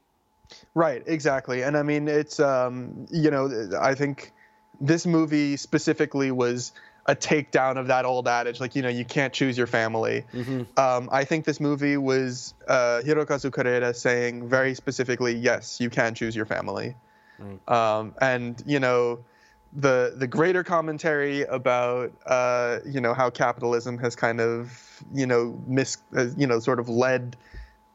Right, 0.76 1.02
exactly. 1.08 1.64
And 1.64 1.76
I 1.76 1.84
mean, 1.84 2.08
it's, 2.08 2.40
um, 2.40 3.08
you 3.10 3.32
know, 3.32 3.70
I 3.82 3.96
think 3.96 4.34
this 4.80 5.06
movie 5.06 5.56
specifically 5.58 6.32
was 6.32 6.74
a 7.08 7.16
takedown 7.16 7.78
of 7.78 7.88
that 7.88 8.04
old 8.04 8.28
adage, 8.28 8.60
like 8.60 8.76
you 8.76 8.82
know, 8.82 8.90
you 8.90 9.06
can't 9.06 9.32
choose 9.32 9.58
your 9.58 9.68
family. 9.68 10.26
Mm-hmm. 10.34 10.78
Um, 10.78 11.08
I 11.12 11.24
think 11.24 11.46
this 11.46 11.60
movie 11.60 11.98
was 11.98 12.54
uh, 12.68 13.02
Hirokazu 13.06 13.52
Koreeda 13.52 13.96
saying 13.96 14.50
very 14.50 14.76
specifically, 14.76 15.34
yes, 15.34 15.80
you 15.80 15.90
can 15.90 16.14
choose 16.14 16.36
your 16.36 16.46
family, 16.46 16.96
Mm. 17.38 17.70
um, 17.70 18.16
and 18.22 18.64
you 18.66 18.80
know, 18.80 19.20
the 19.74 20.14
the 20.16 20.26
greater 20.26 20.64
commentary 20.64 21.42
about 21.44 22.14
uh, 22.26 22.80
you 22.86 23.02
know 23.02 23.14
how 23.14 23.30
capitalism 23.30 23.98
has 23.98 24.16
kind 24.16 24.40
of 24.40 25.04
you 25.14 25.28
know 25.28 25.62
mis 25.68 25.98
uh, 26.16 26.28
you 26.38 26.48
know 26.48 26.60
sort 26.60 26.80
of 26.80 26.88
led. 26.88 27.36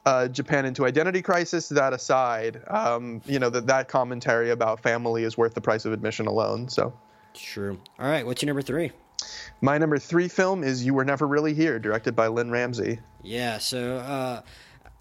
Uh, 0.03 0.27
Japan 0.27 0.65
into 0.65 0.85
identity 0.85 1.21
crisis. 1.21 1.69
That 1.69 1.93
aside, 1.93 2.61
um, 2.67 3.21
you 3.25 3.37
know 3.37 3.49
that 3.51 3.67
that 3.67 3.87
commentary 3.87 4.49
about 4.49 4.81
family 4.81 5.23
is 5.23 5.37
worth 5.37 5.53
the 5.53 5.61
price 5.61 5.85
of 5.85 5.93
admission 5.93 6.25
alone. 6.25 6.69
So, 6.69 6.91
True. 7.35 7.79
All 7.99 8.09
right. 8.09 8.25
What's 8.25 8.41
your 8.41 8.47
number 8.47 8.63
three? 8.63 8.91
my 9.61 9.77
number 9.77 9.99
three 9.99 10.27
film 10.27 10.63
is 10.63 10.83
"You 10.83 10.95
Were 10.95 11.05
Never 11.05 11.27
Really 11.27 11.53
Here," 11.53 11.77
directed 11.77 12.15
by 12.15 12.27
Lynne 12.27 12.49
Ramsay. 12.49 12.99
Yeah. 13.21 13.59
So 13.59 13.97
uh, 13.97 14.41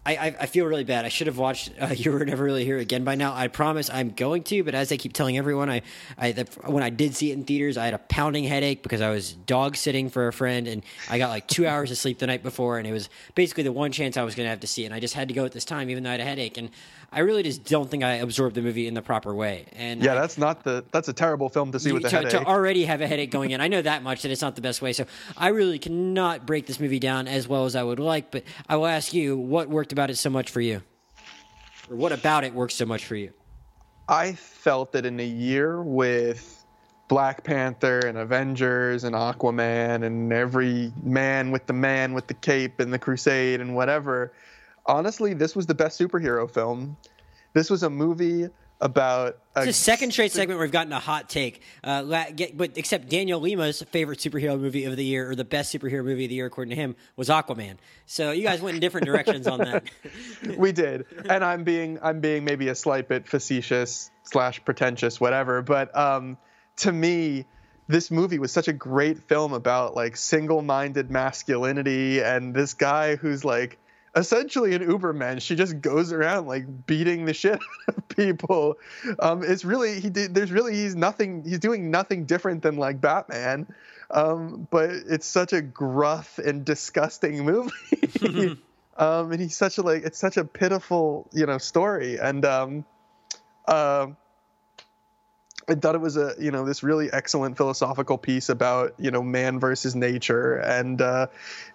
I, 0.07 0.35
I 0.41 0.47
feel 0.47 0.65
really 0.65 0.85
bad. 0.85 1.05
I 1.05 1.09
should 1.09 1.27
have 1.27 1.37
watched 1.37 1.73
uh, 1.79 1.89
You 1.97 2.13
Were 2.13 2.25
Never 2.25 2.43
Really 2.43 2.65
Here 2.65 2.79
again 2.79 3.05
by 3.05 3.15
now. 3.15 3.35
I 3.35 3.49
promise 3.49 3.91
I'm 3.91 4.11
going 4.11 4.43
to. 4.45 4.65
But 4.65 4.75
as 4.75 4.91
I 4.91 4.97
keep 4.97 5.13
telling 5.13 5.37
everyone, 5.37 5.69
I 5.69 5.83
I 6.17 6.33
the, 6.33 6.45
when 6.65 6.83
I 6.83 6.91
did 6.91 7.15
see 7.15 7.31
it 7.31 7.35
in 7.35 7.45
theaters, 7.45 7.77
I 7.77 7.85
had 7.85 7.95
a 7.95 7.99
pounding 7.99 8.45
headache 8.45 8.83
because 8.83 9.03
I 9.03 9.11
was 9.11 9.33
dog 9.33 9.77
sitting 9.77 10.09
for 10.09 10.27
a 10.27 10.33
friend, 10.33 10.67
and 10.67 10.83
I 11.11 11.19
got 11.19 11.29
like 11.29 11.47
two 11.47 11.67
hours 11.67 11.91
of 11.91 11.99
sleep 11.99 12.19
the 12.19 12.27
night 12.27 12.43
before, 12.43 12.79
and 12.79 12.87
it 12.87 12.93
was 12.93 13.11
basically 13.35 13.65
the 13.65 13.73
one 13.73 13.93
chance 13.93 14.17
I 14.17 14.23
was 14.23 14.35
going 14.35 14.47
to 14.47 14.51
have 14.51 14.61
to 14.61 14.67
see 14.67 14.85
it. 14.85 14.87
And 14.87 14.95
I 14.95 15.01
just 15.01 15.15
had 15.15 15.29
to 15.29 15.35
go 15.35 15.45
at 15.45 15.53
this 15.53 15.65
time, 15.65 15.91
even 15.91 16.03
though 16.03 16.11
I 16.11 16.13
had 16.13 16.21
a 16.21 16.25
headache. 16.25 16.57
And 16.57 16.71
I 17.13 17.21
really 17.21 17.43
just 17.43 17.65
don't 17.65 17.91
think 17.91 18.05
I 18.05 18.15
absorbed 18.15 18.55
the 18.55 18.63
movie 18.63 18.87
in 18.87 18.95
the 18.95 19.03
proper 19.03 19.35
way. 19.35 19.67
And 19.73 20.03
Yeah, 20.03 20.13
I- 20.13 20.15
that's 20.17 20.39
not 20.39 20.63
the 20.63 20.85
that's 20.93 21.09
a 21.09 21.13
terrible 21.13 21.49
film 21.49 21.73
to 21.73 21.81
see 21.81 21.91
with 21.93 22.05
a 22.05 22.09
to, 22.11 22.17
headache. 22.17 22.31
to 22.33 22.45
already 22.45 22.85
have 22.85 23.01
a 23.01 23.07
headache 23.07 23.31
going 23.33 23.51
in. 23.51 23.61
I 23.61 23.67
know 23.69 23.83
that 23.83 24.03
much 24.03 24.23
that 24.23 24.31
it's 24.31 24.43
not 24.43 24.55
the 24.55 24.63
best 24.63 24.81
way. 24.81 24.93
So 24.93 25.07
I 25.37 25.49
really 25.49 25.79
cannot 25.79 26.47
break 26.47 26.67
this 26.67 26.79
movie 26.79 27.01
down 27.01 27.27
as 27.27 27.49
well 27.49 27.65
as 27.65 27.75
I 27.75 27.83
would 27.83 27.99
like. 27.99 28.31
But 28.31 28.45
I 28.69 28.77
will 28.77 28.87
ask 28.87 29.13
you, 29.13 29.37
what 29.37 29.69
worked 29.69 29.93
about 29.93 30.11
it 30.11 30.17
so 30.17 30.31
much 30.31 30.51
for 30.51 30.61
you, 30.61 30.83
or 31.91 31.97
what 31.97 32.13
about 32.13 32.45
it 32.45 32.55
works 32.55 32.75
so 32.75 32.87
much 32.87 33.05
for 33.05 33.17
you? 33.17 33.33
I 34.09 34.33
felt 34.35 34.93
that 34.93 35.05
in 35.07 35.19
a 35.21 35.27
year 35.27 35.83
with 35.83 36.65
Black 37.09 37.43
Panther 37.43 37.99
and 38.01 38.19
Avengers 38.19 39.03
and 39.03 39.17
Aquaman 39.17 40.05
and 40.05 40.33
every 40.33 40.93
man 41.03 41.51
with 41.51 41.67
the 41.67 41.73
man 41.73 42.13
with 42.13 42.29
the 42.29 42.35
cape 42.35 42.79
and 42.79 42.93
the 42.93 42.99
crusade 43.01 43.61
and 43.61 43.75
whatever, 43.75 44.33
honestly, 44.87 45.35
this 45.35 45.55
was 45.55 45.67
the 45.67 45.75
best 45.75 45.99
superhero 46.01 46.51
film. 46.51 46.97
This 47.53 47.71
was 47.71 47.83
a 47.83 47.91
movie 47.91 48.49
about 48.81 49.39
a 49.55 49.61
It's 49.61 49.67
the 49.67 49.73
second 49.73 50.13
straight 50.13 50.33
segment 50.33 50.59
where 50.59 50.67
we've 50.67 50.73
gotten 50.73 50.93
a 50.93 51.01
hot 51.01 51.29
take. 51.29 51.61
Uh, 51.85 52.31
get, 52.31 52.57
but 52.57 52.79
except 52.79 53.09
Daniel 53.09 53.41
Lima's 53.41 53.83
favorite 53.83 54.21
superhero 54.21 54.59
movie 54.59 54.85
of 54.85 54.97
the 54.97 55.05
year, 55.05 55.31
or 55.31 55.35
the 55.35 55.45
best 55.45 55.75
superhero 55.75 56.03
movie 56.03 56.25
of 56.25 56.31
the 56.31 56.37
year 56.37 56.47
according 56.47 56.71
to 56.71 56.77
him, 56.77 56.97
was 57.17 57.29
Aquaman. 57.29 57.77
So 58.07 58.31
you 58.31 58.43
guys 58.43 58.63
went 58.63 58.77
in 58.77 58.81
different 58.81 59.07
directions 59.07 59.47
on 59.47 59.59
that. 59.59 59.85
we 60.57 60.73
did 60.73 61.07
and 61.29 61.45
i'm 61.45 61.65
being 61.65 61.99
i'm 62.03 62.21
being 62.21 62.45
maybe 62.45 62.69
a 62.69 62.75
slight 62.75 63.09
bit 63.09 63.29
facetious 63.29 64.11
slash 64.25 64.65
pretentious 64.65 65.21
whatever 65.21 65.63
but 65.63 65.97
um 65.97 66.39
to 66.77 66.91
me 66.91 67.45
this 67.89 68.11
movie 68.11 68.39
was 68.39 68.53
such 68.53 68.69
a 68.69 68.73
great 68.73 69.19
film 69.19 69.53
about 69.53 69.95
like 69.95 70.17
single-minded 70.17 71.11
masculinity 71.11 72.23
and 72.23 72.55
this 72.55 72.75
guy 72.75 73.17
who's 73.17 73.45
like 73.45 73.79
essentially 74.15 74.75
an 74.75 74.83
uberman. 74.83 75.41
She 75.41 75.55
just 75.55 75.81
goes 75.81 76.13
around 76.13 76.47
like 76.47 76.87
beating 76.87 77.25
the 77.25 77.35
shit 77.35 77.61
out 77.89 77.97
of 77.97 78.09
people. 78.09 78.79
Um 79.19 79.43
it's 79.43 79.65
really 79.65 80.01
he 80.01 80.11
did 80.11 80.35
there's 80.35 80.53
really 80.53 80.75
he's 80.75 80.97
nothing 80.97 81.45
he's 81.45 81.61
doing 81.61 81.91
nothing 81.91 82.25
different 82.25 82.63
than 82.63 82.77
like 82.77 83.01
batman. 83.01 83.67
Um 84.11 84.67
but 84.71 84.91
it's 84.91 85.27
such 85.27 85.53
a 85.53 85.63
gruff 85.63 86.39
and 86.39 86.65
disgusting 86.65 87.45
movie. 87.45 88.61
Um, 89.01 89.33
and 89.33 89.41
he's 89.41 89.57
such 89.57 89.79
a 89.79 89.83
like 89.83 90.05
it's 90.05 90.19
such 90.19 90.37
a 90.37 90.45
pitiful 90.45 91.27
you 91.33 91.47
know 91.47 91.57
story. 91.57 92.19
And 92.19 92.45
um, 92.45 92.85
uh, 93.67 94.09
I 95.69 95.75
thought 95.75 95.95
it 95.95 96.01
was 96.01 96.17
a 96.17 96.35
you 96.39 96.51
know 96.51 96.65
this 96.65 96.83
really 96.83 97.13
excellent 97.13 97.57
philosophical 97.57 98.19
piece 98.19 98.49
about 98.49 98.95
you 98.99 99.11
know 99.11 99.23
man 99.23 99.61
versus 99.61 99.95
nature 99.95 100.57
and 100.57 101.01
uh, 101.01 101.27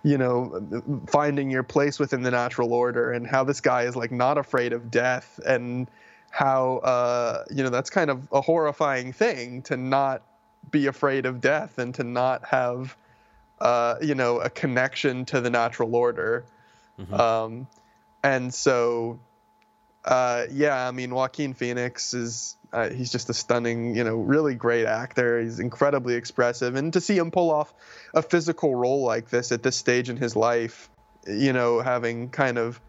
you 0.04 0.18
know 0.18 1.04
finding 1.08 1.52
your 1.52 1.64
place 1.64 2.00
within 2.00 2.22
the 2.22 2.32
natural 2.32 2.74
order 2.74 3.12
and 3.12 3.26
how 3.28 3.44
this 3.44 3.62
guy 3.62 3.84
is 3.84 3.96
like 3.96 4.12
not 4.12 4.38
afraid 4.38 4.74
of 4.74 4.90
death 4.92 5.40
and 5.46 5.90
how 6.30 6.78
uh, 6.78 7.46
you 7.50 7.64
know 7.64 7.70
that's 7.70 7.90
kind 7.90 8.10
of 8.10 8.28
a 8.32 8.42
horrifying 8.42 9.14
thing 9.14 9.62
to 9.64 9.78
not 9.78 10.22
be 10.72 10.88
afraid 10.88 11.26
of 11.26 11.40
death 11.42 11.78
and 11.78 11.96
to 11.96 12.04
not 12.04 12.46
have 12.46 12.98
uh, 13.60 13.96
you 14.02 14.16
know 14.16 14.40
a 14.40 14.50
connection 14.50 15.26
to 15.26 15.42
the 15.42 15.50
natural 15.50 15.96
order. 15.96 16.46
Um, 17.14 17.68
and 18.24 18.54
so, 18.54 19.20
uh, 20.06 20.46
yeah, 20.52 20.88
I 20.88 20.92
mean, 20.92 21.14
Joaquin 21.14 21.54
Phoenix 21.54 22.14
is, 22.14 22.56
uh, 22.72 22.90
he's 22.90 23.12
just 23.12 23.30
a 23.30 23.34
stunning, 23.34 23.96
you 23.96 24.04
know, 24.04 24.18
really 24.18 24.54
great 24.54 24.86
actor. 24.86 25.42
He's 25.42 25.60
incredibly 25.60 26.14
expressive. 26.14 26.76
And 26.76 26.94
to 26.94 27.02
see 27.02 27.18
him 27.18 27.32
pull 27.32 27.52
off 27.52 27.74
a 28.14 28.22
physical 28.22 28.76
role 28.76 29.04
like 29.04 29.30
this 29.30 29.52
at 29.52 29.64
this 29.64 29.76
stage 29.76 30.10
in 30.10 30.18
his 30.18 30.36
life, 30.36 30.90
you 31.28 31.54
know, 31.54 31.82
having 31.82 32.30
kind 32.30 32.60
of 32.60 32.80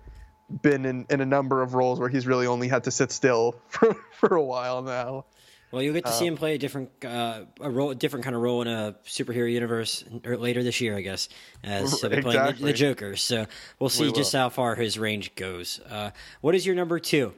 been 0.62 0.84
in, 0.84 1.06
in 1.09 1.20
a 1.22 1.26
number 1.26 1.62
of 1.62 1.74
roles 1.74 1.98
where 1.98 2.10
he's 2.10 2.26
really 2.26 2.47
only 2.47 2.68
had 2.68 2.84
to 2.84 2.90
sit 2.90 3.10
still 3.10 3.56
for, 3.68 3.94
for 4.12 4.36
a 4.36 4.43
while 4.43 4.82
now. 4.82 5.24
Well, 5.77 5.82
you'll 5.82 5.93
get 5.93 6.07
to 6.07 6.12
see 6.12 6.24
him 6.27 6.39
play 6.39 6.55
a 6.55 6.59
different, 6.59 6.89
uh, 7.05 7.40
a 7.61 7.69
role, 7.69 7.93
different 7.93 8.24
kind 8.24 8.35
of 8.35 8.40
role 8.40 8.62
in 8.62 8.69
a 8.69 8.94
superhero 9.05 9.53
universe 9.53 10.05
or 10.24 10.39
later 10.39 10.62
this 10.62 10.81
year, 10.81 10.97
I 10.97 11.03
guess, 11.03 11.28
as 11.62 12.01
he'll 12.01 12.09
be 12.09 12.23
playing 12.23 12.39
the, 12.39 12.48
Exactly. 12.48 12.73
the 12.73 12.78
Joker. 12.78 13.16
So 13.16 13.44
we'll 13.78 13.90
see 13.90 14.05
We 14.07 14.12
just 14.12 14.32
how 14.32 14.48
far 14.48 14.74
his 14.74 14.98
range 14.98 15.35
goes. 15.35 15.78
Uh, 15.81 16.12
what 16.40 16.55
is 16.55 16.65
your 16.65 16.74
number 16.77 16.98
two? 16.98 17.35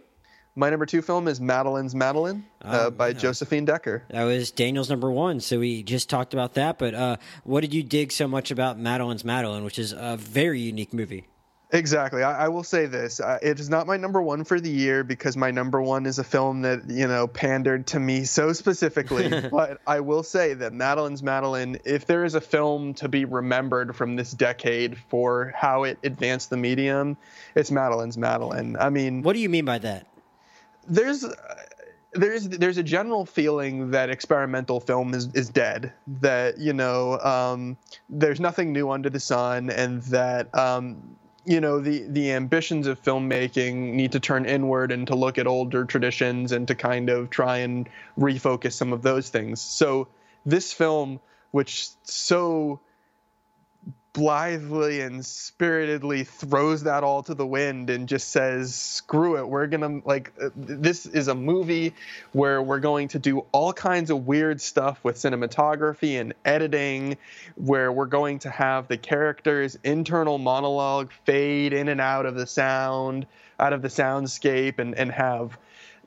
My 0.54 0.70
number 0.70 0.86
two 0.86 1.02
film 1.02 1.26
is 1.26 1.40
Madeline's 1.40 1.96
Madeline 1.96 2.44
uh, 2.62 2.82
Oh, 2.86 2.90
by 2.92 3.08
yeah. 3.08 3.14
Josephine 3.14 3.64
Decker. 3.64 4.04
That 4.10 4.22
was 4.22 4.52
Daniel's 4.52 4.88
number 4.88 5.10
one. 5.10 5.40
So 5.40 5.58
we 5.58 5.82
just 5.82 6.08
talked 6.08 6.32
about 6.32 6.54
that. 6.54 6.78
But 6.78 6.94
uh, 6.94 7.16
what 7.42 7.62
did 7.62 7.74
you 7.74 7.82
dig 7.82 8.12
so 8.12 8.28
much 8.28 8.52
about 8.52 8.78
Madeline's 8.78 9.24
Madeline, 9.24 9.64
which 9.64 9.80
is 9.80 9.90
a 9.90 10.16
very 10.16 10.60
unique 10.60 10.94
movie? 10.94 11.26
Exactly. 11.70 12.22
I, 12.22 12.46
I 12.46 12.48
will 12.48 12.64
say 12.64 12.86
this: 12.86 13.20
uh, 13.20 13.38
it 13.42 13.60
is 13.60 13.68
not 13.68 13.86
my 13.86 13.98
number 13.98 14.22
one 14.22 14.44
for 14.44 14.58
the 14.58 14.70
year 14.70 15.04
because 15.04 15.36
my 15.36 15.50
number 15.50 15.82
one 15.82 16.06
is 16.06 16.18
a 16.18 16.24
film 16.24 16.62
that 16.62 16.88
you 16.88 17.06
know 17.06 17.26
pandered 17.26 17.86
to 17.88 18.00
me 18.00 18.24
so 18.24 18.54
specifically. 18.54 19.28
but 19.52 19.78
I 19.86 20.00
will 20.00 20.22
say 20.22 20.54
that 20.54 20.72
Madeline's 20.72 21.22
Madeline, 21.22 21.78
if 21.84 22.06
there 22.06 22.24
is 22.24 22.34
a 22.34 22.40
film 22.40 22.94
to 22.94 23.08
be 23.08 23.26
remembered 23.26 23.94
from 23.94 24.16
this 24.16 24.30
decade 24.30 24.96
for 24.96 25.52
how 25.54 25.84
it 25.84 25.98
advanced 26.04 26.48
the 26.48 26.56
medium, 26.56 27.18
it's 27.54 27.70
Madeline's 27.70 28.16
Madeline. 28.16 28.76
I 28.80 28.88
mean, 28.88 29.22
What 29.22 29.34
do 29.34 29.40
you 29.40 29.50
mean 29.50 29.66
by 29.66 29.78
that? 29.78 30.06
there's 30.88 31.22
uh, 31.22 31.34
there's 32.12 32.48
there's 32.48 32.78
a 32.78 32.82
general 32.82 33.26
feeling 33.26 33.90
that 33.90 34.08
experimental 34.08 34.80
film 34.80 35.12
is, 35.12 35.28
is 35.34 35.50
dead 35.50 35.92
that 36.06 36.58
you 36.58 36.72
know 36.72 37.18
um, 37.18 37.76
there's 38.08 38.40
nothing 38.40 38.72
new 38.72 38.90
under 38.90 39.10
the 39.10 39.20
sun 39.20 39.68
and 39.68 40.02
that 40.04 40.54
um, 40.56 41.16
you 41.48 41.60
know 41.60 41.80
the 41.80 42.04
the 42.08 42.32
ambitions 42.32 42.86
of 42.86 43.02
filmmaking 43.02 43.94
need 43.94 44.12
to 44.12 44.20
turn 44.20 44.44
inward 44.44 44.92
and 44.92 45.06
to 45.06 45.14
look 45.14 45.38
at 45.38 45.46
older 45.46 45.84
traditions 45.84 46.52
and 46.52 46.68
to 46.68 46.74
kind 46.74 47.08
of 47.08 47.30
try 47.30 47.58
and 47.58 47.88
refocus 48.18 48.74
some 48.74 48.92
of 48.92 49.02
those 49.02 49.30
things. 49.30 49.60
So 49.60 50.08
this 50.44 50.72
film 50.72 51.20
which 51.50 51.88
so 52.02 52.80
blithely 54.12 55.00
and 55.00 55.24
spiritedly 55.24 56.24
throws 56.24 56.82
that 56.84 57.04
all 57.04 57.22
to 57.22 57.34
the 57.34 57.46
wind 57.46 57.90
and 57.90 58.08
just 58.08 58.30
says 58.30 58.74
screw 58.74 59.36
it 59.36 59.46
we're 59.48 59.66
gonna 59.66 60.00
like 60.04 60.32
uh, 60.42 60.48
this 60.56 61.06
is 61.06 61.28
a 61.28 61.34
movie 61.34 61.92
where 62.32 62.62
we're 62.62 62.80
going 62.80 63.06
to 63.08 63.18
do 63.18 63.44
all 63.52 63.72
kinds 63.72 64.10
of 64.10 64.26
weird 64.26 64.60
stuff 64.60 64.98
with 65.04 65.16
cinematography 65.16 66.20
and 66.20 66.34
editing 66.44 67.16
where 67.56 67.92
we're 67.92 68.06
going 68.06 68.38
to 68.38 68.50
have 68.50 68.88
the 68.88 68.96
characters 68.96 69.78
internal 69.84 70.38
monologue 70.38 71.12
fade 71.24 71.72
in 71.72 71.88
and 71.88 72.00
out 72.00 72.26
of 72.26 72.34
the 72.34 72.46
sound 72.46 73.26
out 73.60 73.72
of 73.72 73.82
the 73.82 73.88
soundscape 73.88 74.78
and 74.78 74.94
and 74.96 75.12
have 75.12 75.58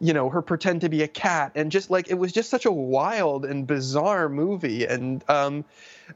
you 0.02 0.14
know 0.14 0.30
her 0.30 0.42
pretend 0.42 0.82
to 0.82 0.90
be 0.90 1.04
a 1.04 1.08
cat. 1.08 1.52
And 1.56 1.72
just 1.72 1.90
like 1.90 2.10
it 2.10 2.16
was 2.16 2.34
just 2.34 2.50
such 2.50 2.66
a 2.66 2.72
wild 2.72 3.46
and 3.46 3.66
bizarre 3.68 4.28
movie. 4.28 4.86
And 4.86 5.24
um 5.30 5.64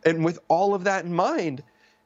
and 0.03 0.25
with 0.25 0.39
all 0.47 0.73
of 0.73 0.85
that 0.85 1.05
in 1.05 1.13
mind 1.13 1.63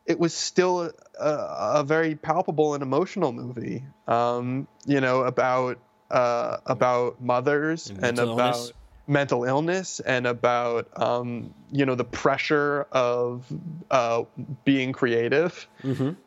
it 0.10 0.20
was 0.20 0.34
still 0.34 0.92
a, 1.20 1.24
a 1.24 1.84
very 1.86 2.16
palpable 2.16 2.74
and 2.74 2.84
emotional 2.84 3.32
movie 3.32 3.84
um 4.08 4.68
you 4.86 5.00
know 5.00 5.22
about 5.22 5.78
uh 6.12 6.58
about 6.66 7.22
mothers 7.22 7.90
and, 7.90 8.02
mental 8.02 8.34
about 8.34 8.56
illness. 8.56 8.74
mental 9.08 9.44
illness 9.46 10.00
and 10.02 10.28
about 10.28 10.90
um 11.02 11.54
you 11.72 11.86
know 11.86 11.96
the 11.96 12.04
pressure 12.04 12.88
of 12.92 13.46
uh 13.92 14.24
being 14.66 14.92
creative 14.92 15.68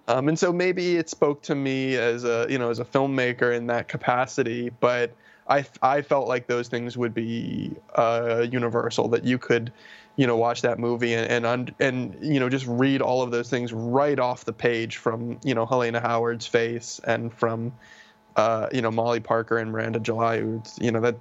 um, 0.08 0.28
and 0.28 0.38
so 0.38 0.52
maybe 0.52 0.96
it 0.96 1.10
spoke 1.10 1.42
to 1.42 1.54
me 1.54 1.96
as 1.96 2.24
a 2.24 2.46
you 2.48 2.58
know 2.58 2.70
as 2.70 2.78
a 2.78 2.84
filmmaker 2.84 3.54
in 3.54 3.66
that 3.66 3.88
capacity 3.88 4.70
but 4.80 5.14
I, 5.48 5.64
I 5.82 6.02
felt 6.02 6.28
like 6.28 6.46
those 6.46 6.68
things 6.68 6.96
would 6.96 7.12
be 7.12 7.72
uh, 7.96 8.46
universal 8.48 9.08
that 9.08 9.24
you 9.24 9.38
could 9.38 9.72
you 10.16 10.26
know 10.26 10.36
watch 10.36 10.62
that 10.62 10.78
movie 10.78 11.14
and 11.14 11.46
and 11.46 11.74
and 11.80 12.16
you 12.20 12.38
know 12.38 12.48
just 12.48 12.66
read 12.66 13.00
all 13.00 13.22
of 13.22 13.30
those 13.30 13.48
things 13.48 13.72
right 13.72 14.18
off 14.18 14.44
the 14.44 14.52
page 14.52 14.98
from 14.98 15.38
you 15.42 15.54
know 15.54 15.64
Helena 15.64 16.00
Howard's 16.00 16.46
face 16.46 17.00
and 17.04 17.32
from 17.32 17.72
uh, 18.36 18.68
you 18.72 18.82
know 18.82 18.90
Molly 18.90 19.20
Parker 19.20 19.58
and 19.58 19.72
Miranda 19.72 20.00
July. 20.00 20.36
You 20.36 20.90
know 20.90 21.00
that 21.00 21.16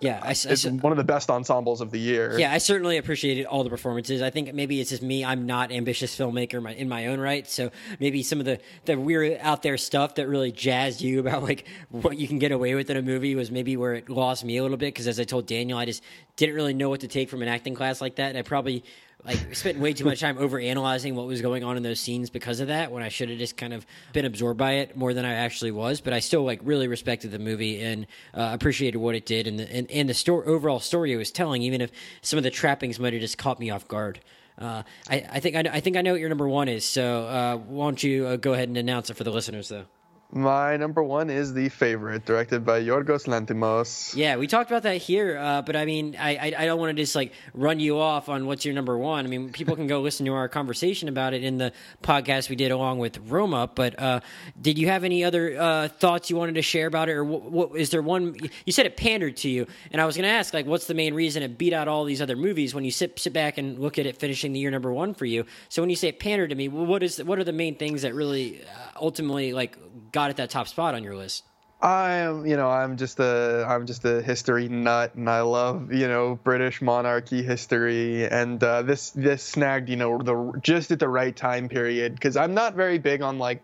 yeah, 0.00 0.20
I, 0.22 0.30
it's 0.30 0.66
I, 0.66 0.70
one 0.70 0.92
of 0.92 0.98
the 0.98 1.04
best 1.04 1.30
ensembles 1.30 1.80
of 1.80 1.90
the 1.90 1.98
year. 1.98 2.38
Yeah, 2.38 2.52
I 2.52 2.58
certainly 2.58 2.98
appreciated 2.98 3.46
all 3.46 3.64
the 3.64 3.70
performances. 3.70 4.20
I 4.20 4.30
think 4.30 4.52
maybe 4.52 4.80
it's 4.80 4.90
just 4.90 5.02
me; 5.02 5.24
I'm 5.24 5.46
not 5.46 5.72
ambitious 5.72 6.16
filmmaker 6.16 6.74
in 6.74 6.88
my 6.88 7.06
own 7.06 7.18
right. 7.18 7.48
So 7.48 7.70
maybe 7.98 8.22
some 8.22 8.38
of 8.38 8.44
the 8.44 8.60
the 8.84 8.98
weird 8.98 9.38
out 9.40 9.62
there 9.62 9.76
stuff 9.78 10.16
that 10.16 10.28
really 10.28 10.52
jazzed 10.52 11.00
you 11.00 11.20
about 11.20 11.42
like 11.42 11.66
what 11.90 12.18
you 12.18 12.28
can 12.28 12.38
get 12.38 12.52
away 12.52 12.74
with 12.74 12.90
in 12.90 12.96
a 12.96 13.02
movie 13.02 13.34
was 13.34 13.50
maybe 13.50 13.76
where 13.76 13.94
it 13.94 14.10
lost 14.10 14.44
me 14.44 14.58
a 14.58 14.62
little 14.62 14.76
bit. 14.76 14.92
Because 14.92 15.08
as 15.08 15.18
I 15.18 15.24
told 15.24 15.46
Daniel, 15.46 15.78
I 15.78 15.86
just 15.86 16.02
didn't 16.36 16.54
really 16.54 16.74
know 16.74 16.90
what 16.90 17.00
to 17.00 17.08
take 17.08 17.30
from 17.30 17.42
an 17.42 17.48
acting 17.48 17.74
class 17.74 18.00
like 18.00 18.16
that. 18.16 18.28
And 18.30 18.38
I 18.38 18.42
probably 18.42 18.84
like 19.26 19.54
spent 19.56 19.78
way 19.78 19.92
too 19.92 20.04
much 20.04 20.20
time 20.20 20.38
over 20.38 20.58
analyzing 20.58 21.14
what 21.16 21.26
was 21.26 21.42
going 21.42 21.64
on 21.64 21.76
in 21.76 21.82
those 21.82 21.98
scenes 21.98 22.30
because 22.30 22.60
of 22.60 22.68
that 22.68 22.92
when 22.92 23.02
I 23.02 23.08
should 23.08 23.28
have 23.28 23.38
just 23.38 23.56
kind 23.56 23.72
of 23.72 23.84
been 24.12 24.24
absorbed 24.24 24.58
by 24.58 24.74
it 24.74 24.96
more 24.96 25.12
than 25.12 25.24
I 25.24 25.34
actually 25.34 25.72
was. 25.72 26.00
But 26.00 26.12
I 26.12 26.20
still 26.20 26.44
like 26.44 26.60
really 26.62 26.88
respected 26.88 27.32
the 27.32 27.38
movie 27.38 27.82
and 27.82 28.06
uh, 28.34 28.50
appreciated 28.52 28.98
what 28.98 29.14
it 29.14 29.26
did 29.26 29.46
and 29.46 29.58
the 29.58 29.70
and, 29.72 29.90
and 29.90 30.08
the 30.08 30.14
story 30.14 30.46
overall 30.46 30.80
story 30.80 31.12
it 31.12 31.16
was 31.16 31.30
telling, 31.30 31.62
even 31.62 31.80
if 31.80 31.90
some 32.22 32.36
of 32.36 32.44
the 32.44 32.50
trappings 32.50 32.98
might 32.98 33.12
have 33.12 33.22
just 33.22 33.38
caught 33.38 33.58
me 33.58 33.70
off 33.70 33.88
guard. 33.88 34.20
Uh, 34.58 34.82
I, 35.10 35.26
I, 35.32 35.40
think 35.40 35.54
I, 35.54 35.62
know, 35.62 35.70
I 35.70 35.80
think 35.80 35.96
I 35.96 36.02
know 36.02 36.12
what 36.12 36.20
your 36.20 36.30
number 36.30 36.48
one 36.48 36.68
is. 36.68 36.84
So 36.84 37.26
uh, 37.26 37.56
why 37.56 37.86
don't 37.86 38.02
you 38.02 38.26
uh, 38.26 38.36
go 38.36 38.54
ahead 38.54 38.68
and 38.68 38.78
announce 38.78 39.10
it 39.10 39.14
for 39.14 39.24
the 39.24 39.30
listeners, 39.30 39.68
though? 39.68 39.84
My 40.32 40.76
number 40.76 41.02
one 41.02 41.30
is 41.30 41.54
the 41.54 41.68
favorite, 41.68 42.24
directed 42.24 42.64
by 42.64 42.82
Yorgos 42.82 43.26
Lanthimos. 43.26 44.14
Yeah, 44.16 44.36
we 44.36 44.48
talked 44.48 44.70
about 44.70 44.82
that 44.82 44.96
here, 44.96 45.38
uh, 45.38 45.62
but 45.62 45.76
I 45.76 45.84
mean, 45.84 46.16
I, 46.18 46.36
I, 46.36 46.54
I 46.58 46.66
don't 46.66 46.80
want 46.80 46.96
to 46.96 47.00
just 47.00 47.14
like 47.14 47.32
run 47.54 47.78
you 47.78 48.00
off 48.00 48.28
on 48.28 48.46
what's 48.46 48.64
your 48.64 48.74
number 48.74 48.98
one. 48.98 49.24
I 49.24 49.28
mean, 49.28 49.52
people 49.52 49.76
can 49.76 49.86
go 49.86 50.00
listen 50.00 50.26
to 50.26 50.32
our 50.34 50.48
conversation 50.48 51.08
about 51.08 51.32
it 51.32 51.44
in 51.44 51.58
the 51.58 51.72
podcast 52.02 52.50
we 52.50 52.56
did 52.56 52.72
along 52.72 52.98
with 52.98 53.18
Roma. 53.30 53.70
But 53.72 53.98
uh, 54.00 54.20
did 54.60 54.78
you 54.78 54.88
have 54.88 55.04
any 55.04 55.22
other 55.22 55.58
uh, 55.58 55.88
thoughts 55.88 56.28
you 56.28 56.36
wanted 56.36 56.56
to 56.56 56.62
share 56.62 56.88
about 56.88 57.08
it, 57.08 57.12
or 57.12 57.24
what, 57.24 57.42
what 57.44 57.76
is 57.76 57.90
there 57.90 58.02
one? 58.02 58.36
You 58.64 58.72
said 58.72 58.86
it 58.86 58.96
pandered 58.96 59.36
to 59.38 59.48
you, 59.48 59.66
and 59.92 60.02
I 60.02 60.06
was 60.06 60.16
going 60.16 60.28
to 60.28 60.34
ask 60.34 60.52
like, 60.52 60.66
what's 60.66 60.86
the 60.86 60.94
main 60.94 61.14
reason 61.14 61.44
it 61.44 61.56
beat 61.56 61.72
out 61.72 61.86
all 61.86 62.04
these 62.04 62.20
other 62.20 62.36
movies 62.36 62.74
when 62.74 62.84
you 62.84 62.90
sit 62.90 63.18
sit 63.18 63.32
back 63.32 63.58
and 63.58 63.78
look 63.78 63.98
at 63.98 64.06
it 64.06 64.18
finishing 64.18 64.52
the 64.52 64.58
year 64.58 64.72
number 64.72 64.92
one 64.92 65.14
for 65.14 65.24
you? 65.24 65.46
So 65.68 65.82
when 65.82 65.88
you 65.88 65.96
say 65.96 66.08
it 66.08 66.18
pandered 66.18 66.50
to 66.50 66.56
me, 66.56 66.66
what 66.68 67.04
is 67.04 67.22
what 67.22 67.38
are 67.38 67.44
the 67.44 67.52
main 67.52 67.76
things 67.76 68.02
that 68.02 68.12
really 68.12 68.62
uh, 68.62 68.66
ultimately 69.00 69.52
like 69.52 69.78
got 70.16 70.30
at 70.30 70.38
that 70.38 70.48
top 70.48 70.66
spot 70.66 70.94
on 70.94 71.04
your 71.04 71.14
list? 71.14 71.44
I 71.82 72.12
am, 72.24 72.46
you 72.46 72.56
know, 72.56 72.70
I'm 72.70 72.96
just 72.96 73.20
a, 73.20 73.66
I'm 73.68 73.84
just 73.86 74.02
a 74.06 74.22
history 74.22 74.66
nut, 74.66 75.14
and 75.14 75.28
I 75.28 75.42
love, 75.42 75.92
you 75.92 76.08
know, 76.08 76.38
British 76.42 76.80
monarchy 76.80 77.42
history, 77.42 78.26
and 78.26 78.62
uh, 78.64 78.80
this, 78.80 79.10
this 79.10 79.42
snagged, 79.42 79.90
you 79.90 79.96
know, 79.96 80.16
the 80.16 80.58
just 80.62 80.90
at 80.90 81.00
the 81.00 81.08
right 81.08 81.36
time 81.36 81.68
period, 81.68 82.14
because 82.14 82.34
I'm 82.38 82.54
not 82.54 82.74
very 82.74 82.96
big 82.96 83.20
on 83.20 83.38
like, 83.38 83.62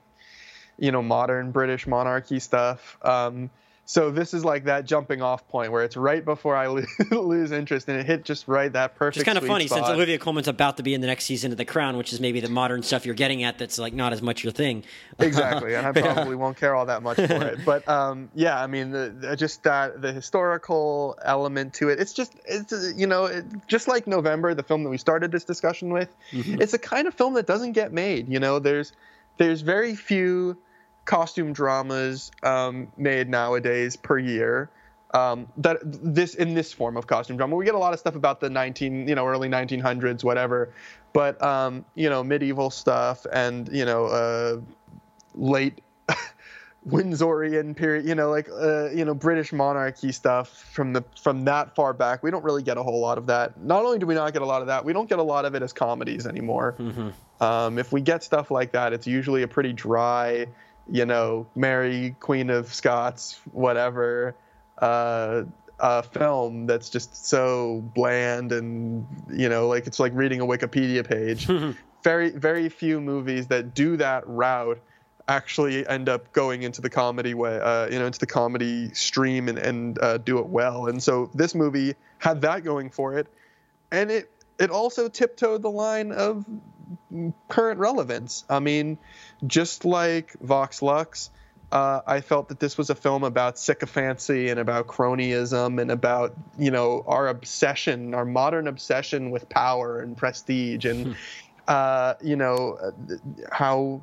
you 0.79 0.93
know, 0.93 1.01
modern 1.01 1.53
British 1.53 1.87
monarchy 1.87 2.39
stuff. 2.39 2.99
Um, 3.01 3.49
so 3.85 4.11
this 4.11 4.33
is 4.33 4.45
like 4.45 4.65
that 4.65 4.85
jumping 4.85 5.23
off 5.23 5.47
point 5.49 5.73
where 5.73 5.83
it's 5.83 5.97
right 5.97 6.25
before 6.25 6.55
I 6.55 6.69
lose 7.11 7.51
interest, 7.51 7.89
and 7.89 7.99
it 7.99 8.07
hit 8.07 8.25
just 8.25 8.47
right 8.47 8.73
that 8.73 8.95
perfect. 8.95 9.19
It's 9.19 9.25
kind 9.25 9.37
of 9.37 9.45
funny 9.45 9.67
spot. 9.67 9.79
since 9.79 9.89
Olivia 9.89 10.19
Colman's 10.19 10.47
about 10.47 10.77
to 10.77 10.85
be 10.85 10.95
in 10.95 11.01
the 11.01 11.09
next 11.09 11.25
season 11.25 11.51
of 11.51 11.59
The 11.59 11.65
Crown, 11.65 11.97
which 11.97 12.13
is 12.13 12.21
maybe 12.21 12.39
the 12.41 12.49
modern 12.49 12.83
stuff 12.85 13.05
you're 13.05 13.15
getting 13.17 13.43
at. 13.43 13.59
That's 13.59 13.79
like 13.79 13.93
not 13.93 14.13
as 14.13 14.23
much 14.23 14.45
your 14.45 14.53
thing. 14.53 14.85
Exactly, 15.19 15.75
and 15.75 15.87
I 15.87 15.93
probably 15.93 16.35
won't 16.35 16.57
care 16.57 16.75
all 16.75 16.87
that 16.87 17.03
much 17.03 17.17
for 17.17 17.47
it. 17.47 17.61
But 17.65 17.89
um, 17.89 18.29
yeah, 18.35 18.61
I 18.61 18.67
mean, 18.67 18.91
the, 18.91 19.15
the, 19.17 19.37
just 19.37 19.63
that 19.63 20.03
the 20.03 20.13
historical 20.13 21.17
element 21.23 21.75
to 21.75 21.89
it. 21.91 22.01
It's 22.01 22.13
just 22.13 22.35
it's 22.45 22.73
you 22.97 23.07
know 23.07 23.27
it, 23.27 23.45
just 23.67 23.89
like 23.89 24.07
November, 24.07 24.55
the 24.55 24.63
film 24.63 24.83
that 24.85 24.91
we 24.91 24.99
started 24.99 25.31
this 25.33 25.45
discussion 25.45 25.91
with. 25.91 26.15
Mm-hmm. 26.33 26.61
It's 26.61 26.75
a 26.75 26.79
kind 26.79 27.07
of 27.07 27.15
film 27.15 27.35
that 27.35 27.47
doesn't 27.47 27.73
get 27.73 27.93
made. 27.93 28.29
You 28.29 28.41
know, 28.41 28.59
there's 28.59 28.93
there's 29.39 29.61
very 29.61 29.95
few 29.95 30.57
costume 31.05 31.53
dramas 31.53 32.31
um, 32.43 32.91
made 32.97 33.29
nowadays 33.29 33.97
per 33.97 34.19
year. 34.19 34.71
Um, 35.15 35.47
that 35.59 35.79
this 35.83 36.35
in 36.35 36.55
this 36.55 36.73
form 36.73 36.97
of 36.97 37.07
costume 37.07 37.37
drama, 37.37 37.55
we 37.55 37.67
get 37.67 37.75
a 37.75 37.79
lot 37.79 37.93
of 37.93 37.99
stuff 37.99 38.15
about 38.15 38.41
the 38.41 38.49
19, 38.49 39.07
you 39.07 39.15
know, 39.15 39.27
early 39.27 39.49
1900s, 39.49 40.25
whatever. 40.25 40.73
But 41.13 41.43
um, 41.43 41.85
you 41.95 42.09
know, 42.09 42.25
medieval 42.25 42.71
stuff 42.71 43.27
and 43.31 43.69
you 43.71 43.85
know, 43.85 44.07
uh, 44.07 44.61
late 45.35 45.83
Windsorian 46.89 47.77
period, 47.77 48.07
you 48.07 48.15
know, 48.15 48.31
like 48.31 48.49
uh, 48.49 48.91
you 48.91 49.05
know, 49.05 49.13
British 49.13 49.53
monarchy 49.53 50.13
stuff 50.13 50.49
from 50.73 50.95
the 50.95 51.05
from 51.21 51.45
that 51.45 51.75
far 51.75 51.93
back. 51.93 52.23
We 52.23 52.31
don't 52.31 52.45
really 52.45 52.63
get 52.63 52.79
a 52.79 52.83
whole 52.83 53.01
lot 53.01 53.19
of 53.19 53.27
that. 53.27 53.61
Not 53.61 53.85
only 53.85 53.99
do 53.99 54.07
we 54.07 54.15
not 54.15 54.33
get 54.33 54.41
a 54.41 54.47
lot 54.47 54.63
of 54.63 54.69
that, 54.69 54.83
we 54.83 54.95
don't 54.95 55.11
get 55.11 55.19
a 55.19 55.23
lot 55.23 55.45
of 55.45 55.55
it 55.55 55.63
as 55.63 55.75
comedies 55.75 56.27
anymore. 56.27 56.75
Mm-hmm. 56.79 57.43
Um, 57.43 57.79
if 57.79 57.93
we 57.93 58.01
get 58.01 58.25
stuff 58.25 58.51
like 58.51 58.73
that, 58.73 58.95
it's 58.95 59.07
usually 59.07 59.43
a 59.43 59.49
pretty 59.49 59.75
dry 59.75 60.47
you 60.91 61.07
know, 61.07 61.47
Mary, 61.55 62.17
Queen 62.21 62.51
of 62.51 62.73
Scots, 62.73 63.41
whatever, 63.53 64.35
uh, 64.79 65.43
a 65.79 66.03
film 66.03 66.67
that's 66.67 66.91
just 66.91 67.27
so 67.27 67.83
bland 67.95 68.53
and 68.53 69.07
you 69.33 69.49
know, 69.49 69.69
like 69.69 69.87
it's 69.87 69.99
like 69.99 70.13
reading 70.15 70.41
a 70.41 70.47
Wikipedia 70.47 71.07
page. 71.07 71.49
very, 72.03 72.31
very 72.31 72.69
few 72.69 73.01
movies 73.01 73.47
that 73.49 73.75
do 73.75 73.97
that 73.97 74.27
route 74.27 74.81
actually 75.29 75.87
end 75.87 76.09
up 76.09 76.33
going 76.33 76.63
into 76.63 76.81
the 76.81 76.91
comedy 76.91 77.35
way, 77.35 77.59
uh, 77.61 77.89
you 77.89 77.99
know, 77.99 78.07
into 78.07 78.19
the 78.19 78.27
comedy 78.27 78.93
stream 78.93 79.49
and, 79.49 79.59
and 79.59 79.99
uh, 80.03 80.19
do 80.19 80.39
it 80.39 80.47
well. 80.47 80.87
And 80.87 81.03
so 81.03 81.31
this 81.35 81.55
movie 81.55 81.95
had 82.19 82.43
that 82.43 82.65
going 82.65 82.91
for 82.91 83.19
it, 83.19 83.29
and 83.91 84.11
it 84.11 84.31
it 84.59 84.71
also 84.71 85.09
tiptoed 85.09 85.63
the 85.63 85.71
line 85.71 86.13
of 86.13 86.45
current 87.49 87.79
relevance. 87.79 88.45
I 88.49 88.61
mean, 88.61 88.99
just 89.47 89.85
like 89.85 90.33
Vox 90.41 90.83
Lux, 90.83 91.31
uh, 91.73 92.03
I 92.07 92.21
felt 92.21 92.49
that 92.49 92.61
this 92.61 92.77
was 92.77 92.91
a 92.91 92.95
film 92.95 93.25
about 93.25 93.59
sycophancy 93.59 94.51
and 94.51 94.61
about 94.61 94.87
cronyism 94.87 95.81
and 95.81 95.91
about 95.91 96.35
you 96.59 96.71
know 96.71 97.03
our 97.07 97.29
obsession, 97.29 98.15
our 98.15 98.27
modern 98.27 98.67
obsession 98.67 99.31
with 99.31 99.49
power 99.49 100.01
and 100.01 100.17
prestige, 100.17 100.85
and 100.85 101.07
hmm. 101.07 101.13
uh, 101.67 102.15
you 102.23 102.37
know 102.37 102.93
how 103.51 104.03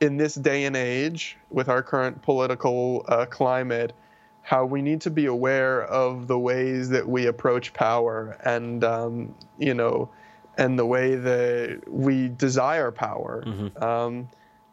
in 0.00 0.18
this 0.18 0.34
day 0.34 0.64
and 0.64 0.76
age 0.76 1.38
with 1.50 1.68
our 1.68 1.82
current 1.82 2.20
political 2.22 3.04
uh, 3.08 3.24
climate, 3.24 3.94
how 4.42 4.66
we 4.66 4.82
need 4.82 5.00
to 5.00 5.10
be 5.10 5.26
aware 5.26 5.82
of 5.84 6.26
the 6.26 6.38
ways 6.38 6.90
that 6.90 7.08
we 7.08 7.26
approach 7.26 7.72
power 7.72 8.38
and 8.44 8.84
um, 8.84 9.34
you 9.58 9.72
know 9.72 10.10
and 10.58 10.78
the 10.78 10.84
way 10.84 11.14
that 11.14 11.84
we 11.86 12.28
desire 12.28 12.90
power. 12.90 13.44
Mm-hmm. 13.46 13.82
Um, 13.82 14.28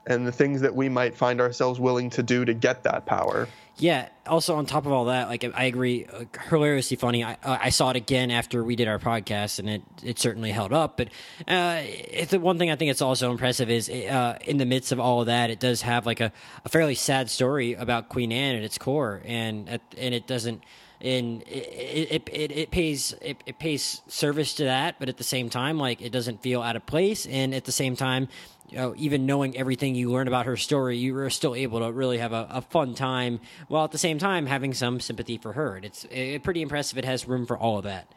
and 0.07 0.25
the 0.25 0.31
things 0.31 0.61
that 0.61 0.75
we 0.75 0.89
might 0.89 1.15
find 1.15 1.41
ourselves 1.41 1.79
willing 1.79 2.09
to 2.11 2.23
do 2.23 2.45
to 2.45 2.53
get 2.53 2.83
that 2.83 3.05
power. 3.05 3.47
Yeah. 3.77 4.07
Also, 4.25 4.55
on 4.55 4.65
top 4.65 4.85
of 4.85 4.93
all 4.93 5.05
that, 5.05 5.27
like 5.27 5.43
I 5.53 5.65
agree, 5.65 6.05
uh, 6.05 6.23
hilariously 6.49 6.95
funny. 6.95 7.23
I 7.23 7.33
uh, 7.43 7.57
I 7.61 7.69
saw 7.69 7.89
it 7.89 7.97
again 7.97 8.31
after 8.31 8.63
we 8.63 8.75
did 8.75 8.87
our 8.87 8.99
podcast, 8.99 9.59
and 9.59 9.69
it 9.69 9.81
it 10.01 10.17
certainly 10.17 10.51
held 10.51 10.71
up. 10.71 10.95
But 10.97 11.09
uh, 11.47 11.81
it's 11.83 12.31
the 12.31 12.39
one 12.39 12.57
thing 12.57 12.71
I 12.71 12.77
think 12.77 12.91
it's 12.91 13.01
also 13.01 13.31
impressive 13.31 13.69
is 13.69 13.89
uh, 13.89 14.37
in 14.45 14.57
the 14.57 14.65
midst 14.65 14.93
of 14.93 14.99
all 14.99 15.19
of 15.19 15.27
that, 15.27 15.49
it 15.49 15.59
does 15.59 15.81
have 15.81 16.05
like 16.05 16.21
a, 16.21 16.31
a 16.63 16.69
fairly 16.69 16.95
sad 16.95 17.29
story 17.29 17.73
about 17.73 18.07
Queen 18.07 18.31
Anne 18.31 18.55
at 18.55 18.63
its 18.63 18.77
core, 18.77 19.21
and 19.25 19.67
and 19.69 20.15
it 20.15 20.25
doesn't 20.25 20.63
and 21.01 21.43
it 21.43 22.11
it, 22.11 22.29
it, 22.31 22.51
it 22.51 22.71
pays 22.71 23.13
it, 23.21 23.37
it, 23.45 23.59
pays 23.59 24.01
service 24.07 24.55
to 24.55 24.65
that, 24.65 24.95
but 24.99 25.09
at 25.09 25.17
the 25.17 25.23
same 25.23 25.49
time, 25.49 25.77
like 25.77 26.01
it 26.01 26.11
doesn't 26.11 26.41
feel 26.41 26.61
out 26.61 26.75
of 26.75 26.85
place, 26.85 27.25
and 27.25 27.53
at 27.53 27.65
the 27.65 27.71
same 27.71 27.95
time, 27.95 28.27
you 28.69 28.77
know, 28.77 28.93
even 28.97 29.25
knowing 29.25 29.55
everything 29.55 29.95
you 29.95 30.11
learn 30.11 30.27
about 30.27 30.45
her 30.45 30.57
story, 30.57 30.97
you 30.97 31.13
were 31.13 31.29
still 31.29 31.55
able 31.55 31.79
to 31.79 31.91
really 31.91 32.17
have 32.17 32.33
a, 32.33 32.47
a 32.49 32.61
fun 32.61 32.95
time, 32.95 33.39
while 33.67 33.83
at 33.85 33.91
the 33.91 33.97
same 33.97 34.17
time 34.17 34.45
having 34.45 34.73
some 34.73 34.99
sympathy 34.99 35.37
for 35.37 35.53
her. 35.53 35.75
And 35.75 35.85
it's 35.85 36.05
it, 36.09 36.43
pretty 36.43 36.61
impressive. 36.61 36.97
It 36.97 37.05
has 37.05 37.27
room 37.27 37.45
for 37.45 37.57
all 37.57 37.77
of 37.77 37.83
that, 37.83 38.07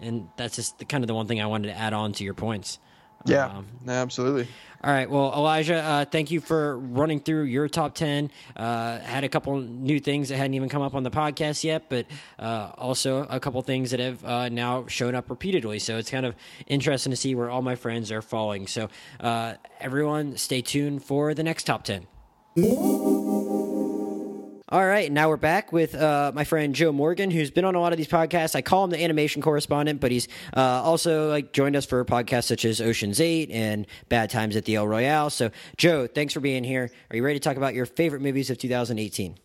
and 0.00 0.28
that's 0.36 0.56
just 0.56 0.78
the, 0.78 0.84
kind 0.84 1.02
of 1.02 1.08
the 1.08 1.14
one 1.14 1.26
thing 1.26 1.40
I 1.40 1.46
wanted 1.46 1.68
to 1.68 1.76
add 1.76 1.92
on 1.92 2.12
to 2.12 2.24
your 2.24 2.34
points. 2.34 2.78
Yeah, 3.24 3.46
um, 3.46 3.66
absolutely. 3.86 4.48
All 4.82 4.92
right. 4.92 5.10
Well, 5.10 5.32
Elijah, 5.34 5.82
uh, 5.82 6.04
thank 6.04 6.30
you 6.30 6.40
for 6.40 6.78
running 6.78 7.18
through 7.18 7.44
your 7.44 7.68
top 7.68 7.96
10. 7.96 8.30
Uh, 8.54 9.00
had 9.00 9.24
a 9.24 9.28
couple 9.28 9.58
new 9.60 9.98
things 9.98 10.28
that 10.28 10.36
hadn't 10.36 10.54
even 10.54 10.68
come 10.68 10.82
up 10.82 10.94
on 10.94 11.02
the 11.02 11.10
podcast 11.10 11.64
yet, 11.64 11.88
but 11.88 12.06
uh, 12.38 12.70
also 12.78 13.26
a 13.28 13.40
couple 13.40 13.60
things 13.62 13.90
that 13.90 13.98
have 13.98 14.24
uh, 14.24 14.48
now 14.48 14.86
shown 14.86 15.16
up 15.16 15.30
repeatedly. 15.30 15.80
So 15.80 15.98
it's 15.98 16.10
kind 16.10 16.24
of 16.24 16.36
interesting 16.68 17.10
to 17.10 17.16
see 17.16 17.34
where 17.34 17.50
all 17.50 17.62
my 17.62 17.74
friends 17.74 18.12
are 18.12 18.22
falling. 18.22 18.68
So, 18.68 18.88
uh, 19.18 19.54
everyone, 19.80 20.36
stay 20.36 20.62
tuned 20.62 21.02
for 21.02 21.34
the 21.34 21.42
next 21.42 21.64
top 21.64 21.82
10. 21.82 22.06
All 24.70 24.84
right, 24.84 25.10
now 25.10 25.30
we're 25.30 25.38
back 25.38 25.72
with 25.72 25.94
uh, 25.94 26.30
my 26.34 26.44
friend 26.44 26.74
Joe 26.74 26.92
Morgan, 26.92 27.30
who's 27.30 27.50
been 27.50 27.64
on 27.64 27.74
a 27.74 27.80
lot 27.80 27.92
of 27.92 27.96
these 27.96 28.06
podcasts. 28.06 28.54
I 28.54 28.60
call 28.60 28.84
him 28.84 28.90
the 28.90 29.02
animation 29.02 29.40
correspondent, 29.40 29.98
but 29.98 30.10
he's 30.10 30.28
uh, 30.54 30.60
also 30.60 31.30
like 31.30 31.54
joined 31.54 31.74
us 31.74 31.86
for 31.86 32.04
podcasts 32.04 32.44
such 32.44 32.66
as 32.66 32.78
Ocean's 32.78 33.18
Eight 33.18 33.50
and 33.50 33.86
Bad 34.10 34.28
Times 34.28 34.56
at 34.56 34.66
the 34.66 34.74
El 34.74 34.86
Royale. 34.86 35.30
So, 35.30 35.52
Joe, 35.78 36.06
thanks 36.06 36.34
for 36.34 36.40
being 36.40 36.64
here. 36.64 36.90
Are 37.10 37.16
you 37.16 37.24
ready 37.24 37.38
to 37.38 37.42
talk 37.42 37.56
about 37.56 37.72
your 37.72 37.86
favorite 37.86 38.20
movies 38.20 38.50
of 38.50 38.58
2018? 38.58 39.38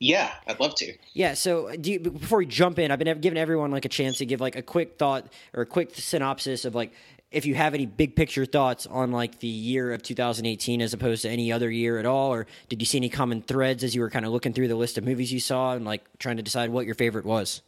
Yeah, 0.00 0.32
I'd 0.48 0.58
love 0.58 0.74
to. 0.76 0.92
Yeah. 1.14 1.34
So 1.34 1.74
do 1.76 1.92
you, 1.92 2.00
before 2.00 2.38
we 2.38 2.46
jump 2.46 2.80
in, 2.80 2.90
I've 2.90 2.98
been 2.98 3.20
giving 3.20 3.38
everyone 3.38 3.70
like 3.70 3.84
a 3.84 3.88
chance 3.88 4.18
to 4.18 4.26
give 4.26 4.40
like 4.40 4.56
a 4.56 4.62
quick 4.62 4.98
thought 4.98 5.32
or 5.54 5.62
a 5.62 5.66
quick 5.66 5.92
synopsis 5.94 6.64
of 6.64 6.74
like 6.74 6.92
if 7.30 7.44
you 7.44 7.54
have 7.54 7.74
any 7.74 7.86
big 7.86 8.14
picture 8.14 8.46
thoughts 8.46 8.86
on 8.86 9.10
like 9.12 9.40
the 9.40 9.48
year 9.48 9.92
of 9.92 10.02
2018 10.02 10.80
as 10.80 10.94
opposed 10.94 11.22
to 11.22 11.28
any 11.28 11.52
other 11.52 11.70
year 11.70 11.98
at 11.98 12.06
all, 12.06 12.32
or 12.32 12.46
did 12.68 12.80
you 12.80 12.86
see 12.86 12.98
any 12.98 13.08
common 13.08 13.42
threads 13.42 13.82
as 13.82 13.94
you 13.94 14.00
were 14.00 14.10
kind 14.10 14.24
of 14.24 14.32
looking 14.32 14.52
through 14.52 14.68
the 14.68 14.76
list 14.76 14.96
of 14.96 15.04
movies 15.04 15.32
you 15.32 15.40
saw 15.40 15.72
and 15.72 15.84
like 15.84 16.04
trying 16.18 16.36
to 16.36 16.42
decide 16.42 16.70
what 16.70 16.86
your 16.86 16.94
favorite 16.94 17.24
was? 17.24 17.62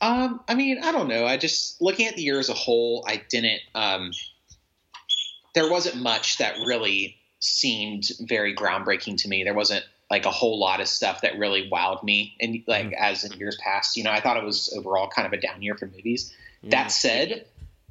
Um, 0.00 0.40
I 0.46 0.54
mean, 0.54 0.82
I 0.84 0.92
don't 0.92 1.08
know. 1.08 1.24
I 1.24 1.38
just 1.38 1.80
looking 1.80 2.06
at 2.06 2.16
the 2.16 2.22
year 2.22 2.38
as 2.38 2.50
a 2.50 2.54
whole, 2.54 3.04
I 3.08 3.22
didn't. 3.30 3.60
Um, 3.74 4.12
there 5.54 5.70
wasn't 5.70 5.96
much 5.96 6.38
that 6.38 6.56
really 6.66 7.16
seemed 7.38 8.10
very 8.20 8.54
groundbreaking 8.54 9.22
to 9.22 9.28
me. 9.28 9.44
There 9.44 9.54
wasn't 9.54 9.84
like 10.10 10.26
a 10.26 10.30
whole 10.30 10.60
lot 10.60 10.80
of 10.80 10.86
stuff 10.86 11.22
that 11.22 11.38
really 11.38 11.70
wowed 11.72 12.02
me, 12.02 12.36
and 12.40 12.62
like 12.66 12.86
mm-hmm. 12.86 13.02
as 13.02 13.24
in 13.24 13.32
years 13.38 13.56
past, 13.56 13.96
you 13.96 14.04
know, 14.04 14.10
I 14.10 14.20
thought 14.20 14.36
it 14.36 14.44
was 14.44 14.72
overall 14.76 15.08
kind 15.08 15.26
of 15.26 15.32
a 15.32 15.40
down 15.40 15.62
year 15.62 15.74
for 15.74 15.86
movies. 15.86 16.32
Mm-hmm. 16.58 16.70
That 16.70 16.92
said, 16.92 17.46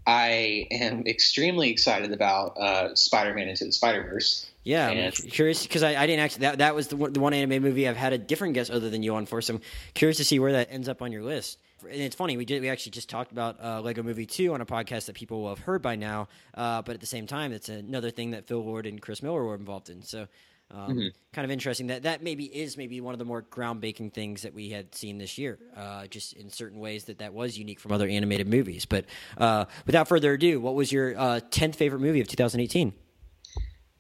I 0.08 0.68
am 0.72 1.08
extremely 1.08 1.70
excited 1.70 2.12
about 2.12 2.58
uh, 2.58 2.96
Spider-Man 2.96 3.48
into 3.48 3.66
the 3.66 3.72
Spider-Verse. 3.72 4.50
Yeah, 4.64 4.88
I'm 4.88 5.12
curious 5.12 5.64
because 5.64 5.84
I, 5.84 5.96
I, 5.96 6.08
didn't 6.08 6.22
actually 6.22 6.42
that 6.42 6.58
that 6.58 6.74
was 6.74 6.88
the, 6.88 6.96
the 6.96 7.20
one 7.20 7.34
anime 7.34 7.62
movie 7.62 7.88
I've 7.88 7.96
had 7.96 8.14
a 8.14 8.18
different 8.18 8.56
guest 8.56 8.72
other 8.72 8.90
than 8.90 9.04
you 9.04 9.14
on 9.16 9.28
for. 9.28 9.40
So 9.42 9.56
I'm 9.56 9.62
curious 9.94 10.18
to 10.18 10.26
see 10.26 10.40
where 10.40 10.54
that 10.54 10.70
ends 10.72 10.90
up 10.90 11.04
on 11.04 11.12
your 11.12 11.22
list 11.22 11.60
and 11.90 12.02
it's 12.02 12.16
funny 12.16 12.38
we 12.38 12.46
did 12.46 12.62
we 12.62 12.70
actually 12.70 12.92
just 12.92 13.10
talked 13.10 13.32
about 13.32 13.58
uh, 13.64 13.82
Lego 13.82 14.04
Movie 14.04 14.26
Two 14.26 14.54
on 14.54 14.62
a 14.62 14.66
podcast 14.66 15.06
that 15.06 15.16
people 15.16 15.42
will 15.42 15.50
have 15.50 15.60
heard 15.60 15.82
by 15.82 15.96
now, 15.96 16.28
uh, 16.54 16.82
but 16.82 16.96
at 16.96 17.02
the 17.02 17.08
same 17.08 17.28
time, 17.28 17.52
it's 17.52 17.70
another 17.70 18.12
thing 18.12 18.32
that 18.32 18.48
Phil 18.48 18.64
Lord 18.64 18.86
and 18.86 19.02
Chris 19.02 19.22
Miller 19.22 19.44
were 19.44 19.56
involved 19.56 19.90
in. 19.90 20.02
So. 20.02 20.28
Um, 20.72 20.90
mm-hmm. 20.90 21.08
Kind 21.32 21.46
of 21.46 21.52
interesting 21.52 21.88
that 21.88 22.04
that 22.04 22.24
maybe 22.24 22.46
is 22.46 22.76
maybe 22.76 23.00
one 23.00 23.14
of 23.14 23.20
the 23.20 23.26
more 23.26 23.44
groundbreaking 23.44 24.14
things 24.14 24.42
that 24.42 24.54
we 24.54 24.70
had 24.70 24.96
seen 24.96 25.18
this 25.18 25.38
year. 25.38 25.60
Uh, 25.76 26.08
just 26.08 26.34
in 26.34 26.50
certain 26.50 26.80
ways 26.80 27.06
that 27.06 27.20
that 27.20 27.34
was 27.34 27.58
unique 27.58 27.80
from 27.80 27.92
other 27.92 28.08
animated 28.08 28.48
movies. 28.48 28.86
But 28.86 29.06
uh, 29.38 29.66
without 29.86 30.08
further 30.08 30.34
ado, 30.34 30.60
what 30.60 30.74
was 30.74 30.92
your 30.92 31.18
uh, 31.18 31.40
tenth 31.52 31.76
favorite 31.76 32.00
movie 32.00 32.20
of 32.20 32.28
2018? 32.28 32.94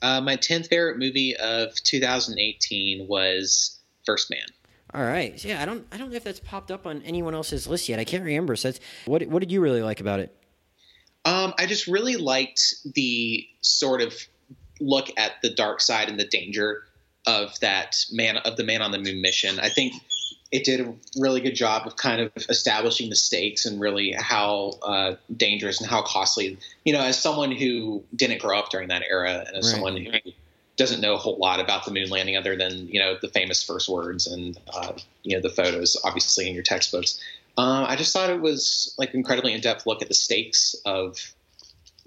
Uh, 0.01 0.21
my 0.21 0.35
tenth 0.35 0.67
favorite 0.67 0.97
movie 0.97 1.35
of 1.37 1.73
2018 1.83 3.07
was 3.07 3.79
First 4.05 4.29
Man. 4.29 4.45
All 4.93 5.03
right. 5.03 5.43
Yeah, 5.43 5.61
I 5.61 5.65
don't 5.65 5.85
I 5.91 5.97
don't 5.97 6.09
know 6.09 6.15
if 6.15 6.23
that's 6.23 6.39
popped 6.39 6.71
up 6.71 6.87
on 6.87 7.01
anyone 7.03 7.35
else's 7.35 7.67
list 7.67 7.89
yet. 7.89 7.99
I 7.99 8.05
can't 8.05 8.23
remember. 8.23 8.55
So 8.55 8.71
what 9.05 9.25
what 9.27 9.39
did 9.39 9.51
you 9.51 9.61
really 9.61 9.81
like 9.83 9.99
about 9.99 10.19
it? 10.19 10.35
Um, 11.25 11.53
I 11.57 11.65
just 11.65 11.87
really 11.87 12.17
liked 12.17 12.75
the 12.93 13.47
sort 13.61 14.01
of 14.01 14.13
look 14.79 15.09
at 15.17 15.33
the 15.41 15.49
dark 15.49 15.81
side 15.81 16.09
and 16.09 16.19
the 16.19 16.27
danger 16.27 16.83
of 17.25 17.59
that 17.59 17.95
man 18.11 18.37
of 18.37 18.57
the 18.57 18.63
man 18.63 18.81
on 18.81 18.91
the 18.91 18.99
moon 18.99 19.21
mission. 19.21 19.59
I 19.59 19.69
think 19.69 19.93
it 20.51 20.63
did 20.63 20.79
a 20.79 20.93
really 21.17 21.41
good 21.41 21.55
job 21.55 21.87
of 21.87 21.97
kind 21.97 22.21
of 22.21 22.31
establishing 22.49 23.09
the 23.09 23.15
stakes 23.15 23.65
and 23.65 23.79
really 23.79 24.11
how 24.11 24.73
uh, 24.83 25.15
dangerous 25.35 25.81
and 25.81 25.89
how 25.89 26.01
costly. 26.03 26.57
You 26.83 26.93
know, 26.93 27.01
as 27.01 27.19
someone 27.19 27.51
who 27.51 28.03
didn't 28.15 28.41
grow 28.41 28.57
up 28.57 28.69
during 28.69 28.89
that 28.89 29.03
era, 29.09 29.45
and 29.47 29.57
as 29.57 29.65
right. 29.65 29.71
someone 29.73 29.97
who 29.97 30.11
doesn't 30.77 31.01
know 31.01 31.13
a 31.13 31.17
whole 31.17 31.37
lot 31.37 31.59
about 31.59 31.85
the 31.85 31.91
moon 31.91 32.09
landing 32.09 32.37
other 32.37 32.55
than 32.55 32.87
you 32.87 32.99
know 32.99 33.17
the 33.21 33.29
famous 33.29 33.63
first 33.63 33.89
words 33.89 34.27
and 34.27 34.57
uh, 34.73 34.93
you 35.23 35.35
know 35.35 35.41
the 35.41 35.49
photos 35.49 35.97
obviously 36.03 36.47
in 36.47 36.53
your 36.53 36.63
textbooks. 36.63 37.19
Uh, 37.57 37.85
I 37.87 37.95
just 37.95 38.11
thought 38.11 38.29
it 38.29 38.41
was 38.41 38.93
like 38.97 39.13
incredibly 39.13 39.53
in 39.53 39.61
depth 39.61 39.85
look 39.85 40.01
at 40.01 40.09
the 40.09 40.13
stakes 40.13 40.75
of 40.85 41.17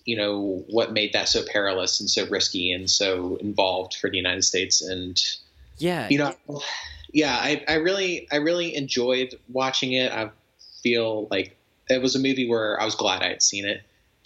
you 0.08 0.16
know 0.16 0.64
what 0.70 0.90
made 0.90 1.12
that 1.12 1.28
so 1.28 1.42
perilous 1.44 2.00
and 2.00 2.08
so 2.08 2.26
risky 2.28 2.72
and 2.72 2.90
so 2.90 3.36
involved 3.42 3.94
for 3.94 4.08
the 4.08 4.16
United 4.16 4.42
States 4.42 4.80
and 4.80 5.20
yeah 5.76 6.08
you 6.08 6.16
know 6.16 6.34
yeah 7.12 7.36
I, 7.38 7.62
I 7.68 7.74
really 7.74 8.26
I 8.32 8.36
really 8.36 8.74
enjoyed 8.74 9.34
watching 9.50 9.92
it. 9.92 10.10
I 10.10 10.30
feel 10.82 11.28
like 11.30 11.58
it 11.90 12.00
was 12.00 12.16
a 12.16 12.18
movie 12.18 12.48
where 12.48 12.80
I 12.80 12.86
was 12.86 12.94
glad 12.94 13.22
I 13.22 13.28
had 13.28 13.42
seen 13.42 13.66
it. 13.66 13.82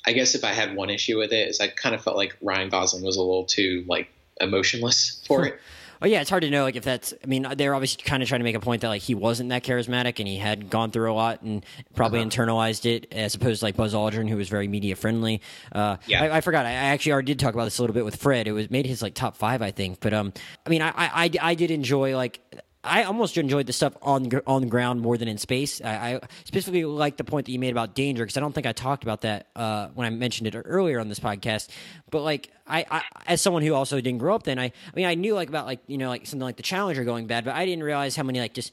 I 0.06 0.12
guess 0.12 0.36
if 0.36 0.44
I 0.44 0.52
had 0.52 0.76
one 0.76 0.88
issue 0.88 1.18
with 1.18 1.32
it 1.32 1.48
is 1.48 1.60
I 1.60 1.66
kind 1.66 1.96
of 1.96 2.04
felt 2.04 2.16
like 2.16 2.36
Ryan 2.40 2.68
Gosling 2.68 3.02
was 3.02 3.16
a 3.16 3.20
little 3.20 3.44
too 3.44 3.84
like 3.88 4.09
emotionless 4.40 5.20
for 5.26 5.46
it. 5.46 5.60
Oh 6.02 6.06
yeah, 6.06 6.20
it's 6.20 6.30
hard 6.30 6.42
to 6.42 6.50
know 6.50 6.64
like 6.64 6.74
if 6.74 6.82
that's. 6.82 7.14
I 7.22 7.26
mean, 7.28 7.46
they're 7.56 7.76
obviously 7.76 8.02
kind 8.02 8.24
of 8.24 8.28
trying 8.28 8.40
to 8.40 8.44
make 8.44 8.56
a 8.56 8.60
point 8.60 8.82
that 8.82 8.88
like 8.88 9.02
he 9.02 9.14
wasn't 9.14 9.50
that 9.50 9.62
charismatic 9.62 10.18
and 10.18 10.26
he 10.26 10.36
had 10.36 10.68
gone 10.68 10.90
through 10.90 11.12
a 11.12 11.14
lot 11.14 11.42
and 11.42 11.64
probably 11.94 12.18
uh-huh. 12.18 12.28
internalized 12.28 12.86
it, 12.86 13.06
as 13.12 13.36
opposed 13.36 13.60
to 13.60 13.66
like 13.66 13.76
Buzz 13.76 13.94
Aldrin, 13.94 14.28
who 14.28 14.36
was 14.36 14.48
very 14.48 14.66
media 14.66 14.96
friendly. 14.96 15.40
Uh, 15.70 15.98
yeah, 16.08 16.24
I, 16.24 16.38
I, 16.38 16.40
forgot. 16.40 16.66
I 16.66 16.72
actually 16.72 17.12
already 17.12 17.26
did 17.26 17.38
talk 17.38 17.54
about 17.54 17.64
this 17.64 17.78
a 17.78 17.82
little 17.82 17.94
bit 17.94 18.04
with 18.04 18.16
Fred. 18.16 18.48
It 18.48 18.52
was 18.52 18.68
made 18.68 18.84
his 18.84 19.00
like 19.00 19.14
top 19.14 19.36
five, 19.36 19.62
I 19.62 19.70
think. 19.70 20.00
But 20.00 20.12
um, 20.12 20.32
I 20.66 20.70
mean, 20.70 20.82
I 20.82 20.92
I, 20.96 21.30
I 21.40 21.54
did 21.54 21.70
enjoy 21.70 22.16
like 22.16 22.40
I 22.84 23.04
almost 23.04 23.36
enjoyed 23.38 23.66
the 23.66 23.72
stuff 23.72 23.96
on 24.02 24.28
on 24.46 24.62
the 24.62 24.66
ground 24.66 25.00
more 25.00 25.16
than 25.16 25.28
in 25.28 25.38
space. 25.38 25.80
I, 25.80 26.14
I 26.14 26.20
specifically 26.44 26.84
like 26.84 27.16
the 27.16 27.24
point 27.24 27.46
that 27.46 27.52
you 27.52 27.60
made 27.60 27.70
about 27.70 27.94
danger 27.94 28.24
because 28.24 28.36
I 28.36 28.40
don't 28.40 28.52
think 28.52 28.66
I 28.66 28.72
talked 28.72 29.04
about 29.04 29.20
that 29.20 29.46
uh, 29.54 29.88
when 29.94 30.06
I 30.06 30.10
mentioned 30.10 30.52
it 30.52 30.60
earlier 30.64 30.98
on 30.98 31.09
this 31.09 31.20
podcast. 31.20 31.68
But 32.10 32.22
like, 32.22 32.50
I, 32.66 32.84
I, 32.90 33.02
as 33.26 33.40
someone 33.40 33.62
who 33.62 33.74
also 33.74 34.00
didn't 34.00 34.18
grow 34.18 34.34
up 34.34 34.42
then, 34.42 34.59
I 34.59 34.64
I 34.64 34.96
mean 34.96 35.06
I 35.06 35.14
knew 35.14 35.34
like 35.34 35.48
about 35.48 35.66
like 35.66 35.80
you 35.86 35.96
know 35.96 36.09
like 36.09 36.26
something 36.26 36.44
like 36.44 36.56
the 36.56 36.64
Challenger 36.64 37.04
going 37.04 37.26
bad, 37.28 37.44
but 37.44 37.54
I 37.54 37.64
didn't 37.64 37.84
realize 37.84 38.16
how 38.16 38.24
many 38.24 38.40
like 38.40 38.54
just 38.54 38.72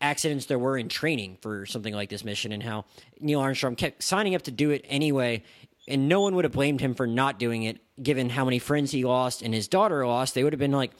accidents 0.00 0.46
there 0.46 0.58
were 0.58 0.78
in 0.78 0.88
training 0.88 1.38
for 1.40 1.66
something 1.66 1.94
like 1.94 2.08
this 2.08 2.24
mission 2.24 2.52
and 2.52 2.62
how 2.62 2.84
Neil 3.20 3.40
Armstrong 3.40 3.74
kept 3.74 4.02
signing 4.02 4.36
up 4.36 4.42
to 4.42 4.52
do 4.52 4.70
it 4.70 4.84
anyway 4.88 5.42
and 5.88 6.08
no 6.08 6.20
one 6.20 6.36
would 6.36 6.44
have 6.44 6.52
blamed 6.52 6.80
him 6.80 6.94
for 6.94 7.06
not 7.06 7.38
doing 7.38 7.64
it 7.64 7.80
given 8.00 8.30
how 8.30 8.44
many 8.44 8.58
friends 8.58 8.92
he 8.92 9.04
lost 9.04 9.42
and 9.42 9.52
his 9.52 9.66
daughter 9.66 10.06
lost 10.06 10.34
they 10.34 10.44
would 10.44 10.52
have 10.52 10.60
been 10.60 10.72
like 10.72 10.92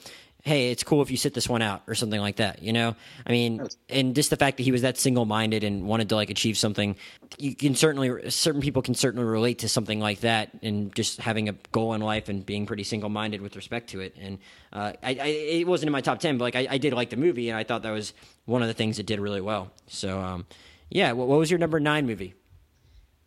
hey, 0.43 0.71
it's 0.71 0.83
cool 0.83 1.01
if 1.01 1.09
you 1.09 1.15
sit 1.15 1.33
this 1.33 1.47
one 1.47 1.61
out 1.61 1.83
or 1.87 1.95
something 1.95 2.19
like 2.19 2.35
that, 2.35 2.61
you 2.61 2.73
know? 2.73 2.97
I 3.25 3.31
mean, 3.31 3.65
and 3.87 4.13
just 4.13 4.29
the 4.29 4.35
fact 4.35 4.57
that 4.57 4.63
he 4.63 4.73
was 4.73 4.81
that 4.81 4.97
single 4.97 5.23
minded 5.23 5.63
and 5.63 5.87
wanted 5.87 6.09
to 6.09 6.15
like 6.15 6.29
achieve 6.29 6.57
something, 6.57 6.97
you 7.37 7.55
can 7.55 7.75
certainly, 7.75 8.29
certain 8.29 8.59
people 8.59 8.81
can 8.81 8.93
certainly 8.93 9.25
relate 9.25 9.59
to 9.59 9.69
something 9.69 10.01
like 10.01 10.19
that 10.19 10.51
and 10.61 10.93
just 10.95 11.21
having 11.21 11.47
a 11.47 11.53
goal 11.71 11.93
in 11.93 12.01
life 12.01 12.27
and 12.27 12.45
being 12.45 12.65
pretty 12.65 12.83
single 12.83 13.09
minded 13.09 13.41
with 13.41 13.55
respect 13.55 13.91
to 13.91 14.01
it. 14.01 14.17
And 14.19 14.37
uh, 14.73 14.91
I, 15.01 15.11
I, 15.11 15.27
it 15.27 15.65
wasn't 15.65 15.87
in 15.87 15.93
my 15.93 16.01
top 16.01 16.19
10, 16.19 16.37
but 16.37 16.43
like 16.43 16.57
I, 16.57 16.67
I, 16.71 16.77
did 16.77 16.91
like 16.91 17.09
the 17.09 17.17
movie 17.17 17.47
and 17.47 17.57
I 17.57 17.63
thought 17.63 17.83
that 17.83 17.91
was 17.91 18.13
one 18.43 18.61
of 18.61 18.67
the 18.67 18.73
things 18.73 18.99
it 18.99 19.05
did 19.05 19.21
really 19.21 19.41
well. 19.41 19.71
So, 19.87 20.19
um, 20.19 20.45
yeah, 20.89 21.13
what, 21.13 21.29
what 21.29 21.39
was 21.39 21.49
your 21.49 21.57
number 21.57 21.79
nine 21.79 22.05
movie? 22.05 22.33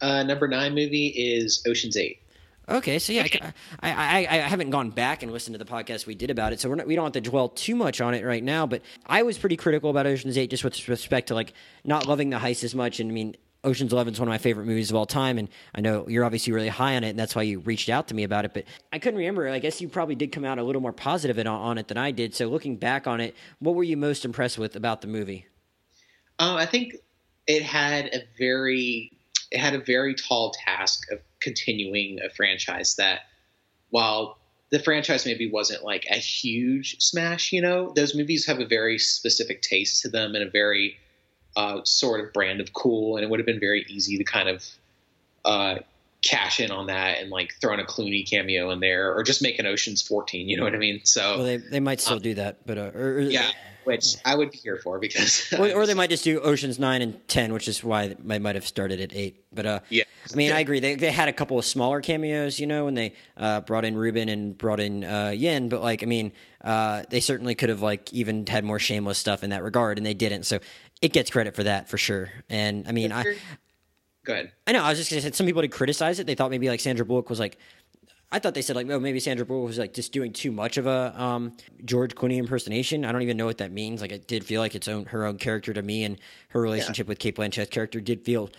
Uh, 0.02 0.22
number 0.22 0.46
nine 0.46 0.74
movie 0.74 1.06
is 1.06 1.64
Ocean's 1.66 1.96
Eight. 1.96 2.20
Okay, 2.68 2.98
so 2.98 3.12
yeah, 3.12 3.26
I, 3.80 4.26
I, 4.26 4.26
I 4.28 4.36
haven't 4.38 4.70
gone 4.70 4.90
back 4.90 5.22
and 5.22 5.30
listened 5.30 5.54
to 5.54 5.64
the 5.64 5.70
podcast 5.70 6.04
we 6.04 6.16
did 6.16 6.30
about 6.30 6.52
it, 6.52 6.58
so 6.58 6.68
we're 6.68 6.74
not, 6.74 6.86
we 6.88 6.96
don't 6.96 7.04
have 7.04 7.22
to 7.22 7.30
dwell 7.30 7.48
too 7.48 7.76
much 7.76 8.00
on 8.00 8.12
it 8.12 8.24
right 8.24 8.42
now. 8.42 8.66
But 8.66 8.82
I 9.06 9.22
was 9.22 9.38
pretty 9.38 9.56
critical 9.56 9.88
about 9.88 10.06
Ocean's 10.06 10.36
Eight, 10.36 10.50
just 10.50 10.64
with 10.64 10.88
respect 10.88 11.28
to 11.28 11.34
like 11.34 11.52
not 11.84 12.08
loving 12.08 12.30
the 12.30 12.38
heist 12.38 12.64
as 12.64 12.74
much. 12.74 12.98
And 12.98 13.08
I 13.08 13.14
mean, 13.14 13.36
Ocean's 13.62 13.92
Eleven 13.92 14.14
is 14.14 14.20
one 14.20 14.26
of 14.28 14.32
my 14.32 14.38
favorite 14.38 14.66
movies 14.66 14.90
of 14.90 14.96
all 14.96 15.06
time, 15.06 15.38
and 15.38 15.48
I 15.76 15.80
know 15.80 16.08
you're 16.08 16.24
obviously 16.24 16.52
really 16.52 16.68
high 16.68 16.96
on 16.96 17.04
it, 17.04 17.10
and 17.10 17.18
that's 17.18 17.36
why 17.36 17.42
you 17.42 17.60
reached 17.60 17.88
out 17.88 18.08
to 18.08 18.14
me 18.14 18.24
about 18.24 18.44
it. 18.44 18.52
But 18.52 18.64
I 18.92 18.98
couldn't 18.98 19.18
remember. 19.18 19.48
I 19.48 19.60
guess 19.60 19.80
you 19.80 19.88
probably 19.88 20.16
did 20.16 20.32
come 20.32 20.44
out 20.44 20.58
a 20.58 20.64
little 20.64 20.82
more 20.82 20.92
positive 20.92 21.38
on 21.46 21.78
it 21.78 21.86
than 21.86 21.98
I 21.98 22.10
did. 22.10 22.34
So 22.34 22.48
looking 22.48 22.76
back 22.76 23.06
on 23.06 23.20
it, 23.20 23.36
what 23.60 23.76
were 23.76 23.84
you 23.84 23.96
most 23.96 24.24
impressed 24.24 24.58
with 24.58 24.74
about 24.74 25.02
the 25.02 25.08
movie? 25.08 25.46
Um, 26.40 26.56
I 26.56 26.66
think 26.66 26.94
it 27.46 27.62
had 27.62 28.06
a 28.06 28.24
very 28.38 29.12
it 29.52 29.60
had 29.60 29.74
a 29.74 29.78
very 29.78 30.14
tall 30.14 30.52
task 30.66 31.10
of 31.12 31.20
continuing 31.46 32.18
a 32.20 32.28
franchise 32.28 32.96
that 32.96 33.20
while 33.90 34.36
the 34.70 34.80
franchise 34.80 35.24
maybe 35.24 35.48
wasn't 35.48 35.84
like 35.84 36.06
a 36.10 36.16
huge 36.16 37.00
smash, 37.00 37.52
you 37.52 37.62
know, 37.62 37.92
those 37.94 38.16
movies 38.16 38.46
have 38.46 38.58
a 38.58 38.66
very 38.66 38.98
specific 38.98 39.62
taste 39.62 40.02
to 40.02 40.08
them 40.08 40.34
and 40.34 40.42
a 40.42 40.50
very 40.50 40.96
uh, 41.54 41.84
sort 41.84 42.20
of 42.20 42.32
brand 42.32 42.60
of 42.60 42.72
cool, 42.72 43.16
and 43.16 43.22
it 43.22 43.30
would 43.30 43.38
have 43.38 43.46
been 43.46 43.60
very 43.60 43.86
easy 43.88 44.18
to 44.18 44.24
kind 44.24 44.48
of 44.48 44.64
uh, 45.44 45.76
cash 46.24 46.58
in 46.58 46.72
on 46.72 46.88
that 46.88 47.20
and 47.20 47.30
like 47.30 47.54
throw 47.60 47.72
in 47.74 47.78
a 47.78 47.84
Clooney 47.84 48.28
cameo 48.28 48.70
in 48.70 48.80
there, 48.80 49.14
or 49.14 49.22
just 49.22 49.40
make 49.40 49.60
an 49.60 49.66
Ocean's 49.66 50.02
14. 50.02 50.48
You 50.48 50.56
know 50.56 50.64
what 50.64 50.74
I 50.74 50.78
mean? 50.78 51.00
So 51.04 51.36
well, 51.36 51.44
they 51.44 51.58
they 51.58 51.80
might 51.80 52.00
still 52.00 52.16
um, 52.16 52.22
do 52.22 52.34
that, 52.34 52.66
but 52.66 52.76
uh, 52.76 52.90
or, 52.92 53.20
yeah, 53.20 53.50
which 53.86 54.16
I 54.24 54.34
would 54.34 54.50
be 54.50 54.58
here 54.58 54.76
for 54.76 54.98
because. 54.98 55.52
or, 55.58 55.72
or, 55.72 55.86
they 55.86 55.94
might 55.94 56.10
just 56.10 56.24
do 56.24 56.40
Ocean's 56.40 56.78
nine 56.78 57.02
and 57.02 57.26
ten, 57.28 57.52
which 57.52 57.68
is 57.68 57.82
why 57.82 58.16
they 58.18 58.38
might 58.38 58.54
have 58.54 58.66
started 58.66 59.00
at 59.00 59.14
eight. 59.14 59.44
But 59.52 59.66
uh, 59.66 59.80
yeah, 59.88 60.04
I 60.32 60.36
mean, 60.36 60.52
I 60.52 60.60
agree. 60.60 60.80
They 60.80 60.96
they 60.96 61.12
had 61.12 61.28
a 61.28 61.32
couple 61.32 61.58
of 61.58 61.64
smaller 61.64 62.00
cameos, 62.00 62.58
you 62.58 62.66
know, 62.66 62.84
when 62.84 62.94
they 62.94 63.14
uh, 63.36 63.60
brought 63.60 63.84
in 63.84 63.96
Reuben 63.96 64.28
and 64.28 64.56
brought 64.58 64.80
in 64.80 65.04
uh, 65.04 65.32
Yen. 65.34 65.68
But 65.68 65.82
like, 65.82 66.02
I 66.02 66.06
mean, 66.06 66.32
uh, 66.62 67.04
they 67.08 67.20
certainly 67.20 67.54
could 67.54 67.68
have 67.68 67.82
like 67.82 68.12
even 68.12 68.46
had 68.46 68.64
more 68.64 68.78
shameless 68.78 69.18
stuff 69.18 69.44
in 69.44 69.50
that 69.50 69.62
regard, 69.62 69.98
and 69.98 70.06
they 70.06 70.14
didn't. 70.14 70.44
So 70.44 70.58
it 71.00 71.12
gets 71.12 71.30
credit 71.30 71.54
for 71.54 71.62
that 71.62 71.88
for 71.88 71.98
sure. 71.98 72.30
And 72.48 72.86
I 72.88 72.92
mean, 72.92 73.12
I. 73.12 73.36
Go 74.24 74.32
ahead. 74.32 74.50
I 74.66 74.72
know. 74.72 74.82
I 74.82 74.88
was 74.88 74.98
just 74.98 75.08
gonna 75.08 75.22
say 75.22 75.30
some 75.30 75.46
people 75.46 75.62
did 75.62 75.70
criticize 75.70 76.18
it. 76.18 76.26
They 76.26 76.34
thought 76.34 76.50
maybe 76.50 76.68
like 76.68 76.80
Sandra 76.80 77.06
Bullock 77.06 77.30
was 77.30 77.38
like 77.38 77.58
I 78.32 78.40
thought 78.40 78.54
they 78.54 78.62
said 78.62 78.74
like, 78.74 78.90
oh, 78.90 78.98
maybe 78.98 79.20
Sandra 79.20 79.46
Bullock 79.46 79.68
was 79.68 79.78
like 79.78 79.94
just 79.94 80.12
doing 80.12 80.32
too 80.32 80.50
much 80.50 80.78
of 80.78 80.86
a 80.86 81.14
um, 81.20 81.56
George 81.84 82.16
Clooney 82.16 82.38
impersonation. 82.38 83.04
I 83.04 83.12
don't 83.12 83.22
even 83.22 83.36
know 83.36 83.46
what 83.46 83.58
that 83.58 83.70
means. 83.70 84.00
Like, 84.00 84.10
it 84.10 84.26
did 84.26 84.44
feel 84.44 84.60
like 84.60 84.74
its 84.74 84.88
own 84.88 85.04
her 85.06 85.24
own 85.24 85.38
character 85.38 85.72
to 85.72 85.80
me, 85.80 86.02
and 86.02 86.18
her 86.48 86.60
relationship 86.60 87.06
yeah. 87.06 87.10
with 87.10 87.18
Cate 87.20 87.36
Blanchett's 87.36 87.70
character 87.70 88.00
did 88.00 88.24
feel 88.24 88.50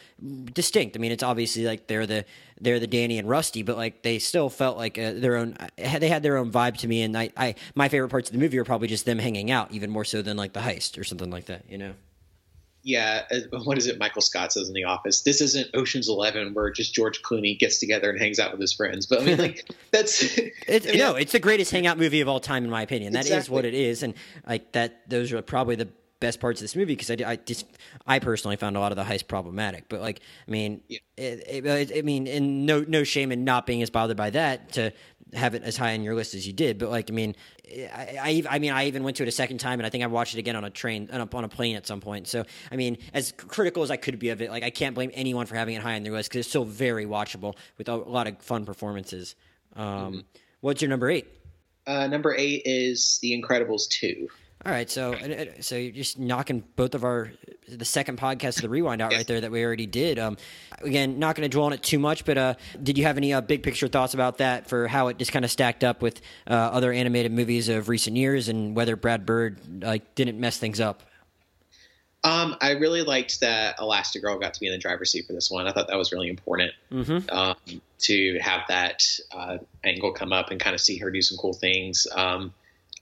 distinct. 0.53 0.95
I 0.95 0.99
mean, 0.99 1.11
it's 1.11 1.23
obviously 1.23 1.65
like 1.65 1.87
they're 1.87 2.07
the 2.07 2.23
they're 2.61 2.79
the 2.79 2.87
Danny 2.87 3.19
and 3.19 3.27
Rusty, 3.27 3.61
but 3.61 3.75
like 3.75 4.03
they 4.03 4.19
still 4.19 4.49
felt 4.49 4.77
like 4.77 4.97
uh, 4.97 5.13
their 5.13 5.35
own. 5.35 5.57
They 5.75 6.07
had 6.07 6.23
their 6.23 6.37
own 6.37 6.49
vibe 6.49 6.77
to 6.77 6.87
me, 6.87 7.01
and 7.01 7.17
I, 7.17 7.31
I 7.35 7.55
my 7.75 7.89
favorite 7.89 8.09
parts 8.09 8.29
of 8.29 8.33
the 8.33 8.39
movie 8.39 8.57
are 8.59 8.63
probably 8.63 8.87
just 8.87 9.05
them 9.05 9.19
hanging 9.19 9.51
out, 9.51 9.73
even 9.73 9.89
more 9.89 10.05
so 10.05 10.21
than 10.21 10.37
like 10.37 10.53
the 10.53 10.61
heist 10.61 10.97
or 10.97 11.03
something 11.03 11.29
like 11.29 11.47
that. 11.47 11.65
You 11.69 11.77
know 11.77 11.93
yeah, 12.87 13.23
uh, 13.29 13.59
what 13.65 13.77
is 13.77 13.85
it? 13.85 13.99
Michael 13.99 14.21
Scott 14.21 14.53
says 14.53 14.69
in 14.69 14.73
The 14.73 14.85
Office. 14.85 15.21
This 15.21 15.41
isn't 15.41 15.69
Ocean's 15.73 16.07
Eleven 16.07 16.53
where 16.53 16.71
just 16.71 16.93
George 16.93 17.21
Clooney 17.21 17.59
gets 17.59 17.79
together 17.79 18.09
and 18.09 18.17
hangs 18.17 18.39
out 18.39 18.51
with 18.51 18.61
his 18.61 18.71
friends. 18.71 19.05
But 19.05 19.21
I 19.21 19.25
mean, 19.25 19.37
like 19.37 19.69
that's 19.91 20.23
it's, 20.67 20.87
I 20.87 20.91
mean, 20.91 20.97
no, 20.97 21.15
it's 21.15 21.33
the 21.33 21.39
greatest 21.39 21.69
hangout 21.71 21.97
movie 21.97 22.21
of 22.21 22.29
all 22.29 22.39
time 22.39 22.63
in 22.63 22.69
my 22.69 22.81
opinion. 22.81 23.11
That 23.13 23.25
exactly. 23.25 23.39
is 23.39 23.49
what 23.49 23.65
it 23.65 23.73
is, 23.73 24.03
and 24.03 24.13
like 24.47 24.71
that. 24.71 25.09
Those 25.09 25.33
are 25.33 25.41
probably 25.41 25.75
the 25.75 25.89
best 26.19 26.39
parts 26.39 26.61
of 26.61 26.63
this 26.63 26.75
movie 26.75 26.95
because 26.95 27.11
I, 27.11 27.31
I 27.31 27.35
just 27.35 27.65
I 28.07 28.19
personally 28.19 28.55
found 28.55 28.77
a 28.77 28.79
lot 28.79 28.93
of 28.93 28.95
the 28.95 29.03
heist 29.03 29.27
problematic. 29.27 29.89
But 29.89 29.99
like, 29.99 30.21
I 30.47 30.51
mean, 30.51 30.81
yeah. 30.87 30.99
it, 31.17 31.65
it, 31.67 31.97
I 31.97 32.01
mean, 32.03 32.25
and 32.25 32.65
no 32.65 32.85
no 32.87 33.03
shame 33.03 33.33
in 33.33 33.43
not 33.43 33.65
being 33.65 33.81
as 33.81 33.89
bothered 33.89 34.17
by 34.17 34.29
that 34.29 34.71
to 34.73 34.93
have 35.33 35.55
it 35.55 35.63
as 35.63 35.77
high 35.77 35.93
on 35.93 36.03
your 36.03 36.15
list 36.15 36.33
as 36.33 36.45
you 36.45 36.53
did. 36.53 36.77
But 36.77 36.89
like, 36.89 37.09
I 37.09 37.13
mean, 37.13 37.35
I, 37.69 38.43
I, 38.49 38.55
I, 38.55 38.59
mean, 38.59 38.71
I 38.71 38.85
even 38.87 39.03
went 39.03 39.17
to 39.17 39.23
it 39.23 39.29
a 39.29 39.31
second 39.31 39.57
time, 39.59 39.79
and 39.79 39.85
I 39.85 39.89
think 39.89 40.03
I 40.03 40.07
watched 40.07 40.35
it 40.35 40.39
again 40.39 40.55
on 40.55 40.63
a 40.63 40.69
train, 40.69 41.09
on 41.11 41.21
a, 41.21 41.35
on 41.35 41.43
a 41.43 41.49
plane 41.49 41.75
at 41.75 41.85
some 41.85 42.01
point. 42.01 42.27
So, 42.27 42.45
I 42.71 42.75
mean, 42.75 42.97
as 43.13 43.31
critical 43.31 43.83
as 43.83 43.91
I 43.91 43.97
could 43.97 44.19
be 44.19 44.29
of 44.29 44.41
it, 44.41 44.49
like 44.49 44.63
I 44.63 44.69
can't 44.69 44.95
blame 44.95 45.11
anyone 45.13 45.45
for 45.45 45.55
having 45.55 45.75
it 45.75 45.81
high 45.81 45.95
on 45.95 46.03
their 46.03 46.13
list 46.13 46.29
because 46.29 46.39
it's 46.39 46.49
still 46.49 46.65
very 46.65 47.05
watchable 47.05 47.55
with 47.77 47.89
a 47.89 47.95
lot 47.95 48.27
of 48.27 48.39
fun 48.41 48.65
performances. 48.65 49.35
Um, 49.75 49.85
mm-hmm. 49.85 50.19
What's 50.61 50.81
your 50.81 50.89
number 50.89 51.09
eight? 51.09 51.27
Uh, 51.85 52.07
number 52.07 52.35
eight 52.37 52.63
is 52.65 53.19
The 53.21 53.39
Incredibles 53.39 53.87
two. 53.87 54.27
All 54.67 54.73
right, 54.73 54.89
so 54.89 55.15
so 55.61 55.77
you're 55.77 55.93
just 55.93 56.19
knocking 56.19 56.61
both 56.75 56.93
of 56.93 57.05
our 57.05 57.31
the 57.69 57.85
second 57.85 58.19
podcast 58.19 58.57
of 58.57 58.63
the 58.63 58.69
rewind 58.69 59.01
out 59.01 59.11
yes. 59.11 59.19
right 59.19 59.27
there 59.27 59.39
that 59.39 59.49
we 59.49 59.63
already 59.63 59.85
did. 59.85 60.19
Um, 60.19 60.35
again, 60.81 61.19
not 61.19 61.37
going 61.37 61.49
to 61.49 61.55
dwell 61.55 61.67
on 61.67 61.73
it 61.73 61.81
too 61.81 61.99
much, 61.99 62.25
but 62.25 62.37
uh, 62.37 62.53
did 62.83 62.97
you 62.97 63.05
have 63.05 63.15
any 63.15 63.33
uh, 63.33 63.39
big 63.39 63.63
picture 63.63 63.87
thoughts 63.87 64.13
about 64.13 64.39
that 64.39 64.67
for 64.67 64.89
how 64.89 65.07
it 65.07 65.17
just 65.17 65.31
kind 65.31 65.45
of 65.45 65.51
stacked 65.51 65.85
up 65.85 66.01
with 66.01 66.19
uh, 66.47 66.53
other 66.53 66.91
animated 66.91 67.31
movies 67.31 67.69
of 67.69 67.87
recent 67.87 68.17
years 68.17 68.49
and 68.49 68.75
whether 68.75 68.97
Brad 68.97 69.25
Bird 69.25 69.83
like 69.83 70.15
didn't 70.15 70.37
mess 70.37 70.57
things 70.57 70.81
up? 70.81 71.01
Um, 72.25 72.57
I 72.59 72.71
really 72.71 73.03
liked 73.03 73.39
that 73.39 73.77
Elastigirl 73.77 74.41
got 74.41 74.53
to 74.53 74.59
be 74.59 74.67
in 74.67 74.73
the 74.73 74.79
driver's 74.79 75.11
seat 75.11 75.27
for 75.27 75.31
this 75.31 75.49
one. 75.49 75.65
I 75.65 75.71
thought 75.71 75.87
that 75.87 75.97
was 75.97 76.11
really 76.11 76.27
important 76.27 76.73
mm-hmm. 76.91 77.29
um, 77.29 77.55
to 77.99 78.37
have 78.39 78.63
that 78.67 79.01
uh, 79.31 79.59
angle 79.85 80.11
come 80.11 80.33
up 80.33 80.51
and 80.51 80.59
kind 80.59 80.73
of 80.73 80.81
see 80.81 80.97
her 80.97 81.09
do 81.09 81.21
some 81.21 81.37
cool 81.37 81.53
things. 81.53 82.05
Um, 82.13 82.53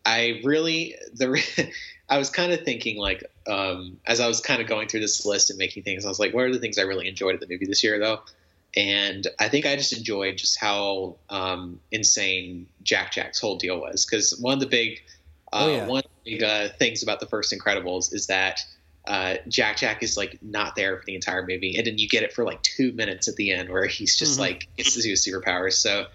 I 0.06 0.41
really 0.44 0.95
the 1.14 1.72
I 2.10 2.18
was 2.19 2.30
kind 2.30 2.52
of 2.52 2.61
thinking 2.61 2.98
like 2.98 3.23
um, 3.48 3.98
as 4.06 4.19
I 4.19 4.27
was 4.27 4.40
kind 4.40 4.61
of 4.61 4.68
going 4.68 4.88
through 4.88 4.99
this 4.99 5.26
list 5.26 5.49
and 5.49 5.57
making 5.57 5.84
things, 5.84 6.06
I 6.06 6.10
was 6.10 6.19
like, 6.19 6.34
what 6.34 6.45
are 6.45 6.53
the 6.53 6.60
things 6.60 6.77
I 6.77 6.84
really 6.84 7.07
enjoyed 7.07 7.34
at 7.34 7.41
the 7.41 7.48
movie 7.48 7.65
this 7.65 7.84
year 7.84 7.99
though? 7.99 8.22
And 8.77 9.26
I 9.40 9.48
think 9.49 9.65
I 9.65 9.76
just 9.76 9.94
enjoyed 9.94 10.38
just 10.38 10.60
how 10.60 11.15
um, 11.30 11.80
insane 11.91 12.68
Jack 12.84 13.14
Jack's 13.14 13.40
whole 13.40 13.57
deal 13.57 13.80
was 13.80 14.06
because 14.06 14.38
one 14.40 14.53
of 14.53 14.60
the 14.60 14.68
big 14.68 15.02
uh, 15.52 15.65
oh, 15.65 15.76
yeah. 15.76 15.88
one 15.88 15.99
of 15.99 16.11
the 16.23 16.32
big 16.32 16.44
uh, 16.44 16.69
things 16.77 17.02
about 17.02 17.19
the 17.19 17.26
first 17.26 17.53
Incredibles 17.53 18.14
is 18.14 18.27
that 18.27 18.60
uh, 19.07 19.36
Jack 19.48 19.77
Jack 19.77 20.03
is 20.03 20.18
like 20.18 20.40
not 20.41 20.76
there 20.76 20.98
for 20.98 21.06
the 21.06 21.15
entire 21.15 21.45
movie, 21.45 21.76
and 21.77 21.88
then 21.88 21.98
you 21.98 22.10
get 22.10 22.23
it 22.23 22.34
for 22.34 22.44
like 22.44 22.61
two 22.64 22.91
minutes 22.91 23.27
at 23.27 23.36
the 23.36 23.52
end 23.52 23.69
where 23.69 23.86
he's 23.86 24.18
just 24.18 24.34
mm-hmm. 24.34 24.41
like 24.41 24.68
gets 24.77 25.03
use 25.06 25.26
superpowers. 25.26 25.73
So 25.73 26.07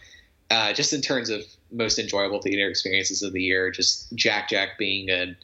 uh, 0.51 0.73
just 0.73 0.93
in 0.93 1.01
terms 1.01 1.31
of 1.31 1.43
most 1.71 1.99
enjoyable 1.99 2.41
theater 2.41 2.69
experiences 2.69 3.23
of 3.23 3.33
the 3.33 3.43
year, 3.43 3.71
just 3.71 4.13
Jack 4.15 4.49
Jack 4.49 4.79
being 4.79 5.11
an 5.11 5.37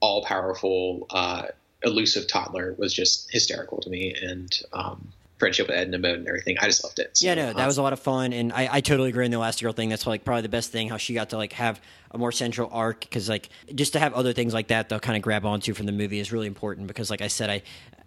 all 0.00 0.24
powerful, 0.24 1.06
uh, 1.10 1.46
elusive 1.82 2.26
toddler 2.28 2.74
was 2.78 2.92
just 2.92 3.30
hysterical 3.30 3.80
to 3.80 3.90
me. 3.90 4.14
And 4.14 4.58
um, 4.72 5.12
friendship 5.38 5.68
with 5.68 5.76
Edna 5.76 5.98
Mode 5.98 6.18
and 6.18 6.28
everything. 6.28 6.56
I 6.58 6.66
just 6.66 6.82
loved 6.82 6.98
it. 6.98 7.16
So, 7.16 7.26
yeah, 7.26 7.34
no, 7.34 7.46
that 7.46 7.58
um, 7.58 7.66
was 7.66 7.78
a 7.78 7.82
lot 7.82 7.92
of 7.92 8.00
fun, 8.00 8.32
and 8.32 8.52
I, 8.52 8.68
I 8.72 8.80
totally 8.80 9.10
agree 9.10 9.24
in 9.24 9.30
the 9.30 9.38
last 9.38 9.60
girl 9.60 9.72
thing. 9.72 9.88
That's 9.88 10.06
like 10.06 10.24
probably 10.24 10.42
the 10.42 10.48
best 10.48 10.72
thing 10.72 10.88
how 10.88 10.96
she 10.96 11.14
got 11.14 11.30
to 11.30 11.36
like 11.36 11.52
have 11.52 11.80
a 12.10 12.18
more 12.18 12.32
central 12.32 12.70
arc 12.72 13.00
because 13.00 13.28
like 13.28 13.48
just 13.74 13.92
to 13.92 13.98
have 13.98 14.14
other 14.14 14.32
things 14.32 14.54
like 14.54 14.68
that 14.68 14.88
they'll 14.88 15.00
kind 15.00 15.16
of 15.16 15.22
grab 15.22 15.44
onto 15.44 15.74
from 15.74 15.86
the 15.86 15.92
movie 15.92 16.18
is 16.18 16.32
really 16.32 16.46
important 16.46 16.86
because 16.86 17.10
like 17.10 17.20
I 17.20 17.28
said, 17.28 17.50
I 17.50 17.62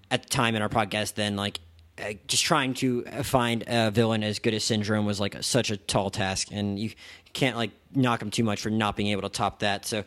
at 0.10 0.24
the 0.24 0.30
time 0.30 0.56
in 0.56 0.62
our 0.62 0.70
podcast 0.70 1.14
then 1.16 1.36
like 1.36 1.60
uh, 2.00 2.14
just 2.28 2.44
trying 2.44 2.74
to 2.76 3.04
find 3.24 3.64
a 3.68 3.92
villain 3.92 4.24
as 4.24 4.40
good 4.40 4.54
as 4.54 4.64
Syndrome 4.64 5.06
was 5.06 5.20
like 5.20 5.36
such 5.42 5.72
a 5.72 5.78
tall 5.78 6.10
task, 6.10 6.50
and 6.52 6.80
you 6.80 6.92
can't 7.34 7.58
like 7.58 7.72
knock 7.94 8.22
him 8.22 8.32
too 8.32 8.44
much 8.44 8.62
for 8.62 8.70
not 8.70 8.96
being 8.96 9.10
able 9.10 9.24
to 9.24 9.30
top 9.30 9.60
that. 9.60 9.86
So 9.86 10.04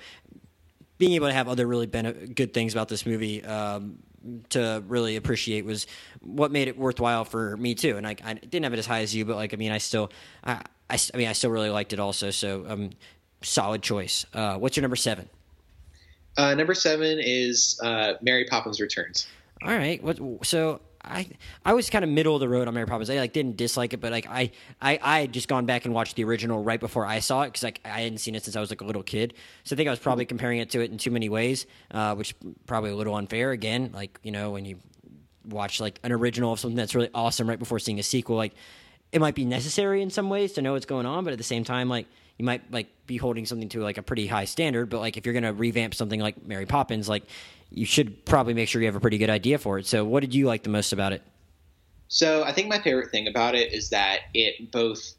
being 0.99 1.13
able 1.13 1.27
to 1.27 1.33
have 1.33 1.49
other 1.49 1.67
really 1.67 1.87
bene- 1.87 2.29
good 2.29 2.55
things 2.55 2.73
about 2.73 2.89
this 2.89 3.05
movie 3.05 3.45
um, 3.45 3.99
to 4.51 4.83
really 4.87 5.17
appreciate 5.17 5.65
was 5.65 5.87
what 6.21 6.53
made 6.53 6.69
it 6.69 6.79
worthwhile 6.79 7.25
for 7.25 7.57
me 7.57 7.75
too. 7.75 7.97
And 7.97 8.07
I, 8.07 8.17
I, 8.25 8.35
didn't 8.35 8.63
have 8.65 8.73
it 8.73 8.79
as 8.79 8.87
high 8.87 9.01
as 9.01 9.15
you, 9.15 9.25
but 9.25 9.37
like 9.37 9.53
I 9.53 9.57
mean, 9.57 9.73
I 9.73 9.79
still, 9.79 10.11
I, 10.45 10.63
I, 10.89 10.99
I 11.13 11.17
mean, 11.17 11.29
I 11.29 11.33
still 11.33 11.51
really 11.51 11.71
liked 11.71 11.93
it 11.93 11.99
also. 11.99 12.31
So 12.31 12.65
um, 12.69 12.91
solid 13.43 13.83
choice. 13.83 14.27
Uh, 14.33 14.57
what's 14.59 14.77
your 14.77 14.83
number 14.83 14.97
seven? 14.97 15.29
Uh, 16.37 16.55
number 16.55 16.75
seven 16.75 17.19
is 17.21 17.79
uh, 17.83 18.15
Mary 18.23 18.47
Poppins 18.49 18.81
Returns. 18.81 19.27
All 19.63 19.77
right. 19.77 20.03
What? 20.03 20.47
So 20.47 20.81
I 21.05 21.29
I 21.65 21.73
was 21.75 21.91
kind 21.91 22.05
of 22.05 22.11
middle 22.11 22.35
of 22.35 22.41
the 22.41 22.49
road 22.49 22.69
on 22.69 22.75
Mary 22.75 22.87
Poppins. 22.87 23.11
I 23.11 23.17
like 23.17 23.33
didn't 23.33 23.57
dislike 23.57 23.93
it, 23.93 24.01
but 24.01 24.13
like 24.13 24.27
I 24.29 24.53
I 24.81 24.99
I 25.03 25.21
had 25.21 25.33
just 25.33 25.49
gone 25.49 25.67
back 25.67 25.85
and 25.85 25.95
watched 25.95 26.17
the 26.17 26.25
original 26.25 26.63
right 26.63 26.79
before 26.79 27.05
I 27.05 27.19
saw 27.19 27.43
it 27.43 27.49
because 27.49 27.63
like 27.63 27.81
I 27.85 28.03
hadn't 28.03 28.19
seen 28.19 28.35
it 28.35 28.45
since 28.45 28.57
I 28.57 28.61
was 28.61 28.71
like 28.71 28.81
a 28.81 28.85
little 28.85 29.03
kid. 29.03 29.35
So 29.65 29.75
I 29.75 29.77
think 29.77 29.89
I 29.89 29.91
was 29.91 29.99
probably 29.99 30.25
comparing 30.27 30.59
it 30.59 30.71
to 30.71 30.81
it 30.81 30.91
in 30.91 30.99
too 30.99 31.11
many 31.11 31.29
ways, 31.29 31.67
uh, 31.91 32.15
which 32.15 32.35
probably 32.67 32.91
a 32.91 32.97
little 32.97 33.17
unfair. 33.17 33.51
Again, 33.51 33.91
like 33.93 34.19
you 34.23 34.31
know 34.31 34.51
when 34.51 34.65
you 34.65 34.79
watch 35.45 35.81
like 35.81 35.99
an 36.05 36.13
original 36.13 36.53
of 36.53 36.61
something 36.61 36.77
that's 36.77 36.95
really 36.95 37.11
awesome 37.15 37.49
right 37.49 37.59
before 37.59 37.79
seeing 37.79 37.99
a 37.99 38.05
sequel, 38.05 38.37
like 38.37 38.55
it 39.11 39.21
might 39.21 39.35
be 39.35 39.45
necessary 39.45 40.03
in 40.03 40.11
some 40.11 40.31
ways 40.31 40.53
to 40.53 40.63
know 40.63 40.73
what's 40.73 40.87
going 40.87 41.07
on, 41.07 41.25
but 41.25 41.33
at 41.33 41.39
the 41.39 41.45
same 41.45 41.65
time, 41.65 41.89
like 41.89 42.07
you 42.39 42.45
might 42.45 42.71
like 42.73 42.89
be 43.07 43.17
holding 43.17 43.47
something 43.47 43.69
to 43.71 43.81
like 43.81 43.99
a 43.99 44.03
pretty 44.03 44.27
high 44.27 44.45
standard. 44.45 44.91
But 44.91 45.01
like 45.01 45.17
if 45.17 45.27
you're 45.27 45.35
gonna 45.35 45.53
revamp 45.53 45.95
something 45.95 46.21
like 46.21 46.45
Mary 46.47 46.67
Poppins, 46.67 47.09
like 47.09 47.25
you 47.71 47.87
should 47.87 48.25
probably 48.25 48.55
make 48.55 48.69
sure 48.69 48.81
you 48.81 48.87
have 48.87 48.97
a 48.97 49.01
pretty 49.01 49.19
good 49.19 49.31
idea 49.31 49.59
for 49.59 49.79
it. 49.79 49.87
So 49.87 50.05
what 50.05 50.21
did 50.21 50.35
you 50.35 50.47
like 50.47 50.63
the 50.63 50.71
most 50.71 50.93
about 50.93 51.13
it? 51.13 51.23
So 52.09 52.45
I 52.45 52.53
think 52.53 52.69
my 52.69 52.79
favorite 52.79 53.11
thing 53.11 53.27
about 53.27 53.55
it 53.55 53.73
is 53.73 53.91
that 53.91 54.21
it 54.35 54.71
both 54.71 55.15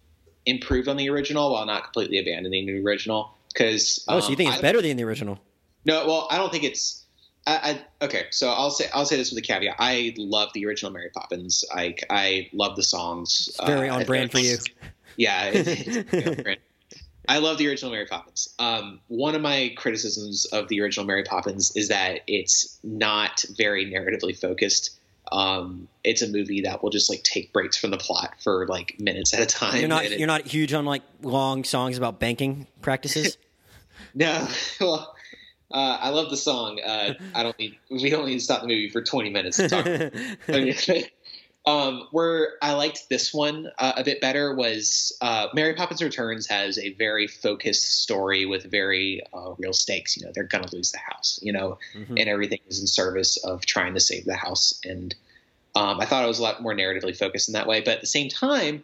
improved 0.45 0.88
on 0.88 0.98
the 0.98 1.10
original 1.10 1.52
while 1.52 1.65
not 1.65 1.85
completely 1.85 2.19
abandoning 2.19 2.68
the 2.68 2.84
original. 2.84 3.35
Because 3.52 4.03
oh, 4.07 4.15
um, 4.15 4.22
so 4.22 4.30
you 4.30 4.35
think 4.35 4.49
it's 4.49 4.60
I, 4.60 4.61
better 4.61 4.81
than 4.81 4.98
the 4.98 5.03
original? 5.03 5.40
No, 5.85 6.06
well, 6.07 6.27
I 6.30 6.38
don't 6.38 6.52
think 6.52 6.64
it's. 6.64 7.03
I, 7.45 7.81
I, 8.02 8.06
okay, 8.06 8.26
so 8.31 8.49
I'll 8.49 8.72
say 8.72 8.90
I'll 8.94 9.06
say 9.06 9.18
this 9.18 9.31
with 9.31 9.40
a 9.40 9.45
caveat. 9.45 9.76
I 9.77 10.14
love 10.18 10.49
the 10.53 10.65
original 10.65 10.91
Mary 10.91 11.10
Poppins. 11.14 11.65
I 11.73 11.95
I 12.10 12.49
love 12.53 12.76
the 12.76 12.84
songs. 12.84 13.49
It's 13.49 13.69
very 13.69 13.90
uh, 13.90 13.98
on 13.98 14.06
brand 14.06 14.31
for 14.31 14.40
you. 14.40 14.57
Yeah, 15.18 15.52
it, 15.53 16.60
I 17.28 17.40
love 17.40 17.58
the 17.58 17.68
original 17.70 17.91
Mary 17.91 18.06
Poppins. 18.06 18.54
Um, 18.60 19.00
one 19.08 19.36
of 19.36 19.41
my 19.41 19.74
criticisms 19.78 20.45
of 20.45 20.68
the 20.68 20.82
original 20.82 21.06
Mary 21.06 21.24
Poppins 21.24 21.72
is 21.76 21.88
that 21.88 22.22
it's 22.28 22.80
not 22.84 23.44
very 23.58 23.86
narratively 23.86 24.38
focused 24.40 24.98
um, 25.32 25.88
it's 26.04 26.22
a 26.22 26.28
movie 26.28 26.62
that 26.62 26.84
will 26.84 26.90
just 26.90 27.10
like 27.10 27.24
take 27.24 27.54
breaks 27.54 27.78
from 27.78 27.91
the 27.91 27.98
plot 27.98 28.36
for 28.40 28.68
like 28.68 29.00
minutes 29.00 29.34
at 29.34 29.40
a 29.40 29.45
time. 29.45 29.80
You're 29.80 29.88
not 29.88 30.18
you're 30.18 30.28
not 30.28 30.45
huge 30.45 30.74
on 30.74 30.86
like 30.86 31.02
long 31.22 31.64
songs 31.64 31.98
about 31.98 32.20
banking 32.20 32.68
practices. 32.82 33.38
no, 34.14 34.48
well, 34.82 35.16
uh, 35.72 35.98
I 36.02 36.10
love 36.10 36.30
the 36.30 36.38
song. 36.38 36.80
Uh, 36.86 37.14
I 37.34 37.44
don't 37.44 37.58
need 37.58 37.78
we 37.90 38.10
don't 38.10 38.28
need 38.28 38.36
to 38.36 38.41
stop 38.41 38.62
the 38.62 38.68
movie 38.68 38.90
for 38.90 39.02
20 39.02 39.30
minutes 39.30 39.58
to 39.58 39.70
talk. 39.70 39.86
Um, 41.65 42.07
where 42.11 42.53
I 42.61 42.73
liked 42.73 43.07
this 43.10 43.34
one 43.34 43.72
uh, 43.77 43.94
a 43.95 44.03
bit 44.03 44.19
better 44.19 44.53
was 44.53 45.15
uh, 45.22 45.48
Mary 45.53 45.73
Poppins 45.73 46.03
Returns 46.03 46.48
has 46.48 46.77
a 46.77 46.94
very 46.94 47.27
focused 47.27 48.02
story 48.02 48.45
with 48.45 48.69
very 48.69 49.22
uh, 49.34 49.53
real 49.57 49.72
stakes. 49.72 50.18
You 50.18 50.26
know, 50.26 50.31
they're 50.34 50.44
gonna 50.44 50.68
lose 50.73 50.91
the 50.91 50.98
house. 50.98 51.40
You 51.41 51.53
know, 51.53 51.77
mm-hmm. 51.95 52.18
and 52.18 52.27
everything 52.27 52.60
is 52.68 52.81
in 52.81 52.88
service 52.88 53.38
of 53.38 53.65
trying 53.65 53.94
to 53.94 54.02
save 54.02 54.26
the 54.26 54.35
house. 54.35 54.80
And 54.84 55.15
um, 55.73 56.02
I 56.02 56.06
thought 56.06 56.26
it 56.26 56.27
was 56.27 56.40
a 56.40 56.44
lot 56.44 56.61
more 56.61 56.73
narratively 56.73 57.18
focused 57.18 57.48
in 57.48 57.53
that 57.53 57.68
way. 57.68 57.80
But 57.80 57.95
at 57.95 58.02
the 58.02 58.07
same 58.07 58.30
time, 58.30 58.84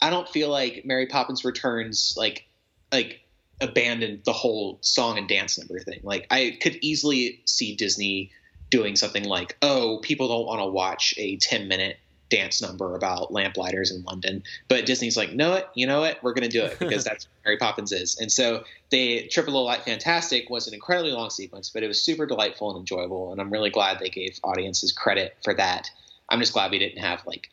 I 0.00 0.10
don't 0.10 0.28
feel 0.28 0.50
like 0.50 0.84
Mary 0.84 1.06
Poppins 1.06 1.44
Returns 1.44 2.14
like 2.16 2.46
like 2.92 3.20
abandoned 3.60 4.22
the 4.24 4.32
whole 4.32 4.78
song 4.82 5.18
and 5.18 5.28
dance 5.28 5.58
number 5.58 5.80
thing. 5.80 6.00
Like 6.04 6.28
I 6.30 6.56
could 6.60 6.78
easily 6.80 7.40
see 7.44 7.74
Disney 7.74 8.30
doing 8.70 8.94
something 8.94 9.24
like, 9.24 9.56
oh, 9.62 9.98
people 10.00 10.28
don't 10.28 10.46
want 10.46 10.60
to 10.60 10.66
watch 10.66 11.12
a 11.18 11.36
10 11.36 11.66
minute 11.66 11.98
dance 12.30 12.62
number 12.62 12.94
about 12.94 13.32
lamplighters 13.32 13.90
in 13.90 14.02
London. 14.04 14.42
But 14.68 14.86
Disney's 14.86 15.16
like, 15.16 15.32
no, 15.34 15.54
it, 15.54 15.68
you 15.74 15.86
know 15.86 16.00
what? 16.00 16.22
We're 16.22 16.32
going 16.32 16.48
to 16.48 16.58
do 16.58 16.62
it 16.62 16.78
because 16.78 17.04
that's 17.04 17.26
what 17.26 17.44
Mary 17.44 17.58
Poppins 17.58 17.92
is. 17.92 18.16
And 18.18 18.32
so 18.32 18.64
they 18.90 19.26
Trip 19.26 19.46
a 19.46 19.50
Little 19.50 19.66
Light 19.66 19.82
Fantastic 19.82 20.48
was 20.48 20.66
an 20.66 20.72
incredibly 20.74 21.12
long 21.12 21.28
sequence, 21.30 21.68
but 21.68 21.82
it 21.82 21.88
was 21.88 22.00
super 22.00 22.24
delightful 22.26 22.70
and 22.70 22.78
enjoyable. 22.78 23.32
And 23.32 23.40
I'm 23.40 23.52
really 23.52 23.70
glad 23.70 23.98
they 23.98 24.08
gave 24.08 24.38
audiences 24.42 24.92
credit 24.92 25.36
for 25.44 25.52
that. 25.54 25.90
I'm 26.30 26.40
just 26.40 26.52
glad 26.52 26.70
we 26.70 26.78
didn't 26.78 27.02
have 27.02 27.26
like 27.26 27.50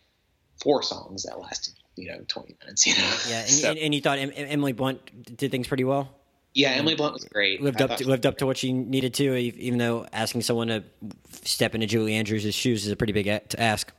four 0.61 0.81
songs 0.83 1.23
that 1.23 1.39
lasted 1.39 1.73
you 1.95 2.07
know 2.09 2.19
20 2.27 2.55
minutes. 2.61 2.85
You 2.85 2.93
know. 2.93 3.13
Yeah, 3.27 3.39
and, 3.41 3.49
So- 3.49 3.69
and, 3.71 3.79
and 3.79 3.95
you 3.95 4.01
thought 4.01 4.19
em- 4.19 4.31
Emily 4.35 4.73
Blunt 4.73 5.35
did 5.37 5.49
things 5.51 5.67
pretty 5.67 5.83
well. 5.83 6.09
yeah. 6.53 6.69
Emily 6.69 6.93
Blunt 6.95 7.13
was 7.13 7.23
great. 7.25 7.61
lived 7.61 7.81
I 7.81 7.85
up 7.85 7.97
to, 7.97 8.07
lived 8.07 8.25
up 8.27 8.37
to 8.37 8.45
what 8.45 8.57
she 8.57 8.73
needed 8.73 9.15
to, 9.15 9.35
even 9.35 9.79
though 9.79 10.05
asking 10.13 10.41
someone 10.41 10.67
to 10.67 10.83
step 11.41 11.73
into 11.73 11.87
Julie 11.87 12.13
Andrews' 12.13 12.53
shoes 12.53 12.85
is 12.85 12.91
a 12.91 12.95
pretty 12.95 13.13
big 13.13 13.27
ask. 13.57 13.91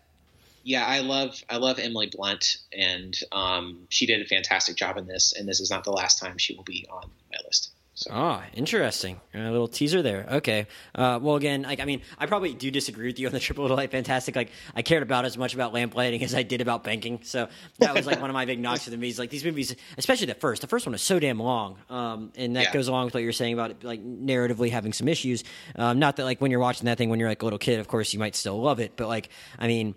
Yeah, 0.64 0.85
I 0.86 1.01
love 1.01 1.43
I 1.48 1.56
love 1.56 1.78
Emily 1.78 2.10
Blunt, 2.14 2.59
and 2.72 3.18
um, 3.32 3.86
she 3.89 4.06
did 4.06 4.20
a 4.20 4.24
fantastic 4.26 4.76
job 4.76 4.97
in 4.97 5.06
this. 5.06 5.32
And 5.32 5.48
this 5.48 5.60
is 5.60 5.70
not 5.70 5.85
the 5.85 5.93
last 5.93 6.18
time 6.18 6.39
she 6.39 6.55
will 6.55 6.64
be 6.64 6.86
on 6.90 7.10
my 7.30 7.39
list. 7.44 7.70
So 7.94 8.10
Ah, 8.14 8.44
interesting. 8.55 9.20
A 9.35 9.51
little 9.51 9.66
teaser 9.66 10.02
there. 10.02 10.24
Okay. 10.35 10.68
Uh, 10.94 11.18
well, 11.20 11.35
again, 11.35 11.62
like 11.62 11.80
I 11.80 11.85
mean, 11.85 12.02
I 12.16 12.26
probably 12.26 12.55
do 12.55 12.70
disagree 12.70 13.09
with 13.09 13.18
you 13.18 13.26
on 13.26 13.32
the 13.32 13.40
Triple 13.47 13.66
Light 13.66 13.90
Fantastic. 13.90 14.36
Like, 14.36 14.51
I 14.72 14.82
cared 14.82 15.02
about 15.02 15.24
as 15.24 15.36
much 15.36 15.52
about 15.52 15.72
lamplighting 15.72 16.22
as 16.22 16.32
I 16.32 16.44
did 16.44 16.60
about 16.60 16.85
banking. 16.85 17.18
So 17.24 17.48
that 17.80 17.97
was 17.97 18.06
like 18.06 18.20
one 18.20 18.30
of 18.30 18.35
my 18.35 18.44
big 18.44 18.60
knocks 18.60 18.86
of 18.86 18.93
the 18.93 18.98
movies. 18.98 19.18
Like 19.18 19.30
these 19.30 19.44
movies, 19.44 19.74
especially 19.97 20.26
the 20.26 20.35
first. 20.35 20.62
The 20.62 20.68
first 20.68 20.86
one 20.86 20.94
is 20.94 21.02
so 21.02 21.18
damn 21.18 21.40
long, 21.40 21.76
um, 21.90 22.32
and 22.36 22.55
that 22.55 22.66
Yeah. 22.66 22.72
goes 22.72 22.86
along 22.86 23.06
with 23.06 23.14
what 23.14 23.24
you're 23.24 23.32
saying 23.32 23.55
about 23.55 23.72
it, 23.72 23.82
like 23.82 24.01
narratively 24.05 24.70
having 24.70 24.93
some 24.93 25.09
issues. 25.09 25.43
Um, 25.74 25.98
not 25.98 26.14
that 26.18 26.24
like 26.24 26.40
when 26.40 26.52
you're 26.52 26.60
watching 26.60 26.85
that 26.85 26.98
thing 26.98 27.09
when 27.10 27.18
you're 27.18 27.28
like 27.28 27.43
a 27.43 27.47
little 27.47 27.59
kid, 27.59 27.80
of 27.80 27.89
course 27.89 28.12
you 28.12 28.20
might 28.20 28.36
still 28.36 28.60
love 28.62 28.78
it, 28.78 28.93
but 28.94 29.09
like 29.09 29.28
I 29.59 29.66
mean. 29.66 29.97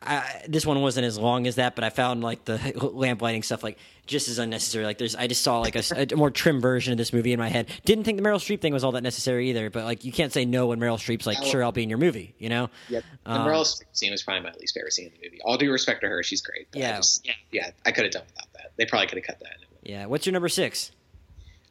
I, 0.00 0.44
this 0.48 0.64
one 0.64 0.80
wasn't 0.80 1.06
as 1.06 1.18
long 1.18 1.48
as 1.48 1.56
that, 1.56 1.74
but 1.74 1.82
I 1.82 1.90
found 1.90 2.22
like 2.22 2.44
the 2.44 2.56
lamplighting 2.92 3.42
stuff 3.42 3.64
like 3.64 3.78
just 4.06 4.28
as 4.28 4.38
unnecessary. 4.38 4.84
Like 4.84 4.96
there's, 4.98 5.16
I 5.16 5.26
just 5.26 5.42
saw 5.42 5.58
like 5.58 5.74
a, 5.74 5.82
a 6.12 6.16
more 6.16 6.30
trim 6.30 6.60
version 6.60 6.92
of 6.92 6.98
this 6.98 7.12
movie 7.12 7.32
in 7.32 7.38
my 7.40 7.48
head. 7.48 7.68
Didn't 7.84 8.04
think 8.04 8.16
the 8.16 8.22
Meryl 8.22 8.36
Streep 8.36 8.60
thing 8.60 8.72
was 8.72 8.84
all 8.84 8.92
that 8.92 9.02
necessary 9.02 9.50
either. 9.50 9.70
But 9.70 9.84
like 9.84 10.04
you 10.04 10.12
can't 10.12 10.32
say 10.32 10.44
no 10.44 10.68
when 10.68 10.78
Meryl 10.78 10.98
Streep's 10.98 11.26
like, 11.26 11.42
sure, 11.42 11.64
I'll 11.64 11.72
be 11.72 11.82
in 11.82 11.88
your 11.88 11.98
movie. 11.98 12.34
You 12.38 12.48
know? 12.48 12.70
Yep. 12.88 13.04
The 13.24 13.30
Um, 13.32 13.48
Meryl 13.48 13.62
Streep 13.62 13.86
scene 13.92 14.12
was 14.12 14.22
probably 14.22 14.48
my 14.48 14.54
least 14.60 14.74
favorite 14.74 14.92
scene 14.92 15.06
in 15.06 15.12
the 15.20 15.26
movie. 15.26 15.40
All 15.44 15.58
due 15.58 15.72
respect 15.72 16.02
to 16.02 16.08
her, 16.08 16.22
she's 16.22 16.42
great. 16.42 16.68
But 16.70 16.80
Yeah. 16.80 16.92
I 16.94 16.96
just, 16.98 17.26
yeah, 17.26 17.32
yeah, 17.50 17.70
I 17.84 17.90
could 17.90 18.04
have 18.04 18.12
done 18.12 18.22
without 18.28 18.52
that. 18.52 18.72
They 18.76 18.86
probably 18.86 19.08
could 19.08 19.18
have 19.18 19.26
cut 19.26 19.40
that. 19.40 19.56
Yeah. 19.82 20.06
What's 20.06 20.26
your 20.26 20.32
number 20.32 20.48
six? 20.48 20.92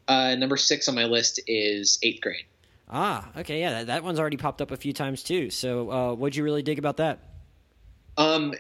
Uh, 0.10 0.36
number 0.36 0.58
six 0.58 0.88
on 0.90 0.96
my 0.96 1.06
list 1.06 1.40
is 1.48 1.98
Eighth 2.04 2.20
Grade. 2.22 2.46
Ah, 2.90 3.30
okay, 3.38 3.60
yeah, 3.60 3.72
that, 3.72 3.88
that 3.88 4.04
one's 4.04 4.20
already 4.20 4.38
popped 4.38 4.62
up 4.62 4.72
a 4.72 4.78
few 4.78 4.94
times 4.94 5.22
too. 5.24 5.50
So, 5.50 5.92
uh, 5.92 6.14
what'd 6.14 6.36
you 6.36 6.44
really 6.44 6.62
dig 6.62 6.80
about 6.80 6.98
that? 6.98 7.20
Um, 8.18 8.54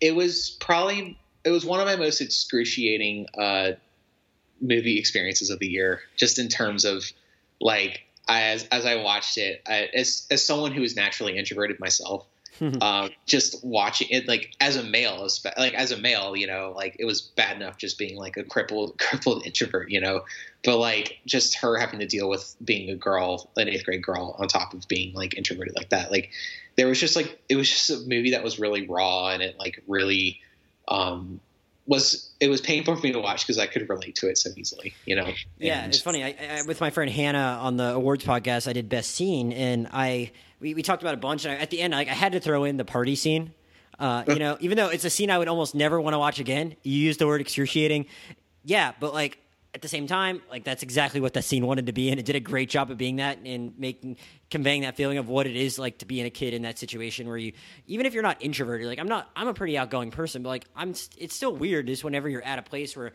it 0.00 0.14
was 0.14 0.56
probably 0.60 1.18
it 1.44 1.50
was 1.50 1.64
one 1.64 1.80
of 1.80 1.86
my 1.86 1.96
most 1.96 2.20
excruciating 2.20 3.26
uh, 3.38 3.72
movie 4.60 4.98
experiences 4.98 5.50
of 5.50 5.58
the 5.58 5.66
year, 5.66 6.00
just 6.16 6.38
in 6.38 6.48
terms 6.48 6.84
of 6.84 7.04
like 7.60 8.02
as 8.28 8.64
as 8.72 8.86
I 8.86 8.96
watched 8.96 9.38
it, 9.38 9.62
I, 9.66 9.88
as 9.94 10.26
as 10.30 10.44
someone 10.44 10.72
who 10.72 10.82
is 10.82 10.96
naturally 10.96 11.36
introverted 11.36 11.78
myself, 11.80 12.26
um, 12.80 13.10
just 13.26 13.64
watching 13.64 14.08
it 14.10 14.26
like 14.26 14.54
as 14.60 14.76
a 14.76 14.82
male, 14.82 15.28
like 15.56 15.74
as 15.74 15.92
a 15.92 15.96
male, 15.96 16.36
you 16.36 16.46
know, 16.46 16.72
like 16.74 16.96
it 16.98 17.04
was 17.04 17.20
bad 17.20 17.56
enough 17.56 17.76
just 17.76 17.98
being 17.98 18.16
like 18.16 18.36
a 18.36 18.44
crippled 18.44 18.98
crippled 18.98 19.44
introvert, 19.46 19.90
you 19.90 20.00
know, 20.00 20.24
but 20.64 20.78
like 20.78 21.20
just 21.26 21.56
her 21.58 21.76
having 21.76 22.00
to 22.00 22.06
deal 22.06 22.28
with 22.28 22.54
being 22.64 22.90
a 22.90 22.96
girl, 22.96 23.50
an 23.56 23.68
eighth 23.68 23.84
grade 23.84 24.02
girl, 24.02 24.36
on 24.38 24.48
top 24.48 24.74
of 24.74 24.86
being 24.88 25.14
like 25.14 25.36
introverted 25.36 25.74
like 25.76 25.90
that, 25.90 26.10
like 26.10 26.30
there 26.76 26.86
was 26.88 26.98
just 26.98 27.16
like 27.16 27.40
it 27.48 27.56
was 27.56 27.68
just 27.68 27.90
a 27.90 27.98
movie 28.06 28.30
that 28.32 28.42
was 28.42 28.58
really 28.58 28.86
raw 28.86 29.28
and 29.28 29.42
it 29.42 29.56
like 29.58 29.82
really 29.86 30.40
um 30.88 31.40
was 31.86 32.30
it 32.40 32.48
was 32.48 32.60
painful 32.60 32.96
for 32.96 33.02
me 33.06 33.12
to 33.12 33.20
watch 33.20 33.46
because 33.46 33.58
I 33.58 33.66
could 33.66 33.88
relate 33.88 34.14
to 34.16 34.28
it 34.28 34.38
so 34.38 34.50
easily, 34.56 34.94
you 35.04 35.16
know. 35.16 35.28
Yeah, 35.58 35.84
And- 35.84 35.92
it's 35.92 36.02
funny. 36.02 36.24
I, 36.24 36.28
I, 36.28 36.62
with 36.66 36.80
my 36.80 36.90
friend 36.90 37.10
Hannah 37.10 37.58
on 37.60 37.76
the 37.76 37.94
awards 37.94 38.24
podcast, 38.24 38.66
I 38.68 38.72
did 38.72 38.88
best 38.88 39.10
scene, 39.10 39.52
and 39.52 39.88
I 39.92 40.32
we, 40.60 40.72
we 40.72 40.82
talked 40.82 41.02
about 41.02 41.14
a 41.14 41.18
bunch. 41.18 41.44
And 41.44 41.52
I, 41.52 41.56
at 41.56 41.70
the 41.70 41.80
end, 41.80 41.92
like, 41.92 42.08
I 42.08 42.14
had 42.14 42.32
to 42.32 42.40
throw 42.40 42.64
in 42.64 42.78
the 42.78 42.86
party 42.86 43.14
scene. 43.14 43.52
Uh, 43.98 44.24
you 44.26 44.34
know, 44.38 44.56
even 44.60 44.78
though 44.78 44.88
it's 44.88 45.04
a 45.04 45.10
scene 45.10 45.30
I 45.30 45.36
would 45.36 45.48
almost 45.48 45.74
never 45.74 46.00
want 46.00 46.14
to 46.14 46.18
watch 46.18 46.40
again, 46.40 46.74
you 46.82 46.98
use 46.98 47.18
the 47.18 47.26
word 47.26 47.42
excruciating. 47.42 48.06
Yeah, 48.64 48.92
but 48.98 49.12
like 49.12 49.38
at 49.74 49.82
the 49.82 49.88
same 49.88 50.06
time, 50.06 50.40
like 50.48 50.62
that's 50.62 50.84
exactly 50.84 51.20
what 51.20 51.34
that 51.34 51.42
scene 51.44 51.66
wanted 51.66 51.86
to 51.86 51.92
be, 51.92 52.08
and 52.10 52.20
it 52.20 52.24
did 52.24 52.36
a 52.36 52.40
great 52.40 52.70
job 52.70 52.92
of 52.92 52.96
being 52.96 53.16
that 53.16 53.38
and 53.44 53.76
making 53.76 54.16
conveying 54.48 54.82
that 54.82 54.96
feeling 54.96 55.18
of 55.18 55.28
what 55.28 55.48
it 55.48 55.56
is 55.56 55.80
like 55.80 55.98
to 55.98 56.06
be 56.06 56.20
in 56.20 56.26
a 56.26 56.30
kid 56.30 56.54
in 56.54 56.62
that 56.62 56.78
situation 56.78 57.26
where 57.26 57.36
you, 57.36 57.52
even 57.88 58.06
if 58.06 58.14
you're 58.14 58.22
not 58.22 58.40
introverted, 58.40 58.86
like 58.86 59.00
I'm 59.00 59.08
not, 59.08 59.28
I'm 59.34 59.48
a 59.48 59.54
pretty 59.54 59.76
outgoing 59.76 60.12
person, 60.12 60.44
but 60.44 60.50
like 60.50 60.64
I'm, 60.76 60.90
it's 61.18 61.34
still 61.34 61.54
weird 61.54 61.88
just 61.88 62.04
whenever 62.04 62.28
you're 62.28 62.44
at 62.44 62.60
a 62.60 62.62
place 62.62 62.96
where 62.96 63.12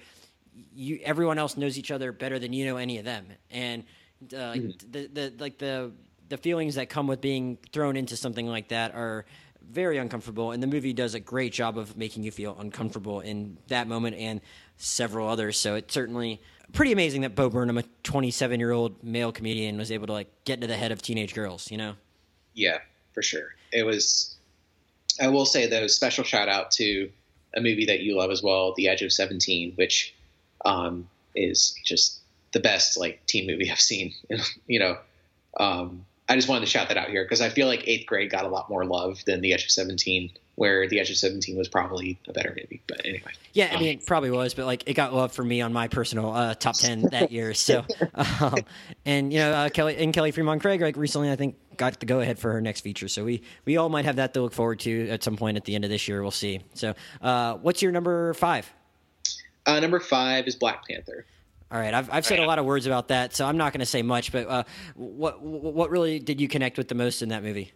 you 0.74 1.00
everyone 1.04 1.38
else 1.38 1.56
knows 1.56 1.78
each 1.78 1.92
other 1.92 2.12
better 2.12 2.38
than 2.40 2.52
you 2.52 2.66
know 2.66 2.76
any 2.76 2.98
of 2.98 3.06
them. 3.06 3.28
And 3.50 3.86
uh, 4.34 4.56
like 4.58 4.92
the, 4.92 5.08
the 5.08 5.34
like 5.40 5.58
the 5.60 5.94
the 6.28 6.38
feelings 6.38 6.76
that 6.76 6.90
come 6.90 7.08
with 7.08 7.22
being 7.22 7.58
thrown 7.72 7.96
into 7.96 8.18
something 8.18 8.46
like 8.46 8.68
that 8.68 8.94
are 8.94 9.26
very 9.72 9.98
uncomfortable 9.98 10.52
and 10.52 10.64
the 10.64 10.68
movie 10.68 10.94
does 10.94 11.14
a 11.14 11.20
great 11.20 11.54
job 11.54 11.78
of 11.78 11.96
making 11.96 12.24
you 12.24 12.32
feel 12.32 12.58
uncomfortable 12.60 13.20
in 13.20 13.58
that 13.68 13.88
moment. 13.88 14.16
And 14.16 14.42
several 14.80 15.28
others 15.30 15.58
so 15.58 15.76
it's 15.76 15.94
certainly 15.94 16.42
pretty 16.74 16.92
amazing 16.92 17.22
that 17.22 17.36
Bo 17.36 17.50
Burnham 17.50 17.78
a 17.78 17.84
27 18.04 18.60
year 18.60 18.72
old 18.72 19.04
male 19.04 19.32
comedian 19.32 19.78
was 19.78 19.92
able 19.92 20.08
to 20.08 20.14
like 20.14 20.28
get 20.46 20.62
to 20.62 20.68
the 20.68 20.76
head 20.76 20.92
of 20.92 21.02
teenage 21.02 21.36
girls 21.36 21.70
you 21.70 21.78
know 21.78 21.94
Yeah, 22.54 22.80
for 23.14 23.22
sure. 23.22 23.56
It 23.72 23.86
was. 23.86 24.36
I 25.22 25.28
will 25.28 25.46
say 25.46 25.68
though, 25.68 25.88
special 25.88 26.24
shout 26.24 26.50
out 26.50 26.72
to 26.72 27.10
a 27.56 27.62
movie 27.62 27.86
that 27.86 28.02
you 28.02 28.16
love 28.16 28.32
as 28.32 28.44
well, 28.44 28.74
The 28.76 28.88
Edge 28.88 29.02
of 29.02 29.12
Seventeen, 29.12 29.74
which 29.76 30.14
um, 30.66 31.10
is 31.36 31.76
just 31.84 32.20
the 32.52 32.60
best 32.60 32.98
like 32.98 33.26
teen 33.26 33.48
movie 33.48 33.70
I've 33.72 33.80
seen. 33.80 34.14
you 34.68 34.80
know, 34.80 34.98
um, 35.60 36.06
I 36.30 36.36
just 36.36 36.48
wanted 36.48 36.62
to 36.62 36.68
shout 36.68 36.88
that 36.90 36.98
out 36.98 37.10
here 37.10 37.24
because 37.24 37.42
I 37.42 37.50
feel 37.50 37.68
like 37.68 37.88
Eighth 37.88 38.06
Grade 38.06 38.30
got 38.30 38.46
a 38.46 38.48
lot 38.48 38.70
more 38.70 38.86
love 38.86 39.20
than 39.26 39.42
The 39.42 39.52
Edge 39.52 39.66
of 39.66 39.72
Seventeen, 39.72 40.32
where 40.56 40.88
The 40.88 41.00
Edge 41.00 41.10
of 41.10 41.18
Seventeen 41.18 41.58
was 41.58 41.68
probably 41.68 42.20
a 42.28 42.34
better 42.34 42.56
movie. 42.56 42.82
But 42.88 43.04
anyway, 43.04 43.32
Yeah, 43.54 43.72
I 43.74 43.80
mean, 43.80 43.98
it 43.98 44.06
probably 44.06 44.30
was, 44.30 44.54
but 44.54 44.66
like 44.66 44.88
it 44.88 44.94
got 44.94 45.14
love 45.14 45.32
for 45.32 45.44
me 45.44 45.62
on 45.62 45.74
my 45.74 45.88
personal 45.88 46.32
uh, 46.32 46.54
top 46.54 46.76
ten 46.80 47.02
that 47.12 47.32
year. 47.32 47.54
So, 47.56 47.84
um, 48.42 48.60
and 49.06 49.34
you 49.34 49.40
know, 49.40 49.52
uh, 49.52 49.70
Kelly 49.70 49.98
and 49.98 50.14
Kelly 50.14 50.32
Fremon 50.32 50.62
Craig, 50.62 50.82
like 50.82 50.96
recently, 50.98 51.32
I 51.32 51.36
think 51.36 51.56
got 51.78 52.00
the 52.00 52.06
go 52.06 52.20
ahead 52.20 52.38
for 52.38 52.52
her 52.54 52.62
next 52.62 52.82
feature. 52.82 53.08
So 53.08 53.26
we 53.26 53.42
we 53.66 53.78
all 53.78 53.90
might 53.90 54.06
have 54.06 54.18
that 54.18 54.34
to 54.36 54.42
look 54.42 54.54
forward 54.54 54.80
to 54.82 55.10
at 55.10 55.24
some 55.24 55.36
point 55.36 55.58
at 55.58 55.66
the 55.66 55.74
end 55.74 55.84
of 55.84 55.90
this 55.90 56.08
year. 56.08 56.22
We'll 56.22 56.30
see. 56.30 56.62
So, 56.76 56.94
uh, 57.22 57.56
what's 57.56 57.82
your 57.82 57.92
number 57.92 58.34
five? 58.36 58.72
uh, 59.66 59.80
number 59.80 60.00
five 60.00 60.48
is 60.48 60.56
Black 60.56 60.88
Panther. 60.88 61.26
All 61.72 61.80
right, 61.80 61.94
I've 61.94 62.10
I've 62.12 62.26
said 62.26 62.40
a 62.40 62.46
lot 62.46 62.58
of 62.58 62.66
words 62.66 62.88
about 62.88 63.10
that, 63.10 63.36
so 63.36 63.46
I'm 63.46 63.58
not 63.58 63.74
going 63.74 63.80
to 63.82 63.86
say 63.86 64.02
much. 64.02 64.32
But 64.32 64.48
uh, 64.48 64.64
what 64.96 65.42
what 65.42 65.90
really 65.92 66.18
did 66.20 66.42
you 66.42 66.48
connect 66.48 66.78
with 66.78 66.88
the 66.88 66.96
most 66.96 67.22
in 67.22 67.30
that 67.30 67.44
movie? 67.44 67.72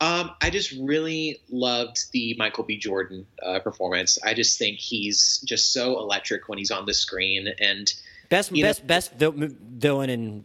Um, 0.00 0.32
I 0.42 0.50
just 0.50 0.72
really 0.80 1.40
loved 1.50 2.12
the 2.12 2.34
Michael 2.38 2.64
B. 2.64 2.76
Jordan 2.78 3.26
uh, 3.42 3.60
performance. 3.60 4.18
I 4.22 4.34
just 4.34 4.58
think 4.58 4.78
he's 4.78 5.42
just 5.46 5.72
so 5.72 5.98
electric 5.98 6.48
when 6.48 6.58
he's 6.58 6.70
on 6.70 6.84
the 6.86 6.92
screen, 6.94 7.48
and 7.60 7.92
Best 8.28 8.50
You 8.52 8.62
know- 8.62 8.68
best 8.70 8.86
best 8.86 9.12
vil- 9.14 9.34
villain 9.36 10.10
in 10.10 10.44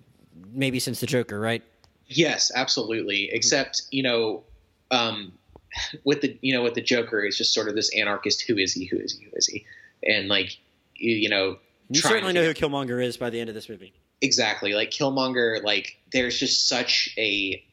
maybe 0.53 0.79
since 0.79 0.99
the 0.99 1.07
Joker, 1.07 1.39
right? 1.39 1.63
yes, 2.07 2.51
absolutely. 2.53 3.29
Except 3.31 3.83
you 3.91 4.03
know, 4.03 4.43
um, 4.91 5.31
with 6.03 6.21
the 6.21 6.37
you 6.41 6.53
know 6.53 6.61
with 6.61 6.73
the 6.75 6.81
Joker, 6.81 7.21
it's 7.23 7.37
just 7.37 7.53
sort 7.53 7.67
of 7.69 7.75
this 7.75 7.89
anarchist. 7.95 8.41
Who 8.43 8.57
is 8.57 8.73
he? 8.73 8.85
Who 8.85 8.97
is 8.97 9.17
he? 9.17 9.25
Who 9.25 9.31
is 9.35 9.47
he? 9.47 9.65
And 10.05 10.27
like 10.27 10.57
you 10.95 11.29
know, 11.29 11.57
You 11.91 12.01
certainly 12.01 12.33
know 12.33 12.43
who 12.43 12.53
Killmonger 12.53 13.03
is 13.03 13.17
by 13.17 13.29
the 13.29 13.39
end 13.39 13.49
of 13.49 13.55
this 13.55 13.67
movie. 13.69 13.93
exactly 14.21 14.73
like 14.73 14.91
Killmonger. 14.91 15.63
Like 15.63 15.97
there's 16.11 16.39
just 16.39 16.67
such 16.69 17.13
a 17.17 17.63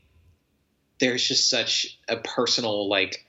there's 1.01 1.27
just 1.27 1.49
such 1.49 1.99
a 2.09 2.17
personal 2.17 2.89
like 2.89 3.25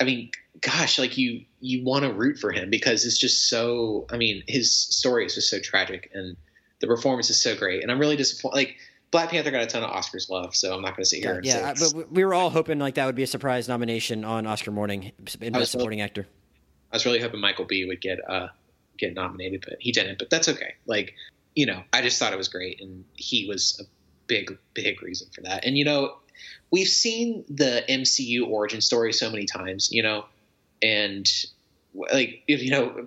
I 0.00 0.04
mean, 0.04 0.30
gosh, 0.60 0.98
like 0.98 1.16
you 1.16 1.44
you 1.60 1.84
want 1.84 2.04
to 2.04 2.12
root 2.12 2.38
for 2.38 2.50
him 2.50 2.70
because 2.70 3.04
it's 3.06 3.18
just 3.18 3.48
so. 3.48 4.06
I 4.10 4.16
mean, 4.16 4.42
his 4.48 4.74
story 4.74 5.24
is 5.26 5.36
just 5.36 5.48
so 5.48 5.60
tragic, 5.60 6.10
and 6.12 6.36
the 6.80 6.88
performance 6.88 7.30
is 7.30 7.40
so 7.40 7.54
great. 7.56 7.82
And 7.82 7.92
I'm 7.92 8.00
really 8.00 8.16
disappointed. 8.16 8.56
Like 8.56 8.76
Black 9.12 9.30
Panther 9.30 9.52
got 9.52 9.62
a 9.62 9.66
ton 9.66 9.84
of 9.84 9.90
Oscars 9.90 10.28
love, 10.28 10.56
so 10.56 10.74
I'm 10.74 10.82
not 10.82 10.96
going 10.96 11.04
to 11.04 11.08
sit 11.08 11.20
here 11.20 11.30
Yeah, 11.32 11.36
and 11.36 11.44
yeah, 11.46 11.52
say 11.52 11.62
I- 11.62 11.70
it's- 11.72 11.92
but 11.92 12.10
we 12.10 12.24
were 12.24 12.34
all 12.34 12.50
hoping 12.50 12.80
like 12.80 12.94
that 12.94 13.06
would 13.06 13.14
be 13.14 13.22
a 13.22 13.26
surprise 13.28 13.68
nomination 13.68 14.24
on 14.24 14.44
Oscar 14.46 14.72
morning 14.72 15.12
in 15.40 15.52
Best 15.52 15.70
Supporting 15.70 16.00
Actor. 16.00 16.26
I 16.90 16.96
was 16.96 17.06
really 17.06 17.20
hoping 17.20 17.40
Michael 17.40 17.64
B 17.66 17.84
would 17.84 18.00
get 18.00 18.18
uh 18.28 18.48
get 18.98 19.14
nominated, 19.14 19.64
but 19.66 19.76
he 19.80 19.92
didn't. 19.92 20.18
But 20.18 20.30
that's 20.30 20.48
okay. 20.48 20.74
Like 20.86 21.14
you 21.54 21.66
know, 21.66 21.82
I 21.92 22.02
just 22.02 22.18
thought 22.18 22.32
it 22.32 22.38
was 22.38 22.48
great, 22.48 22.80
and 22.80 23.04
he 23.14 23.46
was 23.46 23.78
a 23.80 23.84
big 24.26 24.56
big 24.74 25.02
reason 25.02 25.28
for 25.34 25.42
that. 25.42 25.64
And 25.64 25.76
you 25.76 25.84
know, 25.84 26.16
we've 26.70 26.88
seen 26.88 27.44
the 27.48 27.84
MCU 27.88 28.48
origin 28.48 28.80
story 28.80 29.12
so 29.12 29.30
many 29.30 29.44
times, 29.44 29.90
you 29.92 30.02
know, 30.02 30.24
and 30.82 31.30
like 31.94 32.42
you 32.46 32.70
know, 32.70 33.06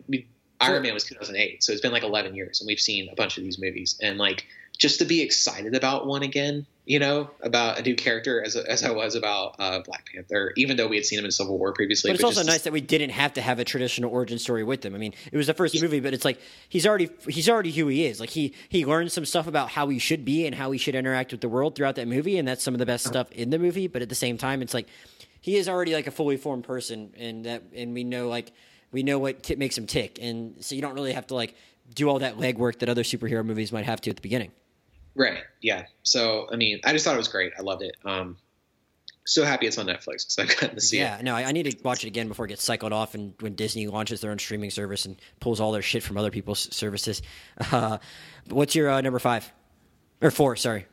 Iron 0.62 0.84
Man 0.84 0.94
was 0.94 1.04
2008, 1.06 1.64
so 1.64 1.72
it's 1.72 1.82
been 1.82 1.92
like 1.92 2.04
11 2.04 2.36
years, 2.36 2.62
and 2.62 2.68
we've 2.68 2.80
seen 2.80 3.10
a 3.12 3.16
bunch 3.16 3.38
of 3.38 3.44
these 3.44 3.60
movies, 3.60 3.98
and 4.02 4.18
like 4.18 4.46
just 4.78 5.00
to 5.00 5.06
be 5.06 5.22
excited 5.22 5.76
about 5.76 6.06
one 6.06 6.24
again, 6.24 6.66
you 6.86 7.00
know, 7.00 7.30
about 7.42 7.80
a 7.80 7.82
new 7.82 7.96
character 7.96 8.44
as, 8.44 8.56
as 8.56 8.84
I 8.84 8.92
was 8.92 9.16
about 9.16 9.56
uh, 9.58 9.80
Black 9.80 10.08
Panther, 10.14 10.54
even 10.56 10.78
though 10.78 10.88
we 10.88 10.96
had 10.98 11.06
seen 11.06 11.18
him 11.18 11.26
in 11.26 11.32
Civil 11.32 11.58
War 11.58 11.74
previously. 11.74 12.12
But 12.12 12.16
it's 12.16 12.24
also 12.24 12.44
nice 12.44 12.62
that 12.62 12.74
we 12.74 12.82
didn't 12.82 13.10
have 13.10 13.34
to 13.34 13.42
have 13.42 13.58
a 13.58 13.66
traditional 13.66 14.12
origin 14.12 14.38
story 14.38 14.64
with 14.64 14.86
him. 14.86 14.94
I 14.94 15.00
mean, 15.00 15.14
it 15.32 15.38
was 15.38 15.48
the 15.48 15.56
first 15.56 15.82
movie, 15.82 16.00
but 16.00 16.14
it's 16.14 16.26
like 16.26 16.40
he's 16.70 16.86
already 16.86 17.10
he's 17.28 17.50
already 17.50 17.72
who 17.72 17.88
he 17.88 18.06
is. 18.06 18.20
Like 18.20 18.30
he 18.30 18.54
he 18.70 18.86
learned 18.86 19.12
some 19.12 19.26
stuff 19.26 19.48
about 19.48 19.70
how 19.70 19.90
he 19.90 19.98
should 19.98 20.24
be 20.24 20.46
and 20.46 20.54
how 20.54 20.72
he 20.72 20.78
should 20.78 20.96
interact 20.96 21.32
with 21.32 21.42
the 21.42 21.50
world 21.50 21.76
throughout 21.76 21.96
that 21.96 22.08
movie, 22.08 22.38
and 22.38 22.48
that's 22.48 22.64
some 22.64 22.76
of 22.76 22.80
the 22.80 22.86
best 22.86 23.06
stuff 23.06 23.32
in 23.32 23.50
the 23.50 23.60
movie. 23.60 23.88
But 23.88 24.04
at 24.04 24.10
the 24.10 24.16
same 24.16 24.38
time, 24.38 24.62
it's 24.62 24.74
like 24.74 24.88
he 25.42 25.56
is 25.56 25.68
already 25.68 25.96
like 25.96 26.06
a 26.06 26.12
fully 26.12 26.38
formed 26.38 26.66
person, 26.66 27.14
and 27.18 27.46
that 27.46 27.64
and 27.76 27.96
we 27.96 28.04
know 28.04 28.30
like 28.30 28.52
we 28.92 29.02
know 29.02 29.18
what 29.18 29.42
t- 29.42 29.56
makes 29.56 29.76
him 29.76 29.88
tick, 29.88 30.20
and 30.22 30.64
so 30.64 30.76
you 30.76 30.82
don't 30.84 30.94
really 30.94 31.14
have 31.14 31.26
to 31.28 31.36
like 31.36 31.56
do 31.96 32.10
all 32.10 32.20
that 32.20 32.38
legwork 32.38 32.80
that 32.80 32.90
other 32.90 33.04
superhero 33.04 33.44
movies 33.44 33.72
might 33.72 33.86
have 33.86 34.02
to 34.02 34.12
at 34.12 34.16
the 34.16 34.22
beginning. 34.22 34.52
Right. 35.16 35.40
Yeah. 35.62 35.86
So 36.04 36.48
I 36.52 36.56
mean, 36.56 36.82
I 36.84 36.92
just 36.92 37.06
thought 37.06 37.16
it 37.16 37.18
was 37.18 37.28
great. 37.28 37.54
I 37.58 37.62
loved 37.62 37.82
it. 37.82 37.96
Um, 38.04 38.38
so 39.26 39.44
happy 39.44 39.66
it's 39.66 39.78
on 39.78 39.88
Netflix 39.88 40.26
because 40.26 40.36
I've 40.40 40.48
gotten 40.50 40.76
to 40.76 40.82
see 40.82 41.00
yeah, 41.00 41.18
it. 41.18 41.24
no, 41.24 41.36
I, 41.36 41.46
I 41.46 41.52
need 41.52 41.64
to 41.64 41.78
watch 41.84 42.04
it 42.04 42.08
again 42.08 42.28
before 42.28 42.46
it 42.46 42.50
gets 42.50 42.64
cycled 42.64 42.94
off, 42.94 43.16
and 43.16 43.34
when 43.40 43.56
Disney 43.56 43.88
launches 43.88 44.22
their 44.22 44.32
own 44.32 44.38
streaming 44.38 44.70
service 44.70 45.06
and 45.06 45.18
pulls 45.40 45.60
all 45.60 45.72
their 45.72 45.82
shit 45.82 46.04
from 46.04 46.18
other 46.18 46.32
people's 46.32 46.74
services. 46.76 47.22
Uh, 47.72 47.98
what's 48.50 48.76
your 48.76 48.90
uh, 48.90 49.02
number 49.02 49.18
five 49.18 49.52
or 50.22 50.30
four? 50.30 50.56
Sorry. 50.56 50.86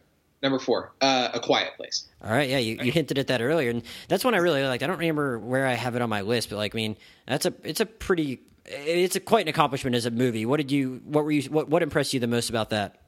Number 0.42 0.59
four, 0.59 0.92
uh, 1.01 1.28
A 1.34 1.41
Quiet 1.41 1.76
Place. 1.76 2.09
All 2.23 2.31
right, 2.31 2.49
yeah, 2.49 2.59
you, 2.59 2.78
you 2.83 2.91
hinted 2.91 3.18
at 3.18 3.28
that 3.28 3.41
earlier, 3.41 3.70
and 3.70 3.83
that's 4.09 4.25
one 4.25 4.34
I 4.34 4.39
really 4.39 4.65
liked. 4.65 4.83
I 4.83 4.86
don't 4.86 4.99
remember 4.99 5.39
where 5.39 5.67
I 5.67 5.75
have 5.75 5.94
it 5.94 6.02
on 6.02 6.09
my 6.09 6.23
list, 6.23 6.51
but 6.51 6.57
like, 6.57 6.75
I 6.75 6.76
mean, 6.76 6.97
that's 7.26 7.47
a 7.47 7.55
it's 7.62 7.81
a 7.81 7.86
pretty 7.86 8.41
it's 8.65 9.17
a 9.17 9.20
quite 9.20 9.42
an 9.42 9.49
accomplishment 9.49 9.94
as 9.94 10.07
a 10.07 10.10
movie. 10.10 10.47
What 10.47 10.57
did 10.57 10.73
you 10.73 11.01
what 11.05 11.25
were 11.25 11.31
you 11.31 11.42
what 11.51 11.68
what 11.68 11.83
impressed 11.83 12.15
you 12.15 12.20
the 12.20 12.26
most 12.26 12.51
about 12.51 12.70
that? 12.70 13.01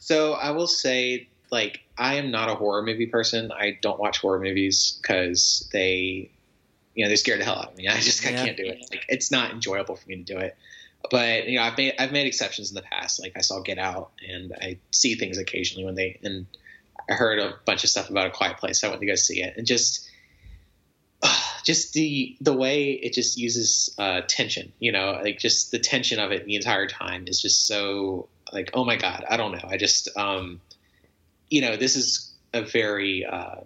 So 0.00 0.32
I 0.32 0.50
will 0.50 0.66
say, 0.66 1.28
like, 1.52 1.80
I 1.96 2.14
am 2.14 2.30
not 2.30 2.48
a 2.48 2.54
horror 2.54 2.82
movie 2.82 3.06
person. 3.06 3.52
I 3.52 3.78
don't 3.80 4.00
watch 4.00 4.18
horror 4.18 4.40
movies 4.40 4.98
because 5.00 5.68
they, 5.72 6.30
you 6.94 7.04
know, 7.04 7.08
they 7.10 7.16
scare 7.16 7.36
the 7.36 7.44
hell 7.44 7.56
out 7.56 7.72
of 7.72 7.76
me. 7.76 7.86
I 7.86 8.00
just 8.00 8.26
I 8.26 8.30
Yeah. 8.30 8.44
can't 8.44 8.56
do 8.56 8.64
it. 8.64 8.86
Like, 8.90 9.04
it's 9.08 9.30
not 9.30 9.52
enjoyable 9.52 9.96
for 9.96 10.08
me 10.08 10.16
to 10.16 10.22
do 10.22 10.38
it. 10.38 10.56
But 11.10 11.48
you 11.48 11.56
know, 11.58 11.62
I've 11.64 11.76
made 11.76 11.94
I've 11.98 12.12
made 12.12 12.26
exceptions 12.26 12.70
in 12.70 12.74
the 12.74 12.82
past. 12.82 13.20
Like 13.20 13.32
I 13.36 13.40
saw 13.40 13.60
Get 13.60 13.78
Out, 13.78 14.12
and 14.26 14.52
I 14.60 14.78
see 14.90 15.14
things 15.14 15.38
occasionally 15.38 15.84
when 15.84 15.94
they 15.94 16.18
and 16.22 16.46
I 17.08 17.14
heard 17.14 17.38
a 17.38 17.54
bunch 17.64 17.84
of 17.84 17.90
stuff 17.90 18.10
about 18.10 18.26
A 18.26 18.30
Quiet 18.30 18.58
Place. 18.58 18.80
So 18.80 18.88
I 18.88 18.90
went 18.90 19.00
to 19.00 19.06
go 19.06 19.14
see 19.14 19.42
it, 19.42 19.54
and 19.56 19.66
just 19.66 20.08
just 21.64 21.94
the 21.94 22.36
the 22.40 22.52
way 22.52 22.92
it 22.92 23.12
just 23.14 23.38
uses 23.38 23.94
uh, 23.98 24.22
tension. 24.28 24.72
You 24.78 24.92
know, 24.92 25.18
like 25.22 25.38
just 25.38 25.70
the 25.70 25.78
tension 25.78 26.18
of 26.18 26.32
it 26.32 26.44
the 26.44 26.56
entire 26.56 26.86
time 26.86 27.24
is 27.26 27.40
just 27.40 27.66
so 27.66 28.28
like 28.52 28.70
oh 28.74 28.84
my 28.84 28.96
god. 28.96 29.24
I 29.28 29.36
don't 29.36 29.52
know. 29.52 29.68
I 29.68 29.76
just 29.76 30.08
um, 30.16 30.60
you 31.48 31.60
know, 31.60 31.76
this 31.76 31.96
is 31.96 32.32
a 32.52 32.62
very 32.62 33.24
uh, 33.24 33.56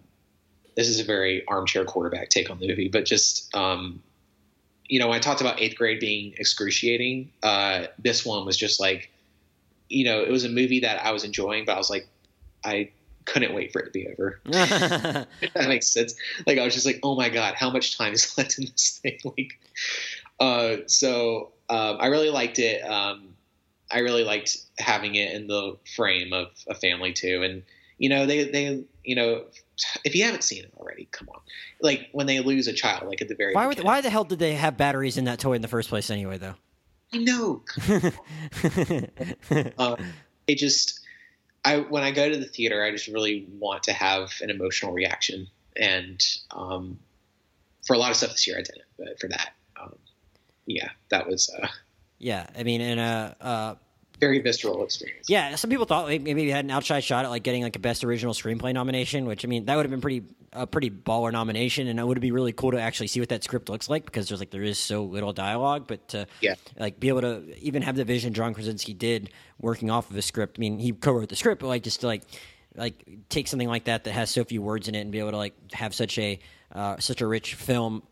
this 0.76 0.88
is 0.88 1.00
a 1.00 1.04
very 1.04 1.46
armchair 1.46 1.84
quarterback 1.84 2.28
take 2.28 2.50
on 2.50 2.58
the 2.58 2.68
movie, 2.68 2.88
but 2.88 3.04
just 3.04 3.54
um, 3.54 4.02
you 4.86 4.98
know, 4.98 5.08
when 5.08 5.16
I 5.16 5.20
talked 5.20 5.40
about 5.40 5.60
eighth 5.60 5.76
grade 5.76 6.00
being 6.00 6.34
excruciating, 6.38 7.32
uh, 7.42 7.86
this 7.98 8.24
one 8.24 8.44
was 8.44 8.56
just 8.56 8.80
like, 8.80 9.10
you 9.88 10.04
know, 10.04 10.22
it 10.22 10.30
was 10.30 10.44
a 10.44 10.48
movie 10.48 10.80
that 10.80 11.04
I 11.04 11.12
was 11.12 11.24
enjoying, 11.24 11.64
but 11.64 11.74
I 11.74 11.78
was 11.78 11.90
like, 11.90 12.06
I 12.64 12.90
couldn't 13.24 13.54
wait 13.54 13.72
for 13.72 13.80
it 13.80 13.86
to 13.86 13.90
be 13.90 14.08
over. 14.08 14.40
That 15.54 15.68
makes 15.68 15.86
sense. 15.86 16.14
Like 16.46 16.58
I 16.58 16.64
was 16.64 16.74
just 16.74 16.86
like, 16.86 17.00
oh 17.02 17.14
my 17.14 17.28
god, 17.28 17.54
how 17.54 17.70
much 17.70 17.96
time 17.96 18.12
is 18.12 18.36
left 18.38 18.58
in 18.58 18.66
this 18.66 19.00
thing? 19.02 19.18
Like, 19.24 19.58
uh, 20.40 20.82
so 20.86 21.52
um, 21.68 21.98
I 22.00 22.06
really 22.06 22.30
liked 22.30 22.58
it. 22.58 22.82
Um, 22.82 23.33
I 23.94 24.00
really 24.00 24.24
liked 24.24 24.56
having 24.78 25.14
it 25.14 25.32
in 25.32 25.46
the 25.46 25.76
frame 25.94 26.32
of 26.32 26.48
a 26.68 26.74
family 26.74 27.12
too, 27.12 27.42
and 27.42 27.62
you 27.96 28.08
know, 28.08 28.26
they 28.26 28.44
they 28.44 28.84
you 29.04 29.14
know, 29.14 29.44
if 30.04 30.14
you 30.16 30.24
haven't 30.24 30.42
seen 30.42 30.64
it 30.64 30.72
already, 30.76 31.08
come 31.12 31.28
on. 31.28 31.40
Like 31.80 32.08
when 32.12 32.26
they 32.26 32.40
lose 32.40 32.66
a 32.66 32.72
child, 32.72 33.06
like 33.06 33.22
at 33.22 33.28
the 33.28 33.36
very 33.36 33.54
why 33.54 33.66
would, 33.66 33.76
beginning. 33.76 33.86
why 33.86 34.00
the 34.00 34.10
hell 34.10 34.24
did 34.24 34.40
they 34.40 34.54
have 34.54 34.76
batteries 34.76 35.16
in 35.16 35.24
that 35.26 35.38
toy 35.38 35.54
in 35.54 35.62
the 35.62 35.68
first 35.68 35.88
place 35.88 36.10
anyway? 36.10 36.38
Though. 36.38 36.54
I 37.12 37.18
know. 37.18 37.62
uh, 39.78 39.96
it 40.48 40.58
just 40.58 41.00
I 41.64 41.78
when 41.78 42.02
I 42.02 42.10
go 42.10 42.28
to 42.28 42.36
the 42.36 42.46
theater, 42.46 42.82
I 42.82 42.90
just 42.90 43.06
really 43.06 43.46
want 43.58 43.84
to 43.84 43.92
have 43.92 44.32
an 44.40 44.50
emotional 44.50 44.92
reaction, 44.92 45.46
and 45.76 46.20
um, 46.50 46.98
for 47.86 47.94
a 47.94 47.98
lot 47.98 48.10
of 48.10 48.16
stuff 48.16 48.30
this 48.30 48.46
year, 48.48 48.56
I 48.58 48.62
didn't, 48.62 48.84
but 48.98 49.20
for 49.20 49.28
that, 49.28 49.52
um, 49.80 49.94
yeah, 50.66 50.88
that 51.10 51.28
was 51.28 51.48
a 51.56 51.68
yeah, 52.18 52.46
I 52.56 52.62
mean, 52.62 52.80
and 52.80 53.00
uh, 53.00 53.34
uh, 53.40 53.74
very 54.24 54.38
visceral 54.40 54.82
experience. 54.84 55.28
Yeah, 55.28 55.54
some 55.56 55.70
people 55.70 55.86
thought 55.86 56.06
like, 56.06 56.22
maybe 56.22 56.44
we 56.44 56.50
had 56.50 56.64
an 56.64 56.70
outside 56.70 57.00
shot 57.04 57.24
at 57.24 57.28
like 57.30 57.42
getting 57.42 57.62
like 57.62 57.76
a 57.76 57.78
best 57.80 58.04
original 58.04 58.34
screenplay 58.34 58.72
nomination, 58.72 59.26
which 59.26 59.44
I 59.44 59.48
mean 59.48 59.64
that 59.66 59.76
would 59.76 59.84
have 59.84 59.90
been 59.90 60.00
pretty 60.00 60.22
a 60.52 60.66
pretty 60.66 60.88
baller 60.90 61.32
nomination, 61.32 61.88
and 61.88 61.98
it 61.98 62.06
would 62.06 62.20
be 62.20 62.30
really 62.30 62.52
cool 62.52 62.70
to 62.70 62.80
actually 62.80 63.08
see 63.08 63.18
what 63.20 63.28
that 63.30 63.42
script 63.42 63.68
looks 63.68 63.90
like 63.90 64.04
because 64.04 64.28
there's 64.28 64.40
like 64.40 64.50
there 64.50 64.62
is 64.62 64.78
so 64.78 65.02
little 65.04 65.32
dialogue, 65.32 65.84
but 65.88 66.06
to 66.08 66.26
Yeah. 66.40 66.54
like 66.78 67.00
be 67.00 67.08
able 67.08 67.22
to 67.22 67.42
even 67.60 67.82
have 67.82 67.96
the 67.96 68.04
vision 68.04 68.34
John 68.34 68.54
Krasinski 68.54 68.94
did 68.94 69.30
working 69.60 69.90
off 69.90 70.10
of 70.10 70.16
a 70.16 70.22
script. 70.22 70.58
I 70.58 70.60
mean, 70.60 70.78
he 70.78 70.92
co-wrote 70.92 71.28
the 71.28 71.36
script, 71.36 71.60
but 71.60 71.68
like 71.68 71.82
just 71.82 72.00
to 72.00 72.06
like 72.06 72.22
like 72.76 73.04
take 73.28 73.46
something 73.48 73.68
like 73.68 73.84
that 73.84 74.04
that 74.04 74.12
has 74.12 74.30
so 74.30 74.44
few 74.44 74.62
words 74.62 74.88
in 74.88 74.94
it 74.94 75.00
and 75.00 75.10
be 75.12 75.18
able 75.18 75.30
to 75.32 75.36
like 75.36 75.54
have 75.72 75.94
such 75.94 76.18
a 76.18 76.38
uh, 76.72 76.98
such 76.98 77.20
a 77.20 77.26
rich 77.26 77.54
film, 77.54 78.02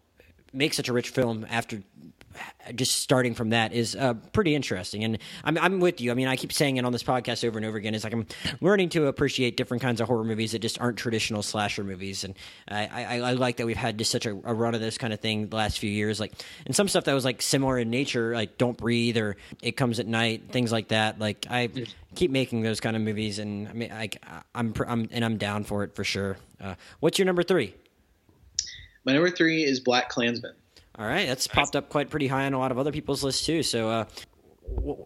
make 0.52 0.74
such 0.74 0.89
a 0.89 0.92
rich 0.92 1.10
film 1.10 1.47
after 1.50 1.82
just 2.75 3.01
starting 3.01 3.35
from 3.35 3.51
that 3.51 3.73
is 3.73 3.97
uh, 3.97 4.15
pretty 4.33 4.55
interesting. 4.55 5.05
And 5.05 5.19
I'm, 5.44 5.59
I'm 5.59 5.81
with 5.81 6.01
you. 6.01 6.11
I 6.11 6.15
mean, 6.15 6.28
I 6.28 6.36
keep 6.36 6.52
saying 6.52 6.77
it 6.77 6.85
on 6.85 6.93
this 6.93 7.02
podcast 7.02 7.47
over 7.47 7.59
and 7.59 7.67
over 7.67 7.77
again. 7.77 7.94
It's 7.94 8.05
like 8.05 8.12
I'm 8.12 8.27
learning 8.61 8.91
to 8.91 9.07
appreciate 9.07 9.57
different 9.57 9.83
kinds 9.83 10.01
of 10.01 10.09
horror 10.09 10.25
movies 10.25 10.52
that 10.52 10.61
just 10.61 10.81
aren't 10.81 10.97
traditional 10.97 11.43
slasher 11.43 11.85
movies. 11.85 12.25
And 12.25 12.35
I, 12.69 12.86
I, 12.86 13.20
I 13.20 13.33
like 13.33 13.57
that 13.57 13.67
we've 13.67 13.77
had 13.77 13.99
just 13.99 14.11
such 14.11 14.27
a, 14.27 14.31
a 14.31 14.55
run 14.55 14.75
of 14.75 14.81
this 14.81 14.99
kind 14.99 15.12
of 15.12 15.20
thing 15.20 15.49
the 15.49 15.57
last 15.57 15.78
few 15.78 15.91
years. 15.91 16.20
Like, 16.20 16.33
and 16.67 16.75
some 16.75 16.89
stuff 16.89 17.05
that 17.05 17.15
was 17.15 17.25
like 17.25 17.43
similar 17.43 17.78
in 17.78 17.91
nature, 17.91 18.35
like 18.35 18.59
Don't 18.59 18.77
Breathe 18.77 19.17
or 19.17 19.36
It 19.61 19.73
Comes 19.73 19.99
at 19.99 20.07
Night, 20.07 20.44
things 20.51 20.73
like 20.73 20.89
that. 20.89 21.19
Like, 21.19 21.47
I 21.51 21.69
keep 22.15 22.31
making 22.31 22.62
those 22.62 22.81
kind 22.81 22.94
of 22.94 23.02
movies, 23.02 23.39
and 23.39 23.69
I 23.69 23.73
mean, 23.73 23.93
I, 23.93 24.11
I'm, 24.55 24.75
I'm, 24.86 25.09
and 25.11 25.25
I'm 25.25 25.39
down 25.39 25.65
for 25.65 25.83
it 25.85 25.94
for 25.94 26.05
sure. 26.05 26.36
Uh, 26.61 26.75
what's 27.01 27.19
your 27.19 27.27
number 27.27 27.43
three? 27.43 27.75
My 29.05 29.12
number 29.12 29.31
three 29.31 29.65
is 29.65 29.81
BlacKkKlansman. 29.81 30.52
All 30.99 31.07
right, 31.07 31.27
that's 31.27 31.47
popped 31.47 31.75
up 31.75 31.89
quite 31.89 32.11
pretty 32.11 32.27
high 32.27 32.45
on 32.45 32.53
a 32.53 32.59
lot 32.59 32.71
of 32.71 32.79
other 32.79 32.93
people's 32.93 33.25
lists 33.25 33.47
too. 33.47 33.62
So, 33.62 33.89
uh, 33.89 34.05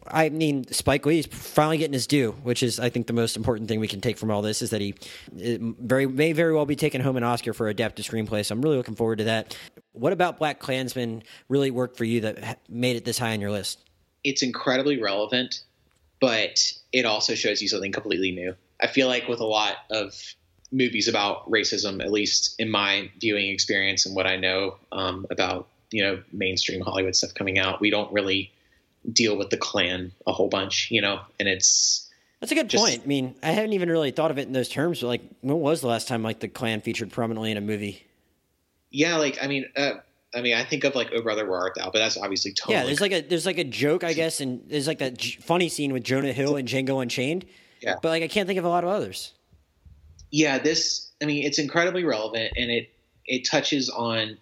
I 0.06 0.28
mean, 0.30 0.66
Spike 0.72 1.06
Lee's 1.06 1.26
finally 1.26 1.78
getting 1.78 1.92
his 1.92 2.06
due, 2.06 2.32
which 2.42 2.62
is, 2.62 2.80
I 2.80 2.90
think, 2.90 3.06
the 3.06 3.12
most 3.12 3.36
important 3.36 3.68
thing 3.68 3.78
we 3.78 3.88
can 3.88 4.00
take 4.00 4.18
from 4.18 4.30
all 4.30 4.42
this 4.42 4.62
is 4.62 4.70
that 4.70 4.80
he 4.80 4.94
very 5.32 6.06
may 6.06 6.32
very 6.32 6.52
well 6.54 6.66
be 6.66 6.76
taking 6.76 7.00
home 7.00 7.16
an 7.16 7.22
Oscar 7.22 7.52
for 7.52 7.68
adapted 7.68 8.04
screenplay. 8.04 8.44
So, 8.44 8.54
I'm 8.54 8.62
really 8.62 8.76
looking 8.76 8.96
forward 8.96 9.18
to 9.18 9.24
that. 9.24 9.56
What 9.92 10.12
about 10.12 10.40
BlacKkKlansman 10.40 11.22
really 11.48 11.70
worked 11.70 11.96
for 11.96 12.04
you 12.04 12.22
that 12.22 12.60
made 12.68 12.96
it 12.96 13.04
this 13.04 13.18
high 13.18 13.32
on 13.32 13.40
your 13.40 13.52
list? 13.52 13.78
It's 14.24 14.42
incredibly 14.42 15.00
relevant, 15.00 15.62
but 16.20 16.72
it 16.92 17.06
also 17.06 17.36
shows 17.36 17.62
you 17.62 17.68
something 17.68 17.92
completely 17.92 18.32
new. 18.32 18.56
I 18.80 18.88
feel 18.88 19.06
like 19.06 19.28
with 19.28 19.40
a 19.40 19.46
lot 19.46 19.76
of 19.90 20.20
movies 20.72 21.06
about 21.06 21.48
racism, 21.50 22.02
at 22.02 22.10
least 22.10 22.56
in 22.58 22.70
my 22.70 23.10
viewing 23.20 23.48
experience 23.50 24.04
and 24.04 24.16
what 24.16 24.26
I 24.26 24.36
know 24.36 24.76
um, 24.92 25.26
about 25.30 25.68
you 25.90 26.02
know 26.02 26.22
mainstream 26.32 26.80
Hollywood 26.80 27.14
stuff 27.16 27.34
coming 27.34 27.58
out, 27.58 27.80
we 27.80 27.90
don't 27.90 28.12
really 28.12 28.52
deal 29.12 29.36
with 29.36 29.50
the 29.50 29.56
Klan 29.56 30.12
a 30.26 30.32
whole 30.32 30.48
bunch, 30.48 30.90
you 30.90 31.00
know, 31.00 31.20
and 31.38 31.48
it's 31.48 32.10
That's 32.40 32.52
a 32.52 32.54
good 32.56 32.68
Just- 32.68 32.84
point. 32.84 33.02
I 33.04 33.06
mean, 33.06 33.34
I 33.42 33.50
haven't 33.52 33.72
even 33.72 33.88
really 33.88 34.10
thought 34.10 34.30
of 34.30 34.38
it 34.38 34.46
in 34.46 34.52
those 34.52 34.68
terms. 34.68 35.00
But 35.00 35.06
like, 35.08 35.22
when 35.42 35.58
was 35.60 35.80
the 35.80 35.86
last 35.86 36.08
time 36.08 36.22
like 36.22 36.40
the 36.40 36.48
Klan 36.48 36.80
featured 36.80 37.10
prominently 37.12 37.50
in 37.50 37.56
a 37.56 37.60
movie? 37.60 38.04
yeah, 38.90 39.16
like 39.16 39.38
I 39.42 39.46
mean, 39.46 39.66
uh, 39.76 39.92
I 40.34 40.40
mean, 40.42 40.54
I 40.56 40.64
think 40.64 40.84
of 40.84 40.94
like 40.94 41.10
Oh 41.14 41.22
Brother 41.22 41.46
Where 41.48 41.58
Art 41.58 41.74
Thou, 41.76 41.84
but 41.90 41.98
that's 41.98 42.16
obviously 42.16 42.52
totally 42.52 42.76
Yeah, 42.76 42.84
there's 42.84 43.00
like 43.00 43.12
a 43.12 43.20
there's 43.20 43.46
like 43.46 43.58
a 43.58 43.64
joke, 43.64 44.04
I 44.04 44.12
guess, 44.12 44.40
and 44.40 44.62
there's 44.68 44.86
like 44.86 44.98
that 44.98 45.16
j- 45.18 45.38
funny 45.40 45.68
scene 45.68 45.92
with 45.92 46.02
Jonah 46.04 46.32
Hill 46.32 46.56
and 46.56 46.66
Django 46.68 47.00
Unchained. 47.02 47.44
Yeah. 47.80 47.94
But 48.02 48.08
like, 48.08 48.22
I 48.22 48.28
can't 48.28 48.46
think 48.46 48.58
of 48.58 48.64
a 48.64 48.68
lot 48.68 48.84
of 48.84 48.90
others. 48.90 49.32
yeah 50.32 50.58
this 50.58 51.12
i 51.22 51.24
mean 51.24 51.44
it's 51.46 51.58
incredibly 51.58 52.04
relevant 52.04 52.52
and 52.56 52.70
it 52.70 52.90
it 53.26 53.46
touches 53.46 53.88
on 53.90 54.36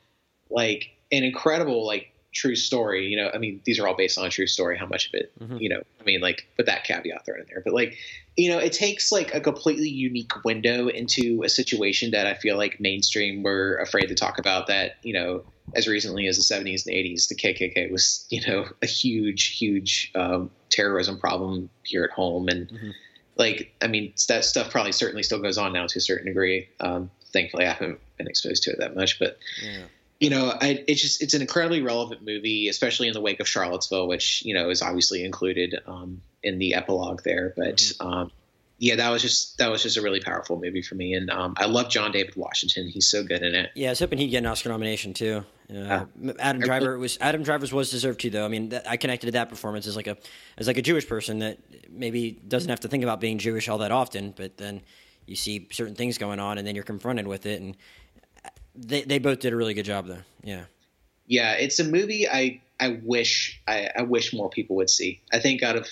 like 0.50 0.93
an 1.12 1.22
incredible 1.24 1.86
like 1.86 2.10
true 2.32 2.56
story 2.56 3.06
you 3.06 3.16
know 3.16 3.30
i 3.32 3.38
mean 3.38 3.60
these 3.64 3.78
are 3.78 3.86
all 3.86 3.94
based 3.96 4.18
on 4.18 4.26
a 4.26 4.30
true 4.30 4.46
story 4.46 4.76
how 4.76 4.86
much 4.86 5.06
of 5.06 5.14
it 5.14 5.32
Mhm. 5.40 5.60
you 5.60 5.68
know 5.68 5.80
i 6.00 6.04
mean 6.04 6.20
like 6.20 6.48
put 6.56 6.66
that 6.66 6.82
caveat 6.82 7.24
thrown 7.24 7.38
in 7.38 7.46
there 7.48 7.62
but 7.64 7.72
like 7.72 7.96
you 8.36 8.50
know 8.50 8.58
it 8.58 8.72
takes 8.72 9.12
like 9.12 9.32
a 9.32 9.40
completely 9.40 9.88
unique 9.88 10.32
window 10.44 10.88
into 10.88 11.42
a 11.44 11.48
situation 11.48 12.10
that 12.10 12.26
i 12.26 12.34
feel 12.34 12.56
like 12.56 12.80
mainstream 12.80 13.44
were 13.44 13.76
afraid 13.76 14.06
to 14.06 14.16
talk 14.16 14.38
about 14.38 14.66
that 14.66 14.96
you 15.02 15.12
know 15.12 15.44
as 15.76 15.86
recently 15.86 16.26
as 16.26 16.36
the 16.36 16.54
70s 16.54 16.86
and 16.86 16.96
80s 16.96 17.28
the 17.28 17.36
kkk 17.36 17.90
was 17.92 18.26
you 18.30 18.40
know 18.48 18.66
a 18.82 18.86
huge 18.86 19.56
huge 19.56 20.10
um, 20.16 20.50
terrorism 20.70 21.18
problem 21.20 21.70
here 21.84 22.02
at 22.02 22.10
home 22.10 22.48
and 22.48 22.68
Mhm. 22.68 22.92
like 23.36 23.72
i 23.80 23.86
mean 23.86 24.12
that 24.26 24.44
stuff 24.44 24.70
probably 24.70 24.90
certainly 24.92 25.22
still 25.22 25.38
goes 25.40 25.56
on 25.56 25.72
now 25.72 25.86
to 25.86 25.98
a 25.98 26.02
certain 26.02 26.26
degree 26.26 26.68
um, 26.80 27.10
thankfully 27.32 27.64
i 27.64 27.72
haven't 27.72 28.00
been 28.18 28.26
exposed 28.26 28.64
to 28.64 28.70
it 28.72 28.78
that 28.80 28.96
much 28.96 29.20
but 29.20 29.38
Yeah. 29.62 29.84
You 30.20 30.30
know 30.30 30.52
I, 30.60 30.84
it's 30.86 31.02
just 31.02 31.22
it's 31.22 31.34
an 31.34 31.40
incredibly 31.40 31.82
relevant 31.82 32.22
movie 32.24 32.68
especially 32.68 33.08
in 33.08 33.14
the 33.14 33.20
wake 33.20 33.40
of 33.40 33.48
charlottesville 33.48 34.06
which 34.06 34.44
you 34.44 34.54
know 34.54 34.70
is 34.70 34.82
obviously 34.82 35.24
included 35.24 35.74
um, 35.86 36.20
in 36.44 36.58
the 36.58 36.74
epilogue 36.74 37.22
there. 37.24 37.52
But 37.56 37.92
um, 38.00 38.30
yeah 38.78 38.96
that 38.96 39.10
was 39.10 39.22
just 39.22 39.58
that 39.58 39.70
was 39.70 39.82
just 39.82 39.96
a 39.96 40.02
really 40.02 40.20
powerful 40.20 40.60
movie 40.60 40.82
for 40.82 40.94
me. 40.94 41.14
And 41.14 41.30
um, 41.30 41.54
i 41.56 41.66
love 41.66 41.90
john 41.90 42.12
david 42.12 42.36
washington. 42.36 42.88
He's 42.88 43.08
so 43.08 43.24
good 43.24 43.42
in 43.42 43.54
it. 43.54 43.70
Yeah, 43.74 43.88
I 43.88 43.90
was 43.92 43.98
hoping 43.98 44.18
he'd 44.18 44.28
get 44.28 44.38
an 44.38 44.46
Oscar 44.46 44.68
nomination 44.68 45.14
too. 45.14 45.44
Uh, 45.74 46.04
Adam 46.38 46.60
Driver 46.60 46.98
was 46.98 47.16
Adam 47.20 47.42
Driver's 47.42 47.72
was 47.72 47.90
deserved 47.90 48.20
too, 48.20 48.28
though. 48.28 48.44
I 48.44 48.48
mean, 48.48 48.68
that, 48.68 48.88
I 48.88 48.98
connected 48.98 49.26
to 49.26 49.32
that 49.32 49.48
performance 49.48 49.86
as 49.86 49.96
like 49.96 50.06
a 50.06 50.18
as 50.58 50.66
like 50.66 50.76
a 50.76 50.82
Jewish 50.82 51.08
person 51.08 51.38
that 51.38 51.58
maybe 51.90 52.32
doesn't 52.46 52.68
have 52.68 52.80
to 52.80 52.88
think 52.88 53.02
about 53.02 53.18
being 53.18 53.38
Jewish 53.38 53.68
all 53.68 53.78
that 53.78 53.90
often, 53.90 54.34
but 54.36 54.58
then 54.58 54.82
you 55.26 55.36
see 55.36 55.66
certain 55.72 55.94
things 55.94 56.18
going 56.18 56.38
on, 56.38 56.58
and 56.58 56.66
then 56.66 56.74
you're 56.74 56.84
confronted 56.84 57.26
with 57.26 57.46
it, 57.46 57.62
and 57.62 57.78
they 58.74 59.02
they 59.02 59.18
both 59.18 59.40
did 59.40 59.52
a 59.52 59.56
really 59.56 59.74
good 59.74 59.84
job, 59.84 60.06
though. 60.06 60.22
Yeah. 60.42 60.64
yeah 61.26 61.52
it's 61.52 61.78
a 61.78 61.84
movie 61.84 62.28
i 62.28 62.60
I 62.80 63.00
wish 63.02 63.60
I, 63.68 63.88
I 63.96 64.02
wish 64.02 64.32
more 64.32 64.50
people 64.50 64.76
would 64.76 64.90
see. 64.90 65.20
I 65.32 65.38
think 65.38 65.62
out 65.62 65.76
of 65.76 65.86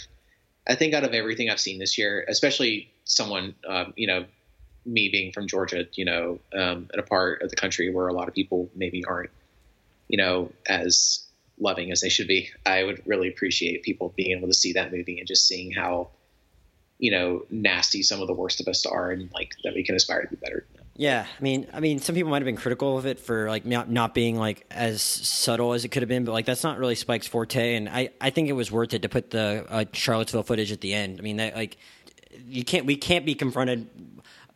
I 0.67 0.75
think 0.75 0.95
out 0.95 1.05
of 1.05 1.13
everything 1.13 1.49
I've 1.49 1.61
seen 1.61 1.79
this 1.79 1.97
year, 1.97 2.25
especially 2.29 2.91
someone 3.05 3.55
um, 3.67 3.93
you 3.97 4.07
know 4.07 4.25
me 4.85 5.09
being 5.09 5.33
from 5.33 5.47
Georgia, 5.47 5.87
you 5.95 6.05
know, 6.05 6.41
um, 6.55 6.89
in 6.93 6.99
a 6.99 7.03
part 7.03 7.43
of 7.43 7.51
the 7.51 7.57
country 7.57 7.93
where 7.93 8.09
a 8.09 8.13
lot 8.13 8.29
of 8.29 8.35
people 8.35 8.69
maybe 8.75 9.05
aren't, 9.05 9.31
you 10.09 10.17
know, 10.19 10.51
as 10.67 11.25
loving 11.59 11.93
as 11.93 12.01
they 12.01 12.09
should 12.09 12.27
be. 12.27 12.51
I 12.67 12.83
would 12.83 13.01
really 13.07 13.29
appreciate 13.29 13.85
people 13.85 14.13
being 14.17 14.37
able 14.37 14.49
to 14.49 14.55
see 14.55 14.73
that 14.73 14.93
movie 14.93 15.19
and 15.19 15.29
just 15.29 15.47
seeing 15.47 15.71
how, 15.71 16.09
you 16.99 17.13
know, 17.13 17.47
nasty 17.51 18.03
some 18.03 18.21
of 18.21 18.27
the 18.27 18.35
worst 18.35 18.61
of 18.61 18.67
us 18.67 18.85
are, 18.85 19.11
and 19.11 19.31
like 19.33 19.55
that 19.63 19.75
we 19.75 19.85
can 19.85 19.95
aspire 19.95 20.23
to 20.23 20.29
be 20.29 20.37
better. 20.37 20.67
Yeah, 20.95 21.27
I 21.27 21.43
mean, 21.43 21.67
I 21.73 21.81
mean, 21.81 22.01
some 22.01 22.15
people 22.15 22.31
might 22.31 22.43
have 22.43 22.47
been 22.47 22.57
critical 22.57 22.99
of 22.99 23.07
it 23.07 23.19
for 23.19 23.49
like 23.49 23.65
not 23.65 23.91
not 23.91 24.15
being 24.15 24.37
like 24.37 24.67
as 24.71 25.01
subtle 25.01 25.73
as 25.73 25.85
it 25.87 25.89
could 25.89 26.03
have 26.03 26.09
been, 26.09 26.25
but 26.25 26.33
like 26.33 26.45
that's 26.45 26.63
not 26.63 26.79
really 26.79 26.95
Spike's 26.95 27.27
forte, 27.27 27.77
and 27.77 27.89
I 27.89 28.11
I 28.21 28.29
think 28.31 28.49
it 28.51 28.53
was 28.53 28.71
worth 28.71 28.93
it 28.93 29.03
to 29.03 29.09
put 29.09 29.31
the 29.31 29.65
uh, 29.69 29.85
Charlottesville 29.95 30.43
footage 30.43 30.71
at 30.71 30.83
the 30.83 30.93
end. 30.93 31.19
I 31.19 31.23
mean, 31.23 31.39
that 31.39 31.57
like 31.57 31.79
you 32.47 32.63
can't 32.63 32.85
we 32.85 32.97
can't 32.97 33.25
be 33.25 33.35
confronted 33.35 33.89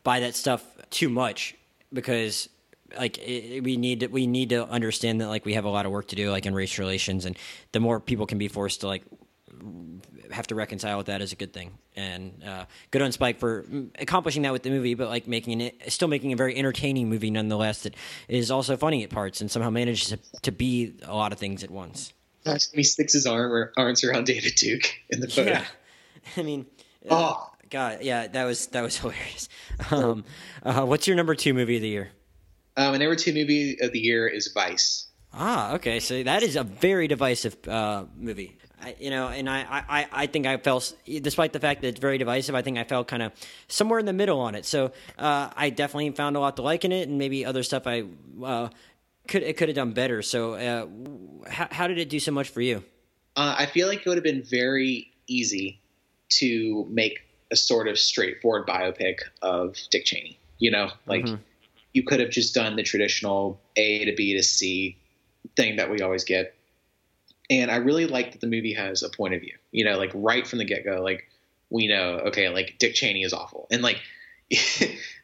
by 0.02 0.20
that 0.20 0.34
stuff 0.34 0.62
too 0.90 1.08
much 1.08 1.55
because 1.90 2.50
like 2.98 3.18
it, 3.18 3.62
we 3.65 3.78
need 3.78 4.00
to, 4.00 4.06
we 4.08 4.26
need 4.26 4.50
to 4.50 4.66
understand 4.68 5.20
that 5.23 5.28
like 5.28 5.44
we 5.44 5.55
have 5.55 5.65
a 5.65 5.70
lot 5.70 5.86
of 5.86 5.92
work 5.92 6.08
to 6.08 6.16
do 6.16 6.31
like 6.31 6.47
in 6.47 6.55
race 6.55 6.78
relations 6.78 7.24
and 7.24 7.36
the 7.73 7.81
more 7.81 7.98
people 7.98 8.26
can 8.26 8.39
be 8.39 8.48
forced 8.48 8.82
to 8.82 8.86
like 8.86 9.02
have 10.33 10.47
to 10.49 10.55
reconcile 10.55 10.99
with 10.99 11.07
that 11.07 11.23
is 11.23 11.33
a 11.33 11.36
good 11.36 11.52
thing 11.52 11.70
and 11.94 12.42
uh, 12.44 12.65
good 12.91 13.00
on 13.00 13.12
spike 13.12 13.39
for 13.39 13.65
accomplishing 13.99 14.42
that 14.42 14.52
with 14.52 14.62
the 14.62 14.70
movie 14.70 14.94
but 14.94 15.08
like 15.08 15.28
making 15.28 15.60
it 15.60 15.75
still 15.92 16.08
making 16.08 16.33
a 16.33 16.36
very 16.36 16.57
entertaining 16.57 17.08
movie 17.08 17.31
nonetheless 17.31 17.83
that 17.84 17.94
is 18.28 18.50
also 18.50 18.76
funny 18.76 19.05
at 19.05 19.10
parts 19.10 19.41
and 19.41 19.50
somehow 19.50 19.70
manages 19.70 20.08
to, 20.08 20.18
to 20.42 20.50
be 20.50 20.94
a 21.05 21.15
lot 21.15 21.33
of 21.33 21.39
things 21.39 21.62
at 21.62 21.70
once 21.70 22.12
he 22.75 22.83
sticks 22.83 23.12
his 23.12 23.25
arm 23.25 23.70
arms 23.76 24.02
around 24.02 24.26
david 24.26 24.55
duke 24.57 24.92
in 25.10 25.20
the 25.20 25.28
photo 25.28 25.50
yeah 25.50 25.65
i 26.36 26.42
mean 26.42 26.66
oh 27.08 27.49
God, 27.68 27.99
yeah, 28.02 28.28
that 28.28 28.44
was 28.44 28.68
that 28.68 28.83
was 28.83 28.97
hilarious. 28.99 29.49
Um, 29.91 30.25
uh, 30.62 30.86
what's 30.86 31.07
your 31.07 31.16
number 31.16 31.34
two 31.34 31.52
movie 31.52 31.76
of 31.76 31.83
the 31.83 31.89
year? 31.89 32.08
Um, 32.78 32.92
my 32.92 32.99
number 32.99 33.15
two 33.15 33.34
movie 33.34 33.76
of 33.81 33.92
the 33.92 33.99
year 33.99 34.26
is 34.26 34.50
Vice. 34.55 35.08
Ah, 35.34 35.75
okay, 35.75 36.00
so 36.00 36.23
that 36.23 36.42
is 36.42 36.57
a 36.57 36.65
very 36.65 37.08
divisive 37.08 37.57
uh, 37.68 38.07
movie. 38.16 38.57
I, 38.86 38.94
you 39.00 39.10
know, 39.10 39.26
and 39.26 39.50
I, 39.50 39.84
I, 39.89 40.06
I 40.12 40.26
think 40.28 40.47
I 40.47 40.56
felt, 40.58 40.94
despite 41.05 41.52
the 41.52 41.58
fact 41.58 41.81
that 41.81 41.89
it's 41.89 41.98
very 41.98 42.18
divisive, 42.18 42.55
I 42.55 42.62
think 42.62 42.78
I 42.78 42.84
felt 42.84 43.08
kind 43.08 43.20
of 43.20 43.32
somewhere 43.66 43.98
in 43.98 44.06
the 44.06 44.12
middle 44.12 44.39
on 44.39 44.55
it. 44.55 44.65
So 44.65 44.92
uh, 45.18 45.50
I 45.56 45.70
definitely 45.70 46.10
found 46.10 46.36
a 46.36 46.40
lot 46.40 46.55
to 46.56 46.62
like 46.62 46.84
in 46.84 46.92
it, 46.92 47.08
and 47.08 47.18
maybe 47.18 47.44
other 47.44 47.65
stuff 47.65 47.89
I 47.89 48.05
uh, 48.44 48.68
could 49.26 49.42
it 49.42 49.56
could 49.56 49.68
have 49.68 49.74
done 49.74 49.92
better. 49.92 50.23
So 50.23 50.55
uh, 50.55 50.86
how, 51.50 51.68
how 51.70 51.89
did 51.89 51.98
it 51.98 52.08
do 52.08 52.20
so 52.20 52.31
much 52.31 52.48
for 52.48 52.60
you? 52.60 52.84
Uh, 53.34 53.56
I 53.58 53.66
feel 53.66 53.89
like 53.89 54.00
it 54.00 54.06
would 54.06 54.18
have 54.18 54.24
been 54.24 54.44
very 54.44 55.10
easy 55.26 55.81
to 56.39 56.86
make 56.89 57.23
a 57.50 57.56
sort 57.56 57.89
of 57.89 57.98
straightforward 57.98 58.68
biopic 58.68 59.18
of 59.42 59.76
Dick 59.90 60.05
Cheney. 60.05 60.39
You 60.58 60.70
know, 60.70 60.90
like 61.06 61.24
mm-hmm. 61.24 61.42
you 61.92 62.05
could 62.05 62.20
have 62.20 62.31
just 62.31 62.55
done 62.55 62.76
the 62.76 62.84
traditional 62.84 63.60
A 63.74 64.05
to 64.05 64.15
B 64.15 64.34
to 64.36 64.44
C 64.44 64.97
thing 65.56 65.76
that 65.76 65.90
we 65.90 66.02
always 66.02 66.23
get. 66.23 66.56
And 67.49 67.70
I 67.70 67.76
really 67.76 68.07
like 68.07 68.33
that 68.33 68.41
the 68.41 68.47
movie 68.47 68.75
has 68.75 69.02
a 69.02 69.08
point 69.08 69.34
of 69.34 69.41
view. 69.41 69.55
You 69.70 69.84
know, 69.84 69.99
like 69.99 70.10
right 70.15 70.47
from 70.47 70.58
the 70.58 70.65
get 70.65 70.84
go, 70.84 71.02
like 71.02 71.25
we 71.70 71.86
know, 71.86 72.20
okay, 72.26 72.49
like 72.49 72.76
Dick 72.78 72.94
Cheney 72.94 73.23
is 73.23 73.33
awful, 73.33 73.66
and 73.70 73.83
like. 73.83 74.00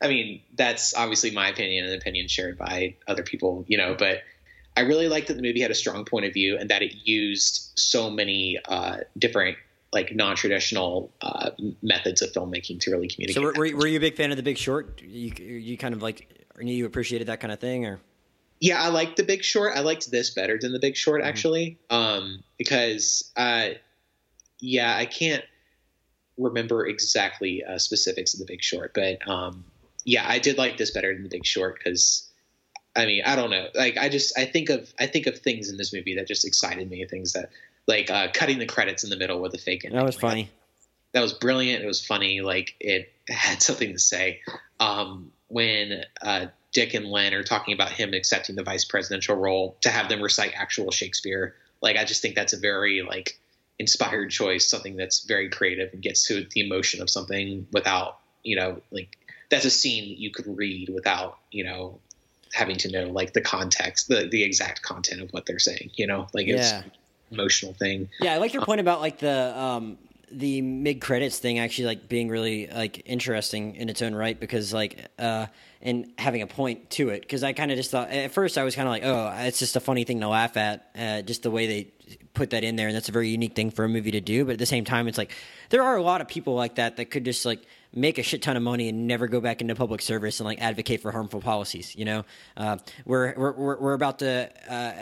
I 0.03 0.09
mean, 0.09 0.43
that's 0.57 0.97
obviously 0.97 1.31
my 1.31 1.49
opinion 1.49 1.85
and 1.85 1.95
opinion 1.95 2.27
shared 2.27 2.59
by 2.59 2.97
other 3.07 3.23
people, 3.23 3.65
you 3.69 3.79
know, 3.79 3.95
but 3.97 4.23
I 4.77 4.81
really 4.81 5.09
liked 5.09 5.29
that 5.29 5.35
the 5.35 5.43
movie 5.43 5.61
had 5.61 5.71
a 5.71 5.77
strong 5.77 6.05
point 6.05 6.25
of 6.25 6.33
view 6.33 6.57
and 6.59 6.71
that 6.71 6.83
it 6.83 6.95
used 7.05 7.71
so 7.77 8.11
many 8.11 8.59
uh, 8.67 8.99
different 9.19 9.59
like 9.93 10.15
non-traditional 10.15 11.13
uh, 11.21 11.51
methods 11.83 12.23
of 12.23 12.33
filmmaking 12.33 12.81
to 12.81 12.91
really 12.91 13.09
communicate. 13.09 13.35
So, 13.35 13.43
were, 13.43 13.53
were, 13.53 13.77
were, 13.77 13.87
you 13.87 13.99
a 13.99 14.01
big 14.01 14.17
fan 14.17 14.31
of 14.31 14.39
The 14.39 14.43
Big 14.43 14.57
Short? 14.57 15.03
You 15.03 15.33
you 15.37 15.77
kind 15.77 15.95
of 15.95 16.03
like 16.03 16.27
knew 16.59 16.75
you 16.75 16.87
appreciated 16.87 17.29
that 17.29 17.41
kind 17.41 17.53
of 17.53 17.61
thing, 17.61 17.85
or? 17.85 18.01
Yeah, 18.63 18.81
I 18.81 18.91
liked 18.91 19.17
The 19.17 19.25
Big 19.25 19.43
Short. 19.43 19.73
I 19.75 19.81
liked 19.81 20.09
this 20.09 20.31
better 20.31 20.57
than 20.57 20.73
The 20.73 20.79
Big 20.79 20.97
Short 20.97 21.21
mm-hmm. 21.21 21.29
actually, 21.29 21.79
um, 21.91 22.45
because 22.59 23.33
uh, 23.37 23.71
yeah, 24.61 24.97
I 24.97 25.05
can't 25.05 25.43
remember 26.39 26.87
exactly 26.87 27.65
uh, 27.65 27.79
specifics 27.79 28.35
of 28.35 28.39
The 28.39 28.47
Big 28.47 28.63
Short, 28.63 28.95
but 28.95 29.29
um, 29.29 29.65
yeah, 30.05 30.25
I 30.29 30.39
did 30.39 30.59
like 30.59 30.77
this 30.77 30.93
better 30.93 31.13
than 31.13 31.25
The 31.25 31.29
Big 31.29 31.45
Short 31.45 31.77
because. 31.77 32.29
I 32.95 33.07
mean, 33.07 33.23
I 33.25 33.37
don't 33.37 33.49
know. 33.49 33.69
Like, 33.75 33.97
I 33.97 34.11
just 34.11 34.39
I 34.39 34.45
think 34.45 34.69
of 34.69 34.93
I 35.01 35.07
think 35.07 35.27
of 35.27 35.39
things 35.39 35.71
in 35.71 35.79
this 35.79 35.95
movie 35.95 36.17
that 36.17 36.27
just 36.27 36.47
excited 36.47 36.91
me, 36.91 37.03
things 37.07 37.33
that 37.33 37.49
like 37.87 38.11
uh, 38.11 38.29
cutting 38.35 38.59
the 38.59 38.67
credits 38.67 39.03
in 39.03 39.09
the 39.09 39.17
middle 39.17 39.41
with 39.41 39.55
a 39.55 39.59
fake 39.59 39.87
ending. 39.87 39.99
That 39.99 40.05
was 40.05 40.15
funny. 40.15 40.43
That, 40.43 41.21
that, 41.21 41.23
was 41.23 41.33
brilliant. 41.33 41.83
It 41.83 41.87
was 41.87 42.05
funny. 42.05 42.43
Like 42.43 42.75
it 42.81 43.11
had 43.31 43.63
something 43.63 43.95
to 43.95 43.99
say. 43.99 44.43
Um, 44.79 45.33
when 45.49 46.05
uh, 46.21 46.49
Dick 46.73 46.95
and 46.95 47.07
Lynne 47.07 47.35
are 47.35 47.43
talking 47.43 47.75
about 47.75 47.91
him 47.91 48.15
accepting 48.15 48.57
the 48.57 48.63
vice 48.63 48.85
presidential 48.85 49.37
role, 49.37 49.77
to 49.83 49.91
have 49.91 50.09
them 50.09 50.23
recite 50.23 50.53
actual 50.55 50.91
Shakespeare, 50.91 51.55
like 51.81 51.97
I 51.97 52.05
just 52.05 52.23
think 52.23 52.35
that's 52.35 52.53
a 52.53 52.59
very 52.59 53.03
like 53.03 53.39
inspired 53.79 54.31
choice. 54.31 54.69
Something 54.69 54.97
that's 54.97 55.25
very 55.25 55.51
creative 55.51 55.93
and 55.93 56.03
gets 56.03 56.27
to 56.29 56.47
the 56.51 56.61
emotion 56.61 57.03
of 57.03 57.11
something 57.11 57.67
without 57.73 58.19
you 58.43 58.57
know 58.57 58.81
like 58.91 59.17
that's 59.51 59.65
a 59.65 59.71
scene 59.71 60.11
that 60.11 60.19
you 60.19 60.31
could 60.31 60.47
read 60.47 60.89
without 60.89 61.39
you 61.51 61.65
know 61.65 61.99
having 62.53 62.77
to 62.77 62.91
know 62.91 63.11
like 63.11 63.33
the 63.33 63.41
context, 63.41 64.09
the 64.09 64.29
the 64.31 64.43
exact 64.43 64.83
content 64.83 65.21
of 65.21 65.31
what 65.33 65.47
they're 65.47 65.59
saying. 65.59 65.91
You 65.95 66.07
know, 66.07 66.29
like 66.33 66.47
it's 66.49 66.71
yeah 66.73 66.83
emotional 67.33 67.73
thing. 67.73 68.09
Yeah, 68.21 68.35
I 68.35 68.37
like 68.37 68.53
your 68.53 68.65
point 68.65 68.81
about 68.81 69.01
like 69.01 69.19
the 69.19 69.59
um, 69.59 69.99
the 70.31 70.63
mid 70.63 71.01
credits 71.01 71.39
thing 71.39 71.59
actually 71.59 71.87
like 71.87 72.09
being 72.09 72.29
really 72.29 72.69
like 72.69 73.03
interesting 73.07 73.75
in 73.77 73.89
its 73.89 74.03
own 74.03 74.15
right 74.15 74.39
because 74.39 74.73
like 74.73 75.09
uh 75.19 75.47
and 75.83 76.13
having 76.17 76.43
a 76.43 76.47
point 76.47 76.91
to 76.91 77.09
it 77.11 77.21
because 77.21 77.43
I 77.43 77.53
kind 77.53 77.71
of 77.71 77.77
just 77.77 77.91
thought 77.91 78.11
at 78.11 78.33
first 78.33 78.57
I 78.57 78.63
was 78.63 78.75
kind 78.75 78.87
of 78.87 78.93
like 78.93 79.05
oh 79.05 79.33
it's 79.47 79.59
just 79.59 79.77
a 79.77 79.81
funny 79.81 80.05
thing 80.05 80.21
to 80.21 80.29
laugh 80.29 80.57
at 80.57 80.89
uh, 80.97 81.23
just 81.23 81.43
the 81.43 81.51
way 81.51 81.67
they 81.67 82.17
put 82.35 82.51
that 82.51 82.65
in 82.65 82.77
there 82.77 82.87
and 82.89 82.97
that's 82.97 83.09
a 83.09 83.13
very 83.13 83.29
unique 83.29 83.55
thing 83.55 83.71
for 83.71 83.85
a 83.85 83.89
movie 83.89 84.13
to 84.13 84.21
do. 84.21 84.45
But 84.45 84.53
at 84.53 84.59
the 84.59 84.67
same 84.67 84.85
time 84.85 85.09
it's 85.09 85.19
like 85.19 85.33
there 85.71 85.83
are 85.83 85.97
a 85.97 86.03
lot 86.03 86.21
of 86.21 86.29
people 86.29 86.55
like 86.55 86.77
that 86.77 86.97
that 86.97 87.07
could 87.07 87.25
just 87.25 87.45
like 87.45 87.63
make 87.95 88.19
a 88.19 88.23
shit 88.23 88.43
ton 88.43 88.57
of 88.57 88.63
money 88.63 88.89
and 88.89 89.07
never 89.07 89.27
go 89.27 89.41
back 89.41 89.61
into 89.61 89.75
public 89.75 90.01
service 90.01 90.41
and 90.41 90.47
like 90.47 90.61
advocate 90.61 91.03
for 91.03 91.13
harmful 91.13 91.41
policies 91.41 91.95
you 91.97 92.05
know? 92.05 92.25
Uh, 92.57 92.79
we're, 93.05 93.35
we're 93.37 93.79
we're 93.79 93.93
about 93.93 94.21
to 94.21 94.51
uh, 94.69 94.93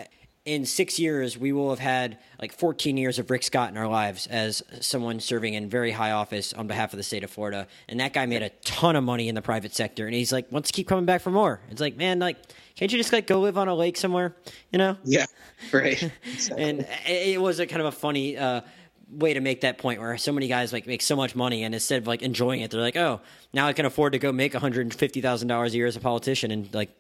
in 0.47 0.65
six 0.65 0.99
years, 0.99 1.37
we 1.37 1.53
will 1.53 1.69
have 1.71 1.79
had 1.79 2.19
like 2.41 2.53
14 2.53 2.97
years 2.97 3.19
of 3.19 3.31
Rick 3.31 3.43
Scott 3.43 3.71
in 3.71 3.77
our 3.77 3.87
lives 3.87 4.27
as 4.27 4.63
someone 4.81 5.21
serving 5.21 5.53
in 5.55 5.69
very 5.69 5.91
high 5.91 6.13
office 6.13 6.55
on 6.55 6.67
behalf 6.67 6.95
of 6.95 6.97
the 6.97 7.03
state 7.03 7.23
of 7.23 7.31
Florida. 7.31 7.67
And 7.89 8.01
that 8.01 8.15
guy 8.15 8.25
made 8.25 8.43
a 8.43 8.49
ton 8.65 8.97
of 8.97 9.05
money 9.05 9.29
in 9.29 9.35
the 9.35 9.43
private 9.43 9.75
sector. 9.75 10.07
And 10.07 10.15
he's 10.15 10.33
like, 10.33 10.51
wants 10.51 10.71
to 10.71 10.73
keep 10.73 10.89
coming 10.89 11.05
back 11.05 11.21
for 11.21 11.31
more. 11.31 11.61
It's 11.71 11.81
like, 11.81 11.97
man, 11.97 12.19
like, 12.21 12.39
can't 12.75 12.91
you 12.91 12.97
just 12.97 13.13
like 13.13 13.27
go 13.27 13.41
live 13.41 13.59
on 13.59 13.69
a 13.69 13.75
lake 13.75 13.99
somewhere? 13.99 14.35
You 14.73 14.79
know? 14.79 14.97
Yeah, 15.05 15.27
right. 15.73 16.11
Exactly. 16.33 16.65
and 16.69 16.87
it 17.07 17.41
was 17.41 17.61
a 17.61 17.67
kind 17.67 17.83
of 17.83 17.89
a 17.89 17.93
funny, 17.93 18.39
uh, 18.39 18.63
way 19.11 19.35
to 19.35 19.41
make 19.41 19.63
that 19.63 19.79
point 19.79 20.01
where 20.01 20.17
so 20.17 20.33
many 20.33 20.47
guys 20.49 20.73
like 20.73 20.87
make 20.87 21.03
so 21.03 21.17
much 21.17 21.35
money 21.35 21.65
and 21.65 21.75
instead 21.75 22.01
of 22.01 22.07
like 22.07 22.23
enjoying 22.23 22.61
it 22.61 22.71
they're 22.71 22.81
like 22.81 22.97
oh 22.97 23.21
now 23.53 23.67
i 23.67 23.73
can 23.73 23.85
afford 23.85 24.13
to 24.13 24.19
go 24.19 24.31
make 24.31 24.53
$150000 24.53 25.67
a 25.67 25.71
year 25.71 25.87
as 25.87 25.97
a 25.97 26.01
politician 26.01 26.51
and 26.51 26.73
like 26.73 26.91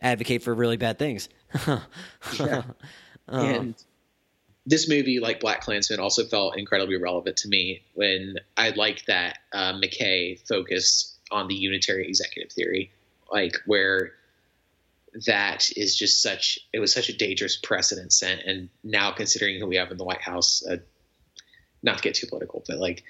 advocate 0.00 0.42
for 0.42 0.54
really 0.54 0.76
bad 0.76 0.98
things. 0.98 1.28
Yeah. 2.38 2.62
Uh, 3.28 3.40
and 3.40 3.74
this 4.66 4.88
movie, 4.88 5.18
like 5.18 5.40
BlacKkKlansman, 5.40 5.98
also 5.98 6.24
felt 6.24 6.56
incredibly 6.56 6.96
relevant 6.96 7.36
to 7.38 7.48
me 7.48 7.82
when 7.94 8.36
I 8.56 8.70
liked 8.70 9.08
that 9.08 9.38
uh, 9.52 9.72
McKay 9.72 10.46
focused 10.46 11.16
on 11.32 11.48
the 11.48 11.54
unitary 11.56 12.06
executive 12.06 12.52
theory, 12.52 12.92
like 13.32 13.56
where 13.66 14.12
that 15.26 15.68
is 15.76 15.96
just 15.96 16.22
such 16.22 16.60
it 16.72 16.78
was 16.78 16.92
such 16.92 17.08
a 17.08 17.16
dangerous 17.16 17.56
precedent 17.56 18.12
set, 18.12 18.44
and 18.44 18.68
now 18.84 19.10
considering 19.10 19.58
who 19.58 19.66
we 19.66 19.74
have 19.74 19.90
in 19.90 19.96
the 19.96 20.04
White 20.04 20.22
House, 20.22 20.64
uh, 20.70 20.76
not 21.86 21.98
to 21.98 22.02
get 22.02 22.14
too 22.14 22.26
political, 22.26 22.62
but 22.68 22.78
like 22.78 23.02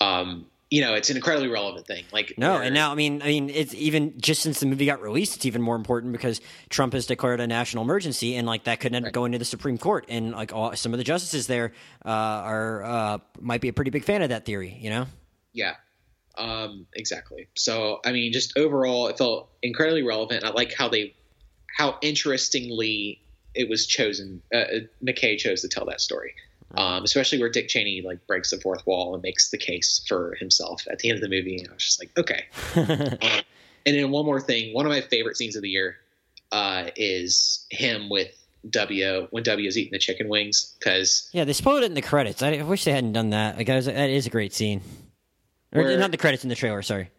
um, 0.00 0.46
you 0.72 0.80
know, 0.80 0.94
it's 0.94 1.10
an 1.10 1.16
incredibly 1.16 1.48
relevant 1.48 1.86
thing. 1.86 2.04
Like 2.12 2.32
no, 2.38 2.56
and 2.56 2.74
now 2.74 2.90
I 2.90 2.94
mean, 2.94 3.20
I 3.20 3.26
mean, 3.26 3.50
it's 3.50 3.74
even 3.74 4.18
just 4.18 4.40
since 4.40 4.58
the 4.58 4.64
movie 4.64 4.86
got 4.86 5.02
released, 5.02 5.36
it's 5.36 5.44
even 5.44 5.60
more 5.60 5.76
important 5.76 6.12
because 6.12 6.40
Trump 6.70 6.94
has 6.94 7.04
declared 7.04 7.40
a 7.40 7.46
national 7.46 7.84
emergency, 7.84 8.36
and 8.36 8.46
like 8.46 8.64
that 8.64 8.80
could 8.80 8.94
end 8.94 9.06
up 9.06 9.12
going 9.12 9.32
to 9.32 9.38
the 9.38 9.44
Supreme 9.44 9.76
Court, 9.76 10.06
and 10.08 10.32
like 10.32 10.54
all, 10.54 10.74
some 10.74 10.94
of 10.94 10.98
the 10.98 11.04
justices 11.04 11.46
there 11.46 11.72
uh, 12.06 12.08
are 12.08 12.84
uh, 12.84 13.18
might 13.38 13.60
be 13.60 13.68
a 13.68 13.72
pretty 13.74 13.90
big 13.90 14.02
fan 14.02 14.22
of 14.22 14.30
that 14.30 14.46
theory. 14.46 14.78
You 14.80 14.88
know? 14.88 15.06
Yeah, 15.52 15.74
um, 16.38 16.86
exactly. 16.94 17.48
So 17.54 18.00
I 18.06 18.12
mean, 18.12 18.32
just 18.32 18.56
overall, 18.56 19.08
it 19.08 19.18
felt 19.18 19.50
incredibly 19.62 20.02
relevant. 20.02 20.42
I 20.42 20.52
like 20.52 20.72
how 20.72 20.88
they, 20.88 21.14
how 21.76 21.98
interestingly 22.00 23.20
it 23.54 23.68
was 23.68 23.86
chosen. 23.86 24.40
Uh, 24.54 24.64
McKay 25.06 25.36
chose 25.36 25.60
to 25.60 25.68
tell 25.68 25.84
that 25.84 26.00
story 26.00 26.32
um, 26.76 27.04
especially 27.04 27.38
where 27.38 27.48
Dick 27.50 27.68
Cheney 27.68 28.02
like 28.04 28.26
breaks 28.26 28.50
the 28.50 28.58
fourth 28.58 28.86
wall 28.86 29.14
and 29.14 29.22
makes 29.22 29.50
the 29.50 29.58
case 29.58 30.04
for 30.08 30.34
himself 30.38 30.82
at 30.90 30.98
the 31.00 31.10
end 31.10 31.16
of 31.16 31.22
the 31.22 31.28
movie. 31.28 31.58
And 31.58 31.68
I 31.68 31.74
was 31.74 31.84
just 31.84 32.00
like, 32.00 32.10
okay. 32.18 32.46
um, 32.76 33.42
and 33.86 33.96
then 33.96 34.10
one 34.10 34.24
more 34.24 34.40
thing, 34.40 34.72
one 34.74 34.86
of 34.86 34.90
my 34.90 35.00
favorite 35.00 35.36
scenes 35.36 35.56
of 35.56 35.62
the 35.62 35.68
year 35.68 35.96
uh, 36.52 36.86
is 36.96 37.66
him 37.70 38.08
with 38.08 38.30
W 38.70 39.26
when 39.30 39.42
W 39.42 39.68
is 39.68 39.76
eating 39.76 39.92
the 39.92 39.98
chicken 39.98 40.28
wings 40.28 40.74
because 40.78 41.28
Yeah, 41.32 41.44
they 41.44 41.52
spoiled 41.52 41.82
it 41.82 41.86
in 41.86 41.94
the 41.94 42.02
credits. 42.02 42.42
I 42.42 42.62
wish 42.62 42.84
they 42.84 42.92
hadn't 42.92 43.12
done 43.12 43.30
that. 43.30 43.56
Like, 43.56 43.66
that 43.66 43.78
is, 43.78 43.86
that 43.86 44.10
is 44.10 44.26
a 44.26 44.30
great 44.30 44.52
scene. 44.52 44.82
Or 45.74 45.82
Where- 45.82 45.98
not 45.98 46.10
the 46.10 46.16
credits 46.16 46.42
in 46.44 46.48
the 46.48 46.54
trailer. 46.54 46.82
Sorry. 46.82 47.10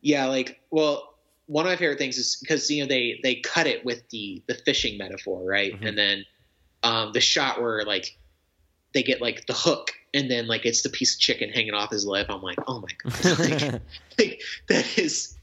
yeah, 0.00 0.26
like 0.26 0.60
well, 0.70 1.14
one 1.46 1.64
of 1.66 1.70
my 1.70 1.76
favorite 1.76 1.98
things 1.98 2.18
is 2.18 2.36
because 2.40 2.70
you 2.70 2.82
know 2.82 2.88
they 2.88 3.20
they 3.22 3.36
cut 3.36 3.66
it 3.66 3.84
with 3.84 4.08
the 4.10 4.42
the 4.48 4.54
fishing 4.54 4.98
metaphor, 4.98 5.42
right? 5.44 5.72
And 5.82 5.96
then 5.96 6.24
um, 6.82 7.12
the 7.12 7.20
shot 7.20 7.60
where 7.62 7.84
like 7.84 8.16
they 8.94 9.02
get 9.02 9.20
like 9.20 9.46
the 9.46 9.52
hook 9.52 9.92
and 10.14 10.30
then 10.30 10.46
like 10.46 10.66
it's 10.66 10.82
the 10.82 10.88
piece 10.88 11.14
of 11.14 11.20
chicken 11.20 11.50
hanging 11.50 11.74
off 11.74 11.90
his 11.90 12.06
lip. 12.06 12.26
I'm 12.28 12.42
like, 12.42 12.58
oh 12.66 12.80
my 12.80 12.88
god, 13.02 13.38
like, 13.38 13.82
like, 14.18 14.42
that 14.68 14.98
is. 14.98 15.36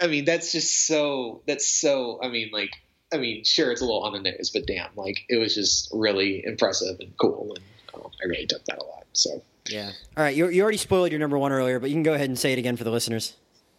I 0.00 0.08
mean, 0.08 0.24
that's 0.24 0.50
just 0.52 0.86
so. 0.86 1.42
That's 1.46 1.66
so. 1.66 2.18
I 2.22 2.28
mean, 2.28 2.50
like. 2.52 2.70
I 3.12 3.18
mean, 3.18 3.44
sure, 3.44 3.70
it's 3.70 3.80
a 3.80 3.84
little 3.84 4.02
on 4.02 4.12
the 4.12 4.18
nose, 4.18 4.50
but 4.52 4.66
damn, 4.66 4.90
like 4.96 5.24
it 5.28 5.36
was 5.36 5.54
just 5.54 5.88
really 5.92 6.44
impressive 6.44 6.96
and 6.98 7.16
cool, 7.16 7.54
and 7.54 7.64
um, 7.94 8.10
I 8.20 8.26
really 8.26 8.46
took 8.46 8.64
that 8.64 8.78
a 8.78 8.82
lot. 8.82 9.04
So, 9.12 9.40
yeah. 9.68 9.92
All 10.16 10.24
right. 10.24 10.34
You, 10.34 10.48
you 10.48 10.62
already 10.62 10.78
spoiled 10.78 11.10
your 11.10 11.20
number 11.20 11.38
one 11.38 11.52
earlier, 11.52 11.78
but 11.78 11.90
you 11.90 11.94
can 11.94 12.02
go 12.02 12.14
ahead 12.14 12.28
and 12.28 12.38
say 12.38 12.52
it 12.52 12.58
again 12.58 12.76
for 12.76 12.82
the 12.82 12.90
listeners. 12.90 13.34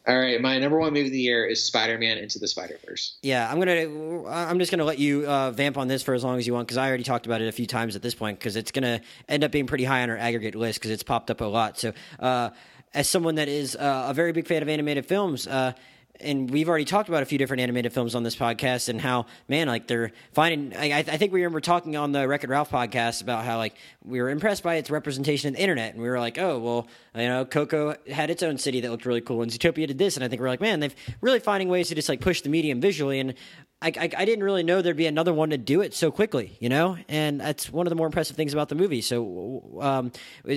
All 0.07 0.19
right, 0.19 0.39
my 0.39 0.59
number 0.59 0.77
one 0.77 0.93
movie 0.93 1.07
of 1.07 1.11
the 1.11 1.19
year 1.19 1.45
is 1.45 1.63
Spider-Man 1.63 2.17
Into 2.17 2.37
the 2.37 2.47
Spider-Verse. 2.47 3.17
Yeah, 3.23 3.49
I'm 3.49 3.57
gonna. 3.59 4.27
I'm 4.27 4.59
just 4.59 4.71
gonna 4.71 4.83
let 4.83 4.99
you 4.99 5.27
uh, 5.27 5.51
vamp 5.51 5.77
on 5.77 5.87
this 5.87 6.03
for 6.03 6.13
as 6.13 6.23
long 6.23 6.37
as 6.37 6.45
you 6.45 6.53
want 6.53 6.67
because 6.67 6.77
I 6.77 6.87
already 6.87 7.03
talked 7.03 7.25
about 7.25 7.41
it 7.41 7.47
a 7.47 7.51
few 7.51 7.65
times 7.65 7.95
at 7.95 8.01
this 8.01 8.13
point 8.13 8.37
because 8.37 8.55
it's 8.55 8.71
gonna 8.71 9.01
end 9.27 9.43
up 9.43 9.51
being 9.51 9.67
pretty 9.67 9.83
high 9.83 10.03
on 10.03 10.09
our 10.09 10.17
aggregate 10.17 10.55
list 10.55 10.79
because 10.79 10.91
it's 10.91 11.03
popped 11.03 11.31
up 11.31 11.41
a 11.41 11.45
lot. 11.45 11.79
So, 11.79 11.93
uh, 12.19 12.51
as 12.93 13.09
someone 13.09 13.35
that 13.35 13.47
is 13.47 13.75
uh, 13.75 14.05
a 14.09 14.13
very 14.13 14.31
big 14.31 14.47
fan 14.47 14.61
of 14.61 14.69
animated 14.69 15.05
films, 15.05 15.47
uh, 15.47 15.73
and 16.19 16.49
we've 16.49 16.69
already 16.69 16.85
talked 16.85 17.09
about 17.09 17.23
a 17.23 17.25
few 17.25 17.37
different 17.37 17.61
animated 17.61 17.93
films 17.93 18.15
on 18.15 18.23
this 18.23 18.35
podcast 18.35 18.89
and 18.89 18.99
how 18.99 19.25
man 19.47 19.67
like 19.67 19.87
they're 19.87 20.11
finding. 20.33 20.75
I, 20.75 20.99
I 20.99 21.03
think 21.03 21.33
we 21.33 21.41
remember 21.41 21.61
talking 21.61 21.95
on 21.95 22.11
the 22.11 22.27
Wreck-It 22.27 22.49
Ralph 22.49 22.69
podcast 22.69 23.21
about 23.21 23.45
how 23.45 23.57
like 23.57 23.75
we 24.03 24.21
were 24.21 24.29
impressed 24.29 24.63
by 24.63 24.75
its 24.75 24.89
representation 24.89 25.49
of 25.49 25.55
the 25.55 25.61
internet, 25.61 25.93
and 25.93 26.01
we 26.01 26.09
were 26.09 26.19
like, 26.19 26.37
oh 26.37 26.59
well, 26.59 26.87
you 27.15 27.27
know, 27.27 27.45
Coco 27.45 27.95
had 28.09 28.29
its 28.29 28.43
own 28.43 28.57
city 28.57 28.81
that 28.81 28.91
looked 28.91 29.05
really 29.05 29.21
cool, 29.21 29.41
and 29.41 29.51
Zootopia 29.51 29.87
did 29.87 29.97
this, 29.97 30.15
and 30.17 30.23
I 30.23 30.27
think 30.27 30.41
we're 30.41 30.47
like, 30.47 30.61
man, 30.61 30.79
they've 30.79 30.95
really 31.21 31.39
finding 31.39 31.69
ways 31.69 31.89
to 31.89 31.95
just 31.95 32.09
like 32.09 32.21
push 32.21 32.41
the 32.41 32.49
medium 32.49 32.81
visually 32.81 33.19
and. 33.19 33.33
I, 33.81 33.89
I, 33.89 34.09
I 34.19 34.25
didn't 34.25 34.43
really 34.43 34.63
know 34.63 34.81
there'd 34.81 34.95
be 34.95 35.05
another 35.05 35.33
one 35.33 35.49
to 35.49 35.57
do 35.57 35.81
it 35.81 35.93
so 35.93 36.09
quickly, 36.09 36.57
you 36.61 36.69
know, 36.69 36.97
and 37.09 37.41
that's 37.41 37.69
one 37.69 37.85
of 37.85 37.89
the 37.89 37.95
more 37.95 38.07
impressive 38.07 38.37
things 38.37 38.53
about 38.53 38.69
the 38.69 38.73
movie. 38.73 39.01
So, 39.01 39.77
um, 39.81 40.11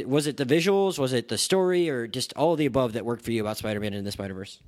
was 0.07 0.29
it 0.29 0.37
the 0.37 0.47
visuals, 0.47 1.01
was 1.01 1.13
it 1.13 1.27
the 1.27 1.37
story, 1.37 1.91
or 1.91 2.07
just 2.07 2.33
all 2.35 2.53
of 2.53 2.59
the 2.59 2.67
above 2.67 2.93
that 2.93 3.05
worked 3.05 3.25
for 3.25 3.33
you 3.33 3.43
about 3.43 3.57
Spider-Man 3.57 3.93
and 3.93 4.07
the 4.07 4.13
Spider-Verse? 4.13 4.61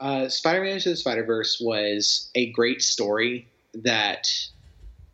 Uh, 0.00 0.28
Spider-Man 0.28 0.74
Into 0.74 0.90
the 0.90 0.96
Spider-Verse 0.96 1.60
was 1.60 2.30
a 2.34 2.50
great 2.50 2.82
story 2.82 3.48
that 3.74 4.28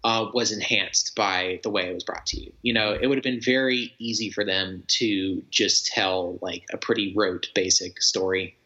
uh, 0.02 0.26
was 0.32 0.52
enhanced 0.52 1.14
by 1.14 1.60
the 1.62 1.70
way 1.70 1.88
it 1.88 1.94
was 1.94 2.04
brought 2.04 2.26
to 2.26 2.40
you. 2.40 2.52
You 2.62 2.72
know, 2.72 2.96
it 2.98 3.06
would 3.06 3.18
have 3.18 3.24
been 3.24 3.40
very 3.40 3.94
easy 3.98 4.30
for 4.30 4.44
them 4.44 4.84
to 4.88 5.42
just 5.50 5.86
tell 5.86 6.38
like 6.40 6.64
a 6.72 6.78
pretty 6.78 7.12
rote, 7.14 7.48
basic 7.54 8.00
story 8.00 8.56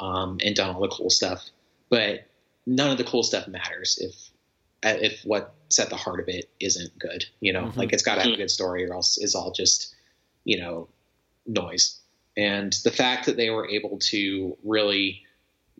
um, 0.00 0.38
and 0.42 0.56
done 0.56 0.74
all 0.74 0.80
the 0.80 0.88
cool 0.88 1.10
stuff, 1.10 1.44
but 1.90 2.26
none 2.66 2.90
of 2.90 2.98
the 2.98 3.04
cool 3.04 3.22
stuff 3.22 3.48
matters 3.48 3.98
if 4.00 4.14
uh, 4.84 4.96
if 5.00 5.20
what's 5.24 5.78
at 5.78 5.90
the 5.90 5.96
heart 5.96 6.20
of 6.20 6.28
it 6.28 6.48
isn't 6.60 6.98
good. 6.98 7.24
You 7.40 7.52
know, 7.52 7.72
like 7.76 7.92
it's 7.92 8.02
got 8.02 8.16
to 8.16 8.22
have 8.22 8.32
a 8.32 8.36
good 8.36 8.50
story, 8.50 8.88
or 8.88 8.94
else 8.94 9.18
it's 9.18 9.34
all 9.34 9.52
just 9.52 9.94
you 10.44 10.58
know 10.60 10.88
noise. 11.46 11.98
And 12.36 12.72
the 12.84 12.92
fact 12.92 13.26
that 13.26 13.36
they 13.36 13.50
were 13.50 13.68
able 13.68 13.98
to 13.98 14.56
really 14.62 15.24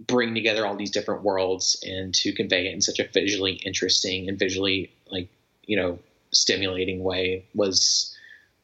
bring 0.06 0.34
together 0.34 0.66
all 0.66 0.76
these 0.76 0.90
different 0.90 1.22
worlds 1.22 1.82
and 1.82 2.14
to 2.14 2.32
convey 2.32 2.68
it 2.68 2.74
in 2.74 2.80
such 2.80 2.98
a 2.98 3.08
visually 3.12 3.54
interesting 3.54 4.28
and 4.28 4.38
visually 4.38 4.92
like 5.10 5.28
you 5.64 5.76
know 5.76 5.98
stimulating 6.30 7.02
way 7.02 7.46
was 7.54 8.14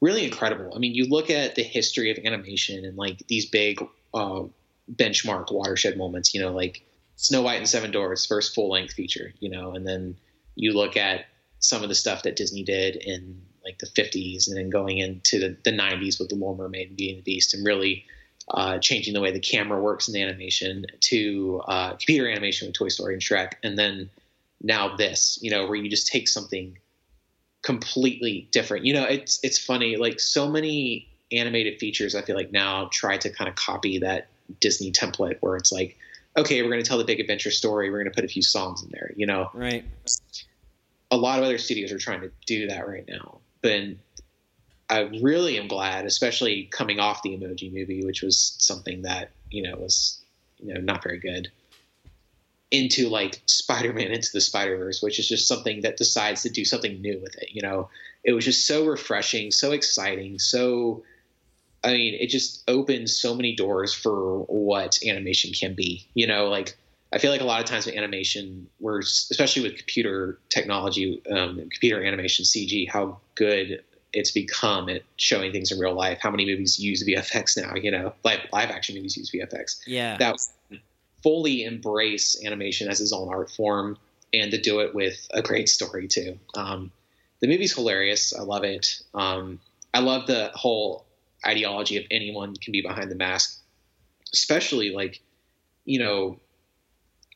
really 0.01 0.25
incredible. 0.25 0.71
I 0.75 0.79
mean, 0.79 0.93
you 0.93 1.05
look 1.05 1.29
at 1.29 1.55
the 1.55 1.63
history 1.63 2.11
of 2.11 2.17
animation 2.23 2.85
and 2.85 2.97
like 2.97 3.25
these 3.27 3.45
big 3.45 3.83
uh, 4.13 4.43
benchmark 4.91 5.51
watershed 5.51 5.97
moments. 5.97 6.33
You 6.33 6.41
know, 6.41 6.51
like 6.51 6.83
Snow 7.15 7.41
White 7.41 7.57
and 7.57 7.67
Seven 7.67 7.91
Dwarfs, 7.91 8.25
first 8.25 8.53
full 8.53 8.69
length 8.69 8.93
feature. 8.93 9.33
You 9.39 9.49
know, 9.49 9.73
and 9.73 9.87
then 9.87 10.17
you 10.55 10.73
look 10.73 10.97
at 10.97 11.25
some 11.59 11.83
of 11.83 11.89
the 11.89 11.95
stuff 11.95 12.23
that 12.23 12.35
Disney 12.35 12.63
did 12.63 12.95
in 12.95 13.41
like 13.63 13.79
the 13.79 13.87
50s 13.87 14.47
and 14.47 14.55
then 14.55 14.69
going 14.69 14.99
into 14.99 15.39
the, 15.39 15.57
the 15.63 15.75
90s 15.75 16.19
with 16.19 16.29
the 16.29 16.35
Little 16.35 16.55
Mermaid 16.55 16.89
and 16.89 16.97
Beauty 16.97 17.13
and 17.13 17.19
the 17.19 17.23
Beast 17.23 17.55
and 17.55 17.65
really 17.65 18.05
uh, 18.49 18.77
changing 18.79 19.13
the 19.13 19.21
way 19.21 19.31
the 19.31 19.39
camera 19.39 19.81
works 19.81 20.07
in 20.07 20.13
the 20.13 20.21
animation 20.21 20.85
to 21.01 21.61
uh, 21.67 21.89
computer 21.91 22.29
animation 22.29 22.67
with 22.67 22.75
Toy 22.75 22.89
Story 22.89 23.13
and 23.13 23.21
Shrek, 23.21 23.53
and 23.63 23.77
then 23.77 24.09
now 24.61 24.95
this, 24.95 25.39
you 25.41 25.51
know, 25.51 25.65
where 25.65 25.75
you 25.75 25.89
just 25.89 26.07
take 26.07 26.27
something 26.27 26.77
completely 27.63 28.47
different. 28.51 28.85
You 28.85 28.93
know, 28.93 29.03
it's 29.03 29.39
it's 29.43 29.57
funny, 29.57 29.97
like 29.97 30.19
so 30.19 30.47
many 30.47 31.07
animated 31.31 31.79
features. 31.79 32.15
I 32.15 32.21
feel 32.21 32.35
like 32.35 32.51
now 32.51 32.89
try 32.91 33.17
to 33.17 33.29
kind 33.29 33.49
of 33.49 33.55
copy 33.55 33.97
that 33.99 34.27
Disney 34.59 34.91
template, 34.91 35.37
where 35.39 35.55
it's 35.55 35.71
like, 35.71 35.97
okay, 36.37 36.61
we're 36.61 36.69
going 36.69 36.83
to 36.83 36.87
tell 36.87 36.99
the 36.99 37.03
big 37.03 37.19
adventure 37.19 37.51
story, 37.51 37.89
we're 37.89 37.97
going 37.97 38.11
to 38.11 38.15
put 38.15 38.23
a 38.25 38.27
few 38.27 38.43
songs 38.43 38.83
in 38.83 38.89
there. 38.91 39.11
You 39.15 39.25
know, 39.25 39.49
Right. 39.53 39.83
a 41.09 41.17
lot 41.17 41.39
of 41.39 41.45
other 41.45 41.57
studios 41.57 41.91
are 41.91 41.97
trying 41.97 42.21
to 42.21 42.31
do 42.45 42.67
that 42.67 42.87
right 42.87 43.05
now. 43.07 43.39
But 43.61 43.71
I 44.89 45.01
really 45.21 45.57
am 45.57 45.67
glad, 45.67 46.05
especially 46.05 46.69
coming 46.71 46.99
off 46.99 47.23
the 47.23 47.31
Emoji 47.31 47.73
Movie, 47.73 48.05
which 48.05 48.21
was 48.21 48.55
something 48.59 49.01
that 49.03 49.31
you 49.49 49.63
know 49.63 49.75
was 49.77 50.21
you 50.59 50.73
know 50.73 50.81
not 50.81 51.03
very 51.03 51.19
good, 51.19 51.51
into 52.71 53.09
like 53.09 53.41
Spider-Man 53.45 54.11
into 54.11 54.29
the 54.31 54.41
Spider-Verse, 54.41 55.01
which 55.01 55.19
is 55.19 55.27
just 55.27 55.47
something 55.47 55.81
that 55.81 55.97
decides 55.97 56.43
to 56.43 56.49
do 56.49 56.65
something 56.65 57.01
new 57.01 57.19
with 57.21 57.35
it. 57.37 57.49
You 57.51 57.61
know, 57.61 57.89
it 58.23 58.33
was 58.33 58.45
just 58.45 58.67
so 58.67 58.85
refreshing, 58.85 59.51
so 59.51 59.71
exciting, 59.71 60.39
so. 60.39 61.03
I 61.83 61.93
mean, 61.93 62.15
it 62.19 62.31
just 62.31 62.63
opens 62.67 63.15
so 63.15 63.35
many 63.35 63.55
doors 63.55 63.93
for 63.93 64.39
what 64.47 64.97
animation 65.07 65.53
can 65.53 65.75
be. 65.75 66.07
You 66.15 66.25
know, 66.25 66.47
like 66.47 66.75
I 67.13 67.19
feel 67.19 67.29
like 67.29 67.41
a 67.41 67.45
lot 67.45 67.59
of 67.61 67.67
times 67.67 67.85
with 67.85 67.95
animation, 67.95 68.67
we're 68.79 68.99
especially 68.99 69.61
with 69.61 69.77
computer 69.77 70.39
technology, 70.49 71.21
um, 71.31 71.57
computer 71.57 72.03
animation, 72.03 72.43
CG, 72.43 72.89
how 72.89 73.19
good 73.35 73.83
it's 74.15 74.31
become 74.31 74.89
at 74.89 75.03
showing 75.17 75.51
things 75.51 75.71
in 75.71 75.77
real 75.77 75.93
life. 75.93 76.19
How 76.21 76.31
many 76.31 76.45
movies 76.45 76.79
use 76.79 77.03
VFX 77.03 77.61
now? 77.61 77.75
You 77.75 77.91
know, 77.91 78.13
live 78.23 78.39
live 78.51 78.69
action 78.69 78.95
movies 78.95 79.17
use 79.17 79.29
VFX. 79.29 79.81
Yeah. 79.85 80.17
That 80.17 80.37
fully 81.21 81.63
embrace 81.63 82.41
animation 82.45 82.87
as 82.87 83.01
its 83.01 83.11
own 83.11 83.29
art 83.29 83.51
form 83.51 83.97
and 84.33 84.51
to 84.51 84.61
do 84.61 84.79
it 84.79 84.95
with 84.95 85.27
a 85.33 85.41
great 85.41 85.69
story 85.69 86.07
too. 86.07 86.39
Um, 86.55 86.91
the 87.41 87.47
movie's 87.47 87.73
hilarious. 87.73 88.33
I 88.33 88.41
love 88.41 88.63
it. 88.63 89.01
Um, 89.13 89.59
I 89.93 89.99
love 89.99 90.27
the 90.27 90.51
whole 90.53 91.05
ideology 91.45 91.97
of 91.97 92.05
anyone 92.09 92.55
can 92.55 92.71
be 92.71 92.81
behind 92.81 93.11
the 93.11 93.15
mask, 93.15 93.61
especially 94.33 94.91
like, 94.91 95.21
you 95.83 95.99
know, 95.99 96.39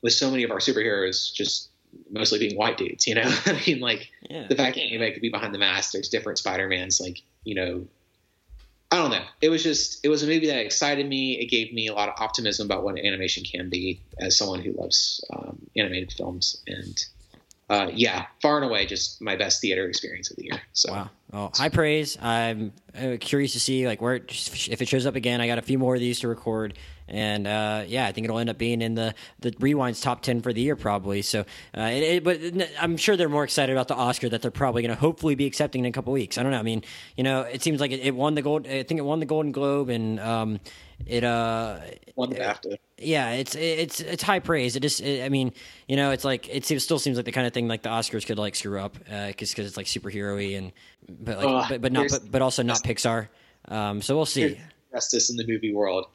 with 0.01 0.13
so 0.13 0.31
many 0.31 0.43
of 0.43 0.51
our 0.51 0.59
superheroes 0.59 1.33
just 1.33 1.68
mostly 2.09 2.39
being 2.39 2.57
white 2.57 2.77
dudes, 2.77 3.07
you 3.07 3.15
know? 3.15 3.23
I 3.45 3.61
mean, 3.65 3.79
like 3.79 4.09
yeah. 4.29 4.47
the 4.47 4.55
fact 4.55 4.75
that 4.75 4.81
anybody 4.81 5.11
could 5.11 5.21
be 5.21 5.29
behind 5.29 5.53
the 5.53 5.59
mask, 5.59 5.91
there's 5.91 6.09
different 6.09 6.37
Spider-Mans, 6.37 6.99
like, 6.99 7.21
you 7.43 7.55
know, 7.55 7.87
I 8.91 8.97
don't 8.97 9.11
know. 9.11 9.23
It 9.41 9.49
was 9.49 9.61
just, 9.61 10.03
it 10.03 10.09
was 10.09 10.23
a 10.23 10.27
movie 10.27 10.47
that 10.47 10.57
excited 10.59 11.07
me. 11.07 11.39
It 11.39 11.45
gave 11.45 11.71
me 11.73 11.87
a 11.87 11.93
lot 11.93 12.09
of 12.09 12.15
optimism 12.17 12.65
about 12.65 12.83
what 12.83 12.97
animation 12.97 13.43
can 13.43 13.69
be 13.69 14.01
as 14.19 14.35
someone 14.35 14.61
who 14.61 14.71
loves 14.71 15.23
um, 15.31 15.59
animated 15.75 16.11
films. 16.11 16.63
And 16.65 17.05
uh, 17.69 17.91
yeah, 17.93 18.25
far 18.41 18.57
and 18.57 18.65
away, 18.65 18.87
just 18.87 19.21
my 19.21 19.35
best 19.35 19.61
theater 19.61 19.87
experience 19.87 20.31
of 20.31 20.37
the 20.37 20.45
year. 20.45 20.61
So 20.73 20.91
Wow. 21.31 21.51
High 21.53 21.69
praise. 21.69 22.17
I'm 22.19 22.73
uh, 22.99 23.17
curious 23.19 23.53
to 23.53 23.59
see 23.59 23.85
like 23.85 24.01
where 24.01 24.15
it, 24.15 24.31
if 24.71 24.81
it 24.81 24.87
shows 24.87 25.05
up 25.05 25.15
again. 25.15 25.41
I 25.41 25.47
got 25.47 25.59
a 25.59 25.61
few 25.61 25.77
more 25.77 25.93
of 25.93 26.01
these 26.01 26.19
to 26.21 26.27
record, 26.27 26.73
and 27.09 27.47
uh, 27.47 27.83
yeah, 27.87 28.05
I 28.07 28.11
think 28.11 28.25
it'll 28.25 28.39
end 28.39 28.49
up 28.49 28.57
being 28.57 28.81
in 28.81 28.95
the 28.95 29.13
the 29.39 29.51
rewinds 29.51 30.01
top 30.01 30.21
ten 30.21 30.41
for 30.41 30.53
the 30.53 30.61
year 30.61 30.75
probably. 30.75 31.21
So, 31.21 31.41
uh, 31.77 31.81
it, 31.81 32.03
it, 32.03 32.23
but 32.23 32.39
I'm 32.79 32.97
sure 32.97 33.17
they're 33.17 33.29
more 33.29 33.43
excited 33.43 33.71
about 33.73 33.87
the 33.87 33.95
Oscar 33.95 34.29
that 34.29 34.41
they're 34.41 34.51
probably 34.51 34.81
going 34.81 34.93
to 34.93 34.99
hopefully 34.99 35.35
be 35.35 35.45
accepting 35.45 35.83
in 35.83 35.89
a 35.89 35.91
couple 35.91 36.13
weeks. 36.13 36.37
I 36.37 36.43
don't 36.43 36.51
know. 36.51 36.59
I 36.59 36.63
mean, 36.63 36.83
you 37.17 37.23
know, 37.23 37.41
it 37.41 37.61
seems 37.61 37.79
like 37.79 37.91
it, 37.91 38.01
it 38.01 38.15
won 38.15 38.35
the 38.35 38.41
gold. 38.41 38.67
I 38.67 38.83
think 38.83 38.99
it 38.99 39.03
won 39.03 39.19
the 39.19 39.25
Golden 39.25 39.51
Globe, 39.51 39.89
and 39.89 40.19
um, 40.19 40.59
it 41.05 41.23
uh 41.23 41.79
one 42.15 42.33
BAFTA. 42.33 42.77
yeah, 42.97 43.31
it's 43.31 43.55
it's 43.55 43.99
it's 44.01 44.23
high 44.23 44.39
praise. 44.39 44.75
It 44.75 44.81
just, 44.81 45.01
it, 45.01 45.23
I 45.23 45.29
mean, 45.29 45.53
you 45.87 45.95
know, 45.95 46.11
it's 46.11 46.25
like 46.25 46.47
it 46.49 46.65
seems, 46.65 46.83
still 46.83 46.99
seems 46.99 47.17
like 47.17 47.25
the 47.25 47.31
kind 47.31 47.47
of 47.47 47.53
thing 47.53 47.67
like 47.67 47.83
the 47.83 47.89
Oscars 47.89 48.25
could 48.25 48.37
like 48.37 48.55
screw 48.55 48.79
up 48.79 48.97
because 49.27 49.49
because 49.49 49.67
it's 49.67 49.77
like 49.77 49.85
superhero-y 49.85 50.57
and 50.57 50.71
but 51.07 51.37
like 51.37 51.47
Ugh, 51.47 51.65
but, 51.69 51.81
but 51.81 51.91
not 51.91 52.07
but, 52.09 52.31
but 52.31 52.41
also 52.41 52.63
not 52.63 52.83
Pixar. 52.83 53.29
Um, 53.67 54.01
so 54.01 54.15
we'll 54.15 54.25
see. 54.25 54.59
Justice 54.91 55.29
in 55.29 55.37
the 55.37 55.45
movie 55.45 55.73
world. 55.73 56.07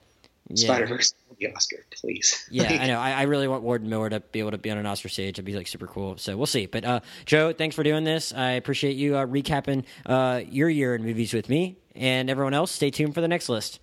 Yeah. 0.48 0.66
Spider 0.66 0.86
Verse, 0.86 1.14
the 1.38 1.52
Oscar, 1.54 1.78
please. 1.90 2.46
Yeah, 2.50 2.64
Like, 2.64 2.80
I 2.80 2.86
know. 2.86 2.98
I, 2.98 3.12
I 3.12 3.22
really 3.22 3.48
want 3.48 3.64
Lord 3.64 3.80
and 3.80 3.90
Miller 3.90 4.10
to 4.10 4.20
be 4.20 4.40
able 4.40 4.50
to 4.50 4.58
be 4.58 4.70
on 4.70 4.78
an 4.78 4.86
Oscar 4.86 5.08
stage. 5.08 5.36
It'd 5.36 5.44
be 5.44 5.54
like 5.54 5.66
super 5.66 5.86
cool. 5.86 6.16
So 6.18 6.36
we'll 6.36 6.46
see. 6.46 6.66
But 6.66 6.84
uh, 6.84 7.00
Joe, 7.24 7.52
thanks 7.52 7.74
for 7.74 7.82
doing 7.82 8.04
this. 8.04 8.32
I 8.32 8.52
appreciate 8.52 8.96
you 8.96 9.16
uh, 9.16 9.26
recapping 9.26 9.84
uh, 10.06 10.42
your 10.48 10.68
year 10.68 10.94
in 10.94 11.02
movies 11.02 11.32
with 11.32 11.48
me 11.48 11.76
and 11.94 12.28
everyone 12.28 12.54
else. 12.54 12.72
Stay 12.72 12.90
tuned 12.90 13.14
for 13.14 13.20
the 13.20 13.28
next 13.28 13.48
list. 13.48 13.80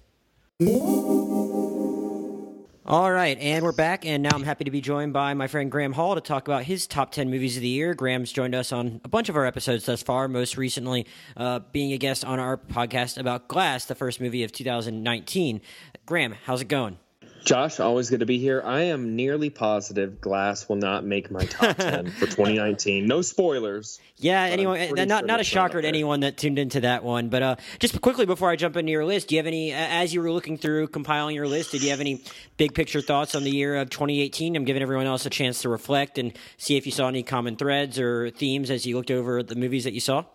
All 2.84 3.12
right, 3.12 3.38
and 3.38 3.64
we're 3.64 3.72
back, 3.72 4.06
and 4.06 4.22
now 4.22 4.32
I'm 4.34 4.44
happy 4.44 4.66
to 4.66 4.72
be 4.72 4.82
joined 4.82 5.14
by 5.14 5.34
my 5.34 5.48
friend 5.48 5.72
Graham 5.72 5.94
Hall 5.94 6.16
to 6.16 6.20
talk 6.20 6.48
about 6.48 6.64
his 6.64 6.88
top 6.88 7.12
10 7.12 7.30
movies 7.30 7.56
of 7.56 7.62
the 7.62 7.70
year. 7.70 7.94
Graham's 7.94 8.34
joined 8.34 8.54
us 8.54 8.74
on 8.74 9.00
a 9.06 9.08
bunch 9.08 9.30
of 9.30 9.38
our 9.38 9.46
episodes 9.46 9.86
thus 9.86 10.04
far, 10.04 10.28
most 10.28 10.58
recently 10.58 11.06
uh, 11.38 11.60
being 11.72 11.94
a 11.94 11.98
guest 11.98 12.26
on 12.26 12.40
our 12.40 12.58
podcast 12.58 13.18
about 13.18 13.48
Glass, 13.48 13.86
the 13.86 13.96
first 13.96 14.20
movie 14.20 14.44
of 14.44 14.52
2019. 14.52 15.62
Graham, 16.12 16.36
how's 16.44 16.60
it 16.60 16.68
going? 16.68 16.98
Josh, 17.46 17.80
always 17.80 18.10
good 18.10 18.20
to 18.20 18.26
be 18.26 18.38
here. 18.38 18.62
I 18.66 18.82
am 18.82 19.16
nearly 19.16 19.50
positive 19.50 20.20
Glass 20.20 20.68
will 20.68 20.76
not 20.76 21.06
make 21.06 21.32
my 21.32 21.46
top 21.46 21.78
10 21.78 22.12
for 22.12 22.26
2019. 22.26 23.08
No 23.08 23.22
spoilers. 23.22 23.98
Yeah, 24.18 24.44
anyone, 24.44 24.94
not, 25.08 25.26
not 25.26 25.40
a 25.40 25.46
shocker 25.46 25.82
to 25.82 25.88
anyone 25.88 26.20
that 26.20 26.36
tuned 26.36 26.60
into 26.60 26.82
that 26.82 27.06
one. 27.06 27.30
But 27.30 27.44
uh, 27.44 27.56
just 27.80 28.02
quickly 28.02 28.26
before 28.26 28.52
I 28.52 28.58
jump 28.58 28.76
into 28.76 28.92
your 28.92 29.06
list, 29.06 29.30
do 29.30 29.36
you 29.36 29.40
have 29.40 29.48
any, 29.48 29.72
as 29.72 30.14
you 30.14 30.22
were 30.22 30.34
looking 30.34 30.58
through 30.58 30.90
compiling 30.90 31.34
your 31.34 31.48
list, 31.48 31.72
did 31.72 31.82
you 31.82 31.92
have 31.92 32.02
any 32.02 32.22
big 32.58 32.74
picture 32.74 33.00
thoughts 33.00 33.34
on 33.34 33.46
the 33.46 33.52
year 33.52 33.78
of 33.78 33.90
2018? 33.90 34.58
I'm 34.58 34.66
giving 34.66 34.82
everyone 34.82 35.06
else 35.06 35.26
a 35.26 35.30
chance 35.30 35.62
to 35.62 35.70
reflect 35.70 36.18
and 36.18 36.34
see 36.58 36.76
if 36.76 36.86
you 36.86 36.92
saw 36.92 37.08
any 37.08 37.24
common 37.24 37.56
threads 37.56 37.98
or 37.98 38.32
themes 38.32 38.70
as 38.70 38.86
you 38.86 38.98
looked 38.98 39.12
over 39.12 39.44
the 39.44 39.56
movies 39.56 39.86
that 39.86 39.94
you 39.94 40.02
saw. 40.02 40.26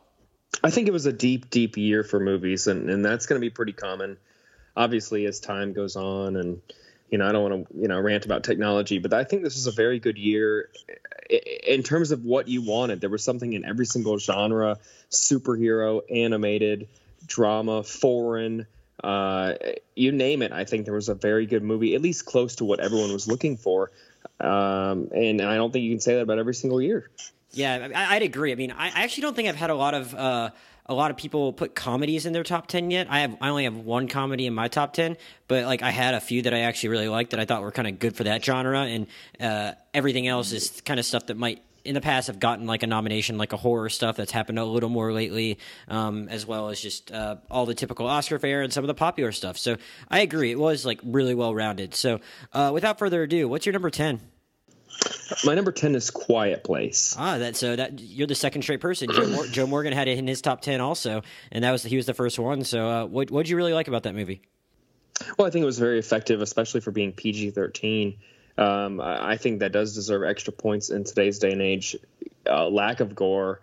I 0.65 0.71
think 0.71 0.89
it 0.89 0.93
was 0.93 1.05
a 1.05 1.13
deep, 1.13 1.51
deep 1.51 1.77
year 1.77 2.03
for 2.03 2.19
movies, 2.19 2.67
and, 2.67 2.89
and 2.89 3.05
that's 3.05 3.27
going 3.27 3.39
to 3.39 3.45
be 3.45 3.51
pretty 3.51 3.75
common, 3.75 4.17
obviously, 4.77 5.27
as 5.27 5.41
time 5.41 5.73
goes 5.73 5.97
on 5.97 6.37
and– 6.37 6.61
you 7.11 7.19
know, 7.19 7.29
I 7.29 7.33
don't 7.33 7.51
want 7.51 7.69
to, 7.69 7.81
you 7.81 7.89
know, 7.89 8.01
rant 8.01 8.25
about 8.25 8.45
technology, 8.45 8.99
but 8.99 9.13
I 9.13 9.25
think 9.25 9.43
this 9.43 9.55
was 9.55 9.67
a 9.67 9.73
very 9.73 9.99
good 9.99 10.19
year 10.19 10.71
in 11.67 11.83
terms 11.83 12.11
of 12.11 12.25
what 12.25 12.49
you 12.49 12.63
wanted. 12.63 13.01
There 13.01 13.11
was 13.11 13.23
something 13.23 13.53
in 13.53 13.65
every 13.65 13.87
single 13.87 14.19
genre 14.19 14.79
superhero, 15.11 16.01
animated, 16.11 16.89
drama, 17.27 17.83
foreign, 17.83 18.67
uh, 19.05 19.55
you 19.95 20.11
name 20.11 20.43
it. 20.43 20.53
I 20.53 20.65
think 20.65 20.85
there 20.85 20.95
was 20.95 21.09
a 21.09 21.15
very 21.15 21.47
good 21.47 21.63
movie, 21.63 21.95
at 21.95 22.03
least 22.03 22.27
close 22.27 22.57
to 22.57 22.65
what 22.65 22.81
everyone 22.81 23.13
was 23.13 23.29
looking 23.29 23.57
for. 23.57 23.93
Um, 24.41 25.11
and, 25.15 25.41
I 25.41 25.55
don't 25.55 25.73
think 25.73 25.85
you 25.85 25.93
can 25.93 26.01
say 26.01 26.15
that 26.15 26.23
about 26.23 26.39
every 26.39 26.55
single 26.55 26.83
year. 26.83 27.09
Yeah, 27.53 27.89
I, 27.95 28.15
would 28.15 28.23
agree. 28.25 28.53
I 28.53 28.57
mean, 28.57 28.73
I 28.73 28.89
actually 28.89 29.23
don't 29.23 29.37
think 29.37 29.49
I've 29.49 29.57
had 29.57 29.71
a 29.71 29.75
lot 29.75 29.95
of. 29.95 30.15
Uh, 30.15 30.51
a 30.87 30.95
lot 30.95 31.11
of 31.11 31.17
people 31.17 31.53
put 31.53 31.75
comedies 31.75 32.27
in 32.27 32.33
their 32.33 32.45
top 32.45 32.69
10 32.69 32.91
yet. 32.91 33.09
I 33.11 33.21
have 33.21 33.37
I 33.41 33.49
only 33.49 33.65
have 33.65 33.77
one 33.77 34.09
comedy 34.09 34.47
in 34.47 34.55
my 34.55 34.69
top 34.69 34.93
10, 34.93 35.17
but 35.49 35.65
like 35.65 35.83
I 35.83 35.91
had 35.91 36.15
a 36.15 36.21
few 36.21 36.43
that 36.43 36.55
I 36.55 36.61
actually 36.61 36.91
really 36.91 37.09
liked 37.09 37.33
that 37.33 37.41
I 37.41 37.45
thought 37.45 37.63
were 37.63 37.73
kind 37.73 37.89
of 37.89 37.99
good 37.99 38.17
for 38.17 38.25
that 38.25 38.45
genre 38.45 38.83
and 38.83 39.07
uh, 39.41 39.73
everything 39.93 40.29
else 40.29 40.53
is 40.53 40.81
kind 40.85 41.01
of 41.01 41.07
stuff 41.07 41.27
that 41.27 41.37
might 41.37 41.63
in 41.85 41.95
the 41.95 42.01
past 42.01 42.27
have 42.27 42.41
gotten 42.41 42.67
like 42.67 42.83
a 42.83 42.87
nomination, 42.87 43.39
like 43.39 43.53
a 43.53 43.57
horror 43.57 43.89
stuff 43.89 44.17
that's 44.17 44.33
happened 44.33 44.59
a 44.59 44.65
little 44.65 44.89
more 44.89 45.13
lately, 45.13 45.59
um, 45.89 46.29
as 46.29 46.45
well 46.45 46.69
as 46.69 46.81
just 46.81 47.13
uh, 47.13 47.37
all 47.51 47.65
the 47.65 47.75
typical 47.75 48.07
Oscar 48.07 48.39
fare 48.39 48.63
and 48.63 48.73
some 48.73 48.83
of 48.83 48.89
the 48.89 48.95
popular 48.95 49.31
stuff. 49.33 49.57
So 49.57 49.77
I 50.11 50.21
agree, 50.21 50.51
it 50.51 50.59
was 50.59 50.85
like 50.85 51.01
really 51.05 51.35
well 51.35 51.55
rounded. 51.55 51.95
So 51.95 52.21
uh, 52.53 52.71
without 52.75 52.99
further 52.99 53.23
ado, 53.23 53.49
what's 53.49 53.67
your 53.67 53.73
number 53.73 53.91
ten? 53.91 54.21
My 55.45 55.55
number 55.55 55.73
ten 55.73 55.95
is 55.95 56.11
Quiet 56.11 56.65
Place. 56.65 57.15
Ah, 57.19 57.39
that 57.39 57.57
so 57.57 57.77
that 57.77 58.01
you're 58.01 58.27
the 58.27 58.35
second 58.35 58.63
straight 58.63 58.81
person. 58.81 59.11
Joe, 59.13 59.27
Mor- 59.29 59.47
Joe 59.47 59.67
Morgan 59.67 59.93
had 59.93 60.09
it 60.09 60.19
in 60.19 60.27
his 60.27 60.41
top 60.41 60.61
ten 60.61 60.81
also, 60.81 61.23
and 61.53 61.65
that 61.65 61.73
was 61.73 61.83
he 61.83 61.97
was 61.97 62.07
the 62.07 62.15
first 62.15 62.39
one. 62.39 62.65
So, 62.65 62.89
uh, 62.89 63.07
what 63.07 63.31
what 63.31 63.45
did 63.45 63.51
you 63.51 63.57
really 63.57 63.73
like 63.73 63.89
about 63.89 64.05
that 64.05 64.15
movie? 64.15 64.43
Well, 65.39 65.47
I 65.47 65.51
think 65.51 65.63
it 65.63 65.67
was 65.67 65.79
very 65.79 65.99
effective, 65.99 66.43
especially 66.43 66.81
for 66.81 66.91
being 66.91 67.13
PG 67.13 67.51
thirteen. 67.51 68.17
Um, 68.59 69.01
I 69.01 69.37
think 69.37 69.61
that 69.61 69.73
does 69.73 69.95
deserve 69.95 70.23
extra 70.25 70.53
points 70.53 70.91
in 70.91 71.05
today's 71.05 71.39
day 71.39 71.53
and 71.53 71.61
age. 71.61 71.97
Uh, 72.49 72.69
lack 72.69 73.01
of 73.01 73.15
gore, 73.15 73.61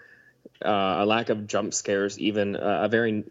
uh, 0.64 0.98
a 1.00 1.06
lack 1.06 1.30
of 1.30 1.48
jump 1.48 1.74
scares, 1.74 2.20
even 2.20 2.56
uh, 2.56 2.82
a 2.84 2.90
very 2.90 3.24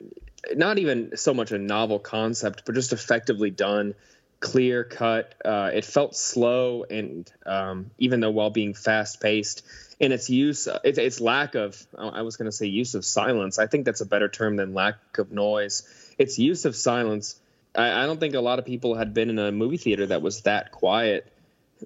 not 0.55 0.79
even 0.79 1.17
so 1.17 1.33
much 1.35 1.53
a 1.53 1.59
novel 1.59 1.99
concept, 1.99 2.65
but 2.65 2.75
just 2.75 2.93
effectively 2.93 3.51
done 3.51 3.95
clear 4.43 4.85
cut. 4.85 5.35
Uh, 5.43 5.71
it 5.73 5.87
felt 5.87 6.15
slow, 6.15 6.85
and 6.85 7.33
um, 7.47 7.91
even 7.97 8.21
though 8.21 8.31
while 8.31 8.51
being 8.51 8.75
fast 8.75 9.23
paced, 9.23 9.62
in 9.99 10.12
its 10.12 10.29
use, 10.29 10.67
uh, 10.69 10.81
its, 10.85 10.99
its 10.99 11.21
lack 11.21 11.55
of, 11.55 11.81
I 11.97 12.23
was 12.23 12.37
going 12.37 12.51
to 12.51 12.53
say 12.53 12.67
use 12.67 12.95
of 12.95 13.05
silence. 13.05 13.59
I 13.59 13.69
think 13.69 13.87
that's 13.87 14.03
a 14.03 14.07
better 14.07 14.29
term 14.29 14.57
than 14.57 14.75
lack 14.75 14.97
of 15.17 15.31
noise. 15.31 15.85
Its 16.19 16.39
use 16.39 16.65
of 16.65 16.77
silence. 16.77 17.41
I, 17.75 18.03
I 18.03 18.07
don't 18.07 18.21
think 18.21 18.35
a 18.35 18.41
lot 18.41 18.59
of 18.59 18.67
people 18.67 18.97
had 18.97 19.15
been 19.15 19.31
in 19.31 19.39
a 19.39 19.53
movie 19.53 19.79
theater 19.79 20.07
that 20.07 20.21
was 20.21 20.43
that 20.43 20.73
quiet 20.73 21.33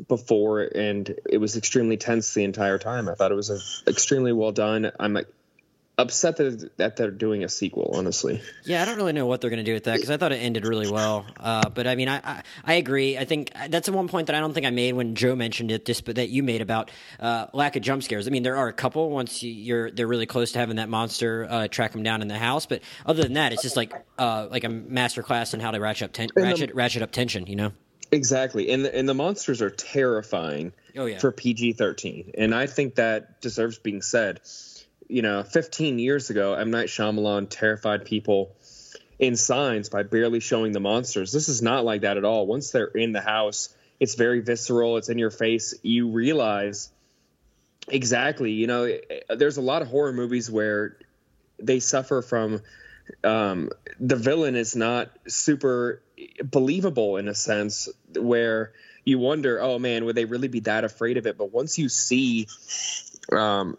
before, 0.08 0.62
and 0.62 1.14
it 1.28 1.38
was 1.38 1.56
extremely 1.56 1.98
tense 1.98 2.32
the 2.34 2.44
entire 2.44 2.78
time. 2.78 3.08
I 3.08 3.14
thought 3.14 3.32
it 3.32 3.36
was 3.36 3.50
a, 3.50 3.90
extremely 3.90 4.32
well 4.32 4.52
done. 4.52 4.90
I'm 4.98 5.18
upset 5.98 6.36
that, 6.36 6.76
that 6.76 6.96
they're 6.96 7.10
doing 7.10 7.42
a 7.44 7.48
sequel. 7.48 7.92
Honestly, 7.94 8.40
yeah, 8.64 8.82
I 8.82 8.84
don't 8.84 8.96
really 8.96 9.12
know 9.12 9.26
what 9.26 9.40
they're 9.40 9.50
going 9.50 9.64
to 9.64 9.64
do 9.64 9.74
with 9.74 9.84
that 9.84 9.94
because 9.94 10.10
I 10.10 10.16
thought 10.16 10.32
it 10.32 10.36
ended 10.36 10.66
really 10.66 10.90
well. 10.90 11.26
Uh, 11.38 11.68
but 11.68 11.86
I 11.86 11.94
mean, 11.94 12.08
I, 12.08 12.20
I, 12.22 12.42
I 12.64 12.74
agree. 12.74 13.16
I 13.16 13.24
think 13.24 13.52
that's 13.68 13.86
the 13.86 13.92
one 13.92 14.08
point 14.08 14.26
that 14.26 14.36
I 14.36 14.40
don't 14.40 14.52
think 14.52 14.66
I 14.66 14.70
made 14.70 14.92
when 14.92 15.14
Joe 15.14 15.34
mentioned 15.34 15.70
it. 15.70 15.86
But 16.04 16.16
that 16.16 16.28
you 16.28 16.42
made 16.42 16.62
about 16.62 16.90
uh, 17.20 17.46
lack 17.52 17.76
of 17.76 17.82
jump 17.82 18.02
scares. 18.02 18.26
I 18.26 18.30
mean, 18.30 18.42
there 18.42 18.56
are 18.56 18.68
a 18.68 18.72
couple 18.72 19.10
once 19.10 19.42
you're 19.42 19.90
they're 19.90 20.06
really 20.06 20.26
close 20.26 20.52
to 20.52 20.58
having 20.58 20.76
that 20.76 20.88
monster 20.88 21.46
uh, 21.48 21.68
track 21.68 21.92
them 21.92 22.02
down 22.02 22.22
in 22.22 22.28
the 22.28 22.38
house. 22.38 22.66
But 22.66 22.82
other 23.06 23.22
than 23.22 23.34
that, 23.34 23.52
it's 23.52 23.62
just 23.62 23.76
like 23.76 23.94
uh, 24.18 24.48
like 24.50 24.64
a 24.64 24.68
master 24.68 25.22
class 25.22 25.54
in 25.54 25.60
how 25.60 25.70
to 25.70 25.80
ratchet 25.80 26.06
up 26.06 26.12
ten- 26.12 26.28
ratchet 26.36 26.74
ratchet 26.74 27.02
up 27.02 27.12
tension. 27.12 27.46
You 27.46 27.56
know. 27.56 27.72
Exactly, 28.12 28.70
and 28.70 28.84
the, 28.84 28.94
and 28.94 29.08
the 29.08 29.14
monsters 29.14 29.60
are 29.60 29.70
terrifying. 29.70 30.72
Oh, 30.96 31.06
yeah. 31.06 31.18
For 31.18 31.32
PG 31.32 31.72
thirteen, 31.72 32.32
and 32.38 32.54
I 32.54 32.66
think 32.66 32.94
that 32.94 33.40
deserves 33.40 33.78
being 33.78 34.00
said 34.00 34.40
you 35.08 35.22
know, 35.22 35.42
15 35.42 35.98
years 35.98 36.30
ago, 36.30 36.54
M. 36.54 36.70
Night 36.70 36.88
Shyamalan 36.88 37.48
terrified 37.48 38.04
people 38.04 38.54
in 39.18 39.36
signs 39.36 39.88
by 39.88 40.02
barely 40.02 40.40
showing 40.40 40.72
the 40.72 40.80
monsters. 40.80 41.32
This 41.32 41.48
is 41.48 41.62
not 41.62 41.84
like 41.84 42.02
that 42.02 42.16
at 42.16 42.24
all. 42.24 42.46
Once 42.46 42.70
they're 42.70 42.86
in 42.86 43.12
the 43.12 43.20
house, 43.20 43.74
it's 43.98 44.14
very 44.14 44.40
visceral, 44.40 44.96
it's 44.96 45.08
in 45.08 45.18
your 45.18 45.30
face. 45.30 45.74
You 45.82 46.08
realize 46.08 46.90
exactly, 47.88 48.52
you 48.52 48.66
know, 48.66 48.98
there's 49.30 49.56
a 49.56 49.62
lot 49.62 49.82
of 49.82 49.88
horror 49.88 50.12
movies 50.12 50.50
where 50.50 50.98
they 51.58 51.80
suffer 51.80 52.20
from 52.20 52.60
um, 53.24 53.70
the 54.00 54.16
villain 54.16 54.56
is 54.56 54.76
not 54.76 55.10
super 55.28 56.02
believable 56.42 57.16
in 57.16 57.28
a 57.28 57.34
sense 57.34 57.88
where 58.14 58.72
you 59.04 59.18
wonder, 59.18 59.60
oh 59.62 59.78
man, 59.78 60.04
would 60.04 60.16
they 60.16 60.24
really 60.24 60.48
be 60.48 60.60
that 60.60 60.84
afraid 60.84 61.16
of 61.16 61.26
it? 61.26 61.38
But 61.38 61.52
once 61.52 61.78
you 61.78 61.88
see 61.88 62.48
um, 63.32 63.76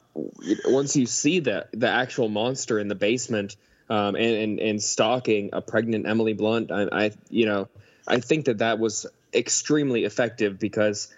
once 0.66 0.96
you 0.96 1.06
see 1.06 1.40
the 1.40 1.68
the 1.72 1.90
actual 1.90 2.30
monster 2.30 2.80
in 2.80 2.88
the 2.88 2.96
basement 2.96 3.56
um, 3.90 4.16
and, 4.16 4.36
and, 4.36 4.60
and 4.60 4.84
stalking 4.84 5.50
a 5.54 5.62
pregnant 5.62 6.08
Emily 6.08 6.34
Blunt, 6.34 6.72
I, 6.72 6.88
I, 6.92 7.12
you 7.30 7.46
know 7.46 7.68
I 8.08 8.20
think 8.20 8.46
that 8.46 8.60
that 8.60 8.80
was 8.80 9.06
extremely 9.34 10.04
effective 10.04 10.60
because 10.60 11.14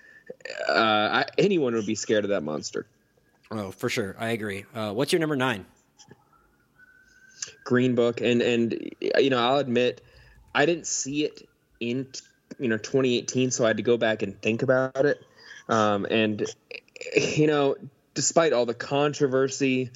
uh, 0.68 0.74
I, 0.74 1.26
anyone 1.38 1.74
would 1.74 1.86
be 1.86 1.96
scared 1.96 2.24
of 2.24 2.30
that 2.30 2.44
monster. 2.44 2.86
Oh, 3.52 3.72
for 3.72 3.90
sure, 3.90 4.16
I 4.20 4.30
agree. 4.30 4.66
Uh, 4.76 4.94
what's 4.94 5.12
your 5.12 5.20
number 5.20 5.36
nine? 5.36 5.66
Green 7.64 7.96
Book, 7.96 8.22
and 8.22 8.42
and 8.42 8.92
you 9.02 9.30
know 9.30 9.40
I'll 9.40 9.58
admit 9.58 10.02
I 10.54 10.66
didn't 10.66 10.88
see 10.88 11.26
it 11.26 11.48
in 11.80 12.08
you 12.60 12.68
know 12.68 12.78
2018, 12.78 13.52
so 13.52 13.64
I 13.64 13.68
had 13.68 13.78
to 13.78 13.84
go 13.84 13.98
back 13.98 14.22
and 14.22 14.40
think 14.42 14.62
about 14.62 15.06
it. 15.06 15.24
Um, 15.68 16.06
and 16.10 16.46
you 17.16 17.48
know 17.48 17.76
despite 18.14 18.54
all 18.54 18.66
the 18.66 18.74
controversy 18.74 19.92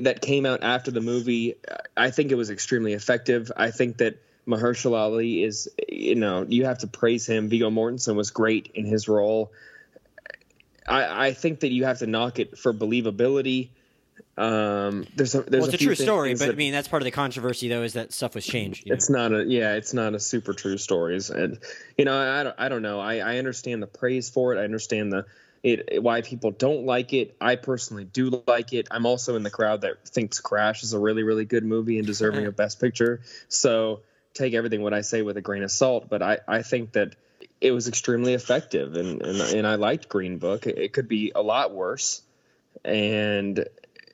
that 0.00 0.20
came 0.20 0.46
out 0.46 0.62
after 0.62 0.90
the 0.90 1.00
movie, 1.00 1.56
I 1.96 2.10
think 2.10 2.30
it 2.30 2.36
was 2.36 2.50
extremely 2.50 2.92
effective. 2.92 3.50
I 3.56 3.70
think 3.70 3.98
that 3.98 4.22
Mahershala 4.46 4.96
Ali 4.96 5.42
is, 5.42 5.68
you 5.88 6.14
know, 6.14 6.44
you 6.48 6.64
have 6.64 6.78
to 6.78 6.86
praise 6.86 7.26
him. 7.26 7.48
Viggo 7.48 7.70
Mortensen 7.70 8.16
was 8.16 8.30
great 8.30 8.70
in 8.74 8.86
his 8.86 9.08
role. 9.08 9.52
I, 10.86 11.28
I 11.28 11.32
think 11.32 11.60
that 11.60 11.70
you 11.70 11.84
have 11.84 11.98
to 11.98 12.06
knock 12.06 12.38
it 12.38 12.56
for 12.56 12.72
believability. 12.72 13.68
Um, 14.38 15.06
there's 15.16 15.34
a, 15.34 15.42
there's 15.42 15.62
well, 15.62 15.74
it's 15.74 15.82
a, 15.82 15.84
a 15.84 15.86
true 15.86 15.94
story, 15.96 16.32
but 16.34 16.46
that, 16.46 16.50
I 16.50 16.54
mean 16.54 16.72
that's 16.72 16.86
part 16.86 17.02
of 17.02 17.04
the 17.04 17.10
controversy 17.10 17.68
though 17.68 17.82
is 17.82 17.94
that 17.94 18.12
stuff 18.12 18.36
was 18.36 18.46
changed. 18.46 18.84
It's 18.86 19.10
know? 19.10 19.28
not 19.28 19.40
a 19.40 19.44
yeah, 19.44 19.74
it's 19.74 19.92
not 19.92 20.14
a 20.14 20.20
super 20.20 20.52
true 20.52 20.78
story, 20.78 21.18
and 21.34 21.58
you 21.96 22.04
know 22.04 22.16
I, 22.16 22.40
I 22.40 22.42
don't 22.44 22.54
I 22.56 22.68
don't 22.68 22.82
know. 22.82 23.00
I, 23.00 23.16
I 23.16 23.38
understand 23.38 23.82
the 23.82 23.88
praise 23.88 24.30
for 24.30 24.54
it. 24.54 24.60
I 24.60 24.64
understand 24.64 25.12
the 25.12 25.26
it, 25.62 26.02
why 26.02 26.22
people 26.22 26.50
don't 26.50 26.84
like 26.84 27.12
it. 27.12 27.36
I 27.40 27.56
personally 27.56 28.04
do 28.04 28.42
like 28.46 28.72
it. 28.72 28.88
I'm 28.90 29.06
also 29.06 29.36
in 29.36 29.42
the 29.42 29.50
crowd 29.50 29.82
that 29.82 30.08
thinks 30.08 30.40
Crash 30.40 30.82
is 30.82 30.92
a 30.92 30.98
really, 30.98 31.22
really 31.22 31.44
good 31.44 31.64
movie 31.64 31.98
and 31.98 32.06
deserving 32.06 32.46
of 32.46 32.56
Best 32.56 32.80
Picture. 32.80 33.20
So 33.48 34.00
take 34.34 34.54
everything 34.54 34.82
what 34.82 34.94
I 34.94 35.00
say 35.00 35.22
with 35.22 35.36
a 35.36 35.40
grain 35.40 35.62
of 35.62 35.70
salt. 35.70 36.08
But 36.08 36.22
I, 36.22 36.38
I 36.46 36.62
think 36.62 36.92
that 36.92 37.16
it 37.60 37.72
was 37.72 37.88
extremely 37.88 38.34
effective, 38.34 38.94
and, 38.94 39.22
and 39.22 39.40
and 39.40 39.66
I 39.66 39.74
liked 39.74 40.08
Green 40.08 40.38
Book. 40.38 40.66
It 40.66 40.92
could 40.92 41.08
be 41.08 41.32
a 41.34 41.42
lot 41.42 41.72
worse, 41.72 42.22
and 42.84 43.66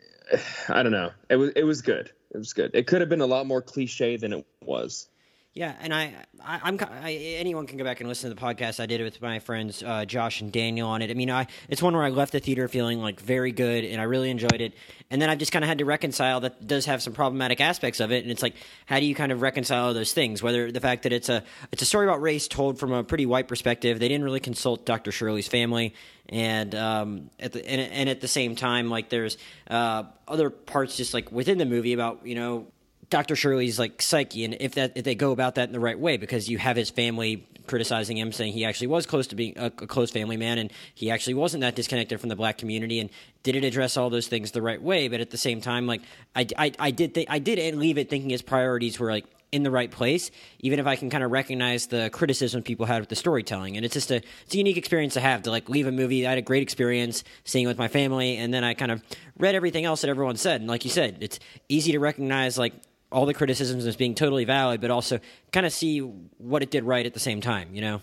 I 0.69 0.83
don't 0.83 0.93
know. 0.93 1.11
It 1.29 1.37
was 1.37 1.51
it 1.57 1.65
was 1.65 1.83
good. 1.83 2.11
It 2.31 2.39
was 2.39 2.53
good. 2.53 2.73
It 2.75 2.87
could 2.87 3.01
have 3.01 3.11
been 3.11 3.21
a 3.21 3.27
lot 3.27 3.47
more 3.47 3.63
cliche 3.63 4.17
than 4.17 4.33
it 4.33 4.47
was. 4.63 5.09
Yeah, 5.55 5.73
and 5.81 5.95
I, 5.95 6.13
I 6.45 6.77
I, 7.03 7.13
anyone 7.13 7.69
can 7.69 7.79
go 7.79 7.85
back 7.85 8.01
and 8.01 8.09
listen 8.09 8.29
to 8.29 8.35
the 8.35 8.41
podcast. 8.41 8.81
I 8.81 8.87
did 8.87 9.01
it 9.01 9.05
with 9.05 9.23
my 9.23 9.39
friends 9.39 9.85
uh, 9.85 10.05
Josh 10.05 10.41
and 10.41 10.51
Daniel 10.51 10.89
on 10.89 11.01
it. 11.01 11.13
I 11.13 11.15
mean, 11.15 11.31
I 11.31 11.47
it's 11.69 11.81
one 11.81 11.95
where 11.95 12.03
I 12.03 12.09
left 12.09 12.33
the 12.33 12.41
theater 12.41 12.67
feeling 12.67 12.99
like 12.99 13.21
very 13.21 13.53
good, 13.53 13.85
and 13.85 14.01
I 14.01 14.05
really 14.05 14.31
enjoyed 14.31 14.61
it. 14.61 14.75
And 15.13 15.23
then 15.23 15.31
I've 15.31 15.39
just 15.39 15.53
kind 15.53 15.65
of 15.65 15.69
had 15.69 15.79
to 15.79 15.85
reconcile 15.85 16.41
that 16.41 16.67
does 16.67 16.87
have 16.87 17.03
some 17.03 17.13
problematic 17.13 17.61
aspects 17.61 18.01
of 18.01 18.11
it, 18.11 18.25
and 18.25 18.33
it's 18.33 18.43
like 18.43 18.55
how 18.87 18.99
do 18.99 19.07
you 19.07 19.15
kind 19.15 19.31
of 19.31 19.43
reconcile 19.43 19.95
those 19.95 20.13
things? 20.13 20.43
Whether 20.43 20.73
the 20.73 20.81
fact 20.81 21.05
that 21.05 21.13
it's 21.13 21.29
a 21.29 21.45
it's 21.71 21.83
a 21.83 21.87
story 21.87 22.09
about 22.09 22.21
race 22.21 22.49
told 22.49 22.81
from 22.81 22.91
a 22.91 23.05
pretty 23.05 23.25
white 23.25 23.47
perspective, 23.47 24.01
they 24.01 24.09
didn't 24.09 24.25
really 24.25 24.41
consult 24.41 24.85
Dr. 24.85 25.13
Shirley's 25.13 25.47
family, 25.47 25.95
and 26.29 26.75
um, 26.75 27.31
at 27.39 27.53
the 27.53 27.65
and, 27.65 27.81
and 27.81 28.09
at 28.09 28.21
the 28.21 28.27
same 28.27 28.57
time, 28.57 28.91
like 28.91 29.09
there's 29.09 29.39
uh, 29.71 30.03
other 30.27 30.51
parts 30.51 30.97
just 30.97 31.15
like 31.15 31.31
within 31.31 31.59
the 31.59 31.67
movie 31.67 31.93
about 31.93 32.27
you 32.27 32.35
know 32.35 32.67
Dr. 33.11 33.37
Shirley's 33.37 33.79
like 33.79 34.01
psyche, 34.01 34.45
and 34.45 34.57
if 34.61 34.75
that 34.75 34.93
if 34.95 35.05
they 35.05 35.15
go 35.15 35.33
about 35.33 35.57
that 35.57 35.69
in 35.69 35.73
the 35.73 35.81
right 35.81 35.99
way, 35.99 36.17
because 36.17 36.49
you 36.49 36.59
have 36.59 36.77
his 36.77 36.91
family 36.91 37.47
criticizing 37.67 38.17
him, 38.17 38.33
saying 38.33 38.53
he 38.53 38.65
actually 38.65 38.89
was 38.89 39.07
close 39.07 39.27
to 39.29 39.37
being 39.37 39.55
a, 39.57 39.67
a, 39.67 39.71
close 39.71 40.11
family 40.11 40.37
man, 40.37 40.59
and 40.59 40.73
he 40.95 41.11
actually 41.11 41.35
wasn't 41.35 41.61
that 41.63 41.75
disconnected 41.75 42.21
from 42.21 42.29
the 42.29 42.37
black 42.37 42.59
community, 42.59 43.01
and 43.01 43.11
did 43.43 43.57
it 43.57 43.65
address 43.65 43.97
all 43.97 44.11
those 44.11 44.29
things 44.29 44.51
the 44.53 44.63
right 44.63 44.83
way. 44.83 45.09
But 45.09 45.21
at 45.21 45.31
the 45.31 45.37
same 45.37 45.61
time, 45.61 45.87
like 45.87 46.03
I, 46.35 46.47
I, 46.57 46.73
I 46.79 46.91
did 46.91 47.15
th- 47.15 47.27
I 47.31 47.39
did 47.39 47.75
leave 47.75 47.99
it 47.99 48.11
thinking 48.11 48.31
his 48.31 48.43
priorities 48.43 48.99
were 48.99 49.11
like 49.11 49.27
in 49.53 49.63
the 49.63 49.71
right 49.71 49.91
place, 49.91 50.33
even 50.59 50.81
if 50.81 50.87
I 50.87 50.97
can 50.97 51.11
kind 51.11 51.23
of 51.23 51.31
recognize 51.31 51.87
the 51.87 52.11
criticism 52.13 52.63
people 52.63 52.87
had 52.87 52.99
with 52.99 53.09
the 53.09 53.15
storytelling. 53.15 53.77
And 53.77 53.87
it's 53.87 53.95
just 53.95 54.11
a 54.11 54.17
it's 54.17 54.55
a 54.55 54.59
unique 54.59 54.77
experience 54.77 55.15
to 55.15 55.21
have 55.21 55.43
to 55.43 55.51
like 55.51 55.69
leave 55.69 55.87
a 55.87 55.93
movie. 55.93 56.27
I 56.27 56.31
had 56.31 56.39
a 56.39 56.43
great 56.43 56.63
experience 56.63 57.23
seeing 57.45 57.65
it 57.65 57.69
with 57.69 57.79
my 57.79 57.89
family, 57.89 58.37
and 58.37 58.53
then 58.53 58.65
I 58.65 58.75
kind 58.75 58.91
of 58.91 59.03
read 59.39 59.55
everything 59.55 59.85
else 59.85 60.01
that 60.01 60.09
everyone 60.09 60.37
said. 60.37 60.61
And 60.61 60.69
like 60.69 60.85
you 60.85 60.91
said, 60.91 61.19
it's 61.21 61.39
easy 61.69 61.93
to 61.93 62.01
recognize 62.01 62.59
like 62.59 62.75
all 63.15 63.27
the 63.27 63.35
criticisms 63.35 63.87
as 63.87 63.97
being 63.97 64.15
totally 64.15 64.45
valid, 64.45 64.81
but 64.81 64.91
also 64.91 65.21
kind 65.53 65.65
of 65.65 65.73
see 65.73 66.01
what 66.01 66.63
it 66.63 66.71
did 66.71 66.83
right 66.83 67.07
at 67.07 67.15
the 67.15 67.21
same 67.21 67.41
time, 67.41 67.73
you 67.73 67.81
know? 67.81 68.01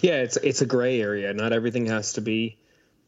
Yeah, 0.00 0.16
it's 0.16 0.36
it's 0.36 0.60
a 0.60 0.66
gray 0.66 1.00
area. 1.00 1.32
Not 1.32 1.52
everything 1.52 1.86
has 1.86 2.14
to 2.14 2.20
be 2.20 2.58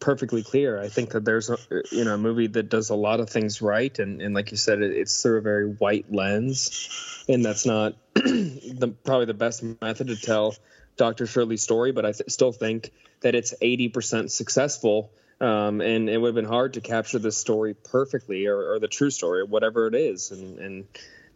perfectly 0.01 0.43
clear. 0.43 0.81
I 0.81 0.89
think 0.89 1.11
that 1.11 1.25
there's 1.25 1.51
a 1.51 1.59
you 1.93 2.05
know 2.05 2.15
a 2.15 2.19
movie 2.19 2.47
that 2.49 2.69
does 2.69 2.91
a 2.91 2.95
lot 2.95 3.21
of 3.21 3.29
things 3.31 3.61
right, 3.61 3.97
and, 3.99 4.23
and 4.23 4.35
like 4.35 4.51
you 4.51 4.57
said, 4.57 4.81
it, 4.81 4.93
it's 4.93 5.23
through 5.23 5.39
a 5.39 5.41
very 5.41 5.69
white 5.69 6.13
lens, 6.13 7.25
and 7.29 7.45
that's 7.45 7.67
not 7.67 7.95
the 8.15 8.95
probably 9.05 9.27
the 9.27 9.35
best 9.35 9.63
method 9.83 10.09
to 10.09 10.17
tell 10.17 10.57
Dr. 10.97 11.27
Shirley's 11.27 11.63
story. 11.63 11.93
But 11.93 12.07
I 12.07 12.13
th- 12.13 12.31
still 12.31 12.53
think 12.53 12.93
that 13.21 13.35
it's 13.35 13.55
80% 13.61 14.31
successful 14.31 15.11
um, 15.45 15.83
and 15.83 16.09
it 16.09 16.17
would 16.17 16.29
have 16.29 16.35
been 16.35 16.45
hard 16.47 16.75
to 16.75 16.81
capture 16.81 17.19
the 17.19 17.31
story 17.31 17.75
perfectly 17.75 18.47
or, 18.47 18.73
or 18.73 18.79
the 18.79 18.89
true 18.89 19.11
story 19.11 19.41
or 19.41 19.47
whatever 19.47 19.87
it 19.87 19.95
is. 19.95 20.31
And, 20.31 20.59
and 20.59 20.85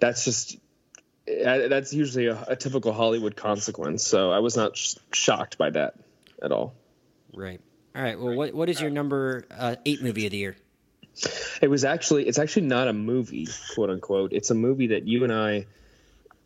that's 0.00 0.24
just 0.24 0.56
uh, 1.28 1.68
that's 1.68 1.92
usually 1.92 2.26
a, 2.28 2.42
a, 2.48 2.56
typical 2.56 2.94
hollywood 2.94 3.36
consequence. 3.36 4.06
So 4.06 4.32
i 4.32 4.38
was 4.38 4.56
not 4.56 4.78
sh- 4.78 4.94
shocked 5.12 5.58
by 5.58 5.70
that 5.70 5.94
at 6.42 6.52
all. 6.52 6.74
Right. 7.34 7.60
All 7.94 8.02
right. 8.02 8.18
Well 8.18 8.34
what, 8.34 8.54
what 8.54 8.70
is 8.70 8.80
your 8.80 8.90
number 8.90 9.44
uh, 9.50 9.76
eight 9.84 10.02
movie 10.02 10.24
of 10.24 10.32
the 10.32 10.38
year? 10.38 10.56
It 11.60 11.68
was 11.68 11.84
actually 11.84 12.26
it's 12.26 12.38
actually 12.38 12.66
not 12.66 12.88
a 12.88 12.94
movie 12.94 13.48
quote 13.74 13.90
unquote. 13.90 14.32
It's 14.32 14.50
a 14.50 14.54
movie 14.54 14.88
that 14.88 15.06
you 15.06 15.24
and 15.24 15.32
i 15.32 15.66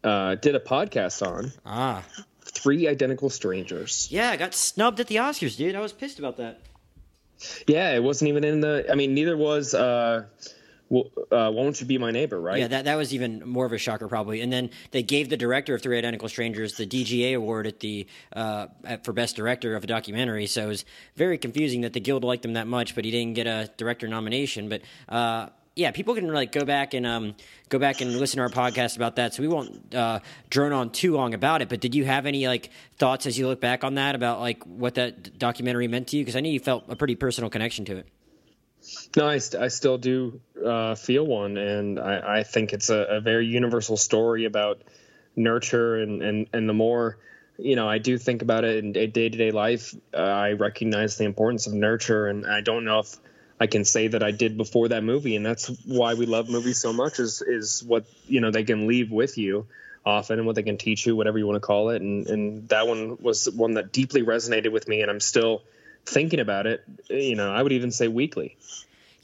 uh, 0.02 0.34
did 0.34 0.56
a 0.56 0.60
podcast 0.60 1.24
on. 1.24 1.52
Ah. 1.64 2.02
Three 2.40 2.88
identical 2.88 3.30
strangers. 3.30 4.08
Yeah 4.10 4.30
i 4.30 4.36
got 4.36 4.52
snubbed 4.52 4.98
at 4.98 5.06
the 5.06 5.16
oscars 5.16 5.56
dude. 5.56 5.76
I 5.76 5.80
was 5.80 5.92
pissed 5.92 6.18
about 6.18 6.38
that 6.38 6.58
yeah, 7.66 7.94
it 7.94 8.02
wasn't 8.02 8.28
even 8.28 8.44
in 8.44 8.60
the. 8.60 8.86
I 8.90 8.94
mean, 8.94 9.14
neither 9.14 9.36
was. 9.36 9.74
Uh, 9.74 10.24
uh, 10.92 11.50
won't 11.50 11.80
you 11.80 11.86
be 11.86 11.96
my 11.96 12.10
neighbor? 12.10 12.38
Right. 12.38 12.58
Yeah, 12.58 12.68
that 12.68 12.84
that 12.84 12.96
was 12.96 13.14
even 13.14 13.48
more 13.48 13.64
of 13.64 13.72
a 13.72 13.78
shocker, 13.78 14.08
probably. 14.08 14.42
And 14.42 14.52
then 14.52 14.70
they 14.90 15.02
gave 15.02 15.30
the 15.30 15.36
director 15.36 15.74
of 15.74 15.82
Three 15.82 15.96
Identical 15.96 16.28
Strangers 16.28 16.74
the 16.74 16.86
DGA 16.86 17.34
award 17.34 17.66
at 17.66 17.80
the 17.80 18.06
uh, 18.34 18.66
for 19.02 19.12
best 19.12 19.36
director 19.36 19.74
of 19.74 19.84
a 19.84 19.86
documentary. 19.86 20.46
So 20.46 20.64
it 20.64 20.68
was 20.68 20.84
very 21.16 21.38
confusing 21.38 21.80
that 21.82 21.94
the 21.94 22.00
Guild 22.00 22.24
liked 22.24 22.44
him 22.44 22.54
that 22.54 22.66
much, 22.66 22.94
but 22.94 23.04
he 23.04 23.10
didn't 23.10 23.34
get 23.34 23.46
a 23.46 23.70
director 23.76 24.06
nomination. 24.06 24.68
But 24.68 24.82
uh, 25.08 25.48
yeah, 25.74 25.90
people 25.90 26.14
can 26.14 26.32
like 26.32 26.52
go 26.52 26.64
back 26.64 26.94
and 26.94 27.06
um, 27.06 27.34
go 27.68 27.78
back 27.78 28.00
and 28.00 28.16
listen 28.16 28.36
to 28.36 28.42
our 28.42 28.48
podcast 28.48 28.96
about 28.96 29.16
that. 29.16 29.34
So 29.34 29.42
we 29.42 29.48
won't 29.48 29.94
uh, 29.94 30.20
drone 30.50 30.72
on 30.72 30.90
too 30.90 31.14
long 31.14 31.34
about 31.34 31.62
it. 31.62 31.68
But 31.68 31.80
did 31.80 31.94
you 31.94 32.04
have 32.04 32.26
any 32.26 32.46
like 32.46 32.70
thoughts 32.98 33.26
as 33.26 33.38
you 33.38 33.46
look 33.48 33.60
back 33.60 33.82
on 33.84 33.94
that 33.94 34.14
about 34.14 34.40
like 34.40 34.62
what 34.64 34.94
that 34.96 35.38
documentary 35.38 35.88
meant 35.88 36.08
to 36.08 36.16
you? 36.16 36.22
Because 36.22 36.36
I 36.36 36.40
know 36.40 36.50
you 36.50 36.60
felt 36.60 36.84
a 36.88 36.96
pretty 36.96 37.14
personal 37.14 37.48
connection 37.48 37.84
to 37.86 37.96
it. 37.96 38.06
No, 39.16 39.28
I, 39.28 39.38
st- 39.38 39.62
I 39.62 39.68
still 39.68 39.96
do 39.96 40.40
uh, 40.64 40.96
feel 40.96 41.24
one, 41.24 41.56
and 41.56 42.00
I, 42.00 42.38
I 42.38 42.42
think 42.42 42.72
it's 42.72 42.90
a, 42.90 42.96
a, 42.96 43.20
very 43.20 43.46
universal 43.46 43.96
story 43.96 44.44
about 44.44 44.82
nurture 45.36 45.98
and, 45.98 46.20
and, 46.20 46.48
and 46.52 46.68
the 46.68 46.72
more 46.72 47.18
you 47.58 47.76
know, 47.76 47.88
I 47.88 47.98
do 47.98 48.18
think 48.18 48.42
about 48.42 48.64
it 48.64 48.82
in 48.82 48.92
day 48.92 49.06
to 49.06 49.28
day 49.28 49.50
life. 49.50 49.94
Uh, 50.12 50.18
I 50.18 50.52
recognize 50.52 51.16
the 51.16 51.24
importance 51.24 51.66
of 51.66 51.74
nurture, 51.74 52.26
and 52.26 52.46
I 52.46 52.60
don't 52.60 52.84
know 52.84 53.00
if 53.00 53.16
I 53.62 53.68
can 53.68 53.84
say 53.84 54.08
that 54.08 54.24
I 54.24 54.32
did 54.32 54.56
before 54.56 54.88
that 54.88 55.04
movie, 55.04 55.36
and 55.36 55.46
that's 55.46 55.68
why 55.84 56.14
we 56.14 56.26
love 56.26 56.50
movies 56.50 56.78
so 56.78 56.92
much. 56.92 57.20
Is 57.20 57.42
is 57.42 57.84
what 57.84 58.04
you 58.26 58.40
know 58.40 58.50
they 58.50 58.64
can 58.64 58.88
leave 58.88 59.12
with 59.12 59.38
you 59.38 59.66
often, 60.04 60.40
and 60.40 60.46
what 60.48 60.56
they 60.56 60.64
can 60.64 60.78
teach 60.78 61.06
you, 61.06 61.14
whatever 61.14 61.38
you 61.38 61.46
want 61.46 61.62
to 61.62 61.66
call 61.66 61.90
it. 61.90 62.02
And 62.02 62.26
and 62.26 62.68
that 62.70 62.88
one 62.88 63.18
was 63.20 63.48
one 63.48 63.74
that 63.74 63.92
deeply 63.92 64.24
resonated 64.24 64.72
with 64.72 64.88
me, 64.88 65.00
and 65.02 65.08
I'm 65.08 65.20
still 65.20 65.62
thinking 66.04 66.40
about 66.40 66.66
it. 66.66 66.82
You 67.08 67.36
know, 67.36 67.52
I 67.52 67.62
would 67.62 67.70
even 67.70 67.92
say 67.92 68.08
weekly. 68.08 68.56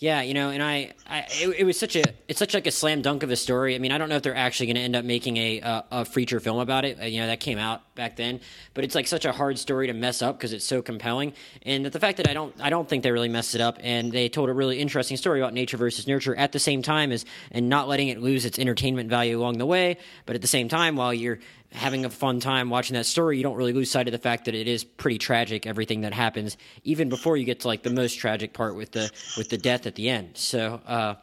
Yeah, 0.01 0.23
you 0.23 0.33
know, 0.33 0.51
and 0.51 0.63
I, 0.63 0.93
I 1.09 1.27
it, 1.29 1.57
it, 1.59 1.65
was 1.65 1.77
such 1.77 1.97
a, 1.97 2.05
it's 2.29 2.39
such 2.39 2.55
like 2.55 2.69
a 2.69 2.71
slam 2.71 3.03
dunk 3.03 3.25
of 3.25 3.33
a 3.33 3.37
story. 3.37 3.75
I 3.75 3.79
mean, 3.79 3.91
I 3.91 3.99
don't 3.99 4.09
know 4.09 4.15
if 4.15 4.23
they're 4.23 4.37
actually 4.37 4.67
going 4.67 4.77
to 4.77 4.83
end 4.83 4.95
up 4.95 5.05
making 5.05 5.37
a, 5.37 5.59
a, 5.59 5.85
a 5.91 6.05
feature 6.05 6.39
film 6.39 6.61
about 6.61 6.85
it. 6.85 7.01
Uh, 7.01 7.07
you 7.07 7.21
know, 7.21 7.27
that 7.27 7.41
came 7.41 7.59
out 7.59 7.97
back 7.97 8.15
then, 8.15 8.39
but 8.75 8.85
it's 8.85 8.95
like 8.95 9.09
such 9.09 9.25
a 9.25 9.33
hard 9.33 9.59
story 9.59 9.89
to 9.89 9.93
mess 9.93 10.23
up 10.23 10.39
because 10.39 10.53
it's 10.53 10.65
so 10.65 10.83
compelling. 10.83 11.33
And 11.63 11.85
the 11.85 11.99
fact 11.99 12.19
that 12.19 12.29
I 12.29 12.33
don't, 12.33 12.55
I 12.61 12.71
don't 12.71 12.89
think 12.89 13.03
they 13.03 13.11
really 13.11 13.29
messed 13.29 13.57
it 13.57 13.61
up, 13.61 13.79
and 13.81 14.13
they 14.13 14.29
told 14.29 14.49
a 14.49 14.53
really 14.53 14.79
interesting 14.79 15.17
story 15.17 15.41
about 15.41 15.53
nature 15.53 15.77
versus 15.77 16.07
nurture 16.07 16.37
at 16.37 16.53
the 16.53 16.61
same 16.61 16.81
time 16.81 17.11
as, 17.11 17.25
and 17.51 17.69
not 17.69 17.89
letting 17.89 18.07
it 18.07 18.21
lose 18.21 18.45
its 18.45 18.61
entertainment 18.61 19.11
value 19.11 19.37
along 19.37 19.59
the 19.59 19.67
way. 19.67 19.97
But 20.27 20.37
at 20.37 20.43
the 20.43 20.49
same 20.49 20.69
time, 20.69 20.95
while 20.95 21.13
you're 21.13 21.41
having 21.73 22.05
a 22.05 22.11
fun 22.11 22.41
time 22.41 22.71
watching 22.71 22.95
that 22.95 23.07
story, 23.07 23.37
you 23.37 23.43
don't 23.43 23.57
really 23.57 23.73
lose 23.73 23.91
sight 23.91 24.09
of 24.09 24.13
the 24.13 24.19
fact 24.19 24.47
that 24.47 24.55
it 24.55 24.69
is 24.69 24.85
pretty 24.85 25.19
tragic 25.19 25.67
everything 25.67 26.03
that 26.03 26.13
happens, 26.13 26.57
even 26.85 27.09
before 27.09 27.37
you 27.37 27.45
get 27.45 27.61
to 27.61 27.69
like 27.69 27.83
the 27.83 27.91
most 27.91 28.15
tragic 28.15 28.53
part 28.53 28.75
with 28.75 28.93
the 28.93 29.11
with 29.37 29.49
the 29.49 29.59
death 29.59 29.87
at 29.87 29.95
the 29.95 30.09
end. 30.09 30.37
So. 30.37 30.81
Uh, 30.87 31.15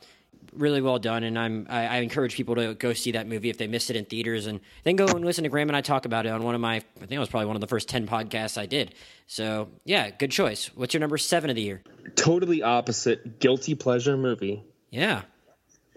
really 0.58 0.82
well 0.82 1.00
done, 1.00 1.24
and 1.24 1.38
I'm 1.38 1.68
I, 1.70 1.88
I, 1.88 1.96
encourage 1.98 2.36
people 2.36 2.56
to 2.56 2.74
go 2.76 2.94
see 2.94 3.12
that 3.12 3.28
movie 3.28 3.50
if 3.50 3.58
they 3.58 3.68
missed 3.68 3.90
it 3.90 3.96
in 3.96 4.06
theaters, 4.06 4.46
and 4.46 4.60
then 4.84 4.96
go 4.96 5.06
and 5.06 5.26
listen 5.26 5.44
to 5.44 5.50
Graham 5.50 5.70
and 5.70 5.76
I 5.76 5.82
talk 5.82 6.06
about 6.06 6.26
it 6.26 6.30
on 6.30 6.44
one 6.44 6.56
of 6.56 6.62
my 6.62 6.76
I 6.76 6.82
think 7.00 7.12
it 7.12 7.20
was 7.20 7.30
probably 7.30 7.48
one 7.48 7.56
of 7.56 7.62
the 7.62 7.68
first 7.68 7.90
ten 7.90 8.08
podcasts 8.08 8.58
I 8.58 8.66
did. 8.66 8.96
So 9.28 9.70
yeah, 9.84 10.10
good 10.10 10.32
choice. 10.32 10.68
What's 10.76 10.94
your 10.94 11.02
number 11.02 11.18
seven 11.18 11.50
of 11.50 11.56
the 11.56 11.62
year? 11.62 11.84
Totally 12.16 12.62
opposite 12.62 13.40
guilty 13.40 13.76
pleasure 13.76 14.18
movie. 14.18 14.64
Yeah, 14.92 15.24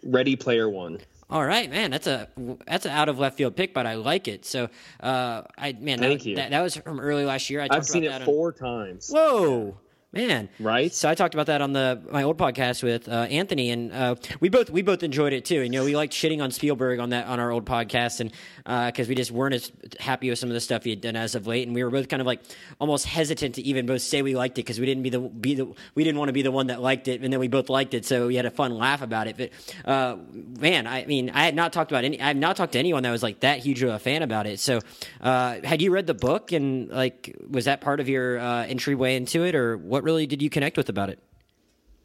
Ready 0.02 0.36
Player 0.36 0.68
One. 0.68 0.98
All 1.30 1.44
right, 1.44 1.70
man. 1.70 1.90
That's 1.90 2.06
a 2.06 2.28
that's 2.66 2.86
an 2.86 2.92
out 2.92 3.08
of 3.08 3.18
left 3.18 3.36
field 3.36 3.54
pick, 3.54 3.74
but 3.74 3.86
I 3.86 3.94
like 3.94 4.28
it. 4.28 4.46
So, 4.46 4.70
uh, 5.00 5.42
I 5.58 5.74
man, 5.78 5.98
Thank 5.98 6.20
that, 6.20 6.28
you. 6.28 6.36
That, 6.36 6.50
that 6.50 6.62
was 6.62 6.76
from 6.76 7.00
early 7.00 7.26
last 7.26 7.50
year. 7.50 7.60
I 7.60 7.68
have 7.70 7.84
seen 7.84 8.04
it 8.04 8.22
four 8.22 8.48
on, 8.48 8.54
times. 8.54 9.10
Whoa 9.10 9.76
man. 10.12 10.48
Right. 10.58 10.92
So 10.92 11.08
i 11.08 11.14
talked 11.14 11.34
about 11.34 11.46
that 11.46 11.60
on 11.60 11.72
the 11.72 12.00
my 12.10 12.22
old 12.22 12.38
podcast 12.38 12.82
with 12.82 13.08
uh, 13.08 13.26
anthony 13.30 13.70
and 13.70 13.92
uh, 13.92 14.14
we 14.40 14.48
both 14.48 14.70
we 14.70 14.82
both 14.82 15.02
enjoyed 15.02 15.32
it 15.32 15.44
too. 15.44 15.62
And, 15.62 15.74
you 15.74 15.80
know 15.80 15.84
we 15.84 15.94
liked 15.94 16.12
shitting 16.12 16.42
on 16.42 16.50
spielberg 16.50 16.98
on 16.98 17.10
that 17.10 17.26
on 17.26 17.40
our 17.40 17.50
old 17.50 17.66
podcast 17.66 18.20
and 18.20 18.32
because 18.64 19.06
uh, 19.06 19.10
we 19.10 19.14
just 19.14 19.30
weren't 19.30 19.54
as 19.54 19.70
happy 20.00 20.30
with 20.30 20.38
some 20.38 20.48
of 20.48 20.54
the 20.54 20.60
stuff 20.60 20.84
he 20.84 20.90
had 20.90 21.00
done 21.00 21.16
as 21.16 21.34
of 21.34 21.46
late 21.46 21.66
and 21.66 21.74
we 21.74 21.84
were 21.84 21.90
both 21.90 22.08
kind 22.08 22.20
of 22.20 22.26
like 22.26 22.40
almost 22.80 23.06
hesitant 23.06 23.56
to 23.56 23.62
even 23.62 23.86
both 23.86 24.02
say 24.02 24.22
we 24.22 24.34
liked 24.34 24.58
it 24.58 24.62
because 24.62 24.80
we 24.80 24.86
didn't 24.86 25.02
be 25.02 25.10
the 25.10 25.20
be 25.20 25.54
the 25.54 25.72
we 25.94 26.04
didn't 26.04 26.18
want 26.18 26.28
to 26.28 26.32
be 26.32 26.42
the 26.42 26.50
one 26.50 26.68
that 26.68 26.80
liked 26.80 27.06
it 27.08 27.20
and 27.20 27.32
then 27.32 27.40
we 27.40 27.48
both 27.48 27.68
liked 27.68 27.92
it 27.94 28.04
so 28.04 28.28
we 28.28 28.36
had 28.36 28.46
a 28.46 28.50
fun 28.50 28.76
laugh 28.76 29.02
about 29.02 29.26
it. 29.26 29.36
But 29.36 29.50
uh, 29.84 30.16
man 30.58 30.86
i 30.86 31.04
mean 31.04 31.30
i 31.30 31.44
had 31.44 31.54
not 31.54 31.72
talked 31.72 31.90
about 31.90 32.04
any 32.04 32.20
i 32.20 32.28
have 32.28 32.36
not 32.36 32.56
talked 32.56 32.72
to 32.72 32.78
anyone 32.78 33.02
that 33.02 33.10
was 33.10 33.22
like 33.22 33.40
that 33.40 33.58
huge 33.58 33.82
of 33.82 33.90
a 33.90 33.98
fan 33.98 34.22
about 34.22 34.46
it. 34.46 34.60
So 34.60 34.80
uh, 35.20 35.60
had 35.62 35.82
you 35.82 35.90
read 35.90 36.06
the 36.06 36.14
book 36.14 36.52
and 36.52 36.88
like 36.88 37.36
was 37.48 37.66
that 37.66 37.80
part 37.80 38.00
of 38.00 38.08
your 38.08 38.38
uh, 38.38 38.64
entryway 38.66 39.16
into 39.16 39.44
it 39.44 39.54
or 39.54 39.76
what 39.76 39.97
what 39.98 40.04
really 40.04 40.28
did 40.28 40.42
you 40.42 40.48
connect 40.48 40.76
with 40.76 40.88
about 40.88 41.10
it? 41.10 41.18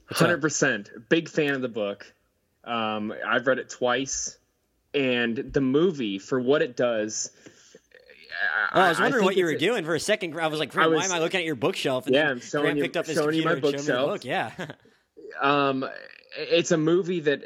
Hundred 0.10 0.42
percent. 0.42 0.90
Big 1.10 1.30
fan 1.30 1.54
of 1.54 1.62
the 1.62 1.70
book. 1.70 2.12
Um, 2.64 3.14
I've 3.26 3.46
read 3.46 3.60
it 3.60 3.70
twice, 3.70 4.36
and 4.96 5.38
the 5.38 5.62
movie 5.62 6.18
for 6.18 6.40
what 6.40 6.64
it 6.64 6.76
does. 6.76 7.30
Oh, 8.74 8.82
I 8.82 8.90
was 8.90 9.00
wondering 9.00 9.22
I 9.22 9.26
what 9.26 9.38
you 9.38 9.46
were 9.46 9.56
doing 9.56 9.86
for 9.86 9.94
a 9.94 10.00
second. 10.00 10.38
I 10.40 10.48
was 10.48 10.60
like, 10.60 10.76
I 10.76 10.88
was, 10.88 10.98
"Why 10.98 11.06
am 11.06 11.12
I 11.12 11.20
looking 11.20 11.40
at 11.40 11.46
your 11.46 11.56
bookshelf?" 11.56 12.08
And 12.08 12.16
yeah, 12.16 12.30
I'm 12.32 12.40
showing 12.40 12.64
Grant 12.64 12.78
you, 12.78 12.84
picked 12.84 12.98
up 12.98 13.06
his 13.06 13.16
showing 13.16 13.36
you 13.36 13.46
my 13.46 13.56
bookshelf. 13.56 14.10
Book. 14.10 14.26
Yeah. 14.26 14.52
um, 15.42 15.86
it's 16.36 16.72
a 16.72 16.78
movie 16.78 17.20
that 17.20 17.44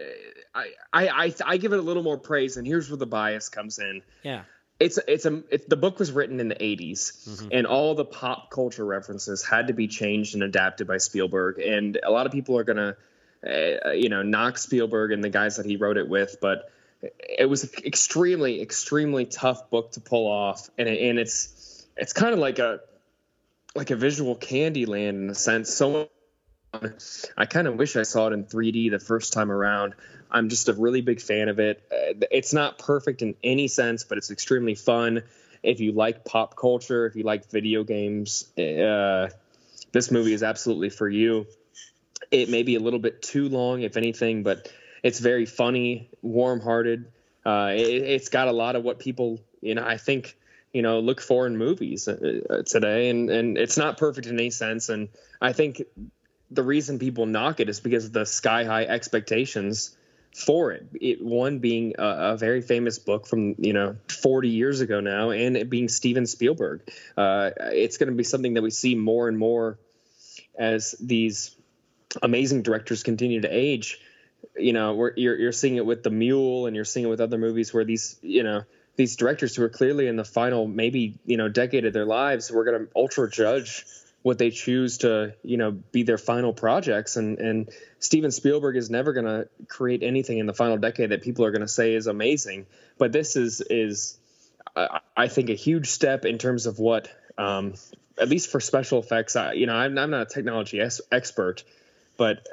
I, 0.55 0.71
I 0.93 1.33
I 1.45 1.57
give 1.57 1.73
it 1.73 1.79
a 1.79 1.81
little 1.81 2.03
more 2.03 2.17
praise, 2.17 2.55
and 2.55 2.65
here's 2.65 2.89
where 2.89 2.97
the 2.97 3.05
bias 3.05 3.49
comes 3.49 3.79
in. 3.79 4.01
Yeah 4.23 4.43
it's 4.79 4.99
it's 5.07 5.25
a 5.25 5.43
the 5.67 5.75
book 5.75 5.99
was 5.99 6.11
written 6.11 6.39
in 6.39 6.49
the 6.49 6.55
80s 6.55 7.27
mm-hmm. 7.27 7.47
and 7.51 7.67
all 7.67 7.95
the 7.95 8.05
pop 8.05 8.51
culture 8.51 8.85
references 8.85 9.43
had 9.43 9.67
to 9.67 9.73
be 9.73 9.87
changed 9.87 10.35
and 10.35 10.43
adapted 10.43 10.87
by 10.87 10.97
Spielberg 10.97 11.59
and 11.59 11.99
a 12.03 12.11
lot 12.11 12.25
of 12.25 12.31
people 12.31 12.57
are 12.57 12.63
going 12.63 12.77
to 12.77 12.97
uh, 13.45 13.91
you 13.91 14.09
know 14.09 14.21
knock 14.21 14.57
Spielberg 14.57 15.11
and 15.11 15.23
the 15.23 15.29
guys 15.29 15.57
that 15.57 15.65
he 15.65 15.77
wrote 15.77 15.97
it 15.97 16.07
with 16.07 16.37
but 16.41 16.71
it 17.01 17.47
was 17.49 17.63
an 17.63 17.69
extremely 17.85 18.61
extremely 18.61 19.25
tough 19.25 19.69
book 19.69 19.91
to 19.93 20.01
pull 20.01 20.27
off, 20.27 20.69
and 20.77 20.87
it, 20.87 21.01
and 21.09 21.19
it's 21.19 21.85
it's 21.95 22.13
kind 22.13 22.33
of 22.33 22.39
like 22.39 22.59
a 22.59 22.81
like 23.75 23.91
a 23.91 23.95
visual 23.95 24.35
candy 24.35 24.85
land 24.85 25.17
in 25.17 25.29
a 25.29 25.35
sense. 25.35 25.73
So 25.73 26.09
I 27.37 27.45
kind 27.45 27.67
of 27.67 27.75
wish 27.75 27.95
I 27.95 28.03
saw 28.03 28.27
it 28.27 28.33
in 28.33 28.45
3D 28.45 28.91
the 28.91 28.99
first 28.99 29.33
time 29.33 29.51
around. 29.51 29.93
I'm 30.29 30.49
just 30.49 30.69
a 30.69 30.73
really 30.73 31.01
big 31.01 31.21
fan 31.21 31.49
of 31.49 31.59
it. 31.59 31.81
Uh, 31.91 32.25
it's 32.31 32.53
not 32.53 32.77
perfect 32.77 33.21
in 33.21 33.35
any 33.43 33.67
sense, 33.67 34.03
but 34.03 34.17
it's 34.17 34.31
extremely 34.31 34.75
fun. 34.75 35.23
If 35.63 35.79
you 35.79 35.91
like 35.91 36.25
pop 36.25 36.55
culture, 36.55 37.05
if 37.05 37.15
you 37.15 37.23
like 37.23 37.49
video 37.49 37.83
games, 37.83 38.51
uh, 38.57 39.29
this 39.91 40.11
movie 40.11 40.33
is 40.33 40.43
absolutely 40.43 40.89
for 40.89 41.09
you. 41.09 41.47
It 42.31 42.49
may 42.49 42.63
be 42.63 42.75
a 42.75 42.79
little 42.79 42.99
bit 42.99 43.21
too 43.21 43.49
long, 43.49 43.81
if 43.81 43.97
anything, 43.97 44.43
but 44.43 44.71
it's 45.03 45.19
very 45.19 45.45
funny, 45.45 46.09
warm-hearted. 46.21 47.11
Uh, 47.45 47.71
it, 47.73 48.19
has 48.19 48.29
got 48.29 48.47
a 48.47 48.51
lot 48.51 48.75
of 48.75 48.83
what 48.83 48.99
people, 48.99 49.39
you 49.61 49.75
know, 49.75 49.85
I 49.85 49.97
think, 49.97 50.37
you 50.73 50.81
know, 50.81 50.99
look 50.99 51.21
for 51.21 51.47
in 51.47 51.57
movies 51.57 52.07
uh, 52.07 52.41
uh, 52.49 52.63
today, 52.63 53.09
and 53.09 53.29
and 53.29 53.57
it's 53.57 53.77
not 53.77 53.97
perfect 53.97 54.27
in 54.27 54.37
any 54.37 54.49
sense. 54.49 54.89
And 54.89 55.09
I 55.41 55.53
think 55.53 55.81
the 56.51 56.63
reason 56.63 56.99
people 56.99 57.25
knock 57.25 57.59
it 57.59 57.69
is 57.69 57.79
because 57.79 58.05
of 58.05 58.13
the 58.13 58.25
sky 58.25 58.65
high 58.65 58.83
expectations 58.83 59.96
for 60.37 60.71
it. 60.71 60.87
it 61.01 61.23
one 61.23 61.59
being 61.59 61.95
a, 61.97 62.33
a, 62.33 62.37
very 62.37 62.61
famous 62.61 62.99
book 62.99 63.25
from 63.25 63.55
you 63.57 63.73
know 63.73 63.95
40 64.07 64.49
years 64.49 64.81
ago 64.81 64.99
now, 64.99 65.31
and 65.31 65.57
it 65.57 65.69
being 65.69 65.89
Steven 65.89 66.27
Spielberg. 66.27 66.81
Uh, 67.17 67.49
it's 67.57 67.97
going 67.97 68.09
to 68.09 68.15
be 68.15 68.23
something 68.23 68.53
that 68.53 68.61
we 68.61 68.69
see 68.69 68.93
more 68.93 69.27
and 69.27 69.37
more 69.37 69.79
as 70.57 70.95
these 71.01 71.55
amazing 72.21 72.61
directors 72.61 73.01
continue 73.01 73.41
to 73.41 73.49
age. 73.49 73.99
You 74.55 74.73
know, 74.73 75.09
you're 75.15 75.35
you're 75.35 75.51
seeing 75.51 75.77
it 75.77 75.85
with 75.85 76.03
The 76.03 76.11
Mule, 76.11 76.67
and 76.67 76.75
you're 76.75 76.85
seeing 76.85 77.07
it 77.07 77.09
with 77.09 77.21
other 77.21 77.39
movies 77.39 77.73
where 77.73 77.83
these 77.83 78.19
you 78.21 78.43
know 78.43 78.63
these 78.95 79.15
directors 79.15 79.55
who 79.55 79.63
are 79.63 79.69
clearly 79.69 80.07
in 80.07 80.17
the 80.17 80.25
final 80.25 80.67
maybe 80.67 81.17
you 81.25 81.37
know 81.37 81.49
decade 81.49 81.85
of 81.85 81.93
their 81.93 82.05
lives, 82.05 82.51
we're 82.51 82.65
going 82.65 82.85
to 82.85 82.91
ultra 82.95 83.27
judge 83.29 83.85
what 84.21 84.37
they 84.37 84.49
choose 84.51 84.99
to 84.99 85.33
you 85.43 85.57
know 85.57 85.71
be 85.71 86.03
their 86.03 86.17
final 86.17 86.53
projects. 86.53 87.15
And 87.15 87.39
and 87.39 87.69
Steven 87.99 88.31
Spielberg 88.31 88.75
is 88.75 88.89
never 88.89 89.13
going 89.13 89.25
to 89.25 89.47
create 89.67 90.03
anything 90.03 90.39
in 90.39 90.45
the 90.45 90.53
final 90.53 90.77
decade 90.77 91.09
that 91.09 91.21
people 91.21 91.45
are 91.45 91.51
going 91.51 91.61
to 91.61 91.67
say 91.67 91.93
is 91.93 92.07
amazing. 92.07 92.65
But 92.97 93.11
this 93.11 93.35
is 93.35 93.61
is 93.61 94.17
I 95.15 95.27
think 95.27 95.49
a 95.49 95.55
huge 95.55 95.87
step 95.87 96.25
in 96.25 96.37
terms 96.37 96.65
of 96.65 96.77
what 96.79 97.09
um, 97.37 97.73
at 98.19 98.29
least 98.29 98.49
for 98.49 98.59
special 98.59 98.99
effects 98.99 99.35
I, 99.35 99.53
you 99.53 99.65
know 99.65 99.75
I'm, 99.75 99.97
I'm 99.97 100.11
not 100.11 100.21
a 100.23 100.25
technology 100.25 100.79
es- 100.79 101.01
expert 101.11 101.63
but 102.17 102.47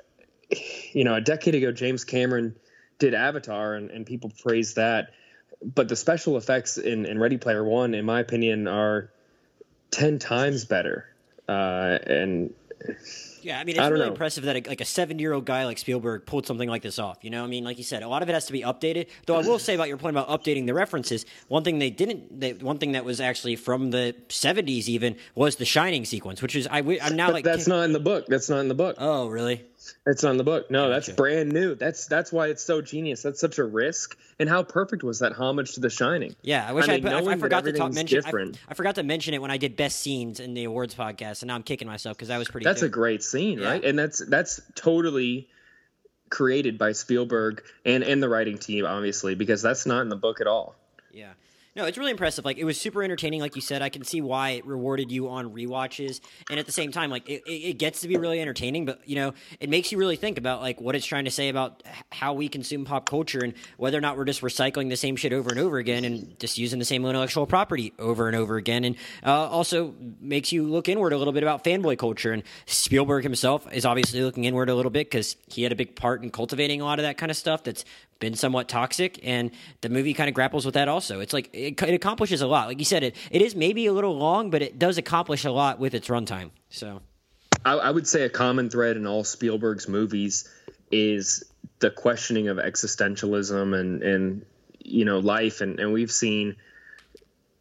you 0.93 1.05
know 1.05 1.15
a 1.15 1.21
decade 1.21 1.55
ago 1.55 1.73
James 1.73 2.05
Cameron 2.05 2.57
did 2.99 3.15
Avatar 3.15 3.75
and, 3.75 3.91
and 3.91 4.07
people 4.07 4.31
praised 4.43 4.77
that. 4.77 5.11
But 5.63 5.89
the 5.89 5.97
special 5.97 6.37
effects 6.37 6.79
in, 6.79 7.07
in 7.07 7.19
Ready 7.19 7.39
Player 7.39 7.65
One 7.65 7.95
in 7.95 8.05
my 8.05 8.21
opinion 8.21 8.69
are 8.69 9.11
10 9.91 10.19
times 10.19 10.65
better 10.65 11.07
uh, 11.49 11.99
and 12.07 12.55
yeah, 13.43 13.59
I 13.59 13.65
mean, 13.65 13.77
it's 13.77 13.85
I 13.85 13.89
really 13.89 14.07
know. 14.07 14.13
impressive 14.13 14.45
that 14.45 14.57
a, 14.57 14.69
like 14.69 14.81
a 14.81 14.87
seven-year-old 14.87 15.45
guy 15.45 15.65
like 15.67 15.79
Spielberg 15.79 16.25
pulled 16.25 16.47
something 16.47 16.69
like 16.69 16.83
this 16.83 16.99
off. 16.99 17.19
You 17.23 17.31
know, 17.31 17.45
I 17.45 17.47
mean, 17.47 17.65
like 17.65 17.77
you 17.79 17.85
said, 17.85 18.03
a 18.03 18.09
lot 18.09 18.23
of 18.23 18.29
it 18.29 18.33
has 18.33 18.47
to 18.47 18.53
be 18.53 18.63
updated. 18.63 19.09
Though 19.27 19.37
I 19.37 19.43
will 19.43 19.59
say 19.59 19.75
about 19.75 19.89
your 19.89 19.97
point 19.99 20.17
about 20.17 20.29
updating 20.29 20.67
the 20.67 20.75
references, 20.75 21.27
one 21.49 21.63
thing 21.63 21.79
they 21.79 21.91
didn't, 21.91 22.41
they, 22.41 22.55
one 22.55 22.79
thing 22.79 22.93
that 22.93 23.05
was 23.05 23.21
actually 23.21 23.57
from 23.57 23.91
the 23.91 24.15
'70s 24.29 24.89
even 24.89 25.17
was 25.35 25.57
the 25.57 25.65
Shining 25.65 26.05
sequence, 26.05 26.41
which 26.41 26.57
is 26.57 26.67
I, 26.67 26.79
I'm 27.03 27.17
now 27.17 27.27
but 27.27 27.35
like 27.35 27.45
that's 27.45 27.67
not 27.67 27.85
in 27.85 27.93
the 27.93 28.01
book. 28.01 28.27
That's 28.29 28.49
not 28.49 28.61
in 28.61 28.69
the 28.69 28.75
book. 28.75 28.97
Oh, 28.99 29.29
really? 29.29 29.65
It's 30.07 30.25
on 30.25 30.37
the 30.37 30.45
book. 30.45 30.71
No, 30.71 30.89
that's 30.89 31.09
brand 31.09 31.53
new. 31.53 31.75
That's 31.75 32.07
that's 32.07 32.33
why 32.33 32.49
it's 32.49 32.63
so 32.63 32.81
genius. 32.81 33.23
That's 33.23 33.41
such 33.41 33.59
a 33.59 33.65
risk. 33.65 34.17
And 34.39 34.49
how 34.49 34.63
perfect 34.63 35.03
was 35.03 35.21
that 35.21 35.33
homage 35.33 35.73
to 35.75 35.81
The 35.81 35.91
Shining? 35.91 36.35
Yeah, 36.43 36.69
I 36.69 36.73
wish 36.73 36.89
I, 36.89 36.97
mean, 36.97 37.07
I, 37.07 37.21
put, 37.21 37.29
I, 37.29 37.33
I 37.33 37.37
forgot 37.37 37.65
to 37.65 37.73
talk 37.73 37.93
mention. 37.93 38.23
I, 38.25 38.53
I, 38.69 38.75
forgot 38.75 38.97
to 38.97 39.03
mention 39.03 39.35
it 39.35 39.43
when 39.43 39.51
I 39.51 39.57
did 39.57 39.77
best 39.77 40.01
scenes 40.01 40.41
in 40.41 40.55
the 40.55 40.65
awards 40.65 40.95
podcast, 40.95 41.43
and 41.43 41.49
now 41.49 41.55
I'm 41.55 41.63
kicking 41.63 41.89
myself 41.89 42.17
because 42.17 42.29
that 42.29 42.39
was 42.39 42.49
pretty. 42.49 42.65
That's 42.65 42.83
a 42.83 42.89
great 42.89 43.23
scene, 43.23 43.59
yeah. 43.59 43.69
right? 43.69 43.85
And 43.85 43.99
that's 43.99 44.25
that's 44.27 44.61
totally 44.75 45.49
created 46.31 46.79
by 46.79 46.93
Spielberg 46.93 47.63
and 47.85 48.03
and 48.03 48.23
the 48.23 48.29
writing 48.29 48.59
team, 48.59 48.87
obviously, 48.87 49.35
because 49.35 49.63
that's 49.63 49.87
not 49.87 50.03
in 50.03 50.09
the 50.09 50.17
book 50.17 50.41
at 50.41 50.47
all. 50.47 50.75
Yeah. 51.13 51.33
No, 51.77 51.87
it's 51.87 51.99
really 51.99 52.13
impressive. 52.13 52.45
Like 52.45 52.59
it 52.59 52.65
was 52.65 52.81
super 52.81 53.03
entertaining, 53.03 53.41
like 53.41 53.57
you 53.57 53.63
said. 53.63 53.83
I 53.83 53.89
can 53.89 54.05
see 54.05 54.21
why 54.21 54.51
it 54.51 54.67
rewarded 54.67 55.11
you 55.11 55.29
on 55.29 55.53
re-watches, 55.53 56.21
and 56.49 56.61
at 56.61 56.67
the 56.67 56.73
same 56.73 56.93
time, 56.93 57.11
like 57.11 57.29
it, 57.29 57.43
it 57.47 57.79
gets 57.79 58.03
to 58.03 58.09
be 58.09 58.17
really 58.17 58.41
entertaining. 58.41 58.85
But 58.85 59.01
you 59.09 59.17
know, 59.17 59.35
it 59.59 59.69
makes 59.69 59.91
you 59.91 59.99
really 59.99 60.15
think 60.15 60.39
about 60.39 60.61
like 60.61 60.81
what 60.81 60.95
it's 60.95 61.05
trying 61.05 61.25
to 61.25 61.33
say 61.33 61.49
about 61.49 61.83
how 62.13 62.33
we 62.33 62.49
consume 62.49 62.85
pop 62.85 63.07
culture 63.07 63.41
and 63.41 63.55
whether 63.77 63.99
or 63.99 64.01
not 64.01 64.17
we're 64.17 64.25
just 64.25 64.41
recycling 64.41 64.89
the 64.89 64.97
same 64.97 65.17
shit 65.17 65.33
over 65.33 65.51
and 65.51 65.59
over 65.59 65.79
again 65.79 66.05
and 66.05 66.39
just 66.39 66.59
using 66.59 66.79
the 66.79 66.85
same 66.85 67.05
intellectual 67.05 67.45
property 67.45 67.93
over 67.99 68.29
and 68.29 68.37
over 68.37 68.57
again. 68.57 68.85
And 68.85 68.95
uh, 69.27 69.49
also 69.49 69.95
makes 70.21 70.53
you 70.53 70.63
look 70.69 70.89
inward 70.89 71.13
a 71.13 71.19
little 71.19 71.33
bit 71.33 71.43
about 71.43 71.65
fanboy 71.65 71.99
culture. 71.99 72.31
And 72.31 72.45
Spielberg 72.67 73.25
himself 73.25 73.67
is 73.73 73.85
obviously 73.85 74.21
looking 74.23 74.45
inward 74.45 74.69
a 74.69 74.77
little 74.77 74.93
bit 74.93 75.11
because 75.11 75.37
he 75.49 75.65
had 75.65 75.73
a 75.73 75.77
big 75.77 75.97
part 75.97 76.23
in 76.23 76.31
cultivating 76.31 76.81
a 76.81 76.85
lot 76.85 77.01
of 77.01 77.03
that 77.03 77.19
kind 77.19 77.33
of 77.33 77.37
stuff. 77.37 77.65
That's 77.65 77.85
been 78.25 78.35
somewhat 78.35 78.69
toxic, 78.69 79.21
and 79.23 79.51
the 79.83 79.89
movie 79.89 80.15
kind 80.15 80.29
of 80.29 80.35
grapples 80.35 80.65
with 80.65 80.75
that 80.75 80.89
also. 80.89 81.21
It's 81.21 81.33
like 81.33 81.51
it, 81.53 81.81
it, 81.83 81.95
accomplishes 81.95 82.41
a 82.41 82.47
lot. 82.47 82.69
Like 82.69 82.79
you 82.79 82.85
said, 82.85 83.03
it 83.03 83.17
it 83.31 83.43
is 83.43 83.55
maybe 83.55 83.87
a 83.87 83.93
little 83.93 84.17
long, 84.17 84.51
but 84.51 84.63
it 84.63 84.79
does 84.79 84.97
accomplish 84.99 85.45
a 85.45 85.51
lot 85.51 85.79
with 85.79 85.95
its 85.95 86.09
runtime. 86.09 86.51
So, 86.71 87.03
I, 87.65 87.75
I 87.75 87.91
would 87.91 88.07
say 88.07 88.23
a 88.23 88.31
common 88.31 88.71
thread 88.71 88.97
in 88.97 89.07
all 89.07 89.25
Spielberg's 89.25 89.89
movies 89.89 90.49
is 90.91 91.45
the 91.81 91.91
questioning 91.91 92.49
of 92.49 92.57
existentialism 92.57 93.79
and 93.79 94.03
and 94.03 94.47
you 94.79 95.05
know 95.05 95.19
life, 95.19 95.61
and 95.61 95.79
and 95.79 95.93
we've 95.93 96.13
seen 96.13 96.57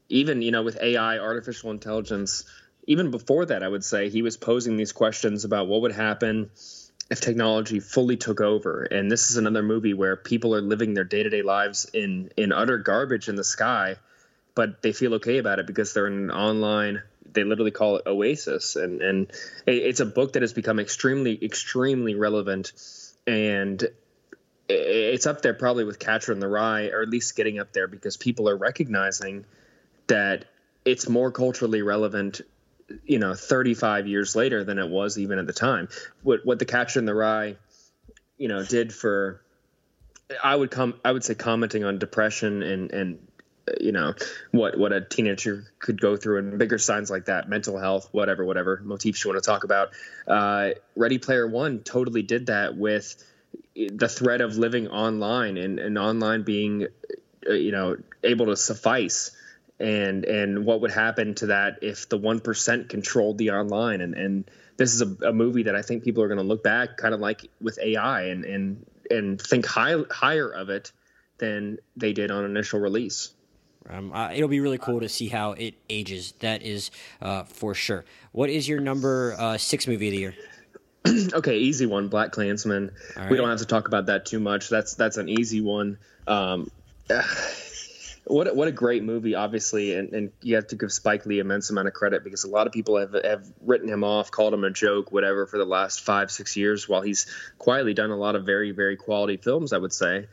even 0.08 0.42
you 0.42 0.52
know 0.52 0.64
with 0.64 0.82
AI, 0.82 1.20
artificial 1.20 1.72
intelligence. 1.72 2.46
Even 2.86 3.12
before 3.12 3.46
that, 3.46 3.64
I 3.64 3.68
would 3.68 3.84
say 3.84 4.10
he 4.10 4.22
was 4.22 4.36
posing 4.36 4.76
these 4.76 4.92
questions 4.92 5.46
about 5.46 5.68
what 5.68 5.82
would 5.84 5.94
happen 5.94 6.50
if 7.14 7.22
technology 7.22 7.80
fully 7.80 8.18
took 8.18 8.42
over. 8.42 8.84
And 8.84 9.10
this 9.10 9.32
is 9.32 9.38
another 9.38 9.64
movie 9.64 9.94
where 9.94 10.18
people 10.18 10.54
are 10.54 10.62
living 10.62 10.94
their 10.94 11.06
day-to-day 11.06 11.42
lives 11.42 11.86
in 11.94 12.32
in 12.36 12.52
utter 12.52 12.78
garbage 12.78 13.30
in 13.30 13.36
the 13.36 13.44
sky 13.44 13.96
but 14.56 14.84
they 14.84 14.94
feel 14.94 15.16
okay 15.16 15.40
about 15.40 15.58
it 15.58 15.66
because 15.66 15.94
they're 15.94 16.06
in 16.06 16.14
an 16.14 16.32
online 16.32 17.02
they 17.34 17.44
literally 17.44 17.72
call 17.72 17.98
it 17.98 18.04
oasis. 18.06 18.76
And 18.76 19.02
and 19.02 19.32
it's 19.66 20.00
a 20.00 20.06
book 20.06 20.34
that 20.34 20.42
has 20.42 20.54
become 20.54 20.80
extremely 20.80 21.44
extremely 21.44 22.16
relevant. 22.16 22.74
And 23.26 23.84
it's 24.70 25.26
up 25.26 25.42
there 25.42 25.54
probably 25.54 25.84
with 25.84 26.00
catcher 26.00 26.32
in 26.32 26.40
the 26.40 26.48
rye 26.48 26.90
or 26.90 27.02
at 27.02 27.10
least 27.10 27.36
getting 27.36 27.60
up 27.60 27.74
there 27.74 27.88
because 27.88 28.18
people 28.18 28.50
are 28.50 28.56
recognizing 28.56 29.46
that 30.08 30.46
it's 30.86 31.08
more 31.10 31.32
culturally 31.32 31.82
relevant 31.82 32.42
you 33.06 33.20
know 33.20 33.34
35 33.34 34.08
years 34.08 34.36
later 34.36 34.64
than 34.64 34.80
it 34.80 34.90
was 34.90 35.18
even 35.18 35.40
at 35.40 35.48
the 35.48 35.54
time. 35.54 35.90
What 36.22 36.46
what 36.46 36.60
the 36.60 36.66
catcher 36.66 37.00
in 37.00 37.06
the 37.06 37.14
rye 37.14 37.58
you 38.38 38.48
know 38.48 38.64
did 38.64 38.94
for 38.94 39.42
i 40.44 40.56
would 40.56 40.72
come 40.72 41.00
i 41.06 41.12
would 41.12 41.24
say 41.24 41.36
commenting 41.36 41.84
on 41.84 42.00
depression 42.00 42.64
and 42.64 42.92
and 42.92 43.28
you 43.80 43.92
know 43.92 44.14
what 44.52 44.78
what 44.78 44.92
a 44.92 45.02
teenager 45.02 45.66
could 45.80 46.00
go 46.02 46.18
through 46.18 46.40
and 46.40 46.60
bigger 46.60 46.78
signs 46.78 47.10
like 47.10 47.26
that 47.26 47.48
mental 47.48 47.78
health 47.78 48.10
whatever 48.12 48.44
whatever 48.44 48.82
motifs 48.84 49.24
you 49.24 49.32
want 49.32 49.42
to 49.42 49.46
talk 49.46 49.64
about. 49.64 49.92
Uh, 50.28 50.72
ready 50.96 51.18
player 51.18 51.48
one 51.48 51.80
totally 51.80 52.22
did 52.22 52.48
that 52.48 52.76
with 52.76 53.24
the 53.76 54.10
threat 54.10 54.42
of 54.42 54.58
living 54.58 54.88
online 54.88 55.58
and, 55.58 55.80
and 55.80 55.98
online 55.98 56.44
being 56.44 56.88
uh, 57.50 57.54
you 57.54 57.72
know 57.72 57.96
able 58.24 58.48
to 58.48 58.58
suffice 58.58 59.32
and 59.84 60.24
and 60.24 60.66
what 60.66 60.82
would 60.82 60.92
happen 60.92 61.36
to 61.36 61.48
that 61.48 61.80
if 61.82 62.08
the 62.08 62.18
one 62.18 62.40
percent 62.40 62.90
controlled 62.90 63.38
the 63.38 63.52
online 63.52 64.00
and 64.02 64.16
and 64.16 64.50
this 64.78 64.94
is 64.94 65.02
a, 65.02 65.30
a 65.30 65.34
movie 65.34 65.64
that 65.64 65.76
I 65.76 65.82
think 65.82 66.04
people 66.04 66.24
are 66.24 66.28
going 66.28 66.40
to 66.40 66.44
look 66.44 66.64
back 66.64 66.98
kind 66.98 67.14
of 67.14 67.20
like 67.20 67.50
with 67.62 67.78
AI 67.80 68.24
and 68.24 68.46
and 68.46 68.86
and 69.12 69.42
think 69.42 69.66
high, 69.66 69.96
higher 70.10 70.50
of 70.50 70.70
it 70.70 70.92
than 71.38 71.78
they 71.98 72.14
did 72.14 72.32
on 72.32 72.46
initial 72.46 72.80
release. 72.80 73.34
Um, 73.90 74.14
uh, 74.14 74.32
it'll 74.32 74.48
be 74.48 74.62
really 74.62 74.78
cool 74.78 75.02
to 75.02 75.10
see 75.10 75.28
how 75.28 75.52
it 75.52 75.76
ages. 75.90 76.34
That 76.40 76.62
is 76.62 76.90
uh, 77.22 77.44
for 77.44 77.76
sure. 77.76 78.06
What 78.32 78.50
is 78.50 78.68
your 78.68 78.80
number 78.80 79.36
uh, 79.38 79.58
six 79.58 79.88
movie 79.88 80.08
of 80.08 80.12
the 80.12 80.18
year? 80.18 80.36
okay, 81.34 81.58
easy 81.58 81.86
one. 81.86 82.10
BlacKkKlansman. 82.10 82.92
Right. 83.18 83.30
We 83.30 83.36
don't 83.36 83.50
have 83.50 83.60
to 83.60 83.66
talk 83.66 83.90
about 83.90 84.06
that 84.06 84.26
too 84.26 84.40
much. 84.40 84.70
That's 84.70 84.96
that's 84.96 85.18
an 85.18 85.28
easy 85.28 85.60
one. 85.60 85.98
Um, 86.26 86.72
what 88.26 88.48
a, 88.48 88.54
what 88.54 88.68
a 88.68 88.72
great 88.72 89.04
movie, 89.04 89.36
obviously, 89.36 89.96
and, 89.96 90.14
and 90.14 90.32
you 90.42 90.56
have 90.56 90.68
to 90.68 90.76
give 90.76 90.92
Spike 90.92 91.26
Lee 91.26 91.40
immense 91.40 91.70
amount 91.70 91.88
of 91.88 91.94
credit 91.94 92.24
because 92.24 92.44
a 92.44 92.50
lot 92.50 92.68
of 92.68 92.74
people 92.74 92.98
have 92.98 93.14
have 93.24 93.46
written 93.62 93.90
him 93.90 94.04
off, 94.04 94.32
called 94.32 94.54
him 94.54 94.64
a 94.64 94.72
joke, 94.72 95.12
whatever, 95.12 95.46
for 95.46 95.58
the 95.58 95.66
last 95.66 96.02
five 96.02 96.32
six 96.32 96.56
years, 96.56 96.88
while 96.88 97.02
he's 97.02 97.26
quietly 97.58 97.94
done 97.94 98.12
a 98.12 98.16
lot 98.16 98.36
of 98.36 98.46
very 98.46 98.72
very 98.72 98.96
quality 98.96 99.38
films. 99.38 99.74
I 99.74 99.78
would 99.78 99.94
say, 99.94 100.28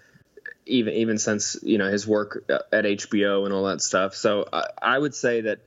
even 0.67 0.95
even 0.95 1.19
since 1.19 1.57
you 1.63 1.79
know 1.79 1.91
his 1.91 2.07
work 2.07 2.45
at 2.49 2.85
HBO 2.85 3.45
and 3.45 3.53
all 3.53 3.65
that 3.65 3.81
stuff. 3.81 4.15
So 4.15 4.47
I, 4.53 4.67
I 4.81 4.99
would 4.99 5.15
say 5.15 5.43
that 5.43 5.61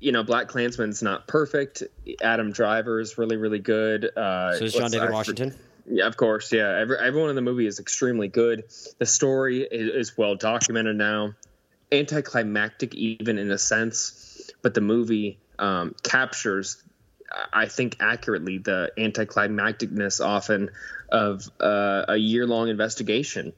you 0.00 0.12
know, 0.12 0.24
BlacKkKlansman's 0.24 1.02
not 1.02 1.26
perfect. 1.26 1.82
Adam 2.22 2.52
Driver 2.52 3.00
is 3.00 3.16
really, 3.16 3.36
really 3.36 3.58
good. 3.58 4.04
Uh, 4.04 4.56
so 4.56 4.64
is 4.64 4.74
John 4.74 4.90
David 4.90 5.10
Washington. 5.10 5.54
Yeah, 5.86 6.06
of 6.06 6.16
course. 6.16 6.52
Yeah, 6.52 6.78
Every, 6.78 6.96
everyone 6.98 7.30
in 7.30 7.36
the 7.36 7.42
movie 7.42 7.66
is 7.66 7.78
extremely 7.78 8.28
good. 8.28 8.64
The 8.98 9.06
story 9.06 9.62
is, 9.62 10.08
is 10.08 10.18
well 10.18 10.34
documented 10.34 10.96
now, 10.96 11.34
anticlimactic 11.92 12.94
even 12.94 13.38
in 13.38 13.50
a 13.50 13.58
sense, 13.58 14.50
but 14.62 14.74
the 14.74 14.80
movie 14.80 15.38
um, 15.58 15.94
captures, 16.02 16.82
I 17.52 17.66
think, 17.66 17.96
accurately 18.00 18.58
the 18.58 18.92
anticlimacticness 18.96 20.24
often 20.24 20.70
of 21.10 21.48
uh, 21.60 22.04
a 22.08 22.16
year 22.16 22.46
long 22.46 22.68
investigation. 22.68 23.52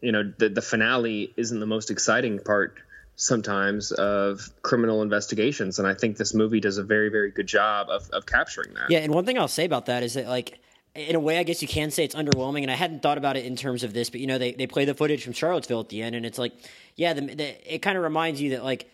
You 0.00 0.12
know, 0.12 0.32
the, 0.38 0.48
the 0.48 0.62
finale 0.62 1.32
isn't 1.36 1.58
the 1.58 1.66
most 1.66 1.90
exciting 1.90 2.38
part 2.38 2.78
sometimes 3.18 3.92
of 3.92 4.50
criminal 4.60 5.00
investigations 5.00 5.78
and 5.78 5.88
i 5.88 5.94
think 5.94 6.18
this 6.18 6.34
movie 6.34 6.60
does 6.60 6.76
a 6.76 6.84
very 6.84 7.08
very 7.08 7.30
good 7.30 7.46
job 7.46 7.88
of, 7.88 8.10
of 8.10 8.26
capturing 8.26 8.74
that 8.74 8.90
yeah 8.90 8.98
and 8.98 9.14
one 9.14 9.24
thing 9.24 9.38
i'll 9.38 9.48
say 9.48 9.64
about 9.64 9.86
that 9.86 10.02
is 10.02 10.12
that 10.12 10.28
like 10.28 10.60
in 10.96 11.14
a 11.14 11.20
way 11.20 11.38
i 11.38 11.42
guess 11.42 11.62
you 11.62 11.68
can 11.68 11.90
say 11.90 12.04
it's 12.04 12.14
underwhelming 12.14 12.62
and 12.62 12.70
i 12.70 12.74
hadn't 12.74 13.02
thought 13.02 13.18
about 13.18 13.36
it 13.36 13.44
in 13.44 13.56
terms 13.56 13.84
of 13.84 13.92
this 13.92 14.10
but 14.10 14.20
you 14.20 14.26
know 14.26 14.38
they, 14.38 14.52
they 14.52 14.66
play 14.66 14.84
the 14.84 14.94
footage 14.94 15.22
from 15.22 15.32
charlottesville 15.32 15.80
at 15.80 15.88
the 15.88 16.02
end 16.02 16.14
and 16.14 16.26
it's 16.26 16.38
like 16.38 16.52
yeah 16.96 17.12
the, 17.12 17.20
the, 17.20 17.74
it 17.74 17.78
kind 17.80 17.96
of 17.96 18.04
reminds 18.04 18.40
you 18.40 18.50
that 18.50 18.64
like 18.64 18.90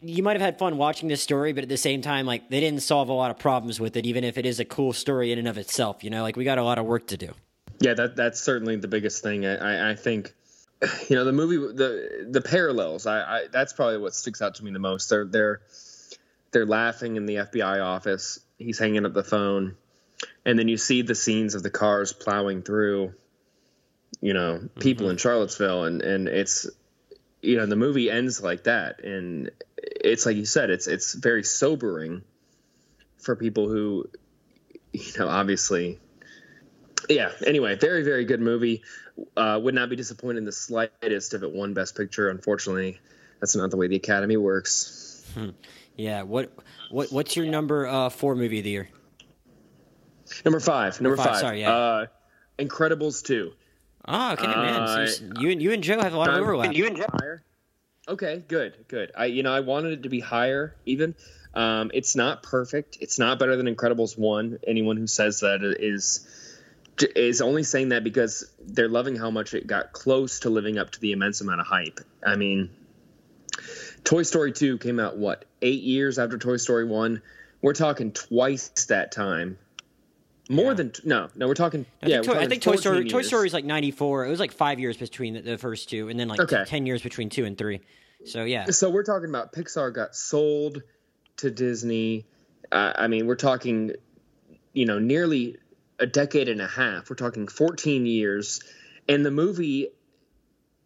you 0.00 0.22
might 0.22 0.34
have 0.34 0.42
had 0.42 0.58
fun 0.58 0.76
watching 0.76 1.08
this 1.08 1.22
story 1.22 1.52
but 1.52 1.62
at 1.62 1.68
the 1.68 1.76
same 1.76 2.02
time 2.02 2.26
like 2.26 2.48
they 2.50 2.60
didn't 2.60 2.80
solve 2.80 3.08
a 3.08 3.12
lot 3.12 3.30
of 3.30 3.38
problems 3.38 3.80
with 3.80 3.96
it 3.96 4.06
even 4.06 4.24
if 4.24 4.38
it 4.38 4.46
is 4.46 4.60
a 4.60 4.64
cool 4.64 4.92
story 4.92 5.32
in 5.32 5.38
and 5.38 5.48
of 5.48 5.58
itself 5.58 6.04
you 6.04 6.10
know? 6.10 6.22
Like 6.22 6.36
we 6.36 6.44
got 6.44 6.58
a 6.58 6.62
lot 6.62 6.78
of 6.78 6.86
work 6.86 7.06
to 7.08 7.16
do. 7.16 7.32
Yeah 7.80 7.94
that 7.94 8.16
that's 8.16 8.40
certainly 8.40 8.76
the 8.76 8.88
biggest 8.88 9.22
thing. 9.22 9.46
I, 9.46 9.90
I, 9.90 9.94
think 9.94 10.34
you 11.08 11.16
know 11.16 11.24
the 11.24 11.32
movie 11.32 11.56
the 11.56 12.26
the 12.30 12.40
parallels 12.40 13.06
I, 13.06 13.20
I 13.20 13.46
that's 13.52 13.72
probably 13.72 13.98
what 13.98 14.14
sticks 14.14 14.42
out 14.42 14.56
to 14.56 14.64
me 14.64 14.70
the 14.72 14.78
most. 14.78 15.10
They're 15.10 15.24
they're 15.24 15.60
they're 16.50 16.66
laughing 16.66 17.16
in 17.16 17.26
the 17.26 17.36
FBI 17.36 17.84
office. 17.84 18.40
He's 18.58 18.78
hanging 18.78 19.04
up 19.04 19.14
the 19.14 19.24
phone 19.24 19.76
and 20.44 20.58
then 20.58 20.68
you 20.68 20.76
see 20.76 21.02
the 21.02 21.14
scenes 21.14 21.54
of 21.54 21.62
the 21.62 21.70
cars 21.70 22.12
plowing 22.12 22.62
through 22.62 23.12
you 24.20 24.32
know 24.32 24.68
people 24.80 25.04
mm-hmm. 25.04 25.12
in 25.12 25.16
Charlottesville 25.16 25.84
and 25.84 26.02
and 26.02 26.28
it's 26.28 26.68
you 27.42 27.56
know 27.56 27.66
the 27.66 27.76
movie 27.76 28.10
ends 28.10 28.42
like 28.42 28.64
that 28.64 29.04
and 29.04 29.50
it's 29.76 30.26
like 30.26 30.36
you 30.36 30.44
said 30.44 30.70
it's 30.70 30.86
it's 30.86 31.14
very 31.14 31.44
sobering 31.44 32.22
for 33.18 33.36
people 33.36 33.68
who 33.68 34.08
you 34.92 35.12
know 35.18 35.28
obviously 35.28 35.98
yeah 37.08 37.30
anyway 37.46 37.76
very 37.76 38.02
very 38.02 38.24
good 38.24 38.40
movie 38.40 38.82
uh, 39.36 39.58
would 39.62 39.74
not 39.74 39.88
be 39.88 39.96
disappointed 39.96 40.38
in 40.38 40.44
the 40.44 40.52
slightest 40.52 41.34
if 41.34 41.42
it 41.42 41.52
won 41.52 41.74
Best 41.74 41.96
Picture. 41.96 42.28
Unfortunately, 42.30 43.00
that's 43.40 43.56
not 43.56 43.70
the 43.70 43.76
way 43.76 43.88
the 43.88 43.96
Academy 43.96 44.36
works. 44.36 45.24
Hmm. 45.34 45.50
Yeah. 45.96 46.22
What 46.22 46.52
what 46.90 47.12
what's 47.12 47.36
your 47.36 47.46
number 47.46 47.86
uh, 47.86 48.08
four 48.08 48.34
movie 48.34 48.58
of 48.58 48.64
the 48.64 48.70
year? 48.70 48.88
Number 50.44 50.60
five. 50.60 51.00
Number, 51.00 51.16
number 51.16 51.22
five, 51.22 51.32
five. 51.34 51.40
Sorry. 51.40 51.60
Yeah. 51.60 51.72
Uh, 51.74 52.06
Incredibles 52.58 53.24
two. 53.24 53.52
Oh, 54.06 54.32
okay, 54.32 54.46
man. 54.46 55.08
So 55.08 55.26
uh, 55.26 55.40
you 55.40 55.50
and 55.50 55.62
you 55.62 55.72
and 55.72 55.82
Joe 55.82 56.00
have 56.00 56.14
a 56.14 56.18
lot 56.18 56.30
of 56.30 56.36
overlap. 56.36 56.74
You 56.74 56.86
and 56.86 56.96
Joe. 56.96 57.06
Okay, 58.08 58.42
good, 58.48 58.74
good. 58.88 59.12
I 59.16 59.26
you 59.26 59.42
know 59.42 59.52
I 59.52 59.60
wanted 59.60 59.92
it 59.92 60.02
to 60.04 60.08
be 60.08 60.20
higher 60.20 60.74
even. 60.86 61.14
Um, 61.54 61.90
it's 61.92 62.16
not 62.16 62.42
perfect. 62.42 62.98
It's 63.00 63.18
not 63.18 63.38
better 63.38 63.56
than 63.56 63.74
Incredibles 63.74 64.18
one. 64.18 64.58
Anyone 64.66 64.96
who 64.96 65.06
says 65.06 65.40
that 65.40 65.62
is 65.62 66.26
is 67.14 67.40
only 67.40 67.62
saying 67.62 67.90
that 67.90 68.02
because 68.02 68.50
they're 68.64 68.88
loving 68.88 69.14
how 69.14 69.30
much 69.30 69.54
it 69.54 69.66
got 69.66 69.92
close 69.92 70.40
to 70.40 70.50
living 70.50 70.78
up 70.78 70.90
to 70.90 71.00
the 71.00 71.12
immense 71.12 71.40
amount 71.40 71.60
of 71.60 71.66
hype. 71.66 72.00
I 72.24 72.36
mean, 72.36 72.70
Toy 74.04 74.22
Story 74.22 74.52
2 74.52 74.78
came 74.78 74.98
out 74.98 75.16
what, 75.16 75.44
8 75.62 75.82
years 75.82 76.18
after 76.18 76.38
Toy 76.38 76.56
Story 76.56 76.84
1. 76.84 77.22
We're 77.62 77.72
talking 77.72 78.12
twice 78.12 78.68
that 78.88 79.12
time. 79.12 79.58
More 80.48 80.70
yeah. 80.70 80.74
than 80.74 80.92
no, 81.04 81.28
no, 81.36 81.46
we're 81.46 81.54
talking. 81.54 81.84
I 82.02 82.06
yeah, 82.06 82.22
think, 82.22 82.36
I 82.36 82.46
think 82.46 82.62
Toy 82.62 82.76
Story 82.76 83.00
years. 83.00 83.12
Toy 83.12 83.22
Story 83.22 83.46
is 83.46 83.52
like 83.52 83.66
ninety 83.66 83.90
four. 83.90 84.24
It 84.24 84.30
was 84.30 84.40
like 84.40 84.52
five 84.52 84.80
years 84.80 84.96
between 84.96 85.34
the, 85.34 85.42
the 85.42 85.58
first 85.58 85.90
two, 85.90 86.08
and 86.08 86.18
then 86.18 86.28
like 86.28 86.40
okay. 86.40 86.64
ten 86.66 86.86
years 86.86 87.02
between 87.02 87.28
two 87.28 87.44
and 87.44 87.56
three. 87.58 87.80
So 88.24 88.44
yeah. 88.44 88.66
So 88.66 88.88
we're 88.88 89.04
talking 89.04 89.28
about 89.28 89.52
Pixar 89.52 89.92
got 89.94 90.16
sold 90.16 90.82
to 91.36 91.50
Disney. 91.50 92.26
Uh, 92.72 92.92
I 92.96 93.08
mean, 93.08 93.26
we're 93.26 93.36
talking, 93.36 93.92
you 94.72 94.86
know, 94.86 94.98
nearly 94.98 95.58
a 95.98 96.06
decade 96.06 96.48
and 96.48 96.60
a 96.60 96.66
half. 96.66 97.10
We're 97.10 97.16
talking 97.16 97.46
14 97.46 98.06
years, 98.06 98.60
and 99.08 99.24
the 99.24 99.30
movie 99.30 99.88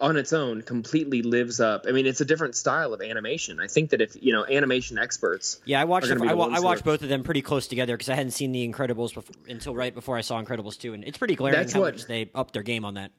on 0.02 0.16
its 0.16 0.32
own 0.32 0.62
completely 0.62 1.22
lives 1.22 1.60
up. 1.60 1.86
I 1.89 1.92
mean, 1.92 2.06
it's 2.06 2.20
a 2.20 2.24
different 2.24 2.56
style 2.56 2.92
of 2.92 3.00
animation. 3.00 3.60
I 3.60 3.68
think 3.68 3.90
that 3.90 4.00
if 4.00 4.20
you 4.20 4.32
know 4.32 4.44
animation 4.44 4.98
experts, 4.98 5.60
yeah, 5.64 5.81
I 5.81 5.84
watched 5.84 6.08
the, 6.08 6.20
I, 6.22 6.32
I, 6.32 6.60
watched 6.60 6.84
both 6.84 7.02
of 7.02 7.08
them 7.08 7.22
pretty 7.22 7.40
close 7.40 7.68
together 7.68 7.97
because 7.97 8.08
I 8.08 8.16
hadn't 8.16 8.32
seen 8.32 8.50
the 8.50 8.68
Incredibles 8.68 9.14
before, 9.14 9.34
until 9.48 9.74
right 9.74 9.94
before 9.94 10.18
I 10.18 10.20
saw 10.22 10.42
Incredibles 10.42 10.76
two, 10.76 10.92
and 10.92 11.05
it's 11.05 11.18
pretty 11.18 11.36
glaring 11.36 11.56
That's 11.56 11.72
how 11.72 11.81
what, 11.81 11.94
much 11.94 12.06
they 12.06 12.28
upped 12.34 12.52
their 12.52 12.64
game 12.64 12.84
on 12.84 12.94
that. 12.94 13.12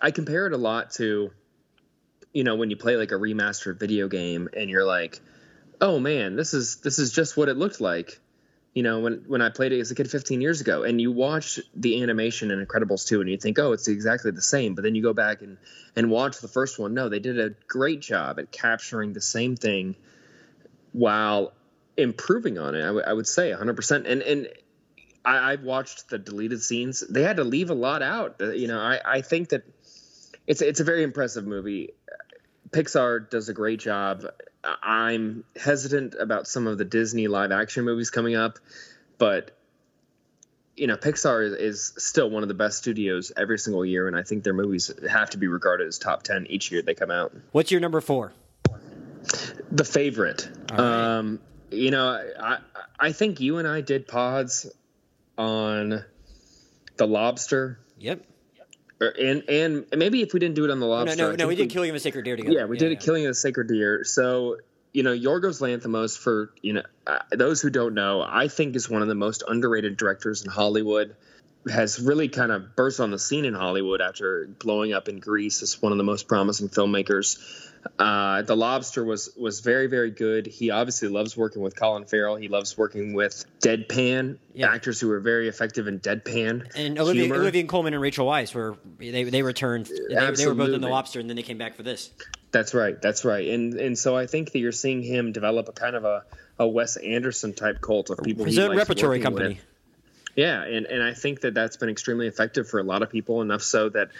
I 0.00 0.10
compare 0.10 0.46
it 0.46 0.52
a 0.52 0.58
lot 0.58 0.90
to, 0.92 1.30
you 2.32 2.44
know, 2.44 2.56
when 2.56 2.70
you 2.70 2.76
play 2.76 2.96
like 2.96 3.12
a 3.12 3.16
remastered 3.16 3.78
video 3.78 4.08
game 4.08 4.48
and 4.54 4.68
you're 4.68 4.84
like, 4.84 5.20
oh 5.80 6.00
man, 6.00 6.34
this 6.34 6.54
is 6.54 6.78
this 6.78 6.98
is 6.98 7.12
just 7.12 7.36
what 7.36 7.48
it 7.48 7.56
looked 7.56 7.80
like 7.80 8.20
you 8.76 8.82
know, 8.82 9.00
when 9.00 9.24
when 9.26 9.40
I 9.40 9.48
played 9.48 9.72
it 9.72 9.80
as 9.80 9.90
a 9.90 9.94
kid 9.94 10.10
15 10.10 10.42
years 10.42 10.60
ago, 10.60 10.82
and 10.82 11.00
you 11.00 11.10
watch 11.10 11.58
the 11.74 12.02
animation 12.02 12.50
in 12.50 12.64
Incredibles 12.64 13.06
2, 13.06 13.22
and 13.22 13.30
you 13.30 13.38
think, 13.38 13.58
oh, 13.58 13.72
it's 13.72 13.88
exactly 13.88 14.32
the 14.32 14.42
same, 14.42 14.74
but 14.74 14.84
then 14.84 14.94
you 14.94 15.02
go 15.02 15.14
back 15.14 15.40
and 15.40 15.56
and 15.96 16.10
watch 16.10 16.40
the 16.40 16.48
first 16.48 16.78
one. 16.78 16.92
No, 16.92 17.08
they 17.08 17.18
did 17.18 17.40
a 17.40 17.54
great 17.68 18.00
job 18.00 18.38
at 18.38 18.52
capturing 18.52 19.14
the 19.14 19.20
same 19.22 19.56
thing 19.56 19.96
while 20.92 21.54
improving 21.96 22.58
on 22.58 22.74
it. 22.74 22.82
I, 22.82 22.88
w- 22.88 23.04
I 23.06 23.14
would 23.14 23.26
say 23.26 23.48
100. 23.48 23.76
percent 23.76 24.06
And 24.06 24.20
and 24.20 24.48
I, 25.24 25.52
I've 25.52 25.62
watched 25.62 26.10
the 26.10 26.18
deleted 26.18 26.60
scenes. 26.60 27.00
They 27.00 27.22
had 27.22 27.38
to 27.38 27.44
leave 27.44 27.70
a 27.70 27.74
lot 27.74 28.02
out. 28.02 28.36
Uh, 28.42 28.50
you 28.50 28.68
know, 28.68 28.78
I 28.78 29.00
I 29.06 29.20
think 29.22 29.48
that 29.48 29.62
it's 30.46 30.60
it's 30.60 30.80
a 30.80 30.84
very 30.84 31.02
impressive 31.02 31.46
movie. 31.46 31.94
Pixar 32.68 33.30
does 33.30 33.48
a 33.48 33.54
great 33.54 33.80
job 33.80 34.26
I'm 34.82 35.44
hesitant 35.56 36.14
about 36.18 36.46
some 36.46 36.66
of 36.66 36.78
the 36.78 36.84
Disney 36.84 37.28
live 37.28 37.52
action 37.52 37.84
movies 37.84 38.10
coming 38.10 38.34
up, 38.34 38.58
but 39.18 39.52
you 40.76 40.86
know, 40.86 40.96
Pixar 40.96 41.46
is, 41.46 41.52
is, 41.54 41.92
still 41.96 42.28
one 42.28 42.42
of 42.42 42.48
the 42.48 42.54
best 42.54 42.76
studios 42.76 43.32
every 43.34 43.58
single 43.58 43.84
year, 43.84 44.08
and 44.08 44.16
I 44.16 44.22
think 44.22 44.44
their 44.44 44.52
movies 44.52 44.92
have 45.10 45.30
to 45.30 45.38
be 45.38 45.46
regarded 45.46 45.88
as 45.88 45.98
top 45.98 46.22
ten 46.22 46.46
each 46.48 46.70
year 46.70 46.82
they 46.82 46.94
come 46.94 47.10
out. 47.10 47.34
What's 47.52 47.70
your 47.70 47.80
number 47.80 48.00
four? 48.02 48.32
The 49.70 49.84
favorite. 49.84 50.48
Right. 50.70 50.78
Um, 50.78 51.40
you 51.70 51.90
know, 51.90 52.22
I 52.38 52.58
I 52.98 53.12
think 53.12 53.40
you 53.40 53.58
and 53.58 53.66
I 53.66 53.80
did 53.80 54.06
pods 54.06 54.70
on 55.38 56.04
the 56.96 57.06
Lobster. 57.06 57.78
Yep 57.98 58.22
and 59.00 59.42
and 59.48 59.86
maybe 59.94 60.22
if 60.22 60.32
we 60.32 60.40
didn't 60.40 60.54
do 60.54 60.64
it 60.64 60.70
on 60.70 60.80
the 60.80 60.86
lobster, 60.86 61.16
no, 61.16 61.30
no, 61.30 61.36
no 61.36 61.48
we 61.48 61.54
did 61.54 61.70
Killing 61.70 61.90
of 61.90 61.96
a 61.96 62.00
Sacred 62.00 62.24
Deer 62.24 62.36
together. 62.36 62.58
Yeah, 62.58 62.64
we 62.64 62.76
yeah, 62.76 62.88
did 62.88 62.92
yeah. 62.92 62.98
Killing 62.98 63.24
of 63.26 63.32
a 63.32 63.34
Sacred 63.34 63.68
Deer. 63.68 64.04
So 64.04 64.56
you 64.92 65.02
know, 65.02 65.12
Yorgos 65.12 65.60
Lanthimos, 65.60 66.16
for 66.16 66.52
you 66.62 66.72
know 66.74 66.82
uh, 67.06 67.18
those 67.30 67.60
who 67.60 67.68
don't 67.68 67.94
know, 67.94 68.24
I 68.26 68.48
think 68.48 68.74
is 68.76 68.88
one 68.88 69.02
of 69.02 69.08
the 69.08 69.14
most 69.14 69.42
underrated 69.46 69.96
directors 69.96 70.42
in 70.44 70.50
Hollywood. 70.50 71.14
Has 71.70 71.98
really 71.98 72.28
kind 72.28 72.52
of 72.52 72.76
burst 72.76 73.00
on 73.00 73.10
the 73.10 73.18
scene 73.18 73.44
in 73.44 73.52
Hollywood 73.52 74.00
after 74.00 74.46
blowing 74.46 74.92
up 74.92 75.08
in 75.08 75.18
Greece 75.18 75.62
as 75.62 75.82
one 75.82 75.90
of 75.90 75.98
the 75.98 76.04
most 76.04 76.28
promising 76.28 76.68
filmmakers. 76.68 77.65
Uh, 77.98 78.42
the 78.42 78.56
Lobster 78.56 79.04
was 79.04 79.30
was 79.36 79.60
very 79.60 79.86
very 79.86 80.10
good. 80.10 80.46
He 80.46 80.70
obviously 80.70 81.08
loves 81.08 81.36
working 81.36 81.62
with 81.62 81.76
Colin 81.76 82.04
Farrell. 82.04 82.36
He 82.36 82.48
loves 82.48 82.76
working 82.76 83.14
with 83.14 83.44
deadpan 83.60 84.38
yeah. 84.54 84.72
actors 84.72 85.00
who 85.00 85.10
are 85.10 85.20
very 85.20 85.48
effective 85.48 85.86
in 85.86 86.00
deadpan. 86.00 86.70
And 86.74 86.98
Olivia, 86.98 87.32
Olivia 87.34 87.64
Colman 87.64 87.94
and 87.94 88.02
Rachel 88.02 88.26
Weisz 88.26 88.54
were 88.54 88.76
they 88.98 89.24
they 89.24 89.42
returned. 89.42 89.86
They, 89.86 90.30
they, 90.30 90.46
were 90.46 90.54
both 90.54 90.70
in 90.70 90.80
the 90.80 90.88
Lobster, 90.88 91.20
and 91.20 91.28
then 91.28 91.36
they 91.36 91.42
came 91.42 91.58
back 91.58 91.74
for 91.74 91.82
this. 91.82 92.10
That's 92.52 92.74
right. 92.74 93.00
That's 93.00 93.24
right. 93.24 93.48
And 93.48 93.74
and 93.74 93.98
so 93.98 94.16
I 94.16 94.26
think 94.26 94.52
that 94.52 94.58
you're 94.58 94.72
seeing 94.72 95.02
him 95.02 95.32
develop 95.32 95.68
a 95.68 95.72
kind 95.72 95.96
of 95.96 96.04
a, 96.04 96.24
a 96.58 96.66
Wes 96.66 96.96
Anderson 96.96 97.52
type 97.52 97.80
cult 97.80 98.10
of 98.10 98.18
people. 98.22 98.44
His 98.44 98.58
own 98.58 98.76
repertory 98.76 99.20
company. 99.20 99.54
With. 99.54 99.64
Yeah, 100.36 100.62
and, 100.62 100.84
and 100.84 101.02
I 101.02 101.14
think 101.14 101.40
that 101.40 101.54
that's 101.54 101.78
been 101.78 101.88
extremely 101.88 102.26
effective 102.26 102.68
for 102.68 102.78
a 102.78 102.82
lot 102.82 103.02
of 103.02 103.10
people. 103.10 103.40
Enough 103.40 103.62
so 103.62 103.88
that 103.90 104.10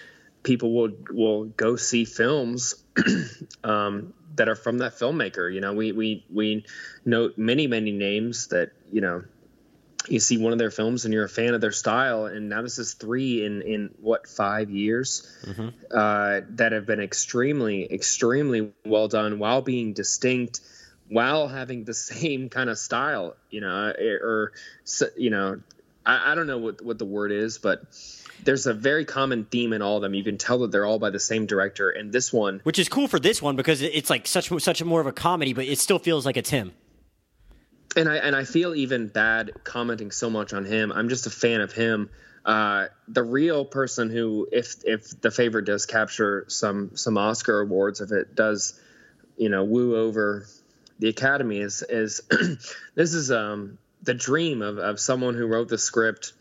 people 0.46 0.72
will 0.72 0.92
will 1.10 1.44
go 1.44 1.76
see 1.76 2.04
films 2.04 2.76
um, 3.64 4.14
that 4.36 4.48
are 4.48 4.54
from 4.54 4.78
that 4.78 4.92
filmmaker. 4.92 5.52
You 5.52 5.60
know, 5.60 5.74
we 5.74 5.92
we 5.92 6.24
we 6.32 6.64
note 7.04 7.36
many 7.36 7.66
many 7.66 7.90
names 7.90 8.46
that 8.48 8.70
you 8.90 9.02
know 9.02 9.24
you 10.08 10.20
see 10.20 10.38
one 10.38 10.52
of 10.52 10.58
their 10.58 10.70
films 10.70 11.04
and 11.04 11.12
you're 11.12 11.24
a 11.24 11.28
fan 11.28 11.52
of 11.52 11.60
their 11.60 11.72
style 11.72 12.26
and 12.26 12.48
now 12.48 12.62
this 12.62 12.78
is 12.78 12.94
three 12.94 13.44
in 13.44 13.60
in 13.62 13.90
what 14.00 14.28
five 14.28 14.70
years 14.70 15.28
mm-hmm. 15.44 15.68
uh, 15.90 16.42
that 16.50 16.70
have 16.70 16.86
been 16.86 17.00
extremely 17.00 17.92
extremely 17.92 18.70
well 18.84 19.08
done 19.08 19.40
while 19.40 19.62
being 19.62 19.94
distinct 19.94 20.60
while 21.08 21.48
having 21.48 21.82
the 21.82 21.94
same 22.12 22.48
kind 22.48 22.70
of 22.70 22.78
style 22.78 23.34
you 23.50 23.60
know 23.60 23.92
or 23.98 24.52
you 25.16 25.30
know 25.30 25.60
I, 26.06 26.32
I 26.32 26.34
don't 26.34 26.46
know 26.46 26.58
what 26.58 26.82
what 26.82 26.98
the 26.98 27.04
word 27.04 27.32
is 27.32 27.58
but 27.58 27.82
there's 28.44 28.66
a 28.66 28.74
very 28.74 29.04
common 29.04 29.44
theme 29.44 29.72
in 29.72 29.82
all 29.82 29.96
of 29.96 30.02
them. 30.02 30.14
You 30.14 30.24
can 30.24 30.38
tell 30.38 30.58
that 30.60 30.70
they're 30.70 30.86
all 30.86 30.98
by 30.98 31.10
the 31.10 31.20
same 31.20 31.46
director. 31.46 31.90
And 31.90 32.12
this 32.12 32.32
one, 32.32 32.60
which 32.64 32.78
is 32.78 32.88
cool 32.88 33.08
for 33.08 33.18
this 33.18 33.40
one 33.40 33.56
because 33.56 33.82
it's 33.82 34.10
like 34.10 34.26
such 34.26 34.48
such 34.60 34.80
a 34.80 34.84
more 34.84 35.00
of 35.00 35.06
a 35.06 35.12
comedy, 35.12 35.52
but 35.52 35.64
it 35.66 35.78
still 35.78 35.98
feels 35.98 36.26
like 36.26 36.36
it's 36.36 36.50
him. 36.50 36.72
And 37.96 38.08
I 38.08 38.16
and 38.16 38.36
I 38.36 38.44
feel 38.44 38.74
even 38.74 39.08
bad 39.08 39.52
commenting 39.64 40.10
so 40.10 40.30
much 40.30 40.52
on 40.52 40.64
him. 40.64 40.92
I'm 40.92 41.08
just 41.08 41.26
a 41.26 41.30
fan 41.30 41.60
of 41.60 41.72
him. 41.72 42.10
Uh, 42.44 42.86
the 43.08 43.24
real 43.24 43.64
person 43.64 44.10
who, 44.10 44.48
if 44.52 44.76
if 44.84 45.20
the 45.20 45.30
favorite 45.30 45.64
does 45.64 45.86
capture 45.86 46.44
some 46.48 46.96
some 46.96 47.18
Oscar 47.18 47.60
awards, 47.60 48.00
if 48.00 48.12
it 48.12 48.34
does, 48.34 48.78
you 49.36 49.48
know, 49.48 49.64
woo 49.64 49.96
over 49.96 50.46
the 50.98 51.08
Academy, 51.08 51.58
is 51.58 51.82
is 51.82 52.20
this 52.94 53.14
is 53.14 53.30
um, 53.32 53.78
the 54.06 54.14
dream 54.14 54.62
of, 54.62 54.78
of 54.78 54.98
someone 54.98 55.34
who 55.34 55.46
wrote 55.46 55.68
the 55.68 55.78
script 55.78 56.32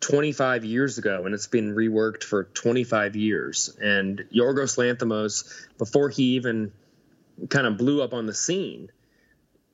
25 0.00 0.64
years 0.64 0.98
ago, 0.98 1.24
and 1.24 1.34
it's 1.34 1.46
been 1.46 1.74
reworked 1.74 2.24
for 2.24 2.44
25 2.44 3.16
years. 3.16 3.76
And 3.80 4.24
Yorgos 4.34 4.76
Lanthimos, 4.76 5.66
before 5.78 6.08
he 6.08 6.34
even 6.34 6.72
kind 7.48 7.66
of 7.66 7.78
blew 7.78 8.02
up 8.02 8.12
on 8.12 8.26
the 8.26 8.34
scene, 8.34 8.90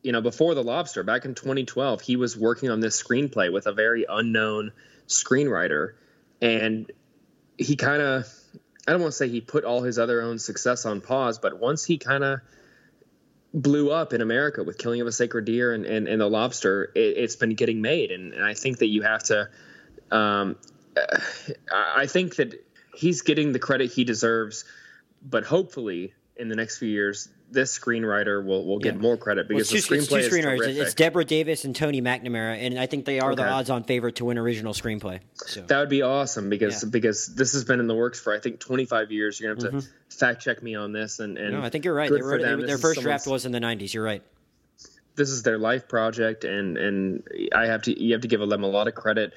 you 0.03 0.13
know, 0.13 0.21
before 0.21 0.55
The 0.55 0.63
Lobster, 0.63 1.03
back 1.03 1.25
in 1.25 1.35
2012, 1.35 2.01
he 2.01 2.17
was 2.17 2.37
working 2.37 2.71
on 2.71 2.81
this 2.81 3.03
screenplay 3.03 3.53
with 3.53 3.67
a 3.67 3.73
very 3.73 4.07
unknown 4.09 4.73
screenwriter, 5.09 5.95
and 6.41 6.91
he 7.57 7.77
kind 7.77 8.01
of 8.01 8.33
I 8.87 8.93
don't 8.93 9.03
want 9.03 9.13
to 9.13 9.17
say 9.19 9.29
he 9.29 9.43
put 9.43 9.65
all 9.65 9.83
his 9.83 9.99
other 9.99 10.23
own 10.23 10.39
success 10.39 10.87
on 10.87 11.03
pause, 11.03 11.39
but 11.39 11.59
once 11.59 11.85
he 11.85 11.99
kind 11.99 12.25
of 12.25 12.41
blew 13.63 13.91
up 13.91 14.13
in 14.13 14.21
America 14.21 14.63
with 14.63 14.79
Killing 14.79 15.01
of 15.01 15.07
a 15.07 15.13
Sacred 15.13 15.45
Deer 15.45 15.73
and, 15.73 15.85
and, 15.85 16.09
and 16.09 16.21
The 16.21 16.29
Lobster, 16.29 16.93
it, 16.95 17.19
has 17.19 17.37
been 17.37 17.55
getting 17.55 17.81
made. 17.81 18.11
And, 18.11 18.33
and, 18.33 18.45
I 18.45 18.55
think 18.55 18.79
that 18.79 18.87
you 18.87 19.03
have 19.03 19.23
to, 19.25 19.49
um, 20.11 20.57
I 21.73 22.07
think 22.07 22.37
that 22.37 22.65
he's 22.95 23.23
getting 23.23 23.53
the 23.53 23.59
credit 23.59 23.93
he 23.93 24.05
deserves, 24.05 24.65
but 25.23 25.45
hopefully 25.45 26.15
in 26.37 26.49
the 26.49 26.57
next 26.57 26.79
few 26.79 26.89
years, 26.89 27.29
this 27.51 27.77
screenwriter 27.77 28.45
will, 28.45 28.65
will 28.67 28.79
get 28.79 28.95
yeah. 28.95 29.01
more 29.01 29.17
credit 29.17 29.49
because 29.49 29.73
well, 29.73 29.81
two, 29.81 29.89
the 29.89 29.97
screenplay 29.97 30.19
it's 30.19 30.29
two 30.29 30.37
screenwriters. 30.37 30.77
It's 30.77 30.95
Deborah 30.95 31.25
Davis 31.25 31.65
and 31.65 31.75
Tony 31.75 32.03
McNamara, 32.03 32.59
and 32.59 32.79
I 32.79 32.87
think 32.87 33.05
they 33.05 33.21
are 33.21 33.33
okay. 33.33 33.43
the 33.43 33.49
odds-on 33.49 33.85
favorite 33.85 34.17
to 34.17 34.27
win 34.27 34.39
original 34.39 34.73
screenplay. 34.75 35.21
So. 35.35 35.63
That 35.63 35.79
would 35.81 35.89
be 35.89 36.03
awesome 36.03 36.51
because 36.51 36.83
yeah. 36.83 36.91
because 36.91 37.35
this 37.35 37.53
has 37.53 37.65
been 37.65 37.81
in 37.81 37.87
the 37.87 37.95
works 37.95 38.21
for 38.21 38.35
I 38.35 38.41
think 38.41 38.61
25 38.61 39.13
years. 39.13 39.41
You're 39.41 39.55
gonna 39.55 39.67
have 39.67 39.83
to 39.83 39.89
mm-hmm. 39.89 40.17
fact 40.19 40.43
check 40.43 40.63
me 40.63 40.75
on 40.75 40.93
this. 40.93 41.21
And, 41.21 41.39
and 41.39 41.55
no, 41.55 41.63
I 41.63 41.71
think 41.71 41.85
you're 41.85 41.95
right. 41.95 42.11
They 42.11 42.21
wrote, 42.21 42.43
they, 42.43 42.67
their 42.67 42.79
first 42.79 43.01
draft 43.01 43.27
was 43.27 43.47
in 43.47 43.53
the 43.53 43.61
90s. 43.61 43.95
You're 43.95 44.05
right. 44.05 44.23
This 45.15 45.31
is 45.31 45.43
their 45.43 45.59
life 45.59 45.89
project, 45.89 46.45
and 46.45 46.77
and 46.77 47.23
I 47.55 47.67
have 47.67 47.83
to 47.83 48.03
you 48.03 48.13
have 48.13 48.23
to 48.23 48.29
give 48.29 48.41
them 48.41 48.63
a 48.63 48.69
lot 48.69 48.89
of 48.89 48.95
credit. 48.95 49.33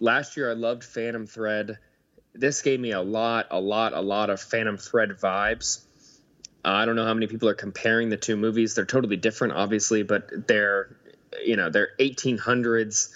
Last 0.00 0.36
year, 0.36 0.50
I 0.50 0.54
loved 0.54 0.84
Phantom 0.84 1.26
Thread. 1.26 1.78
This 2.34 2.60
gave 2.60 2.78
me 2.78 2.92
a 2.92 3.00
lot, 3.00 3.46
a 3.50 3.58
lot, 3.58 3.94
a 3.94 4.00
lot 4.02 4.28
of 4.28 4.40
Phantom 4.42 4.76
Thread 4.76 5.08
vibes 5.08 5.85
I 6.74 6.84
don't 6.84 6.96
know 6.96 7.04
how 7.04 7.14
many 7.14 7.26
people 7.26 7.48
are 7.48 7.54
comparing 7.54 8.08
the 8.08 8.16
two 8.16 8.36
movies. 8.36 8.74
They're 8.74 8.84
totally 8.84 9.16
different, 9.16 9.54
obviously, 9.54 10.02
but 10.02 10.48
they're 10.48 10.96
you 11.44 11.56
know 11.56 11.70
they're 11.70 11.90
1800s 12.00 13.10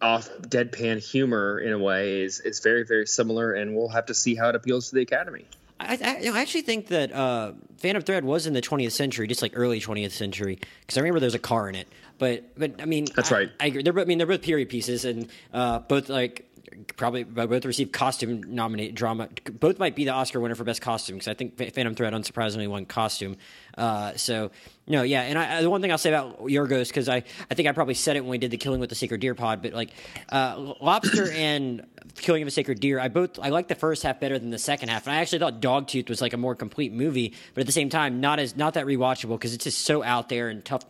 off 0.00 0.28
deadpan 0.40 0.98
humor 0.98 1.58
in 1.58 1.72
a 1.72 1.78
way 1.78 2.22
is 2.22 2.40
is 2.40 2.60
very 2.60 2.84
very 2.84 3.06
similar, 3.06 3.52
and 3.52 3.74
we'll 3.74 3.88
have 3.88 4.06
to 4.06 4.14
see 4.14 4.34
how 4.34 4.48
it 4.48 4.54
appeals 4.54 4.88
to 4.90 4.96
the 4.96 5.02
Academy. 5.02 5.44
I, 5.78 5.98
I, 6.02 6.30
I 6.32 6.40
actually 6.40 6.62
think 6.62 6.88
that 6.88 7.12
uh, 7.12 7.52
Phantom 7.76 8.02
Thread 8.02 8.24
was 8.24 8.46
in 8.46 8.54
the 8.54 8.62
20th 8.62 8.92
century, 8.92 9.26
just 9.26 9.42
like 9.42 9.52
early 9.54 9.78
20th 9.78 10.12
century, 10.12 10.58
because 10.80 10.96
I 10.96 11.00
remember 11.00 11.20
there's 11.20 11.34
a 11.34 11.38
car 11.38 11.68
in 11.68 11.74
it. 11.74 11.86
But 12.18 12.58
but 12.58 12.80
I 12.80 12.86
mean, 12.86 13.06
that's 13.14 13.30
I, 13.30 13.36
right. 13.36 13.50
I 13.60 13.66
agree. 13.66 13.82
They're 13.82 13.98
I 13.98 14.04
mean 14.04 14.18
they're 14.18 14.26
both 14.26 14.42
period 14.42 14.68
pieces, 14.68 15.04
and 15.04 15.28
uh, 15.52 15.80
both 15.80 16.08
like 16.08 16.48
probably 16.96 17.24
both 17.24 17.64
received 17.64 17.92
costume 17.92 18.42
nominate 18.42 18.94
drama. 18.94 19.28
Both 19.52 19.78
might 19.78 19.94
be 19.94 20.04
the 20.04 20.12
Oscar 20.12 20.40
winner 20.40 20.54
for 20.54 20.64
best 20.64 20.82
costume 20.82 21.16
because 21.16 21.28
I 21.28 21.34
think 21.34 21.56
Phantom 21.56 21.94
Thread 21.94 22.12
unsurprisingly 22.12 22.68
won 22.68 22.86
costume. 22.86 23.36
Uh, 23.76 24.14
so 24.16 24.50
no, 24.86 25.02
yeah, 25.02 25.22
and 25.22 25.38
I, 25.38 25.62
the 25.62 25.70
one 25.70 25.82
thing 25.82 25.90
I'll 25.90 25.98
say 25.98 26.10
about 26.10 26.40
Yorgos 26.40 26.88
because 26.88 27.08
I 27.08 27.22
I 27.50 27.54
think 27.54 27.68
I 27.68 27.72
probably 27.72 27.94
said 27.94 28.16
it 28.16 28.20
when 28.20 28.30
we 28.30 28.38
did 28.38 28.50
the 28.50 28.56
Killing 28.56 28.80
with 28.80 28.90
the 28.90 28.96
Sacred 28.96 29.20
Deer 29.20 29.34
pod, 29.34 29.62
but 29.62 29.72
like 29.72 29.90
uh, 30.30 30.74
Lobster 30.80 31.30
and 31.30 31.86
Killing 32.14 32.42
of 32.42 32.48
a 32.48 32.50
Sacred 32.50 32.80
Deer, 32.80 32.98
I 32.98 33.08
both 33.08 33.38
I 33.38 33.48
like 33.48 33.68
the 33.68 33.74
first 33.74 34.02
half 34.02 34.20
better 34.20 34.38
than 34.38 34.50
the 34.50 34.58
second 34.58 34.88
half, 34.88 35.06
and 35.06 35.14
I 35.14 35.20
actually 35.20 35.40
thought 35.40 35.60
Dogtooth 35.60 36.08
was 36.08 36.20
like 36.20 36.32
a 36.32 36.36
more 36.36 36.54
complete 36.54 36.92
movie, 36.92 37.34
but 37.54 37.60
at 37.60 37.66
the 37.66 37.72
same 37.72 37.88
time 37.88 38.20
not 38.20 38.38
as 38.38 38.56
not 38.56 38.74
that 38.74 38.86
rewatchable 38.86 39.38
because 39.38 39.54
it's 39.54 39.64
just 39.64 39.80
so 39.80 40.02
out 40.02 40.28
there 40.28 40.48
and 40.48 40.64
tough 40.64 40.84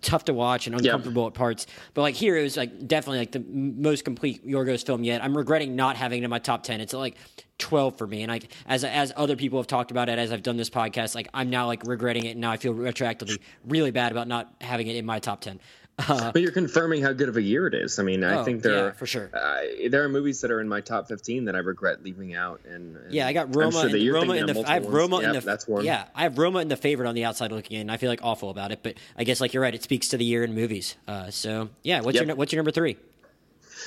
tough 0.00 0.24
to 0.24 0.34
watch 0.34 0.66
and 0.66 0.76
uncomfortable 0.76 1.26
at 1.26 1.34
parts. 1.34 1.66
But 1.94 2.02
like 2.02 2.14
here, 2.14 2.36
it 2.36 2.42
was 2.42 2.56
like 2.56 2.86
definitely 2.86 3.18
like 3.18 3.32
the 3.32 3.44
most 3.48 4.04
complete 4.04 4.46
Yorgos 4.46 4.84
film 4.84 5.04
yet. 5.04 5.22
I'm 5.22 5.36
regretting 5.36 5.76
not 5.76 5.96
having 5.96 6.22
it 6.22 6.24
in 6.24 6.30
my 6.30 6.38
top 6.38 6.62
ten. 6.62 6.80
It's 6.80 6.92
like 6.92 7.16
12 7.58 7.96
for 7.96 8.06
me, 8.06 8.22
and 8.22 8.30
like 8.30 8.50
as 8.66 8.84
as 8.84 9.12
other 9.16 9.36
people 9.36 9.58
have 9.58 9.66
talked 9.66 9.90
about 9.90 10.08
it, 10.08 10.18
as 10.18 10.32
I've 10.32 10.42
done 10.42 10.56
this 10.56 10.70
podcast, 10.70 11.14
like 11.14 11.28
I'm 11.32 11.50
now 11.50 11.66
like 11.66 11.86
regretting 11.86 12.24
it. 12.24 12.30
And 12.32 12.40
now 12.40 12.50
I 12.50 12.56
feel 12.56 12.74
retroactively 12.74 13.38
really 13.66 13.90
bad 13.90 14.12
about 14.12 14.28
not 14.28 14.52
having 14.60 14.86
it 14.86 14.96
in 14.96 15.06
my 15.06 15.18
top 15.18 15.40
ten. 15.40 15.60
Uh, 15.98 16.30
but 16.30 16.42
you're 16.42 16.52
confirming 16.52 17.02
how 17.02 17.12
good 17.12 17.28
of 17.30 17.36
a 17.38 17.42
year 17.42 17.66
it 17.66 17.72
is. 17.74 17.98
I 17.98 18.02
mean, 18.02 18.22
I 18.22 18.40
oh, 18.40 18.44
think 18.44 18.62
there 18.62 18.74
yeah, 18.74 18.82
are 18.82 18.92
for 18.92 19.06
sure. 19.06 19.30
Uh, 19.32 19.88
there 19.88 20.04
are 20.04 20.08
movies 20.10 20.42
that 20.42 20.50
are 20.50 20.60
in 20.60 20.68
my 20.68 20.82
top 20.82 21.08
15 21.08 21.46
that 21.46 21.56
I 21.56 21.60
regret 21.60 22.02
leaving 22.02 22.34
out. 22.34 22.60
And, 22.66 22.96
and 22.96 23.14
yeah, 23.14 23.26
I 23.26 23.32
got 23.32 23.56
Roma. 23.56 23.72
Sure 23.72 23.96
and, 23.96 24.12
Roma 24.12 24.34
in 24.34 24.46
the. 24.46 24.62
I 24.66 24.74
have 24.74 24.86
Roma 24.86 25.20
in 25.20 25.32
the. 25.32 25.40
That's 25.40 25.66
one. 25.66 25.84
Yeah, 25.86 26.04
I 26.14 26.24
have 26.24 26.36
Roma 26.36 26.58
in 26.58 26.68
the 26.68 26.76
favorite 26.76 27.08
on 27.08 27.14
the 27.14 27.24
outside 27.24 27.50
looking 27.50 27.80
in. 27.80 27.88
I 27.88 27.96
feel 27.96 28.10
like 28.10 28.20
awful 28.22 28.50
about 28.50 28.72
it, 28.72 28.80
but 28.82 28.96
I 29.16 29.24
guess 29.24 29.40
like 29.40 29.54
you're 29.54 29.62
right. 29.62 29.74
It 29.74 29.82
speaks 29.82 30.08
to 30.08 30.18
the 30.18 30.24
year 30.24 30.44
in 30.44 30.54
movies. 30.54 30.96
Uh, 31.08 31.30
so 31.30 31.70
yeah, 31.82 32.02
what's 32.02 32.16
yep. 32.16 32.26
your 32.26 32.36
what's 32.36 32.52
your 32.52 32.58
number 32.58 32.72
three? 32.72 32.98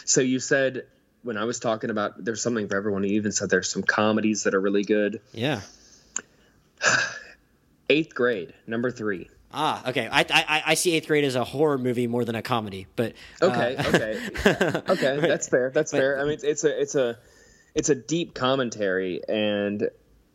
So 0.06 0.22
you 0.22 0.40
said 0.40 0.86
when 1.22 1.38
I 1.38 1.44
was 1.44 1.60
talking 1.60 1.92
about 1.92 2.24
there's 2.24 2.42
something 2.42 2.68
for 2.68 2.76
everyone. 2.76 3.04
You 3.04 3.18
even 3.18 3.32
said 3.32 3.52
there's 3.52 3.72
some 3.72 3.84
comedies 3.84 4.44
that 4.44 4.56
are 4.56 4.62
really 4.62 4.84
good. 4.84 5.22
Yeah. 5.32 5.62
Eighth 7.90 8.16
grade, 8.16 8.54
number 8.66 8.90
three. 8.90 9.30
Ah, 9.52 9.90
okay. 9.90 10.08
I, 10.12 10.26
I 10.30 10.64
I 10.68 10.74
see 10.76 10.96
eighth 10.96 11.08
grade 11.08 11.24
as 11.24 11.36
a 11.36 11.44
horror 11.44 11.78
movie 11.78 12.08
more 12.08 12.24
than 12.24 12.36
a 12.36 12.42
comedy, 12.42 12.88
but 12.96 13.14
uh, 13.42 13.46
okay, 13.48 13.78
okay, 13.88 14.82
okay. 14.90 15.20
That's 15.28 15.50
fair. 15.50 15.72
That's 15.72 15.92
but, 15.92 15.98
fair. 15.98 16.20
I 16.20 16.24
mean, 16.24 16.34
it's, 16.34 16.44
it's 16.44 16.64
a 16.64 16.82
it's 16.82 16.96
a 16.96 17.18
it's 17.74 17.90
a 17.90 17.96
deep 17.96 18.36
commentary, 18.36 19.22
and 19.28 19.90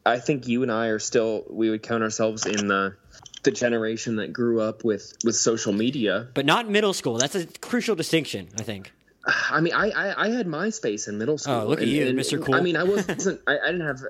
I 0.05 0.19
think 0.19 0.49
you 0.49 0.63
and 0.63 0.73
I 0.73 0.89
are 0.89 0.99
still 0.99 1.45
we 1.49 1.71
would 1.71 1.83
count 1.83 2.03
ourselves 2.03 2.45
in 2.47 2.67
the 2.67 2.97
the 3.45 3.53
generation 3.53 4.17
that 4.17 4.33
grew 4.33 4.61
up 4.61 4.85
with 4.85 5.17
with 5.25 5.37
social 5.37 5.73
media, 5.73 6.29
but 6.35 6.45
not 6.45 6.69
middle 6.69 6.93
school. 6.93 7.19
That's 7.19 7.37
a 7.37 7.47
crucial 7.47 7.95
distinction, 7.95 8.49
I 8.59 8.63
think. 8.63 8.93
I 9.27 9.61
mean, 9.61 9.73
I, 9.73 9.91
I, 9.91 10.27
I 10.27 10.29
had 10.31 10.47
MySpace 10.47 11.09
in 11.09 11.17
middle 11.17 11.39
school. 11.39 11.55
Oh, 11.55 11.67
look 11.67 11.81
at 11.81 11.89
you, 11.89 12.07
and, 12.07 12.19
Mr. 12.19 12.45
Cool. 12.45 12.55
I 12.55 12.61
mean, 12.61 12.77
I 12.77 12.83
wasn't. 12.83 13.41
I, 13.47 13.59
I 13.59 13.71
didn't 13.71 13.87
have 13.87 14.03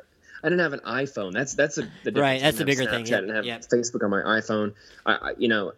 I 0.44 0.48
didn't 0.50 0.60
have 0.60 0.74
an 0.74 0.80
iPhone. 0.80 1.32
That's 1.32 1.54
that's 1.54 1.78
a, 1.78 1.88
the 2.04 2.12
right. 2.12 2.38
That's 2.38 2.58
the 2.58 2.66
bigger 2.66 2.82
Snapchat 2.82 2.90
thing. 2.90 3.06
Yeah. 3.06 3.18
And 3.18 3.30
have 3.30 3.44
yep. 3.46 3.62
Facebook 3.62 4.04
on 4.04 4.10
my 4.10 4.20
iPhone. 4.20 4.74
I, 5.06 5.12
I, 5.14 5.32
you 5.38 5.48
know, 5.48 5.72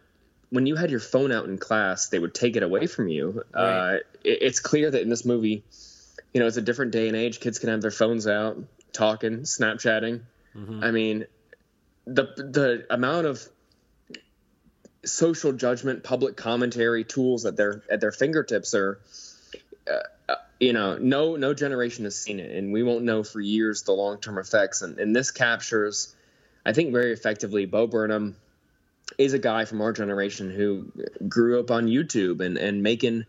when 0.49 0.65
you 0.65 0.75
had 0.75 0.91
your 0.91 0.99
phone 0.99 1.31
out 1.31 1.45
in 1.45 1.57
class, 1.57 2.09
they 2.09 2.19
would 2.19 2.33
take 2.33 2.57
it 2.57 2.63
away 2.63 2.85
from 2.85 3.07
you. 3.07 3.43
Right. 3.55 3.63
Uh, 3.63 3.97
it, 4.25 4.39
it's 4.41 4.59
clear 4.59 4.91
that 4.91 5.01
in 5.01 5.09
this 5.09 5.23
movie, 5.23 5.63
you 6.33 6.41
know, 6.41 6.47
it's 6.47 6.57
a 6.57 6.61
different 6.61 6.91
day 6.91 7.07
and 7.07 7.15
age. 7.15 7.39
Kids 7.39 7.59
can 7.59 7.69
have 7.69 7.81
their 7.81 7.91
phones 7.91 8.27
out, 8.27 8.61
talking, 8.91 9.39
Snapchatting. 9.39 10.19
Mm-hmm. 10.53 10.83
I 10.83 10.91
mean, 10.91 11.25
the 12.05 12.23
the 12.23 12.85
amount 12.89 13.25
of 13.25 13.41
social 15.05 15.53
judgment, 15.53 16.03
public 16.03 16.35
commentary 16.35 17.05
tools 17.05 17.45
at 17.45 17.55
their 17.55 17.83
at 17.89 18.01
their 18.01 18.11
fingertips 18.11 18.73
are. 18.73 18.99
Uh, 19.89 19.99
you 20.59 20.73
know, 20.73 20.97
no 20.97 21.35
no 21.35 21.53
generation 21.53 22.05
has 22.05 22.15
seen 22.15 22.39
it, 22.39 22.55
and 22.55 22.73
we 22.73 22.83
won't 22.83 23.03
know 23.03 23.23
for 23.23 23.39
years 23.39 23.83
the 23.83 23.91
long 23.91 24.19
term 24.19 24.37
effects. 24.37 24.81
And, 24.81 24.99
and 24.99 25.15
this 25.15 25.31
captures, 25.31 26.15
I 26.65 26.73
think, 26.73 26.91
very 26.91 27.13
effectively. 27.13 27.65
Bo 27.65 27.87
Burnham 27.87 28.35
is 29.17 29.33
a 29.33 29.39
guy 29.39 29.65
from 29.65 29.81
our 29.81 29.93
generation 29.93 30.51
who 30.51 30.91
grew 31.27 31.59
up 31.59 31.71
on 31.71 31.87
YouTube 31.87 32.41
and 32.41 32.57
and 32.57 32.81
making 32.81 33.25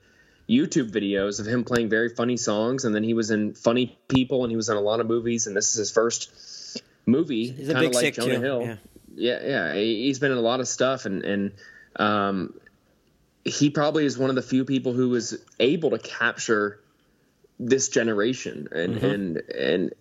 YouTube 0.48 0.90
videos 0.90 1.40
of 1.40 1.46
him 1.46 1.64
playing 1.64 1.90
very 1.90 2.08
funny 2.08 2.38
songs, 2.38 2.84
and 2.84 2.94
then 2.94 3.02
he 3.02 3.12
was 3.12 3.30
in 3.30 3.54
Funny 3.54 3.98
People, 4.08 4.44
and 4.44 4.50
he 4.50 4.56
was 4.56 4.70
in 4.70 4.76
a 4.76 4.80
lot 4.80 5.00
of 5.00 5.06
movies, 5.06 5.46
and 5.46 5.54
this 5.54 5.72
is 5.72 5.74
his 5.74 5.90
first 5.90 6.82
movie, 7.04 7.52
kind 7.52 7.84
of 7.84 7.92
like 7.92 8.14
Jonah 8.14 8.36
too. 8.36 8.40
Hill. 8.40 8.62
Yeah. 8.62 8.76
yeah, 9.14 9.46
yeah, 9.46 9.74
he's 9.74 10.18
been 10.18 10.32
in 10.32 10.38
a 10.38 10.42
lot 10.42 10.60
of 10.60 10.68
stuff, 10.68 11.04
and 11.04 11.22
and 11.24 11.52
um, 11.96 12.54
he 13.44 13.68
probably 13.68 14.06
is 14.06 14.16
one 14.16 14.30
of 14.30 14.36
the 14.36 14.42
few 14.42 14.64
people 14.64 14.94
who 14.94 15.10
was 15.10 15.36
able 15.60 15.90
to 15.90 15.98
capture 15.98 16.80
this 17.58 17.88
generation 17.88 18.68
and 18.72 18.96
mm-hmm. 18.96 19.04
and 19.04 19.36
and 19.36 19.94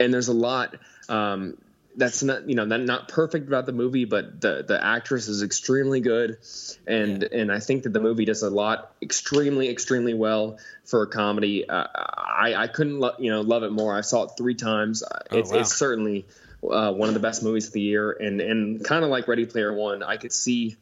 and 0.00 0.14
there's 0.14 0.28
a 0.28 0.34
lot 0.34 0.76
um, 1.08 1.56
that's 1.96 2.22
not 2.22 2.48
you 2.48 2.54
know 2.54 2.64
not, 2.64 2.80
not 2.80 3.08
perfect 3.08 3.46
about 3.48 3.66
the 3.66 3.72
movie 3.72 4.04
but 4.04 4.40
the 4.40 4.64
the 4.66 4.82
actress 4.82 5.28
is 5.28 5.42
extremely 5.42 6.00
good 6.00 6.38
and 6.86 7.22
yeah. 7.22 7.40
and 7.40 7.52
I 7.52 7.60
think 7.60 7.82
that 7.82 7.92
the 7.92 8.00
movie 8.00 8.24
does 8.24 8.42
a 8.42 8.50
lot 8.50 8.94
extremely 9.02 9.68
extremely 9.68 10.14
well 10.14 10.58
for 10.84 11.02
a 11.02 11.06
comedy 11.06 11.68
uh, 11.68 11.86
I 11.94 12.54
I 12.56 12.66
couldn't 12.68 13.00
lo- 13.00 13.16
you 13.18 13.30
know 13.30 13.42
love 13.42 13.62
it 13.64 13.72
more 13.72 13.96
I 13.96 14.02
saw 14.02 14.24
it 14.24 14.32
three 14.38 14.54
times 14.54 15.02
oh, 15.02 15.38
it's, 15.38 15.50
wow. 15.50 15.58
it's 15.58 15.74
certainly 15.74 16.26
uh, 16.68 16.92
one 16.92 17.08
of 17.08 17.14
the 17.14 17.20
best 17.20 17.42
movies 17.42 17.66
of 17.66 17.72
the 17.72 17.80
year 17.80 18.12
and 18.12 18.40
and 18.40 18.84
kind 18.84 19.04
of 19.04 19.10
like 19.10 19.28
Ready 19.28 19.46
Player 19.46 19.72
One 19.72 20.02
I 20.02 20.16
could 20.16 20.32
see 20.32 20.76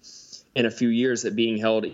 in 0.54 0.66
a 0.66 0.70
few 0.70 0.88
years 0.88 1.24
it 1.24 1.36
being 1.36 1.58
held 1.58 1.86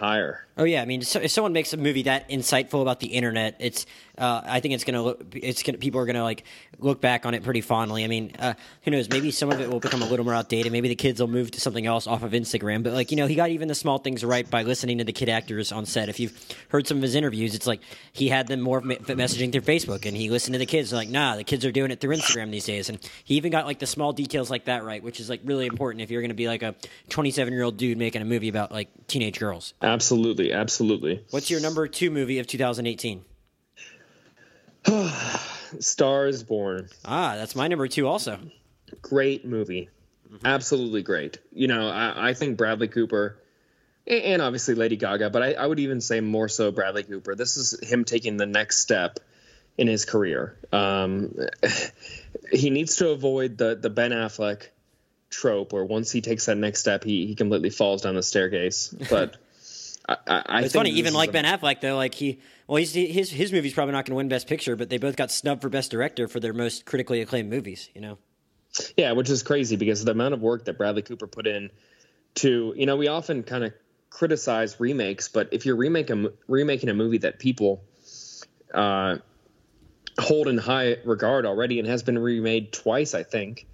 higher. 0.00 0.46
Oh 0.58 0.64
yeah, 0.64 0.82
I 0.82 0.86
mean, 0.86 1.02
so, 1.02 1.20
if 1.20 1.30
someone 1.30 1.52
makes 1.52 1.72
a 1.72 1.76
movie 1.76 2.02
that 2.02 2.28
insightful 2.28 2.82
about 2.82 2.98
the 2.98 3.06
internet, 3.06 3.54
it's 3.60 3.86
uh, 4.18 4.42
I 4.44 4.58
think 4.58 4.74
it's 4.74 4.82
gonna 4.82 5.14
it's 5.32 5.62
gonna 5.62 5.78
people 5.78 6.00
are 6.00 6.06
gonna 6.06 6.24
like 6.24 6.42
look 6.80 7.00
back 7.00 7.24
on 7.24 7.34
it 7.34 7.44
pretty 7.44 7.60
fondly. 7.60 8.02
I 8.02 8.08
mean, 8.08 8.32
uh, 8.36 8.54
who 8.82 8.90
knows? 8.90 9.08
Maybe 9.08 9.30
some 9.30 9.52
of 9.52 9.60
it 9.60 9.70
will 9.70 9.78
become 9.78 10.02
a 10.02 10.06
little 10.06 10.24
more 10.24 10.34
outdated. 10.34 10.72
Maybe 10.72 10.88
the 10.88 10.96
kids 10.96 11.20
will 11.20 11.28
move 11.28 11.52
to 11.52 11.60
something 11.60 11.86
else 11.86 12.08
off 12.08 12.24
of 12.24 12.32
Instagram. 12.32 12.82
But 12.82 12.92
like 12.92 13.12
you 13.12 13.16
know, 13.16 13.28
he 13.28 13.36
got 13.36 13.50
even 13.50 13.68
the 13.68 13.74
small 13.76 13.98
things 13.98 14.24
right 14.24 14.48
by 14.50 14.64
listening 14.64 14.98
to 14.98 15.04
the 15.04 15.12
kid 15.12 15.28
actors 15.28 15.70
on 15.70 15.86
set. 15.86 16.08
If 16.08 16.18
you've 16.18 16.36
heard 16.70 16.88
some 16.88 16.96
of 16.96 17.02
his 17.02 17.14
interviews, 17.14 17.54
it's 17.54 17.68
like 17.68 17.80
he 18.12 18.28
had 18.28 18.48
them 18.48 18.60
more 18.60 18.82
messaging 18.82 19.52
through 19.52 19.60
Facebook, 19.60 20.06
and 20.06 20.16
he 20.16 20.28
listened 20.28 20.54
to 20.54 20.58
the 20.58 20.66
kids. 20.66 20.92
Like, 20.92 21.08
nah, 21.08 21.36
the 21.36 21.44
kids 21.44 21.64
are 21.64 21.72
doing 21.72 21.92
it 21.92 22.00
through 22.00 22.16
Instagram 22.16 22.50
these 22.50 22.66
days, 22.66 22.88
and 22.88 22.98
he 23.22 23.36
even 23.36 23.52
got 23.52 23.64
like 23.64 23.78
the 23.78 23.86
small 23.86 24.12
details 24.12 24.50
like 24.50 24.64
that 24.64 24.82
right, 24.82 25.04
which 25.04 25.20
is 25.20 25.30
like 25.30 25.40
really 25.44 25.66
important 25.66 26.02
if 26.02 26.10
you're 26.10 26.22
gonna 26.22 26.34
be 26.34 26.48
like 26.48 26.64
a 26.64 26.74
27 27.10 27.52
year 27.52 27.62
old 27.62 27.76
dude 27.76 27.96
making 27.96 28.22
a 28.22 28.24
movie 28.24 28.48
about 28.48 28.72
like 28.72 28.88
teenage 29.06 29.38
girls. 29.38 29.74
Absolutely, 29.80 30.47
absolutely. 30.52 31.24
What's 31.30 31.50
your 31.50 31.60
number 31.60 31.86
two 31.86 32.10
movie 32.10 32.38
of 32.38 32.46
2018? 32.46 33.24
Stars 35.80 36.42
Born. 36.42 36.88
Ah, 37.04 37.34
that's 37.36 37.54
my 37.54 37.68
number 37.68 37.88
two 37.88 38.06
also. 38.06 38.38
Great 39.02 39.44
movie. 39.44 39.88
Mm-hmm. 40.32 40.46
Absolutely 40.46 41.02
great. 41.02 41.38
You 41.52 41.68
know, 41.68 41.88
I, 41.88 42.30
I, 42.30 42.34
think 42.34 42.56
Bradley 42.56 42.88
Cooper 42.88 43.38
and 44.06 44.42
obviously 44.42 44.74
Lady 44.74 44.96
Gaga, 44.96 45.30
but 45.30 45.42
I, 45.42 45.52
I, 45.52 45.66
would 45.66 45.80
even 45.80 46.00
say 46.00 46.20
more 46.20 46.48
so 46.48 46.70
Bradley 46.70 47.02
Cooper. 47.02 47.34
This 47.34 47.56
is 47.56 47.78
him 47.82 48.04
taking 48.04 48.36
the 48.36 48.46
next 48.46 48.78
step 48.78 49.20
in 49.76 49.86
his 49.86 50.04
career. 50.04 50.56
Um, 50.72 51.34
he 52.52 52.70
needs 52.70 52.96
to 52.96 53.10
avoid 53.10 53.58
the 53.58 53.74
the 53.74 53.90
Ben 53.90 54.10
Affleck 54.10 54.68
trope 55.30 55.72
where 55.72 55.84
once 55.84 56.10
he 56.10 56.20
takes 56.20 56.46
that 56.46 56.56
next 56.56 56.80
step, 56.80 57.04
he, 57.04 57.26
he 57.26 57.34
completely 57.34 57.70
falls 57.70 58.02
down 58.02 58.14
the 58.14 58.22
staircase. 58.22 58.94
But 59.10 59.36
I, 60.08 60.16
I 60.26 60.62
it's 60.62 60.74
funny, 60.74 60.90
even 60.90 61.12
like 61.12 61.30
a, 61.30 61.32
Ben 61.32 61.44
Affleck, 61.44 61.80
though, 61.80 61.96
like 61.96 62.14
he, 62.14 62.40
well, 62.66 62.76
he's, 62.76 62.94
his 62.94 63.30
his 63.30 63.52
movie's 63.52 63.74
probably 63.74 63.92
not 63.92 64.06
going 64.06 64.12
to 64.12 64.16
win 64.16 64.28
Best 64.28 64.46
Picture, 64.46 64.74
but 64.74 64.88
they 64.88 64.96
both 64.96 65.16
got 65.16 65.30
snubbed 65.30 65.60
for 65.60 65.68
Best 65.68 65.90
Director 65.90 66.28
for 66.28 66.40
their 66.40 66.54
most 66.54 66.86
critically 66.86 67.20
acclaimed 67.20 67.50
movies. 67.50 67.90
You 67.94 68.00
know. 68.00 68.18
Yeah, 68.96 69.12
which 69.12 69.30
is 69.30 69.42
crazy 69.42 69.76
because 69.76 70.04
the 70.04 70.12
amount 70.12 70.34
of 70.34 70.40
work 70.40 70.64
that 70.66 70.78
Bradley 70.78 71.02
Cooper 71.02 71.26
put 71.26 71.46
in 71.46 71.70
to, 72.36 72.74
you 72.76 72.86
know, 72.86 72.96
we 72.96 73.08
often 73.08 73.42
kind 73.42 73.64
of 73.64 73.72
criticize 74.10 74.78
remakes, 74.80 75.28
but 75.28 75.48
if 75.52 75.66
you're 75.66 75.76
remake 75.76 76.10
a, 76.10 76.32
remaking 76.46 76.88
a 76.88 76.94
movie 76.94 77.18
that 77.18 77.38
people 77.38 77.82
uh, 78.72 79.16
hold 80.18 80.48
in 80.48 80.58
high 80.58 80.96
regard 81.04 81.46
already 81.46 81.78
and 81.78 81.88
has 81.88 82.02
been 82.02 82.18
remade 82.18 82.72
twice, 82.72 83.14
I 83.14 83.22
think, 83.22 83.66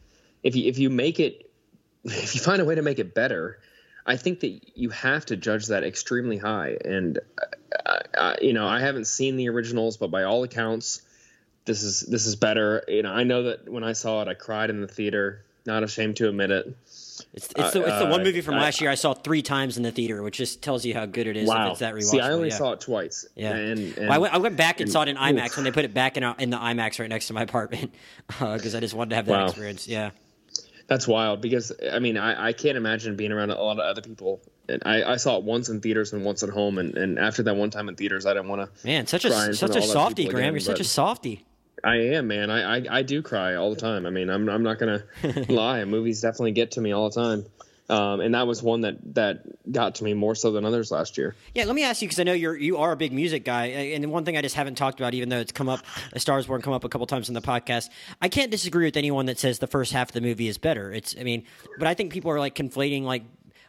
if 0.42 0.56
you 0.56 0.68
if 0.68 0.78
you 0.78 0.90
make 0.90 1.20
it, 1.20 1.50
if 2.04 2.34
you 2.34 2.40
find 2.40 2.60
a 2.60 2.64
way 2.64 2.74
to 2.74 2.82
make 2.82 2.98
it 2.98 3.14
better, 3.14 3.58
I 4.07 4.16
think 4.16 4.41
that 4.41 4.60
you 4.76 4.91
have 4.91 5.26
to 5.26 5.36
judge 5.36 5.66
that 5.68 5.84
extremely 5.84 6.36
high. 6.36 6.76
And 6.84 7.18
uh, 7.86 7.99
uh, 8.16 8.36
you 8.41 8.52
know, 8.52 8.66
I 8.66 8.81
haven't 8.81 9.07
seen 9.07 9.36
the 9.36 9.49
originals, 9.49 9.97
but 9.97 10.10
by 10.10 10.24
all 10.24 10.42
accounts, 10.42 11.02
this 11.65 11.83
is 11.83 12.00
this 12.00 12.26
is 12.26 12.36
better. 12.36 12.84
You 12.86 13.02
know, 13.02 13.12
I 13.12 13.24
know 13.24 13.44
that 13.44 13.68
when 13.68 13.84
I 13.84 13.92
saw 13.92 14.23
it, 14.23 14.28
I 14.28 14.34
cried 14.34 14.70
in 14.70 14.81
the 14.81 14.89
theater. 14.89 15.44
Not 15.66 15.83
ashamed 15.83 16.16
to 16.16 16.28
admit 16.28 16.50
it. 16.50 16.76
It's, 16.86 17.24
it's, 17.33 17.52
the, 17.52 17.62
it's 17.62 17.99
the 17.99 18.07
one 18.10 18.20
uh, 18.20 18.24
movie 18.24 18.42
from 18.42 18.57
last 18.57 18.83
year 18.83 18.91
I 18.91 18.97
saw 18.97 19.15
three 19.15 19.41
times 19.41 19.78
in 19.78 19.83
the 19.83 19.91
theater, 19.91 20.23
which 20.23 20.36
just 20.36 20.62
tells 20.62 20.84
you 20.84 20.92
how 20.92 21.07
good 21.07 21.26
it 21.26 21.39
is. 21.39 21.49
Wow. 21.49 21.66
If 21.66 21.70
it's 21.70 21.81
that 21.81 21.94
rewatchable. 21.94 22.02
See, 22.02 22.20
I 22.20 22.33
only 22.33 22.49
yeah. 22.49 22.55
saw 22.55 22.73
it 22.73 22.81
twice. 22.81 23.26
Yeah. 23.34 23.52
And, 23.52 23.78
and 23.97 24.08
well, 24.08 24.12
I, 24.12 24.18
went, 24.18 24.34
I, 24.34 24.39
went, 24.39 24.57
back 24.58 24.81
and, 24.81 24.89
and, 24.89 24.92
saw 24.92 25.02
it 25.02 25.08
in 25.08 25.16
IMAX 25.16 25.47
oof. 25.47 25.57
when 25.57 25.65
they 25.65 25.70
put 25.70 25.86
it 25.86 25.94
back 25.94 26.18
in, 26.18 26.23
in 26.39 26.50
the 26.50 26.58
IMAX 26.58 26.99
right 26.99 27.08
next 27.08 27.28
to 27.28 27.33
my 27.33 27.42
apartment 27.42 27.94
because 28.26 28.74
uh, 28.74 28.76
I 28.76 28.81
just 28.81 28.92
wanted 28.92 29.10
to 29.10 29.16
have 29.16 29.26
that 29.26 29.33
wow. 29.33 29.44
experience. 29.47 29.89
Yeah. 29.89 30.10
That's 30.86 31.08
wild 31.08 31.40
because 31.40 31.72
I 31.92 31.98
mean 31.98 32.16
I, 32.18 32.48
I 32.48 32.52
can't 32.52 32.76
imagine 32.76 33.16
being 33.16 33.32
around 33.32 33.50
a 33.50 33.60
lot 33.60 33.78
of 33.78 33.84
other 33.84 34.02
people. 34.02 34.42
And 34.68 34.82
I, 34.86 35.02
I 35.04 35.16
saw 35.16 35.36
it 35.36 35.44
once 35.44 35.68
in 35.68 35.80
theaters 35.82 36.12
and 36.14 36.24
once 36.24 36.42
at 36.42 36.48
home, 36.48 36.78
and, 36.78 36.96
and 36.96 37.18
after 37.18 37.42
that 37.42 37.54
one 37.54 37.68
time 37.68 37.88
in 37.90 37.96
theaters, 37.96 38.24
I 38.24 38.32
didn't 38.32 38.48
want 38.48 38.74
to. 38.74 38.86
Man, 38.86 39.06
such 39.06 39.26
a 39.26 39.54
such 39.54 39.76
a 39.76 39.82
softy, 39.82 40.24
Graham. 40.24 40.38
Again, 40.38 40.52
You're 40.54 40.60
such 40.60 40.80
a 40.80 40.84
softy. 40.84 41.44
I 41.82 41.96
am, 41.96 42.28
man. 42.28 42.50
I, 42.50 42.78
I, 42.78 42.82
I 42.90 43.02
do 43.02 43.20
cry 43.20 43.56
all 43.56 43.68
the 43.68 43.80
time. 43.80 44.06
I 44.06 44.10
mean, 44.10 44.30
I'm 44.30 44.48
I'm 44.48 44.62
not 44.62 44.78
gonna 44.78 45.04
lie. 45.48 45.84
Movies 45.84 46.22
definitely 46.22 46.52
get 46.52 46.72
to 46.72 46.80
me 46.80 46.92
all 46.92 47.10
the 47.10 47.20
time. 47.20 47.44
Um, 47.90 48.20
and 48.20 48.34
that 48.34 48.46
was 48.46 48.62
one 48.62 48.80
that 48.80 48.96
that 49.14 49.42
got 49.70 49.96
to 49.96 50.04
me 50.04 50.14
more 50.14 50.34
so 50.34 50.52
than 50.52 50.64
others 50.64 50.90
last 50.90 51.18
year. 51.18 51.34
Yeah, 51.54 51.64
let 51.64 51.74
me 51.74 51.84
ask 51.84 52.00
you 52.00 52.08
because 52.08 52.18
I 52.18 52.22
know 52.22 52.32
you're 52.32 52.56
you 52.56 52.78
are 52.78 52.92
a 52.92 52.96
big 52.96 53.12
music 53.12 53.44
guy, 53.44 53.66
and 53.66 54.10
one 54.10 54.24
thing 54.24 54.38
I 54.38 54.42
just 54.42 54.54
haven't 54.54 54.76
talked 54.76 55.00
about, 55.00 55.12
even 55.12 55.28
though 55.28 55.38
it's 55.38 55.52
come 55.52 55.68
up, 55.68 55.80
A 56.12 56.20
Stars 56.20 56.46
Born 56.46 56.62
come 56.62 56.72
up 56.72 56.84
a 56.84 56.88
couple 56.88 57.06
times 57.06 57.28
in 57.28 57.34
the 57.34 57.42
podcast. 57.42 57.90
I 58.22 58.28
can't 58.28 58.50
disagree 58.50 58.86
with 58.86 58.96
anyone 58.96 59.26
that 59.26 59.38
says 59.38 59.58
the 59.58 59.66
first 59.66 59.92
half 59.92 60.08
of 60.08 60.14
the 60.14 60.22
movie 60.22 60.48
is 60.48 60.56
better. 60.56 60.92
It's, 60.92 61.14
I 61.18 61.24
mean, 61.24 61.44
but 61.78 61.86
I 61.86 61.92
think 61.92 62.10
people 62.10 62.30
are 62.30 62.38
like 62.38 62.54
conflating 62.54 63.02
like 63.02 63.24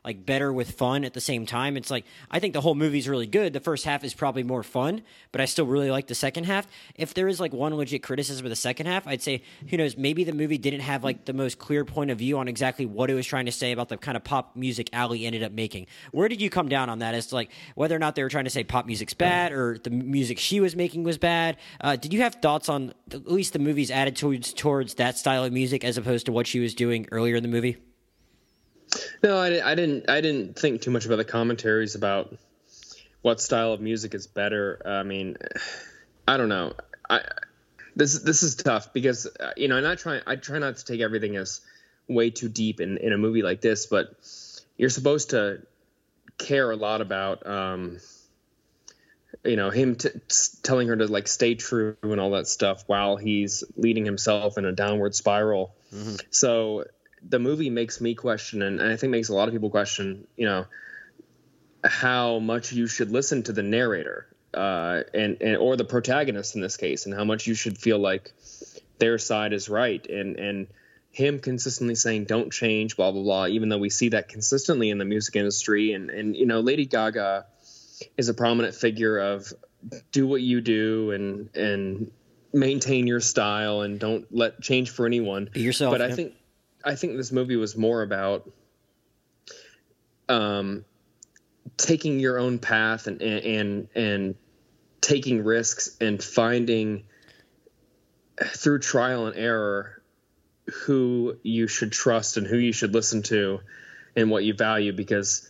like 0.06 0.26
better 0.26 0.54
with 0.54 0.72
fun 0.72 1.04
at 1.04 1.14
the 1.14 1.20
same 1.20 1.46
time. 1.46 1.76
It's 1.76 1.90
like 1.90 2.06
I 2.30 2.40
think 2.40 2.54
the 2.54 2.62
whole 2.62 2.76
movie's 2.76 3.10
really 3.10 3.26
good. 3.26 3.52
The 3.54 3.60
first 3.60 3.84
half 3.84 4.04
is 4.04 4.14
probably 4.14 4.44
more 4.44 4.62
fun, 4.62 5.02
but 5.32 5.42
I 5.42 5.46
still 5.46 5.66
really 5.66 5.90
like 5.90 6.08
the 6.08 6.16
second 6.16 6.44
half. 6.44 6.68
If 6.96 7.16
there 7.16 7.28
is 7.28 7.40
like 7.40 7.52
one 7.52 7.74
legit 7.74 8.04
criticism 8.04 8.46
of 8.46 8.52
the 8.52 8.56
second 8.56 8.86
half, 8.86 9.08
I'd 9.08 9.24
say 9.24 9.42
who 9.70 9.78
knows, 9.78 9.98
maybe 9.98 10.24
the 10.24 10.32
movie 10.34 10.60
didn't 10.60 10.82
have 10.82 11.04
like 11.04 11.26
the 11.26 11.34
most 11.34 11.58
clear 11.58 11.84
point 11.84 12.12
of 12.12 12.20
view 12.20 12.38
on 12.38 12.48
exactly 12.48 12.86
what 12.86 13.10
it 13.10 13.16
was 13.16 13.26
trying 13.26 13.48
to 13.48 13.52
say 13.52 13.72
about 13.72 13.90
the 13.90 13.98
kind 13.98 14.16
of 14.16 14.24
pop 14.24 14.56
music 14.56 14.90
Ally 14.94 15.22
ended 15.22 15.42
up 15.42 15.52
making. 15.52 15.88
Where 16.12 16.30
did 16.30 16.40
you 16.40 16.52
come 16.52 16.70
down 16.70 16.90
on 16.90 17.00
that 17.00 17.16
as 17.16 17.28
to 17.28 17.36
like 17.36 17.52
whether 17.74 17.96
or 17.96 18.00
not 18.00 18.16
they 18.16 18.22
were 18.22 18.30
trying 18.30 18.46
to 18.46 18.52
say 18.52 18.64
pop 18.64 18.86
music's 18.86 19.16
bad 19.16 19.52
or 19.52 19.80
the 19.80 19.90
music 19.90 20.38
she 20.38 20.60
was 20.60 20.76
making 20.76 21.04
was 21.04 21.18
bad? 21.18 21.58
Uh, 21.82 21.96
did 21.96 22.14
you 22.14 22.22
have 22.22 22.36
thoughts 22.36 22.70
on 22.70 22.94
at 23.12 23.26
least 23.26 23.54
the 23.54 23.60
movie's 23.60 23.90
attitudes 23.90 24.54
towards 24.54 24.96
that 24.96 25.18
style 25.18 25.44
of 25.44 25.52
music 25.52 25.84
as 25.84 25.98
opposed 25.98 26.28
to 26.28 26.32
what 26.32 26.46
she 26.46 26.60
was 26.60 26.76
doing 26.76 27.08
earlier 27.12 27.36
in 27.36 27.42
the 27.42 27.50
movie? 27.50 27.78
No, 29.24 29.38
I, 29.38 29.72
I 29.72 29.76
didn't. 29.76 30.10
I 30.10 30.22
didn't 30.22 30.58
think 30.58 30.82
too 30.82 30.92
much 30.92 31.06
about 31.06 31.18
the 31.18 31.26
commentaries 31.26 31.96
about 31.96 32.36
what 33.22 33.42
style 33.42 33.74
of 33.74 33.82
music 33.82 34.14
is 34.14 34.28
better. 34.28 34.82
I 34.86 35.04
mean, 35.04 35.38
I 36.28 36.38
don't 36.38 36.50
know. 36.50 36.74
I 37.10 37.22
this 37.96 38.20
this 38.20 38.44
is 38.44 38.56
tough 38.56 38.94
because 38.94 39.26
uh, 39.26 39.52
you 39.58 39.68
know, 39.68 39.78
and 39.78 39.88
I 39.88 39.96
try 39.96 40.22
I 40.26 40.36
try 40.36 40.60
not 40.60 40.78
to 40.78 40.86
take 40.86 41.02
everything 41.02 41.36
as 41.36 41.62
way 42.08 42.30
too 42.30 42.50
deep 42.50 42.80
in 42.80 42.98
in 42.98 43.14
a 43.14 43.18
movie 43.18 43.42
like 43.42 43.62
this, 43.62 43.86
but 43.88 44.16
you're 44.78 44.90
supposed 44.90 45.32
to 45.32 45.62
care 46.38 46.70
a 46.70 46.76
lot 46.76 47.02
about 47.02 47.48
um, 47.48 48.00
you 49.44 49.56
know 49.56 49.70
him 49.70 49.96
t- 49.96 50.10
telling 50.64 50.88
her 50.88 50.96
to 50.96 51.08
like 51.08 51.28
stay 51.28 51.56
true 51.56 51.96
and 52.04 52.20
all 52.20 52.32
that 52.32 52.48
stuff 52.48 52.84
while 52.88 53.16
he's 53.16 53.64
leading 53.78 54.06
himself 54.06 54.58
in 54.58 54.66
a 54.66 54.72
downward 54.72 55.16
spiral. 55.16 55.74
Mm-hmm. 55.94 56.16
So 56.30 56.86
the 57.28 57.40
movie 57.40 57.70
makes 57.70 58.02
me 58.02 58.16
question, 58.16 58.62
and 58.62 58.82
I 58.82 58.96
think 58.96 59.12
makes 59.12 59.30
a 59.30 59.36
lot 59.36 59.48
of 59.48 59.54
people 59.54 59.70
question, 59.70 60.28
you 60.38 60.46
know, 60.46 60.66
how 61.84 62.40
much 62.40 62.72
you 62.72 62.88
should 62.88 63.12
listen 63.12 63.44
to 63.44 63.54
the 63.54 63.64
narrator 63.64 64.28
uh, 64.54 65.02
and, 65.14 65.42
and 65.42 65.58
or 65.58 65.76
the 65.76 65.86
protagonist 65.86 66.56
in 66.56 66.62
this 66.62 66.78
case, 66.78 67.06
and 67.06 67.16
how 67.16 67.24
much 67.24 67.48
you 67.48 67.54
should 67.54 67.78
feel 67.78 68.00
like 68.00 68.34
their 69.00 69.18
side 69.18 69.54
is 69.54 69.70
right, 69.70 70.06
and 70.08 70.38
and 70.38 70.68
him 71.12 71.40
consistently 71.40 71.96
saying 71.96 72.26
don't 72.26 72.52
change, 72.52 72.96
blah 72.96 73.12
blah 73.12 73.24
blah. 73.24 73.48
Even 73.48 73.70
though 73.70 73.78
we 73.78 73.90
see 73.90 74.10
that 74.10 74.30
consistently 74.30 74.90
in 74.90 74.98
the 74.98 75.06
music 75.06 75.36
industry, 75.36 75.94
and 75.94 76.10
and 76.10 76.36
you 76.36 76.46
know, 76.46 76.60
Lady 76.60 76.86
Gaga 76.86 77.46
is 78.18 78.30
a 78.30 78.34
prominent 78.34 78.76
figure 78.76 79.18
of 79.18 79.52
do 80.12 80.28
what 80.28 80.42
you 80.42 80.62
do 80.62 81.12
and 81.12 81.56
and 81.56 82.12
maintain 82.54 83.06
your 83.06 83.20
style 83.20 83.82
and 83.82 84.00
don't 84.00 84.26
let 84.34 84.62
change 84.62 84.90
for 84.90 85.06
anyone. 85.06 85.50
Be 85.52 85.62
yourself. 85.62 85.94
But 85.94 86.02
I 86.02 86.12
think 86.12 86.34
I 86.86 86.96
think 86.96 87.18
this 87.18 87.32
movie 87.32 87.56
was 87.56 87.76
more 87.76 88.04
about 88.04 88.50
um, 90.30 90.86
taking 91.78 92.20
your 92.20 92.38
own 92.38 92.60
path 92.60 93.08
and 93.08 93.22
and 93.22 93.88
and 93.96 94.36
taking 95.02 95.44
risks 95.44 95.98
and 96.00 96.24
finding 96.24 97.06
through 98.40 98.80
trial 98.80 99.28
and 99.28 99.36
error 99.36 100.02
who 100.86 101.38
you 101.44 101.68
should 101.68 101.92
trust 101.92 102.38
and 102.38 102.46
who 102.48 102.58
you 102.58 102.74
should 102.74 102.94
listen 102.94 103.24
to 103.24 103.60
and 104.16 104.30
what 104.30 104.44
you 104.44 104.54
value 104.54 104.92
because 104.94 105.48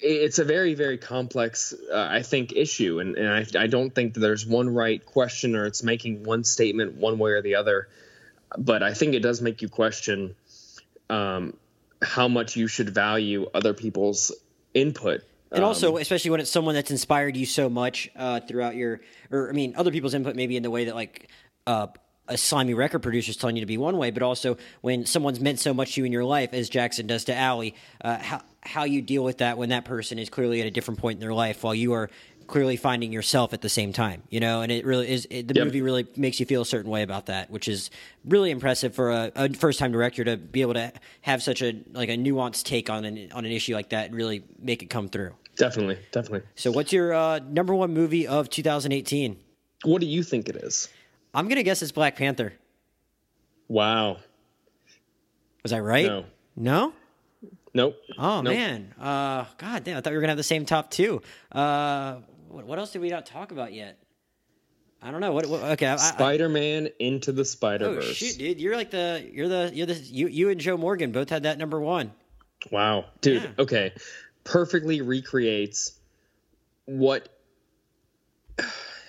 it's 0.00 0.38
a 0.38 0.44
very 0.44 0.74
very 0.74 0.98
complex 0.98 1.74
uh, 1.92 2.08
i 2.10 2.22
think 2.22 2.52
issue. 2.52 3.00
And, 3.00 3.16
and 3.16 3.28
I, 3.28 3.62
I 3.62 3.66
don't 3.66 3.94
think 3.94 4.14
that 4.14 4.20
there's 4.20 4.46
one 4.46 4.72
right 4.72 5.04
question 5.04 5.56
or 5.56 5.66
it's 5.66 5.82
making 5.82 6.24
one 6.24 6.44
statement 6.44 6.94
one 6.94 7.18
way 7.18 7.32
or 7.32 7.42
the 7.42 7.56
other 7.56 7.88
but 8.56 8.82
I 8.82 8.94
think 8.94 9.14
it 9.14 9.20
does 9.20 9.40
make 9.40 9.62
you 9.62 9.68
question 9.68 10.34
um, 11.10 11.56
how 12.02 12.28
much 12.28 12.56
you 12.56 12.68
should 12.68 12.90
value 12.90 13.48
other 13.54 13.74
people's 13.74 14.32
input. 14.74 15.22
And 15.52 15.64
also, 15.64 15.96
um, 15.96 16.02
especially 16.02 16.32
when 16.32 16.40
it's 16.40 16.50
someone 16.50 16.74
that's 16.74 16.90
inspired 16.90 17.36
you 17.36 17.46
so 17.46 17.68
much 17.68 18.10
uh, 18.16 18.40
throughout 18.40 18.74
your, 18.74 19.00
or 19.30 19.48
I 19.48 19.52
mean, 19.52 19.74
other 19.76 19.90
people's 19.90 20.14
input 20.14 20.36
maybe 20.36 20.56
in 20.56 20.62
the 20.62 20.70
way 20.70 20.86
that 20.86 20.94
like 20.94 21.28
uh, 21.66 21.86
a 22.28 22.36
slimy 22.36 22.74
record 22.74 23.00
producer 23.00 23.30
is 23.30 23.36
telling 23.36 23.56
you 23.56 23.60
to 23.60 23.66
be 23.66 23.78
one 23.78 23.96
way, 23.96 24.10
but 24.10 24.22
also 24.22 24.56
when 24.80 25.06
someone's 25.06 25.40
meant 25.40 25.60
so 25.60 25.72
much 25.72 25.94
to 25.94 26.00
you 26.00 26.04
in 26.04 26.12
your 26.12 26.24
life, 26.24 26.52
as 26.52 26.68
Jackson 26.68 27.06
does 27.06 27.24
to 27.24 27.34
Ally, 27.34 27.70
uh, 28.02 28.18
how 28.18 28.42
how 28.62 28.82
you 28.82 29.00
deal 29.00 29.22
with 29.22 29.38
that 29.38 29.56
when 29.56 29.68
that 29.68 29.84
person 29.84 30.18
is 30.18 30.28
clearly 30.28 30.60
at 30.60 30.66
a 30.66 30.70
different 30.72 30.98
point 30.98 31.16
in 31.16 31.20
their 31.20 31.32
life 31.32 31.62
while 31.62 31.74
you 31.74 31.92
are 31.92 32.10
clearly 32.46 32.76
finding 32.76 33.12
yourself 33.12 33.52
at 33.52 33.60
the 33.60 33.68
same 33.68 33.92
time, 33.92 34.22
you 34.30 34.40
know, 34.40 34.62
and 34.62 34.70
it 34.72 34.84
really 34.84 35.08
is. 35.08 35.26
It, 35.30 35.48
the 35.48 35.54
yep. 35.54 35.64
movie 35.64 35.82
really 35.82 36.06
makes 36.16 36.40
you 36.40 36.46
feel 36.46 36.62
a 36.62 36.66
certain 36.66 36.90
way 36.90 37.02
about 37.02 37.26
that, 37.26 37.50
which 37.50 37.68
is 37.68 37.90
really 38.24 38.50
impressive 38.50 38.94
for 38.94 39.10
a, 39.10 39.32
a 39.34 39.52
first 39.54 39.78
time 39.78 39.92
director 39.92 40.24
to 40.24 40.36
be 40.36 40.62
able 40.62 40.74
to 40.74 40.92
have 41.22 41.42
such 41.42 41.62
a 41.62 41.80
like 41.92 42.08
a 42.08 42.16
nuanced 42.16 42.64
take 42.64 42.90
on 42.90 43.04
an 43.04 43.30
on 43.32 43.44
an 43.44 43.52
issue 43.52 43.74
like 43.74 43.90
that 43.90 44.06
and 44.06 44.14
really 44.14 44.44
make 44.58 44.82
it 44.82 44.86
come 44.86 45.08
through. 45.08 45.34
Definitely, 45.56 45.98
definitely. 46.12 46.42
So, 46.54 46.70
what's 46.70 46.92
your 46.92 47.14
uh, 47.14 47.38
number 47.40 47.74
one 47.74 47.94
movie 47.94 48.26
of 48.26 48.50
2018? 48.50 49.38
What 49.84 50.00
do 50.00 50.06
you 50.06 50.22
think 50.22 50.48
it 50.48 50.56
is? 50.56 50.88
I'm 51.34 51.48
gonna 51.48 51.62
guess 51.62 51.82
it's 51.82 51.92
Black 51.92 52.16
Panther. 52.16 52.52
Wow. 53.68 54.18
Was 55.62 55.72
I 55.72 55.80
right? 55.80 56.06
No. 56.06 56.24
No? 56.54 56.92
Nope. 57.76 57.96
Oh 58.16 58.40
Nope. 58.40 58.54
man. 58.54 58.94
Uh, 58.98 59.44
God 59.58 59.84
damn! 59.84 59.98
I 59.98 60.00
thought 60.00 60.10
we 60.10 60.16
were 60.16 60.22
gonna 60.22 60.30
have 60.30 60.38
the 60.38 60.42
same 60.42 60.64
top 60.64 60.90
two. 60.90 61.20
Uh, 61.52 62.20
what, 62.48 62.66
what 62.66 62.78
else 62.78 62.92
did 62.92 63.02
we 63.02 63.08
not 63.08 63.26
talk 63.26 63.52
about 63.52 63.72
yet? 63.72 63.98
I 65.02 65.10
don't 65.10 65.20
know. 65.20 65.32
What? 65.32 65.46
what 65.46 65.62
okay. 65.62 65.86
I, 65.86 65.96
Spider-Man 65.96 66.88
into 66.98 67.32
the 67.32 67.42
oh 67.42 67.44
Spider-Verse. 67.44 68.04
Oh 68.04 68.12
shoot, 68.12 68.38
dude! 68.38 68.60
You're 68.60 68.76
like 68.76 68.90
the 68.90 69.28
you're 69.32 69.48
the 69.48 69.70
you're 69.72 69.86
the 69.86 69.94
you 69.94 70.26
you 70.28 70.48
and 70.48 70.60
Joe 70.60 70.76
Morgan 70.76 71.12
both 71.12 71.30
had 71.30 71.42
that 71.44 71.58
number 71.58 71.80
one. 71.80 72.12
Wow, 72.70 73.04
dude. 73.20 73.42
Yeah. 73.42 73.50
Okay, 73.58 73.92
perfectly 74.44 75.02
recreates 75.02 75.92
what 76.86 77.28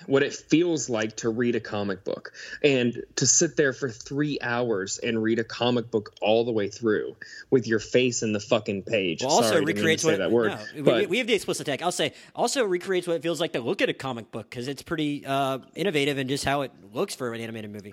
what 0.06 0.22
it 0.22 0.32
feels 0.32 0.88
like 0.88 1.16
to 1.18 1.28
read 1.28 1.54
a 1.56 1.60
comic 1.60 2.04
book 2.04 2.32
and 2.62 3.02
to 3.16 3.26
sit 3.26 3.56
there 3.56 3.72
for 3.72 3.90
three 3.90 4.38
hours 4.40 4.98
and 4.98 5.22
read 5.22 5.38
a 5.38 5.44
comic 5.44 5.90
book 5.90 6.14
all 6.20 6.44
the 6.44 6.52
way 6.52 6.68
through 6.68 7.16
with 7.50 7.66
your 7.66 7.78
face 7.78 8.22
in 8.22 8.32
the 8.32 8.40
fucking 8.40 8.82
page. 8.82 9.22
Well, 9.22 9.30
also 9.32 9.48
Sorry, 9.50 9.64
didn't 9.64 9.66
mean 9.66 9.74
to 9.76 9.80
recreates 9.82 10.04
what 10.04 10.14
it, 10.14 10.18
that 10.18 10.30
word. 10.30 10.50
no, 10.52 10.58
we- 10.76 10.82
but 10.82 11.08
we, 11.08 11.18
have 11.18 11.26
the 11.26 11.34
explicit 11.34 11.66
tag. 11.66 11.82
I'll 11.82 11.92
say 11.92 12.12
also 12.34 12.64
recreates 12.64 13.06
what 13.06 13.16
it 13.16 13.22
feels 13.22 13.40
like 13.40 13.52
to 13.52 13.60
look 13.60 13.82
at 13.82 13.88
a 13.88 13.94
comic 13.94 14.30
book 14.30 14.48
because 14.48 14.68
it's 14.68 14.82
pretty 14.82 15.26
uh, 15.26 15.58
innovative 15.74 16.18
in 16.18 16.28
just 16.28 16.44
how 16.44 16.62
it 16.62 16.72
looks 16.92 17.14
for 17.14 17.34
an 17.34 17.40
animated 17.40 17.70
movie. 17.72 17.92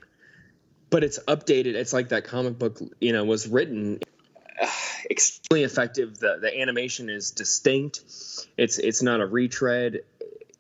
but 0.90 1.04
it's 1.04 1.20
updated. 1.28 1.74
It's 1.76 1.92
like 1.94 2.10
that 2.10 2.24
comic 2.26 2.58
book, 2.60 2.80
you 3.02 3.12
know, 3.14 3.26
was 3.26 3.48
written 3.48 4.00
uh, 4.62 4.68
extremely 5.10 5.64
effective. 5.64 6.18
The 6.20 6.38
the 6.40 6.62
animation 6.62 7.10
is 7.10 7.32
distinct. 7.32 8.02
It's 8.58 8.78
it's 8.78 9.02
not 9.02 9.20
a 9.20 9.26
retread. 9.26 10.02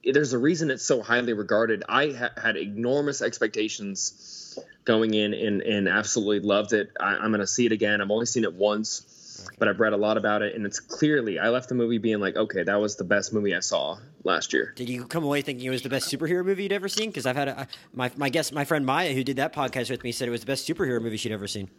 There's 0.05 0.33
a 0.33 0.37
reason 0.37 0.69
it's 0.71 0.85
so 0.85 1.01
highly 1.01 1.33
regarded. 1.33 1.83
I 1.89 2.11
ha- 2.11 2.29
had 2.41 2.57
enormous 2.57 3.21
expectations 3.21 4.57
going 4.85 5.13
in 5.13 5.33
and, 5.33 5.61
and 5.61 5.87
absolutely 5.89 6.39
loved 6.47 6.73
it. 6.73 6.91
I, 6.99 7.15
I'm 7.15 7.31
going 7.31 7.39
to 7.41 7.47
see 7.47 7.65
it 7.65 7.71
again. 7.71 8.01
I've 8.01 8.11
only 8.11 8.25
seen 8.27 8.43
it 8.43 8.53
once, 8.53 9.47
but 9.57 9.67
I've 9.67 9.79
read 9.79 9.93
a 9.93 9.97
lot 9.97 10.17
about 10.17 10.41
it, 10.43 10.55
and 10.55 10.65
it's 10.65 10.79
clearly 10.79 11.39
I 11.39 11.49
left 11.49 11.69
the 11.69 11.75
movie 11.75 11.97
being 11.97 12.19
like, 12.19 12.35
okay, 12.35 12.63
that 12.63 12.75
was 12.75 12.95
the 12.95 13.03
best 13.03 13.33
movie 13.33 13.55
I 13.55 13.59
saw 13.61 13.97
last 14.23 14.53
year. 14.53 14.73
Did 14.75 14.87
you 14.89 15.05
come 15.05 15.23
away 15.23 15.41
thinking 15.41 15.65
it 15.65 15.71
was 15.71 15.81
the 15.81 15.89
best 15.89 16.09
superhero 16.13 16.45
movie 16.45 16.63
you'd 16.63 16.71
ever 16.71 16.87
seen? 16.87 17.09
Because 17.09 17.25
I've 17.25 17.35
had 17.35 17.47
a, 17.47 17.67
my 17.93 18.11
my 18.15 18.29
guest, 18.29 18.53
my 18.53 18.63
friend 18.63 18.85
Maya, 18.85 19.11
who 19.13 19.23
did 19.23 19.37
that 19.37 19.53
podcast 19.53 19.89
with 19.89 20.03
me, 20.03 20.11
said 20.11 20.27
it 20.27 20.31
was 20.31 20.41
the 20.41 20.45
best 20.47 20.67
superhero 20.67 21.01
movie 21.01 21.17
she'd 21.17 21.31
ever 21.31 21.47
seen. 21.47 21.69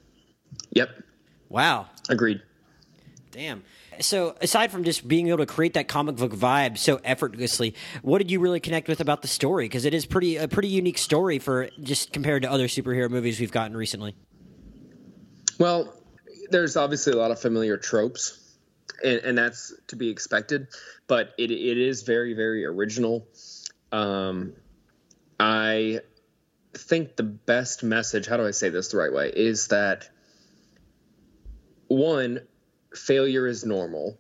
Yep, 0.73 0.91
Wow, 1.49 1.87
agreed. 2.09 2.43
damn. 3.31 3.63
So 4.01 4.37
aside 4.41 4.71
from 4.71 4.85
just 4.85 5.07
being 5.07 5.29
able 5.29 5.39
to 5.39 5.47
create 5.47 5.75
that 5.75 5.89
comic 5.89 6.17
book 6.17 6.33
vibe 6.33 6.79
so 6.79 7.01
effortlessly, 7.05 7.75
what 8.03 8.19
did 8.19 8.31
you 8.31 8.41
really 8.41 8.61
connect 8.61 8.89
with 8.89 9.01
about 9.01 9.23
the 9.23 9.29
story? 9.29 9.65
Because 9.65 9.85
it 9.85 9.95
is 9.95 10.07
pretty 10.07 10.37
a 10.37 10.49
pretty 10.49 10.69
unique 10.69 10.99
story 10.99 11.39
for 11.39 11.69
just 11.83 12.13
compared 12.13 12.43
to 12.43 12.51
other 12.51 12.69
superhero 12.69 13.11
movies 13.11 13.41
we've 13.41 13.53
gotten 13.53 13.77
recently. 13.77 14.15
Well, 15.59 15.93
there's 16.51 16.77
obviously 16.77 17.13
a 17.13 17.17
lot 17.17 17.31
of 17.31 17.41
familiar 17.41 17.77
tropes, 17.77 18.57
and, 19.03 19.19
and 19.21 19.39
that's 19.39 19.73
to 19.89 19.97
be 19.97 20.11
expected. 20.11 20.69
But 21.07 21.35
it 21.39 21.51
it 21.51 21.79
is 21.79 22.03
very 22.03 22.35
very 22.35 22.65
original. 22.65 23.27
Um, 23.93 24.55
I 25.39 26.01
think 26.75 27.17
the 27.17 27.23
best 27.23 27.83
message. 27.83 28.27
How 28.27 28.37
do 28.37 28.47
I 28.47 28.51
say 28.51 28.69
this 28.69 28.89
the 28.89 28.99
right 28.99 29.13
way? 29.13 29.31
Is 29.35 29.69
that 29.69 30.09
one 31.89 32.41
failure 32.97 33.47
is 33.47 33.65
normal. 33.65 34.19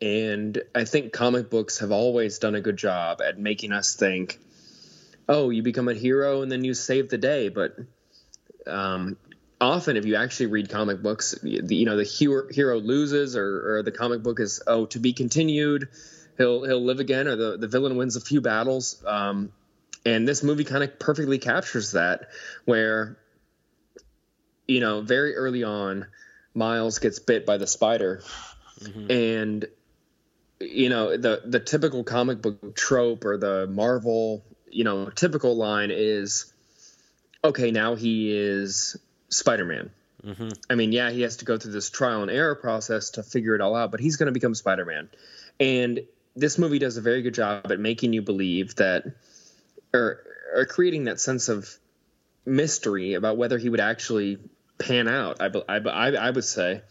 And 0.00 0.60
I 0.74 0.84
think 0.84 1.12
comic 1.12 1.48
books 1.48 1.78
have 1.78 1.92
always 1.92 2.38
done 2.38 2.54
a 2.54 2.60
good 2.60 2.76
job 2.76 3.20
at 3.22 3.38
making 3.38 3.72
us 3.72 3.94
think, 3.94 4.40
oh, 5.28 5.50
you 5.50 5.62
become 5.62 5.88
a 5.88 5.94
hero 5.94 6.42
and 6.42 6.50
then 6.50 6.64
you 6.64 6.74
save 6.74 7.08
the 7.08 7.18
day. 7.18 7.48
But 7.48 7.76
um, 8.66 9.16
often 9.62 9.96
if 9.96 10.04
you 10.04 10.16
actually 10.16 10.46
read 10.46 10.68
comic 10.68 11.00
books 11.00 11.36
the, 11.42 11.76
you 11.76 11.86
know 11.86 11.96
the 11.96 12.04
hero, 12.04 12.48
hero 12.50 12.78
loses 12.78 13.36
or, 13.36 13.76
or 13.76 13.82
the 13.82 13.92
comic 13.92 14.22
book 14.22 14.40
is 14.40 14.60
oh 14.66 14.86
to 14.86 14.98
be 14.98 15.12
continued 15.12 15.88
he'll 16.36 16.64
he'll 16.64 16.82
live 16.82 16.98
again 16.98 17.28
or 17.28 17.36
the, 17.36 17.56
the 17.56 17.68
villain 17.68 17.96
wins 17.96 18.16
a 18.16 18.20
few 18.20 18.40
battles 18.40 19.02
um, 19.06 19.52
and 20.04 20.26
this 20.26 20.42
movie 20.42 20.64
kind 20.64 20.82
of 20.82 20.98
perfectly 20.98 21.38
captures 21.38 21.92
that 21.92 22.28
where 22.64 23.18
you 24.66 24.80
know 24.80 25.00
very 25.00 25.36
early 25.36 25.62
on 25.62 26.06
miles 26.54 26.98
gets 26.98 27.18
bit 27.18 27.46
by 27.46 27.56
the 27.56 27.66
spider. 27.66 28.22
Mm-hmm. 28.80 29.10
And 29.10 29.66
you 30.60 30.88
know 30.88 31.16
the 31.16 31.42
the 31.44 31.60
typical 31.60 32.04
comic 32.04 32.40
book 32.40 32.74
trope 32.76 33.24
or 33.24 33.36
the 33.36 33.66
marvel 33.66 34.44
you 34.70 34.84
know 34.84 35.06
typical 35.06 35.56
line 35.56 35.90
is 35.92 36.52
okay 37.42 37.70
now 37.70 37.94
he 37.94 38.36
is 38.36 38.96
spider-man. 39.28 39.90
Mm-hmm. 40.24 40.48
I 40.70 40.74
mean 40.76 40.92
yeah 40.92 41.10
he 41.10 41.22
has 41.22 41.38
to 41.38 41.44
go 41.44 41.58
through 41.58 41.72
this 41.72 41.90
trial 41.90 42.22
and 42.22 42.30
error 42.30 42.54
process 42.54 43.10
to 43.10 43.22
figure 43.22 43.54
it 43.54 43.60
all 43.60 43.74
out 43.74 43.90
but 43.90 44.00
he's 44.00 44.16
going 44.16 44.28
to 44.28 44.32
become 44.32 44.54
spider-man. 44.54 45.08
And 45.58 46.00
this 46.34 46.58
movie 46.58 46.78
does 46.78 46.96
a 46.96 47.02
very 47.02 47.22
good 47.22 47.34
job 47.34 47.70
at 47.70 47.78
making 47.78 48.12
you 48.12 48.22
believe 48.22 48.76
that 48.76 49.04
or, 49.92 50.24
or 50.54 50.64
creating 50.64 51.04
that 51.04 51.20
sense 51.20 51.48
of 51.48 51.68
mystery 52.44 53.14
about 53.14 53.36
whether 53.36 53.58
he 53.58 53.68
would 53.68 53.80
actually 53.80 54.38
pan 54.78 55.08
out 55.08 55.40
i, 55.40 55.50
I, 55.68 55.78
I, 55.78 56.08
I 56.10 56.30
would 56.30 56.44
say 56.44 56.82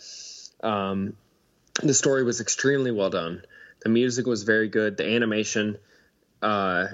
um, 0.63 1.15
the 1.81 1.93
story 1.93 2.23
was 2.23 2.41
extremely 2.41 2.91
well 2.91 3.09
done. 3.09 3.43
The 3.83 3.89
music 3.89 4.25
was 4.25 4.43
very 4.43 4.69
good. 4.69 4.97
The 4.97 5.07
animation 5.07 5.77
uh, 6.41 6.87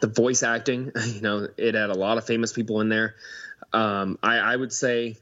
the 0.00 0.06
voice 0.06 0.42
acting 0.42 0.92
you 1.06 1.20
know 1.20 1.48
it 1.56 1.74
had 1.74 1.90
a 1.90 1.98
lot 1.98 2.18
of 2.18 2.26
famous 2.26 2.52
people 2.52 2.80
in 2.80 2.88
there. 2.88 3.14
Um, 3.72 4.18
I, 4.22 4.38
I 4.38 4.56
would 4.56 4.72
say 4.72 5.16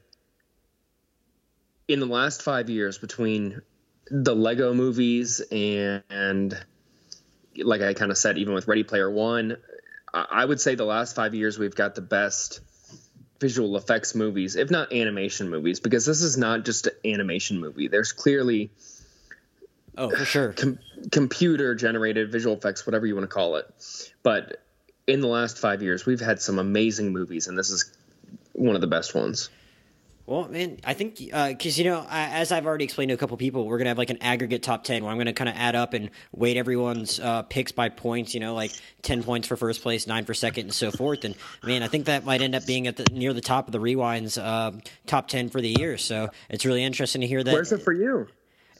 in 1.87 1.99
the 1.99 2.05
last 2.05 2.41
five 2.41 2.69
years 2.69 2.97
between 2.97 3.61
the 4.09 4.35
lego 4.35 4.73
movies 4.73 5.41
and, 5.51 6.03
and 6.09 6.65
like 7.57 7.81
i 7.81 7.93
kind 7.93 8.11
of 8.11 8.17
said 8.17 8.37
even 8.37 8.53
with 8.53 8.67
ready 8.67 8.83
player 8.83 9.09
one 9.09 9.57
I, 10.13 10.25
I 10.29 10.45
would 10.45 10.61
say 10.61 10.75
the 10.75 10.85
last 10.85 11.15
five 11.15 11.33
years 11.33 11.57
we've 11.57 11.73
got 11.73 11.95
the 11.95 12.01
best 12.01 12.59
visual 13.45 13.77
effects 13.77 14.15
movies 14.15 14.55
if 14.55 14.71
not 14.71 14.91
animation 14.91 15.49
movies 15.49 15.79
because 15.79 16.03
this 16.05 16.21
is 16.23 16.35
not 16.35 16.65
just 16.65 16.87
an 16.87 16.93
animation 17.13 17.59
movie 17.59 17.87
there's 17.87 18.11
clearly 18.11 18.71
Oh, 19.97 20.09
for 20.09 20.25
sure. 20.25 20.51
com- 20.53 20.79
computer 21.11 21.73
generated 21.73 22.29
visual 22.29 22.53
effects, 22.57 22.85
whatever 22.85 23.05
you 23.05 23.15
want 23.15 23.23
to 23.29 23.33
call 23.33 23.55
it. 23.55 23.65
But 24.23 24.61
in 25.07 25.21
the 25.21 25.27
last 25.29 25.57
five 25.57 25.81
years, 25.81 26.05
we've 26.05 26.19
had 26.19 26.41
some 26.41 26.59
amazing 26.59 27.13
movies, 27.13 27.47
and 27.47 27.57
this 27.57 27.69
is 27.69 27.95
one 28.51 28.75
of 28.75 28.81
the 28.81 28.87
best 28.87 29.15
ones. 29.15 29.49
Well, 30.27 30.47
man, 30.47 30.79
I 30.83 30.95
think 30.95 31.17
because 31.17 31.77
you 31.77 31.85
know, 31.85 32.03
I, 32.09 32.29
as 32.29 32.51
I've 32.51 32.65
already 32.65 32.83
explained 32.85 33.09
to 33.09 33.13
a 33.13 33.17
couple 33.17 33.37
people, 33.37 33.67
we're 33.67 33.77
gonna 33.77 33.91
have 33.91 33.99
like 33.99 34.09
an 34.09 34.17
aggregate 34.21 34.63
top 34.63 34.83
ten 34.83 35.03
where 35.03 35.11
I'm 35.11 35.19
gonna 35.19 35.33
kind 35.33 35.49
of 35.49 35.55
add 35.55 35.75
up 35.75 35.93
and 35.93 36.09
weight 36.31 36.57
everyone's 36.57 37.19
uh, 37.19 37.43
picks 37.43 37.71
by 37.71 37.89
points. 37.89 38.33
You 38.33 38.39
know, 38.39 38.55
like 38.55 38.71
ten 39.03 39.21
points 39.21 39.47
for 39.47 39.55
first 39.55 39.83
place, 39.83 40.07
nine 40.07 40.25
for 40.25 40.33
second, 40.33 40.63
and 40.63 40.73
so 40.73 40.89
forth. 40.89 41.25
And 41.25 41.35
man, 41.63 41.83
I 41.83 41.87
think 41.87 42.05
that 42.05 42.25
might 42.25 42.41
end 42.41 42.55
up 42.55 42.65
being 42.65 42.87
at 42.87 42.97
the 42.97 43.05
near 43.11 43.33
the 43.33 43.41
top 43.41 43.67
of 43.67 43.71
the 43.71 43.79
rewinds 43.79 44.41
uh, 44.41 44.71
top 45.05 45.27
ten 45.27 45.49
for 45.49 45.61
the 45.61 45.69
year. 45.69 45.97
So 45.99 46.29
it's 46.49 46.65
really 46.65 46.83
interesting 46.83 47.21
to 47.21 47.27
hear 47.27 47.43
that. 47.43 47.53
Where's 47.53 47.71
it 47.71 47.83
for 47.83 47.93
you? 47.93 48.27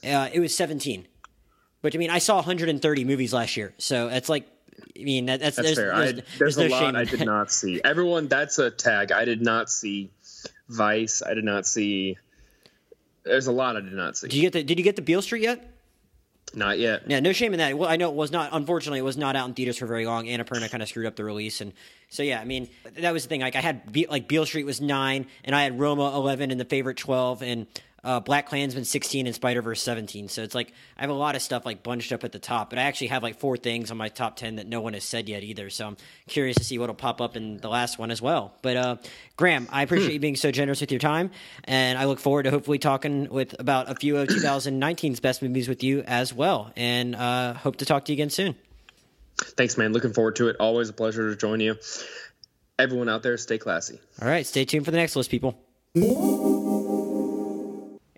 Uh, 0.04 0.30
it 0.32 0.40
was 0.40 0.56
17. 0.56 1.08
But 1.82 1.96
I 1.96 1.98
mean, 1.98 2.10
I 2.10 2.20
saw 2.20 2.36
130 2.36 3.06
movies 3.06 3.34
last 3.34 3.58
year, 3.58 3.74
so 3.78 4.08
it's 4.08 4.30
like, 4.30 4.48
I 5.00 5.04
mean, 5.04 5.28
that, 5.28 5.40
that's, 5.40 5.56
That's 5.56 5.76
there's, 5.76 5.78
fair. 5.78 5.96
There's, 5.96 6.20
I, 6.20 6.24
there's, 6.38 6.58
no 6.58 6.66
a 6.66 6.70
lot 6.70 6.80
shame 6.80 6.96
I 6.96 7.04
did 7.04 7.26
not 7.26 7.52
see. 7.52 7.82
Everyone, 7.84 8.28
that's 8.28 8.58
a 8.60 8.72
tag. 8.72 9.12
I 9.12 9.26
did 9.26 9.42
not 9.42 9.70
see 9.70 10.12
Vice. 10.70 11.22
I 11.22 11.34
did 11.34 11.44
not 11.44 11.66
see. 11.66 12.18
There's 13.24 13.48
a 13.48 13.52
lot 13.52 13.76
I 13.76 13.82
did 13.82 13.94
not 13.94 14.18
see. 14.18 14.28
Did 14.28 14.36
you 14.36 14.42
get 14.44 14.54
the 14.54 14.64
Did 14.64 14.78
you 14.80 14.84
get 14.84 14.96
the 14.96 15.02
Beale 15.02 15.22
Street 15.22 15.44
yet? 15.44 15.72
not 16.54 16.80
yet. 16.80 17.04
Yeah, 17.08 17.20
no 17.20 17.34
shame 17.34 17.54
in 17.54 17.60
that. 17.60 17.78
Well, 17.78 17.90
I 17.90 17.98
know 17.98 18.10
it 18.10 18.16
was 18.16 18.32
not. 18.32 18.50
Unfortunately, 18.54 19.00
it 19.00 19.04
was 19.04 19.18
not 19.18 19.36
out 19.36 19.48
in 19.48 19.54
theaters 19.56 19.78
for 19.78 19.88
very 19.88 20.06
long. 20.06 20.26
Annapurna 20.26 20.70
kind 20.70 20.82
of 20.82 20.88
screwed 20.88 21.06
up 21.06 21.16
the 21.16 21.24
release, 21.24 21.60
and 21.60 21.74
so 22.10 22.24
yeah. 22.24 22.40
I 22.40 22.46
mean, 22.46 22.70
that 23.00 23.12
was 23.12 23.24
the 23.24 23.30
thing. 23.30 23.42
Like 23.42 23.56
I 23.56 23.62
had 23.62 23.92
Be- 23.92 24.08
like 24.08 24.28
Beale 24.28 24.46
Street 24.46 24.64
was 24.66 24.80
nine, 24.80 25.26
and 25.44 25.56
I 25.56 25.64
had 25.64 25.80
Roma 25.80 26.16
eleven, 26.16 26.52
and 26.52 26.60
the 26.60 26.66
favorite 26.66 26.98
twelve, 26.98 27.42
and 27.42 27.68
uh, 28.06 28.22
BlacKkKlansman 28.22 28.86
sixteen, 28.86 29.26
and 29.26 29.36
Spider 29.36 29.62
Verse 29.62 29.82
seventeen. 29.82 30.30
So 30.30 30.44
it's 30.44 30.56
like 30.56 30.72
I 30.98 31.02
have 31.02 31.10
a 31.10 31.14
lot 31.14 31.36
of 31.36 31.42
stuff 31.42 31.66
like 31.66 31.84
bunched 31.84 32.14
up 32.14 32.24
at 32.24 32.32
the 32.32 32.40
top, 32.40 32.70
but 32.70 32.80
I 32.80 32.84
actually 32.84 33.08
have 33.08 33.24
like 33.24 33.40
four 33.40 33.58
things 33.58 33.92
on 33.92 33.98
my 33.98 34.08
top 34.10 34.38
ten 34.38 34.58
that 34.58 34.68
no 34.68 34.80
one 34.80 34.94
has 34.94 35.04
said 35.04 35.28
yet 35.28 35.44
either. 35.44 35.70
So 35.70 35.88
I'm 35.88 35.98
curious 36.28 36.56
to 36.58 36.64
see 36.64 36.78
what'll 36.78 36.96
pop 36.96 37.20
up 37.20 37.36
in 37.36 37.58
the 37.58 37.68
last 37.68 37.98
one 37.98 38.12
as 38.12 38.22
well. 38.22 38.54
But 38.62 38.78
uh, 38.78 38.96
Graham, 39.36 39.68
I 39.72 39.82
appreciate 39.82 40.14
you 40.14 40.20
being 40.20 40.36
so 40.36 40.52
generous 40.52 40.80
with 40.80 40.92
your 40.92 41.00
time, 41.00 41.32
and 41.64 41.98
I 41.98 42.06
look 42.06 42.20
forward 42.20 42.44
to 42.44 42.52
hopefully 42.52 42.78
talking 42.78 43.28
with 43.30 43.60
about 43.60 43.90
a 43.90 43.96
few 43.96 44.18
of 44.18 44.28
2019's 44.28 45.20
best 45.20 45.42
movies 45.42 45.68
with 45.68 45.84
you 45.84 46.04
as 46.06 46.34
well. 46.34 46.72
And 46.76 47.16
uh, 47.16 47.56
hope 47.56 47.78
to 47.78 47.86
talk 47.86 48.06
to 48.06 48.12
you 48.12 48.16
again 48.16 48.30
soon. 48.30 48.56
Thanks, 49.38 49.78
man. 49.78 49.92
Looking 49.92 50.14
forward 50.14 50.36
to 50.38 50.48
it. 50.48 50.56
Always 50.60 50.90
a 50.90 50.94
pleasure 50.94 51.30
to 51.30 51.36
join 51.36 51.60
you. 51.60 51.76
Everyone 52.78 53.10
out 53.10 53.24
there, 53.24 53.38
stay 53.38 53.58
classy. 53.58 54.00
All 54.22 54.28
right, 54.28 54.46
stay 54.46 54.66
tuned 54.66 54.86
for 54.86 54.92
the 54.92 54.98
next 54.98 55.16
list, 55.16 55.30
people. 55.32 55.58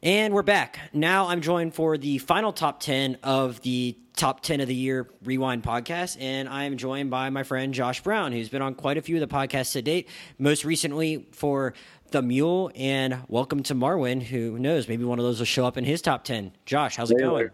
And 0.04 0.32
we're 0.32 0.44
back. 0.44 0.78
Now 0.94 1.28
I'm 1.30 1.42
joined 1.42 1.74
for 1.74 1.98
the 1.98 2.20
final 2.20 2.54
top 2.54 2.80
10 2.82 3.18
of 3.24 3.60
the 3.62 3.98
top 4.16 4.42
10 4.42 4.62
of 4.62 4.68
the 4.68 4.76
year 4.76 5.10
rewind 5.24 5.64
podcast. 5.64 6.18
And 6.20 6.48
I 6.48 6.66
am 6.66 6.78
joined 6.78 7.10
by 7.10 7.32
my 7.32 7.42
friend 7.42 7.74
Josh 7.74 8.04
Brown, 8.04 8.32
who's 8.32 8.48
been 8.48 8.62
on 8.62 8.76
quite 8.76 9.00
a 9.00 9.02
few 9.02 9.16
of 9.16 9.28
the 9.28 9.36
podcasts 9.36 9.72
to 9.72 9.82
date, 9.82 10.08
most 10.38 10.66
recently 10.66 11.28
for 11.32 11.74
The 12.12 12.22
Mule 12.22 12.72
and 12.76 13.24
Welcome 13.28 13.64
to 13.64 13.74
Marwen. 13.74 14.22
Who 14.22 14.60
knows? 14.60 14.88
Maybe 14.88 15.04
one 15.04 15.18
of 15.18 15.26
those 15.26 15.40
will 15.40 15.48
show 15.48 15.66
up 15.66 15.78
in 15.78 15.84
his 15.84 16.04
top 16.04 16.24
10. 16.24 16.52
Josh, 16.68 16.96
how's 16.96 17.10
it 17.10 17.18
going? 17.18 17.50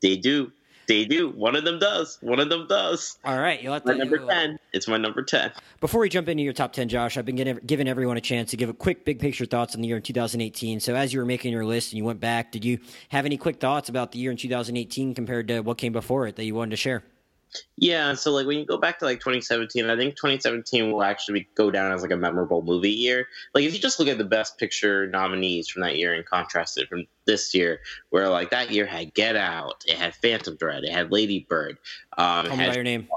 They 0.00 0.16
do. 0.16 0.50
They 0.86 1.04
do. 1.04 1.30
One 1.30 1.56
of 1.56 1.64
them 1.64 1.78
does. 1.78 2.18
One 2.20 2.40
of 2.40 2.48
them 2.48 2.66
does. 2.66 3.18
All 3.24 3.38
right, 3.38 3.62
you'll 3.62 3.72
have 3.74 3.84
My 3.84 3.92
to, 3.92 3.98
number 3.98 4.22
uh, 4.22 4.26
10. 4.28 4.58
It's 4.72 4.88
my 4.88 4.96
number 4.96 5.22
10. 5.22 5.52
Before 5.80 6.00
we 6.00 6.08
jump 6.08 6.28
into 6.28 6.42
your 6.42 6.52
top 6.52 6.72
10, 6.72 6.88
Josh, 6.88 7.16
I've 7.16 7.24
been 7.24 7.36
getting, 7.36 7.58
giving 7.66 7.88
everyone 7.88 8.16
a 8.16 8.20
chance 8.20 8.50
to 8.50 8.56
give 8.56 8.68
a 8.68 8.74
quick 8.74 9.04
big 9.04 9.18
picture 9.18 9.46
thoughts 9.46 9.74
on 9.74 9.82
the 9.82 9.88
year 9.88 9.96
in 9.96 10.02
2018. 10.02 10.80
So, 10.80 10.94
as 10.94 11.12
you 11.12 11.20
were 11.20 11.26
making 11.26 11.52
your 11.52 11.64
list 11.64 11.92
and 11.92 11.98
you 11.98 12.04
went 12.04 12.20
back, 12.20 12.52
did 12.52 12.64
you 12.64 12.78
have 13.10 13.26
any 13.26 13.36
quick 13.36 13.60
thoughts 13.60 13.88
about 13.88 14.12
the 14.12 14.18
year 14.18 14.30
in 14.30 14.36
2018 14.36 15.14
compared 15.14 15.48
to 15.48 15.60
what 15.60 15.78
came 15.78 15.92
before 15.92 16.26
it 16.26 16.36
that 16.36 16.44
you 16.44 16.54
wanted 16.54 16.70
to 16.70 16.76
share? 16.76 17.02
Yeah, 17.76 18.14
so 18.14 18.32
like 18.32 18.46
when 18.46 18.58
you 18.58 18.64
go 18.64 18.78
back 18.78 18.98
to 19.00 19.04
like 19.04 19.18
2017, 19.20 19.88
I 19.88 19.96
think 19.96 20.14
2017 20.16 20.90
will 20.90 21.02
actually 21.02 21.48
go 21.54 21.70
down 21.70 21.92
as 21.92 22.02
like 22.02 22.10
a 22.10 22.16
memorable 22.16 22.62
movie 22.62 22.90
year. 22.90 23.26
Like 23.54 23.64
if 23.64 23.72
you 23.74 23.80
just 23.80 23.98
look 23.98 24.08
at 24.08 24.18
the 24.18 24.24
best 24.24 24.58
picture 24.58 25.06
nominees 25.08 25.68
from 25.68 25.82
that 25.82 25.96
year 25.96 26.14
and 26.14 26.24
contrast 26.24 26.78
it 26.78 26.88
from 26.88 27.06
this 27.24 27.54
year, 27.54 27.80
where 28.10 28.28
like 28.28 28.50
that 28.50 28.70
year 28.70 28.86
had 28.86 29.14
Get 29.14 29.36
Out, 29.36 29.84
it 29.86 29.96
had 29.96 30.14
Phantom 30.14 30.56
Thread, 30.56 30.84
it 30.84 30.92
had 30.92 31.12
Lady 31.12 31.46
Bird, 31.48 31.78
um, 32.18 32.46
Call 32.46 32.56
had 32.56 32.74
your 32.74 32.84
name. 32.84 33.08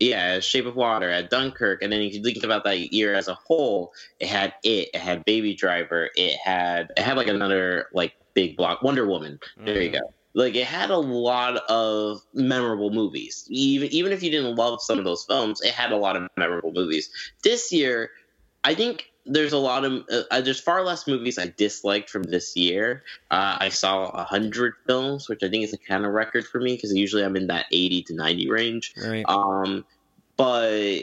yeah, 0.00 0.40
Shape 0.40 0.66
of 0.66 0.76
Water, 0.76 1.10
at 1.10 1.28
Dunkirk, 1.30 1.82
and 1.82 1.92
then 1.92 2.00
if 2.00 2.14
you 2.14 2.22
think 2.22 2.44
about 2.44 2.64
that 2.64 2.92
year 2.92 3.14
as 3.14 3.28
a 3.28 3.34
whole, 3.34 3.92
it 4.20 4.28
had 4.28 4.54
it, 4.62 4.88
it 4.94 5.00
had 5.00 5.24
Baby 5.24 5.54
Driver, 5.54 6.10
it 6.14 6.38
had 6.42 6.92
it 6.96 7.02
had 7.02 7.16
like 7.16 7.28
another 7.28 7.88
like 7.92 8.14
big 8.34 8.56
block, 8.56 8.82
Wonder 8.82 9.06
Woman. 9.06 9.38
There 9.64 9.82
you 9.82 9.90
Mhm. 9.90 10.00
go. 10.00 10.14
Like 10.38 10.54
it 10.54 10.68
had 10.68 10.90
a 10.90 10.96
lot 10.96 11.56
of 11.68 12.22
memorable 12.32 12.90
movies. 12.90 13.44
Even 13.48 13.88
even 13.92 14.12
if 14.12 14.22
you 14.22 14.30
didn't 14.30 14.54
love 14.54 14.80
some 14.80 14.96
of 14.96 15.04
those 15.04 15.24
films, 15.24 15.60
it 15.60 15.72
had 15.72 15.90
a 15.90 15.96
lot 15.96 16.14
of 16.14 16.28
memorable 16.36 16.72
movies. 16.72 17.10
This 17.42 17.72
year, 17.72 18.10
I 18.62 18.76
think 18.76 19.10
there's 19.26 19.52
a 19.52 19.58
lot 19.58 19.84
of 19.84 20.04
uh, 20.30 20.40
there's 20.40 20.60
far 20.60 20.84
less 20.84 21.08
movies 21.08 21.40
I 21.40 21.52
disliked 21.56 22.08
from 22.08 22.22
this 22.22 22.56
year. 22.56 23.02
Uh, 23.32 23.56
I 23.58 23.68
saw 23.70 24.10
a 24.10 24.22
hundred 24.22 24.74
films, 24.86 25.28
which 25.28 25.42
I 25.42 25.48
think 25.48 25.64
is 25.64 25.72
a 25.72 25.78
kind 25.78 26.06
of 26.06 26.12
record 26.12 26.46
for 26.46 26.60
me 26.60 26.76
because 26.76 26.94
usually 26.94 27.24
I'm 27.24 27.34
in 27.34 27.48
that 27.48 27.66
80 27.72 28.04
to 28.04 28.14
90 28.14 28.48
range. 28.48 28.94
Right. 28.96 29.24
Um, 29.26 29.84
but 30.36 31.00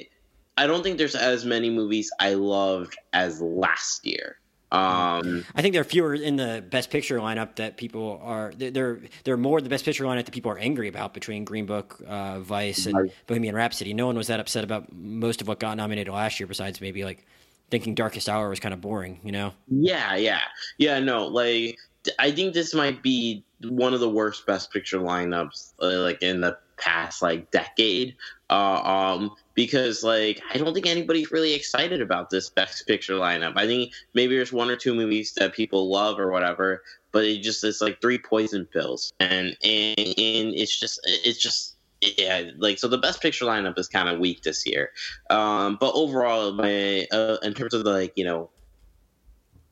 I 0.55 0.65
don't 0.65 0.81
think 0.81 0.97
there's 0.97 1.13
as 1.13 1.43
many 1.43 1.69
movies 1.69 2.09
I 2.21 2.35
loved 2.35 2.97
as 3.11 3.41
last 3.41 4.05
year. 4.05 4.37
Um, 4.71 5.45
I 5.55 5.61
think 5.61 5.73
there 5.73 5.81
are 5.81 5.85
fewer 5.85 6.13
in 6.13 6.35
the 6.35 6.63
best 6.67 6.89
picture 6.89 7.19
lineup 7.19 7.55
that 7.57 7.77
people 7.77 8.19
are. 8.23 8.51
There, 8.57 8.99
there 9.23 9.33
are 9.33 9.37
more 9.37 9.59
in 9.59 9.63
the 9.63 9.69
best 9.69 9.85
picture 9.85 10.03
lineup 10.03 10.25
that 10.25 10.31
people 10.31 10.51
are 10.51 10.57
angry 10.57 10.87
about 10.87 11.13
between 11.13 11.45
Green 11.45 11.65
Book, 11.65 12.01
uh, 12.07 12.39
Vice, 12.39 12.85
and 12.85 12.95
Right. 12.97 13.11
Bohemian 13.27 13.55
Rhapsody. 13.55 13.93
No 13.93 14.07
one 14.07 14.17
was 14.17 14.27
that 14.27 14.39
upset 14.39 14.63
about 14.63 14.91
most 14.91 15.41
of 15.41 15.47
what 15.47 15.59
got 15.59 15.77
nominated 15.77 16.13
last 16.13 16.39
year, 16.39 16.47
besides 16.47 16.81
maybe 16.81 17.03
like 17.03 17.25
thinking 17.69 17.95
Darkest 17.95 18.27
Hour 18.27 18.49
was 18.49 18.59
kind 18.59 18.73
of 18.73 18.81
boring. 18.81 19.19
You 19.23 19.31
know. 19.31 19.53
yeah, 19.69 20.15
yeah, 20.15 20.41
yeah. 20.77 20.99
No, 20.99 21.27
like 21.27 21.77
I 22.19 22.31
think 22.31 22.53
this 22.53 22.73
might 22.73 23.01
be 23.01 23.43
one 23.63 23.93
of 23.93 23.99
the 23.99 24.09
worst 24.09 24.45
Best 24.45 24.71
Picture 24.71 24.99
lineups, 24.99 25.73
uh, 25.81 26.01
like 26.01 26.21
in 26.21 26.41
the 26.41 26.57
past 26.77 27.21
like 27.21 27.51
decade. 27.51 28.15
Uh, 28.49 28.81
um, 29.17 29.31
because 29.55 30.03
like 30.03 30.41
I 30.53 30.57
don't 30.57 30.73
think 30.73 30.85
anybody's 30.85 31.31
really 31.31 31.53
excited 31.53 32.01
about 32.01 32.29
this 32.29 32.49
Best 32.49 32.85
Picture 32.85 33.15
lineup. 33.15 33.53
I 33.55 33.65
think 33.65 33.93
maybe 34.13 34.35
there's 34.35 34.53
one 34.53 34.69
or 34.69 34.75
two 34.75 34.93
movies 34.93 35.33
that 35.33 35.53
people 35.53 35.89
love 35.89 36.19
or 36.19 36.29
whatever, 36.29 36.83
but 37.11 37.23
it 37.23 37.41
just 37.41 37.63
it's 37.63 37.81
like 37.81 38.01
three 38.01 38.19
poison 38.19 38.65
pills, 38.65 39.13
and 39.19 39.57
and, 39.63 39.99
and 39.99 40.53
it's 40.53 40.77
just 40.77 40.99
it's 41.05 41.39
just 41.39 41.75
yeah 42.01 42.43
like 42.57 42.77
so 42.77 42.87
the 42.87 42.97
best 42.97 43.21
picture 43.21 43.45
lineup 43.45 43.79
is 43.79 43.87
kind 43.87 44.09
of 44.09 44.19
weak 44.19 44.43
this 44.43 44.65
year 44.67 44.91
um 45.29 45.77
but 45.79 45.91
overall 45.95 46.51
my 46.51 47.07
uh, 47.11 47.37
in 47.41 47.53
terms 47.53 47.73
of 47.73 47.83
the 47.83 47.89
like 47.89 48.13
you 48.15 48.23
know 48.23 48.49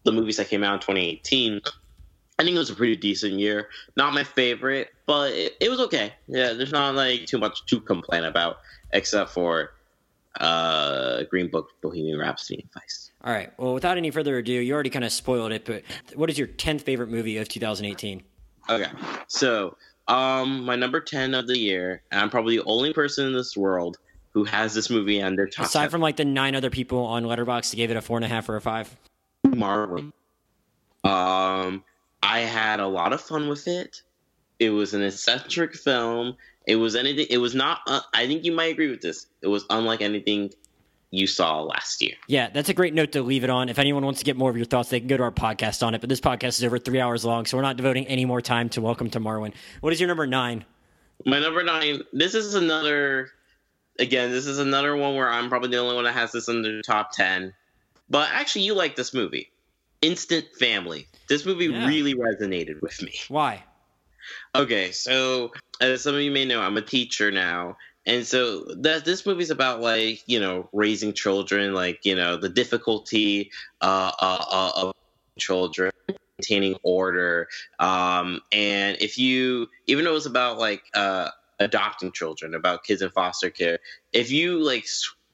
the 0.03 0.11
movies 0.11 0.37
that 0.37 0.47
came 0.47 0.63
out 0.63 0.75
in 0.75 0.79
2018 0.79 1.61
i 2.39 2.43
think 2.43 2.55
it 2.55 2.59
was 2.59 2.69
a 2.69 2.75
pretty 2.75 2.95
decent 2.95 3.33
year 3.33 3.69
not 3.95 4.13
my 4.13 4.23
favorite 4.23 4.89
but 5.05 5.31
it, 5.31 5.53
it 5.59 5.69
was 5.69 5.79
okay 5.79 6.13
yeah 6.27 6.53
there's 6.53 6.71
not 6.71 6.95
like 6.95 7.25
too 7.25 7.37
much 7.37 7.65
to 7.65 7.79
complain 7.79 8.23
about 8.23 8.57
except 8.91 9.29
for 9.31 9.71
uh 10.39 11.23
green 11.29 11.47
book 11.49 11.69
bohemian 11.81 12.17
rhapsody 12.17 12.59
and 12.61 12.71
vice 12.73 13.11
All 13.23 13.31
right. 13.31 13.51
Well, 13.57 13.73
without 13.73 13.97
any 13.97 14.09
further 14.11 14.37
ado, 14.39 14.51
you 14.51 14.73
already 14.73 14.89
kind 14.89 15.05
of 15.05 15.11
spoiled 15.13 15.51
it. 15.53 15.63
But 15.63 15.83
what 16.15 16.29
is 16.29 16.37
your 16.37 16.47
tenth 16.47 16.81
favorite 16.81 17.09
movie 17.09 17.37
of 17.37 17.47
2018? 17.47 18.21
Okay, 18.69 18.89
so 19.27 19.77
um, 20.09 20.65
my 20.65 20.75
number 20.75 20.99
ten 20.99 21.33
of 21.35 21.47
the 21.47 21.57
year, 21.57 22.01
and 22.11 22.19
I'm 22.19 22.29
probably 22.29 22.57
the 22.57 22.63
only 22.65 22.91
person 22.93 23.27
in 23.27 23.33
this 23.33 23.55
world 23.55 23.97
who 24.33 24.43
has 24.43 24.73
this 24.73 24.89
movie 24.89 25.21
on 25.21 25.35
their 25.35 25.47
top 25.47 25.67
Aside 25.67 25.83
10. 25.83 25.89
from 25.91 26.01
like 26.01 26.15
the 26.17 26.25
nine 26.25 26.55
other 26.55 26.69
people 26.71 27.05
on 27.05 27.23
Letterboxd 27.23 27.69
that 27.69 27.77
gave 27.77 27.91
it 27.91 27.95
a 27.97 28.01
four 28.01 28.17
and 28.17 28.25
a 28.25 28.27
half 28.27 28.49
or 28.49 28.55
a 28.55 28.61
five. 28.61 28.93
Marvel. 29.45 30.11
Um, 31.03 31.83
I 32.23 32.39
had 32.39 32.79
a 32.79 32.87
lot 32.87 33.11
of 33.11 33.19
fun 33.19 33.49
with 33.49 33.67
it. 33.67 34.01
It 34.57 34.69
was 34.69 34.93
an 34.93 35.03
eccentric 35.03 35.75
film. 35.75 36.37
It 36.65 36.77
was 36.77 36.95
anything. 36.95 37.27
It 37.29 37.39
was 37.39 37.53
not. 37.53 37.81
Uh, 37.85 37.99
I 38.13 38.27
think 38.27 38.45
you 38.45 38.53
might 38.53 38.71
agree 38.71 38.89
with 38.89 39.01
this. 39.01 39.27
It 39.41 39.47
was 39.47 39.65
unlike 39.69 40.01
anything 40.01 40.51
you 41.11 41.27
saw 41.27 41.61
last 41.61 42.01
year. 42.01 42.15
Yeah, 42.27 42.49
that's 42.49 42.69
a 42.69 42.73
great 42.73 42.93
note 42.93 43.11
to 43.11 43.21
leave 43.21 43.43
it 43.43 43.49
on. 43.49 43.67
If 43.67 43.77
anyone 43.77 44.05
wants 44.05 44.19
to 44.19 44.25
get 44.25 44.37
more 44.37 44.49
of 44.49 44.55
your 44.55 44.65
thoughts, 44.65 44.89
they 44.89 44.99
can 44.99 45.09
go 45.09 45.17
to 45.17 45.23
our 45.23 45.31
podcast 45.31 45.85
on 45.85 45.93
it. 45.95 45.99
But 45.99 46.09
this 46.09 46.21
podcast 46.21 46.59
is 46.59 46.63
over 46.63 46.79
three 46.79 47.01
hours 47.01 47.25
long, 47.25 47.45
so 47.45 47.57
we're 47.57 47.63
not 47.63 47.75
devoting 47.75 48.07
any 48.07 48.23
more 48.23 48.41
time 48.41 48.69
to 48.69 48.81
Welcome 48.81 49.09
to 49.11 49.19
Marwen. 49.19 49.53
What 49.81 49.91
is 49.91 49.99
your 49.99 50.07
number 50.07 50.25
nine? 50.25 50.63
My 51.25 51.39
number 51.39 51.61
nine. 51.61 52.03
This 52.13 52.35
is 52.35 52.55
another. 52.55 53.31
Again, 53.99 54.31
this 54.31 54.47
is 54.47 54.59
another 54.59 54.95
one 54.95 55.15
where 55.15 55.29
I'm 55.29 55.49
probably 55.49 55.69
the 55.69 55.77
only 55.77 55.93
one 55.93 56.05
that 56.05 56.13
has 56.13 56.31
this 56.31 56.47
in 56.47 56.61
the 56.61 56.81
top 56.85 57.11
ten. 57.11 57.53
But 58.09 58.29
actually, 58.31 58.63
you 58.63 58.75
like 58.75 58.95
this 58.95 59.13
movie, 59.13 59.51
Instant 60.03 60.45
Family. 60.59 61.07
This 61.29 61.45
movie 61.45 61.69
Yeah. 61.69 61.87
really 61.87 62.13
resonated 62.13 62.81
with 62.81 63.01
me. 63.01 63.13
Why? 63.29 63.63
Okay, 64.53 64.91
so 64.91 65.51
as 65.81 66.03
some 66.03 66.15
of 66.15 66.21
you 66.21 66.31
may 66.31 66.45
know, 66.45 66.61
I'm 66.61 66.77
a 66.77 66.81
teacher 66.81 67.31
now. 67.31 67.77
And 68.05 68.27
so 68.27 68.65
that 68.81 69.05
this 69.05 69.25
movie's 69.25 69.49
about 69.49 69.79
like, 69.79 70.21
you 70.27 70.39
know, 70.39 70.69
raising 70.73 71.13
children, 71.13 71.73
like, 71.73 72.01
you 72.03 72.15
know, 72.15 72.35
the 72.35 72.49
difficulty 72.49 73.49
uh, 73.81 74.11
uh, 74.19 74.45
uh, 74.51 74.71
of 74.75 74.93
children 75.39 75.91
maintaining 76.37 76.75
order. 76.83 77.47
Um, 77.79 78.41
and 78.51 78.97
if 78.99 79.17
you, 79.17 79.67
even 79.87 80.03
though 80.03 80.15
it's 80.17 80.25
about 80.25 80.57
like 80.57 80.83
uh, 80.93 81.29
adopting 81.59 82.11
children, 82.11 82.55
about 82.55 82.83
kids 82.83 83.01
in 83.01 83.09
foster 83.11 83.49
care, 83.49 83.79
if 84.11 84.31
you 84.31 84.59
like 84.59 84.85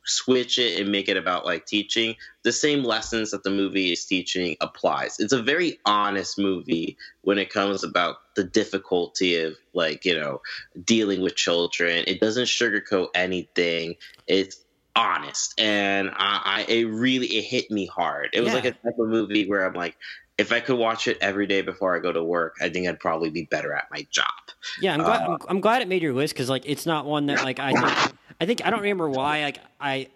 switch 0.09 0.57
it 0.57 0.79
and 0.79 0.91
make 0.91 1.07
it 1.07 1.17
about 1.17 1.45
like 1.45 1.65
teaching, 1.65 2.15
the 2.43 2.51
same 2.51 2.83
lessons 2.83 3.31
that 3.31 3.43
the 3.43 3.49
movie 3.51 3.91
is 3.91 4.05
teaching 4.05 4.55
applies. 4.61 5.19
It's 5.19 5.33
a 5.33 5.41
very 5.41 5.79
honest 5.85 6.38
movie 6.39 6.97
when 7.21 7.38
it 7.38 7.49
comes 7.49 7.83
about 7.83 8.17
the 8.35 8.43
difficulty 8.43 9.35
of 9.41 9.55
like 9.73 10.05
you 10.05 10.15
know 10.19 10.41
dealing 10.83 11.21
with 11.21 11.35
children. 11.35 12.03
It 12.07 12.19
doesn't 12.19 12.45
sugarcoat 12.45 13.09
anything. 13.15 13.95
It's 14.27 14.63
honest, 14.95 15.59
and 15.59 16.09
I, 16.09 16.41
I 16.43 16.65
it 16.71 16.85
really 16.85 17.27
it 17.27 17.43
hit 17.43 17.69
me 17.71 17.85
hard. 17.85 18.29
It 18.33 18.41
was 18.41 18.49
Yeah. 18.49 18.55
like 18.55 18.65
a 18.65 18.71
type 18.71 18.99
of 18.99 19.07
movie 19.07 19.47
where 19.47 19.65
I'm 19.65 19.73
like. 19.73 19.95
If 20.38 20.53
I 20.53 20.61
could 20.61 20.77
watch 20.77 21.09
it 21.09 21.17
every 21.19 21.47
day 21.47 21.61
before 21.61 21.93
I 21.97 21.99
go 21.99 22.13
to 22.13 22.23
work, 22.23 22.55
I 22.61 22.69
think 22.69 22.88
I'd 22.88 22.97
probably 23.01 23.29
be 23.29 23.43
better 23.43 23.73
at 23.73 23.88
my 23.91 24.07
job. 24.09 24.23
Yeah, 24.79 24.93
I'm 24.93 25.01
glad. 25.01 25.21
Uh, 25.23 25.31
I'm, 25.33 25.38
I'm 25.49 25.59
glad 25.59 25.81
it 25.81 25.89
made 25.89 26.01
your 26.01 26.13
list 26.13 26.33
because 26.33 26.47
like 26.49 26.63
it's 26.65 26.85
not 26.85 27.05
one 27.05 27.25
that 27.25 27.43
like 27.43 27.59
I. 27.59 27.73
Think, 27.73 28.17
I 28.41 28.45
think 28.45 28.65
I 28.65 28.69
don't 28.69 28.79
remember 28.79 29.09
why. 29.09 29.41
Like 29.41 29.59
I 29.81 30.07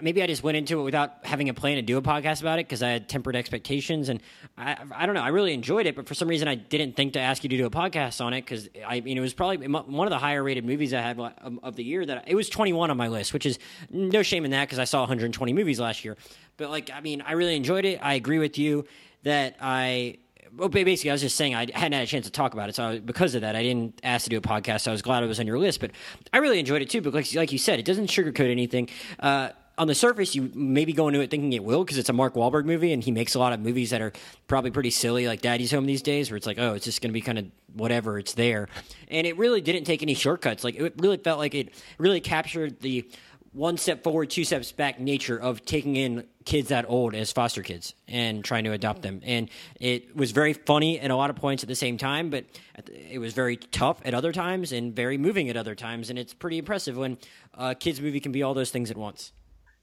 maybe 0.00 0.22
I 0.22 0.26
just 0.26 0.42
went 0.42 0.56
into 0.56 0.80
it 0.80 0.84
without 0.84 1.24
having 1.26 1.48
a 1.48 1.54
plan 1.54 1.76
to 1.76 1.82
do 1.82 1.98
a 1.98 2.02
podcast 2.02 2.40
about 2.40 2.60
it 2.60 2.66
because 2.66 2.82
I 2.82 2.90
had 2.90 3.08
tempered 3.08 3.34
expectations 3.34 4.08
and 4.08 4.22
I 4.56 4.76
I 4.94 5.04
don't 5.06 5.16
know. 5.16 5.22
I 5.22 5.28
really 5.28 5.52
enjoyed 5.52 5.86
it, 5.86 5.96
but 5.96 6.06
for 6.06 6.14
some 6.14 6.28
reason 6.28 6.46
I 6.46 6.54
didn't 6.54 6.94
think 6.94 7.14
to 7.14 7.20
ask 7.20 7.42
you 7.42 7.50
to 7.50 7.56
do 7.56 7.66
a 7.66 7.70
podcast 7.70 8.24
on 8.24 8.34
it 8.34 8.42
because 8.42 8.68
I 8.86 9.00
mean 9.00 9.18
it 9.18 9.20
was 9.20 9.34
probably 9.34 9.66
one 9.66 10.06
of 10.06 10.10
the 10.10 10.18
higher 10.18 10.42
rated 10.42 10.64
movies 10.64 10.94
I 10.94 11.00
had 11.00 11.18
of 11.18 11.74
the 11.74 11.82
year. 11.82 12.06
That 12.06 12.24
it 12.28 12.36
was 12.36 12.48
21 12.48 12.90
on 12.90 12.96
my 12.96 13.08
list, 13.08 13.32
which 13.32 13.46
is 13.46 13.58
no 13.90 14.22
shame 14.22 14.44
in 14.44 14.52
that 14.52 14.66
because 14.66 14.78
I 14.78 14.84
saw 14.84 15.00
120 15.00 15.52
movies 15.52 15.80
last 15.80 16.04
year. 16.04 16.16
But 16.56 16.70
like 16.70 16.90
I 16.94 17.00
mean 17.00 17.20
I 17.22 17.32
really 17.32 17.56
enjoyed 17.56 17.84
it. 17.84 17.98
I 18.00 18.14
agree 18.14 18.38
with 18.38 18.58
you 18.58 18.86
that 19.24 19.56
I 19.60 20.18
well, 20.56 20.68
basically, 20.68 21.10
I 21.10 21.14
was 21.14 21.22
just 21.22 21.36
saying 21.36 21.54
I 21.54 21.60
hadn't 21.72 21.92
had 21.92 22.02
a 22.02 22.06
chance 22.06 22.26
to 22.26 22.32
talk 22.32 22.52
about 22.52 22.68
it, 22.68 22.74
so 22.74 22.84
I, 22.84 22.98
because 22.98 23.34
of 23.34 23.40
that, 23.40 23.56
I 23.56 23.62
didn't 23.62 24.00
ask 24.02 24.24
to 24.24 24.30
do 24.30 24.36
a 24.36 24.40
podcast. 24.40 24.82
So 24.82 24.90
I 24.90 24.92
was 24.92 25.02
glad 25.02 25.22
it 25.22 25.26
was 25.26 25.40
on 25.40 25.46
your 25.46 25.58
list, 25.58 25.80
but 25.80 25.92
I 26.32 26.38
really 26.38 26.58
enjoyed 26.58 26.82
it 26.82 26.90
too. 26.90 27.00
Because, 27.00 27.34
like 27.34 27.52
you 27.52 27.58
said, 27.58 27.78
it 27.78 27.84
doesn't 27.84 28.08
sugarcoat 28.08 28.50
anything. 28.50 28.88
Uh, 29.18 29.50
on 29.78 29.86
the 29.86 29.94
surface, 29.94 30.34
you 30.34 30.50
maybe 30.54 30.92
go 30.92 31.08
into 31.08 31.20
it 31.20 31.30
thinking 31.30 31.52
it 31.54 31.64
will 31.64 31.82
because 31.82 31.96
it's 31.96 32.10
a 32.10 32.12
Mark 32.12 32.34
Wahlberg 32.34 32.66
movie, 32.66 32.92
and 32.92 33.02
he 33.02 33.10
makes 33.10 33.34
a 33.34 33.38
lot 33.38 33.54
of 33.54 33.60
movies 33.60 33.90
that 33.90 34.02
are 34.02 34.12
probably 34.46 34.70
pretty 34.70 34.90
silly, 34.90 35.26
like 35.26 35.40
Daddy's 35.40 35.70
Home 35.70 35.86
these 35.86 36.02
days, 36.02 36.30
where 36.30 36.36
it's 36.36 36.46
like, 36.46 36.58
oh, 36.58 36.74
it's 36.74 36.84
just 36.84 37.00
going 37.00 37.08
to 37.08 37.14
be 37.14 37.22
kind 37.22 37.38
of 37.38 37.46
whatever, 37.72 38.18
it's 38.18 38.34
there. 38.34 38.68
And 39.08 39.26
it 39.26 39.38
really 39.38 39.62
didn't 39.62 39.84
take 39.84 40.02
any 40.02 40.14
shortcuts. 40.14 40.64
Like 40.64 40.74
it 40.74 40.94
really 40.98 41.16
felt 41.16 41.38
like 41.38 41.54
it 41.54 41.74
really 41.98 42.20
captured 42.20 42.80
the 42.80 43.08
one 43.52 43.76
step 43.76 44.02
forward, 44.02 44.30
two 44.30 44.44
steps 44.44 44.72
back 44.72 45.00
nature 45.00 45.38
of 45.38 45.64
taking 45.64 45.96
in 45.96 46.24
kids 46.44 46.68
that 46.68 46.84
old 46.88 47.14
as 47.14 47.32
foster 47.32 47.62
kids 47.62 47.94
and 48.08 48.44
trying 48.44 48.64
to 48.64 48.72
adopt 48.72 49.02
them. 49.02 49.20
And 49.24 49.48
it 49.80 50.16
was 50.16 50.32
very 50.32 50.52
funny 50.52 51.00
at 51.00 51.10
a 51.10 51.16
lot 51.16 51.30
of 51.30 51.36
points 51.36 51.62
at 51.62 51.68
the 51.68 51.74
same 51.74 51.98
time, 51.98 52.30
but 52.30 52.44
it 52.88 53.18
was 53.18 53.32
very 53.32 53.56
tough 53.56 54.00
at 54.04 54.14
other 54.14 54.32
times 54.32 54.72
and 54.72 54.94
very 54.94 55.18
moving 55.18 55.48
at 55.48 55.56
other 55.56 55.74
times. 55.74 56.10
And 56.10 56.18
it's 56.18 56.34
pretty 56.34 56.58
impressive 56.58 56.96
when 56.96 57.18
a 57.54 57.74
kids 57.74 58.00
movie 58.00 58.20
can 58.20 58.32
be 58.32 58.42
all 58.42 58.54
those 58.54 58.70
things 58.70 58.90
at 58.90 58.96
once. 58.96 59.32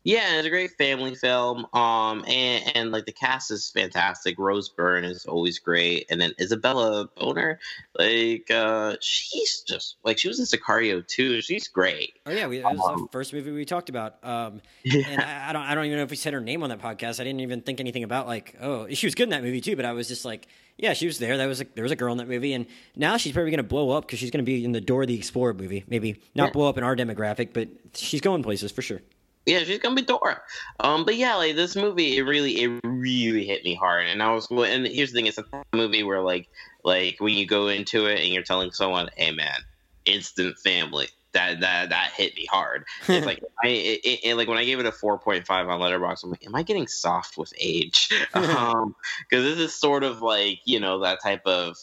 Yeah, 0.03 0.37
it's 0.37 0.47
a 0.47 0.49
great 0.49 0.71
family 0.71 1.13
film. 1.13 1.67
Um, 1.73 2.23
and, 2.25 2.75
and 2.75 2.91
like 2.91 3.05
the 3.05 3.11
cast 3.11 3.51
is 3.51 3.69
fantastic. 3.69 4.39
Rose 4.39 4.69
Byrne 4.69 5.03
is 5.03 5.25
always 5.25 5.59
great, 5.59 6.05
and 6.09 6.21
then 6.21 6.31
Isabela 6.39 7.09
Moner, 7.19 7.59
like 7.97 8.49
uh, 8.49 8.95
she's 9.01 9.61
just 9.67 9.97
like 10.05 10.17
she 10.17 10.29
was 10.29 10.39
in 10.39 10.45
Sicario 10.45 11.05
too. 11.05 11.41
She's 11.41 11.67
great. 11.67 12.13
Oh 12.25 12.31
yeah, 12.31 12.47
we, 12.47 12.59
that 12.59 12.75
was 12.77 12.89
um, 12.89 13.01
the 13.01 13.07
first 13.11 13.33
movie 13.33 13.51
we 13.51 13.65
talked 13.65 13.89
about. 13.89 14.23
Um, 14.23 14.61
yeah. 14.83 15.03
and 15.09 15.21
I, 15.21 15.49
I, 15.49 15.53
don't, 15.53 15.63
I 15.63 15.75
don't 15.75 15.85
even 15.85 15.97
know 15.97 16.03
if 16.03 16.11
we 16.11 16.15
said 16.15 16.33
her 16.33 16.41
name 16.41 16.63
on 16.63 16.69
that 16.69 16.79
podcast. 16.79 17.19
I 17.19 17.25
didn't 17.25 17.41
even 17.41 17.61
think 17.61 17.81
anything 17.81 18.03
about 18.03 18.25
like, 18.25 18.55
oh, 18.61 18.87
she 18.93 19.05
was 19.05 19.15
good 19.15 19.23
in 19.23 19.29
that 19.31 19.43
movie 19.43 19.61
too. 19.61 19.75
But 19.75 19.83
I 19.83 19.91
was 19.91 20.07
just 20.07 20.23
like, 20.23 20.47
yeah, 20.77 20.93
she 20.93 21.07
was 21.07 21.19
there. 21.19 21.35
That 21.35 21.47
was 21.47 21.59
a, 21.59 21.65
there 21.75 21.83
was 21.83 21.91
a 21.91 21.97
girl 21.97 22.13
in 22.13 22.19
that 22.19 22.29
movie, 22.29 22.53
and 22.53 22.67
now 22.95 23.17
she's 23.17 23.33
probably 23.33 23.51
going 23.51 23.57
to 23.57 23.63
blow 23.63 23.89
up 23.91 24.05
because 24.05 24.19
she's 24.19 24.31
going 24.31 24.45
to 24.45 24.49
be 24.49 24.63
in 24.63 24.71
the 24.71 24.81
Dora 24.81 25.05
the 25.05 25.17
Explorer 25.17 25.53
movie. 25.53 25.83
Maybe 25.89 26.21
not 26.35 26.45
yeah. 26.45 26.51
blow 26.51 26.69
up 26.69 26.77
in 26.77 26.85
our 26.85 26.95
demographic, 26.95 27.49
but 27.51 27.67
she's 27.93 28.21
going 28.21 28.43
places 28.43 28.71
for 28.71 28.81
sure 28.81 29.01
yeah, 29.45 29.59
she's 29.59 29.79
gonna 29.79 29.95
be 29.95 30.01
Dora. 30.01 30.41
Um, 30.79 31.05
but 31.05 31.15
yeah, 31.15 31.35
like 31.35 31.55
this 31.55 31.75
movie, 31.75 32.17
it 32.17 32.21
really, 32.21 32.61
it 32.61 32.79
really 32.83 33.45
hit 33.45 33.63
me 33.63 33.73
hard. 33.73 34.07
And 34.07 34.21
I 34.21 34.31
was, 34.33 34.47
and 34.51 34.85
here's 34.85 35.11
the 35.11 35.17
thing: 35.17 35.27
it's 35.27 35.37
a 35.37 35.45
movie 35.73 36.03
where 36.03 36.21
like, 36.21 36.47
like 36.83 37.17
when 37.19 37.33
you 37.33 37.45
go 37.45 37.67
into 37.67 38.05
it 38.05 38.19
and 38.19 38.29
you're 38.29 38.43
telling 38.43 38.71
someone, 38.71 39.09
"Hey, 39.15 39.31
man, 39.31 39.59
instant 40.05 40.57
family." 40.59 41.07
That 41.33 41.59
that 41.59 41.89
that 41.89 42.11
hit 42.15 42.35
me 42.35 42.47
hard. 42.47 42.85
It's 43.07 43.25
like 43.25 43.43
I, 43.63 43.67
it, 43.67 44.19
it, 44.23 44.35
like 44.35 44.47
when 44.47 44.57
I 44.57 44.65
gave 44.65 44.79
it 44.79 44.87
a 44.87 44.91
four 44.91 45.19
point 45.19 45.45
five 45.45 45.67
on 45.69 45.79
Letterboxd, 45.79 46.23
I'm 46.23 46.31
like, 46.31 46.45
am 46.45 46.55
I 46.55 46.63
getting 46.63 46.87
soft 46.87 47.37
with 47.37 47.53
age? 47.59 48.09
um, 48.33 48.95
because 49.29 49.45
this 49.45 49.59
is 49.59 49.75
sort 49.75 50.03
of 50.03 50.23
like 50.23 50.59
you 50.65 50.79
know 50.79 50.99
that 51.01 51.21
type 51.21 51.45
of 51.45 51.77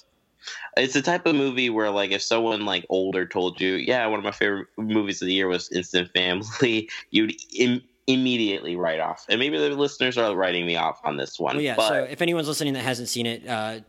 it's 0.76 0.94
the 0.94 1.02
type 1.02 1.26
of 1.26 1.34
movie 1.34 1.70
where 1.70 1.90
like 1.90 2.10
if 2.10 2.22
someone 2.22 2.64
like 2.64 2.86
older 2.88 3.26
told 3.26 3.60
you, 3.60 3.74
yeah, 3.74 4.06
one 4.06 4.18
of 4.18 4.24
my 4.24 4.32
favorite 4.32 4.68
movies 4.76 5.22
of 5.22 5.26
the 5.26 5.34
year 5.34 5.48
was 5.48 5.70
Instant 5.70 6.10
Family, 6.12 6.88
you'd 7.10 7.34
Im- 7.54 7.82
immediately 8.06 8.76
write 8.76 9.00
off. 9.00 9.26
And 9.28 9.38
maybe 9.38 9.58
the 9.58 9.70
listeners 9.70 10.18
are 10.18 10.34
writing 10.34 10.66
me 10.66 10.76
off 10.76 11.00
on 11.04 11.16
this 11.16 11.38
one. 11.38 11.56
Well, 11.56 11.64
yeah. 11.64 11.76
But... 11.76 11.88
So 11.88 11.94
if 12.04 12.22
anyone's 12.22 12.48
listening 12.48 12.74
that 12.74 12.82
hasn't 12.82 13.08
seen 13.08 13.26
it, 13.26 13.46
uh, 13.46 13.80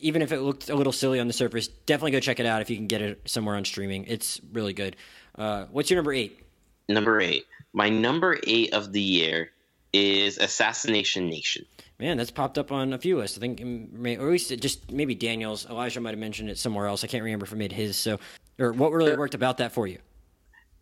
even 0.00 0.22
if 0.22 0.32
it 0.32 0.40
looked 0.40 0.68
a 0.68 0.74
little 0.74 0.92
silly 0.92 1.20
on 1.20 1.26
the 1.26 1.32
surface, 1.32 1.68
definitely 1.68 2.12
go 2.12 2.20
check 2.20 2.40
it 2.40 2.46
out 2.46 2.60
if 2.62 2.70
you 2.70 2.76
can 2.76 2.86
get 2.86 3.02
it 3.02 3.20
somewhere 3.26 3.56
on 3.56 3.64
streaming. 3.64 4.04
It's 4.04 4.40
really 4.52 4.72
good. 4.72 4.96
Uh, 5.36 5.66
what's 5.70 5.90
your 5.90 5.96
number 5.96 6.12
eight? 6.12 6.38
Number 6.88 7.20
eight. 7.20 7.44
My 7.72 7.88
number 7.88 8.38
eight 8.46 8.72
of 8.72 8.92
the 8.92 9.00
year 9.00 9.50
is 9.92 10.38
Assassination 10.38 11.28
Nation. 11.28 11.64
Man, 12.00 12.16
that's 12.16 12.30
popped 12.30 12.58
up 12.58 12.70
on 12.70 12.92
a 12.92 12.98
few 12.98 13.18
lists. 13.18 13.36
I 13.36 13.40
think, 13.40 13.60
or 13.60 14.26
at 14.26 14.30
least 14.30 14.56
just 14.60 14.92
maybe 14.92 15.16
Daniel's. 15.16 15.66
Elijah 15.66 16.00
might 16.00 16.10
have 16.10 16.18
mentioned 16.18 16.48
it 16.48 16.58
somewhere 16.58 16.86
else. 16.86 17.02
I 17.02 17.08
can't 17.08 17.24
remember 17.24 17.44
if 17.44 17.52
it 17.52 17.56
made 17.56 17.72
his. 17.72 17.96
So, 17.96 18.20
or 18.58 18.72
what 18.72 18.92
really 18.92 19.16
worked 19.16 19.34
about 19.34 19.58
that 19.58 19.72
for 19.72 19.86
you? 19.88 19.98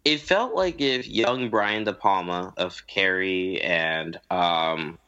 It 0.04 0.20
felt 0.20 0.54
like 0.54 0.80
if 0.80 1.08
young 1.08 1.48
Brian 1.48 1.84
De 1.84 1.92
Palma 1.92 2.52
of 2.58 2.86
Carrie 2.86 3.60
and 3.62 4.20
um, 4.30 4.98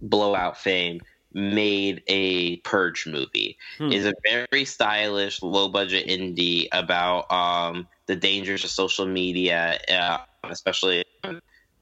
Blowout 0.00 0.56
fame 0.56 1.00
made 1.34 2.02
a 2.06 2.56
Purge 2.58 3.06
movie. 3.06 3.58
Hmm. 3.78 3.92
is 3.92 4.06
a 4.06 4.14
very 4.24 4.64
stylish, 4.64 5.42
low 5.42 5.68
budget 5.68 6.06
indie 6.06 6.68
about 6.72 7.30
um, 7.32 7.88
the 8.06 8.16
dangers 8.16 8.64
of 8.64 8.70
social 8.70 9.06
media, 9.06 9.78
uh, 9.88 10.18
especially 10.44 11.04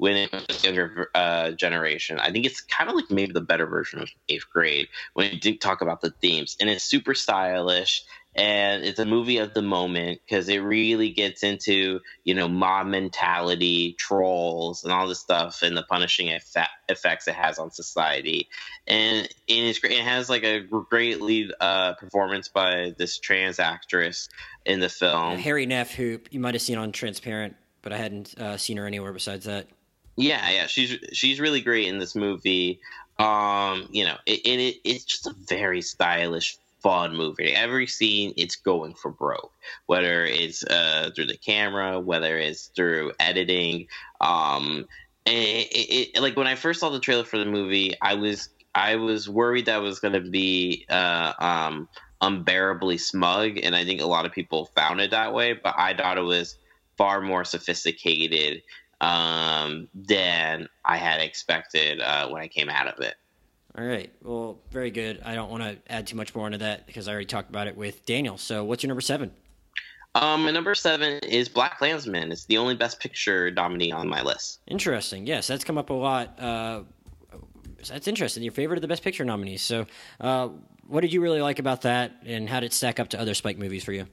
when 0.01 0.17
it 0.17 0.33
was 0.33 0.47
to 0.47 0.67
younger 0.67 1.11
uh, 1.15 1.51
generation. 1.51 2.19
I 2.19 2.33
think 2.33 2.47
it's 2.47 2.63
kind 2.63 2.89
of 2.89 2.97
like 2.97 3.11
maybe 3.11 3.33
the 3.33 3.43
better 3.43 3.67
version 3.67 4.01
of 4.01 4.09
eighth 4.31 4.49
grade 4.51 4.89
when 5.13 5.31
it 5.31 5.43
did 5.43 5.61
talk 5.61 5.83
about 5.83 6.01
the 6.01 6.11
themes, 6.11 6.57
and 6.59 6.71
it's 6.71 6.83
super 6.83 7.13
stylish 7.13 8.05
and 8.35 8.85
it's 8.85 8.99
a 8.99 9.05
movie 9.05 9.39
of 9.39 9.53
the 9.55 9.61
moment 9.61 10.21
because 10.25 10.49
it 10.49 10.59
really 10.59 11.11
gets 11.11 11.43
into 11.43 12.01
you 12.25 12.35
know 12.35 12.49
mob 12.49 12.87
mentality, 12.87 13.95
trolls, 13.99 14.85
and 14.85 14.93
all 14.93 15.07
this 15.07 15.19
stuff, 15.19 15.61
and 15.63 15.77
the 15.77 15.83
punishing 15.83 16.33
effect, 16.33 16.71
effects 16.89 17.29
it 17.29 17.35
has 17.35 17.59
on 17.59 17.71
society. 17.71 18.49
And, 18.87 19.27
and 19.27 19.29
it's 19.67 19.81
great. 19.81 19.93
It 19.93 20.05
has 20.05 20.31
like 20.31 20.45
a 20.45 20.61
great 20.61 21.21
lead 21.21 21.53
uh, 21.61 21.95
performance 21.95 22.49
by 22.49 22.95
this 22.97 23.19
trans 23.19 23.59
actress 23.59 24.31
in 24.65 24.81
the 24.81 24.89
film, 24.89 25.39
Hari 25.39 25.67
Nef 25.67 25.93
who 25.93 26.21
you 26.31 26.41
might 26.41 26.55
have 26.55 26.63
seen 26.63 26.79
on 26.79 26.93
Transparent, 26.93 27.57
but 27.83 27.93
I 27.93 27.99
hadn't 27.99 28.39
uh, 28.39 28.57
seen 28.57 28.79
her 28.79 28.87
anywhere 28.87 29.13
besides 29.13 29.45
that. 29.45 29.67
Yeah, 30.21 30.51
yeah, 30.51 30.67
she's 30.67 30.99
she's 31.15 31.41
really 31.41 31.63
great 31.63 31.89
in 31.89 31.99
this 31.99 32.15
movie. 32.15 32.81
Um, 33.19 33.89
you 33.91 34.05
know, 34.05 34.17
it, 34.27 34.41
it 34.45 34.77
it's 34.85 35.05
just 35.05 35.27
a 35.27 35.35
very 35.49 35.81
stylish, 35.81 36.59
fun 36.83 37.17
movie. 37.17 37.55
Every 37.55 37.87
scene, 37.87 38.35
it's 38.37 38.57
going 38.57 38.93
for 38.93 39.11
broke. 39.11 39.51
Whether 39.87 40.27
it's 40.27 40.63
uh, 40.63 41.11
through 41.15 41.27
the 41.27 41.39
camera, 41.39 41.99
whether 42.01 42.37
it's 42.37 42.67
through 42.67 43.13
editing. 43.19 43.87
Um, 44.21 44.87
and 45.25 45.37
it, 45.37 46.13
it, 46.15 46.21
like 46.21 46.37
when 46.37 46.47
I 46.47 46.55
first 46.55 46.81
saw 46.81 46.91
the 46.91 47.01
trailer 47.01 47.25
for 47.25 47.39
the 47.39 47.47
movie, 47.47 47.95
I 48.03 48.15
was 48.15 48.51
I 48.75 48.97
was 48.97 49.27
worried 49.27 49.67
that 49.67 49.79
it 49.79 49.83
was 49.83 50.01
going 50.01 50.23
to 50.23 50.31
be 50.31 50.85
uh, 50.91 51.33
um, 51.39 51.89
unbearably 52.21 52.99
smug, 52.99 53.59
and 53.63 53.75
I 53.75 53.87
think 53.87 54.03
a 54.03 54.07
lot 54.07 54.27
of 54.27 54.33
people 54.33 54.67
found 54.77 55.01
it 55.01 55.13
that 55.13 55.33
way. 55.33 55.55
But 55.55 55.77
I 55.79 55.95
thought 55.95 56.19
it 56.19 56.23
was 56.23 56.59
far 56.99 57.23
more 57.23 57.47
sophisticated 57.47 58.61
um, 59.01 59.89
than 59.95 60.69
I 60.85 60.97
had 60.97 61.21
expected 61.21 62.01
uh, 62.01 62.29
when 62.29 62.43
I 62.43 62.49
came 62.49 62.69
out 62.69 62.87
of 62.87 63.01
it. 63.01 63.15
All 63.79 63.85
right. 63.85 64.13
Well, 64.23 64.59
very 64.71 64.91
good. 64.91 65.23
I 65.25 65.35
don't 65.35 65.51
want 65.51 65.63
to 65.63 65.93
add 65.93 66.07
too 66.07 66.17
much 66.17 66.35
more 66.35 66.47
into 66.47 66.59
that 66.59 66.87
because 66.87 67.07
I 67.07 67.13
already 67.13 67.27
talked 67.27 67.51
about 67.51 67.69
it 67.69 67.77
with 67.77 68.05
Daniel. 68.05 68.37
So, 68.37 68.65
what's 68.65 68.83
your 68.83 68.89
number 68.89 69.01
seven? 69.01 69.31
Um, 70.17 70.45
my 70.45 70.51
number 70.51 70.75
seven 70.75 71.21
is 71.21 71.49
BlacKkKlansman. 71.49 72.33
It's 72.33 72.45
the 72.47 72.59
only 72.59 72.75
Best 72.75 72.99
Picture 72.99 73.51
nominee 73.53 73.93
on 73.93 74.09
my 74.09 74.23
list. 74.23 74.59
Interesting. 74.67 75.25
Yes, 75.25 75.47
that's 75.47 75.63
come 75.63 75.79
up 75.79 75.91
a 75.91 75.95
lot. 75.95 76.39
Uh, 76.41 76.83
that's 77.89 78.09
interesting. 78.09 78.43
Your 78.43 78.53
favorite 78.53 78.77
of 78.77 78.83
the 78.83 78.89
Best 78.89 79.05
Picture 79.05 79.25
nominees. 79.25 79.63
So, 79.63 79.87
uh, 80.21 80.49
what 80.89 81.03
did 81.03 81.13
you 81.13 81.21
really 81.21 81.41
like 81.41 81.61
about 81.61 81.83
that, 81.83 82.13
and 82.27 82.49
how 82.49 82.59
did 82.59 82.67
it 82.67 82.73
stack 82.73 82.99
up 82.99 83.09
to 83.11 83.21
other 83.21 83.35
Spike 83.35 83.57
movies 83.57 83.85
for 83.85 83.93
you? 83.93 84.07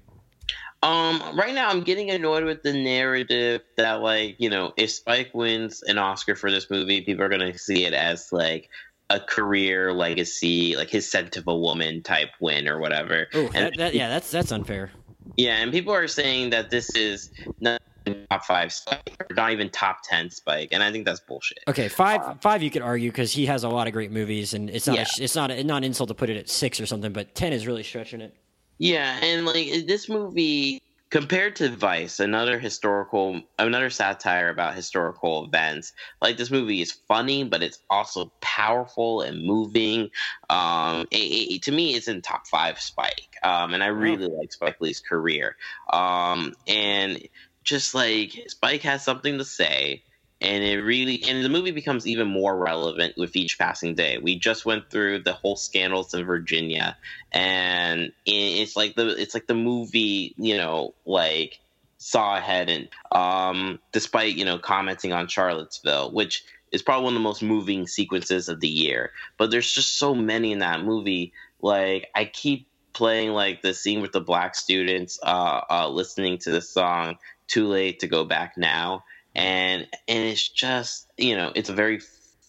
Um, 0.83 1.21
right 1.35 1.55
now 1.55 1.69
I'm 1.69 1.81
getting 1.81 2.11
annoyed 2.11 2.43
with 2.43 2.61
the 2.61 2.73
narrative 2.73 3.61
that 3.77 4.01
like, 4.01 4.35
you 4.39 4.49
know, 4.49 4.73
if 4.77 4.91
Spike 4.91 5.31
wins 5.33 5.81
an 5.83 5.97
Oscar 5.97 6.35
for 6.35 6.51
this 6.51 6.69
movie, 6.69 7.01
people 7.01 7.23
are 7.23 7.29
gonna 7.29 7.57
see 7.57 7.85
it 7.85 7.93
as 7.93 8.31
like 8.31 8.69
a 9.09 9.19
career 9.19 9.93
legacy, 9.93 10.75
like 10.75 10.89
his 10.89 11.09
scent 11.09 11.37
of 11.37 11.47
a 11.47 11.55
woman 11.55 12.03
type 12.03 12.29
win 12.39 12.67
or 12.67 12.79
whatever. 12.79 13.27
Oh, 13.33 13.47
that, 13.49 13.73
that, 13.77 13.93
yeah, 13.95 14.09
that's 14.09 14.29
that's 14.29 14.51
unfair. 14.51 14.91
Yeah, 15.35 15.57
and 15.57 15.71
people 15.71 15.93
are 15.93 16.07
saying 16.07 16.51
that 16.51 16.69
this 16.69 16.95
is 16.95 17.31
not 17.59 17.81
top 18.29 18.45
five 18.45 18.71
Spike, 18.71 19.15
or 19.19 19.35
not 19.35 19.51
even 19.51 19.69
top 19.69 19.99
ten 20.03 20.29
Spike, 20.29 20.69
and 20.71 20.83
I 20.83 20.91
think 20.91 21.05
that's 21.05 21.19
bullshit. 21.19 21.59
Okay, 21.67 21.87
five 21.87 22.41
five 22.41 22.61
you 22.61 22.69
could 22.69 22.81
argue 22.81 23.09
because 23.09 23.31
he 23.31 23.45
has 23.47 23.63
a 23.63 23.69
lot 23.69 23.87
of 23.87 23.93
great 23.93 24.11
movies, 24.11 24.53
and 24.53 24.69
it's 24.69 24.87
not 24.87 24.97
yeah. 24.97 25.05
a, 25.19 25.23
it's 25.23 25.35
not 25.35 25.51
a, 25.51 25.63
not 25.63 25.77
an 25.77 25.83
insult 25.85 26.09
to 26.09 26.15
put 26.15 26.29
it 26.29 26.37
at 26.37 26.49
six 26.49 26.79
or 26.79 26.85
something, 26.85 27.13
but 27.13 27.33
ten 27.35 27.53
is 27.53 27.65
really 27.65 27.83
stretching 27.83 28.21
it. 28.21 28.35
Yeah, 28.79 29.19
and 29.21 29.45
like 29.45 29.87
this 29.87 30.07
movie 30.07 30.81
compared 31.09 31.55
to 31.55 31.69
Vice, 31.69 32.19
another 32.19 32.59
historical, 32.59 33.41
another 33.57 33.89
satire 33.89 34.49
about 34.49 34.75
historical 34.75 35.45
events. 35.45 35.93
Like 36.21 36.37
this 36.37 36.51
movie 36.51 36.81
is 36.81 36.91
funny, 36.91 37.43
but 37.43 37.63
it's 37.63 37.79
also 37.89 38.31
powerful 38.41 39.21
and 39.21 39.43
moving. 39.43 40.09
Um, 40.49 41.07
it, 41.11 41.17
it, 41.17 41.61
to 41.63 41.71
me, 41.71 41.95
it's 41.95 42.07
in 42.07 42.21
top 42.21 42.47
five 42.47 42.79
Spike, 42.79 43.35
um, 43.43 43.73
and 43.73 43.83
I 43.83 43.87
really 43.87 44.27
like 44.27 44.51
Spike 44.51 44.81
Lee's 44.81 44.99
career. 44.99 45.55
Um, 45.91 46.53
and 46.67 47.27
just 47.63 47.95
like 47.95 48.31
Spike 48.47 48.81
has 48.83 49.03
something 49.03 49.37
to 49.37 49.45
say 49.45 50.03
and 50.41 50.63
it 50.63 50.81
really 50.81 51.23
and 51.27 51.43
the 51.43 51.49
movie 51.49 51.71
becomes 51.71 52.05
even 52.05 52.27
more 52.27 52.57
relevant 52.57 53.15
with 53.17 53.35
each 53.35 53.57
passing 53.57 53.95
day. 53.95 54.17
We 54.17 54.37
just 54.37 54.65
went 54.65 54.89
through 54.89 55.23
the 55.23 55.33
whole 55.33 55.55
scandals 55.55 56.13
in 56.13 56.25
virginia 56.25 56.97
and 57.31 58.11
it's 58.25 58.75
like 58.75 58.95
the 58.95 59.19
it's 59.19 59.33
like 59.33 59.47
the 59.47 59.55
movie 59.55 60.35
you 60.37 60.57
know 60.57 60.93
like 61.05 61.59
saw 61.99 62.37
ahead 62.37 62.69
and 62.69 62.87
um 63.11 63.79
despite 63.91 64.35
you 64.35 64.45
know 64.45 64.59
commenting 64.59 65.13
on 65.13 65.27
charlottesville 65.27 66.11
which 66.11 66.43
is 66.71 66.81
probably 66.81 67.05
one 67.05 67.13
of 67.13 67.19
the 67.19 67.23
most 67.23 67.41
moving 67.41 67.87
sequences 67.87 68.49
of 68.49 68.59
the 68.59 68.67
year. 68.67 69.11
But 69.37 69.51
there's 69.51 69.71
just 69.71 69.97
so 69.97 70.13
many 70.13 70.51
in 70.51 70.59
that 70.59 70.83
movie. 70.83 71.33
Like 71.61 72.07
i 72.13 72.25
keep 72.25 72.67
playing 72.93 73.31
like 73.31 73.61
the 73.61 73.73
scene 73.73 74.01
with 74.01 74.11
the 74.11 74.21
black 74.21 74.55
students 74.55 75.19
uh, 75.23 75.61
uh 75.69 75.89
listening 75.89 76.37
to 76.39 76.51
the 76.51 76.61
song 76.61 77.17
too 77.47 77.67
late 77.67 77.99
to 77.99 78.07
go 78.07 78.25
back 78.25 78.57
now 78.57 79.03
and 79.37 79.87
and 80.07 80.23
it's 80.25 80.49
just 80.49 81.07
you 81.17 81.37
know 81.37 81.51
it's 81.55 81.69
a 81.69 81.73
very 81.73 82.01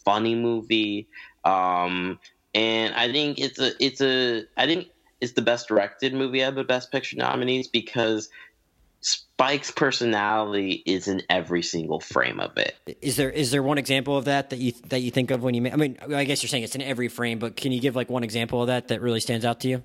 funny 0.05 0.35
movie 0.35 1.07
um 1.45 2.19
and 2.55 2.95
i 2.95 3.13
think 3.13 3.39
it's 3.39 3.59
a 3.61 3.73
it's 3.79 4.01
a 4.01 4.43
i 4.57 4.67
think 4.67 4.89
it's 5.21 5.33
the 5.33 5.43
best 5.43 5.69
directed 5.69 6.15
movie 6.15 6.43
out 6.43 6.51
of 6.51 6.55
the 6.55 6.65
best 6.65 6.91
picture 6.91 7.17
nominees 7.17 7.69
because 7.69 8.31
Spike's 9.01 9.71
personality 9.71 10.83
is 10.85 11.07
in 11.07 11.23
every 11.31 11.63
single 11.63 12.01
frame 12.01 12.41
of 12.41 12.57
it. 12.59 12.77
Is 13.01 13.17
there 13.17 13.31
is 13.31 13.53
there 13.53 13.63
one 13.63 13.79
example 13.79 14.17
of 14.17 14.25
that 14.25 14.51
that 14.51 14.59
you 14.59 14.73
that 14.89 15.01
you 15.01 15.13
think 15.13 15.31
of 15.31 15.43
when 15.43 15.55
you? 15.55 15.71
I 15.71 15.77
mean, 15.77 15.99
I 16.13 16.25
guess 16.25 16.43
you're 16.43 16.49
saying 16.49 16.65
it's 16.65 16.75
in 16.75 16.83
every 16.83 17.07
frame, 17.07 17.39
but 17.39 17.55
can 17.55 17.71
you 17.71 17.81
give 17.81 17.95
like 17.95 18.11
one 18.11 18.25
example 18.25 18.61
of 18.61 18.67
that 18.67 18.89
that 18.89 19.01
really 19.01 19.21
stands 19.21 19.45
out 19.45 19.61
to 19.61 19.69
you? 19.69 19.85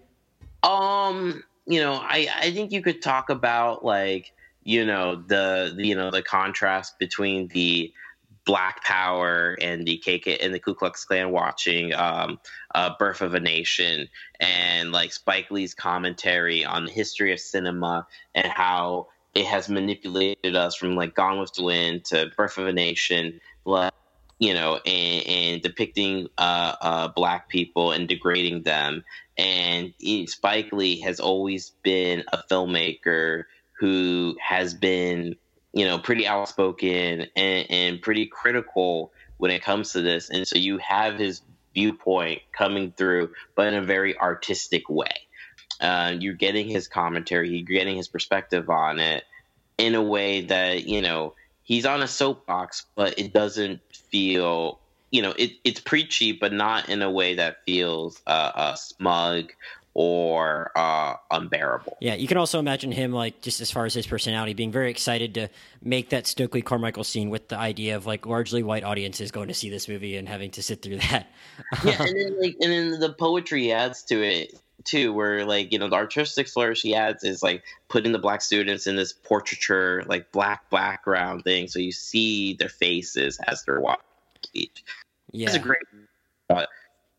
Um, 0.68 1.44
you 1.68 1.80
know, 1.80 1.94
I 1.94 2.28
I 2.36 2.52
think 2.52 2.72
you 2.72 2.82
could 2.82 3.04
talk 3.04 3.30
about 3.30 3.86
like 3.86 4.34
you 4.64 4.86
know 4.86 5.16
the, 5.16 5.74
the 5.76 5.88
you 5.88 5.96
know 5.96 6.12
the 6.12 6.22
contrast 6.22 7.00
between 7.00 7.48
the 7.50 7.94
Black 8.46 8.84
Power 8.84 9.58
and 9.62 9.86
the 9.86 10.02
KK 10.06 10.38
and 10.42 10.54
the 10.54 10.60
Ku 10.60 10.74
Klux 10.74 11.06
Klan 11.06 11.32
watching 11.32 11.94
um, 11.94 12.40
uh, 12.76 12.92
Birth 13.00 13.22
of 13.22 13.34
a 13.34 13.40
Nation 13.40 14.10
and 14.40 14.92
like 14.92 15.14
Spike 15.14 15.50
Lee's 15.50 15.74
commentary 15.74 16.66
on 16.66 16.86
the 16.86 16.92
history 16.92 17.32
of 17.32 17.40
cinema 17.40 18.06
and 18.36 18.48
how 18.48 19.08
it 19.34 19.46
has 19.46 19.70
manipulated 19.70 20.56
us 20.56 20.76
from 20.76 20.96
like 20.96 21.16
Gone 21.16 21.40
with 21.40 21.54
the 21.54 21.64
Wind 21.64 22.06
to 22.06 22.32
Birth 22.36 22.58
of 22.58 22.68
a 22.68 22.74
Nation, 22.74 23.40
like 23.66 23.94
you 24.40 24.54
know, 24.54 24.78
and, 24.86 25.28
and 25.28 25.62
depicting 25.62 26.28
uh, 26.38 26.76
uh, 26.82 27.08
black 27.10 27.48
people 27.48 27.92
and 27.92 28.10
degrading 28.10 28.64
them. 28.64 29.06
And 29.38 29.94
Spike 30.26 30.74
Lee 30.74 31.00
has 31.00 31.22
always 31.22 31.72
been 31.82 32.24
a 32.34 32.40
filmmaker 32.52 33.46
who 33.80 34.36
has 34.42 34.74
been 34.74 35.36
you 35.74 35.86
know, 35.86 35.98
pretty 35.98 36.28
outspoken 36.28 37.28
and, 37.36 37.72
and 37.72 38.02
pretty 38.02 38.28
critical 38.28 39.12
when 39.38 39.52
it 39.52 39.64
comes 39.64 39.92
to 39.94 40.02
this. 40.02 40.30
And 40.30 40.48
so 40.48 40.58
you 40.58 40.78
have 40.78 41.18
his 41.18 41.42
viewpoint 41.74 42.44
coming 42.56 42.92
through, 42.92 43.32
but 43.56 43.68
in 43.68 43.74
a 43.74 43.82
very 43.82 44.18
artistic 44.18 44.88
way. 44.88 45.12
Uh, 45.82 46.16
you're 46.18 46.36
getting 46.36 46.68
his 46.68 46.88
commentary, 46.88 47.50
you're 47.50 47.66
getting 47.66 47.98
his 47.98 48.08
perspective 48.08 48.70
on 48.70 49.00
it 49.00 49.24
in 49.80 49.96
a 49.96 50.02
way 50.02 50.42
that, 50.46 50.86
you 50.86 51.02
know, 51.02 51.34
he's 51.64 51.86
on 51.86 52.04
a 52.04 52.08
soapbox, 52.08 52.86
but 52.96 53.18
it 53.18 53.34
doesn't 53.34 53.82
feel, 53.92 54.80
you 55.10 55.24
know, 55.24 55.34
it, 55.36 55.54
it's 55.64 55.80
preachy, 55.80 56.32
but 56.32 56.54
not 56.54 56.90
in 56.90 57.02
a 57.02 57.10
way 57.10 57.36
that 57.36 57.66
feels 57.66 58.22
uh, 58.28 58.52
uh, 58.54 58.76
smug 58.76 59.52
or 59.96 60.72
uh, 60.76 61.16
unbearable. 61.30 61.98
Yeah, 62.02 62.16
you 62.16 62.28
can 62.28 62.38
also 62.38 62.60
imagine 62.60 62.92
him 62.92 63.12
like 63.12 63.42
just 63.42 63.62
as 63.62 63.70
far 63.70 63.86
as 63.86 63.94
his 63.94 64.08
personality 64.08 64.54
being 64.54 64.72
very 64.72 64.90
excited 64.90 65.36
to 65.36 65.50
make 65.84 66.10
that 66.10 66.26
Stokely 66.26 66.62
Carmichael 66.62 67.04
scene 67.04 67.30
with 67.30 67.50
the 67.50 67.58
idea 67.58 67.96
of 67.96 68.06
like 68.06 68.26
largely 68.26 68.64
white 68.64 68.84
audiences 68.84 69.32
going 69.32 69.50
to 69.50 69.54
see 69.54 69.70
this 69.70 69.88
movie 69.88 70.18
and 70.18 70.28
having 70.28 70.52
to 70.52 70.64
sit 70.64 70.82
through 70.82 70.98
that. 71.12 71.32
yeah, 71.84 72.02
and 72.02 72.18
then 72.18 72.42
like 72.42 72.56
and 72.62 72.72
then 72.72 73.00
the 73.00 73.14
poetry 73.14 73.72
adds 73.72 74.04
to 74.04 74.22
it 74.22 74.60
too, 74.84 75.14
where 75.14 75.46
like 75.46 75.72
you 75.72 75.78
know 75.78 75.90
the 75.90 75.96
artistic 75.96 76.48
flourish 76.48 76.82
he 76.82 76.96
adds 76.96 77.24
is 77.24 77.44
like 77.44 77.64
putting 77.88 78.12
the 78.12 78.20
black 78.20 78.42
students 78.42 78.88
in 78.88 78.96
this 78.96 79.14
portraiture 79.14 80.04
like 80.08 80.32
black 80.32 80.70
background 80.72 81.44
thing, 81.44 81.68
so 81.68 81.78
you 81.78 81.92
see 81.92 82.56
their 82.56 82.70
faces 82.70 83.40
as 83.48 83.64
they're 83.64 83.80
walking. 83.80 84.02
Yeah, 85.32 85.48
it's 85.48 85.56
a 85.56 85.60
great. 85.60 85.82
Uh, 86.50 86.66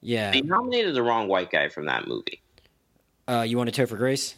yeah, 0.00 0.32
they 0.32 0.40
nominated 0.40 0.94
the 0.94 1.02
wrong 1.02 1.28
white 1.28 1.50
guy 1.50 1.68
from 1.68 1.86
that 1.86 2.08
movie. 2.08 2.40
Uh, 3.28 3.44
you 3.46 3.56
want 3.56 3.72
to 3.72 3.86
Topher 3.86 3.96
Grace? 3.96 4.34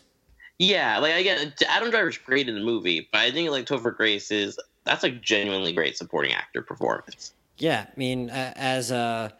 Yeah, 0.58 0.98
like 0.98 1.15
again, 1.15 1.52
Adam 1.68 1.90
Driver's 1.90 2.18
great 2.18 2.48
in 2.48 2.55
the 2.55 2.65
movie, 2.65 3.08
but 3.12 3.20
I 3.20 3.31
think 3.31 3.50
like 3.50 3.66
Topher 3.66 3.94
Grace 3.94 4.31
is 4.31 4.58
that's 4.84 5.05
a 5.05 5.10
genuinely 5.10 5.73
great 5.73 5.98
supporting 5.98 6.32
actor 6.32 6.62
performance. 6.62 7.32
Yeah, 7.58 7.86
I 7.89 7.98
mean, 7.98 8.31
uh, 8.31 8.52
as 8.56 8.90
uh, 8.90 9.31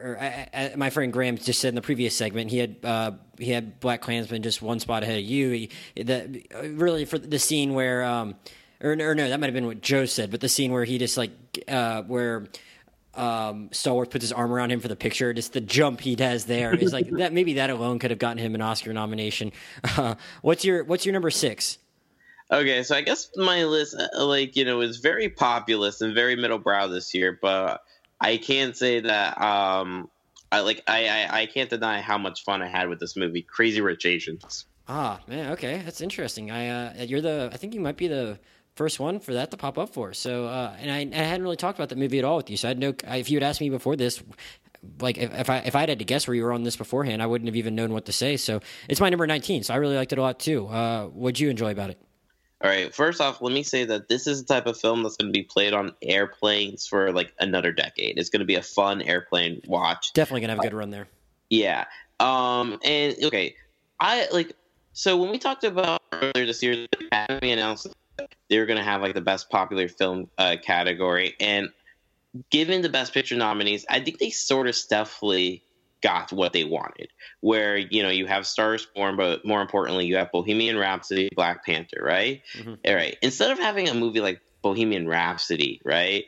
or 0.00 0.18
uh, 0.18 0.70
my 0.76 0.90
friend 0.90 1.12
Graham 1.12 1.36
just 1.36 1.60
said 1.60 1.68
in 1.68 1.74
the 1.74 1.82
previous 1.82 2.16
segment, 2.16 2.50
he 2.50 2.58
had 2.58 2.76
uh, 2.84 3.12
he 3.38 3.50
had 3.50 3.80
BlacKkKlansman 3.80 4.42
just 4.42 4.62
one 4.62 4.80
spot 4.80 5.02
ahead 5.02 5.18
of 5.18 5.24
you. 5.24 5.50
He, 5.50 5.70
the 6.02 6.44
really 6.74 7.04
for 7.04 7.18
the 7.18 7.38
scene 7.38 7.74
where, 7.74 8.04
um, 8.04 8.36
or, 8.80 8.92
or 8.92 9.14
no, 9.14 9.28
that 9.28 9.40
might 9.40 9.46
have 9.46 9.54
been 9.54 9.66
what 9.66 9.80
Joe 9.80 10.06
said, 10.06 10.30
but 10.30 10.40
the 10.40 10.48
scene 10.48 10.72
where 10.72 10.84
he 10.84 10.98
just 10.98 11.16
like 11.16 11.32
uh, 11.68 12.02
where 12.02 12.46
um, 13.20 13.68
Stallworth 13.68 14.10
puts 14.10 14.22
his 14.22 14.32
arm 14.32 14.50
around 14.50 14.72
him 14.72 14.80
for 14.80 14.88
the 14.88 14.96
picture. 14.96 15.32
Just 15.32 15.52
the 15.52 15.60
jump 15.60 16.00
he 16.00 16.16
has 16.18 16.46
there 16.46 16.74
is 16.74 16.92
like 16.92 17.10
that. 17.18 17.32
Maybe 17.32 17.54
that 17.54 17.70
alone 17.70 17.98
could 17.98 18.10
have 18.10 18.18
gotten 18.18 18.38
him 18.38 18.54
an 18.54 18.62
Oscar 18.62 18.92
nomination. 18.92 19.52
Uh, 19.84 20.14
what's 20.42 20.64
your 20.64 20.84
What's 20.84 21.04
your 21.04 21.12
number 21.12 21.30
six? 21.30 21.78
Okay, 22.52 22.82
so 22.82 22.96
I 22.96 23.02
guess 23.02 23.30
my 23.36 23.64
list, 23.64 23.94
uh, 23.94 24.24
like 24.24 24.56
you 24.56 24.64
know, 24.64 24.80
is 24.80 24.98
very 24.98 25.28
populist 25.28 26.02
and 26.02 26.14
very 26.14 26.34
middle 26.34 26.58
brow 26.58 26.88
this 26.88 27.14
year, 27.14 27.38
but 27.40 27.82
I 28.20 28.38
can't 28.38 28.76
say 28.76 29.00
that. 29.00 29.40
Um, 29.40 30.10
I 30.50 30.60
like 30.60 30.82
I, 30.86 31.06
I 31.06 31.40
I 31.42 31.46
can't 31.46 31.70
deny 31.70 32.00
how 32.00 32.18
much 32.18 32.42
fun 32.44 32.62
I 32.62 32.68
had 32.68 32.88
with 32.88 32.98
this 32.98 33.16
movie, 33.16 33.42
Crazy 33.42 33.80
Rich 33.80 34.06
Asians. 34.06 34.64
Ah, 34.88 35.20
man, 35.28 35.52
okay, 35.52 35.82
that's 35.84 36.00
interesting. 36.00 36.50
I 36.50 36.68
uh, 36.68 37.04
you're 37.04 37.20
the 37.20 37.50
I 37.52 37.56
think 37.56 37.74
you 37.74 37.80
might 37.80 37.96
be 37.96 38.08
the 38.08 38.40
first 38.80 38.98
one 38.98 39.20
for 39.20 39.34
that 39.34 39.50
to 39.50 39.58
pop 39.58 39.76
up 39.76 39.90
for. 39.90 40.14
So, 40.14 40.46
uh, 40.46 40.74
and 40.80 40.90
I, 40.90 41.00
I, 41.14 41.22
hadn't 41.22 41.42
really 41.42 41.58
talked 41.58 41.78
about 41.78 41.90
that 41.90 41.98
movie 41.98 42.18
at 42.18 42.24
all 42.24 42.38
with 42.38 42.48
you. 42.48 42.56
So 42.56 42.66
I 42.66 42.70
had 42.70 42.78
no. 42.78 42.94
If 43.08 43.28
you 43.28 43.36
had 43.36 43.42
asked 43.42 43.60
me 43.60 43.68
before 43.68 43.94
this, 43.94 44.22
like 45.00 45.18
if, 45.18 45.30
if 45.34 45.50
I 45.50 45.58
if 45.58 45.76
I 45.76 45.80
had 45.80 45.98
to 45.98 46.04
guess 46.06 46.26
where 46.26 46.34
you 46.34 46.44
were 46.44 46.52
on 46.54 46.62
this 46.62 46.76
beforehand, 46.76 47.22
I 47.22 47.26
wouldn't 47.26 47.46
have 47.46 47.56
even 47.56 47.74
known 47.74 47.92
what 47.92 48.06
to 48.06 48.12
say. 48.12 48.38
So 48.38 48.62
it's 48.88 48.98
my 48.98 49.10
number 49.10 49.26
nineteen. 49.26 49.62
So 49.64 49.74
I 49.74 49.76
really 49.76 49.96
liked 49.96 50.14
it 50.14 50.18
a 50.18 50.22
lot 50.22 50.40
too. 50.40 50.66
Uh, 50.66 51.08
what'd 51.08 51.38
you 51.38 51.50
enjoy 51.50 51.72
about 51.72 51.90
it? 51.90 52.00
All 52.64 52.70
right. 52.70 52.94
First 52.94 53.20
off, 53.20 53.42
let 53.42 53.52
me 53.52 53.62
say 53.62 53.84
that 53.84 54.08
this 54.08 54.26
is 54.26 54.42
the 54.44 54.54
type 54.54 54.66
of 54.66 54.80
film 54.80 55.02
that's 55.02 55.18
going 55.18 55.30
to 55.30 55.38
be 55.38 55.44
played 55.44 55.74
on 55.74 55.92
airplanes 56.00 56.86
for 56.86 57.12
like 57.12 57.34
another 57.38 57.72
decade. 57.72 58.16
It's 58.16 58.30
going 58.30 58.40
to 58.40 58.46
be 58.46 58.54
a 58.54 58.62
fun 58.62 59.02
airplane 59.02 59.60
watch. 59.66 60.14
Definitely 60.14 60.40
going 60.40 60.48
to 60.48 60.54
have 60.54 60.64
a 60.64 60.68
good 60.70 60.74
run 60.74 60.88
there. 60.88 61.06
Yeah. 61.50 61.84
Um. 62.18 62.78
And 62.82 63.14
okay, 63.24 63.56
I 64.00 64.26
like. 64.32 64.56
So 64.94 65.18
when 65.18 65.30
we 65.30 65.38
talked 65.38 65.64
about 65.64 66.00
earlier 66.12 66.46
this 66.46 66.62
year, 66.62 66.74
the 66.76 67.06
Academy 67.12 67.52
announced 67.52 67.88
they 68.50 68.58
were 68.58 68.66
going 68.66 68.78
to 68.78 68.84
have 68.84 69.00
like 69.00 69.14
the 69.14 69.20
best 69.20 69.48
popular 69.48 69.88
film 69.88 70.28
uh, 70.36 70.56
category. 70.62 71.34
And 71.40 71.70
given 72.50 72.82
the 72.82 72.88
best 72.88 73.14
picture 73.14 73.36
nominees, 73.36 73.86
I 73.88 74.00
think 74.00 74.18
they 74.18 74.30
sort 74.30 74.66
of 74.66 74.74
stealthily 74.74 75.62
got 76.02 76.32
what 76.32 76.52
they 76.52 76.64
wanted. 76.64 77.08
Where 77.40 77.76
you 77.76 78.02
know 78.02 78.10
you 78.10 78.26
have 78.26 78.46
Stars 78.46 78.86
Born, 78.94 79.16
but 79.16 79.46
more 79.46 79.62
importantly, 79.62 80.06
you 80.06 80.16
have 80.16 80.32
Bohemian 80.32 80.76
Rhapsody, 80.76 81.30
Black 81.34 81.64
Panther, 81.64 82.00
right? 82.02 82.42
Mm-hmm. 82.58 82.74
All 82.86 82.94
right. 82.94 83.16
Instead 83.22 83.52
of 83.52 83.58
having 83.58 83.88
a 83.88 83.94
movie 83.94 84.20
like 84.20 84.40
Bohemian 84.62 85.08
Rhapsody, 85.08 85.80
right? 85.84 86.24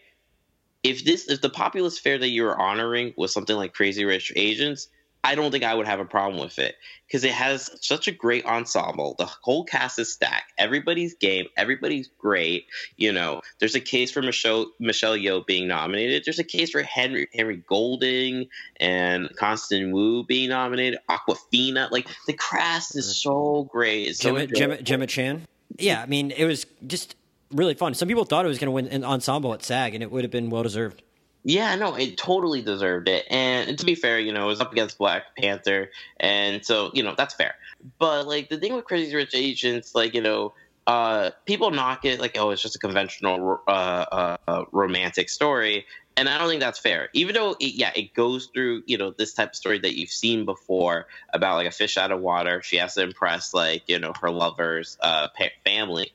If 0.82 1.04
this, 1.04 1.28
if 1.28 1.40
the 1.40 1.50
populist 1.50 2.02
fare 2.02 2.18
that 2.18 2.28
you 2.28 2.42
were 2.44 2.58
honoring 2.58 3.14
was 3.16 3.32
something 3.32 3.54
like 3.54 3.72
Crazy 3.72 4.04
Rich 4.04 4.32
Asians, 4.34 4.88
I 5.24 5.36
don't 5.36 5.52
think 5.52 5.62
I 5.62 5.74
would 5.74 5.86
have 5.86 6.00
a 6.00 6.04
problem 6.04 6.40
with 6.40 6.58
it 6.58 6.74
because 7.06 7.22
it 7.22 7.30
has 7.30 7.70
such 7.80 8.08
a 8.08 8.12
great 8.12 8.44
ensemble. 8.44 9.14
The 9.18 9.26
whole 9.26 9.64
cast 9.64 9.98
is 10.00 10.12
stacked. 10.12 10.52
Everybody's 10.58 11.14
game. 11.14 11.46
Everybody's 11.56 12.08
great. 12.18 12.66
You 12.96 13.12
know, 13.12 13.40
there's 13.60 13.76
a 13.76 13.80
case 13.80 14.10
for 14.10 14.20
Michelle 14.20 14.72
Michelle 14.80 15.16
Yeoh 15.16 15.46
being 15.46 15.68
nominated. 15.68 16.24
There's 16.24 16.40
a 16.40 16.44
case 16.44 16.70
for 16.70 16.82
Henry 16.82 17.28
Henry 17.32 17.62
Golding 17.68 18.48
and 18.80 19.34
Constance 19.36 19.92
Wu 19.92 20.24
being 20.24 20.48
nominated. 20.48 20.98
Awkwafina. 21.08 21.90
Like 21.92 22.08
the 22.26 22.32
cast 22.32 22.96
is 22.96 23.06
mm-hmm. 23.06 23.30
so 23.30 23.68
great. 23.70 24.08
It's 24.08 24.18
Gemma, 24.18 24.40
so 24.40 24.46
Gemma, 24.46 24.82
Gemma 24.82 25.06
Chan. 25.06 25.42
Yeah, 25.78 26.02
I 26.02 26.06
mean, 26.06 26.32
it 26.32 26.46
was 26.46 26.66
just 26.86 27.14
really 27.52 27.74
fun. 27.74 27.94
Some 27.94 28.08
people 28.08 28.24
thought 28.24 28.44
it 28.44 28.48
was 28.48 28.58
going 28.58 28.66
to 28.66 28.72
win 28.72 28.88
an 28.88 29.04
ensemble 29.04 29.54
at 29.54 29.62
SAG, 29.62 29.94
and 29.94 30.02
it 30.02 30.10
would 30.10 30.24
have 30.24 30.32
been 30.32 30.50
well 30.50 30.64
deserved. 30.64 31.02
Yeah, 31.44 31.74
no, 31.74 31.96
it 31.96 32.16
totally 32.16 32.62
deserved 32.62 33.08
it. 33.08 33.26
And 33.28 33.76
to 33.78 33.84
be 33.84 33.96
fair, 33.96 34.18
you 34.18 34.32
know, 34.32 34.44
it 34.44 34.46
was 34.46 34.60
up 34.60 34.72
against 34.72 34.98
Black 34.98 35.34
Panther, 35.36 35.90
and 36.20 36.64
so 36.64 36.90
you 36.94 37.02
know 37.02 37.14
that's 37.16 37.34
fair. 37.34 37.54
But 37.98 38.28
like 38.28 38.48
the 38.48 38.58
thing 38.58 38.74
with 38.74 38.84
Crazy 38.84 39.14
Rich 39.14 39.34
Asians, 39.34 39.92
like 39.94 40.14
you 40.14 40.20
know, 40.20 40.54
uh, 40.86 41.30
people 41.44 41.72
knock 41.72 42.04
it 42.04 42.20
like, 42.20 42.38
oh, 42.38 42.50
it's 42.50 42.62
just 42.62 42.76
a 42.76 42.78
conventional 42.78 43.60
uh, 43.66 44.36
uh, 44.46 44.64
romantic 44.70 45.28
story, 45.28 45.84
and 46.16 46.28
I 46.28 46.38
don't 46.38 46.48
think 46.48 46.60
that's 46.60 46.78
fair. 46.78 47.08
Even 47.12 47.34
though, 47.34 47.56
it, 47.58 47.74
yeah, 47.74 47.90
it 47.96 48.14
goes 48.14 48.48
through 48.54 48.84
you 48.86 48.96
know 48.96 49.10
this 49.10 49.34
type 49.34 49.50
of 49.50 49.56
story 49.56 49.80
that 49.80 49.98
you've 49.98 50.10
seen 50.10 50.44
before 50.44 51.06
about 51.32 51.56
like 51.56 51.66
a 51.66 51.72
fish 51.72 51.96
out 51.98 52.12
of 52.12 52.20
water. 52.20 52.62
She 52.62 52.76
has 52.76 52.94
to 52.94 53.02
impress 53.02 53.52
like 53.52 53.82
you 53.88 53.98
know 53.98 54.12
her 54.20 54.30
lover's 54.30 54.96
uh, 55.00 55.26
family, 55.64 56.12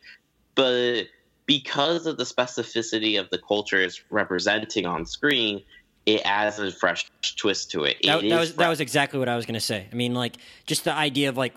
but 0.56 1.08
because 1.48 2.06
of 2.06 2.18
the 2.18 2.26
specificity 2.26 3.20
of 3.20 3.30
the 3.32 3.40
culture 3.40 3.82
it's 3.82 4.04
representing 4.12 4.86
on 4.86 5.06
screen, 5.06 5.64
it 6.06 6.22
adds 6.24 6.60
a 6.60 6.72
fresh 6.72 7.10
twist 7.36 7.72
to 7.72 7.86
it. 7.86 7.98
That, 8.04 8.24
it 8.24 8.30
that 8.30 8.40
was 8.40 8.52
fresh. 8.52 8.66
that 8.66 8.70
was 8.70 8.80
exactly 8.82 9.18
what 9.18 9.28
I 9.28 9.36
was 9.36 9.46
going 9.46 9.56
to 9.56 9.60
say. 9.60 9.88
I 9.92 9.96
mean, 9.96 10.14
like 10.14 10.36
just 10.68 10.84
the 10.84 10.94
idea 10.94 11.30
of 11.30 11.38
like 11.38 11.56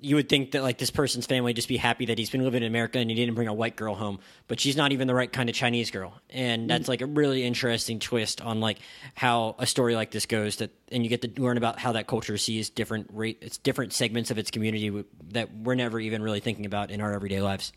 you 0.00 0.16
would 0.16 0.28
think 0.28 0.50
that 0.50 0.62
like 0.62 0.78
this 0.78 0.90
person's 0.90 1.26
family 1.26 1.52
just 1.52 1.68
be 1.68 1.76
happy 1.76 2.06
that 2.06 2.18
he's 2.18 2.28
been 2.28 2.42
living 2.42 2.62
in 2.62 2.66
America 2.66 2.98
and 2.98 3.08
he 3.08 3.14
didn't 3.14 3.34
bring 3.34 3.46
a 3.46 3.54
white 3.54 3.76
girl 3.76 3.94
home, 3.94 4.18
but 4.48 4.58
she's 4.58 4.76
not 4.76 4.92
even 4.92 5.06
the 5.06 5.14
right 5.14 5.32
kind 5.32 5.48
of 5.48 5.54
Chinese 5.54 5.90
girl, 5.90 6.20
and 6.30 6.62
mm-hmm. 6.62 6.68
that's 6.68 6.88
like 6.88 7.02
a 7.02 7.06
really 7.06 7.44
interesting 7.44 7.98
twist 7.98 8.40
on 8.40 8.60
like 8.60 8.78
how 9.14 9.54
a 9.58 9.66
story 9.66 9.94
like 9.94 10.10
this 10.10 10.26
goes. 10.26 10.56
That 10.56 10.70
and 10.90 11.04
you 11.04 11.08
get 11.08 11.22
to 11.22 11.40
learn 11.40 11.56
about 11.56 11.78
how 11.78 11.92
that 11.92 12.06
culture 12.06 12.36
sees 12.38 12.70
different 12.70 13.10
rate, 13.12 13.38
it's 13.42 13.58
different 13.58 13.92
segments 13.92 14.30
of 14.30 14.38
its 14.38 14.50
community 14.50 15.04
that 15.32 15.54
we're 15.54 15.76
never 15.76 16.00
even 16.00 16.22
really 16.22 16.40
thinking 16.40 16.66
about 16.66 16.90
in 16.90 17.00
our 17.00 17.12
everyday 17.12 17.42
lives. 17.42 17.72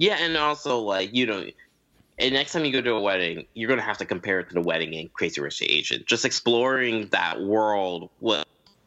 Yeah, 0.00 0.16
and 0.18 0.36
also 0.36 0.78
like 0.78 1.14
you 1.14 1.26
know, 1.26 1.44
and 2.18 2.34
next 2.34 2.52
time 2.52 2.64
you 2.64 2.72
go 2.72 2.80
to 2.80 2.92
a 2.92 3.00
wedding, 3.00 3.46
you're 3.54 3.68
gonna 3.68 3.82
have 3.82 3.98
to 3.98 4.06
compare 4.06 4.40
it 4.40 4.48
to 4.48 4.54
the 4.54 4.62
wedding 4.62 4.94
in 4.94 5.08
Crazy 5.10 5.40
Rich 5.40 5.62
Asian. 5.62 6.02
Just 6.06 6.24
exploring 6.24 7.08
that 7.08 7.42
world 7.42 8.08
was 8.20 8.44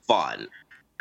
fun, 0.08 0.48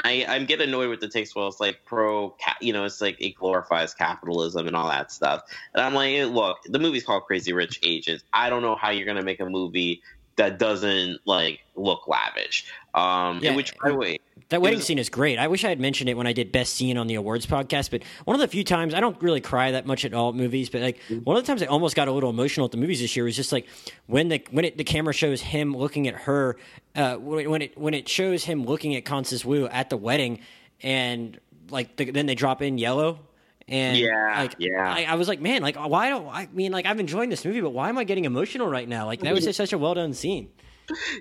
I, 0.05 0.24
I 0.28 0.39
get 0.41 0.60
annoyed 0.60 0.89
with 0.89 1.00
the 1.00 1.08
takes 1.08 1.34
well 1.34 1.49
it's 1.49 1.60
like 1.60 1.84
pro 1.84 2.34
you 2.60 2.73
know 2.73 2.84
it's 2.84 3.00
like 3.00 3.20
it 3.20 3.34
glorifies 3.36 3.94
capitalism 3.94 4.66
and 4.66 4.76
all 4.76 4.89
that 4.89 5.12
stuff. 5.12 5.42
And 5.74 5.82
i'm 5.82 5.94
like 5.94 6.15
eh, 6.15 6.24
look 6.24 6.58
the 6.65 6.78
movie's 6.78 7.05
called 7.05 7.24
crazy 7.24 7.52
rich 7.52 7.78
asians. 7.82 8.24
I 8.32 8.50
don't 8.50 8.62
know 8.62 8.74
how 8.74 8.91
you're 8.91 9.07
gonna 9.07 9.23
make 9.23 9.41
a 9.41 9.47
movie 9.47 10.02
that 10.36 10.58
doesn't 10.58 11.20
like 11.24 11.60
look 11.76 12.08
lavish 12.08 12.66
um 12.94 13.40
Yeah, 13.42 13.54
which 13.56 13.74
by 13.78 13.90
the 13.90 13.96
way 13.96 14.18
That 14.50 14.60
wedding 14.60 14.78
was- 14.80 14.86
scene 14.86 14.98
is 14.98 15.08
great. 15.08 15.38
I 15.38 15.48
wish 15.48 15.64
I 15.64 15.68
had 15.70 15.80
mentioned 15.80 16.10
it 16.10 16.16
when 16.16 16.26
I 16.26 16.32
did 16.34 16.52
best 16.52 16.74
scene 16.74 16.98
on 16.98 17.06
the 17.06 17.14
awards 17.14 17.46
podcast, 17.46 17.90
but 17.90 18.02
one 18.26 18.34
of 18.34 18.40
the 18.40 18.48
few 18.48 18.64
times 18.64 18.92
I 18.92 19.00
don't 19.00 19.20
really 19.22 19.40
cry 19.40 19.70
that 19.70 19.86
much 19.86 20.04
at 20.04 20.12
all 20.12 20.28
at 20.30 20.34
movies, 20.34 20.68
but 20.68 20.82
like 20.82 20.98
one 21.24 21.36
of 21.36 21.42
the 21.42 21.46
times 21.46 21.62
I 21.62 21.66
almost 21.66 21.96
got 21.96 22.08
a 22.08 22.12
little 22.12 22.28
emotional 22.30 22.66
at 22.66 22.70
the 22.72 22.76
movies 22.76 23.00
this 23.00 23.16
year 23.16 23.24
was 23.24 23.34
just 23.36 23.50
like 23.52 23.66
when 24.06 24.28
the 24.28 24.42
when 24.50 24.64
it, 24.66 24.76
the 24.76 24.84
camera 24.84 25.14
shows 25.14 25.40
him 25.40 25.74
looking 25.74 26.06
at 26.06 26.14
her, 26.14 26.56
uh, 26.94 27.16
when 27.16 27.62
it 27.62 27.78
when 27.78 27.94
it 27.94 28.08
shows 28.08 28.44
him 28.44 28.64
looking 28.64 28.94
at 28.94 29.04
Constance 29.06 29.44
Wu 29.44 29.66
at 29.68 29.88
the 29.88 29.96
wedding, 29.96 30.40
and 30.82 31.40
like 31.70 31.96
the, 31.96 32.10
then 32.10 32.26
they 32.26 32.34
drop 32.34 32.60
in 32.60 32.76
yellow. 32.76 33.20
And 33.68 33.96
Yeah, 33.96 34.34
like, 34.36 34.56
yeah. 34.58 34.92
I, 34.92 35.04
I 35.04 35.14
was 35.14 35.28
like, 35.28 35.40
man, 35.40 35.62
like, 35.62 35.76
why 35.76 36.10
don't 36.10 36.26
I 36.26 36.48
mean, 36.52 36.72
like, 36.72 36.84
I'm 36.84 36.98
enjoying 37.00 37.30
this 37.30 37.44
movie, 37.44 37.60
but 37.62 37.70
why 37.70 37.88
am 37.88 37.96
I 37.96 38.04
getting 38.04 38.24
emotional 38.26 38.66
right 38.66 38.86
now? 38.88 39.06
Like, 39.06 39.20
that 39.20 39.32
was 39.32 39.44
just 39.44 39.56
such 39.56 39.72
a 39.72 39.78
well 39.78 39.94
done 39.94 40.12
scene. 40.12 40.50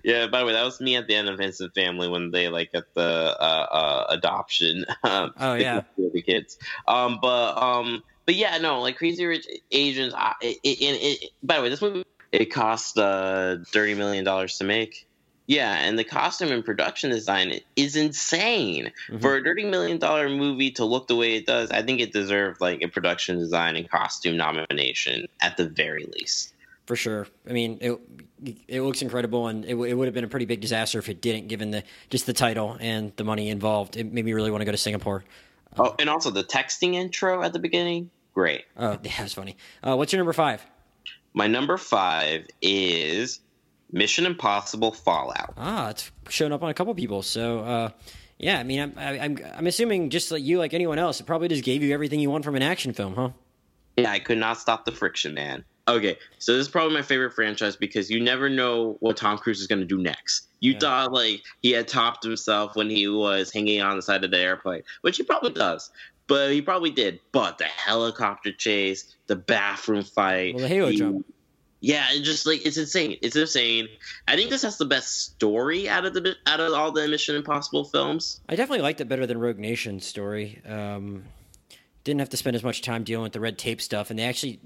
Yeah, 0.03 0.27
by 0.27 0.39
the 0.39 0.45
way, 0.45 0.53
that 0.53 0.63
was 0.63 0.81
me 0.81 0.95
at 0.95 1.07
the 1.07 1.15
end 1.15 1.29
of 1.29 1.39
Instant 1.39 1.73
Family 1.75 2.07
when 2.09 2.31
they 2.31 2.49
like 2.49 2.71
got 2.73 2.85
the 2.93 3.01
uh, 3.01 3.67
uh, 3.71 4.05
adoption. 4.09 4.85
Um, 5.03 5.33
Oh, 5.39 5.53
the- 5.57 5.61
yeah. 5.61 5.81
the 5.97 6.21
kids. 6.21 6.57
Um, 6.87 7.19
but 7.21 7.57
um, 7.61 8.03
but 8.25 8.35
yeah, 8.35 8.57
no, 8.57 8.81
like 8.81 8.97
Crazy 8.97 9.25
Rich 9.25 9.47
Asians. 9.71 10.13
I, 10.15 10.33
it, 10.41 10.57
it, 10.63 11.21
it, 11.23 11.29
by 11.43 11.57
the 11.57 11.63
way, 11.63 11.69
this 11.69 11.81
movie 11.81 12.03
it 12.31 12.45
cost 12.45 12.97
uh, 12.97 13.57
thirty 13.67 13.93
million 13.93 14.23
dollars 14.23 14.57
to 14.59 14.63
make. 14.63 15.07
Yeah, 15.47 15.73
and 15.73 15.99
the 15.99 16.03
costume 16.05 16.51
and 16.51 16.63
production 16.63 17.09
design 17.09 17.59
is 17.75 17.95
insane 17.97 18.91
for 19.19 19.37
a 19.37 19.43
thirty 19.43 19.65
million 19.65 19.97
dollar 19.97 20.29
movie 20.29 20.71
to 20.71 20.85
look 20.85 21.07
the 21.07 21.15
way 21.15 21.35
it 21.35 21.45
does. 21.45 21.71
I 21.71 21.81
think 21.81 21.99
it 21.99 22.13
deserved 22.13 22.61
like 22.61 22.81
a 22.81 22.87
production 22.87 23.37
design 23.37 23.75
and 23.75 23.89
costume 23.89 24.37
nomination 24.37 25.27
at 25.41 25.57
the 25.57 25.67
very 25.67 26.05
least. 26.05 26.53
For 26.85 26.95
sure. 26.95 27.27
I 27.47 27.53
mean, 27.53 27.77
it 27.81 27.99
it 28.67 28.81
looks 28.81 29.01
incredible, 29.01 29.47
and 29.47 29.63
it, 29.65 29.75
it 29.75 29.93
would 29.93 30.05
have 30.05 30.13
been 30.13 30.23
a 30.23 30.29
pretty 30.29 30.45
big 30.45 30.61
disaster 30.61 30.99
if 30.99 31.09
it 31.09 31.21
didn't, 31.21 31.47
given 31.47 31.71
the 31.71 31.83
just 32.09 32.25
the 32.25 32.33
title 32.33 32.77
and 32.79 33.13
the 33.15 33.23
money 33.23 33.49
involved. 33.49 33.97
It 33.97 34.11
made 34.11 34.25
me 34.25 34.33
really 34.33 34.51
want 34.51 34.61
to 34.61 34.65
go 34.65 34.71
to 34.71 34.77
Singapore. 34.77 35.23
Oh, 35.77 35.95
and 35.99 36.09
also 36.09 36.31
the 36.31 36.43
texting 36.43 36.95
intro 36.95 37.43
at 37.43 37.53
the 37.53 37.59
beginning, 37.59 38.09
great. 38.33 38.65
Oh, 38.77 38.95
that 39.01 39.19
was 39.21 39.33
funny. 39.33 39.57
Uh, 39.83 39.95
what's 39.95 40.11
your 40.11 40.17
number 40.17 40.33
five? 40.33 40.65
My 41.33 41.47
number 41.47 41.77
five 41.77 42.45
is 42.61 43.39
Mission 43.91 44.25
Impossible 44.25 44.91
Fallout. 44.91 45.53
Ah, 45.57 45.89
it's 45.89 46.11
shown 46.29 46.51
up 46.51 46.61
on 46.63 46.69
a 46.69 46.73
couple 46.73 46.93
people. 46.93 47.21
So, 47.21 47.59
uh, 47.59 47.89
yeah, 48.37 48.59
I 48.59 48.63
mean, 48.63 48.81
I'm 48.81 48.93
I, 48.97 49.19
I'm 49.19 49.37
I'm 49.55 49.67
assuming 49.67 50.09
just 50.09 50.31
like 50.31 50.43
you, 50.43 50.59
like 50.59 50.73
anyone 50.73 50.99
else, 50.99 51.19
it 51.19 51.25
probably 51.25 51.47
just 51.47 51.63
gave 51.63 51.83
you 51.83 51.93
everything 51.93 52.19
you 52.19 52.29
want 52.29 52.43
from 52.43 52.55
an 52.55 52.63
action 52.63 52.91
film, 52.91 53.15
huh? 53.15 53.29
Yeah, 53.97 54.11
I 54.11 54.19
could 54.19 54.37
not 54.37 54.57
stop 54.57 54.85
the 54.85 54.91
friction, 54.91 55.33
man. 55.33 55.63
Okay, 55.87 56.17
so 56.37 56.53
this 56.53 56.61
is 56.61 56.69
probably 56.69 56.93
my 56.93 57.01
favorite 57.01 57.33
franchise 57.33 57.75
because 57.75 58.09
you 58.09 58.21
never 58.21 58.49
know 58.49 58.97
what 58.99 59.17
Tom 59.17 59.37
Cruise 59.37 59.59
is 59.59 59.67
going 59.67 59.81
to 59.81 59.85
do 59.85 59.97
next. 59.97 60.47
You 60.59 60.73
Yeah. 60.73 60.79
thought 60.79 61.11
like 61.13 61.41
he 61.61 61.71
had 61.71 61.87
topped 61.87 62.23
himself 62.23 62.75
when 62.75 62.89
he 62.89 63.07
was 63.07 63.51
hanging 63.51 63.81
on 63.81 63.95
the 63.95 64.01
side 64.01 64.23
of 64.23 64.31
the 64.31 64.37
airplane, 64.37 64.83
which 65.01 65.17
he 65.17 65.23
probably 65.23 65.51
does, 65.51 65.89
but 66.27 66.51
he 66.51 66.61
probably 66.61 66.91
did. 66.91 67.19
But 67.31 67.57
the 67.57 67.63
helicopter 67.65 68.51
chase, 68.51 69.13
the 69.27 69.35
bathroom 69.35 70.03
fight, 70.03 70.53
Well, 70.53 70.61
the 70.61 70.67
Halo 70.67 70.91
jump. 70.91 71.25
Yeah, 71.83 72.05
it 72.11 72.21
just 72.21 72.45
like 72.45 72.63
it's 72.63 72.77
insane. 72.77 73.17
It's 73.23 73.35
insane. 73.35 73.87
I 74.27 74.35
think 74.35 74.51
this 74.51 74.61
has 74.61 74.77
the 74.77 74.85
best 74.85 75.19
story 75.33 75.89
out 75.89 76.05
of 76.05 76.13
the 76.13 76.35
out 76.45 76.59
of 76.59 76.73
all 76.73 76.91
the 76.91 77.07
Mission 77.07 77.35
Impossible 77.35 77.85
films. 77.85 78.39
I 78.47 78.55
definitely 78.55 78.83
liked 78.83 79.01
it 79.01 79.05
better 79.09 79.25
than 79.25 79.39
Rogue 79.39 79.57
Nation's 79.57 80.05
story. 80.05 80.61
Um, 80.63 81.23
didn't 82.03 82.19
have 82.19 82.29
to 82.29 82.37
spend 82.37 82.55
as 82.55 82.63
much 82.63 82.83
time 82.83 83.03
dealing 83.03 83.23
with 83.23 83.33
the 83.33 83.39
red 83.39 83.57
tape 83.57 83.81
stuff, 83.81 84.11
and 84.11 84.19
they 84.19 84.23
actually 84.25 84.59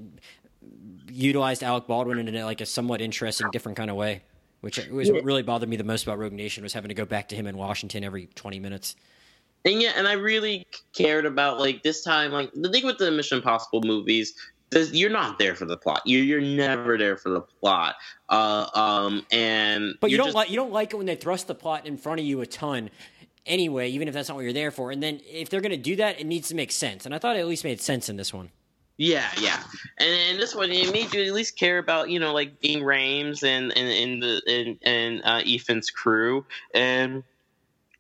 utilized 1.16 1.64
Alec 1.64 1.88
Baldwin 1.88 2.20
in 2.28 2.36
a, 2.36 2.46
like 2.46 2.62
a 2.62 2.66
somewhat 2.66 3.02
interesting, 3.02 3.50
different 3.52 3.78
kind 3.78 3.90
of 3.90 3.96
way. 3.96 4.22
Which 4.62 4.80
was 4.88 5.12
what 5.12 5.24
really 5.24 5.44
bothered 5.44 5.70
me 5.70 5.76
the 5.76 5.84
most 5.84 6.04
about 6.04 6.18
Rogue 6.18 6.34
Nation 6.34 6.64
was 6.64 6.74
having 6.74 6.90
to 6.90 6.96
go 6.96 7.06
back 7.06 7.30
to 7.30 7.36
him 7.36 7.46
in 7.46 7.56
Washington 7.56 8.04
every 8.04 8.28
twenty 8.34 8.60
minutes. 8.60 8.96
And 9.64 9.80
yeah, 9.80 9.94
and 9.96 10.08
I 10.08 10.14
really 10.14 10.66
cared 10.96 11.26
about 11.28 11.60
like 11.60 11.84
this 11.84 12.04
time. 12.04 12.32
Like 12.32 12.52
the 12.54 12.70
thing 12.70 12.84
with 12.84 12.98
the 12.98 13.12
Mission 13.12 13.38
Impossible 13.38 13.82
movies, 13.84 14.34
you're 14.72 15.12
not 15.12 15.38
there 15.38 15.54
for 15.54 15.66
the 15.66 15.78
plot. 15.78 16.02
You 16.06 16.20
you're 16.20 16.42
never 16.42 16.98
there 16.98 17.16
for 17.16 17.30
the 17.30 17.42
plot. 17.42 17.96
Uh, 18.30 18.68
um, 18.74 19.26
and 19.32 19.94
But 20.02 20.10
you 20.10 20.18
don't 20.18 20.28
just- 20.28 20.36
like 20.36 20.50
you 20.50 20.56
don't 20.56 20.72
like 20.72 20.94
it 20.94 20.98
when 20.98 21.06
they 21.06 21.16
thrust 21.16 21.48
the 21.48 21.56
plot 21.56 21.86
in 21.86 21.98
front 21.98 22.20
of 22.20 22.26
you 22.26 22.42
a 22.42 22.48
ton. 22.48 22.90
Anyway, 23.46 23.90
even 23.90 24.08
if 24.08 24.16
that's 24.16 24.30
not 24.30 24.36
what 24.36 24.44
you're 24.44 24.54
there 24.54 24.72
for, 24.72 24.90
and 24.90 25.04
then 25.04 25.22
if 25.30 25.50
they're 25.50 25.62
going 25.62 25.72
to 25.72 25.78
do 25.78 25.96
that, 25.98 26.20
it 26.20 26.26
needs 26.26 26.48
to 26.48 26.56
make 26.56 26.72
sense. 26.72 27.06
And 27.06 27.14
I 27.14 27.20
thought 27.20 27.36
it 27.36 27.40
at 27.40 27.48
least 27.48 27.64
made 27.64 27.80
sense 27.80 28.10
in 28.10 28.16
this 28.16 28.34
one. 28.34 28.50
Yeah, 28.98 29.30
yeah, 29.42 29.62
and, 29.98 30.10
and 30.10 30.40
this 30.40 30.56
one 30.56 30.72
it 30.72 30.94
made 30.94 31.14
you 31.14 31.24
at 31.24 31.34
least 31.34 31.58
care 31.58 31.80
about 31.80 32.10
you 32.10 32.20
know 32.20 32.34
like 32.34 32.62
Ving 32.62 32.82
Rhames 32.82 33.44
and 33.44 33.76
and 33.78 33.90
and 33.90 34.24
the 34.24 34.42
and, 34.48 34.78
and 34.84 35.22
uh, 35.26 35.42
Ethan's 35.46 35.90
crew. 35.90 36.46
And 36.74 37.24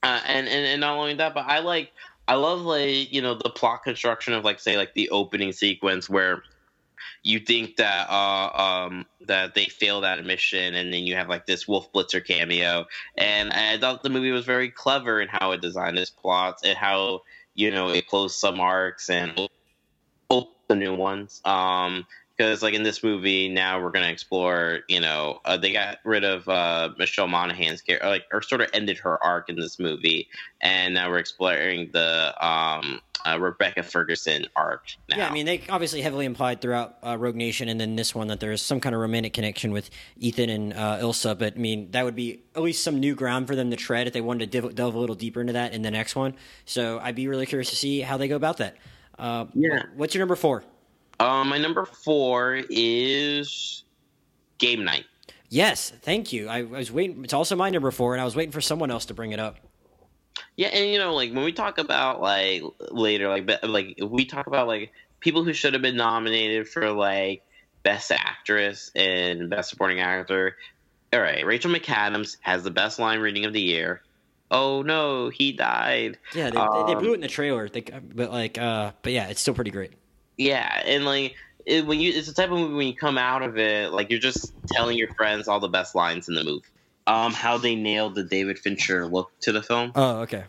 uh, 0.03 0.21
and 0.25 0.47
and 0.47 0.65
and 0.65 0.81
not 0.81 0.97
only 0.97 1.15
that, 1.15 1.33
but 1.33 1.45
I 1.47 1.59
like 1.59 1.91
I 2.27 2.35
love 2.35 2.61
like 2.61 3.11
you 3.11 3.21
know 3.21 3.33
the 3.33 3.49
plot 3.49 3.83
construction 3.83 4.33
of 4.33 4.45
like 4.45 4.59
say 4.59 4.77
like 4.77 4.93
the 4.93 5.09
opening 5.09 5.51
sequence 5.51 6.09
where 6.09 6.43
you 7.23 7.39
think 7.39 7.75
that 7.77 8.09
uh 8.09 8.49
um 8.85 9.05
that 9.21 9.55
they 9.55 9.65
failed 9.65 10.05
at 10.05 10.19
a 10.19 10.23
mission 10.23 10.75
and 10.75 10.93
then 10.93 11.05
you 11.05 11.15
have 11.15 11.27
like 11.27 11.45
this 11.45 11.67
Wolf 11.67 11.91
Blitzer 11.91 12.25
cameo. 12.25 12.85
And 13.17 13.51
I 13.51 13.77
thought 13.77 14.03
the 14.03 14.09
movie 14.09 14.31
was 14.31 14.45
very 14.45 14.69
clever 14.69 15.19
in 15.19 15.27
how 15.27 15.51
it 15.51 15.61
designed 15.61 15.97
its 15.97 16.11
plots 16.11 16.63
and 16.63 16.77
how 16.77 17.21
you 17.53 17.71
know 17.71 17.89
it 17.89 18.07
closed 18.07 18.37
some 18.37 18.59
arcs 18.59 19.09
and 19.09 19.49
the 20.67 20.75
new 20.75 20.95
ones 20.95 21.41
um 21.45 22.05
because 22.37 22.61
like 22.61 22.73
in 22.73 22.83
this 22.83 23.03
movie 23.03 23.47
now 23.49 23.81
we're 23.81 23.91
gonna 23.91 24.09
explore 24.09 24.79
you 24.87 24.99
know 24.99 25.39
uh, 25.45 25.57
they 25.57 25.71
got 25.71 25.97
rid 26.03 26.23
of 26.23 26.47
uh 26.49 26.89
Michelle 26.97 27.27
Monaghan's 27.27 27.81
character 27.81 28.07
like 28.07 28.23
or 28.31 28.41
sort 28.41 28.61
of 28.61 28.69
ended 28.73 28.97
her 28.97 29.23
arc 29.23 29.49
in 29.49 29.55
this 29.55 29.79
movie 29.79 30.27
and 30.61 30.93
now 30.93 31.09
we're 31.09 31.19
exploring 31.19 31.89
the 31.93 32.45
um 32.45 32.99
uh, 33.25 33.39
Rebecca 33.39 33.83
Ferguson 33.83 34.45
arc 34.55 34.85
now. 35.09 35.17
Yeah, 35.17 35.29
I 35.29 35.33
mean, 35.33 35.45
they 35.45 35.63
obviously 35.69 36.01
heavily 36.01 36.25
implied 36.25 36.61
throughout 36.61 36.97
uh, 37.03 37.17
Rogue 37.17 37.35
Nation 37.35 37.69
and 37.69 37.79
then 37.81 37.95
this 37.95 38.13
one 38.13 38.27
that 38.27 38.39
there 38.39 38.51
is 38.51 38.61
some 38.61 38.79
kind 38.79 38.93
of 38.93 39.01
romantic 39.01 39.33
connection 39.33 39.71
with 39.71 39.89
Ethan 40.17 40.49
and 40.49 40.73
uh, 40.73 40.99
Ilsa. 40.99 41.37
But 41.37 41.55
I 41.55 41.59
mean, 41.59 41.91
that 41.91 42.05
would 42.05 42.15
be 42.15 42.43
at 42.55 42.61
least 42.61 42.83
some 42.83 42.99
new 42.99 43.15
ground 43.15 43.47
for 43.47 43.55
them 43.55 43.71
to 43.71 43.75
tread 43.75 44.07
if 44.07 44.13
they 44.13 44.21
wanted 44.21 44.51
to 44.51 44.61
div- 44.61 44.75
delve 44.75 44.93
a 44.93 44.99
little 44.99 45.15
deeper 45.15 45.41
into 45.41 45.53
that 45.53 45.73
in 45.73 45.81
the 45.81 45.91
next 45.91 46.15
one. 46.15 46.35
So 46.65 46.99
I'd 46.99 47.15
be 47.15 47.27
really 47.27 47.47
curious 47.47 47.69
to 47.71 47.75
see 47.75 48.01
how 48.01 48.17
they 48.17 48.27
go 48.27 48.35
about 48.35 48.57
that. 48.57 48.77
Uh, 49.17 49.45
Yeah. 49.53 49.83
What's 49.95 50.13
your 50.13 50.19
number 50.19 50.35
four? 50.35 50.63
Um, 51.19 51.49
my 51.49 51.57
number 51.57 51.85
four 51.85 52.61
is 52.69 53.83
Game 54.57 54.83
Night. 54.83 55.05
Yes, 55.49 55.91
thank 56.01 56.33
you. 56.33 56.49
I, 56.49 56.59
I 56.59 56.63
was 56.63 56.91
waiting. 56.91 57.23
It's 57.23 57.33
also 57.33 57.55
my 57.55 57.69
number 57.69 57.91
four, 57.91 58.13
and 58.13 58.21
I 58.21 58.25
was 58.25 58.35
waiting 58.35 58.51
for 58.51 58.61
someone 58.61 58.91
else 58.91 59.05
to 59.05 59.13
bring 59.13 59.31
it 59.31 59.39
up. 59.39 59.57
Yeah, 60.57 60.67
and 60.67 60.89
you 60.91 60.99
know, 60.99 61.13
like 61.13 61.33
when 61.33 61.43
we 61.45 61.53
talk 61.53 61.77
about 61.77 62.19
like 62.19 62.63
later, 62.91 63.29
like 63.29 63.49
like 63.63 63.97
we 64.01 64.25
talk 64.25 64.47
about 64.47 64.67
like 64.67 64.91
people 65.19 65.43
who 65.43 65.53
should 65.53 65.73
have 65.73 65.81
been 65.81 65.95
nominated 65.95 66.67
for 66.67 66.91
like 66.91 67.43
best 67.83 68.11
actress 68.11 68.91
and 68.95 69.49
best 69.49 69.69
supporting 69.69 69.99
actor. 69.99 70.57
All 71.13 71.21
right, 71.21 71.45
Rachel 71.45 71.71
McAdams 71.71 72.37
has 72.41 72.63
the 72.63 72.71
best 72.71 72.99
line 72.99 73.19
reading 73.19 73.45
of 73.45 73.53
the 73.53 73.61
year. 73.61 74.01
Oh 74.51 74.81
no, 74.83 75.29
he 75.29 75.51
died. 75.51 76.17
Yeah, 76.33 76.49
they, 76.49 76.57
they, 76.57 76.83
they 76.87 76.93
Um, 76.95 76.99
blew 76.99 77.11
it 77.11 77.15
in 77.15 77.21
the 77.21 77.27
trailer, 77.27 77.67
they, 77.67 77.81
but 77.81 78.31
like, 78.31 78.57
uh, 78.57 78.91
but 79.01 79.11
yeah, 79.11 79.27
it's 79.27 79.41
still 79.41 79.53
pretty 79.53 79.71
great. 79.71 79.93
Yeah, 80.37 80.81
and 80.85 81.05
like 81.05 81.35
it, 81.65 81.85
when 81.85 81.99
you, 81.99 82.11
it's 82.13 82.27
the 82.27 82.33
type 82.33 82.51
of 82.51 82.59
movie 82.59 82.73
when 82.75 82.87
you 82.87 82.95
come 82.95 83.17
out 83.17 83.41
of 83.41 83.57
it, 83.57 83.91
like 83.91 84.11
you're 84.11 84.19
just 84.19 84.53
telling 84.67 84.97
your 84.97 85.13
friends 85.15 85.47
all 85.47 85.59
the 85.59 85.67
best 85.67 85.95
lines 85.95 86.29
in 86.29 86.35
the 86.35 86.43
movie. 86.43 86.65
Um, 87.07 87.33
how 87.33 87.57
they 87.57 87.75
nailed 87.75 88.15
the 88.15 88.23
David 88.23 88.57
Fincher 88.57 89.05
look 89.05 89.31
to 89.41 89.51
the 89.51 89.61
film. 89.61 89.91
Oh, 89.95 90.21
okay. 90.21 90.43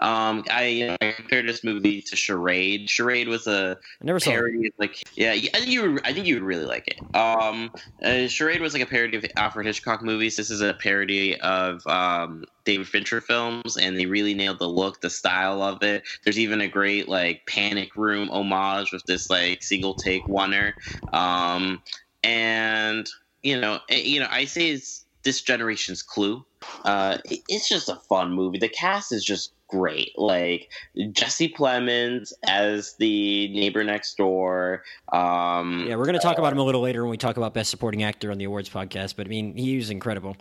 Um, 0.00 0.44
I, 0.50 0.96
I 1.00 1.12
compared 1.12 1.48
this 1.48 1.62
movie 1.64 2.02
to 2.02 2.16
Charade. 2.16 2.88
Charade 2.90 3.28
was 3.28 3.46
a 3.46 3.78
I 4.00 4.04
never 4.04 4.20
saw 4.20 4.30
it. 4.30 4.34
parody 4.34 4.66
of 4.68 4.72
like 4.78 5.02
yeah, 5.16 5.32
I 5.32 5.40
think 5.40 5.68
you 5.68 5.92
would, 5.92 6.06
I 6.06 6.12
think 6.12 6.26
you 6.26 6.34
would 6.34 6.42
really 6.42 6.64
like 6.64 6.88
it. 6.88 7.16
Um, 7.16 7.70
uh, 8.02 8.26
Charade 8.28 8.60
was 8.60 8.72
like 8.74 8.82
a 8.82 8.86
parody 8.86 9.16
of 9.16 9.24
Alfred 9.36 9.66
Hitchcock 9.66 10.02
movies. 10.02 10.36
This 10.36 10.50
is 10.50 10.60
a 10.60 10.74
parody 10.74 11.38
of 11.40 11.86
um, 11.86 12.44
David 12.64 12.88
Fincher 12.88 13.20
films, 13.20 13.76
and 13.76 13.98
they 13.98 14.06
really 14.06 14.34
nailed 14.34 14.58
the 14.58 14.68
look, 14.68 15.00
the 15.00 15.10
style 15.10 15.62
of 15.62 15.82
it. 15.82 16.02
There's 16.24 16.38
even 16.38 16.60
a 16.60 16.68
great 16.68 17.08
like 17.08 17.46
Panic 17.46 17.96
Room 17.96 18.28
homage 18.30 18.92
with 18.92 19.04
this 19.04 19.30
like 19.30 19.62
single 19.62 19.94
take 19.94 20.22
oner. 20.28 20.74
Um, 21.12 21.82
and 22.24 23.08
you 23.42 23.60
know, 23.60 23.80
eh, 23.88 23.96
you 24.02 24.20
know, 24.20 24.28
I 24.30 24.44
say 24.44 24.70
it's 24.70 25.04
this 25.24 25.40
generation's 25.42 26.02
Clue. 26.02 26.44
Uh, 26.84 27.18
it- 27.24 27.40
it's 27.48 27.68
just 27.68 27.88
a 27.88 27.96
fun 27.96 28.32
movie. 28.32 28.58
The 28.58 28.68
cast 28.68 29.12
is 29.12 29.24
just 29.24 29.52
great. 29.72 30.12
Like 30.18 30.70
Jesse 31.12 31.48
Plemons 31.48 32.32
as 32.46 32.94
the 32.96 33.48
neighbor 33.48 33.82
next 33.82 34.16
door. 34.18 34.84
Um, 35.12 35.86
Yeah, 35.88 35.96
we're 35.96 36.04
going 36.04 36.12
to 36.12 36.20
talk 36.20 36.38
about 36.38 36.52
him 36.52 36.58
a 36.58 36.62
little 36.62 36.82
later 36.82 37.02
when 37.02 37.10
we 37.10 37.16
talk 37.16 37.38
about 37.38 37.54
Best 37.54 37.70
Supporting 37.70 38.02
Actor 38.02 38.30
on 38.30 38.38
the 38.38 38.44
awards 38.44 38.68
podcast. 38.68 39.16
But 39.16 39.26
I 39.26 39.30
mean, 39.30 39.56
he 39.56 39.76
was 39.76 39.90
incredible. 39.90 40.36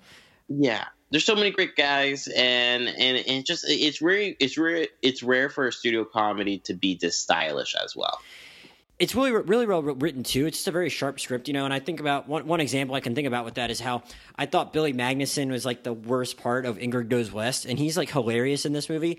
yeah, 0.49 0.85
there's 1.11 1.25
so 1.25 1.35
many 1.35 1.51
great 1.51 1.75
guys, 1.75 2.27
and 2.27 2.87
and, 2.87 3.17
and 3.17 3.27
it 3.27 3.45
just 3.45 3.65
it's 3.67 4.01
rare 4.01 4.33
it's 4.39 4.57
rare 4.57 4.87
it's 5.01 5.23
rare 5.23 5.49
for 5.49 5.67
a 5.67 5.71
studio 5.71 6.03
comedy 6.05 6.59
to 6.59 6.73
be 6.73 6.95
this 6.95 7.17
stylish 7.17 7.75
as 7.75 7.95
well. 7.95 8.19
It's 9.01 9.15
really 9.15 9.31
really 9.31 9.65
well 9.65 9.81
written 9.81 10.21
too. 10.21 10.45
It's 10.45 10.59
just 10.59 10.67
a 10.67 10.71
very 10.71 10.89
sharp 10.89 11.19
script, 11.19 11.47
you 11.47 11.55
know. 11.55 11.65
And 11.65 11.73
I 11.73 11.80
think 11.80 11.99
about 11.99 12.27
one 12.27 12.45
one 12.45 12.61
example 12.61 12.95
I 12.95 12.99
can 12.99 13.15
think 13.15 13.25
about 13.25 13.45
with 13.45 13.55
that 13.55 13.71
is 13.71 13.80
how 13.80 14.03
I 14.35 14.45
thought 14.45 14.73
Billy 14.73 14.93
Magnussen 14.93 15.49
was 15.49 15.65
like 15.65 15.81
the 15.81 15.91
worst 15.91 16.38
part 16.38 16.67
of 16.67 16.77
Ingrid 16.77 17.09
Goes 17.09 17.31
West, 17.31 17.65
and 17.65 17.80
he's 17.80 17.97
like 17.97 18.11
hilarious 18.11 18.63
in 18.63 18.73
this 18.73 18.89
movie. 18.89 19.17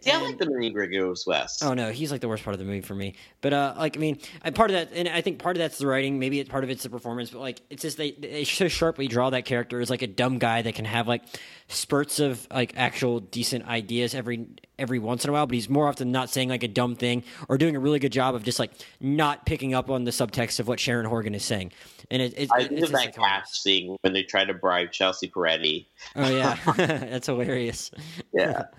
See, 0.00 0.10
I 0.10 0.20
like 0.20 0.38
the 0.38 0.46
movie 0.46 0.72
Ingrid 0.72 0.92
Goes 0.92 1.26
West. 1.26 1.62
Oh 1.64 1.74
no, 1.74 1.90
he's 1.90 2.10
like 2.12 2.20
the 2.20 2.28
worst 2.28 2.44
part 2.44 2.54
of 2.54 2.58
the 2.58 2.64
movie 2.64 2.80
for 2.80 2.94
me. 2.94 3.14
But 3.40 3.52
uh, 3.52 3.74
like 3.76 3.96
I 3.96 4.00
mean, 4.00 4.18
part 4.54 4.70
of 4.70 4.74
that, 4.74 4.90
and 4.92 5.08
I 5.08 5.20
think 5.20 5.38
part 5.38 5.56
of 5.56 5.58
that's 5.58 5.78
the 5.78 5.86
writing. 5.86 6.18
Maybe 6.18 6.42
part 6.44 6.64
of 6.64 6.70
it's 6.70 6.82
the 6.82 6.90
performance. 6.90 7.30
But 7.30 7.40
like, 7.40 7.60
it's 7.70 7.82
just 7.82 7.96
they 7.96 8.12
they 8.12 8.44
so 8.44 8.68
sharply 8.68 9.08
draw 9.08 9.30
that 9.30 9.44
character 9.44 9.80
as 9.80 9.90
like 9.90 10.02
a 10.02 10.06
dumb 10.06 10.38
guy 10.38 10.62
that 10.62 10.74
can 10.74 10.84
have 10.84 11.08
like 11.08 11.22
spurts 11.68 12.18
of 12.18 12.46
like 12.50 12.74
actual 12.76 13.20
decent 13.20 13.66
ideas 13.66 14.14
every 14.14 14.46
every 14.78 14.98
once 14.98 15.24
in 15.24 15.30
a 15.30 15.32
while. 15.32 15.46
But 15.46 15.54
he's 15.54 15.68
more 15.68 15.88
often 15.88 16.12
not 16.12 16.30
saying 16.30 16.48
like 16.48 16.62
a 16.62 16.68
dumb 16.68 16.96
thing 16.96 17.24
or 17.48 17.58
doing 17.58 17.76
a 17.76 17.80
really 17.80 17.98
good 17.98 18.12
job 18.12 18.34
of 18.34 18.42
just 18.42 18.58
like 18.58 18.72
not 19.00 19.46
picking 19.46 19.74
up 19.74 19.90
on 19.90 20.04
the 20.04 20.10
subtext 20.10 20.60
of 20.60 20.68
what 20.68 20.80
Sharon 20.80 21.06
Horgan 21.06 21.34
is 21.34 21.44
saying. 21.44 21.72
And 22.10 22.22
it, 22.22 22.34
it, 22.36 22.48
I 22.54 22.60
think 22.64 22.72
it's 22.72 22.84
of 22.84 22.92
that 22.92 23.14
cast 23.14 23.62
scene 23.62 23.96
when 24.02 24.12
they 24.12 24.22
try 24.22 24.44
to 24.44 24.54
bribe 24.54 24.92
Chelsea 24.92 25.28
Peretti. 25.28 25.86
Oh 26.16 26.28
yeah, 26.28 26.56
that's 26.76 27.26
hilarious. 27.26 27.90
Yeah. 28.32 28.64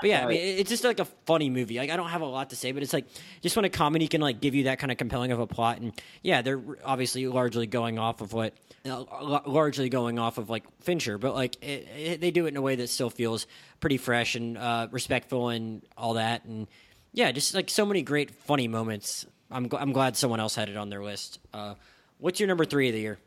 But 0.00 0.10
yeah, 0.10 0.24
I 0.24 0.28
mean, 0.28 0.38
it's 0.38 0.70
just 0.70 0.84
like 0.84 1.00
a 1.00 1.04
funny 1.26 1.50
movie. 1.50 1.78
Like 1.78 1.90
I 1.90 1.96
don't 1.96 2.08
have 2.08 2.20
a 2.22 2.26
lot 2.26 2.50
to 2.50 2.56
say, 2.56 2.72
but 2.72 2.82
it's 2.82 2.92
like 2.92 3.06
just 3.42 3.56
when 3.56 3.64
a 3.64 3.70
comedy 3.70 4.08
can 4.08 4.20
like 4.20 4.40
give 4.40 4.54
you 4.54 4.64
that 4.64 4.78
kind 4.78 4.90
of 4.90 4.98
compelling 4.98 5.32
of 5.32 5.40
a 5.40 5.46
plot, 5.46 5.80
and 5.80 5.92
yeah, 6.22 6.42
they're 6.42 6.60
obviously 6.84 7.26
largely 7.26 7.66
going 7.66 7.98
off 7.98 8.20
of 8.20 8.32
what, 8.32 8.54
uh, 8.86 8.90
l- 8.90 9.42
largely 9.46 9.88
going 9.88 10.18
off 10.18 10.38
of 10.38 10.50
like 10.50 10.64
Fincher, 10.80 11.18
but 11.18 11.34
like 11.34 11.62
it, 11.62 11.88
it, 11.96 12.20
they 12.20 12.30
do 12.30 12.46
it 12.46 12.48
in 12.48 12.56
a 12.56 12.62
way 12.62 12.76
that 12.76 12.88
still 12.88 13.10
feels 13.10 13.46
pretty 13.80 13.98
fresh 13.98 14.34
and 14.34 14.56
uh, 14.56 14.88
respectful 14.90 15.48
and 15.48 15.82
all 15.96 16.14
that, 16.14 16.44
and 16.44 16.66
yeah, 17.12 17.32
just 17.32 17.54
like 17.54 17.70
so 17.70 17.84
many 17.84 18.02
great 18.02 18.30
funny 18.30 18.68
moments. 18.68 19.26
I'm 19.50 19.68
gl- 19.68 19.80
I'm 19.80 19.92
glad 19.92 20.16
someone 20.16 20.40
else 20.40 20.54
had 20.54 20.68
it 20.68 20.76
on 20.76 20.90
their 20.90 21.02
list. 21.02 21.40
Uh, 21.52 21.74
what's 22.18 22.38
your 22.40 22.46
number 22.46 22.64
three 22.64 22.88
of 22.88 22.94
the 22.94 23.00
year? 23.00 23.18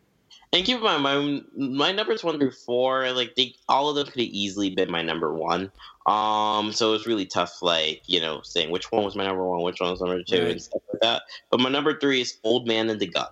And 0.52 0.64
keep 0.64 0.78
in 0.78 0.84
mind, 0.84 1.04
my 1.04 1.42
my 1.56 1.92
numbers 1.92 2.24
one 2.24 2.38
through 2.38 2.52
four, 2.52 3.12
like 3.12 3.36
they, 3.36 3.56
all 3.68 3.90
of 3.90 3.96
them 3.96 4.06
could 4.06 4.22
have 4.22 4.30
easily 4.30 4.70
been 4.70 4.90
my 4.92 5.02
number 5.02 5.34
one. 5.34 5.72
Um, 6.06 6.74
so 6.74 6.90
it 6.90 6.92
was 6.92 7.08
really 7.08 7.26
tough, 7.26 7.62
like 7.62 8.02
you 8.08 8.20
know, 8.20 8.42
saying 8.44 8.72
which 8.72 8.92
one 8.92 9.04
was 9.04 9.16
my 9.16 9.26
number 9.26 9.46
one, 9.46 9.62
which 9.64 9.80
one 9.80 9.92
was 9.92 10.02
number 10.02 10.22
two, 10.24 10.42
Right. 10.42 10.52
and 10.52 10.62
stuff 10.62 10.82
like 10.92 11.02
that. 11.02 11.22
But 11.50 11.60
my 11.62 11.70
number 11.70 11.98
three 11.98 12.22
is 12.22 12.38
Old 12.44 12.68
Man 12.68 12.90
and 12.90 13.00
the 13.00 13.08
Gun. 13.08 13.28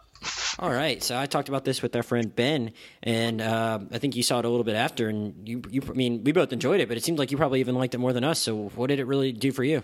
All 0.59 0.69
right, 0.69 1.01
so 1.01 1.17
I 1.17 1.25
talked 1.25 1.49
about 1.49 1.65
this 1.65 1.81
with 1.81 1.95
our 1.95 2.03
friend 2.03 2.33
Ben, 2.35 2.73
and 3.01 3.41
uh, 3.41 3.79
I 3.91 3.97
think 3.97 4.15
you 4.15 4.21
saw 4.21 4.37
it 4.39 4.45
a 4.45 4.49
little 4.49 4.63
bit 4.63 4.75
after, 4.75 5.09
and 5.09 5.47
you, 5.47 5.63
you, 5.69 5.81
I 5.89 5.93
mean, 5.93 6.23
we 6.23 6.31
both 6.31 6.53
enjoyed 6.53 6.79
it, 6.79 6.87
but 6.87 6.95
it 6.95 7.03
seemed 7.03 7.17
like 7.17 7.31
you 7.31 7.37
probably 7.37 7.59
even 7.59 7.73
liked 7.73 7.95
it 7.95 7.97
more 7.97 8.13
than 8.13 8.23
us. 8.23 8.39
So, 8.39 8.69
what 8.75 8.87
did 8.87 8.99
it 8.99 9.05
really 9.07 9.31
do 9.31 9.51
for 9.51 9.63
you? 9.63 9.81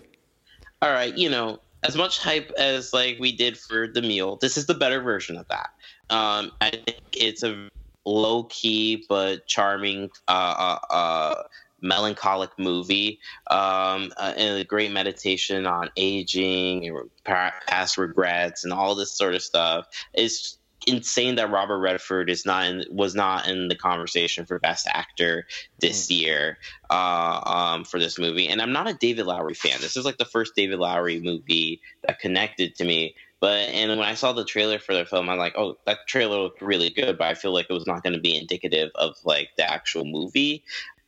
All 0.83 0.91
right, 0.91 1.17
you 1.17 1.29
know, 1.29 1.59
as 1.83 1.95
much 1.95 2.19
hype 2.19 2.51
as 2.59 2.93
like 2.93 3.17
we 3.19 3.35
did 3.35 3.57
for 3.57 3.87
the 3.87 4.01
Mule, 4.01 4.37
this 4.39 4.57
is 4.57 4.67
the 4.67 4.75
better 4.75 5.01
version 5.01 5.37
of 5.37 5.47
that. 5.47 5.69
Um, 6.11 6.51
I 6.61 6.69
think 6.69 6.99
it's 7.15 7.41
a 7.43 7.69
low 8.05 8.43
key 8.43 9.05
but 9.09 9.47
charming, 9.47 10.09
uh, 10.27 10.77
uh, 10.91 10.93
uh, 10.93 11.43
melancholic 11.81 12.51
movie, 12.57 13.19
um, 13.49 14.11
uh, 14.17 14.33
and 14.35 14.59
a 14.59 14.63
great 14.63 14.91
meditation 14.91 15.65
on 15.65 15.89
aging 15.95 16.87
and 16.87 17.09
past 17.23 17.97
regrets 17.97 18.63
and 18.63 18.73
all 18.73 18.95
this 18.95 19.11
sort 19.11 19.35
of 19.35 19.41
stuff. 19.41 19.87
It's 20.13 20.57
insane 20.87 21.35
that 21.35 21.51
Robert 21.51 21.79
Redford 21.79 22.29
is 22.29 22.45
not 22.45 22.65
in, 22.65 22.85
was 22.89 23.13
not 23.13 23.47
in 23.47 23.67
the 23.67 23.75
conversation 23.75 24.45
for 24.45 24.57
Best 24.59 24.87
Actor 24.87 25.45
this 25.79 26.09
year 26.09 26.57
uh, 26.89 27.41
um, 27.45 27.83
for 27.83 27.99
this 27.99 28.17
movie. 28.17 28.47
And 28.47 28.61
I'm 28.61 28.71
not 28.71 28.87
a 28.87 28.93
David 28.93 29.25
Lowery 29.25 29.53
fan. 29.53 29.77
This 29.81 29.97
is 29.97 30.05
like 30.05 30.17
the 30.17 30.25
first 30.25 30.55
David 30.55 30.79
Lowery 30.79 31.19
movie 31.19 31.81
that 32.07 32.19
connected 32.19 32.75
to 32.75 32.85
me. 32.85 33.15
But 33.39 33.69
and 33.69 33.91
when 33.91 34.07
I 34.07 34.15
saw 34.15 34.33
the 34.33 34.45
trailer 34.45 34.79
for 34.79 34.95
the 34.95 35.05
film, 35.05 35.29
I'm 35.29 35.37
like, 35.37 35.55
oh, 35.55 35.77
that 35.85 36.07
trailer 36.07 36.37
looked 36.37 36.61
really 36.61 36.89
good, 36.89 37.19
but 37.19 37.27
I 37.27 37.35
feel 37.35 37.53
like 37.53 37.67
it 37.69 37.73
was 37.73 37.85
not 37.85 38.01
going 38.01 38.13
to 38.13 38.19
be 38.19 38.35
indicative 38.35 38.89
of 38.95 39.15
like 39.25 39.49
the 39.57 39.69
actual 39.69 40.05
movie. 40.05 40.63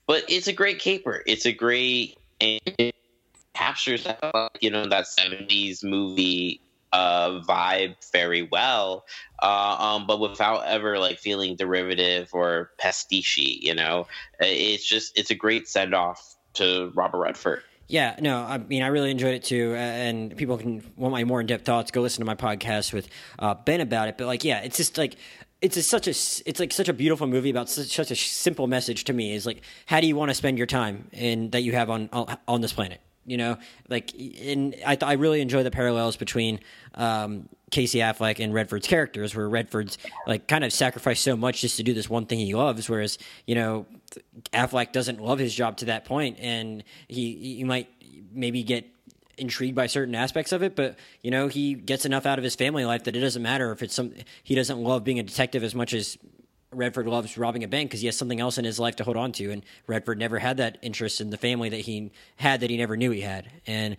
But 0.09 0.23
it's 0.27 0.47
a 0.47 0.53
great 0.53 0.79
caper. 0.79 1.21
It's 1.27 1.45
a 1.45 1.51
great 1.51 2.17
and 2.41 2.59
it 2.79 2.95
captures 3.53 4.07
you 4.59 4.71
know 4.71 4.87
that 4.87 5.05
70s 5.05 5.83
movie 5.83 6.61
uh, 6.91 7.41
vibe 7.41 7.93
very 8.11 8.41
well, 8.41 9.05
uh, 9.43 9.75
um, 9.79 10.07
but 10.07 10.19
without 10.19 10.65
ever 10.65 10.97
like 10.97 11.19
feeling 11.19 11.55
derivative 11.55 12.29
or 12.33 12.71
pastiche. 12.79 13.37
You 13.37 13.75
know, 13.75 14.07
it's 14.39 14.83
just 14.83 15.15
it's 15.15 15.29
a 15.29 15.35
great 15.35 15.67
send 15.67 15.93
off 15.93 16.35
to 16.55 16.91
Robert 16.95 17.19
Redford. 17.19 17.61
Yeah, 17.87 18.15
no, 18.19 18.39
I 18.39 18.57
mean, 18.57 18.81
I 18.81 18.87
really 18.87 19.11
enjoyed 19.11 19.35
it 19.35 19.43
too, 19.43 19.73
uh, 19.73 19.77
and 19.77 20.35
people 20.35 20.57
can 20.57 20.83
want 20.95 21.11
my 21.11 21.23
more 21.23 21.39
in 21.39 21.45
depth 21.45 21.65
thoughts. 21.65 21.91
Go 21.91 22.01
listen 22.01 22.21
to 22.21 22.25
my 22.25 22.33
podcast 22.33 22.93
with 22.93 23.09
uh, 23.37 23.53
Ben 23.53 23.79
about 23.79 24.07
it. 24.07 24.17
But 24.17 24.25
like, 24.25 24.43
yeah, 24.43 24.61
it's 24.61 24.77
just 24.77 24.97
like 24.97 25.17
it's 25.61 25.75
just 25.75 25.89
such 25.89 26.07
a 26.07 26.11
it's 26.11 26.59
like 26.59 26.71
such 26.71 26.87
a 26.87 26.93
beautiful 26.93 27.27
movie 27.27 27.49
about 27.49 27.69
such, 27.69 27.87
such 27.87 28.11
a 28.11 28.15
simple 28.15 28.67
message 28.67 29.03
to 29.05 29.13
me. 29.13 29.33
Is 29.33 29.45
like, 29.45 29.61
how 29.85 29.99
do 29.99 30.07
you 30.07 30.15
want 30.15 30.29
to 30.29 30.35
spend 30.35 30.57
your 30.57 30.67
time 30.67 31.09
in 31.11 31.49
that 31.51 31.61
you 31.61 31.73
have 31.73 31.89
on 31.89 32.09
on, 32.47 32.61
this 32.61 32.73
planet? 32.73 33.01
You 33.25 33.37
know, 33.37 33.57
like, 33.89 34.13
and 34.41 34.75
I 34.85 34.97
I 35.01 35.13
really 35.13 35.41
enjoy 35.41 35.63
the 35.63 35.71
parallels 35.71 36.15
between 36.15 36.61
um, 36.95 37.49
Casey 37.71 37.99
Affleck 37.99 38.43
and 38.43 38.53
Redford's 38.53 38.87
characters, 38.87 39.35
where 39.35 39.49
Redford's 39.49 39.97
like 40.25 40.47
kind 40.47 40.63
of 40.63 40.71
sacrificed 40.71 41.23
so 41.23 41.35
much 41.35 41.61
just 41.61 41.77
to 41.77 41.83
do 41.83 41.93
this 41.93 42.09
one 42.09 42.25
thing 42.25 42.39
he 42.39 42.55
loves, 42.55 42.89
whereas 42.89 43.17
you 43.45 43.55
know 43.55 43.85
Affleck 44.53 44.93
doesn't 44.93 45.19
love 45.19 45.39
his 45.39 45.53
job 45.53 45.77
to 45.77 45.85
that 45.85 46.05
point, 46.05 46.37
and 46.39 46.83
he 47.09 47.31
you 47.31 47.65
might 47.65 47.89
maybe 48.31 48.63
get 48.63 48.85
intrigued 49.39 49.75
by 49.75 49.87
certain 49.87 50.15
aspects 50.15 50.51
of 50.51 50.63
it, 50.63 50.75
but 50.75 50.97
you 51.21 51.31
know 51.31 51.47
he 51.47 51.73
gets 51.73 52.05
enough 52.05 52.25
out 52.25 52.37
of 52.37 52.43
his 52.43 52.55
family 52.55 52.85
life 52.85 53.03
that 53.05 53.15
it 53.15 53.19
doesn't 53.19 53.41
matter 53.41 53.71
if 53.71 53.81
it's 53.81 53.93
some 53.93 54.13
he 54.43 54.55
doesn't 54.55 54.79
love 54.79 55.03
being 55.03 55.19
a 55.19 55.23
detective 55.23 55.63
as 55.63 55.73
much 55.73 55.93
as 55.93 56.17
Redford 56.71 57.07
loves 57.07 57.35
robbing 57.37 57.63
a 57.63 57.67
bank 57.67 57.89
because 57.89 58.01
he 58.01 58.05
has 58.05 58.15
something 58.15 58.39
else 58.39 58.59
in 58.59 58.65
his 58.65 58.79
life 58.79 58.95
to 58.97 59.03
hold 59.03 59.17
on 59.17 59.31
to, 59.33 59.51
and 59.51 59.63
Redford 59.87 60.19
never 60.19 60.37
had 60.37 60.57
that 60.57 60.77
interest 60.81 61.19
in 61.19 61.31
the 61.31 61.37
family 61.37 61.69
that 61.69 61.81
he 61.81 62.11
had 62.35 62.59
that 62.59 62.69
he 62.69 62.77
never 62.77 62.95
knew 62.95 63.11
he 63.11 63.21
had, 63.21 63.49
and 63.65 63.97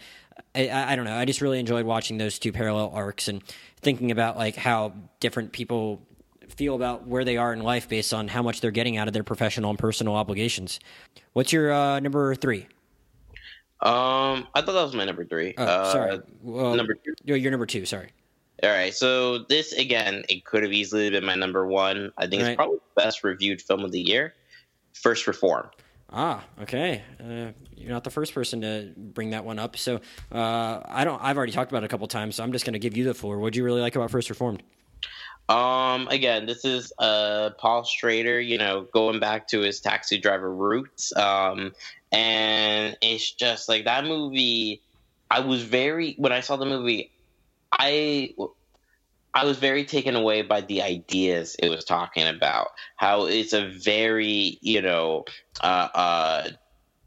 I, 0.55 0.93
I 0.93 0.97
don't 0.97 1.05
know. 1.05 1.17
I 1.17 1.25
just 1.25 1.41
really 1.41 1.59
enjoyed 1.59 1.85
watching 1.85 2.19
those 2.19 2.39
two 2.39 2.52
parallel 2.52 2.93
arcs 2.94 3.28
and 3.28 3.43
thinking 3.81 4.10
about 4.10 4.36
like 4.36 4.57
how 4.57 4.93
different 5.19 5.52
people 5.52 6.01
feel 6.49 6.75
about 6.75 7.07
where 7.07 7.25
they 7.25 7.36
are 7.36 7.52
in 7.52 7.60
life 7.60 7.89
based 7.89 8.12
on 8.12 8.28
how 8.28 8.43
much 8.43 8.60
they're 8.60 8.70
getting 8.70 8.97
out 8.97 9.09
of 9.09 9.15
their 9.15 9.25
professional 9.25 9.70
and 9.70 9.78
personal 9.78 10.15
obligations. 10.15 10.81
What's 11.33 11.52
your 11.52 11.73
uh, 11.73 12.01
number 12.01 12.35
three? 12.35 12.67
Um, 13.83 14.47
I 14.55 14.60
thought 14.60 14.73
that 14.73 14.83
was 14.83 14.94
my 14.94 15.05
number 15.05 15.25
three. 15.25 15.55
Oh, 15.57 15.65
Uh, 15.65 15.92
sorry, 15.92 16.18
well, 16.42 16.75
number 16.75 16.94
two. 16.94 17.15
You're, 17.25 17.36
you're 17.36 17.50
number 17.50 17.67
two. 17.67 17.84
Sorry. 17.86 18.10
All 18.62 18.68
right, 18.70 18.94
so 18.94 19.39
this 19.49 19.73
again, 19.73 20.23
it 20.28 20.44
could 20.44 20.62
have 20.62 20.73
easily 20.73 21.09
been 21.09 21.25
my 21.25 21.34
number 21.34 21.67
one. 21.67 22.12
I 22.18 22.26
think 22.26 22.42
it's 22.42 22.57
probably 22.57 22.76
the 22.94 23.02
best 23.02 23.25
reviewed 23.25 23.62
film 23.62 23.84
of 23.84 23.92
the 23.92 24.00
year. 24.00 24.34
First 24.92 25.26
Reformed. 25.26 25.70
Ah, 26.12 26.44
okay. 26.60 27.02
Uh, 27.18 27.52
you're 27.76 27.92
not 27.92 28.05
the 28.05 28.10
first 28.10 28.34
person 28.34 28.60
to 28.62 28.92
bring 28.97 29.31
that 29.31 29.44
one 29.44 29.59
up. 29.59 29.76
So 29.78 30.00
uh, 30.33 30.81
I 30.84 31.05
don't. 31.05 31.23
I've 31.23 31.36
already 31.39 31.52
talked 31.52 31.70
about 31.70 31.84
it 31.84 31.86
a 31.86 31.89
couple 31.89 32.07
times. 32.09 32.34
So 32.36 32.42
I'm 32.42 32.52
just 32.52 32.65
going 32.67 32.73
to 32.75 32.78
give 32.81 32.97
you 32.97 33.05
the 33.05 33.15
floor. 33.15 33.39
What 33.39 33.52
do 33.52 33.59
you 33.60 33.65
really 33.65 33.81
like 33.81 33.97
about 33.97 34.10
First 34.10 34.28
Reformed? 34.28 34.62
Um, 35.49 36.07
again, 36.09 36.47
this 36.47 36.65
is 36.65 36.92
uh 36.99 37.50
Paul 37.59 37.84
Schrader, 37.84 38.41
you 38.41 38.59
know, 38.59 38.86
going 38.92 39.20
back 39.20 39.49
to 39.49 39.60
his 39.60 39.81
taxi 39.81 40.18
driver 40.18 40.55
roots. 40.55 41.17
Um, 41.17 41.73
and 42.12 42.97
it's 43.00 43.30
just 43.32 43.68
like 43.68 43.84
that 43.84 44.05
movie. 44.05 44.82
I 45.30 45.40
was 45.40 45.62
very 45.62 46.14
when 46.18 46.32
I 46.32 46.40
saw 46.40 46.56
the 46.56 46.66
movie, 46.66 47.12
I 47.72 48.34
I 49.32 49.44
was 49.44 49.58
very 49.58 49.84
taken 49.84 50.16
away 50.16 50.42
by 50.42 50.60
the 50.62 50.82
ideas 50.82 51.56
it 51.58 51.68
was 51.68 51.84
talking 51.84 52.26
about. 52.26 52.68
How 52.97 53.26
it's 53.26 53.52
a 53.52 53.68
very 53.68 54.58
you 54.60 54.82
know 54.82 55.24
uh, 55.60 55.89
uh, 55.94 56.48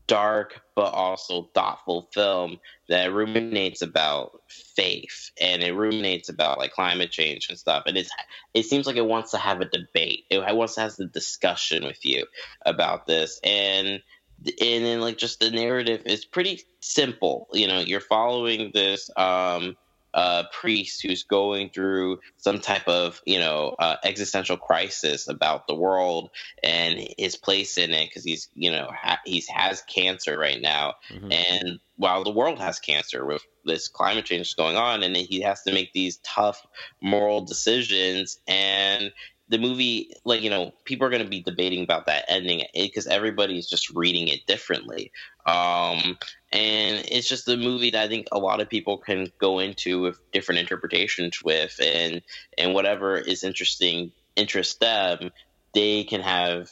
dark 0.07 0.61
but 0.75 0.93
also 0.93 1.49
thoughtful 1.53 2.09
film 2.14 2.59
that 2.90 3.14
ruminates 3.14 3.82
about 3.82 4.41
faith 4.48 5.32
and 5.40 5.61
it 5.61 5.73
ruminates 5.73 6.30
about 6.30 6.57
like 6.57 6.72
climate 6.72 7.11
change 7.11 7.48
and 7.49 7.59
stuff. 7.59 7.83
And 7.88 7.98
it's 7.98 8.09
it 8.53 8.65
seems 8.65 8.88
like 8.88 8.95
it 8.95 9.06
wants 9.06 9.32
to 9.32 9.38
have 9.38 9.61
a 9.61 9.65
debate. 9.65 10.25
It 10.30 10.40
wants 10.56 10.75
to 10.75 10.82
have 10.82 10.95
the 10.95 11.06
discussion 11.06 11.83
with 11.83 12.03
you 12.06 12.25
about 12.65 13.06
this 13.06 13.40
and 13.43 14.01
and 14.46 14.86
then 14.86 15.02
like 15.02 15.18
just 15.18 15.40
the 15.40 15.52
narrative 15.52 16.04
is 16.06 16.26
pretty 16.26 16.64
simple. 16.80 17.48
You 17.54 17.68
know, 17.68 17.80
you're 17.80 18.02
following 18.02 18.72
this 18.74 19.10
um 19.16 19.76
uh, 20.14 20.44
priest 20.52 21.02
who's 21.02 21.24
going 21.24 21.70
through 21.70 22.20
some 22.38 22.60
type 22.60 22.88
of 22.88 23.20
you 23.26 23.40
know 23.40 23.76
uh, 23.80 23.96
existential 24.04 24.58
crisis 24.58 25.28
about 25.28 25.68
the 25.68 25.74
world 25.74 26.30
and 26.64 27.00
his 27.18 27.36
place 27.36 27.78
in 27.78 27.92
it 27.92 28.10
because 28.10 28.24
he's 28.24 28.50
you 28.54 28.72
know 28.72 28.90
ha- 28.94 29.20
he's 29.26 29.48
has 29.48 29.82
cancer 29.82 30.38
right 30.38 30.62
now 30.62 30.94
and 31.32 31.80
while 31.96 32.24
the 32.24 32.32
world 32.32 32.60
has 32.60 32.80
cancer 32.80 33.26
with 33.26 33.42
this 33.66 33.88
climate 33.88 34.26
change 34.26 34.56
going 34.56 34.76
on 34.76 35.04
and 35.04 35.16
he 35.16 35.42
has 35.42 35.64
to 35.64 35.74
make 35.74 35.94
these 35.94 36.18
tough 36.18 36.66
moral 37.02 37.42
decisions 37.42 38.40
and 38.48 39.12
the 39.50 39.58
movie 39.58 40.12
like 40.26 40.42
you 40.42 40.50
know 40.50 40.74
people 40.86 41.06
are 41.06 41.10
going 41.10 41.24
to 41.24 41.30
be 41.30 41.42
debating 41.42 41.84
about 41.84 42.06
that 42.06 42.26
ending 42.28 42.64
because 42.74 43.08
everybody's 43.08 43.68
just 43.68 43.90
reading 43.92 44.28
it 44.28 44.46
differently 44.48 45.12
um 45.46 46.18
and 46.52 47.06
it's 47.10 47.28
just 47.28 47.48
a 47.48 47.58
movie 47.58 47.90
that 47.90 48.04
i 48.04 48.08
think 48.08 48.28
a 48.32 48.40
lot 48.40 48.62
of 48.62 48.70
people 48.70 48.98
can 48.98 49.32
go 49.40 49.60
into 49.60 50.02
with 50.02 50.20
different 50.32 50.60
interpretations 50.60 51.44
with 51.44 51.78
and 51.84 52.22
and 52.58 52.74
whatever 52.74 53.18
is 53.18 53.44
interesting 53.44 54.12
interest 54.36 54.80
them 54.80 55.30
they 55.74 56.04
can 56.04 56.22
have 56.22 56.70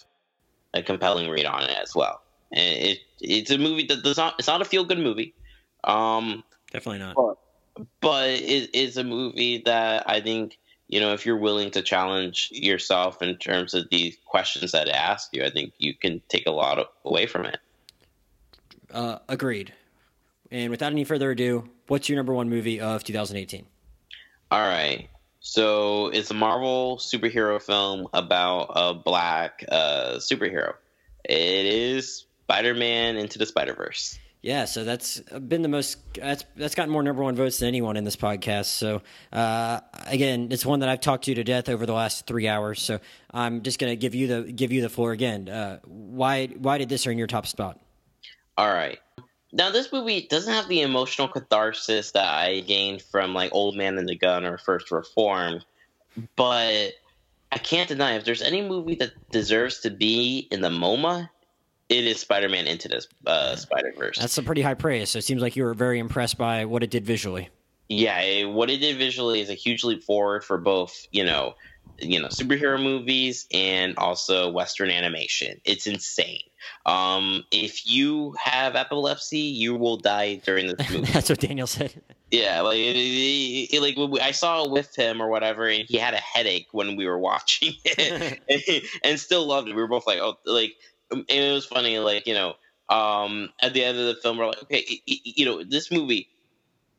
a 0.74 0.82
compelling 0.82 1.30
read 1.30 1.46
on 1.46 1.64
it 1.64 1.78
as 1.82 1.94
well 1.94 2.22
and 2.54 2.76
it 2.78 3.00
it's 3.20 3.52
a 3.52 3.58
movie 3.58 3.86
that 3.86 4.04
does 4.04 4.18
not 4.18 4.36
it's 4.40 4.48
not 4.48 4.62
a 4.62 4.66
feel 4.66 4.86
good 4.86 5.00
movie 5.00 5.34
um 5.84 6.44
Definitely 6.72 7.00
not. 7.00 7.16
but, 7.16 7.86
but 8.00 8.30
it 8.30 8.74
is 8.74 8.96
a 8.96 9.04
movie 9.04 9.62
that 9.66 10.10
i 10.10 10.22
think 10.22 10.58
you 10.92 11.00
know, 11.00 11.14
if 11.14 11.26
you're 11.26 11.38
willing 11.38 11.72
to 11.72 11.82
challenge 11.82 12.50
yourself 12.52 13.22
in 13.22 13.38
terms 13.38 13.74
of 13.74 13.90
the 13.90 14.14
questions 14.26 14.74
that 14.74 14.90
it 14.90 14.94
asks 14.94 15.30
you, 15.32 15.44
I 15.44 15.50
think 15.50 15.74
you 15.78 15.96
can 15.96 16.22
take 16.28 16.46
a 16.46 16.52
lot 16.52 16.78
of, 16.78 16.88
away 17.06 17.26
from 17.28 17.46
it. 17.46 17.58
Uh, 18.94 19.20
agreed. 19.30 19.74
And 20.52 20.70
without 20.70 20.92
any 20.92 21.06
further 21.06 21.32
ado, 21.32 21.70
what's 21.88 22.10
your 22.10 22.18
number 22.18 22.34
one 22.34 22.50
movie 22.50 22.82
of 22.82 23.06
2018? 23.06 23.66
All 24.52 24.60
right. 24.60 25.08
So 25.40 26.10
it's 26.10 26.30
a 26.30 26.34
Marvel 26.34 26.98
superhero 26.98 27.62
film 27.62 28.08
about 28.14 28.74
a 28.76 28.94
black 28.94 29.64
uh, 29.72 30.16
superhero. 30.18 30.74
It 31.24 31.66
is 31.66 32.26
Spider 32.44 32.74
Man 32.74 33.16
Into 33.16 33.40
the 33.40 33.46
Spider 33.46 33.74
Verse. 33.74 34.20
Yeah, 34.42 34.66
so 34.66 34.84
that's 34.84 35.20
been 35.20 35.62
the 35.62 35.68
most 35.68 36.00
that's 36.16 36.46
that's 36.56 36.74
gotten 36.74 36.92
more 36.92 37.04
number 37.04 37.22
one 37.22 37.36
votes 37.36 37.60
than 37.60 37.68
anyone 37.68 37.96
in 37.96 38.04
this 38.04 38.16
podcast. 38.16 38.66
So 38.66 39.04
uh, 39.32 39.82
again, 40.08 40.48
it's 40.50 40.66
one 40.66 40.80
that 40.80 40.90
I've 40.90 41.00
talked 41.00 41.26
to 41.26 41.32
you 41.32 41.36
to 41.36 41.44
death 41.44 41.70
over 41.70 41.86
the 41.86 41.94
last 41.94 42.26
three 42.26 42.48
hours. 42.48 42.82
So 42.82 43.00
I'm 43.32 43.62
just 43.62 43.78
gonna 43.78 43.96
give 43.96 44.16
you 44.16 44.28
the 44.28 44.52
give 44.52 44.72
you 44.72 44.82
the 44.82 44.90
floor 44.90 45.12
again. 45.12 45.48
Uh, 45.48 45.80
why 45.86 46.48
why 46.48 46.80
did 46.80 46.90
this 46.90 47.06
earn 47.06 47.20
your 47.20 47.28
top 47.28 47.46
spot? 47.46 47.80
All 48.58 48.74
right. 48.74 48.98
Now 49.54 49.70
this 49.70 49.92
movie 49.92 50.26
doesn't 50.28 50.52
have 50.52 50.68
the 50.68 50.82
emotional 50.82 51.28
catharsis 51.28 52.12
that 52.14 52.28
I 52.28 52.62
gained 52.62 53.04
from 53.04 53.36
like 53.36 53.54
Old 53.54 53.76
Man 53.76 54.00
and 54.00 54.10
the 54.10 54.16
Gun 54.16 54.44
or 54.46 54.58
First 54.58 54.90
Reformed, 54.90 55.64
but 56.36 56.94
I 57.52 57.58
can't 57.58 57.90
deny 57.90 58.16
if 58.16 58.26
there's 58.26 58.42
any 58.42 58.62
movie 58.62 58.96
that 58.96 59.12
deserves 59.30 59.82
to 59.82 59.92
be 59.92 60.48
in 60.50 60.62
the 60.62 60.70
MoMA, 60.70 61.30
it 61.92 62.06
is 62.06 62.22
Spider-Man 62.22 62.68
Into 62.68 62.88
this 62.88 63.08
uh, 63.28 63.56
Spider-Verse. 63.56 64.18
That's 64.18 64.38
a 64.38 64.44
pretty 64.44 64.62
high 64.62 64.74
praise. 64.76 65.10
So 65.10 65.20
it 65.20 65.24
seems 65.24 65.42
like 65.42 65.58
you 65.58 65.64
were 65.64 65.74
very 65.74 66.00
impressed 66.00 66.38
by 66.38 66.64
what 66.66 66.84
it 66.84 66.90
did 66.90 67.06
visually. 67.06 67.50
Yeah, 67.90 68.20
it, 68.22 68.46
what 68.46 68.70
it 68.70 68.78
did 68.78 68.98
visually 68.98 69.42
is 69.42 69.50
a 69.50 69.54
huge 69.54 69.84
leap 69.84 70.02
forward 70.02 70.46
for 70.46 70.58
both, 70.58 71.06
you 71.12 71.26
know, 71.26 71.56
you 72.00 72.20
know, 72.20 72.30
superhero 72.30 72.82
movies 72.82 73.46
and 73.54 73.98
also 73.98 74.50
Western 74.50 74.90
animation. 74.90 75.60
It's 75.66 75.86
insane. 75.86 76.44
Um, 76.86 77.44
if 77.52 77.86
you 77.86 78.36
have 78.42 78.76
epilepsy, 78.76 79.40
you 79.40 79.76
will 79.76 79.98
die 79.98 80.36
during 80.46 80.68
this 80.68 80.90
movie. 80.92 81.12
That's 81.12 81.30
what 81.30 81.40
Daniel 81.40 81.68
said. 81.68 82.02
Yeah, 82.32 82.62
like 82.62 82.78
it, 82.78 82.96
it, 82.96 83.74
it, 83.74 83.82
like 83.82 84.22
I 84.22 84.32
saw 84.32 84.64
it 84.64 84.72
with 84.72 84.96
him 84.96 85.22
or 85.22 85.28
whatever, 85.28 85.68
and 85.68 85.84
he 85.88 85.98
had 85.98 86.14
a 86.14 86.18
headache 86.18 86.68
when 86.72 86.96
we 86.96 87.06
were 87.06 87.20
watching 87.20 87.74
it, 87.84 88.42
and, 88.48 88.82
and 89.04 89.20
still 89.20 89.46
loved 89.46 89.68
it. 89.68 89.76
We 89.76 89.82
were 89.82 89.90
both 89.90 90.08
like, 90.08 90.20
oh, 90.20 90.38
like 90.46 90.76
it 91.12 91.54
was 91.54 91.66
funny, 91.66 92.00
like 92.00 92.28
you 92.28 92.34
know, 92.34 92.54
um, 92.90 93.50
at 93.62 93.74
the 93.74 93.84
end 93.84 93.98
of 93.98 94.06
the 94.06 94.16
film, 94.16 94.38
we're 94.38 94.48
like, 94.48 94.64
okay, 94.64 95.02
you 95.06 95.46
know, 95.46 95.64
this 95.64 95.92
movie, 95.92 96.30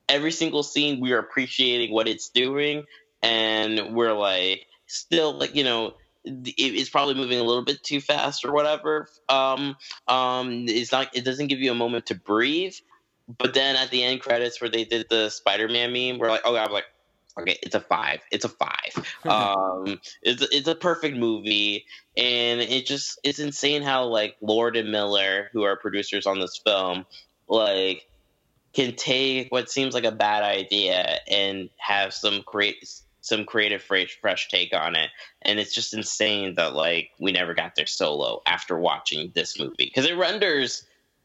every 0.08 0.32
single 0.32 0.62
scene, 0.62 1.00
we 1.00 1.12
are 1.12 1.18
appreciating 1.18 1.92
what 1.92 2.08
it's 2.08 2.28
doing, 2.30 2.84
and 3.22 3.94
we're 3.94 4.14
like, 4.14 4.66
still, 4.86 5.32
like 5.34 5.54
you 5.54 5.64
know, 5.64 5.94
it's 6.24 6.90
probably 6.90 7.14
moving 7.14 7.38
a 7.38 7.44
little 7.44 7.64
bit 7.64 7.82
too 7.82 8.00
fast 8.00 8.44
or 8.44 8.52
whatever. 8.52 9.08
Um, 9.28 9.76
um, 10.06 10.66
it's 10.68 10.92
not, 10.92 11.08
it 11.14 11.24
doesn't 11.24 11.48
give 11.48 11.58
you 11.60 11.72
a 11.72 11.74
moment 11.74 12.06
to 12.06 12.14
breathe. 12.14 12.74
But 13.38 13.54
then 13.54 13.76
at 13.76 13.90
the 13.90 14.02
end 14.02 14.20
credits 14.20 14.60
where 14.60 14.70
they 14.70 14.84
did 14.84 15.06
the 15.08 15.30
Spider-Man 15.30 15.92
meme, 15.92 16.18
we're 16.18 16.28
like, 16.28 16.42
oh, 16.44 16.56
I'm 16.56 16.72
like, 16.72 16.84
okay, 17.38 17.58
it's 17.62 17.74
a 17.74 17.80
five. 17.80 18.20
It's 18.30 18.44
a 18.44 18.48
five. 18.48 18.92
um, 19.24 20.00
it's 20.22 20.42
it's 20.50 20.68
a 20.68 20.74
perfect 20.74 21.16
movie, 21.16 21.86
and 22.16 22.60
it 22.60 22.86
just 22.86 23.18
it's 23.22 23.38
insane 23.38 23.82
how 23.82 24.04
like 24.04 24.36
Lord 24.40 24.76
and 24.76 24.90
Miller, 24.90 25.48
who 25.52 25.62
are 25.62 25.76
producers 25.76 26.26
on 26.26 26.40
this 26.40 26.60
film, 26.64 27.06
like 27.48 28.06
can 28.72 28.96
take 28.96 29.50
what 29.50 29.70
seems 29.70 29.94
like 29.94 30.04
a 30.04 30.12
bad 30.12 30.42
idea 30.42 31.18
and 31.28 31.68
have 31.76 32.14
some 32.14 32.42
great 32.46 32.88
some 33.20 33.44
creative 33.44 33.82
fresh, 33.82 34.18
fresh 34.20 34.48
take 34.48 34.74
on 34.74 34.96
it 34.96 35.10
and 35.42 35.60
it's 35.60 35.74
just 35.74 35.94
insane 35.94 36.54
that 36.56 36.74
like 36.74 37.10
we 37.20 37.30
never 37.32 37.54
got 37.54 37.74
their 37.76 37.86
solo 37.86 38.40
after 38.46 38.76
watching 38.78 39.30
this 39.34 39.58
movie 39.58 39.74
because 39.78 40.06
it 40.06 40.16
renders 40.16 40.84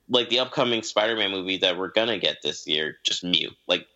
like 0.09 0.29
the 0.29 0.39
upcoming 0.39 0.83
spider-man 0.83 1.31
movie 1.31 1.57
that 1.57 1.77
we're 1.77 1.91
gonna 1.91 2.19
get 2.19 2.37
this 2.43 2.67
year 2.67 2.97
just 3.03 3.23
mute 3.23 3.55
like 3.67 3.87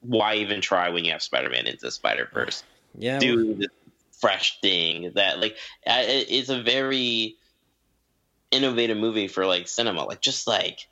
why 0.00 0.36
even 0.36 0.60
try 0.60 0.88
when 0.90 1.04
you 1.04 1.12
have 1.12 1.22
Spider-Man 1.22 1.66
into 1.66 1.90
Spider-Verse? 1.90 2.62
Yeah, 2.98 3.18
do 3.18 3.54
the 3.54 3.68
fresh 4.12 4.58
thing 4.60 5.12
that 5.14 5.40
like 5.40 5.56
it's 5.84 6.48
a 6.48 6.62
very 6.62 7.36
innovative 8.50 8.96
movie 8.96 9.28
for 9.28 9.44
like 9.46 9.68
cinema. 9.68 10.04
Like 10.04 10.20
just 10.20 10.46
like 10.46 10.86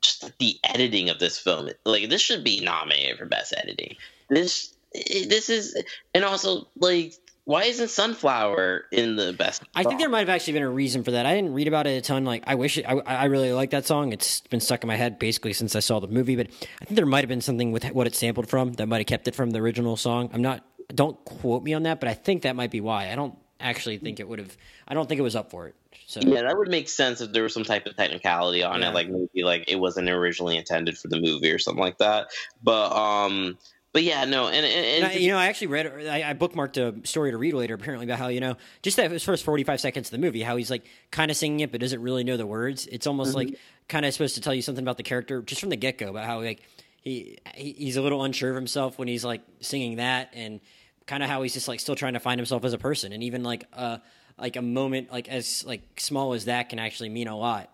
just 0.00 0.38
the 0.38 0.58
editing 0.64 1.10
of 1.10 1.18
this 1.18 1.38
film, 1.38 1.70
like 1.84 2.08
this 2.08 2.20
should 2.20 2.44
be 2.44 2.60
nominated 2.60 3.18
for 3.18 3.26
best 3.26 3.52
editing. 3.56 3.96
This 4.28 4.74
this 4.92 5.50
is 5.50 5.76
and 6.14 6.24
also 6.24 6.68
like 6.76 7.14
why 7.50 7.64
isn't 7.64 7.88
Sunflower 7.88 8.84
in 8.92 9.16
the 9.16 9.32
best? 9.32 9.64
I 9.74 9.82
think 9.82 9.98
there 9.98 10.08
might 10.08 10.20
have 10.20 10.28
actually 10.28 10.52
been 10.52 10.62
a 10.62 10.70
reason 10.70 11.02
for 11.02 11.10
that. 11.10 11.26
I 11.26 11.34
didn't 11.34 11.52
read 11.52 11.66
about 11.66 11.88
it 11.88 11.98
a 11.98 12.00
ton. 12.00 12.24
Like, 12.24 12.44
I 12.46 12.54
wish 12.54 12.78
it, 12.78 12.84
I, 12.88 12.92
I 13.00 13.24
really 13.24 13.52
like 13.52 13.70
that 13.70 13.86
song. 13.86 14.12
It's 14.12 14.42
been 14.42 14.60
stuck 14.60 14.84
in 14.84 14.86
my 14.86 14.94
head 14.94 15.18
basically 15.18 15.52
since 15.52 15.74
I 15.74 15.80
saw 15.80 15.98
the 15.98 16.06
movie. 16.06 16.36
But 16.36 16.46
I 16.80 16.84
think 16.84 16.94
there 16.94 17.06
might 17.06 17.22
have 17.22 17.28
been 17.28 17.40
something 17.40 17.72
with 17.72 17.84
what 17.86 18.06
it 18.06 18.14
sampled 18.14 18.48
from 18.48 18.74
that 18.74 18.86
might 18.86 18.98
have 18.98 19.08
kept 19.08 19.26
it 19.26 19.34
from 19.34 19.50
the 19.50 19.58
original 19.58 19.96
song. 19.96 20.30
I'm 20.32 20.42
not. 20.42 20.64
Don't 20.94 21.16
quote 21.24 21.64
me 21.64 21.74
on 21.74 21.82
that, 21.82 21.98
but 21.98 22.08
I 22.08 22.14
think 22.14 22.42
that 22.42 22.54
might 22.54 22.70
be 22.70 22.80
why. 22.80 23.10
I 23.10 23.16
don't 23.16 23.36
actually 23.58 23.98
think 23.98 24.20
it 24.20 24.28
would 24.28 24.38
have. 24.38 24.56
I 24.86 24.94
don't 24.94 25.08
think 25.08 25.18
it 25.18 25.24
was 25.24 25.34
up 25.34 25.50
for 25.50 25.66
it. 25.66 25.74
So 26.06 26.20
yeah, 26.22 26.42
that 26.42 26.56
would 26.56 26.68
make 26.68 26.88
sense 26.88 27.20
if 27.20 27.32
there 27.32 27.42
was 27.42 27.52
some 27.52 27.64
type 27.64 27.86
of 27.86 27.96
technicality 27.96 28.62
on 28.62 28.80
yeah. 28.80 28.90
it, 28.90 28.94
like 28.94 29.08
maybe 29.08 29.42
like 29.42 29.64
it 29.66 29.76
wasn't 29.76 30.08
originally 30.08 30.56
intended 30.56 30.96
for 30.96 31.08
the 31.08 31.20
movie 31.20 31.50
or 31.50 31.58
something 31.58 31.82
like 31.82 31.98
that. 31.98 32.28
But 32.62 32.92
um, 32.92 33.58
but 33.92 34.04
yeah, 34.04 34.24
no, 34.24 34.46
and, 34.46 34.64
and, 34.64 34.86
and 34.86 35.04
I, 35.06 35.12
you 35.14 35.30
know, 35.30 35.36
I 35.36 35.46
actually 35.46 35.66
read, 35.68 35.86
I, 36.08 36.30
I, 36.30 36.34
bookmarked 36.34 36.76
a 36.76 37.06
story 37.06 37.32
to 37.32 37.38
read 37.38 37.54
later, 37.54 37.74
apparently 37.74 38.06
about 38.06 38.20
how 38.20 38.28
you 38.28 38.40
know, 38.40 38.56
just 38.82 38.96
that 38.98 39.20
first 39.20 39.44
forty 39.44 39.64
five 39.64 39.80
seconds 39.80 40.08
of 40.08 40.12
the 40.12 40.18
movie, 40.18 40.42
how 40.42 40.56
he's 40.56 40.70
like 40.70 40.84
kind 41.10 41.30
of 41.30 41.36
singing 41.36 41.60
it 41.60 41.72
but 41.72 41.80
doesn't 41.80 42.00
really 42.00 42.22
know 42.22 42.36
the 42.36 42.46
words. 42.46 42.86
It's 42.86 43.06
almost 43.08 43.30
mm-hmm. 43.30 43.50
like 43.50 43.58
kind 43.88 44.06
of 44.06 44.12
supposed 44.12 44.36
to 44.36 44.40
tell 44.40 44.54
you 44.54 44.62
something 44.62 44.84
about 44.84 44.96
the 44.96 45.02
character 45.02 45.42
just 45.42 45.60
from 45.60 45.70
the 45.70 45.76
get 45.76 45.98
go 45.98 46.08
about 46.08 46.24
how 46.24 46.40
like 46.40 46.62
he, 47.00 47.38
he 47.54 47.72
he's 47.72 47.96
a 47.96 48.02
little 48.02 48.22
unsure 48.22 48.50
of 48.50 48.56
himself 48.56 48.96
when 48.96 49.08
he's 49.08 49.24
like 49.24 49.42
singing 49.60 49.96
that, 49.96 50.30
and 50.34 50.60
kind 51.06 51.24
of 51.24 51.28
how 51.28 51.42
he's 51.42 51.54
just 51.54 51.66
like 51.66 51.80
still 51.80 51.96
trying 51.96 52.14
to 52.14 52.20
find 52.20 52.38
himself 52.38 52.64
as 52.64 52.72
a 52.72 52.78
person, 52.78 53.12
and 53.12 53.24
even 53.24 53.42
like 53.42 53.64
uh 53.72 53.98
like 54.38 54.54
a 54.54 54.62
moment 54.62 55.10
like 55.10 55.28
as 55.28 55.64
like 55.64 55.82
small 55.98 56.32
as 56.32 56.44
that 56.44 56.68
can 56.68 56.78
actually 56.78 57.08
mean 57.08 57.26
a 57.26 57.36
lot. 57.36 57.70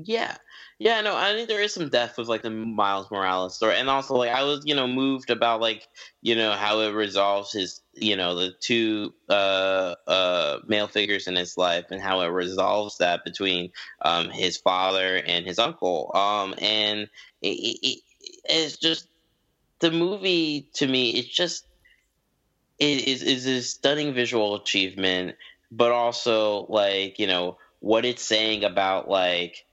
Yeah, 0.00 0.36
yeah, 0.78 1.00
no, 1.00 1.16
I 1.16 1.32
think 1.32 1.48
there 1.48 1.60
is 1.60 1.74
some 1.74 1.88
depth 1.88 2.18
with 2.18 2.28
like 2.28 2.42
the 2.42 2.50
Miles 2.50 3.10
Morales 3.10 3.56
story, 3.56 3.74
and 3.76 3.90
also 3.90 4.14
like 4.14 4.30
I 4.30 4.44
was, 4.44 4.62
you 4.64 4.74
know, 4.76 4.86
moved 4.86 5.28
about 5.30 5.60
like 5.60 5.88
you 6.22 6.36
know 6.36 6.52
how 6.52 6.78
it 6.80 6.90
resolves 6.90 7.50
his, 7.52 7.80
you 7.94 8.14
know, 8.14 8.36
the 8.36 8.52
two 8.60 9.12
uh 9.28 9.96
uh 10.06 10.60
male 10.68 10.86
figures 10.86 11.26
in 11.26 11.34
his 11.34 11.56
life, 11.56 11.86
and 11.90 12.00
how 12.00 12.20
it 12.20 12.26
resolves 12.28 12.98
that 12.98 13.24
between 13.24 13.72
um 14.02 14.30
his 14.30 14.56
father 14.58 15.16
and 15.16 15.44
his 15.44 15.58
uncle. 15.58 16.12
Um, 16.14 16.54
and 16.58 17.08
it, 17.42 17.48
it, 17.82 18.02
it's 18.44 18.76
just 18.76 19.08
the 19.80 19.90
movie 19.90 20.70
to 20.74 20.86
me. 20.86 21.10
It's 21.10 21.28
just 21.28 21.66
it 22.78 23.06
is 23.08 23.22
is 23.22 23.46
a 23.46 23.62
stunning 23.62 24.14
visual 24.14 24.54
achievement, 24.56 25.36
but 25.70 25.92
also 25.92 26.66
like 26.68 27.18
you 27.18 27.26
know 27.26 27.58
what 27.80 28.04
it's 28.04 28.22
saying 28.22 28.64
about 28.64 29.08
like 29.08 29.64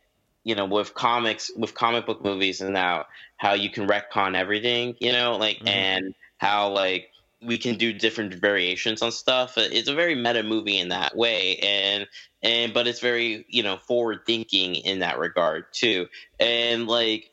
you 0.45 0.55
know, 0.55 0.65
with 0.65 0.93
comics, 0.93 1.51
with 1.57 1.73
comic 1.73 2.05
book 2.05 2.23
movies, 2.23 2.61
and 2.61 2.73
now 2.73 3.05
how 3.35 3.53
you 3.53 3.69
can 3.69 3.87
retcon 3.87 4.37
everything, 4.37 4.95
you 4.99 5.11
know, 5.11 5.35
like, 5.35 5.57
mm-hmm. 5.57 5.67
and 5.67 6.15
how 6.37 6.69
like 6.69 7.09
we 7.41 7.57
can 7.57 7.77
do 7.77 7.91
different 7.91 8.33
variations 8.35 9.01
on 9.01 9.11
stuff. 9.11 9.57
It's 9.57 9.89
a 9.89 9.95
very 9.95 10.15
meta 10.15 10.43
movie 10.43 10.77
in 10.77 10.89
that 10.89 11.17
way, 11.17 11.57
and 11.57 12.07
and 12.41 12.73
but 12.73 12.87
it's 12.87 12.99
very 12.99 13.45
you 13.49 13.63
know 13.63 13.77
forward 13.77 14.21
thinking 14.25 14.75
in 14.75 14.99
that 14.99 15.19
regard 15.19 15.65
too. 15.73 16.07
And 16.39 16.87
like 16.87 17.31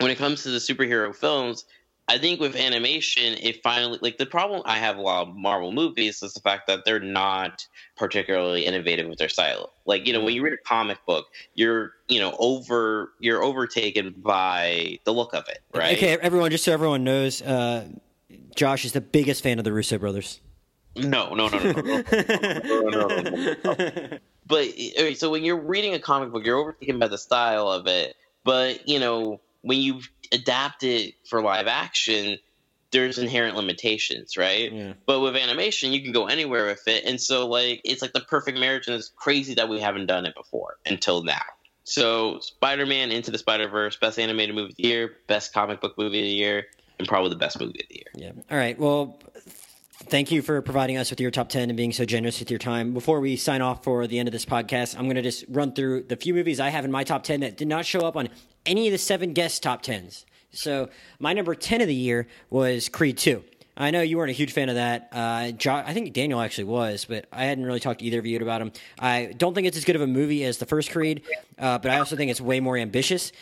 when 0.00 0.10
it 0.10 0.18
comes 0.18 0.42
to 0.42 0.50
the 0.50 0.58
superhero 0.58 1.14
films, 1.14 1.64
I 2.06 2.18
think 2.18 2.38
with 2.38 2.54
animation, 2.54 3.34
it 3.40 3.62
finally 3.62 3.98
like 4.02 4.18
the 4.18 4.26
problem 4.26 4.60
I 4.66 4.76
have 4.76 4.98
a 4.98 5.00
lot 5.00 5.28
of 5.28 5.34
Marvel 5.34 5.72
movies 5.72 6.22
is 6.22 6.34
the 6.34 6.40
fact 6.40 6.66
that 6.66 6.84
they're 6.84 7.00
not 7.00 7.66
particularly 7.96 8.66
innovative 8.66 9.08
with 9.08 9.18
their 9.18 9.30
style. 9.30 9.72
Like 9.86 10.06
you 10.06 10.12
know, 10.12 10.22
when 10.22 10.34
you 10.34 10.42
read 10.42 10.52
a 10.52 10.58
comic 10.58 10.98
book, 11.06 11.26
you're 11.54 11.92
you 12.08 12.20
know 12.20 12.36
over 12.38 13.12
you're 13.20 13.42
overtaken 13.42 14.14
by 14.18 14.98
the 15.04 15.12
look 15.12 15.32
of 15.32 15.48
it, 15.48 15.60
right? 15.74 15.96
Okay, 15.96 16.18
everyone, 16.20 16.50
just 16.50 16.64
so 16.64 16.72
everyone 16.72 17.04
knows, 17.04 17.40
uh, 17.40 17.88
Josh 18.54 18.84
is 18.84 18.92
the 18.92 19.00
biggest 19.00 19.42
fan 19.42 19.58
of 19.58 19.64
the 19.64 19.72
Russo 19.72 19.96
brothers. 19.96 20.40
No, 20.96 21.34
no, 21.34 21.48
no, 21.48 21.58
no, 21.58 23.06
no, 23.08 24.18
But 24.46 24.68
so 25.16 25.30
when 25.30 25.42
you're 25.42 25.60
reading 25.60 25.94
a 25.94 25.98
comic 25.98 26.30
book, 26.30 26.44
you're 26.44 26.58
overtaken 26.58 26.98
by 26.98 27.08
the 27.08 27.18
style 27.18 27.68
of 27.68 27.86
it, 27.86 28.14
but 28.44 28.86
you 28.86 29.00
know 29.00 29.40
when 29.64 29.80
you 29.80 30.00
adapt 30.30 30.84
it 30.84 31.14
for 31.28 31.42
live 31.42 31.66
action, 31.66 32.38
there's 32.90 33.18
inherent 33.18 33.56
limitations, 33.56 34.36
right? 34.36 34.70
Yeah. 34.72 34.92
But 35.06 35.20
with 35.20 35.34
animation, 35.34 35.92
you 35.92 36.02
can 36.02 36.12
go 36.12 36.26
anywhere 36.26 36.66
with 36.66 36.86
it, 36.86 37.04
and 37.04 37.20
so 37.20 37.48
like 37.48 37.80
it's 37.84 38.02
like 38.02 38.12
the 38.12 38.20
perfect 38.20 38.58
marriage, 38.58 38.86
and 38.86 38.94
it's 38.94 39.10
crazy 39.16 39.54
that 39.54 39.68
we 39.68 39.80
haven't 39.80 40.06
done 40.06 40.26
it 40.26 40.34
before 40.36 40.76
until 40.86 41.24
now. 41.24 41.42
So 41.82 42.38
Spider-Man 42.40 43.10
Into 43.10 43.30
the 43.30 43.38
Spider-Verse, 43.38 43.96
best 43.96 44.18
animated 44.18 44.54
movie 44.54 44.70
of 44.70 44.76
the 44.76 44.88
year, 44.88 45.16
best 45.26 45.52
comic 45.52 45.80
book 45.80 45.98
movie 45.98 46.20
of 46.20 46.24
the 46.24 46.30
year, 46.30 46.66
and 46.98 47.08
probably 47.08 47.30
the 47.30 47.36
best 47.36 47.58
movie 47.58 47.80
of 47.80 47.88
the 47.88 47.94
year. 47.94 48.10
Yeah. 48.14 48.42
All 48.50 48.56
right. 48.56 48.78
Well, 48.78 49.18
thank 49.96 50.30
you 50.30 50.42
for 50.42 50.60
providing 50.62 50.96
us 50.96 51.10
with 51.10 51.20
your 51.20 51.30
top 51.30 51.48
10 51.48 51.70
and 51.70 51.76
being 51.76 51.92
so 51.92 52.04
generous 52.04 52.40
with 52.40 52.50
your 52.50 52.58
time. 52.58 52.92
Before 52.92 53.20
we 53.20 53.36
sign 53.36 53.62
off 53.62 53.84
for 53.84 54.06
the 54.06 54.18
end 54.18 54.28
of 54.28 54.32
this 54.32 54.44
podcast, 54.44 54.96
I'm 54.96 55.04
going 55.04 55.16
to 55.16 55.22
just 55.22 55.44
run 55.48 55.72
through 55.72 56.04
the 56.04 56.16
few 56.16 56.34
movies 56.34 56.60
I 56.60 56.68
have 56.68 56.84
in 56.84 56.90
my 56.92 57.04
top 57.04 57.22
10 57.22 57.40
that 57.40 57.56
did 57.56 57.68
not 57.68 57.86
show 57.86 58.00
up 58.00 58.16
on 58.16 58.28
any 58.66 58.86
of 58.88 58.92
the 58.92 58.98
seven 58.98 59.32
guest 59.32 59.62
top 59.62 59.82
10s. 59.82 60.24
So, 60.52 60.88
my 61.18 61.32
number 61.32 61.54
10 61.54 61.80
of 61.80 61.88
the 61.88 61.94
year 61.94 62.28
was 62.48 62.88
Creed 62.88 63.18
2. 63.18 63.42
I 63.76 63.90
know 63.90 64.02
you 64.02 64.18
weren't 64.18 64.30
a 64.30 64.34
huge 64.34 64.52
fan 64.52 64.68
of 64.68 64.76
that. 64.76 65.08
Uh, 65.10 65.50
jo- 65.50 65.82
I 65.84 65.92
think 65.92 66.12
Daniel 66.12 66.40
actually 66.40 66.64
was, 66.64 67.06
but 67.06 67.26
I 67.32 67.44
hadn't 67.44 67.66
really 67.66 67.80
talked 67.80 67.98
to 68.00 68.04
either 68.04 68.20
of 68.20 68.26
you 68.26 68.38
about 68.38 68.62
him. 68.62 68.70
I 69.00 69.34
don't 69.36 69.52
think 69.52 69.66
it's 69.66 69.76
as 69.76 69.84
good 69.84 69.96
of 69.96 70.02
a 70.02 70.06
movie 70.06 70.44
as 70.44 70.58
the 70.58 70.66
first 70.66 70.92
Creed, 70.92 71.22
uh, 71.58 71.78
but 71.78 71.90
I 71.90 71.98
also 71.98 72.14
think 72.14 72.30
it's 72.30 72.40
way 72.40 72.60
more 72.60 72.76
ambitious. 72.76 73.32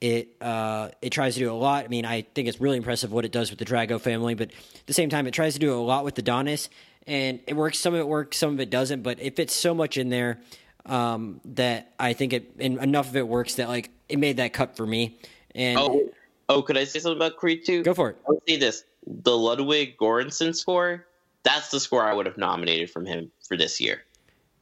It 0.00 0.36
uh, 0.40 0.90
it 1.02 1.10
tries 1.10 1.34
to 1.34 1.40
do 1.40 1.52
a 1.52 1.54
lot. 1.54 1.84
I 1.84 1.88
mean, 1.88 2.06
I 2.06 2.22
think 2.22 2.48
it's 2.48 2.60
really 2.60 2.78
impressive 2.78 3.12
what 3.12 3.24
it 3.24 3.32
does 3.32 3.50
with 3.50 3.58
the 3.58 3.66
Drago 3.66 4.00
family, 4.00 4.34
but 4.34 4.50
at 4.50 4.86
the 4.86 4.94
same 4.94 5.10
time, 5.10 5.26
it 5.26 5.32
tries 5.32 5.54
to 5.54 5.58
do 5.58 5.74
a 5.74 5.80
lot 5.80 6.04
with 6.04 6.14
the 6.14 6.22
Donis, 6.22 6.68
and 7.06 7.40
it 7.46 7.54
works. 7.54 7.78
Some 7.78 7.92
of 7.94 8.00
it 8.00 8.08
works, 8.08 8.38
some 8.38 8.54
of 8.54 8.60
it 8.60 8.70
doesn't, 8.70 9.02
but 9.02 9.18
it 9.20 9.36
fits 9.36 9.54
so 9.54 9.74
much 9.74 9.98
in 9.98 10.08
there 10.08 10.40
um, 10.86 11.40
that 11.44 11.92
I 11.98 12.14
think 12.14 12.32
it 12.32 12.52
and 12.58 12.78
enough 12.78 13.10
of 13.10 13.16
it 13.16 13.28
works 13.28 13.56
that 13.56 13.68
like 13.68 13.90
it 14.08 14.18
made 14.18 14.38
that 14.38 14.54
cut 14.54 14.76
for 14.76 14.86
me. 14.86 15.18
And 15.54 15.78
Oh, 15.78 16.10
oh, 16.48 16.62
could 16.62 16.78
I 16.78 16.84
say 16.84 16.98
something 17.00 17.18
about 17.18 17.36
Creed 17.36 17.66
2? 17.66 17.82
go 17.82 17.92
for 17.92 18.10
it. 18.10 18.16
I'll 18.26 18.40
say 18.48 18.56
this: 18.56 18.84
the 19.06 19.36
Ludwig 19.36 19.98
Göransson 19.98 20.56
score. 20.56 21.06
That's 21.42 21.70
the 21.70 21.80
score 21.80 22.04
I 22.04 22.12
would 22.14 22.26
have 22.26 22.36
nominated 22.38 22.90
from 22.90 23.06
him 23.06 23.30
for 23.46 23.56
this 23.56 23.80
year. 23.80 24.02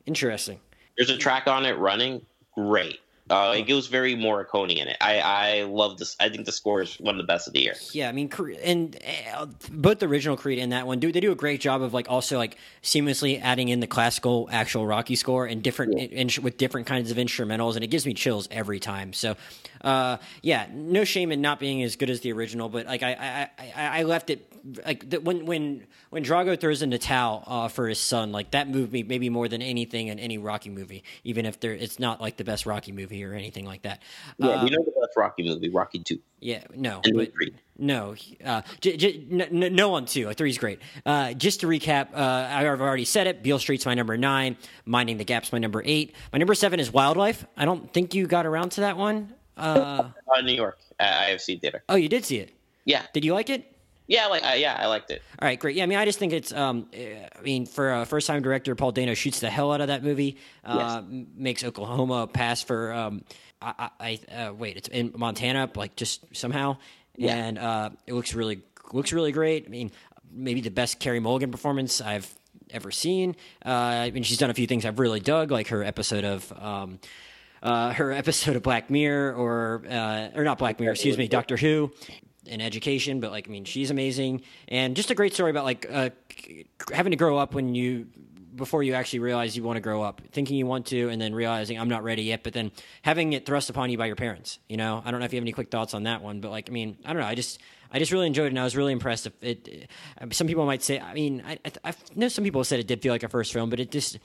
Interesting. 0.07 0.61
There's 0.97 1.11
a 1.11 1.17
track 1.17 1.47
on 1.47 1.65
it 1.65 1.77
running, 1.77 2.25
great. 2.55 3.01
Uh, 3.31 3.55
it 3.57 3.63
goes 3.63 3.89
very 3.89 4.15
Morricone 4.15 4.77
in 4.77 4.89
it. 4.89 4.97
I 5.01 5.19
I 5.21 5.63
love 5.63 5.99
this. 5.99 6.17
I 6.19 6.29
think 6.29 6.47
the 6.47 6.53
score 6.53 6.81
is 6.81 6.95
one 6.97 7.15
of 7.15 7.19
the 7.19 7.27
best 7.27 7.47
of 7.47 7.53
the 7.53 7.61
year. 7.61 7.75
Yeah, 7.93 8.09
I 8.09 8.13
mean, 8.13 8.31
and 8.63 8.97
uh, 9.35 9.47
both 9.71 9.99
the 9.99 10.07
original 10.07 10.37
Creed 10.37 10.59
and 10.59 10.73
that 10.73 10.87
one 10.87 10.99
do 10.99 11.13
they 11.13 11.21
do 11.21 11.33
a 11.33 11.37
great 11.37 11.61
job 11.61 11.83
of 11.83 11.93
like 11.93 12.09
also 12.09 12.39
like 12.39 12.57
seamlessly 12.83 13.41
adding 13.41 13.69
in 13.69 13.81
the 13.81 13.87
classical 13.87 14.49
actual 14.51 14.87
Rocky 14.87 15.15
score 15.17 15.47
and 15.47 15.63
different 15.63 15.99
in, 15.99 16.31
with 16.43 16.57
different 16.57 16.87
kinds 16.87 17.11
of 17.11 17.17
instrumentals, 17.17 17.75
and 17.75 17.85
it 17.85 17.89
gives 17.89 18.07
me 18.07 18.15
chills 18.15 18.49
every 18.51 18.81
time. 18.81 19.13
So, 19.13 19.37
uh, 19.83 20.17
yeah, 20.43 20.67
no 20.73 21.05
shame 21.05 21.31
in 21.31 21.41
not 21.41 21.61
being 21.61 21.83
as 21.83 21.97
good 21.97 22.11
as 22.11 22.21
the 22.21 22.33
original, 22.33 22.69
but 22.69 22.87
like 22.87 23.03
I 23.03 23.13
I, 23.13 23.63
I, 23.77 24.01
I 24.01 24.03
left 24.05 24.31
it 24.31 24.51
like 24.85 25.09
the, 25.09 25.21
when 25.21 25.47
when 25.47 25.87
when 26.11 26.25
Drago 26.25 26.59
throws 26.59 26.83
in 26.83 26.91
the 26.91 26.99
towel 26.99 27.45
uh, 27.47 27.69
for 27.69 27.89
his 27.89 27.99
son, 27.99 28.33
like 28.33 28.53
that 28.53 28.69
moved 28.69 28.93
me 28.93 29.03
maybe 29.03 29.29
more 29.29 29.49
than 29.49 29.63
anything 29.63 30.09
in 30.09 30.19
any 30.19 30.39
Rocky 30.39 30.71
movie, 30.71 31.05
even 31.25 31.47
if 31.47 31.61
there 31.61 31.73
it's 31.73 31.99
not 31.99 32.21
like 32.21 32.37
the 32.37 32.45
best 32.45 32.67
Rocky 32.67 32.93
movie 32.93 33.18
or 33.25 33.35
anything 33.35 33.65
like 33.67 33.83
that. 33.83 34.03
Yeah, 34.39 34.49
Uh, 34.49 34.65
you 34.65 34.71
know 34.71 34.83
the 34.85 34.91
best 35.01 35.17
Rocky 35.17 35.43
movie, 35.43 35.69
Rocky 35.71 35.99
Two, 36.01 36.19
yeah, 36.41 36.63
no, 36.75 37.01
and 37.05 37.17
but 37.17 37.35
Creed. 37.35 37.55
no, 37.79 38.15
uh, 38.45 38.63
j- 38.81 38.97
j- 38.97 39.27
n- 39.31 39.41
n- 39.63 39.75
no 39.75 39.95
on 39.95 40.07
two. 40.07 40.33
Three's 40.35 40.59
great. 40.59 40.79
Uh, 41.07 41.33
just 41.35 41.61
to 41.61 41.67
recap, 41.67 42.09
uh, 42.15 42.49
I've 42.51 42.81
already 42.81 43.05
said 43.05 43.27
it. 43.27 43.43
Beale 43.43 43.59
Street's 43.59 43.87
my 43.87 43.95
number 43.95 44.17
nine. 44.17 44.57
Minding 44.85 45.17
the 45.19 45.25
Gap's 45.25 45.53
my 45.53 45.59
number 45.59 45.83
eight. 45.85 46.15
My 46.33 46.39
number 46.39 46.55
seven 46.55 46.81
is 46.81 46.93
Wildlife. 46.93 47.47
I 47.57 47.65
don't 47.65 47.93
think 47.93 48.15
you 48.15 48.27
got 48.27 48.47
around 48.47 48.71
to 48.73 48.81
that 48.83 48.97
one. 48.97 49.33
Uh, 49.57 50.11
Uh, 50.37 50.41
New 50.43 50.53
York 50.55 50.79
at 51.01 51.31
IFC 51.31 51.61
Theater. 51.61 51.83
oh, 51.89 51.97
you 51.97 52.09
did 52.09 52.25
see 52.25 52.37
it. 52.39 52.53
Yeah, 52.85 53.03
Did 53.13 53.25
you 53.25 53.33
like 53.35 53.51
it? 53.51 53.65
Yeah, 54.09 54.27
like 54.27 54.45
uh, 54.45 54.55
yeah, 54.57 54.75
I 54.81 54.87
liked 54.87 55.11
it. 55.11 55.23
All 55.41 55.47
right, 55.47 55.61
great. 55.61 55.77
Yeah, 55.77 55.85
I 55.85 55.87
mean, 55.87 55.99
I 55.99 56.05
just 56.07 56.19
think 56.19 56.33
it's. 56.33 56.53
Um, 56.53 56.87
eh, 56.95 57.29
I 57.39 57.43
mean, 57.43 57.67
for 57.67 57.93
a 57.93 58.07
first-time 58.07 58.43
director, 58.43 58.75
Paul 58.75 58.91
Dano 58.93 59.13
shoots 59.15 59.39
the 59.41 59.51
hell 59.51 59.71
out 59.71 59.81
of 59.83 59.89
that 59.89 60.03
movie. 60.03 60.39
Uh, 60.65 61.03
m- 61.05 61.27
Makes 61.37 61.63
Oklahoma 61.63 62.27
pass 62.27 62.63
for. 62.63 62.93
Um, 62.93 63.23
I, 63.61 63.91
I, 64.01 64.21
I 64.31 64.35
uh, 64.35 64.53
wait, 64.55 64.77
it's 64.79 64.89
in 64.89 65.13
Montana, 65.17 65.71
like 65.77 65.95
just 65.95 66.25
somehow, 66.35 66.79
Yeah. 67.17 67.35
and 67.37 67.59
uh, 67.59 67.91
it 68.07 68.15
looks 68.15 68.35
really 68.35 68.63
looks 68.93 69.13
really 69.13 69.31
great. 69.33 69.67
I 69.67 69.69
mean, 69.69 69.91
maybe 70.33 70.63
the 70.63 70.71
best 70.71 70.99
Carey 71.01 71.21
Mulligan 71.21 71.51
performance 71.51 72.01
I've 72.01 72.33
ever 72.71 72.91
seen. 72.91 73.37
Uh, 73.65 73.69
I 73.71 74.11
mean, 74.11 74.23
she's 74.23 74.39
done 74.39 74.49
a 74.51 74.55
few 74.55 74.67
things 74.67 74.87
I've 74.87 74.99
really 74.99 75.21
dug, 75.21 75.51
like 75.51 75.69
her 75.69 75.85
episode 75.85 76.25
of. 76.25 76.51
Um, 76.59 76.99
uh, 77.61 77.93
her 77.93 78.13
episode 78.13 78.55
of 78.55 78.63
Black 78.63 78.89
Mirror, 78.89 79.35
or 79.35 79.83
uh, 79.91 80.29
or 80.35 80.45
not 80.45 80.59
Black 80.59 80.79
Mirror, 80.79 80.93
excuse 80.93 81.19
me, 81.19 81.27
Doctor 81.27 81.57
Who, 81.57 81.93
in 82.49 82.61
education. 82.61 83.21
But 83.21 83.31
like, 83.31 83.49
I 83.49 83.51
mean, 83.51 83.65
she's 83.65 83.91
amazing, 83.91 84.43
and 84.69 84.97
just 84.97 85.11
a 85.11 85.15
great 85.15 85.35
story 85.35 85.51
about 85.51 85.65
like 85.65 85.87
uh, 85.91 86.11
having 86.93 87.13
to 87.13 87.17
grow 87.17 87.39
up 87.39 87.55
when 87.55 87.75
you 87.75 88.07
before 88.55 88.83
you 88.83 88.95
actually 88.95 89.21
realize 89.21 89.57
you 89.57 89.63
want 89.63 89.77
to 89.77 89.81
grow 89.81 90.03
up, 90.03 90.21
thinking 90.33 90.57
you 90.57 90.67
want 90.67 90.87
to, 90.87 91.09
and 91.09 91.21
then 91.21 91.33
realizing 91.35 91.79
I'm 91.79 91.89
not 91.89 92.03
ready 92.03 92.25
yet, 92.25 92.43
but 92.43 92.53
then 92.53 92.73
having 93.03 93.33
it 93.33 93.47
thrust 93.47 93.71
upon 93.71 93.89
you 93.91 93.97
by 93.97 94.07
your 94.07 94.17
parents. 94.17 94.59
You 94.69 94.77
know, 94.77 95.01
I 95.05 95.11
don't 95.13 95.21
know 95.21 95.27
if 95.27 95.33
you 95.33 95.37
have 95.37 95.45
any 95.45 95.53
quick 95.53 95.71
thoughts 95.71 95.95
on 95.95 96.03
that 96.05 96.23
one, 96.23 96.41
but 96.41 96.51
like, 96.51 96.69
I 96.69 96.73
mean, 96.73 96.99
I 97.05 97.13
don't 97.13 97.23
know, 97.23 97.29
I 97.29 97.35
just. 97.35 97.61
I 97.91 97.99
just 97.99 98.13
really 98.13 98.27
enjoyed 98.27 98.45
it, 98.45 98.51
and 98.51 98.61
I 98.61 98.65
was 98.65 98.77
really 98.77 98.93
impressed. 98.93 99.27
If 99.27 99.43
it, 99.43 99.89
uh, 100.21 100.27
some 100.31 100.47
people 100.47 100.67
might 100.67 100.83
say, 100.83 101.01
I 101.01 101.15
mean, 101.15 101.43
I, 101.47 101.53
I, 101.65 101.71
I 101.85 101.95
know 102.15 102.29
some 102.29 102.45
people 102.45 102.63
said 102.63 102.81
it 102.81 102.87
did 102.87 103.01
feel 103.01 103.15
like 103.15 103.23
a 103.23 103.31
first 103.31 103.51
film, 103.51 103.71
but 103.71 103.81
it 103.81 103.91
just, 103.91 104.19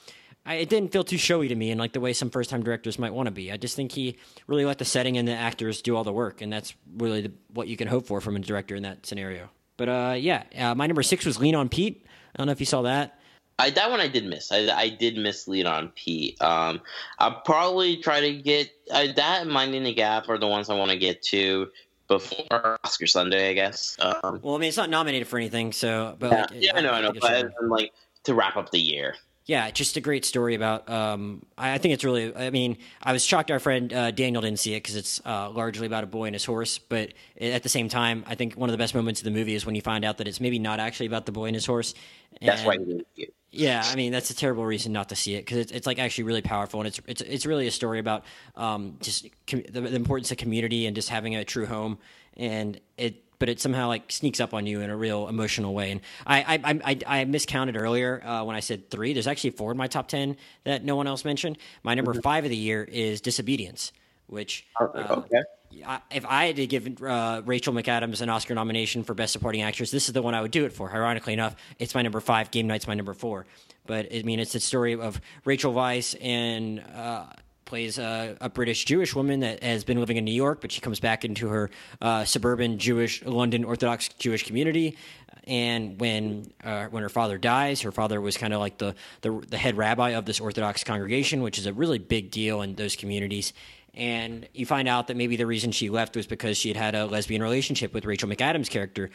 I, 0.45 0.55
it 0.55 0.69
didn't 0.69 0.91
feel 0.91 1.03
too 1.03 1.17
showy 1.17 1.47
to 1.47 1.55
me, 1.55 1.72
and 1.72 1.80
like 1.80 1.93
the 1.93 2.01
way 2.01 2.11
some 2.13 2.30
first 2.30 2.49
time 2.49 2.63
directors 2.63 2.99
might 2.99 3.13
want 3.13 3.27
to 3.27 3.31
be. 3.31 3.51
I 3.51 3.57
just 3.57 3.75
think 3.75 3.93
he 3.93 4.17
really 4.47 4.65
let 4.65 4.77
the 4.77 4.85
setting 4.85 5.17
and 5.17 5.27
the 5.27 5.33
actors 5.33 5.81
do 5.81 5.95
all 5.95 6.03
the 6.03 6.11
work, 6.11 6.41
and 6.41 6.51
that's 6.51 6.73
really 6.97 7.22
the, 7.22 7.31
what 7.53 7.67
you 7.67 7.77
can 7.77 7.88
hope 7.88 8.05
for 8.07 8.19
from 8.19 8.35
a 8.35 8.39
director 8.39 8.75
in 8.75 8.83
that 8.83 9.05
scenario. 9.05 9.49
But 9.77 9.89
uh, 9.89 10.15
yeah, 10.17 10.43
uh, 10.57 10.75
my 10.75 10.85
number 10.88 11.03
six 11.03 11.25
was 11.25 11.39
Lean 11.39 11.55
on 11.55 11.69
Pete. 11.69 12.05
I 12.33 12.38
don't 12.38 12.47
know 12.47 12.51
if 12.51 12.59
you 12.59 12.65
saw 12.65 12.81
that. 12.83 13.19
I, 13.59 13.69
that 13.69 13.89
one 13.89 14.01
I 14.01 14.07
did 14.07 14.25
miss. 14.25 14.51
I, 14.51 14.67
I 14.69 14.89
did 14.89 15.15
miss 15.15 15.47
Lean 15.47 15.67
on 15.67 15.89
Pete. 15.95 16.41
Um, 16.41 16.81
I'll 17.19 17.41
probably 17.41 17.97
try 17.97 18.19
to 18.19 18.33
get 18.33 18.72
I, 18.93 19.07
that 19.15 19.43
and 19.43 19.51
Minding 19.51 19.83
the 19.83 19.93
Gap 19.93 20.27
are 20.27 20.38
the 20.38 20.47
ones 20.47 20.69
I 20.69 20.75
want 20.75 20.91
to 20.91 20.97
get 20.97 21.22
to 21.25 21.67
before 22.07 22.80
Oscar 22.83 23.07
Sunday, 23.07 23.51
I 23.51 23.53
guess. 23.53 23.95
Um, 23.99 24.39
Well, 24.41 24.55
I 24.55 24.57
mean, 24.57 24.67
it's 24.67 24.77
not 24.77 24.89
nominated 24.89 25.27
for 25.27 25.38
anything, 25.38 25.72
so 25.72 26.15
but 26.19 26.31
yeah, 26.31 26.41
like, 26.41 26.49
yeah, 26.53 26.72
I 26.75 26.81
know, 26.81 26.91
I 26.91 27.01
know. 27.01 27.11
think 27.11 27.23
it 27.23 27.27
should 27.27 27.53
But 27.59 27.69
like 27.69 27.93
to 28.25 28.33
wrap 28.33 28.57
up 28.57 28.72
the 28.72 28.80
year. 28.80 29.15
Yeah, 29.45 29.69
just 29.72 29.97
a 29.97 30.01
great 30.01 30.23
story 30.23 30.55
about. 30.55 30.89
Um, 30.89 31.45
I, 31.57 31.73
I 31.73 31.77
think 31.77 31.93
it's 31.93 32.03
really. 32.05 32.33
I 32.33 32.49
mean, 32.49 32.77
I 33.01 33.11
was 33.11 33.25
shocked 33.25 33.51
our 33.51 33.59
friend 33.59 33.91
uh, 33.91 34.11
Daniel 34.11 34.41
didn't 34.41 34.59
see 34.59 34.73
it 34.73 34.77
because 34.83 34.95
it's 34.95 35.22
uh, 35.25 35.49
largely 35.49 35.85
about 35.85 36.05
a 36.05 36.07
boy 36.07 36.25
and 36.25 36.35
his 36.35 36.45
horse. 36.45 36.77
But 36.77 37.13
at 37.39 37.61
the 37.61 37.67
same 37.69 37.89
time, 37.89 38.23
I 38.25 38.35
think 38.35 38.53
one 38.55 38.69
of 38.69 38.72
the 38.72 38.77
best 38.77 38.95
moments 38.95 39.19
of 39.19 39.25
the 39.25 39.31
movie 39.31 39.53
is 39.53 39.65
when 39.65 39.75
you 39.75 39.81
find 39.81 40.05
out 40.05 40.17
that 40.19 40.30
it's 40.30 40.39
maybe 40.39 40.59
not 40.59 40.80
actually 40.80 41.07
about 41.07 41.25
the 41.25 41.33
boy 41.33 41.47
and 41.47 41.55
his 41.55 41.65
horse. 41.65 41.93
That's 42.41 42.59
And- 42.61 42.67
why 42.67 42.73
you 42.75 42.85
didn't 42.85 43.07
see 43.15 43.23
it. 43.23 43.33
Yeah, 43.55 43.83
I 43.85 43.93
mean 43.95 44.11
that's 44.11 44.31
a 44.31 44.35
terrible 44.35 44.65
reason 44.65 44.93
not 44.93 45.09
to 45.09 45.15
see 45.15 45.35
it 45.35 45.41
because 45.45 45.57
it's, 45.59 45.72
it's 45.72 45.85
like 45.85 45.99
actually 45.99 46.23
really 46.23 46.41
powerful 46.41 46.80
and 46.80 46.88
it's 46.88 46.99
it's 47.05 47.22
it's 47.22 47.45
really 47.45 47.67
a 47.67 47.72
story 47.72 47.99
about 47.99 48.23
um, 48.55 48.97
just 48.99 49.27
com- 49.45 49.61
the, 49.69 49.81
the 49.81 49.95
importance 49.95 50.31
of 50.31 50.38
community 50.38 50.88
and 50.88 50.95
just 50.95 51.07
having 51.09 51.35
a 51.35 51.45
true 51.45 51.67
home 51.67 51.99
and 52.35 52.80
it 52.97 53.23
but 53.43 53.49
it 53.49 53.59
somehow 53.59 53.89
like 53.89 54.09
sneaks 54.09 54.39
up 54.39 54.53
on 54.53 54.65
you 54.65 54.80
in 54.80 54.89
a 54.89 54.95
real 54.95 55.27
emotional 55.27 55.73
way 55.73 55.91
and 55.91 55.99
I 56.25 56.43
I 56.43 56.53
I, 56.63 56.80
I, 56.85 57.19
I 57.19 57.25
miscounted 57.25 57.75
earlier 57.75 58.23
uh, 58.23 58.45
when 58.45 58.55
I 58.55 58.61
said 58.61 58.89
three 58.89 59.11
there's 59.11 59.27
actually 59.27 59.49
four 59.49 59.69
in 59.72 59.77
my 59.77 59.88
top 59.88 60.07
ten 60.07 60.38
that 60.63 60.85
no 60.85 60.95
one 60.95 61.07
else 61.07 61.25
mentioned 61.25 61.57
my 61.83 61.93
number 61.93 62.13
five 62.13 62.45
of 62.45 62.49
the 62.51 62.55
year 62.55 62.85
is 62.85 63.19
Disobedience 63.19 63.91
which 64.27 64.65
uh, 64.80 64.85
okay. 65.27 65.43
I- 65.85 65.99
if 66.09 66.25
I 66.25 66.45
had 66.45 66.55
to 66.55 66.67
give 66.67 67.03
uh, 67.03 67.41
Rachel 67.45 67.73
McAdams 67.73 68.22
an 68.22 68.30
Oscar 68.30 68.55
nomination 68.55 69.03
for 69.03 69.13
Best 69.13 69.33
Supporting 69.33 69.61
Actress, 69.61 69.91
this 69.91 70.07
is 70.07 70.13
the 70.13 70.22
one 70.22 70.35
I 70.35 70.41
would 70.41 70.51
do 70.51 70.63
it 70.63 70.72
for. 70.72 70.89
Ironically 70.89 71.33
enough, 71.33 71.55
it's 71.80 71.93
my 71.93 72.01
number 72.01 72.22
five. 72.22 72.49
Game 72.51 72.67
Night's 72.67 72.88
my 72.88 72.93
number 72.93 73.13
four. 73.13 73.45
But 73.85 74.07
I 74.13 74.22
mean, 74.22 74.39
it's 74.39 74.53
the 74.53 74.59
story 74.59 74.93
of 74.93 75.19
Rachel 75.43 75.73
Weisz 75.73 76.15
and 76.22 76.80
uh, 76.95 77.25
plays 77.66 77.98
a, 77.98 78.38
a 78.42 78.50
British 78.50 78.85
Jewish 78.85 79.16
woman 79.16 79.42
that 79.42 79.64
has 79.64 79.83
been 79.83 80.00
living 80.00 80.17
in 80.17 80.25
New 80.25 80.33
York, 80.33 80.61
but 80.61 80.72
she 80.72 80.82
comes 80.82 81.00
back 81.00 81.25
into 81.25 81.48
her 81.50 81.69
uh, 82.01 82.25
suburban 82.25 82.77
Jewish 82.77 83.24
London 83.24 83.64
Orthodox 83.64 84.09
Jewish 84.09 84.45
community. 84.45 84.98
And 85.45 86.00
when 86.00 86.51
uh, 86.64 86.85
when 86.85 87.03
her 87.03 87.09
father 87.09 87.38
dies, 87.38 87.82
her 87.82 87.92
father 87.92 88.22
was 88.22 88.38
kind 88.38 88.53
of 88.53 88.59
like 88.59 88.77
the, 88.77 88.95
the 89.22 89.32
the 89.50 89.58
head 89.58 89.77
rabbi 89.77 90.11
of 90.11 90.25
this 90.25 90.40
Orthodox 90.40 90.83
congregation, 90.83 91.42
which 91.42 91.58
is 91.58 91.66
a 91.66 91.74
really 91.74 92.00
big 92.00 92.32
deal 92.32 92.61
in 92.61 92.75
those 92.75 92.95
communities 92.95 93.53
and 93.95 94.48
you 94.53 94.66
find 94.66 94.88
out 94.88 95.08
that 95.08 95.17
maybe 95.17 95.35
the 95.35 95.45
reason 95.45 95.72
she 95.72 95.90
left 95.90 96.16
was 96.16 96.25
because 96.25 96.58
she 96.58 96.69
had 96.69 96.77
had 96.77 96.95
a 96.95 97.06
lesbian 97.06 97.43
relationship 97.43 97.93
with 97.93 98.06
Rachel 98.06 98.27
McAdams' 98.27 98.69
character, 98.69 99.11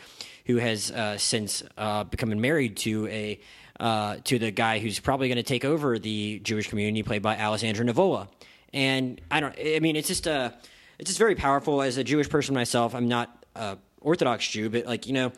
who 0.47 0.57
has 0.57 0.93
uh, 0.93 1.19
since 1.19 1.65
uh, 1.77 2.05
become 2.05 2.29
married 2.41 2.77
to 2.79 3.09
a 3.09 3.41
uh, 3.81 4.17
to 4.25 4.39
the 4.39 4.51
guy 4.51 4.79
who's 4.79 4.99
probably 5.01 5.29
going 5.29 5.37
to 5.37 5.43
take 5.43 5.65
over 5.65 5.99
the 5.99 6.41
Jewish 6.41 6.69
community, 6.69 7.03
played 7.03 7.23
by 7.23 7.37
Alessandro 7.37 7.85
Nivola. 7.85 8.29
And 8.73 9.21
I 9.31 9.41
don't, 9.41 9.55
I 9.59 9.81
mean, 9.81 9.97
it's 9.97 10.09
just 10.09 10.27
uh, 10.27 10.51
it's 10.99 11.09
just 11.09 11.19
very 11.19 11.35
powerful. 11.35 11.81
As 11.83 11.97
a 11.97 12.05
Jewish 12.05 12.29
person 12.29 12.55
myself, 12.55 12.95
I'm 12.95 13.09
not 13.09 13.45
a 13.55 13.79
Orthodox 14.01 14.49
Jew, 14.49 14.69
but 14.69 14.87
like 14.87 15.07
you 15.07 15.13
know, 15.13 15.33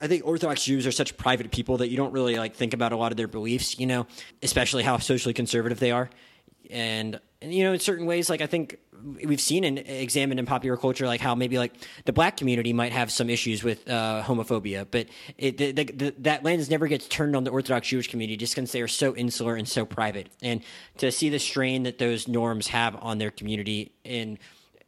I 0.00 0.06
think 0.06 0.26
Orthodox 0.26 0.64
Jews 0.64 0.86
are 0.86 0.92
such 0.92 1.16
private 1.16 1.50
people 1.50 1.78
that 1.78 1.88
you 1.88 1.96
don't 1.96 2.12
really 2.12 2.36
like 2.36 2.54
think 2.54 2.74
about 2.74 2.92
a 2.92 2.96
lot 2.96 3.12
of 3.12 3.16
their 3.16 3.28
beliefs, 3.28 3.78
you 3.78 3.86
know, 3.86 4.06
especially 4.42 4.82
how 4.82 4.98
socially 4.98 5.34
conservative 5.34 5.80
they 5.80 5.90
are. 5.90 6.08
And, 6.70 7.18
and 7.40 7.52
you 7.52 7.64
know, 7.64 7.72
in 7.72 7.80
certain 7.80 8.06
ways, 8.06 8.30
like 8.30 8.40
I 8.40 8.46
think 8.46 8.78
we've 9.24 9.40
seen 9.40 9.64
and 9.64 9.78
examined 9.78 10.40
in 10.40 10.46
popular 10.46 10.76
culture, 10.76 11.06
like 11.06 11.20
how 11.20 11.34
maybe 11.34 11.58
like 11.58 11.74
the 12.04 12.12
black 12.12 12.36
community 12.36 12.72
might 12.72 12.92
have 12.92 13.10
some 13.10 13.30
issues 13.30 13.62
with 13.62 13.88
uh, 13.88 14.22
homophobia, 14.24 14.86
but 14.90 15.06
it, 15.36 15.58
the, 15.58 15.72
the, 15.72 15.84
the, 15.84 16.14
that 16.18 16.44
lens 16.44 16.70
never 16.70 16.86
gets 16.86 17.06
turned 17.08 17.36
on 17.36 17.44
the 17.44 17.50
Orthodox 17.50 17.88
Jewish 17.88 18.08
community 18.08 18.36
just 18.36 18.54
because 18.54 18.72
they 18.72 18.82
are 18.82 18.88
so 18.88 19.14
insular 19.14 19.56
and 19.56 19.68
so 19.68 19.84
private. 19.84 20.28
And 20.42 20.62
to 20.98 21.10
see 21.12 21.28
the 21.28 21.38
strain 21.38 21.84
that 21.84 21.98
those 21.98 22.28
norms 22.28 22.68
have 22.68 22.96
on 23.00 23.18
their 23.18 23.30
community 23.30 23.92
in 24.04 24.38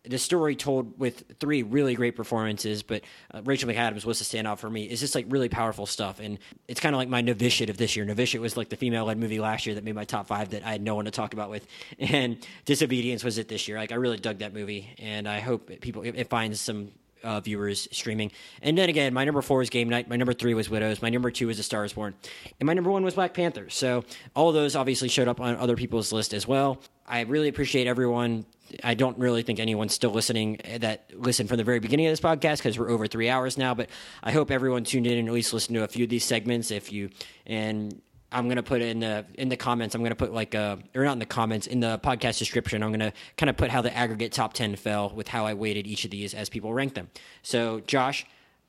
the 0.05 0.19
story 0.19 0.57
told 0.57 0.99
with 0.99 1.25
three 1.39 1.63
really 1.63 1.95
great 1.95 2.17
performances, 2.17 2.83
but 2.83 3.03
uh, 3.33 3.43
Rachel 3.45 3.69
McAdams 3.69 4.05
was 4.05 4.21
a 4.21 4.25
standout 4.25 4.59
for 4.59 4.71
me. 4.71 4.85
It's 4.85 5.01
just 5.01 5.15
like 5.15 5.27
really 5.29 5.49
powerful 5.49 5.87
stuff, 5.87 6.21
and 6.21 6.39
it's 6.69 6.81
kind 6.81 6.95
of 6.95 6.99
like 6.99 7.09
my 7.09 7.21
novitiate 7.21 7.69
of 7.69 7.77
this 7.77 7.97
year. 7.97 8.05
Novitiate 8.05 8.41
was 8.41 8.57
like 8.57 8.71
the 8.71 8.77
female-led 8.77 9.19
movie 9.19 9.41
last 9.41 9.67
year 9.67 9.75
that 9.75 9.85
made 9.85 9.95
my 9.95 10.05
top 10.05 10.27
five 10.27 10.51
that 10.51 10.65
I 10.65 10.73
had 10.73 10.83
no 10.83 10.95
one 10.95 11.05
to 11.05 11.11
talk 11.11 11.35
about 11.35 11.51
with, 11.51 11.67
and 11.99 12.39
Disobedience 12.65 13.23
was 13.25 13.39
it 13.39 13.49
this 13.49 13.69
year. 13.69 13.79
Like 13.79 13.93
I 13.93 13.97
really 13.97 14.17
dug 14.17 14.39
that 14.39 14.55
movie, 14.55 14.95
and 14.99 15.29
I 15.29 15.41
hope 15.41 15.71
people 15.81 16.03
it, 16.03 16.15
it 16.17 16.29
finds 16.31 16.61
some 16.61 16.93
uh, 17.23 17.41
viewers 17.41 17.89
streaming. 17.93 18.33
And 18.63 18.77
then 18.77 18.89
again, 18.89 19.13
my 19.13 19.25
number 19.25 19.43
four 19.43 19.59
was 19.59 19.71
Game 19.71 19.89
Night. 19.89 20.09
My 20.09 20.17
number 20.17 20.33
three 20.33 20.55
was 20.55 20.71
Widows. 20.71 21.03
My 21.03 21.11
number 21.11 21.31
two 21.31 21.49
was 21.49 21.59
A 21.59 21.63
Star 21.63 21.85
Is 21.85 21.93
Born. 21.93 22.15
And 22.59 22.67
my 22.67 22.75
number 22.75 22.91
one 22.91 23.03
was 23.03 23.15
Black 23.15 23.35
Panther. 23.35 23.69
So 23.71 24.05
all 24.35 24.53
those 24.53 24.77
obviously 24.77 25.09
showed 25.09 25.29
up 25.29 25.41
on 25.41 25.57
other 25.57 25.77
people's 25.77 26.13
list 26.13 26.33
as 26.33 26.47
well. 26.47 26.81
I 27.07 27.21
really 27.23 27.49
appreciate 27.49 27.87
everyone. 27.87 28.47
I 28.83 28.95
don't 28.95 29.19
really 29.19 29.43
think 29.43 29.61
anyone's 29.61 29.95
still 29.95 30.11
listening 30.11 30.61
that 30.79 31.11
listened 31.15 31.49
from 31.49 31.59
the 31.59 31.65
very 31.65 31.81
beginning 31.81 32.07
of 32.07 32.13
this 32.13 32.21
podcast 32.21 32.59
because 32.59 32.79
we're 32.79 32.91
over 32.91 33.07
three 33.07 33.29
hours 33.29 33.59
now. 33.59 33.75
But 33.75 33.91
I 34.23 34.33
hope 34.33 34.51
everyone 34.51 34.85
tuned 34.85 35.07
in 35.07 35.19
and 35.19 35.29
at 35.29 35.35
least 35.35 35.53
listened 35.53 35.77
to 35.77 35.85
a 35.85 35.89
few 35.89 36.05
of 36.05 36.11
these 36.11 36.25
segments. 36.25 36.71
If 36.71 36.93
you 36.93 37.11
and 37.47 38.01
I'm 38.33 38.49
gonna 38.49 38.63
put 38.63 38.81
in 38.81 39.01
the 39.01 39.25
in 39.35 39.49
the 39.49 39.57
comments. 39.57 39.95
I'm 39.95 40.03
gonna 40.03 40.15
put 40.15 40.33
like 40.33 40.55
a 40.55 40.79
or 40.95 41.05
not 41.05 41.13
in 41.13 41.19
the 41.19 41.27
comments 41.27 41.67
in 41.67 41.81
the 41.81 41.99
podcast 41.99 42.39
description. 42.39 42.83
I'm 42.83 42.93
gonna 42.93 43.13
kind 43.37 43.51
of 43.51 43.57
put 43.57 43.71
how 43.71 43.83
the 43.83 43.95
aggregate 43.97 44.33
top 44.33 44.53
ten 44.53 44.77
fell 44.77 45.11
with 45.11 45.29
how 45.29 45.47
I 45.47 45.55
weighted 45.55 45.87
each 45.87 46.05
of 46.05 46.11
these 46.11 46.35
as 46.35 46.49
people 46.49 46.73
rank 46.73 46.95
them. 46.95 47.09
So 47.43 47.81
Josh, 47.81 48.27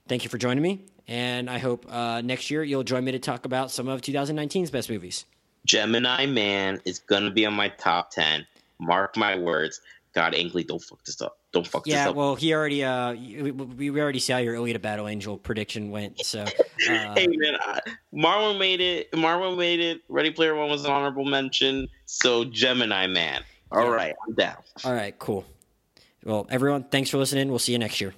thank 0.08 0.24
you 0.24 0.30
for 0.30 0.38
joining 0.38 0.64
me, 0.64 0.86
and 1.08 1.50
I 1.50 1.60
hope 1.60 1.86
uh, 1.90 2.22
next 2.22 2.50
year 2.50 2.64
you'll 2.64 2.84
join 2.84 3.04
me 3.04 3.12
to 3.12 3.20
talk 3.20 3.46
about 3.46 3.70
some 3.72 3.88
of 3.88 4.02
2019's 4.02 4.72
best 4.72 4.90
movies. 4.90 5.26
Gemini 5.66 6.26
Man 6.26 6.82
is 6.86 7.00
gonna 7.00 7.32
be 7.32 7.46
on 7.46 7.54
my 7.54 7.70
top 7.70 8.10
ten. 8.10 8.48
Mark 8.82 9.16
my 9.16 9.38
words. 9.38 9.80
God, 10.14 10.36
Ang 10.36 10.50
Lee, 10.54 10.64
don't 10.64 10.82
fuck 10.84 11.02
this 11.06 11.22
up. 11.22 11.38
Don't 11.54 11.66
fuck 11.66 11.88
Yeah, 11.88 12.04
this 12.04 12.10
up. 12.10 12.16
well, 12.18 12.36
he 12.36 12.54
already 12.54 12.84
uh, 12.84 13.14
we, 13.14 13.52
we 13.52 14.02
already 14.02 14.20
see 14.20 14.34
how 14.34 14.40
your 14.40 14.56
Alita 14.56 14.82
Battle 14.82 15.08
Angel 15.08 15.38
prediction 15.38 15.90
went. 15.90 16.26
So 16.26 16.42
uh, 16.90 17.14
hey 17.16 17.28
man, 17.28 17.56
I, 17.62 17.80
Marlon 18.14 18.60
made 18.60 18.82
it. 18.82 19.10
Marlon 19.14 19.58
made 19.58 19.80
it. 19.80 20.02
Ready 20.10 20.32
Player 20.32 20.54
One 20.56 20.70
was 20.70 20.84
an 20.84 20.92
honorable 20.92 21.24
mention. 21.24 21.88
So 22.06 22.44
Gemini 22.44 23.08
Man. 23.08 23.44
All 23.72 23.84
Yeah. 23.86 23.92
right, 23.92 24.16
I'm 24.28 24.34
down. 24.36 24.58
all 24.84 24.94
right, 24.94 25.18
cool. 25.18 25.46
Well, 26.26 26.46
everyone, 26.50 26.84
thanks 26.84 27.10
for 27.10 27.18
listening. 27.18 27.48
We'll 27.50 27.60
see 27.60 27.72
you 27.72 27.80
next 27.80 28.02
year. 28.02 28.14